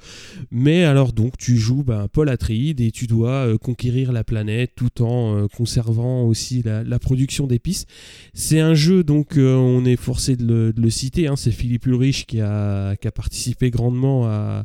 Mais 0.50 0.84
alors, 0.84 1.12
donc, 1.12 1.36
tu 1.38 1.56
joues 1.56 1.84
bah, 1.84 2.08
Paul 2.12 2.28
Atreides 2.28 2.80
et 2.80 2.90
tu 2.90 3.06
dois 3.06 3.56
conquérir 3.58 4.12
la 4.12 4.24
planète 4.24 4.72
tout 4.76 5.02
en 5.02 5.46
conservant 5.48 6.24
aussi 6.24 6.62
la, 6.62 6.98
production 6.98 7.46
d'épices. 7.46 7.86
C'est 8.34 8.60
un 8.60 8.74
jeu, 8.74 9.04
donc, 9.04 9.36
on 9.36 9.84
est 9.84 9.96
forcé 9.96 10.36
de 10.36 10.72
le, 10.76 10.90
citer, 10.90 11.28
hein, 11.28 11.36
c'est 11.36 11.52
Philippe 11.58 11.86
Ulrich 11.86 12.26
qui 12.26 12.40
a, 12.40 12.96
participé 13.14 13.70
grandement 13.70 14.26
à, 14.26 14.64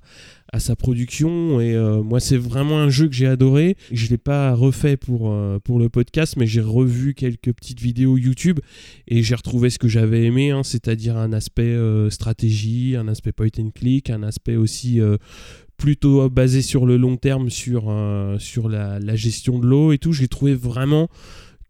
sa 0.59 0.75
production. 0.75 1.59
Et 1.59 1.73
euh, 1.73 2.03
moi 2.03 2.19
c'est 2.19 2.37
vraiment 2.37 2.79
un 2.79 2.89
jeu 2.89 3.07
que 3.07 3.15
j'ai 3.15 3.25
adoré. 3.25 3.75
Je 3.91 4.07
l'ai 4.09 4.19
pas 4.19 4.53
refait 4.53 4.97
pour 4.97 5.31
euh, 5.31 5.57
pour 5.57 5.79
le 5.79 5.89
podcast 5.89 6.35
mais 6.37 6.45
j'ai 6.45 6.61
revu 6.61 7.15
quelques 7.15 7.51
petites 7.51 7.81
vidéos 7.81 8.17
YouTube 8.17 8.59
et 9.07 9.23
j'ai 9.23 9.33
retrouvé 9.33 9.71
ce 9.71 9.79
que 9.79 9.87
j'avais 9.87 10.25
aimé 10.25 10.51
hein, 10.51 10.61
c'est-à-dire 10.61 11.17
un 11.17 11.33
aspect 11.33 11.63
euh, 11.63 12.11
stratégie 12.11 12.95
un 12.95 13.07
aspect 13.07 13.31
point 13.31 13.47
and 13.57 13.71
click 13.73 14.11
un 14.11 14.21
aspect 14.21 14.55
aussi 14.55 15.01
plutôt 15.75 16.29
basé 16.29 16.61
sur 16.61 16.85
le 16.85 16.97
long 16.97 17.17
terme 17.17 17.49
sur 17.49 17.89
la 17.89 19.15
gestion 19.15 19.57
de 19.57 19.65
l'eau 19.65 19.91
et 19.91 19.97
tout. 19.97 20.13
J'ai 20.13 20.27
trouvé 20.27 20.53
vraiment 20.53 21.09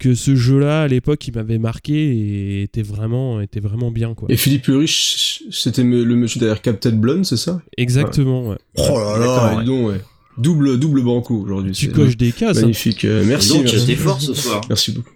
que 0.03 0.15
ce 0.15 0.35
jeu-là 0.35 0.81
à 0.81 0.87
l'époque 0.89 1.25
il 1.27 1.33
m'avait 1.33 1.57
marqué 1.57 1.93
et 1.93 2.63
était 2.63 2.81
vraiment 2.81 3.39
était 3.39 3.61
vraiment 3.61 3.89
bien 3.89 4.13
quoi. 4.15 4.27
Et 4.29 4.35
Philippe 4.35 4.67
Urich 4.67 5.43
c'était 5.49 5.83
le 5.83 6.15
monsieur 6.15 6.41
derrière 6.41 6.61
Captain 6.61 6.91
Blonde 6.91 7.25
c'est 7.25 7.37
ça? 7.37 7.61
Exactement. 7.77 8.49
Ouais. 8.49 8.57
Oh 8.77 8.99
là 8.99 9.17
là, 9.17 9.59
dis 9.61 9.65
donc 9.65 9.87
ouais. 9.87 10.01
Double 10.37 10.79
double 10.79 11.03
banco 11.03 11.35
aujourd'hui. 11.35 11.73
Tu 11.73 11.91
coches 11.91 12.17
des 12.17 12.31
cases. 12.31 12.57
Hein. 12.57 12.61
Magnifique. 12.61 13.05
Euh, 13.05 13.23
merci. 13.23 13.49
Donc, 13.49 13.65
merci. 13.65 13.95
fort 13.95 14.19
ce 14.19 14.33
soir. 14.33 14.61
Merci 14.67 14.91
beaucoup. 14.91 15.11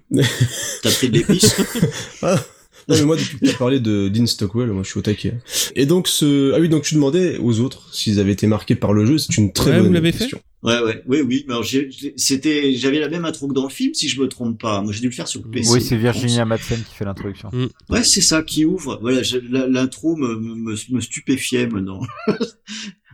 T'as 0.83 0.91
pris 0.91 1.09
de 1.09 1.17
l'épice. 1.17 1.59
ah. 2.21 2.39
Non 2.87 2.95
mais 2.95 3.03
moi 3.03 3.15
depuis 3.17 3.37
que 3.39 3.45
tu 3.45 3.51
as 3.51 3.53
parlé 3.57 3.79
de 3.79 4.07
Dean 4.07 4.25
Stockwell, 4.25 4.71
moi 4.71 4.83
je 4.83 4.89
suis 4.89 4.99
au 4.99 5.01
taquet. 5.01 5.35
Et 5.75 5.85
donc 5.85 6.07
ce 6.07 6.53
ah 6.53 6.59
oui 6.59 6.69
donc 6.69 6.83
tu 6.83 6.95
demandais 6.95 7.37
aux 7.37 7.59
autres 7.59 7.93
s'ils 7.93 8.19
avaient 8.19 8.31
été 8.31 8.47
marqués 8.47 8.75
par 8.75 8.93
le 8.93 9.05
jeu, 9.05 9.17
c'est 9.17 9.37
une 9.37 9.51
très 9.51 9.81
bonne 9.81 9.95
vous 9.95 10.01
question. 10.03 10.39
Ouais 10.63 10.79
ouais 10.81 11.03
oui 11.07 11.21
oui, 11.21 11.45
alors 11.49 11.65
c'était 12.15 12.73
j'avais 12.73 12.99
la 12.99 13.09
même 13.09 13.25
intro 13.25 13.47
que 13.47 13.53
dans 13.53 13.63
le 13.63 13.69
film 13.69 13.93
si 13.93 14.07
je 14.07 14.19
me 14.19 14.27
trompe 14.27 14.59
pas. 14.59 14.81
Moi 14.81 14.93
j'ai 14.93 15.01
dû 15.01 15.07
le 15.07 15.13
faire 15.13 15.27
sur 15.27 15.41
le 15.43 15.49
PC. 15.49 15.69
Oui, 15.71 15.81
c'est 15.81 15.97
Virginia 15.97 16.45
Madsen 16.45 16.79
qui 16.79 16.95
fait 16.95 17.05
l'introduction. 17.05 17.49
Mm. 17.51 17.67
Ouais, 17.89 18.03
c'est 18.03 18.21
ça 18.21 18.41
qui 18.41 18.65
ouvre. 18.65 18.99
Voilà, 19.01 19.21
l'intro 19.67 20.15
me, 20.15 20.35
me, 20.35 20.75
me 20.89 21.01
stupéfiait 21.01 21.67
maintenant. 21.67 22.01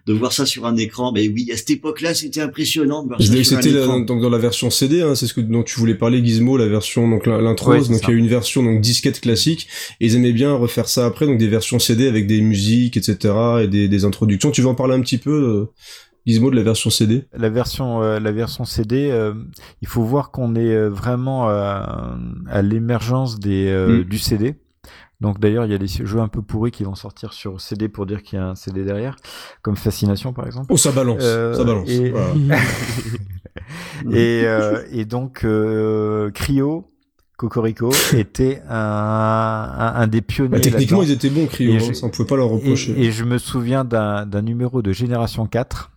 de 0.05 0.13
voir 0.13 0.33
ça 0.33 0.45
sur 0.45 0.65
un 0.65 0.75
écran. 0.75 1.11
Mais 1.13 1.27
oui, 1.27 1.49
à 1.53 1.57
cette 1.57 1.69
époque-là, 1.71 2.13
c'était 2.13 2.41
impressionnant 2.41 3.07
C'était 3.19 3.71
donc 3.71 4.21
dans 4.21 4.29
la 4.29 4.37
version 4.37 4.69
CD, 4.69 5.01
hein, 5.01 5.15
c'est 5.15 5.27
ce 5.27 5.33
que 5.33 5.41
dont 5.41 5.63
tu 5.63 5.79
voulais 5.79 5.95
parler, 5.95 6.23
Gizmo, 6.23 6.57
la 6.57 6.67
version 6.67 7.07
donc 7.07 7.25
l'intro. 7.25 7.73
donc 7.75 8.01
il 8.03 8.09
y 8.09 8.11
a 8.11 8.15
une 8.17 8.27
version 8.27 8.63
donc 8.63 8.81
disquette 8.81 9.21
classique. 9.21 9.67
Et 9.99 10.07
ils 10.07 10.15
aimaient 10.15 10.33
bien 10.33 10.53
refaire 10.53 10.87
ça 10.87 11.05
après, 11.05 11.25
donc 11.25 11.37
des 11.37 11.47
versions 11.47 11.79
CD 11.79 12.07
avec 12.07 12.27
des 12.27 12.41
musiques, 12.41 12.97
etc. 12.97 13.33
et 13.63 13.67
des, 13.67 13.87
des 13.87 14.05
introductions. 14.05 14.51
Tu 14.51 14.61
veux 14.61 14.67
en 14.67 14.75
parler 14.75 14.95
un 14.95 15.01
petit 15.01 15.17
peu 15.17 15.31
euh, 15.31 15.65
Gizmo 16.25 16.51
de 16.51 16.55
la 16.55 16.63
version 16.63 16.89
CD 16.89 17.25
La 17.33 17.49
version, 17.49 18.03
euh, 18.03 18.19
la 18.19 18.31
version 18.31 18.65
CD, 18.65 19.09
euh, 19.09 19.33
il 19.81 19.87
faut 19.87 20.03
voir 20.03 20.31
qu'on 20.31 20.55
est 20.55 20.87
vraiment 20.89 21.47
à 21.47 22.61
l'émergence 22.61 23.39
des 23.39 23.71
mm. 23.71 24.03
du 24.03 24.17
CD. 24.17 24.55
Donc 25.21 25.39
d'ailleurs, 25.39 25.65
il 25.65 25.71
y 25.71 25.75
a 25.75 25.77
des 25.77 25.87
jeux 25.87 26.19
un 26.19 26.27
peu 26.27 26.41
pourris 26.41 26.71
qui 26.71 26.83
vont 26.83 26.95
sortir 26.95 27.33
sur 27.33 27.61
CD 27.61 27.87
pour 27.87 28.05
dire 28.05 28.23
qu'il 28.23 28.39
y 28.39 28.41
a 28.41 28.49
un 28.49 28.55
CD 28.55 28.83
derrière, 28.83 29.15
comme 29.61 29.77
Fascination 29.77 30.33
par 30.33 30.45
exemple. 30.45 30.67
Oh, 30.69 30.77
ça 30.77 30.91
balance, 30.91 31.21
euh, 31.21 31.53
ça 31.53 31.63
balance. 31.63 31.89
Et, 31.89 32.11
euh, 34.11 34.83
et, 34.91 35.05
donc 35.05 35.45
euh, 35.45 36.29
Cryo, 36.31 36.87
Cocorico 37.37 37.89
était 38.13 38.61
un, 38.67 39.93
un, 39.95 40.07
des 40.07 40.21
pionniers. 40.21 40.49
Bah, 40.49 40.59
techniquement, 40.59 41.03
ils 41.03 41.11
étaient 41.11 41.29
bons, 41.29 41.45
Cryo, 41.45 41.75
hein, 41.75 41.93
ça 41.93 42.05
on 42.05 42.09
pouvait 42.09 42.27
pas 42.27 42.35
leur 42.35 42.49
reprocher. 42.49 42.91
Et, 42.97 43.05
et 43.05 43.11
je 43.11 43.23
me 43.23 43.37
souviens 43.37 43.85
d'un 43.85 44.41
numéro 44.41 44.81
de 44.81 44.91
Génération 44.91 45.45
4 45.45 45.92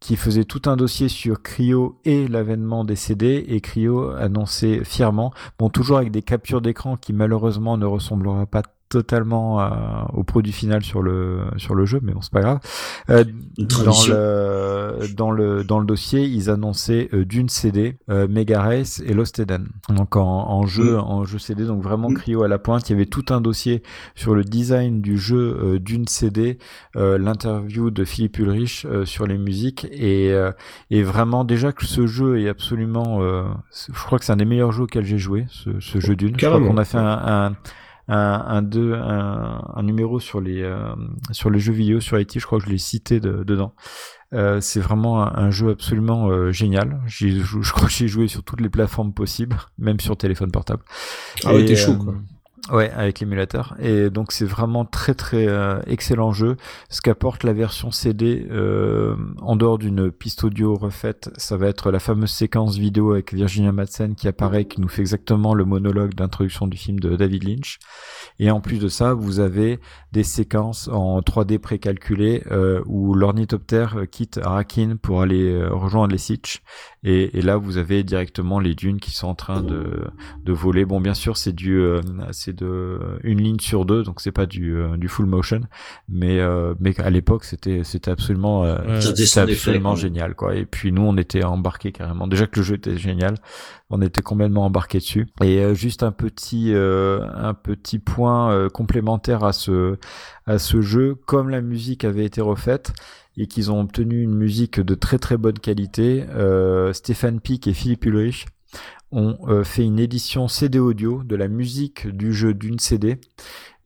qui 0.00 0.16
faisait 0.16 0.44
tout 0.44 0.62
un 0.66 0.76
dossier 0.76 1.08
sur 1.08 1.42
Cryo 1.42 1.98
et 2.04 2.28
l'avènement 2.28 2.84
des 2.84 2.96
CD 2.96 3.44
et 3.48 3.60
Cryo 3.60 4.10
annonçait 4.10 4.84
fièrement, 4.84 5.32
bon 5.58 5.70
toujours 5.70 5.98
avec 5.98 6.10
des 6.10 6.22
captures 6.22 6.60
d'écran 6.60 6.96
qui 6.96 7.12
malheureusement 7.12 7.76
ne 7.76 7.86
ressemblera 7.86 8.46
pas 8.46 8.62
totalement 8.88 9.60
euh, 9.60 9.68
au 10.12 10.24
produit 10.24 10.52
final 10.52 10.82
sur 10.82 11.02
le 11.02 11.42
sur 11.56 11.74
le 11.74 11.84
jeu, 11.84 12.00
mais 12.02 12.12
bon 12.12 12.20
c'est 12.20 12.32
pas 12.32 12.40
grave. 12.40 12.60
Euh, 13.10 13.24
dans 13.58 14.04
le 14.08 15.14
dans 15.14 15.30
le 15.30 15.64
dans 15.64 15.78
le 15.78 15.86
dossier, 15.86 16.24
ils 16.24 16.50
annonçaient 16.50 17.08
euh, 17.12 17.24
Dune 17.24 17.48
CD, 17.48 17.98
euh, 18.10 18.26
Mega 18.28 18.62
Race 18.62 19.02
et 19.04 19.12
Lost 19.12 19.38
Eden. 19.38 19.68
Donc 19.88 20.16
en, 20.16 20.22
en 20.22 20.66
jeu 20.66 20.96
mm. 20.96 21.00
en 21.00 21.24
jeu 21.24 21.38
CD, 21.38 21.64
donc 21.64 21.82
vraiment 21.82 22.10
mm. 22.10 22.14
Cryo 22.14 22.42
à 22.42 22.48
la 22.48 22.58
pointe. 22.58 22.88
Il 22.88 22.92
y 22.92 22.96
avait 22.96 23.06
tout 23.06 23.26
un 23.30 23.40
dossier 23.40 23.82
sur 24.14 24.34
le 24.34 24.44
design 24.44 25.00
du 25.00 25.18
jeu 25.18 25.58
euh, 25.62 25.78
Dune 25.78 26.06
CD, 26.08 26.58
l'interview 26.94 27.90
de 27.90 28.04
Philippe 28.04 28.38
Ulrich 28.38 28.86
sur 29.04 29.26
les 29.26 29.38
musiques 29.38 29.86
et 29.90 30.34
et 30.90 31.02
vraiment 31.02 31.44
déjà 31.44 31.72
que 31.72 31.84
ce 31.84 32.06
jeu 32.06 32.40
est 32.40 32.48
absolument, 32.48 33.20
je 33.20 34.04
crois 34.04 34.18
que 34.18 34.24
c'est 34.24 34.32
un 34.32 34.36
des 34.36 34.44
meilleurs 34.44 34.72
jeux 34.72 34.84
auxquels 34.84 35.04
j'ai 35.04 35.18
joué, 35.18 35.46
ce, 35.50 35.80
ce 35.80 36.00
jeu 36.00 36.16
Dune. 36.16 36.36
Carrément. 36.36 36.58
Je 36.58 36.64
crois 36.64 36.74
qu'on 36.74 36.80
a 36.80 36.84
fait 36.84 36.98
un, 36.98 37.46
un 37.46 37.56
un, 38.08 38.44
un, 38.46 38.62
deux, 38.62 38.94
un, 38.94 39.62
un 39.74 39.82
numéro 39.82 40.18
sur 40.18 40.40
les 40.40 40.62
euh, 40.62 40.94
sur 41.30 41.50
les 41.50 41.58
jeux 41.58 41.72
vidéo 41.72 42.00
sur 42.00 42.18
IT, 42.18 42.38
je 42.38 42.46
crois 42.46 42.58
que 42.58 42.64
je 42.64 42.70
l'ai 42.70 42.78
cité 42.78 43.20
de, 43.20 43.44
dedans. 43.44 43.74
Euh, 44.34 44.60
c'est 44.60 44.80
vraiment 44.80 45.22
un, 45.22 45.32
un, 45.34 45.50
jeu 45.50 45.70
absolument 45.70 46.28
euh, 46.28 46.50
génial. 46.50 47.00
Je, 47.06 47.28
je 47.28 47.72
crois 47.72 47.88
que 47.88 47.94
j'ai 47.94 48.08
joué 48.08 48.28
sur 48.28 48.42
toutes 48.42 48.60
les 48.60 48.68
plateformes 48.68 49.12
possibles, 49.12 49.56
même 49.78 50.00
sur 50.00 50.16
téléphone 50.16 50.50
portable. 50.50 50.82
Ah 51.44 51.54
ouais, 51.54 51.64
t'es 51.64 51.76
chaud 51.76 51.96
quoi. 51.96 52.14
Ouais, 52.70 52.90
avec 52.90 53.20
l'émulateur. 53.20 53.74
Et 53.80 54.10
donc 54.10 54.32
c'est 54.32 54.44
vraiment 54.44 54.84
très 54.84 55.14
très 55.14 55.46
euh, 55.48 55.80
excellent 55.86 56.32
jeu. 56.32 56.56
Ce 56.90 57.00
qu'apporte 57.00 57.44
la 57.44 57.52
version 57.52 57.90
CD, 57.90 58.46
euh, 58.50 59.16
en 59.40 59.56
dehors 59.56 59.78
d'une 59.78 60.10
piste 60.10 60.44
audio 60.44 60.74
refaite, 60.74 61.30
ça 61.36 61.56
va 61.56 61.68
être 61.68 61.90
la 61.90 61.98
fameuse 61.98 62.30
séquence 62.30 62.76
vidéo 62.76 63.12
avec 63.12 63.32
Virginia 63.32 63.72
Madsen 63.72 64.14
qui 64.14 64.28
apparaît, 64.28 64.66
qui 64.66 64.80
nous 64.80 64.88
fait 64.88 65.00
exactement 65.00 65.54
le 65.54 65.64
monologue 65.64 66.14
d'introduction 66.14 66.66
du 66.66 66.76
film 66.76 67.00
de 67.00 67.16
David 67.16 67.44
Lynch. 67.44 67.78
Et 68.38 68.50
en 68.50 68.60
plus 68.60 68.78
de 68.78 68.88
ça, 68.88 69.14
vous 69.14 69.40
avez 69.40 69.80
des 70.12 70.24
séquences 70.24 70.88
en 70.88 71.20
3D 71.20 71.58
précalculées 71.58 72.42
euh, 72.50 72.82
où 72.86 73.14
l'ornithoptère 73.14 74.02
quitte 74.10 74.38
Arakin 74.38 74.96
pour 75.00 75.22
aller 75.22 75.52
euh, 75.52 75.70
rejoindre 75.72 76.12
les 76.12 76.18
Sitch. 76.18 76.62
Et, 77.04 77.38
et, 77.38 77.42
là, 77.42 77.56
vous 77.56 77.76
avez 77.76 78.02
directement 78.02 78.58
les 78.58 78.74
dunes 78.74 78.98
qui 78.98 79.12
sont 79.12 79.28
en 79.28 79.34
train 79.34 79.62
de, 79.62 80.04
de 80.44 80.52
voler. 80.52 80.84
Bon, 80.84 81.00
bien 81.00 81.14
sûr, 81.14 81.36
c'est 81.36 81.52
du, 81.52 81.78
euh, 81.78 82.00
c'est 82.32 82.56
de 82.56 83.18
une 83.22 83.40
ligne 83.40 83.60
sur 83.60 83.84
deux, 83.84 84.02
donc 84.02 84.20
c'est 84.20 84.32
pas 84.32 84.46
du, 84.46 84.76
euh, 84.76 84.96
du 84.96 85.08
full 85.08 85.26
motion, 85.26 85.60
mais 86.08 86.40
euh, 86.40 86.74
mais 86.80 86.98
à 87.00 87.10
l'époque, 87.10 87.44
c'était 87.44 87.84
c'était 87.84 88.10
absolument, 88.10 88.62
ouais, 88.62 89.00
c'était 89.00 89.38
absolument 89.38 89.94
génial, 89.94 90.34
quoi. 90.34 90.54
Et 90.56 90.66
puis 90.66 90.90
nous, 90.90 91.02
on 91.02 91.16
était 91.16 91.44
embarqués 91.44 91.92
carrément. 91.92 92.26
Déjà 92.26 92.46
que 92.46 92.58
le 92.58 92.64
jeu 92.64 92.74
était 92.74 92.96
génial, 92.96 93.36
on 93.90 94.02
était 94.02 94.22
complètement 94.22 94.66
embarqués 94.66 94.98
dessus. 94.98 95.26
Et 95.42 95.60
euh, 95.60 95.74
juste 95.74 96.02
un 96.02 96.12
petit 96.12 96.74
euh, 96.74 97.26
un 97.34 97.54
petit 97.54 97.98
point 97.98 98.52
euh, 98.52 98.68
complémentaire 98.68 99.44
à 99.44 99.52
ce 99.52 99.96
à 100.46 100.58
ce 100.58 100.80
jeu, 100.80 101.16
comme 101.26 101.48
la 101.48 101.60
musique 101.60 102.04
avait 102.04 102.24
été 102.24 102.40
refaite 102.40 102.92
et 103.38 103.46
qu'ils 103.46 103.70
ont 103.70 103.80
obtenu 103.80 104.22
une 104.22 104.34
musique 104.34 104.80
de 104.80 104.94
très 104.94 105.18
très 105.18 105.36
bonne 105.36 105.58
qualité, 105.58 106.26
Stéphane 106.92 107.40
Pic 107.40 107.66
et 107.66 107.72
Philippe 107.72 108.04
Ulrich 108.04 108.46
ont 109.10 109.64
fait 109.64 109.84
une 109.84 109.98
édition 109.98 110.48
CD 110.48 110.78
audio 110.78 111.22
de 111.24 111.36
la 111.36 111.48
musique 111.48 112.06
du 112.08 112.32
jeu 112.32 112.52
d'une 112.52 112.78
CD 112.78 113.20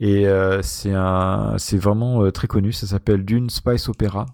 et 0.00 0.26
c'est 0.62 0.94
un 0.94 1.56
c'est 1.58 1.76
vraiment 1.76 2.30
très 2.32 2.48
connu, 2.48 2.72
ça 2.72 2.86
s'appelle 2.86 3.24
Dune 3.24 3.50
Spice 3.50 3.88
Opera 3.88 4.26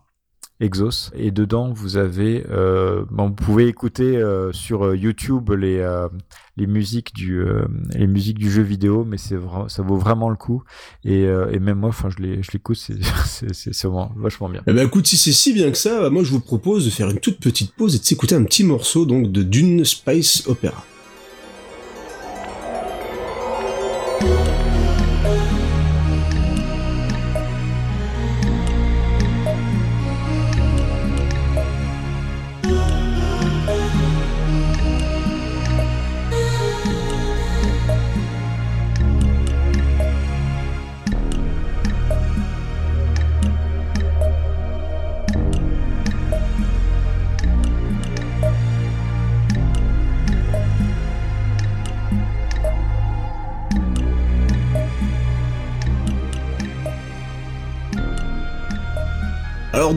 Exos. 0.61 1.11
Et 1.15 1.31
dedans, 1.31 1.73
vous 1.73 1.97
avez, 1.97 2.45
euh, 2.51 3.05
bon, 3.11 3.29
vous 3.29 3.35
pouvez 3.35 3.69
écouter 3.69 4.17
euh, 4.17 4.53
sur 4.53 4.87
euh, 4.87 4.97
YouTube 4.97 5.51
les 5.51 5.79
euh, 5.79 6.09
les 6.57 6.67
musiques 6.67 7.15
du 7.15 7.41
euh, 7.41 7.65
les 7.95 8.09
musiques 8.09 8.39
du 8.39 8.51
jeu 8.51 8.63
vidéo, 8.63 9.05
mais 9.05 9.19
c'est 9.19 9.37
ça 9.69 9.83
vaut 9.83 9.99
vraiment 9.99 10.31
le 10.31 10.37
coup. 10.37 10.65
Et, 11.05 11.23
et 11.23 11.59
même 11.61 11.79
moi, 11.79 11.91
enfin, 11.91 12.09
je 12.11 12.23
l'écoute, 12.53 12.77
c'est 12.77 13.85
vraiment 13.87 14.13
vachement 14.17 14.49
bien. 14.49 14.63
Eh 14.67 14.73
ben 14.73 14.87
écoute, 14.87 15.07
si 15.07 15.17
c'est 15.17 15.33
si 15.33 15.53
bien 15.53 15.71
que 15.71 15.79
ça, 15.79 16.11
moi 16.11 16.25
je 16.25 16.31
vous 16.33 16.41
propose 16.41 16.85
de 16.85 16.91
faire 16.91 17.09
une 17.09 17.21
toute 17.21 17.39
petite 17.39 17.73
pause 17.75 17.95
et 17.95 17.99
de 17.99 18.05
s'écouter 18.05 18.35
un 18.35 18.45
petit 18.45 18.65
morceau 18.65 19.07
donc 19.07 19.31
de 19.31 19.43
Dune 19.43 19.85
Space 19.85 20.45
Opera. 20.49 20.85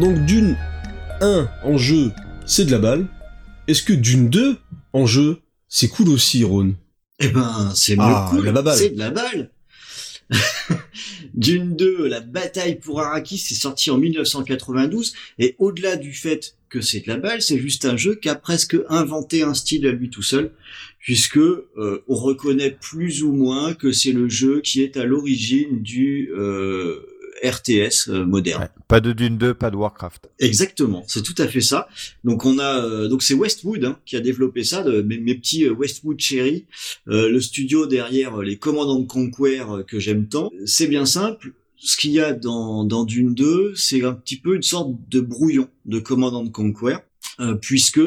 Donc 0.01 0.25
Dune 0.25 0.57
1 1.21 1.47
en 1.63 1.77
jeu, 1.77 2.11
c'est 2.47 2.65
de 2.65 2.71
la 2.71 2.79
balle. 2.79 3.05
Est-ce 3.67 3.83
que 3.83 3.93
Dune 3.93 4.29
2 4.29 4.57
en 4.93 5.05
jeu, 5.05 5.41
c'est 5.69 5.89
cool 5.89 6.09
aussi, 6.09 6.43
Ron 6.43 6.73
Eh 7.19 7.27
ben, 7.27 7.71
c'est 7.75 7.95
ah, 7.99 8.27
cool. 8.31 8.51
C'est 8.75 8.95
de 8.95 8.99
la 8.99 9.11
balle. 9.11 9.51
Dune 11.35 11.75
2, 11.75 12.07
la 12.07 12.19
bataille 12.19 12.79
pour 12.79 12.99
Arrakis, 12.99 13.37
c'est 13.37 13.53
sorti 13.53 13.91
en 13.91 13.99
1992 13.99 15.13
et 15.37 15.55
au-delà 15.59 15.97
du 15.97 16.13
fait 16.13 16.55
que 16.69 16.81
c'est 16.81 17.01
de 17.01 17.07
la 17.07 17.17
balle, 17.17 17.43
c'est 17.43 17.59
juste 17.59 17.85
un 17.85 17.95
jeu 17.95 18.15
qui 18.15 18.29
a 18.29 18.35
presque 18.35 18.75
inventé 18.89 19.43
un 19.43 19.53
style 19.53 19.85
à 19.85 19.91
lui 19.91 20.09
tout 20.09 20.23
seul, 20.23 20.51
puisque 20.97 21.37
euh, 21.37 22.03
on 22.07 22.15
reconnaît 22.15 22.71
plus 22.71 23.21
ou 23.21 23.33
moins 23.33 23.75
que 23.75 23.91
c'est 23.91 24.13
le 24.13 24.29
jeu 24.29 24.61
qui 24.61 24.81
est 24.81 24.97
à 24.97 25.03
l'origine 25.03 25.83
du 25.83 26.31
euh, 26.35 27.05
RTS 27.43 28.09
euh, 28.09 28.25
moderne. 28.25 28.63
Ouais, 28.63 28.69
pas 28.87 28.99
de 28.99 29.11
Dune 29.11 29.37
2, 29.37 29.53
pas 29.53 29.71
de 29.71 29.75
Warcraft. 29.75 30.29
Exactement, 30.39 31.03
c'est 31.07 31.23
tout 31.23 31.35
à 31.37 31.47
fait 31.47 31.61
ça. 31.61 31.87
Donc 32.23 32.45
on 32.45 32.59
a 32.59 32.85
euh, 32.85 33.07
donc 33.07 33.23
c'est 33.23 33.33
Westwood 33.33 33.83
hein, 33.83 33.99
qui 34.05 34.15
a 34.15 34.19
développé 34.19 34.63
ça, 34.63 34.83
de, 34.83 35.01
mes, 35.01 35.17
mes, 35.17 35.35
petits 35.35 35.65
euh, 35.65 35.73
Westwood 35.73 36.19
Cherry, 36.19 36.65
euh, 37.07 37.29
le 37.29 37.41
studio 37.41 37.87
derrière 37.87 38.37
les 38.41 38.57
Commandants 38.57 38.99
de 38.99 39.07
Conquer 39.07 39.63
que 39.87 39.99
j'aime 39.99 40.27
tant. 40.27 40.51
C'est 40.65 40.87
bien 40.87 41.05
simple. 41.05 41.53
Ce 41.77 41.97
qu'il 41.97 42.11
y 42.11 42.19
a 42.19 42.33
dans, 42.33 42.83
dans 42.83 43.05
Dune 43.05 43.33
2, 43.33 43.73
c'est 43.75 44.03
un 44.03 44.13
petit 44.13 44.37
peu 44.37 44.55
une 44.55 44.61
sorte 44.61 44.91
de 45.09 45.19
brouillon 45.19 45.67
de 45.85 45.99
Commandant 45.99 46.43
de 46.43 46.49
Conquer, 46.49 46.97
puisque 47.59 47.99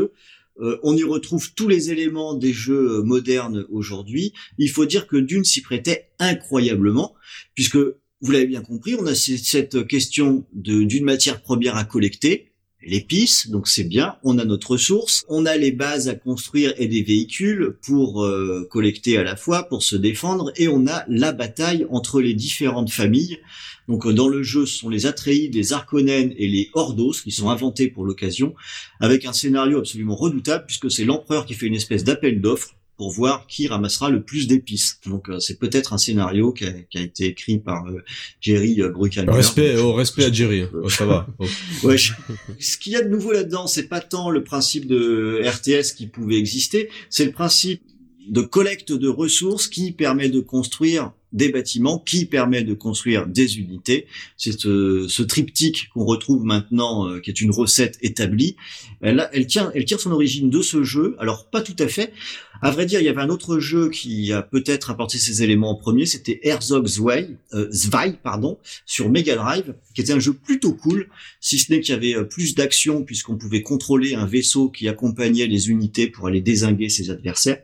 euh, 0.60 0.78
on 0.82 0.96
y 0.96 1.02
retrouve 1.02 1.52
tous 1.54 1.68
les 1.68 1.90
éléments 1.90 2.34
des 2.34 2.52
jeux 2.52 3.02
modernes 3.02 3.66
aujourd'hui. 3.70 4.32
Il 4.58 4.70
faut 4.70 4.86
dire 4.86 5.06
que 5.06 5.16
Dune 5.16 5.44
s'y 5.44 5.62
prêtait 5.62 6.10
incroyablement, 6.18 7.14
puisque 7.54 7.78
vous 8.24 8.32
l'avez 8.32 8.46
bien 8.46 8.62
compris, 8.62 8.96
on 8.98 9.06
a 9.06 9.14
cette 9.14 9.86
question 9.86 10.46
d'une 10.54 11.04
matière 11.04 11.42
première 11.42 11.76
à 11.76 11.84
collecter, 11.84 12.52
l'épice, 12.82 13.50
donc 13.50 13.68
c'est 13.68 13.84
bien, 13.84 14.16
on 14.22 14.38
a 14.38 14.46
notre 14.46 14.72
ressource, 14.72 15.26
on 15.28 15.44
a 15.44 15.58
les 15.58 15.72
bases 15.72 16.08
à 16.08 16.14
construire 16.14 16.72
et 16.78 16.88
des 16.88 17.02
véhicules 17.02 17.76
pour 17.82 18.24
euh, 18.24 18.66
collecter 18.70 19.18
à 19.18 19.24
la 19.24 19.36
fois, 19.36 19.64
pour 19.64 19.82
se 19.82 19.94
défendre, 19.94 20.52
et 20.56 20.68
on 20.68 20.86
a 20.86 21.04
la 21.06 21.32
bataille 21.32 21.86
entre 21.90 22.22
les 22.22 22.32
différentes 22.32 22.90
familles. 22.90 23.40
Donc 23.88 24.08
dans 24.08 24.28
le 24.28 24.42
jeu, 24.42 24.64
ce 24.64 24.78
sont 24.78 24.88
les 24.88 25.04
Atreides, 25.04 25.54
les 25.54 25.74
Arconènes 25.74 26.32
et 26.38 26.48
les 26.48 26.70
Ordos 26.72 27.12
qui 27.22 27.30
sont 27.30 27.50
inventés 27.50 27.88
pour 27.88 28.06
l'occasion, 28.06 28.54
avec 29.00 29.26
un 29.26 29.34
scénario 29.34 29.80
absolument 29.80 30.16
redoutable 30.16 30.64
puisque 30.64 30.90
c'est 30.90 31.04
l'empereur 31.04 31.44
qui 31.44 31.52
fait 31.52 31.66
une 31.66 31.74
espèce 31.74 32.04
d'appel 32.04 32.40
d'offres 32.40 32.74
pour 32.96 33.10
voir 33.10 33.46
qui 33.46 33.66
ramassera 33.66 34.10
le 34.10 34.22
plus 34.22 34.46
d'épices. 34.46 35.00
Donc 35.06 35.28
euh, 35.28 35.40
c'est 35.40 35.58
peut-être 35.58 35.92
un 35.92 35.98
scénario 35.98 36.52
qui 36.52 36.64
a, 36.64 36.72
qui 36.72 36.98
a, 36.98 37.02
été 37.02 37.26
écrit 37.26 37.58
par 37.58 37.86
euh, 37.86 38.02
Jerry 38.40 38.80
euh, 38.80 38.90
Bruckheimer. 38.90 39.32
Respect, 39.32 39.76
oh, 39.78 39.92
respect 39.92 40.24
à 40.24 40.32
Jerry, 40.32 40.64
oh, 40.72 40.88
ça 40.88 41.06
va. 41.06 41.26
Oh. 41.38 41.46
ouais, 41.86 41.98
je... 41.98 42.12
ce 42.60 42.78
qu'il 42.78 42.92
y 42.92 42.96
a 42.96 43.02
de 43.02 43.08
nouveau 43.08 43.32
là-dedans, 43.32 43.66
c'est 43.66 43.88
pas 43.88 44.00
tant 44.00 44.30
le 44.30 44.44
principe 44.44 44.86
de 44.86 45.42
RTS 45.44 45.94
qui 45.96 46.06
pouvait 46.06 46.36
exister, 46.36 46.88
c'est 47.10 47.24
le 47.24 47.32
principe 47.32 47.82
de 48.28 48.40
collecte 48.40 48.92
de 48.92 49.08
ressources 49.08 49.68
qui 49.68 49.92
permet 49.92 50.28
de 50.28 50.40
construire 50.40 51.12
des 51.34 51.48
bâtiments, 51.48 51.98
qui 51.98 52.26
permet 52.26 52.62
de 52.62 52.74
construire 52.74 53.26
des 53.26 53.58
unités. 53.58 54.06
C'est 54.36 54.58
ce, 54.58 55.06
ce, 55.08 55.22
triptyque 55.22 55.88
qu'on 55.92 56.04
retrouve 56.04 56.44
maintenant, 56.44 57.08
euh, 57.08 57.20
qui 57.20 57.30
est 57.30 57.40
une 57.40 57.50
recette 57.50 57.98
établie. 58.02 58.56
Elle, 59.00 59.28
elle, 59.32 59.46
tient, 59.46 59.70
elle 59.74 59.84
tire 59.84 60.00
son 60.00 60.12
origine 60.12 60.48
de 60.48 60.62
ce 60.62 60.84
jeu. 60.84 61.16
Alors 61.18 61.50
pas 61.50 61.60
tout 61.60 61.76
à 61.80 61.88
fait. 61.88 62.12
À 62.64 62.70
vrai 62.70 62.86
dire, 62.86 62.98
il 62.98 63.04
y 63.04 63.10
avait 63.10 63.20
un 63.20 63.28
autre 63.28 63.58
jeu 63.58 63.90
qui 63.90 64.32
a 64.32 64.40
peut-être 64.40 64.90
apporté 64.90 65.18
ces 65.18 65.42
éléments 65.42 65.72
en 65.72 65.74
premier. 65.74 66.06
C'était 66.06 66.40
Herzog 66.44 66.86
Zwei, 66.86 67.28
euh, 67.52 67.70
Zwei, 67.70 68.12
pardon, 68.12 68.58
sur 68.86 69.10
Mega 69.10 69.36
Drive, 69.36 69.74
qui 69.94 70.00
était 70.00 70.14
un 70.14 70.18
jeu 70.18 70.32
plutôt 70.32 70.72
cool, 70.72 71.08
si 71.42 71.58
ce 71.58 71.70
n'est 71.70 71.80
qu'il 71.80 71.92
y 71.92 71.96
avait 71.96 72.16
euh, 72.16 72.24
plus 72.24 72.54
d'action 72.54 73.04
puisqu'on 73.04 73.36
pouvait 73.36 73.60
contrôler 73.60 74.14
un 74.14 74.24
vaisseau 74.24 74.70
qui 74.70 74.88
accompagnait 74.88 75.46
les 75.46 75.68
unités 75.68 76.06
pour 76.06 76.26
aller 76.26 76.40
désinguer 76.40 76.88
ses 76.88 77.10
adversaires. 77.10 77.60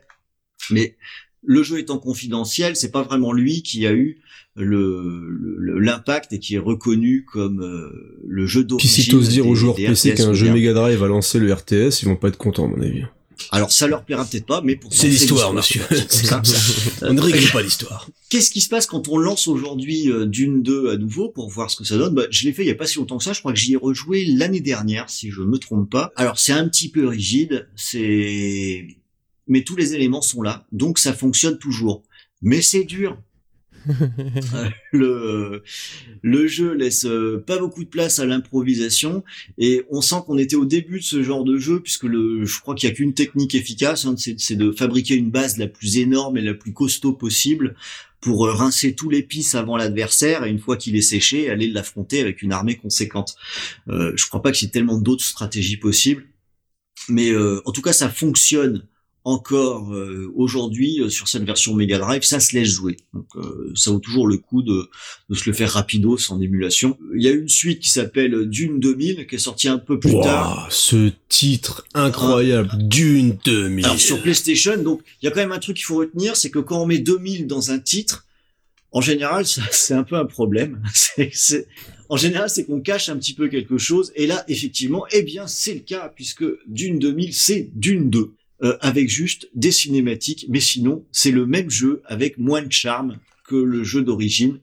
Mais 0.69 0.95
le 1.43 1.63
jeu 1.63 1.79
étant 1.79 1.97
confidentiel, 1.97 2.75
c'est 2.75 2.91
pas 2.91 3.01
vraiment 3.01 3.33
lui 3.33 3.63
qui 3.63 3.87
a 3.87 3.93
eu 3.93 4.21
le 4.55 5.79
l'impact 5.79 6.33
et 6.33 6.37
qui 6.37 6.53
est 6.53 6.59
reconnu 6.59 7.25
comme 7.25 7.63
euh, 7.63 8.21
le 8.27 8.45
jeu 8.45 8.63
d'origine. 8.63 8.87
Puis 8.87 9.01
si 9.03 9.09
t'oses 9.09 9.29
dire 9.29 9.47
aux 9.47 9.55
joueurs 9.55 9.75
PC 9.75 10.13
qu'un 10.13 10.33
jeu 10.33 10.53
Mega 10.53 10.73
Drive 10.73 10.99
va 10.99 11.07
lancer 11.07 11.39
le 11.39 11.51
RTS, 11.51 12.03
ils 12.03 12.05
vont 12.05 12.17
pas 12.17 12.27
être 12.27 12.37
contents 12.37 12.65
à 12.65 12.67
mon 12.67 12.81
avis. 12.81 13.03
Alors 13.51 13.71
ça 13.71 13.87
leur 13.87 14.03
plaira 14.03 14.25
peut-être 14.25 14.45
pas, 14.45 14.61
mais 14.61 14.75
pour 14.75 14.93
c'est 14.93 15.07
l'histoire, 15.07 15.53
monsieur. 15.53 15.81
ça. 16.09 16.41
on 17.01 17.13
ne 17.13 17.21
règle 17.21 17.49
pas 17.53 17.61
l'histoire. 17.61 18.09
Qu'est-ce 18.29 18.51
qui 18.51 18.61
se 18.61 18.69
passe 18.69 18.85
quand 18.85 19.07
on 19.07 19.17
lance 19.17 19.47
aujourd'hui 19.47 20.09
euh, 20.09 20.25
Dune 20.25 20.63
2 20.63 20.91
à 20.91 20.97
nouveau 20.97 21.29
pour 21.29 21.49
voir 21.49 21.69
ce 21.69 21.75
que 21.75 21.83
ça 21.83 21.97
donne? 21.97 22.13
Bah, 22.13 22.23
Je 22.29 22.45
l'ai 22.45 22.53
fait 22.53 22.63
il 22.63 22.67
y 22.67 22.71
a 22.71 22.75
pas 22.75 22.87
si 22.87 22.97
longtemps 22.97 23.17
que 23.17 23.23
ça. 23.23 23.33
Je 23.33 23.39
crois 23.39 23.53
que 23.53 23.59
j'y 23.59 23.73
ai 23.73 23.77
rejoué 23.77 24.25
l'année 24.25 24.61
dernière, 24.61 25.09
si 25.09 25.31
je 25.31 25.41
me 25.41 25.57
trompe 25.57 25.89
pas. 25.89 26.11
Alors 26.15 26.39
c'est 26.39 26.53
un 26.53 26.67
petit 26.67 26.89
peu 26.89 27.07
rigide, 27.07 27.67
c'est 27.75 28.87
mais 29.47 29.63
tous 29.63 29.75
les 29.75 29.95
éléments 29.95 30.21
sont 30.21 30.41
là, 30.41 30.65
donc 30.71 30.97
ça 30.97 31.13
fonctionne 31.13 31.57
toujours. 31.57 32.03
Mais 32.41 32.61
c'est 32.61 32.83
dur. 32.83 33.17
le, 34.91 35.63
le 36.21 36.47
jeu 36.47 36.73
laisse 36.73 37.05
euh, 37.05 37.43
pas 37.45 37.57
beaucoup 37.57 37.83
de 37.83 37.89
place 37.89 38.19
à 38.19 38.25
l'improvisation 38.25 39.23
et 39.57 39.83
on 39.89 40.01
sent 40.01 40.17
qu'on 40.25 40.37
était 40.37 40.55
au 40.55 40.65
début 40.65 40.99
de 40.99 41.03
ce 41.03 41.23
genre 41.23 41.43
de 41.43 41.57
jeu 41.57 41.79
puisque 41.79 42.03
le, 42.03 42.45
je 42.45 42.59
crois 42.59 42.75
qu'il 42.75 42.89
y 42.89 42.91
a 42.91 42.95
qu'une 42.95 43.13
technique 43.13 43.55
efficace, 43.55 44.05
hein, 44.05 44.15
c'est 44.17 44.55
de 44.55 44.71
fabriquer 44.71 45.15
une 45.15 45.31
base 45.31 45.57
la 45.57 45.67
plus 45.67 45.97
énorme 45.97 46.37
et 46.37 46.41
la 46.41 46.53
plus 46.53 46.73
costaud 46.73 47.13
possible 47.13 47.75
pour 48.19 48.45
euh, 48.45 48.53
rincer 48.53 48.93
tous 48.93 49.09
les 49.09 49.23
pistes 49.23 49.55
avant 49.55 49.77
l'adversaire 49.77 50.45
et 50.45 50.49
une 50.49 50.59
fois 50.59 50.77
qu'il 50.77 50.95
est 50.95 51.01
séché, 51.01 51.49
aller 51.49 51.67
l'affronter 51.67 52.21
avec 52.21 52.41
une 52.41 52.51
armée 52.51 52.77
conséquente. 52.77 53.35
Euh, 53.89 54.13
je 54.15 54.25
crois 54.27 54.41
pas 54.41 54.51
qu'il 54.51 54.67
y 54.67 54.69
ait 54.69 54.71
tellement 54.71 54.97
d'autres 54.97 55.25
stratégies 55.25 55.77
possibles, 55.77 56.25
mais 57.09 57.35
en 57.35 57.71
tout 57.71 57.81
cas 57.81 57.93
ça 57.93 58.09
fonctionne 58.09 58.85
encore 59.23 59.93
euh, 59.93 60.31
aujourd'hui 60.35 60.99
euh, 60.99 61.09
sur 61.09 61.27
cette 61.27 61.43
version 61.43 61.75
Mega 61.75 61.99
Drive, 61.99 62.23
ça 62.23 62.39
se 62.39 62.55
laisse 62.55 62.69
jouer. 62.69 62.97
Donc 63.13 63.27
euh, 63.35 63.71
ça 63.75 63.91
vaut 63.91 63.99
toujours 63.99 64.27
le 64.27 64.37
coup 64.37 64.63
de, 64.63 64.89
de, 65.29 65.35
se 65.35 65.47
le 65.47 65.53
faire 65.53 65.71
rapido 65.71 66.17
sans 66.17 66.41
émulation. 66.41 66.97
Il 67.15 67.21
y 67.21 67.27
a 67.27 67.31
une 67.31 67.47
suite 67.47 67.81
qui 67.81 67.89
s'appelle 67.89 68.45
Dune 68.49 68.79
2000 68.79 69.27
qui 69.27 69.35
est 69.35 69.39
sortie 69.39 69.67
un 69.67 69.77
peu 69.77 69.99
plus 69.99 70.19
tard. 70.21 70.67
Ce 70.71 71.11
titre 71.29 71.85
incroyable, 71.93 72.69
ah. 72.73 72.77
Dune 72.79 73.37
2000. 73.45 73.85
Alors 73.85 73.99
sur 73.99 74.21
PlayStation, 74.21 74.77
donc 74.77 75.01
il 75.21 75.25
y 75.25 75.27
a 75.27 75.31
quand 75.31 75.41
même 75.41 75.51
un 75.51 75.59
truc 75.59 75.77
qu'il 75.77 75.85
faut 75.85 75.97
retenir, 75.97 76.35
c'est 76.35 76.49
que 76.49 76.59
quand 76.59 76.81
on 76.81 76.87
met 76.87 76.97
2000 76.97 77.45
dans 77.45 77.71
un 77.71 77.79
titre, 77.79 78.25
en 78.91 79.01
général, 79.01 79.45
c'est 79.71 79.93
un 79.93 80.03
peu 80.03 80.15
un 80.15 80.25
problème. 80.25 80.81
en 82.09 82.17
général, 82.17 82.49
c'est 82.49 82.65
qu'on 82.65 82.81
cache 82.81 83.09
un 83.09 83.17
petit 83.17 83.35
peu 83.35 83.49
quelque 83.49 83.77
chose. 83.77 84.11
Et 84.15 84.25
là, 84.25 84.43
effectivement, 84.47 85.05
eh 85.11 85.21
bien, 85.21 85.45
c'est 85.45 85.75
le 85.75 85.81
cas 85.81 86.11
puisque 86.13 86.43
Dune 86.65 86.97
2000, 86.97 87.35
c'est 87.35 87.69
Dune 87.75 88.09
2. 88.09 88.33
Euh, 88.63 88.77
avec 88.81 89.09
juste 89.09 89.49
des 89.55 89.71
cinématiques, 89.71 90.45
mais 90.47 90.59
sinon 90.59 91.03
c'est 91.11 91.31
le 91.31 91.47
même 91.47 91.71
jeu 91.71 92.03
avec 92.05 92.37
moins 92.37 92.61
de 92.61 92.71
charme 92.71 93.17
que 93.43 93.55
le 93.55 93.83
jeu 93.83 94.03
d'origine. 94.03 94.59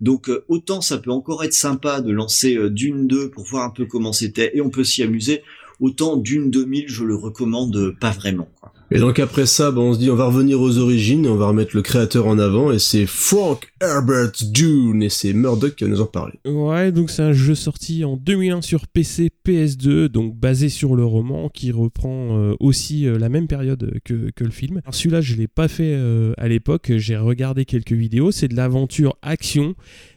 Donc 0.00 0.30
euh, 0.30 0.46
autant 0.48 0.80
ça 0.80 0.96
peut 0.96 1.10
encore 1.10 1.44
être 1.44 1.52
sympa 1.52 2.00
de 2.00 2.10
lancer 2.10 2.56
euh, 2.56 2.70
Dune 2.70 3.06
2 3.06 3.28
pour 3.28 3.44
voir 3.44 3.64
un 3.64 3.70
peu 3.70 3.84
comment 3.84 4.14
c'était 4.14 4.56
et 4.56 4.62
on 4.62 4.70
peut 4.70 4.82
s'y 4.82 5.02
amuser, 5.02 5.42
autant 5.78 6.16
Dune 6.16 6.50
2000 6.50 6.84
je 6.88 7.04
le 7.04 7.14
recommande 7.16 7.94
pas 8.00 8.12
vraiment. 8.12 8.48
Quoi. 8.58 8.72
Et 8.90 8.98
donc 8.98 9.18
après 9.18 9.44
ça, 9.44 9.70
bah, 9.70 9.82
on 9.82 9.92
se 9.92 9.98
dit 9.98 10.10
on 10.10 10.16
va 10.16 10.24
revenir 10.24 10.58
aux 10.62 10.78
origines, 10.78 11.26
on 11.26 11.36
va 11.36 11.48
remettre 11.48 11.76
le 11.76 11.82
créateur 11.82 12.26
en 12.26 12.38
avant, 12.38 12.72
et 12.72 12.78
c'est 12.78 13.04
Frank 13.04 13.73
Herbert 13.86 14.32
Dune, 14.50 15.02
et 15.02 15.08
c'est 15.08 15.32
Murdoch 15.32 15.74
qui 15.74 15.84
va 15.84 15.90
nous 15.90 16.00
en 16.00 16.06
parler. 16.06 16.38
Ouais, 16.44 16.92
donc 16.92 17.10
c'est 17.10 17.22
un 17.22 17.32
jeu 17.32 17.54
sorti 17.54 18.04
en 18.04 18.16
2001 18.16 18.62
sur 18.62 18.86
PC, 18.86 19.30
PS2, 19.46 20.06
donc 20.06 20.36
basé 20.36 20.68
sur 20.68 20.96
le 20.96 21.04
roman, 21.04 21.48
qui 21.48 21.72
reprend 21.72 22.38
euh, 22.38 22.54
aussi 22.60 23.06
euh, 23.06 23.18
la 23.18 23.28
même 23.28 23.46
période 23.46 23.98
que, 24.04 24.30
que 24.30 24.44
le 24.44 24.50
film. 24.50 24.80
Alors 24.84 24.94
celui-là, 24.94 25.20
je 25.20 25.34
l'ai 25.34 25.48
pas 25.48 25.68
fait 25.68 25.94
euh, 25.94 26.32
à 26.38 26.48
l'époque, 26.48 26.92
j'ai 26.96 27.16
regardé 27.16 27.64
quelques 27.64 27.92
vidéos, 27.92 28.32
c'est 28.32 28.48
de 28.48 28.56
l'aventure 28.56 29.16
action, 29.22 29.74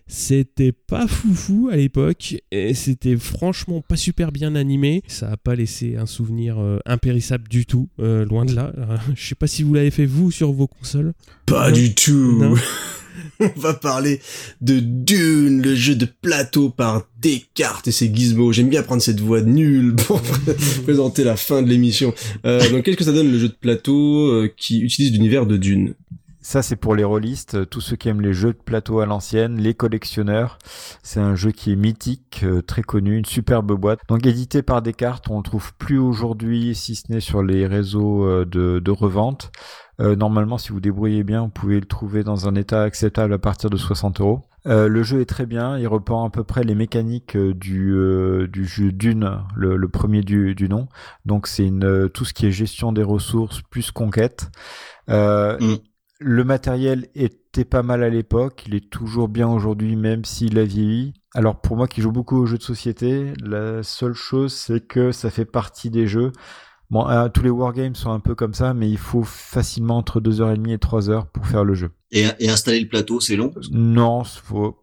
c'était 0.07 0.71
pas 0.71 1.05
foufou 1.05 1.69
à 1.69 1.75
l'époque 1.75 2.35
et 2.51 2.73
c'était 2.73 3.17
franchement 3.17 3.81
pas 3.81 3.97
super 3.97 4.31
bien 4.31 4.55
animé. 4.55 5.03
Ça 5.07 5.31
a 5.31 5.37
pas 5.37 5.55
laissé 5.55 5.97
un 5.97 6.05
souvenir 6.05 6.59
euh, 6.59 6.79
impérissable 6.85 7.47
du 7.49 7.65
tout, 7.65 7.89
euh, 7.99 8.25
loin 8.25 8.45
de 8.45 8.55
là. 8.55 8.71
je 9.15 9.27
sais 9.27 9.35
pas 9.35 9.47
si 9.47 9.63
vous 9.63 9.73
l'avez 9.73 9.91
fait 9.91 10.05
vous 10.05 10.31
sur 10.31 10.53
vos 10.53 10.67
consoles. 10.67 11.13
Pas 11.45 11.71
du 11.71 11.93
tout. 11.93 12.57
On 13.39 13.59
va 13.59 13.73
parler 13.73 14.19
de 14.61 14.79
Dune, 14.79 15.61
le 15.61 15.75
jeu 15.75 15.95
de 15.95 16.05
plateau 16.05 16.69
par 16.69 17.03
Descartes 17.19 17.87
et 17.87 17.91
ses 17.91 18.13
gizmos. 18.13 18.53
J'aime 18.53 18.69
bien 18.69 18.83
prendre 18.83 19.01
cette 19.01 19.19
voix 19.19 19.41
nulle 19.41 19.95
pour 19.95 20.21
présenter 20.83 21.23
la 21.23 21.35
fin 21.35 21.61
de 21.61 21.69
l'émission. 21.69 22.13
Euh, 22.45 22.69
donc 22.69 22.83
qu'est-ce 22.83 22.97
que 22.97 23.03
ça 23.03 23.11
donne 23.11 23.31
le 23.31 23.39
jeu 23.39 23.49
de 23.49 23.57
plateau 23.59 24.45
qui 24.55 24.79
utilise 24.79 25.11
l'univers 25.11 25.45
de 25.45 25.57
Dune? 25.57 25.93
Ça, 26.47 26.61
c'est 26.61 26.77
pour 26.77 26.95
les 26.95 27.03
rôlistes, 27.03 27.55
euh, 27.55 27.65
tous 27.65 27.81
ceux 27.81 27.97
qui 27.97 28.07
aiment 28.07 28.21
les 28.21 28.31
jeux 28.31 28.53
de 28.53 28.57
plateau 28.57 29.01
à 29.01 29.05
l'ancienne, 29.05 29.57
les 29.57 29.73
collectionneurs. 29.73 30.59
C'est 31.03 31.19
un 31.19 31.35
jeu 31.35 31.51
qui 31.51 31.73
est 31.73 31.75
mythique, 31.75 32.39
euh, 32.43 32.61
très 32.61 32.83
connu, 32.83 33.17
une 33.17 33.25
superbe 33.25 33.73
boîte. 33.73 33.99
Donc 34.07 34.25
édité 34.25 34.61
par 34.61 34.81
Descartes, 34.81 35.29
on 35.29 35.39
le 35.39 35.43
trouve 35.43 35.73
plus 35.73 35.99
aujourd'hui, 35.99 36.73
si 36.73 36.95
ce 36.95 37.11
n'est 37.11 37.19
sur 37.19 37.43
les 37.43 37.67
réseaux 37.67 38.23
euh, 38.23 38.45
de 38.45 38.91
revente. 38.91 39.51
Normalement, 39.99 40.57
si 40.57 40.71
vous 40.71 40.79
débrouillez 40.79 41.23
bien, 41.23 41.41
vous 41.41 41.49
pouvez 41.49 41.79
le 41.79 41.85
trouver 41.85 42.23
dans 42.23 42.47
un 42.47 42.55
état 42.55 42.83
acceptable 42.83 43.33
à 43.33 43.39
partir 43.39 43.69
de 43.69 43.77
60 43.77 44.21
euros. 44.21 44.43
le 44.65 45.03
jeu 45.03 45.21
est 45.21 45.25
très 45.25 45.45
bien, 45.45 45.77
il 45.77 45.87
reprend 45.87 46.27
à 46.27 46.29
peu 46.29 46.43
près 46.43 46.63
les 46.63 46.75
mécaniques 46.75 47.37
du, 47.37 47.95
du 48.51 48.65
jeu 48.65 48.91
Dune, 48.91 49.39
le, 49.55 49.87
premier 49.87 50.21
du, 50.21 50.53
du 50.53 50.69
nom. 50.69 50.87
Donc 51.25 51.47
c'est 51.47 51.65
une 51.65 52.09
tout 52.09 52.25
ce 52.25 52.33
qui 52.33 52.45
est 52.45 52.51
gestion 52.51 52.91
des 52.91 53.03
ressources 53.03 53.61
plus 53.61 53.91
conquête. 53.91 54.51
Euh, 55.09 55.57
mm. 55.59 55.77
Le 56.19 56.43
matériel 56.43 57.07
était 57.13 57.65
pas 57.65 57.83
mal 57.83 58.01
à 58.03 58.09
l'époque, 58.09 58.63
il 58.65 58.73
est 58.73 58.89
toujours 58.89 59.27
bien 59.27 59.47
aujourd'hui, 59.47 59.95
même 59.95 60.25
s'il 60.25 60.57
a 60.57 60.63
vieilli. 60.63 61.13
Alors 61.35 61.61
pour 61.61 61.77
moi 61.77 61.87
qui 61.87 62.01
joue 62.01 62.11
beaucoup 62.11 62.37
aux 62.37 62.47
jeux 62.47 62.57
de 62.57 62.63
société, 62.63 63.33
la 63.39 63.83
seule 63.83 64.15
chose 64.15 64.53
c'est 64.53 64.79
que 64.79 65.11
ça 65.11 65.29
fait 65.29 65.45
partie 65.45 65.91
des 65.91 66.07
jeux. 66.07 66.31
Bon, 66.89 67.07
euh, 67.09 67.27
tous 67.27 67.43
les 67.43 67.49
wargames 67.49 67.95
sont 67.95 68.11
un 68.11 68.19
peu 68.19 68.33
comme 68.33 68.53
ça, 68.53 68.73
mais 68.73 68.89
il 68.89 68.97
faut 68.97 69.23
facilement 69.23 69.97
entre 69.97 70.21
2h30 70.21 70.71
et 70.71 70.77
3h 70.77 71.25
pour 71.27 71.45
faire 71.45 71.65
le 71.65 71.73
jeu. 71.73 71.91
Et, 72.11 72.25
installer 72.47 72.79
le 72.79 72.87
plateau, 72.87 73.19
c'est 73.19 73.35
long? 73.35 73.51
Non, 73.71 74.23
faut, 74.23 74.77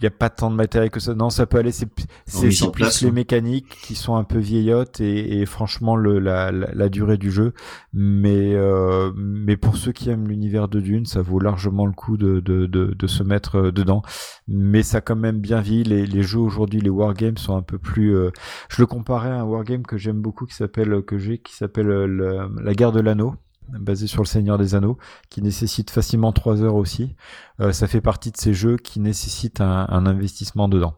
il 0.00 0.04
n'y 0.04 0.08
a 0.08 0.10
pas 0.10 0.30
tant 0.30 0.50
de 0.50 0.56
matériel 0.56 0.90
que 0.90 0.98
ça. 0.98 1.14
Non, 1.14 1.28
ça 1.28 1.44
peut 1.44 1.58
aller. 1.58 1.72
C'est 1.72 1.86
plus 1.86 3.02
les 3.02 3.08
hein. 3.08 3.12
mécaniques 3.12 3.68
qui 3.82 3.94
sont 3.94 4.16
un 4.16 4.24
peu 4.24 4.38
vieillottes 4.38 5.00
et, 5.02 5.40
et 5.40 5.46
franchement 5.46 5.94
le, 5.94 6.18
la, 6.18 6.50
la, 6.50 6.88
durée 6.88 7.18
du 7.18 7.30
jeu. 7.30 7.52
Mais 7.92 8.54
euh, 8.54 9.12
mais 9.14 9.58
pour 9.58 9.76
ceux 9.76 9.92
qui 9.92 10.08
aiment 10.08 10.26
l'univers 10.26 10.68
de 10.68 10.80
Dune, 10.80 11.04
ça 11.04 11.20
vaut 11.20 11.38
largement 11.38 11.84
le 11.84 11.92
coup 11.92 12.16
de, 12.16 12.40
de, 12.40 12.64
de, 12.64 12.94
de, 12.98 13.06
se 13.06 13.22
mettre 13.22 13.56
euh, 13.56 13.72
dedans. 13.72 14.00
Mais 14.48 14.82
ça 14.82 14.98
a 14.98 15.00
quand 15.02 15.16
même 15.16 15.38
bien 15.38 15.60
vie. 15.60 15.84
Les, 15.84 16.06
les 16.06 16.22
jeux 16.22 16.40
aujourd'hui, 16.40 16.80
les 16.80 16.90
wargames 16.90 17.36
sont 17.36 17.56
un 17.56 17.62
peu 17.62 17.76
plus. 17.76 18.16
Euh, 18.16 18.30
je 18.70 18.80
le 18.80 18.86
comparais 18.86 19.30
à 19.30 19.40
un 19.40 19.44
wargame 19.44 19.82
que 19.82 19.98
j'aime 19.98 20.22
beaucoup 20.22 20.46
qui 20.46 20.54
s'appelle 20.54 21.02
que 21.02 21.18
j'ai 21.18 21.38
qui 21.38 21.54
s'appelle 21.54 21.88
la 21.88 22.74
guerre 22.74 22.92
de 22.92 23.00
l'anneau 23.00 23.34
basé 23.78 24.06
sur 24.06 24.22
le 24.22 24.26
Seigneur 24.26 24.58
des 24.58 24.74
Anneaux, 24.74 24.98
qui 25.28 25.42
nécessite 25.42 25.90
facilement 25.90 26.32
3 26.32 26.62
heures 26.62 26.74
aussi. 26.74 27.14
Euh, 27.60 27.72
ça 27.72 27.86
fait 27.86 28.00
partie 28.00 28.30
de 28.30 28.36
ces 28.36 28.54
jeux 28.54 28.76
qui 28.76 29.00
nécessitent 29.00 29.60
un, 29.60 30.06
investissement 30.06 30.68
dedans 30.68 30.94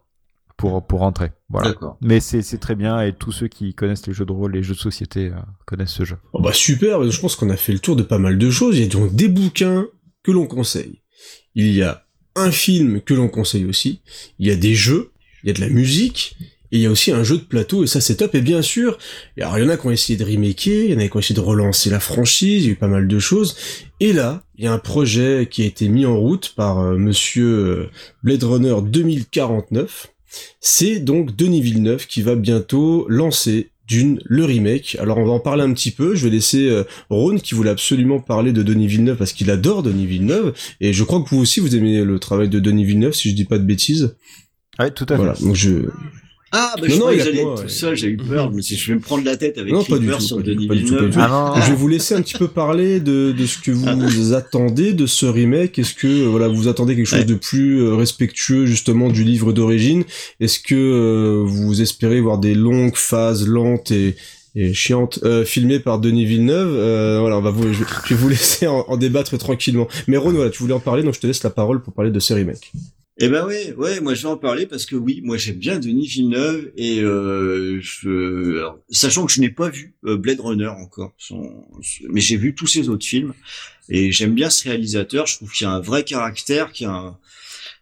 pour 0.56 0.86
pour 0.86 1.00
rentrer. 1.00 1.32
Voilà. 1.48 1.74
Mais 2.00 2.20
c'est 2.20 2.58
très 2.58 2.74
bien 2.74 3.00
et 3.00 3.12
tous 3.12 3.32
ceux 3.32 3.48
qui 3.48 3.74
connaissent 3.74 4.06
les 4.06 4.12
jeux 4.12 4.26
de 4.26 4.32
rôle, 4.32 4.52
les 4.52 4.62
jeux 4.62 4.74
de 4.74 4.80
société 4.80 5.28
euh, 5.28 5.40
connaissent 5.66 5.90
ce 5.90 6.04
jeu. 6.04 6.18
Oh 6.32 6.40
bah 6.40 6.52
super, 6.52 7.02
je 7.10 7.20
pense 7.20 7.36
qu'on 7.36 7.50
a 7.50 7.56
fait 7.56 7.72
le 7.72 7.78
tour 7.78 7.96
de 7.96 8.02
pas 8.02 8.18
mal 8.18 8.38
de 8.38 8.50
choses. 8.50 8.78
Il 8.78 8.84
y 8.84 8.86
a 8.86 8.88
donc 8.88 9.14
des 9.14 9.28
bouquins 9.28 9.86
que 10.22 10.30
l'on 10.30 10.46
conseille. 10.46 11.02
Il 11.54 11.72
y 11.72 11.82
a 11.82 12.04
un 12.36 12.50
film 12.50 13.00
que 13.00 13.14
l'on 13.14 13.28
conseille 13.28 13.64
aussi. 13.64 14.02
Il 14.38 14.46
y 14.46 14.50
a 14.50 14.56
des 14.56 14.74
jeux, 14.74 15.12
il 15.42 15.48
y 15.48 15.50
a 15.50 15.54
de 15.54 15.60
la 15.60 15.68
musique, 15.68 16.36
et 16.72 16.76
il 16.76 16.80
y 16.80 16.86
a 16.86 16.90
aussi 16.90 17.12
un 17.12 17.22
jeu 17.22 17.36
de 17.36 17.42
plateau, 17.42 17.84
et 17.84 17.86
ça 17.86 18.00
c'est 18.00 18.16
top. 18.16 18.34
Et 18.34 18.40
bien 18.40 18.62
sûr, 18.62 18.98
alors 19.38 19.58
il 19.58 19.64
y 19.64 19.66
en 19.66 19.68
a 19.68 19.76
qui 19.76 19.86
ont 19.86 19.90
essayé 19.90 20.18
de 20.18 20.24
remaker, 20.24 20.84
il 20.86 20.90
y 20.90 20.94
en 20.94 20.98
a 20.98 21.06
qui 21.06 21.16
ont 21.16 21.20
essayé 21.20 21.34
de 21.34 21.40
relancer 21.40 21.90
la 21.90 22.00
franchise, 22.00 22.64
il 22.64 22.66
y 22.66 22.68
a 22.70 22.72
eu 22.72 22.76
pas 22.76 22.88
mal 22.88 23.06
de 23.06 23.18
choses. 23.18 23.56
Et 24.00 24.14
là, 24.14 24.42
il 24.56 24.64
y 24.64 24.66
a 24.66 24.72
un 24.72 24.78
projet 24.78 25.46
qui 25.50 25.62
a 25.62 25.66
été 25.66 25.88
mis 25.88 26.06
en 26.06 26.18
route 26.18 26.54
par 26.56 26.78
euh, 26.80 26.96
monsieur 26.96 27.46
euh, 27.46 27.90
Blade 28.22 28.42
Runner 28.42 28.74
2049. 28.82 30.08
C'est 30.60 30.98
donc 30.98 31.36
Denis 31.36 31.60
Villeneuve 31.60 32.06
qui 32.06 32.22
va 32.22 32.36
bientôt 32.36 33.06
lancer 33.10 33.68
d'une 33.86 34.18
le 34.24 34.46
remake. 34.46 34.96
Alors 34.98 35.18
on 35.18 35.26
va 35.26 35.32
en 35.32 35.40
parler 35.40 35.64
un 35.64 35.74
petit 35.74 35.90
peu. 35.90 36.14
Je 36.14 36.24
vais 36.24 36.30
laisser 36.30 36.70
euh, 36.70 36.84
Ron 37.10 37.36
qui 37.36 37.54
voulait 37.54 37.68
absolument 37.68 38.18
parler 38.18 38.54
de 38.54 38.62
Denis 38.62 38.86
Villeneuve 38.86 39.18
parce 39.18 39.34
qu'il 39.34 39.50
adore 39.50 39.82
Denis 39.82 40.06
Villeneuve 40.06 40.54
et 40.80 40.94
je 40.94 41.04
crois 41.04 41.20
que 41.22 41.28
vous 41.28 41.38
aussi 41.38 41.60
vous 41.60 41.76
aimez 41.76 42.02
le 42.02 42.18
travail 42.18 42.48
de 42.48 42.60
Denis 42.60 42.86
Villeneuve 42.86 43.12
si 43.12 43.28
je 43.28 43.34
dis 43.34 43.44
pas 43.44 43.58
de 43.58 43.64
bêtises. 43.64 44.16
Ouais, 44.78 44.90
tout 44.90 45.04
à 45.04 45.08
fait. 45.08 45.16
Voilà, 45.16 45.34
donc 45.34 45.54
je 45.54 45.90
ah, 46.54 46.74
bah, 46.78 46.86
je 46.86 46.98
croyais 46.98 47.18
que 47.18 47.24
j'allais 47.24 47.40
être 47.40 47.62
tout 47.62 47.68
seul, 47.68 47.96
j'ai 47.96 48.08
eu 48.08 48.16
peur. 48.18 48.50
Je 48.50 48.56
me 48.56 48.60
suis 48.60 48.76
je 48.76 48.88
vais 48.88 48.96
me 48.96 49.00
prendre 49.00 49.24
la 49.24 49.38
tête 49.38 49.56
avec 49.56 49.72
non, 49.72 49.82
pas 49.82 49.98
du 49.98 50.06
tout, 50.06 50.20
sur 50.20 50.42
Denis 50.42 50.68
Villeneuve. 50.68 51.16
Ah, 51.18 51.54
je 51.64 51.70
vais 51.70 51.76
vous 51.76 51.88
laisser 51.88 52.14
un 52.14 52.20
petit 52.20 52.36
peu 52.36 52.46
parler 52.46 53.00
de, 53.00 53.32
de 53.32 53.46
ce 53.46 53.58
que 53.58 53.70
vous 53.70 54.34
ah. 54.34 54.36
attendez 54.36 54.92
de 54.92 55.06
ce 55.06 55.24
remake. 55.24 55.78
Est-ce 55.78 55.94
que, 55.94 56.26
voilà, 56.26 56.48
vous 56.48 56.68
attendez 56.68 56.94
quelque 56.94 57.06
chose 57.06 57.24
de 57.24 57.34
plus 57.34 57.80
euh, 57.80 57.94
respectueux, 57.94 58.66
justement, 58.66 59.08
du 59.08 59.24
livre 59.24 59.54
d'origine? 59.54 60.04
Est-ce 60.40 60.60
que 60.60 60.74
euh, 60.74 61.42
vous 61.42 61.80
espérez 61.80 62.20
voir 62.20 62.36
des 62.36 62.54
longues 62.54 62.96
phases 62.96 63.46
lentes 63.48 63.90
et, 63.90 64.16
et 64.54 64.74
chiante, 64.74 65.20
euh, 65.24 65.46
filmé 65.46 65.80
par 65.80 66.00
Denis 66.00 66.26
Villeneuve? 66.26 66.74
Euh, 66.74 67.18
voilà, 67.20 67.38
on 67.38 67.42
va 67.42 67.50
vous, 67.50 67.72
je, 67.72 67.82
vais 67.82 68.14
vous 68.14 68.28
laisser 68.28 68.66
en, 68.66 68.84
en, 68.88 68.98
débattre 68.98 69.38
tranquillement. 69.38 69.88
Mais 70.06 70.18
Ron, 70.18 70.32
voilà, 70.32 70.50
tu 70.50 70.62
voulais 70.62 70.74
en 70.74 70.80
parler, 70.80 71.02
donc 71.02 71.14
je 71.14 71.20
te 71.20 71.26
laisse 71.26 71.42
la 71.42 71.50
parole 71.50 71.82
pour 71.82 71.94
parler 71.94 72.10
de 72.10 72.20
ces 72.20 72.34
remakes. 72.34 72.70
Eh 73.24 73.28
ben 73.28 73.46
ouais, 73.46 73.72
ouais, 73.74 74.00
moi 74.00 74.14
je 74.14 74.22
vais 74.22 74.28
en 74.28 74.36
parler 74.36 74.66
parce 74.66 74.84
que 74.84 74.96
oui, 74.96 75.20
moi 75.22 75.36
j'aime 75.36 75.54
bien 75.54 75.78
Denis 75.78 76.08
Villeneuve 76.08 76.72
et 76.76 76.98
euh, 77.02 77.78
je, 77.80 78.56
alors, 78.58 78.80
sachant 78.90 79.26
que 79.26 79.32
je 79.32 79.40
n'ai 79.40 79.48
pas 79.48 79.68
vu 79.70 79.94
euh, 80.06 80.16
Blade 80.16 80.40
Runner 80.40 80.66
encore, 80.66 81.12
son, 81.18 81.64
mais 82.10 82.20
j'ai 82.20 82.36
vu 82.36 82.52
tous 82.56 82.66
ses 82.66 82.88
autres 82.88 83.06
films 83.06 83.32
et 83.88 84.10
j'aime 84.10 84.34
bien 84.34 84.50
ce 84.50 84.64
réalisateur. 84.68 85.28
Je 85.28 85.36
trouve 85.36 85.52
qu'il 85.52 85.66
y 85.66 85.70
a 85.70 85.72
un 85.72 85.78
vrai 85.80 86.02
caractère, 86.02 86.72
qu'il 86.72 86.86
y 86.88 86.90
a 86.90 86.94
un, 86.94 87.16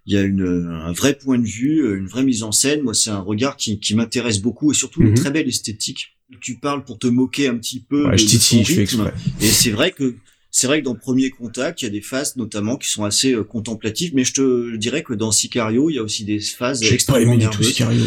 il 0.04 0.12
y 0.12 0.18
a 0.18 0.22
une, 0.22 0.66
un 0.68 0.92
vrai 0.92 1.14
point 1.16 1.38
de 1.38 1.46
vue, 1.46 1.96
une 1.96 2.06
vraie 2.06 2.22
mise 2.24 2.42
en 2.42 2.52
scène. 2.52 2.82
Moi, 2.82 2.92
c'est 2.92 3.08
un 3.10 3.20
regard 3.20 3.56
qui, 3.56 3.80
qui 3.80 3.94
m'intéresse 3.94 4.40
beaucoup 4.42 4.72
et 4.72 4.74
surtout 4.74 5.00
une 5.00 5.08
Mhm. 5.10 5.14
très 5.14 5.30
belle 5.30 5.48
esthétique. 5.48 6.18
Tu 6.42 6.56
parles 6.58 6.84
pour 6.84 6.98
te 6.98 7.06
moquer 7.06 7.48
un 7.48 7.56
petit 7.56 7.80
peu 7.80 8.04
Ouais, 8.04 8.12
de, 8.12 8.16
je 8.18 8.26
titille, 8.26 8.62
je 8.64 8.74
fais 8.74 8.82
exprès. 8.82 9.14
Et 9.40 9.46
c'est 9.46 9.70
vrai 9.70 9.90
que 9.90 10.16
c'est 10.50 10.66
vrai 10.66 10.80
que 10.80 10.84
dans 10.84 10.94
Premier 10.94 11.30
Contact, 11.30 11.82
il 11.82 11.84
y 11.84 11.88
a 11.88 11.90
des 11.90 12.00
phases 12.00 12.36
notamment 12.36 12.76
qui 12.76 12.88
sont 12.88 13.04
assez 13.04 13.32
euh, 13.32 13.44
contemplatives, 13.44 14.12
mais 14.14 14.24
je 14.24 14.32
te 14.34 14.76
dirais 14.76 15.02
que 15.02 15.14
dans 15.14 15.30
Sicario, 15.30 15.90
il 15.90 15.94
y 15.94 15.98
a 15.98 16.02
aussi 16.02 16.24
des 16.24 16.40
phases 16.40 16.82
extrêmement 16.82 17.32
aimé 17.34 17.42
du 17.44 17.44
tout 17.50 17.62
nerveuses. 17.62 17.68
Sicario. 17.68 18.04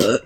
Euh, 0.00 0.18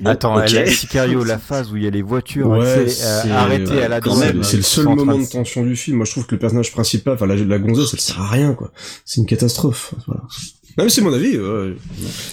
bon, 0.00 0.10
Attends, 0.10 0.36
ok. 0.38 0.50
la 0.50 0.66
Sicario, 0.66 1.24
la 1.24 1.38
phase 1.38 1.72
où 1.72 1.76
il 1.76 1.84
y 1.84 1.86
a 1.86 1.90
les 1.90 2.02
voitures 2.02 2.48
Ouais, 2.48 2.66
euh, 2.66 2.86
c'est- 2.88 3.30
arrêtées 3.30 3.82
à 3.82 3.88
la 3.88 4.00
quand 4.00 4.14
droite, 4.14 4.34
même, 4.34 4.42
C'est 4.42 4.56
le 4.58 4.62
seul 4.62 4.84
moment 4.86 5.18
de- 5.18 5.24
tension 5.26 5.64
du 5.64 5.76
film. 5.76 5.96
Moi, 5.98 6.06
je 6.06 6.10
trouve 6.12 6.26
que 6.26 6.34
le 6.34 6.38
personnage 6.38 6.70
principal, 6.72 7.14
enfin 7.14 7.26
la, 7.26 7.36
la 7.36 7.58
gonzesse, 7.58 7.90
elle 7.94 8.00
sert 8.00 8.20
à 8.20 8.28
rien, 8.28 8.52
quoi. 8.54 8.72
C'est 9.04 9.20
une 9.20 9.26
catastrophe. 9.26 9.94
Voilà. 10.06 10.22
Non, 10.78 10.84
mais 10.84 10.90
c'est 10.90 11.00
mon 11.00 11.12
avis. 11.12 11.36
ouais. 11.36 11.74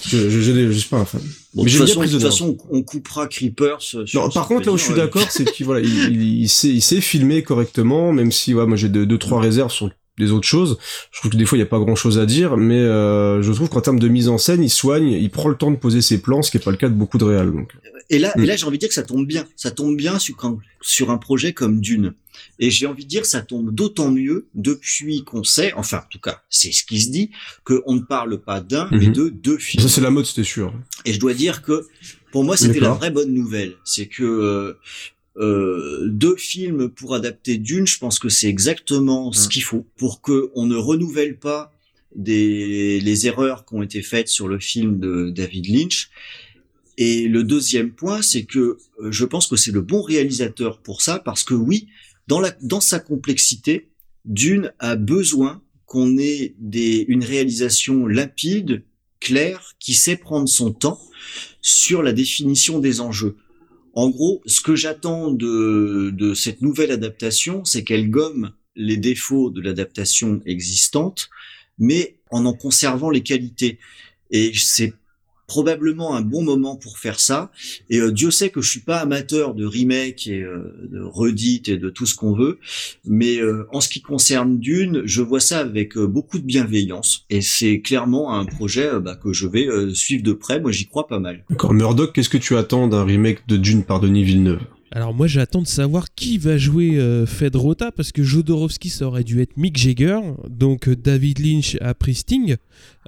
Je, 0.06 0.30
je, 0.30 0.40
je, 0.40 0.52
je 0.72 0.78
suis 0.78 0.88
pas 0.88 0.98
un 0.98 1.04
fan. 1.04 1.20
Bon, 1.58 1.64
mais 1.64 1.70
de 1.72 1.76
façon, 1.76 2.00
de 2.02 2.06
toute 2.06 2.22
façon, 2.22 2.56
on 2.70 2.82
coupera 2.82 3.26
Creepers. 3.26 3.78
euh, 3.96 4.06
sur 4.06 4.22
Non, 4.22 4.30
par 4.30 4.46
contre, 4.46 4.66
là 4.66 4.72
où 4.72 4.78
je 4.78 4.84
suis 4.84 4.92
ouais. 4.92 4.98
d'accord, 4.98 5.26
c'est 5.28 5.44
qu'il 5.44 5.66
voilà, 5.66 5.80
il, 5.80 6.12
il, 6.12 6.42
il 6.42 6.48
sait, 6.48 6.68
il 6.68 6.80
sait 6.80 7.00
filmer 7.00 7.42
correctement, 7.42 8.12
même 8.12 8.30
si 8.30 8.54
ouais, 8.54 8.64
moi 8.64 8.76
j'ai 8.76 8.88
deux, 8.88 9.06
deux 9.06 9.18
trois 9.18 9.40
réserves 9.40 9.72
sur 9.72 9.90
des 10.18 10.30
autres 10.30 10.46
choses. 10.46 10.78
Je 11.10 11.18
trouve 11.20 11.32
que 11.32 11.36
des 11.36 11.44
fois 11.46 11.58
il 11.58 11.60
y 11.60 11.64
a 11.64 11.66
pas 11.66 11.78
grand 11.80 11.96
chose 11.96 12.18
à 12.18 12.26
dire, 12.26 12.56
mais 12.56 12.78
euh, 12.78 13.42
je 13.42 13.52
trouve 13.52 13.68
qu'en 13.68 13.80
termes 13.80 13.98
de 13.98 14.08
mise 14.08 14.28
en 14.28 14.38
scène, 14.38 14.62
il 14.62 14.70
soigne, 14.70 15.08
il 15.10 15.30
prend 15.30 15.48
le 15.48 15.56
temps 15.56 15.70
de 15.72 15.76
poser 15.76 16.00
ses 16.00 16.20
plans, 16.22 16.42
ce 16.42 16.50
qui 16.52 16.58
est 16.58 16.64
pas 16.64 16.70
le 16.70 16.76
cas 16.76 16.88
de 16.88 16.94
beaucoup 16.94 17.18
de 17.18 17.24
réals. 17.24 17.52
Donc. 17.52 17.72
Et 18.10 18.18
là, 18.18 18.32
Mm. 18.36 18.42
et 18.42 18.46
là, 18.46 18.56
j'ai 18.56 18.64
envie 18.66 18.78
de 18.78 18.80
dire 18.80 18.88
que 18.88 18.94
ça 18.94 19.02
tombe 19.02 19.26
bien. 19.26 19.46
Ça 19.56 19.70
tombe 19.70 19.96
bien 19.96 20.18
sur, 20.18 20.36
quand- 20.36 20.58
sur 20.80 21.10
un 21.10 21.18
projet 21.18 21.52
comme 21.52 21.80
Dune. 21.80 22.14
Et 22.58 22.70
j'ai 22.70 22.86
envie 22.86 23.04
de 23.04 23.08
dire, 23.08 23.26
ça 23.26 23.40
tombe 23.42 23.74
d'autant 23.74 24.10
mieux 24.10 24.46
depuis 24.54 25.24
qu'on 25.24 25.42
sait, 25.44 25.72
enfin, 25.74 25.98
en 25.98 26.08
tout 26.08 26.20
cas, 26.20 26.42
c'est 26.48 26.72
ce 26.72 26.84
qui 26.84 27.00
se 27.00 27.10
dit, 27.10 27.30
qu'on 27.64 27.94
ne 27.94 28.00
parle 28.00 28.40
pas 28.40 28.60
d'un, 28.60 28.88
mais 28.92 29.06
Mhm. 29.08 29.12
de 29.12 29.28
deux 29.28 29.58
films. 29.58 29.82
Ça 29.82 29.88
c'est 29.88 30.00
la 30.00 30.10
mode, 30.10 30.24
c'était 30.24 30.44
sûr. 30.44 30.72
Et 31.04 31.12
je 31.12 31.18
dois 31.20 31.34
dire 31.34 31.62
que 31.62 31.86
pour 32.32 32.44
moi, 32.44 32.56
c'était 32.56 32.80
la 32.80 32.92
vraie 32.92 33.10
bonne 33.10 33.32
nouvelle. 33.34 33.74
C'est 33.84 34.06
que 34.06 34.22
euh, 34.24 34.74
euh, 35.36 36.06
deux 36.08 36.36
films 36.36 36.88
pour 36.88 37.14
adapter 37.14 37.58
d'une, 37.58 37.86
je 37.86 37.98
pense 37.98 38.18
que 38.18 38.28
c'est 38.28 38.48
exactement 38.48 39.32
ce 39.32 39.46
Mm. 39.46 39.48
qu'il 39.50 39.62
faut 39.64 39.86
pour 39.96 40.20
que 40.22 40.50
on 40.54 40.66
ne 40.66 40.76
renouvelle 40.76 41.38
pas 41.38 41.72
des 42.16 43.00
les 43.00 43.26
erreurs 43.26 43.64
qui 43.66 43.74
ont 43.74 43.82
été 43.82 44.02
faites 44.02 44.28
sur 44.28 44.48
le 44.48 44.58
film 44.58 44.98
de 44.98 45.30
David 45.30 45.66
Lynch. 45.68 46.10
Et 47.00 47.28
le 47.28 47.44
deuxième 47.44 47.92
point, 47.92 48.22
c'est 48.22 48.44
que 48.44 48.76
euh, 48.98 49.12
je 49.12 49.24
pense 49.24 49.46
que 49.46 49.54
c'est 49.54 49.70
le 49.70 49.80
bon 49.80 50.02
réalisateur 50.02 50.82
pour 50.82 51.00
ça, 51.00 51.20
parce 51.20 51.44
que 51.44 51.54
oui, 51.54 51.86
dans 52.26 52.40
la 52.40 52.50
dans 52.60 52.80
sa 52.80 52.98
complexité, 52.98 53.92
Dune 54.24 54.72
a 54.80 54.96
besoin 54.96 55.62
qu'on 55.86 56.18
ait 56.18 56.56
des 56.58 57.04
une 57.06 57.22
réalisation 57.22 58.08
limpide, 58.08 58.82
claire, 59.20 59.74
qui 59.78 59.94
sait 59.94 60.16
prendre 60.16 60.48
son 60.48 60.72
temps 60.72 61.00
sur 61.62 62.02
la 62.02 62.12
définition 62.12 62.80
des 62.80 63.00
enjeux. 63.00 63.36
En 63.94 64.10
gros, 64.10 64.42
ce 64.46 64.60
que 64.60 64.74
j'attends 64.74 65.30
de, 65.30 66.10
de 66.10 66.34
cette 66.34 66.62
nouvelle 66.62 66.90
adaptation, 66.90 67.64
c'est 67.64 67.84
qu'elle 67.84 68.10
gomme 68.10 68.50
les 68.74 68.96
défauts 68.96 69.50
de 69.50 69.60
l'adaptation 69.60 70.40
existante, 70.46 71.30
mais 71.78 72.16
en 72.30 72.44
en 72.44 72.54
conservant 72.54 73.10
les 73.10 73.22
qualités. 73.22 73.78
Et 74.32 74.52
c'est 74.54 74.94
probablement 75.48 76.14
un 76.14 76.20
bon 76.20 76.42
moment 76.42 76.76
pour 76.76 76.98
faire 76.98 77.18
ça. 77.18 77.50
Et 77.90 77.98
euh, 77.98 78.12
Dieu 78.12 78.30
sait 78.30 78.50
que 78.50 78.60
je 78.60 78.70
suis 78.70 78.80
pas 78.80 78.98
amateur 78.98 79.54
de 79.54 79.64
remake 79.64 80.28
et 80.28 80.42
euh, 80.42 80.76
de 80.92 81.00
redit 81.00 81.62
et 81.66 81.78
de 81.78 81.90
tout 81.90 82.06
ce 82.06 82.14
qu'on 82.14 82.34
veut, 82.34 82.60
mais 83.04 83.38
euh, 83.38 83.66
en 83.72 83.80
ce 83.80 83.88
qui 83.88 84.00
concerne 84.00 84.60
Dune, 84.60 85.02
je 85.06 85.22
vois 85.22 85.40
ça 85.40 85.58
avec 85.58 85.98
beaucoup 85.98 86.38
de 86.38 86.44
bienveillance. 86.44 87.24
Et 87.30 87.40
c'est 87.40 87.80
clairement 87.80 88.34
un 88.34 88.44
projet 88.44 89.00
bah, 89.00 89.16
que 89.16 89.32
je 89.32 89.48
vais 89.48 89.66
suivre 89.94 90.22
de 90.22 90.32
près. 90.32 90.60
Moi, 90.60 90.70
j'y 90.70 90.86
crois 90.86 91.08
pas 91.08 91.18
mal. 91.18 91.44
D'accord. 91.48 91.72
Murdoch, 91.72 92.12
qu'est-ce 92.12 92.28
que 92.28 92.36
tu 92.36 92.56
attends 92.56 92.86
d'un 92.86 93.04
remake 93.04 93.48
de 93.48 93.56
Dune 93.56 93.84
par 93.84 94.00
Denis 94.00 94.24
Villeneuve? 94.24 94.60
Alors 94.90 95.12
moi 95.12 95.26
j'attends 95.26 95.60
de 95.60 95.66
savoir 95.66 96.06
qui 96.14 96.38
va 96.38 96.56
jouer 96.56 96.98
euh, 96.98 97.26
Fedrota 97.26 97.92
parce 97.92 98.10
que 98.10 98.22
Jodorowsky 98.22 98.88
ça 98.88 99.06
aurait 99.06 99.24
dû 99.24 99.40
être 99.42 99.56
Mick 99.56 99.76
Jagger, 99.76 100.18
donc 100.48 100.88
euh, 100.88 100.96
David 100.96 101.40
Lynch 101.40 101.76
a 101.80 101.92
pris 101.94 102.14
Sting 102.14 102.56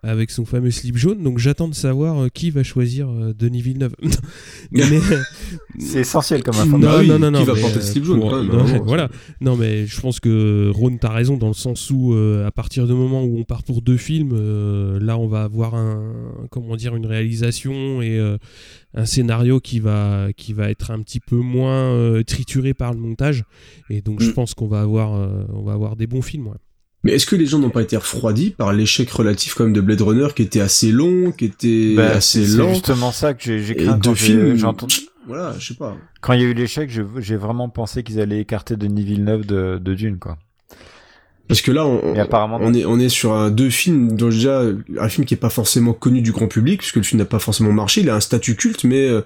avec 0.03 0.31
son 0.31 0.45
fameux 0.47 0.71
slip 0.71 0.97
jaune, 0.97 1.23
donc 1.23 1.39
j'attends 1.39 1.69
de 1.69 1.75
savoir 1.75 2.19
euh, 2.19 2.29
qui 2.29 2.51
va 2.51 2.63
choisir 2.63 3.09
euh, 3.11 3.35
Denis 3.39 3.61
Villeneuve. 3.61 3.95
mais, 4.71 4.83
C'est 5.79 6.01
essentiel 6.01 6.43
comme 6.43 6.57
non, 6.57 6.63
information. 6.63 6.99
Oui, 7.01 7.09
non, 7.09 7.19
non, 7.19 7.31
non, 7.31 7.41
qui 7.41 7.45
va 7.45 7.55
mais, 7.55 7.61
porter 7.61 7.77
le 7.77 7.83
euh, 7.83 7.87
slip 7.87 8.05
jaune, 8.05 8.21
pour- 8.21 8.31
non, 8.33 8.65
vraiment, 8.65 8.85
voilà. 8.85 9.09
Non, 9.41 9.57
mais 9.57 9.87
je 9.87 10.01
pense 10.01 10.19
que 10.21 10.71
Ron, 10.75 10.97
t'as 10.99 11.13
raison 11.13 11.37
dans 11.37 11.49
le 11.49 11.55
sens 11.55 11.91
où, 11.91 12.15
euh, 12.15 12.47
à 12.47 12.51
partir 12.51 12.87
du 12.87 12.95
moment 12.95 13.23
où 13.25 13.39
on 13.39 13.45
part 13.45 13.63
pour 13.63 13.83
deux 13.83 13.99
films, 13.99 14.33
euh, 14.33 14.99
là, 15.01 15.19
on 15.19 15.27
va 15.27 15.43
avoir 15.43 15.75
un, 15.75 16.15
comment 16.51 16.77
dire, 16.77 16.97
une 16.97 17.07
réalisation 17.07 18.01
et 18.01 18.19
euh, 18.19 18.39
un 18.95 19.05
scénario 19.07 19.61
qui 19.61 19.79
va, 19.81 20.29
qui 20.37 20.53
va 20.53 20.71
être 20.71 20.91
un 20.91 21.01
petit 21.03 21.21
peu 21.21 21.37
moins 21.37 21.93
euh, 21.95 22.23
trituré 22.25 22.75
par 22.75 22.93
le 22.93 22.99
montage. 22.99 23.45
Et 23.89 24.01
donc, 24.03 24.21
je 24.23 24.31
Mm. 24.31 24.35
pense 24.35 24.55
qu'on 24.55 24.67
va 24.69 24.81
avoir, 24.81 25.15
euh, 25.15 25.45
on 25.53 25.63
va 25.63 25.73
avoir 25.73 25.97
des 25.97 26.07
bons 26.07 26.23
films. 26.23 26.49
ouais. 26.49 26.55
Mais 27.03 27.13
est-ce 27.13 27.25
que 27.25 27.35
les 27.37 27.47
gens 27.47 27.59
n'ont 27.59 27.71
pas 27.71 27.81
été 27.83 27.97
refroidis 27.97 28.51
par 28.51 28.73
l'échec 28.75 29.09
relatif 29.11 29.55
quand 29.55 29.65
même 29.65 29.73
de 29.73 29.81
Blade 29.81 30.03
Runner, 30.03 30.29
qui 30.37 30.43
était 30.43 30.61
assez 30.61 30.93
long, 30.93 31.33
qui 31.33 31.47
était 31.47 31.95
Bah, 31.97 32.11
assez 32.17 32.45
c'est 32.45 32.59
lent 32.59 32.75
justement 32.75 33.11
ça 33.11 33.33
que 33.33 33.59
j'ai 33.59 33.75
craint 33.75 33.97
deux 33.97 34.11
quand 34.11 34.15
j'ai 34.15 34.27
films. 34.27 34.57
Voilà, 35.27 35.55
je 35.59 35.69
sais 35.69 35.75
pas. 35.75 35.97
Quand 36.21 36.33
il 36.35 36.43
y 36.43 36.45
a 36.45 36.49
eu 36.49 36.53
l'échec, 36.55 36.91
j'ai 36.91 37.37
vraiment 37.37 37.69
pensé 37.71 38.03
qu'ils 38.03 38.21
allaient 38.21 38.41
écarter 38.41 38.77
Denis 38.77 39.03
Villeneuve 39.05 39.47
de, 39.47 39.79
de 39.81 39.95
Dune, 39.95 40.19
quoi. 40.19 40.37
Parce 41.51 41.63
que 41.63 41.73
là, 41.73 41.85
on, 41.85 42.15
Et 42.15 42.21
apparemment, 42.21 42.59
on 42.61 42.73
est 42.73 42.85
on 42.85 42.99
est 43.01 43.09
sur 43.09 43.33
un, 43.33 43.51
deux 43.51 43.71
films 43.71 44.17
dont 44.17 44.29
déjà 44.29 44.63
un 44.99 45.09
film 45.09 45.27
qui 45.27 45.35
est 45.35 45.37
pas 45.37 45.51
forcément 45.51 45.93
connu 45.93 46.23
du 46.23 46.31
grand 46.33 46.47
public 46.47 46.79
puisque 46.79 46.97
le 46.97 47.03
film 47.03 47.19
n'a 47.19 47.25
pas 47.25 47.41
forcément 47.41 47.73
marché. 47.73 48.03
Il 48.03 48.09
a 48.11 48.15
un 48.15 48.21
statut 48.21 48.55
culte, 48.55 48.85
mais 48.85 49.09
euh, 49.09 49.23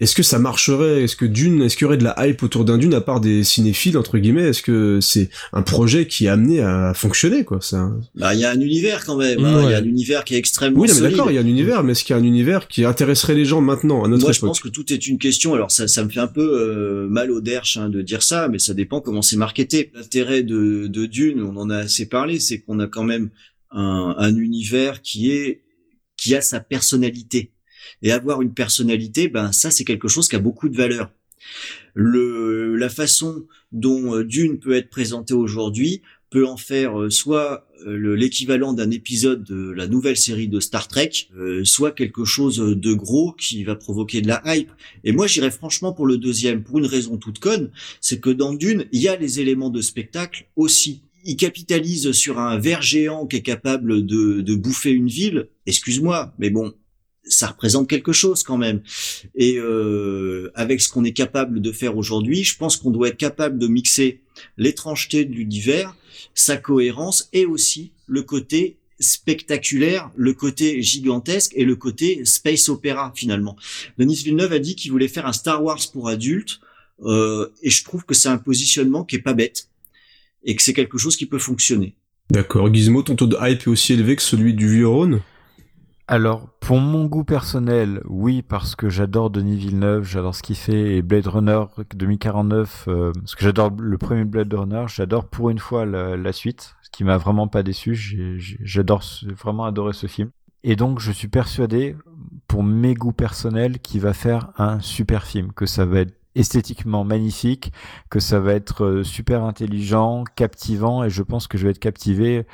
est-ce 0.00 0.14
que 0.16 0.22
ça 0.24 0.38
marcherait? 0.40 1.02
Est-ce 1.04 1.14
que 1.16 1.24
Dune, 1.24 1.62
est-ce 1.62 1.76
qu'il 1.76 1.84
y 1.84 1.86
aurait 1.86 1.96
de 1.96 2.04
la 2.04 2.14
hype 2.26 2.42
autour 2.42 2.64
d'un 2.64 2.78
Dune 2.78 2.94
à 2.94 3.00
part 3.00 3.20
des 3.20 3.44
cinéphiles 3.44 3.96
entre 3.96 4.18
guillemets? 4.18 4.48
Est-ce 4.48 4.62
que 4.62 4.98
c'est 5.00 5.30
un 5.52 5.62
projet 5.62 6.06
qui 6.06 6.26
est 6.26 6.28
amené 6.28 6.60
à 6.60 6.94
fonctionner 6.94 7.44
quoi 7.44 7.58
ça? 7.60 7.90
Bah, 8.16 8.34
il 8.34 8.40
y 8.40 8.44
a 8.44 8.50
un 8.50 8.60
univers 8.60 9.04
quand 9.04 9.16
même. 9.16 9.44
hein. 9.44 9.58
Il 9.60 9.66
Ouais. 9.66 9.72
y 9.72 9.74
a 9.74 9.78
un 9.78 9.84
univers 9.84 10.24
qui 10.24 10.34
est 10.34 10.38
extrêmement 10.38 10.80
Oui, 10.80 10.88
non, 10.88 10.94
mais 11.00 11.10
d'accord, 11.10 11.30
il 11.30 11.34
y 11.34 11.38
a 11.38 11.42
un 11.42 11.46
univers, 11.46 11.82
mais 11.84 11.92
est-ce 11.92 12.02
qu'il 12.04 12.14
y 12.14 12.18
a 12.18 12.20
un 12.20 12.24
univers 12.24 12.66
qui 12.68 12.84
intéresserait 12.84 13.34
les 13.34 13.44
gens 13.44 13.60
maintenant 13.60 14.04
à 14.04 14.08
notre 14.08 14.22
Moi, 14.22 14.32
je 14.32 14.38
époque? 14.38 14.48
pense 14.50 14.60
que 14.60 14.68
tout 14.68 14.92
est 14.92 15.06
une 15.06 15.18
question. 15.18 15.54
Alors, 15.54 15.70
ça, 15.70 15.86
ça 15.88 16.04
me 16.04 16.10
fait 16.10 16.20
un 16.20 16.26
peu 16.26 16.42
euh, 16.42 17.06
mal 17.08 17.30
au 17.30 17.40
derche 17.40 17.76
hein, 17.76 17.88
de 17.88 18.02
dire 18.02 18.22
ça, 18.22 18.48
mais 18.48 18.58
ça 18.58 18.74
dépend 18.74 19.00
comment 19.00 19.22
c'est 19.22 19.36
marketé. 19.36 19.90
L'intérêt 19.94 20.42
de, 20.42 20.86
de 20.88 21.06
Dune, 21.06 21.42
on 21.42 21.56
en 21.56 21.67
a 21.70 21.78
assez 21.78 22.06
parlé, 22.08 22.40
c'est 22.40 22.60
qu'on 22.60 22.80
a 22.80 22.86
quand 22.86 23.04
même 23.04 23.30
un, 23.70 24.14
un 24.18 24.36
univers 24.36 25.02
qui 25.02 25.30
est 25.30 25.62
qui 26.16 26.34
a 26.34 26.40
sa 26.40 26.60
personnalité. 26.60 27.52
Et 28.02 28.10
avoir 28.12 28.42
une 28.42 28.52
personnalité, 28.52 29.28
ben 29.28 29.52
ça, 29.52 29.70
c'est 29.70 29.84
quelque 29.84 30.08
chose 30.08 30.28
qui 30.28 30.36
a 30.36 30.40
beaucoup 30.40 30.68
de 30.68 30.76
valeur. 30.76 31.12
Le, 31.94 32.76
la 32.76 32.88
façon 32.88 33.46
dont 33.72 34.14
euh, 34.14 34.24
Dune 34.24 34.58
peut 34.58 34.74
être 34.74 34.90
présenté 34.90 35.32
aujourd'hui 35.32 36.02
peut 36.30 36.46
en 36.46 36.56
faire 36.56 37.00
euh, 37.00 37.08
soit 37.08 37.66
euh, 37.86 37.96
le- 37.96 38.14
l'équivalent 38.16 38.72
d'un 38.74 38.90
épisode 38.90 39.44
de 39.44 39.70
la 39.70 39.86
nouvelle 39.86 40.16
série 40.16 40.48
de 40.48 40.60
Star 40.60 40.88
Trek, 40.88 41.12
soit 41.64 41.92
quelque 41.92 42.24
chose 42.24 42.58
de 42.58 42.92
gros 42.92 43.32
qui 43.32 43.64
va 43.64 43.76
provoquer 43.76 44.20
de 44.20 44.28
la 44.28 44.42
hype. 44.44 44.70
Et 45.04 45.12
moi, 45.12 45.26
j'irais 45.26 45.50
franchement 45.50 45.92
pour 45.92 46.06
le 46.06 46.18
deuxième, 46.18 46.64
pour 46.64 46.78
une 46.78 46.86
raison 46.86 47.16
toute 47.16 47.38
conne, 47.38 47.70
c'est 48.00 48.20
que 48.20 48.30
dans 48.30 48.52
Dune, 48.52 48.86
il 48.92 49.00
y 49.00 49.08
a 49.08 49.16
les 49.16 49.40
éléments 49.40 49.70
de 49.70 49.80
spectacle 49.80 50.48
aussi. 50.56 51.02
Il 51.24 51.36
capitalise 51.36 52.12
sur 52.12 52.38
un 52.38 52.58
ver 52.58 52.82
géant 52.82 53.26
qui 53.26 53.36
est 53.36 53.42
capable 53.42 54.06
de, 54.06 54.40
de 54.40 54.54
bouffer 54.54 54.90
une 54.90 55.08
ville. 55.08 55.48
Excuse-moi, 55.66 56.32
mais 56.38 56.50
bon, 56.50 56.74
ça 57.28 57.48
représente 57.48 57.88
quelque 57.88 58.12
chose 58.12 58.42
quand 58.42 58.56
même. 58.56 58.82
Et 59.34 59.58
euh, 59.58 60.50
avec 60.54 60.80
ce 60.80 60.88
qu'on 60.88 61.04
est 61.04 61.12
capable 61.12 61.60
de 61.60 61.72
faire 61.72 61.96
aujourd'hui, 61.96 62.44
je 62.44 62.56
pense 62.56 62.76
qu'on 62.76 62.90
doit 62.90 63.08
être 63.08 63.16
capable 63.16 63.58
de 63.58 63.66
mixer 63.66 64.20
l'étrangeté 64.56 65.24
de 65.24 65.32
l'univers, 65.32 65.94
sa 66.34 66.56
cohérence 66.56 67.28
et 67.32 67.46
aussi 67.46 67.92
le 68.06 68.22
côté 68.22 68.78
spectaculaire, 69.00 70.10
le 70.16 70.32
côté 70.32 70.82
gigantesque 70.82 71.52
et 71.54 71.64
le 71.64 71.76
côté 71.76 72.24
space 72.24 72.68
opéra 72.68 73.12
finalement. 73.14 73.56
Denis 73.96 74.22
Villeneuve 74.24 74.52
a 74.52 74.58
dit 74.58 74.74
qu'il 74.74 74.90
voulait 74.90 75.08
faire 75.08 75.26
un 75.26 75.32
Star 75.32 75.62
Wars 75.62 75.80
pour 75.92 76.08
adultes 76.08 76.60
euh, 77.04 77.48
et 77.62 77.70
je 77.70 77.84
trouve 77.84 78.04
que 78.04 78.14
c'est 78.14 78.28
un 78.28 78.38
positionnement 78.38 79.04
qui 79.04 79.16
est 79.16 79.20
pas 79.20 79.34
bête 79.34 79.68
et 80.42 80.56
que 80.56 80.62
c'est 80.62 80.74
quelque 80.74 80.98
chose 80.98 81.16
qui 81.16 81.26
peut 81.26 81.38
fonctionner. 81.38 81.96
D'accord, 82.30 82.72
Gizmo, 82.72 83.02
ton 83.02 83.16
taux 83.16 83.26
de 83.26 83.36
hype 83.40 83.62
est 83.62 83.68
aussi 83.68 83.94
élevé 83.94 84.16
que 84.16 84.22
celui 84.22 84.54
du 84.54 84.68
vieux 84.68 84.88
Rhône? 84.88 85.20
Alors, 86.10 86.48
pour 86.60 86.78
mon 86.78 87.04
goût 87.04 87.24
personnel, 87.24 88.00
oui, 88.06 88.40
parce 88.40 88.74
que 88.74 88.88
j'adore 88.88 89.28
Denis 89.28 89.56
Villeneuve, 89.56 90.04
j'adore 90.04 90.34
ce 90.34 90.42
qu'il 90.42 90.56
fait, 90.56 90.96
et 90.96 91.02
Blade 91.02 91.26
Runner 91.26 91.64
2049, 91.94 92.84
euh, 92.88 93.12
parce 93.12 93.34
que 93.34 93.44
j'adore 93.44 93.70
le 93.78 93.98
premier 93.98 94.24
Blade 94.24 94.52
Runner, 94.52 94.84
j'adore 94.88 95.28
pour 95.28 95.50
une 95.50 95.58
fois 95.58 95.84
la, 95.84 96.16
la 96.16 96.32
suite, 96.32 96.76
ce 96.82 96.88
qui 96.90 97.04
m'a 97.04 97.18
vraiment 97.18 97.46
pas 97.46 97.62
déçu, 97.62 97.94
j'adore, 98.62 99.02
vraiment 99.42 99.66
adoré 99.66 99.92
ce 99.92 100.06
film. 100.06 100.30
Et 100.64 100.76
donc, 100.76 100.98
je 100.98 101.12
suis 101.12 101.28
persuadé, 101.28 101.94
pour 102.46 102.62
mes 102.62 102.94
goûts 102.94 103.12
personnels, 103.12 103.78
qu'il 103.78 104.00
va 104.00 104.14
faire 104.14 104.50
un 104.56 104.80
super 104.80 105.24
film, 105.26 105.52
que 105.52 105.66
ça 105.66 105.84
va 105.84 106.00
être 106.00 106.14
esthétiquement 106.38 107.04
magnifique, 107.04 107.72
que 108.10 108.20
ça 108.20 108.40
va 108.40 108.54
être 108.54 108.84
euh, 108.84 109.04
super 109.04 109.44
intelligent, 109.44 110.24
captivant, 110.36 111.04
et 111.04 111.10
je 111.10 111.22
pense 111.22 111.46
que 111.46 111.58
je 111.58 111.64
vais 111.64 111.70
être 111.70 111.78
captivé 111.78 112.46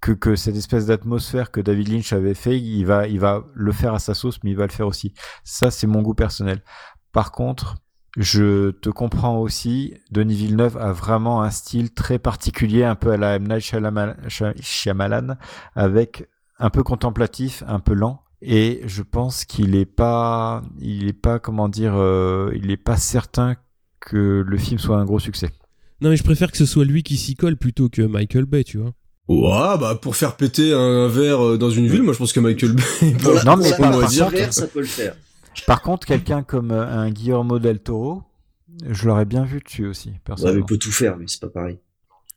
que, 0.00 0.12
que 0.12 0.36
cette 0.36 0.56
espèce 0.56 0.86
d'atmosphère 0.86 1.50
que 1.50 1.60
David 1.60 1.88
Lynch 1.88 2.12
avait 2.12 2.34
fait, 2.34 2.58
il 2.58 2.84
va, 2.84 3.06
il 3.06 3.20
va 3.20 3.44
le 3.54 3.72
faire 3.72 3.94
à 3.94 3.98
sa 3.98 4.14
sauce, 4.14 4.38
mais 4.42 4.50
il 4.50 4.56
va 4.56 4.66
le 4.66 4.72
faire 4.72 4.86
aussi. 4.86 5.12
Ça, 5.44 5.70
c'est 5.70 5.86
mon 5.86 6.02
goût 6.02 6.14
personnel. 6.14 6.62
Par 7.12 7.30
contre, 7.30 7.76
je 8.16 8.70
te 8.70 8.90
comprends 8.90 9.38
aussi, 9.38 9.94
Denis 10.10 10.34
Villeneuve 10.34 10.76
a 10.76 10.92
vraiment 10.92 11.42
un 11.42 11.50
style 11.50 11.94
très 11.94 12.18
particulier, 12.18 12.84
un 12.84 12.94
peu 12.94 13.12
à 13.12 13.16
la 13.16 13.36
M. 13.36 13.48
Night 13.48 13.62
Shyamalan, 13.62 14.14
Shyamalan, 14.60 15.36
avec 15.74 16.28
un 16.58 16.70
peu 16.70 16.82
contemplatif, 16.82 17.62
un 17.66 17.80
peu 17.80 17.94
lent. 17.94 18.21
Et 18.44 18.80
je 18.86 19.02
pense 19.02 19.44
qu'il 19.44 19.76
est 19.76 19.84
pas, 19.86 20.62
il 20.80 21.06
est 21.06 21.12
pas, 21.12 21.38
comment 21.38 21.68
dire, 21.68 21.94
euh, 21.96 22.50
il 22.56 22.70
est 22.72 22.76
pas 22.76 22.96
certain 22.96 23.54
que 24.00 24.42
le 24.44 24.58
film 24.58 24.78
soit 24.80 24.98
un 24.98 25.04
gros 25.04 25.20
succès. 25.20 25.50
Non, 26.00 26.10
mais 26.10 26.16
je 26.16 26.24
préfère 26.24 26.50
que 26.50 26.56
ce 26.58 26.66
soit 26.66 26.84
lui 26.84 27.04
qui 27.04 27.16
s'y 27.16 27.36
colle 27.36 27.56
plutôt 27.56 27.88
que 27.88 28.02
Michael 28.02 28.46
Bay, 28.46 28.64
tu 28.64 28.78
vois. 28.78 28.92
Ouais, 29.28 29.78
bah 29.78 29.94
pour 30.02 30.16
faire 30.16 30.36
péter 30.36 30.72
un 30.74 31.06
verre 31.06 31.40
euh, 31.46 31.56
dans 31.56 31.70
une 31.70 31.86
ville, 31.86 32.02
moi 32.02 32.12
je 32.12 32.18
pense 32.18 32.32
que 32.32 32.40
Michael 32.40 32.72
Bay. 32.72 32.82
Pour 33.22 33.32
la, 33.34 33.44
Non, 33.44 33.54
pour 33.54 33.62
mais 33.62 33.70
par- 33.70 33.78
par 33.78 34.00
contre- 34.00 34.30
vert, 34.32 34.52
ça 34.52 34.66
peut 34.66 34.80
le 34.80 34.86
faire. 34.86 35.14
Par 35.68 35.80
contre, 35.80 36.06
quelqu'un 36.08 36.42
comme 36.42 36.72
euh, 36.72 36.84
un 36.88 37.10
Guillermo 37.10 37.60
del 37.60 37.78
Toro, 37.78 38.24
je 38.90 39.06
l'aurais 39.06 39.24
bien 39.26 39.44
vu 39.44 39.60
dessus 39.60 39.86
aussi, 39.86 40.08
Ouais, 40.08 40.14
mais 40.14 40.20
personnellement. 40.24 40.66
il 40.66 40.68
peut 40.68 40.78
tout 40.78 40.90
faire, 40.90 41.16
lui, 41.16 41.26
c'est 41.28 41.40
pas 41.40 41.48
pareil. 41.48 41.78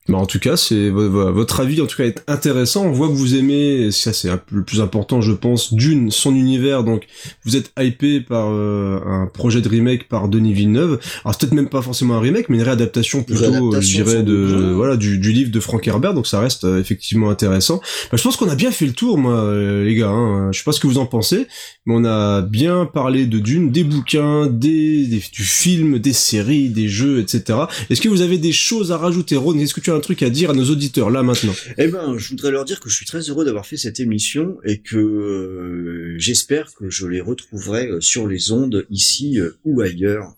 Bah 0.08 0.20
en 0.20 0.28
tout 0.28 0.38
cas, 0.38 0.56
c'est 0.56 0.90
vo- 0.92 1.10
vo- 1.10 1.34
votre 1.34 1.60
avis 1.62 1.82
en 1.82 1.88
tout 1.88 1.98
cas 1.98 2.04
est 2.04 2.24
intéressant. 2.28 2.86
On 2.86 2.92
voit 2.92 3.08
que 3.08 3.14
vous 3.14 3.34
aimez, 3.36 3.90
ça 3.92 4.14
c'est 4.14 4.30
le 4.52 4.64
plus 4.64 4.80
important, 4.80 5.20
je 5.20 5.32
pense, 5.32 5.74
d'une 5.74 6.12
son 6.12 6.36
univers. 6.36 6.84
Donc 6.84 7.08
vous 7.44 7.56
êtes 7.56 7.72
hypé 7.80 8.22
par 8.22 8.50
euh, 8.52 9.00
un 9.04 9.26
projet 9.26 9.62
de 9.62 9.68
remake 9.68 10.08
par 10.08 10.28
Denis 10.30 10.54
Villeneuve. 10.54 11.00
Alors 11.24 11.34
c'est 11.34 11.40
peut-être 11.40 11.54
même 11.56 11.70
pas 11.70 11.82
forcément 11.82 12.18
un 12.18 12.20
remake, 12.20 12.50
mais 12.50 12.58
une 12.58 12.62
réadaptation 12.64 13.24
plutôt, 13.24 13.42
euh, 13.74 13.82
je 13.82 13.96
dirais, 13.96 14.22
de 14.22 14.74
voilà 14.76 14.96
du, 14.96 15.18
du 15.18 15.32
livre 15.32 15.50
de 15.50 15.60
Frank 15.60 15.88
Herbert. 15.88 16.14
Donc 16.14 16.28
ça 16.28 16.40
reste 16.40 16.66
euh, 16.66 16.80
effectivement 16.80 17.32
intéressant. 17.32 17.78
Bah, 18.12 18.18
je 18.18 18.22
pense 18.22 18.38
qu'on 18.38 18.50
a 18.50 18.56
bien 18.56 18.70
fait 18.70 18.86
le 18.86 18.94
tour, 18.94 19.18
moi, 19.18 19.34
euh, 19.34 19.86
les 19.86 19.96
gars. 19.96 20.10
Hein. 20.10 20.52
Je 20.52 20.60
sais 20.60 20.64
pas 20.66 20.72
ce 20.72 20.80
que 20.80 20.86
vous 20.86 21.00
en 21.00 21.08
pensez, 21.08 21.48
mais 21.88 21.96
on 21.98 22.06
a 22.06 22.44
bien 22.44 22.86
parlé 22.86 23.26
de 23.26 23.40
Dune, 23.40 23.72
des 23.72 23.84
bouquins, 23.84 24.46
des, 24.46 25.08
des- 25.08 25.24
du 25.34 25.44
film, 25.44 25.98
des 25.98 26.14
séries, 26.14 26.70
des 26.70 26.88
jeux, 26.90 27.20
etc. 27.22 27.58
Est-ce 27.90 28.02
que 28.02 28.10
vous 28.10 28.22
avez 28.22 28.38
des 28.38 28.52
choses 28.52 28.92
à 28.92 28.98
rajouter, 29.00 29.36
Ron? 29.36 29.58
Est-ce 29.58 29.74
que 29.74 29.82
tu 29.82 29.90
as 29.90 29.95
un 29.96 30.00
truc 30.00 30.22
à 30.24 30.30
dire 30.30 30.50
à 30.52 30.54
nos 30.54 30.66
auditeurs 30.70 31.10
là 31.10 31.24
maintenant 31.24 31.54
Eh 31.78 31.88
ben, 31.88 32.18
je 32.18 32.30
voudrais 32.30 32.52
leur 32.52 32.66
dire 32.66 32.80
que 32.80 32.90
je 32.90 32.96
suis 32.96 33.06
très 33.06 33.22
heureux 33.30 33.46
d'avoir 33.46 33.66
fait 33.66 33.78
cette 33.78 34.00
émission 34.00 34.58
et 34.66 34.80
que 34.82 34.98
euh, 34.98 36.16
j'espère 36.18 36.74
que 36.74 36.90
je 36.90 37.08
les 37.08 37.22
retrouverai 37.22 37.88
euh, 37.88 38.02
sur 38.02 38.28
les 38.28 38.52
ondes 38.52 38.86
ici 38.90 39.40
euh, 39.40 39.58
ou 39.66 39.82
ailleurs. 39.82 40.34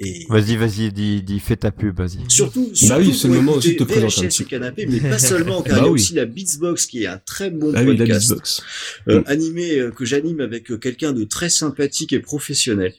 Et 0.00 0.26
Vas-y, 0.28 0.56
vas-y, 0.56 0.90
dis, 0.92 1.22
dis, 1.22 1.38
fais 1.38 1.54
ta 1.56 1.70
pub, 1.70 1.96
vas-y. 1.96 2.18
surtout, 2.28 2.66
Bah 2.66 2.74
surtout 2.74 3.02
oui, 3.04 3.14
c'est 3.14 3.28
le 3.28 3.34
moment 3.34 3.52
aussi 3.52 3.74
de 3.74 3.78
te 3.78 3.84
présenter 3.84 4.26
un 4.26 4.28
VHS 4.28 4.40
et 4.40 4.44
canapé, 4.44 4.86
mais 4.86 4.98
pas 4.98 5.20
seulement, 5.20 5.62
car 5.66 5.74
Bah 5.76 5.80
il 5.82 5.84
y 5.84 5.88
a 5.88 5.92
oui. 5.92 6.00
aussi 6.00 6.14
la 6.14 6.24
Beatsbox 6.26 6.86
qui 6.86 7.04
est 7.04 7.06
un 7.06 7.18
très 7.24 7.50
bon 7.50 7.72
Ah 7.76 7.82
oui, 7.84 7.96
la 7.96 8.04
podcast 8.04 8.28
Beatsbox. 8.28 8.62
euh, 9.08 9.20
Mm. 9.20 9.24
animé 9.26 9.78
euh, 9.78 9.90
que 9.92 10.04
j'anime 10.04 10.40
avec 10.40 10.72
euh, 10.72 10.78
quelqu'un 10.78 11.12
de 11.12 11.22
très 11.22 11.48
sympathique 11.48 12.12
et 12.12 12.18
professionnel. 12.18 12.92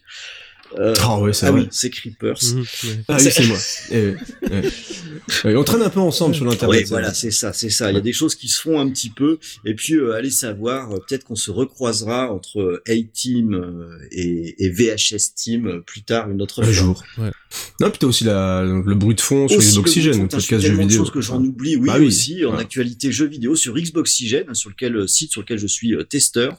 Euh, 0.80 0.94
Ah 1.02 1.20
ouais, 1.20 1.34
c'est 1.34 1.46
ah 1.48 1.52
vrai. 1.52 1.62
oui, 1.62 1.68
c'est 1.72 1.90
Creepers. 1.90 2.38
Mhm, 2.54 2.60
ouais. 2.62 2.66
Ah 3.08 3.18
oui, 3.20 3.30
c'est 3.32 3.46
moi. 3.48 3.58
Eh, 3.92 4.14
eh. 4.52 5.48
Ouais, 5.48 5.56
on 5.56 5.64
traîne 5.64 5.82
un 5.82 5.90
peu 5.90 6.00
ensemble 6.00 6.36
sur 6.36 6.46
l'internet. 6.46 6.80
Oui, 6.82 6.86
voilà, 6.90 7.14
c'est 7.14 7.32
ça, 7.32 7.54
c'est 7.54 7.70
ça. 7.70 7.92
Il 7.92 7.96
y 7.96 7.98
a 7.98 8.02
des 8.02 8.14
choses 8.14 8.36
qui 8.36 8.48
se 8.50 8.62
font 8.62 8.80
un 8.80 8.90
petit 8.90 9.10
peu, 9.10 9.40
et 9.66 9.74
puis 9.74 9.96
euh, 9.96 10.14
allez 10.14 10.30
savoir, 10.30 10.92
euh, 10.92 10.98
peut-être 11.08 11.24
qu'on 11.24 11.36
se 11.36 11.52
recroisera 11.52 12.32
entre 12.32 12.60
euh, 12.60 12.84
A-Team 12.88 13.54
euh, 13.54 13.98
et, 14.12 14.66
et 14.66 14.70
VHS 14.70 15.34
Team 15.36 15.82
plus 15.86 16.04
tard 16.04 16.30
une 16.30 16.42
autre 16.42 16.62
Un 16.62 16.66
fois. 16.66 16.74
jour. 16.74 17.04
Ouais. 17.18 17.32
Non, 17.80 17.90
puis 17.90 18.00
t'as 18.00 18.08
aussi 18.08 18.24
la, 18.26 18.64
le 18.64 18.96
bruit 18.96 19.16
de 19.16 19.22
fond 19.22 19.48
sur 19.48 19.60
les 19.60 19.66
le 19.66 19.82
podcast 19.82 20.02
jeux 20.02 20.12
tellement 20.60 20.84
de 20.84 20.88
vidéo. 20.90 20.98
choses 21.06 21.12
que 21.12 21.22
j'en 21.22 21.42
oublie, 21.42 21.76
oui, 21.78 21.88
Bah 21.88 21.96
oui. 22.00 22.08
aussi, 22.08 22.44
en 22.46 22.58
actualité 22.58 23.12
jeux 23.12 23.28
vidéo 23.28 23.56
sur 23.56 23.76
Xboxygène, 23.76 24.54
sur 24.54 24.70
lequel 24.70 25.08
site 25.08 25.32
sur 25.32 25.42
lequel 25.42 25.58
je 25.58 25.68
suis 25.68 25.94
euh, 25.96 26.04
testeur, 26.04 26.58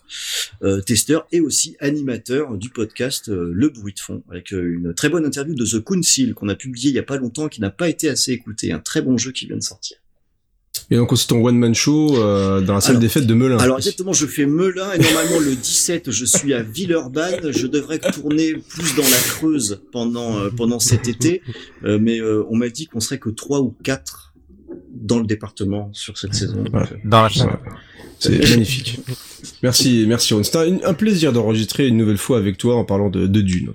euh, 0.62 0.80
testeur 0.80 1.26
et 1.32 1.40
aussi 1.40 1.76
animateur 1.80 2.56
du 2.56 2.70
podcast 2.70 3.28
euh, 3.28 3.50
Le 3.52 3.68
Bruit 3.68 3.92
de 3.92 4.00
fond, 4.00 4.05
avec 4.30 4.52
euh, 4.52 4.74
une 4.74 4.94
très 4.94 5.08
bonne 5.08 5.24
interview 5.26 5.54
de 5.54 5.64
The 5.64 5.80
Council 5.82 6.34
qu'on 6.34 6.48
a 6.48 6.54
publié 6.54 6.90
il 6.90 6.94
y 6.94 6.98
a 6.98 7.02
pas 7.02 7.16
longtemps, 7.16 7.48
qui 7.48 7.60
n'a 7.60 7.70
pas 7.70 7.88
été 7.88 8.08
assez 8.08 8.32
écouté, 8.32 8.72
un 8.72 8.78
très 8.78 9.02
bon 9.02 9.16
jeu 9.18 9.32
qui 9.32 9.46
vient 9.46 9.56
de 9.56 9.62
sortir. 9.62 9.96
Et 10.90 10.96
donc 10.96 11.10
aussi 11.10 11.26
ton 11.26 11.42
one 11.44 11.56
man 11.58 11.74
show 11.74 12.16
euh, 12.18 12.60
dans 12.60 12.74
la 12.74 12.80
salle 12.80 12.90
Alors- 12.92 13.00
des 13.00 13.08
fêtes 13.08 13.26
de 13.26 13.34
Melun. 13.34 13.58
Alors 13.58 13.78
exactement, 13.78 14.12
je 14.12 14.26
fais 14.26 14.44
Melun 14.46 14.92
et 14.92 14.98
normalement 14.98 15.40
le 15.40 15.56
17 15.56 16.10
je 16.10 16.24
suis 16.26 16.52
à 16.54 16.62
Villeurbanne. 16.62 17.50
Je 17.50 17.66
devrais 17.66 17.98
tourner 17.98 18.52
plus 18.54 18.94
dans 18.94 19.02
la 19.02 19.16
Creuse 19.16 19.80
pendant 19.90 20.38
euh, 20.38 20.50
pendant 20.50 20.78
cet 20.78 21.08
été, 21.08 21.40
Euh, 21.84 21.98
mais 22.00 22.20
euh, 22.20 22.44
on 22.50 22.56
m'a 22.56 22.68
dit 22.68 22.86
qu'on 22.86 23.00
serait 23.00 23.18
que 23.18 23.30
trois 23.30 23.60
ou 23.60 23.74
quatre 23.82 24.34
dans 24.94 25.18
le 25.18 25.26
département 25.26 25.90
sur 25.92 26.18
cette 26.18 26.34
saison. 26.34 26.62
Voilà. 26.70 26.88
Dans 27.04 27.22
la 27.22 27.28
chaîne. 27.30 27.48
C'est 28.18 28.38
magnifique. 28.50 29.00
Merci, 29.62 30.04
merci 30.06 30.34
Ron. 30.34 30.42
C'était 30.42 30.58
un, 30.58 30.78
un 30.84 30.94
plaisir 30.94 31.32
d'enregistrer 31.32 31.88
une 31.88 31.96
nouvelle 31.96 32.18
fois 32.18 32.38
avec 32.38 32.58
toi 32.58 32.76
en 32.76 32.84
parlant 32.84 33.08
de, 33.10 33.26
de 33.26 33.40
Dune. 33.40 33.72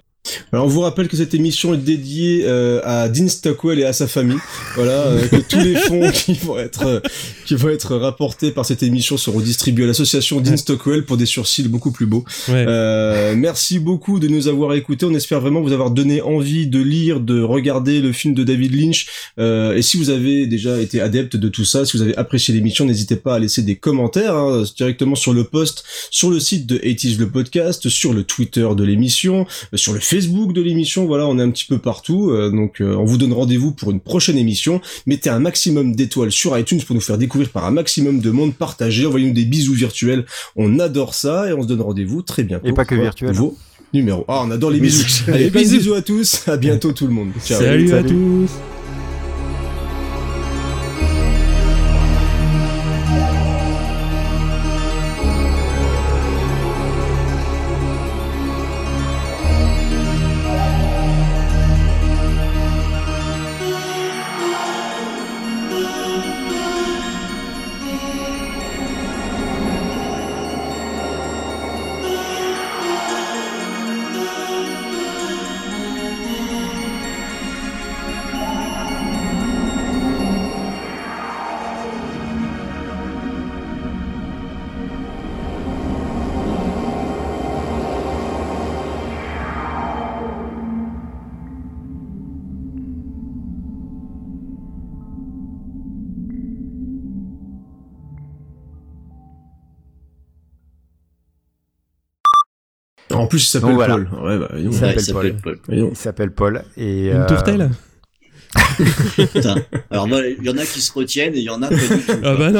Alors 0.52 0.66
on 0.66 0.70
vous 0.70 0.82
rappelle 0.82 1.08
que 1.08 1.18
cette 1.18 1.34
émission 1.34 1.74
est 1.74 1.78
dédiée 1.78 2.44
euh, 2.46 2.82
à 2.84 3.10
Dean 3.10 3.28
Stockwell 3.28 3.80
et 3.80 3.86
à 3.86 3.94
sa 3.94 4.08
famille. 4.08 4.38
Voilà, 4.76 5.08
euh, 5.08 5.28
que 5.28 5.38
tous 5.38 5.60
les 5.60 5.76
fonds 5.88 6.12
qui 6.12 6.34
vont 6.34 6.58
être 6.58 6.86
euh, 6.86 7.00
qui 7.46 7.56
vont 7.56 7.70
être 7.70 7.96
rapportés 7.96 8.52
par 8.52 8.66
cette 8.66 8.84
émission 8.84 9.18
seront 9.18 9.40
distribués 9.40 9.86
à 9.86 9.88
l'association 9.88 10.42
Dean 10.42 10.58
Stockwell 10.58 11.06
pour 11.06 11.18
des 11.18 11.26
sursis 11.26 11.64
beaucoup 11.64 11.92
plus 11.92 12.06
beaux. 12.06 12.24
Ouais. 12.48 12.66
Euh, 12.68 13.36
merci 13.36 13.80
beaucoup 13.80 14.20
de 14.20 14.28
nous 14.28 14.48
avoir 14.48 14.74
écoutés. 14.74 15.06
On 15.06 15.14
espère 15.14 15.42
vraiment 15.42 15.62
vous 15.62 15.74
avoir 15.74 15.92
donné 15.92 16.22
envie 16.22 16.68
de 16.68 16.80
lire, 16.80 17.20
de 17.20 17.42
regarder 17.42 18.02
le 18.02 18.12
film 18.12 18.34
de 18.34 18.44
David 18.44 18.76
Lynch. 18.76 19.08
Euh, 19.40 19.76
et 19.76 19.82
si 19.82 19.98
vous 19.98 20.10
avez 20.10 20.48
déjà 20.48 20.80
été 20.80 21.02
adepte 21.02 21.36
de 21.36 21.50
tout 21.50 21.66
ça, 21.66 21.86
si 21.86 21.98
vous 21.98 22.04
avez 22.04 22.16
apprécié 22.18 22.54
l'émission, 22.54 22.86
n'hésitez 22.86 23.16
pas 23.16 23.36
à 23.36 23.40
laisser 23.40 23.64
des 23.64 23.76
commentaires 23.76 24.36
hein, 24.36 24.64
directement 24.78 25.16
sur 25.16 25.34
le 25.34 25.44
post, 25.44 25.84
sur 26.10 26.30
le 26.30 26.40
site 26.40 26.66
de 26.68 26.78
80 26.78 27.18
le 27.20 27.30
podcast, 27.30 27.90
sur 27.90 28.14
le 28.14 28.24
Twitter 28.24 28.68
de 28.76 28.84
l'émission, 28.84 29.46
euh, 29.74 29.78
sur 29.78 29.94
le 29.94 30.00
Facebook 30.00 30.21
de 30.28 30.62
l'émission. 30.62 31.06
Voilà, 31.06 31.28
on 31.28 31.38
est 31.40 31.42
un 31.42 31.50
petit 31.50 31.66
peu 31.66 31.78
partout. 31.78 32.30
Euh, 32.32 32.50
donc 32.50 32.82
euh, 32.82 32.96
on 32.96 33.06
vous 33.06 33.18
donne 33.18 33.34
rendez-vous 33.34 33.72
pour 33.72 33.92
une 33.92 34.00
prochaine 34.00 34.38
émission. 34.38 34.82
Mettez 35.06 35.30
un 35.30 35.40
maximum 35.40 35.96
d'étoiles 35.96 36.32
sur 36.32 36.58
iTunes 36.58 36.82
pour 36.82 36.96
nous 36.96 37.02
faire 37.02 37.18
découvrir 37.18 37.50
par 37.50 37.66
un 37.66 37.72
maximum 37.72 38.20
de 38.20 38.32
monde. 38.32 38.54
Partagez, 38.54 39.06
envoyez-nous 39.06 39.34
des 39.34 39.46
bisous 39.46 39.74
virtuels. 39.74 40.26
On 40.56 40.80
adore 40.80 41.14
ça 41.14 41.50
et 41.50 41.54
on 41.54 41.62
se 41.64 41.68
donne 41.68 41.82
rendez-vous 41.82 42.22
très 42.22 42.44
bientôt. 42.44 42.68
Et 42.68 42.74
pas 42.74 42.86
que 42.86 42.96
virtuel, 42.96 43.32
Nouveau 43.32 43.58
numéro. 43.94 44.26
Ah, 44.28 44.44
on 44.46 44.52
adore 44.52 44.72
les 44.72 44.80
Bisous. 44.80 45.04
bisous. 45.04 45.32
Allez, 45.32 45.50
bisous 45.50 45.94
à 45.94 46.02
tous. 46.02 46.48
À 46.48 46.58
bientôt 46.58 46.92
tout 46.92 47.08
le 47.08 47.14
monde. 47.14 47.30
Ciao. 47.46 47.60
Salut, 47.60 47.94
à 47.94 48.04
tous 48.04 48.50
plus, 103.32 103.44
il 103.44 103.48
s'appelle. 103.48 103.76
Paul. 103.76 104.10
Bah, 104.12 104.50
il 104.58 104.74
s'appelle 104.74 105.06
Paul. 105.12 105.36
Paul. 105.42 105.60
Il 105.70 105.96
s'appelle 105.96 106.32
Paul. 106.32 106.64
Euh, 106.78 107.22
une 107.22 107.26
tourtelle 107.28 107.72
alors 109.90 110.10
il 110.10 110.44
y 110.44 110.50
en 110.50 110.58
a 110.58 110.66
qui 110.66 110.82
se 110.82 110.92
retiennent 110.92 111.34
et 111.36 111.38
il 111.38 111.46
y 111.46 111.50
en 111.50 111.64
a. 111.64 111.70
Ah 112.22 112.36
bah 112.36 112.52
non. 112.52 112.60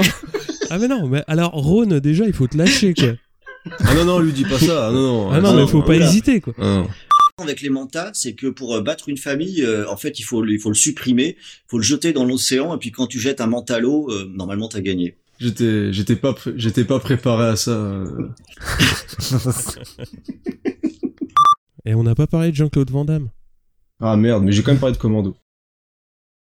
Ah 0.70 0.78
mais 0.78 0.88
non, 0.88 1.06
mais 1.06 1.22
alors 1.28 1.52
Rhône 1.52 2.00
déjà, 2.00 2.26
il 2.26 2.32
faut 2.32 2.48
te 2.48 2.58
lâcher 2.58 2.94
quoi. 2.94 3.10
Ah 3.82 3.94
non 3.96 4.06
non, 4.06 4.20
lui 4.20 4.32
dis 4.32 4.46
pas 4.46 4.58
ça. 4.58 4.88
Ah 4.88 4.92
non 4.94 5.02
non. 5.02 5.32
Ah 5.32 5.42
non, 5.42 5.50
ah, 5.50 5.54
mais 5.58 5.68
faut 5.68 5.82
pas 5.82 5.96
hésiter 5.96 6.40
quoi. 6.40 6.54
Ah 6.62 6.84
avec 7.42 7.62
les 7.62 7.70
mantas, 7.70 8.12
c'est 8.14 8.34
que 8.34 8.48
pour 8.48 8.76
euh, 8.76 8.82
battre 8.82 9.10
une 9.10 9.18
famille, 9.18 9.64
euh, 9.64 9.90
en 9.90 9.98
fait, 9.98 10.20
il 10.20 10.24
faut, 10.24 10.46
il 10.46 10.60
faut 10.60 10.70
le 10.70 10.76
supprimer, 10.76 11.36
il 11.40 11.70
faut 11.70 11.78
le 11.78 11.84
jeter 11.84 12.14
dans 12.14 12.26
l'océan, 12.26 12.76
et 12.76 12.78
puis 12.78 12.92
quand 12.92 13.08
tu 13.08 13.20
jettes 13.20 13.42
un 13.42 13.48
manta 13.48 13.76
à 13.76 13.80
l'eau, 13.80 14.10
euh, 14.12 14.30
normalement, 14.34 14.68
t'as 14.68 14.82
gagné. 14.82 15.18
J'étais, 15.42 16.16
pas, 16.16 16.36
pas 16.88 17.00
préparé 17.00 17.48
à 17.48 17.56
ça. 17.56 18.04
Et 21.84 21.96
on 21.96 22.04
n'a 22.04 22.14
pas 22.14 22.28
parlé 22.28 22.52
de 22.52 22.56
Jean-Claude 22.56 22.92
Van 22.92 23.06
Damme. 23.06 23.30
Ah 24.00 24.16
merde, 24.16 24.44
mais 24.44 24.52
j'ai 24.52 24.62
quand 24.62 24.72
même 24.72 24.80
parlé 24.80 24.94
de 24.94 25.02
Commando. 25.02 25.36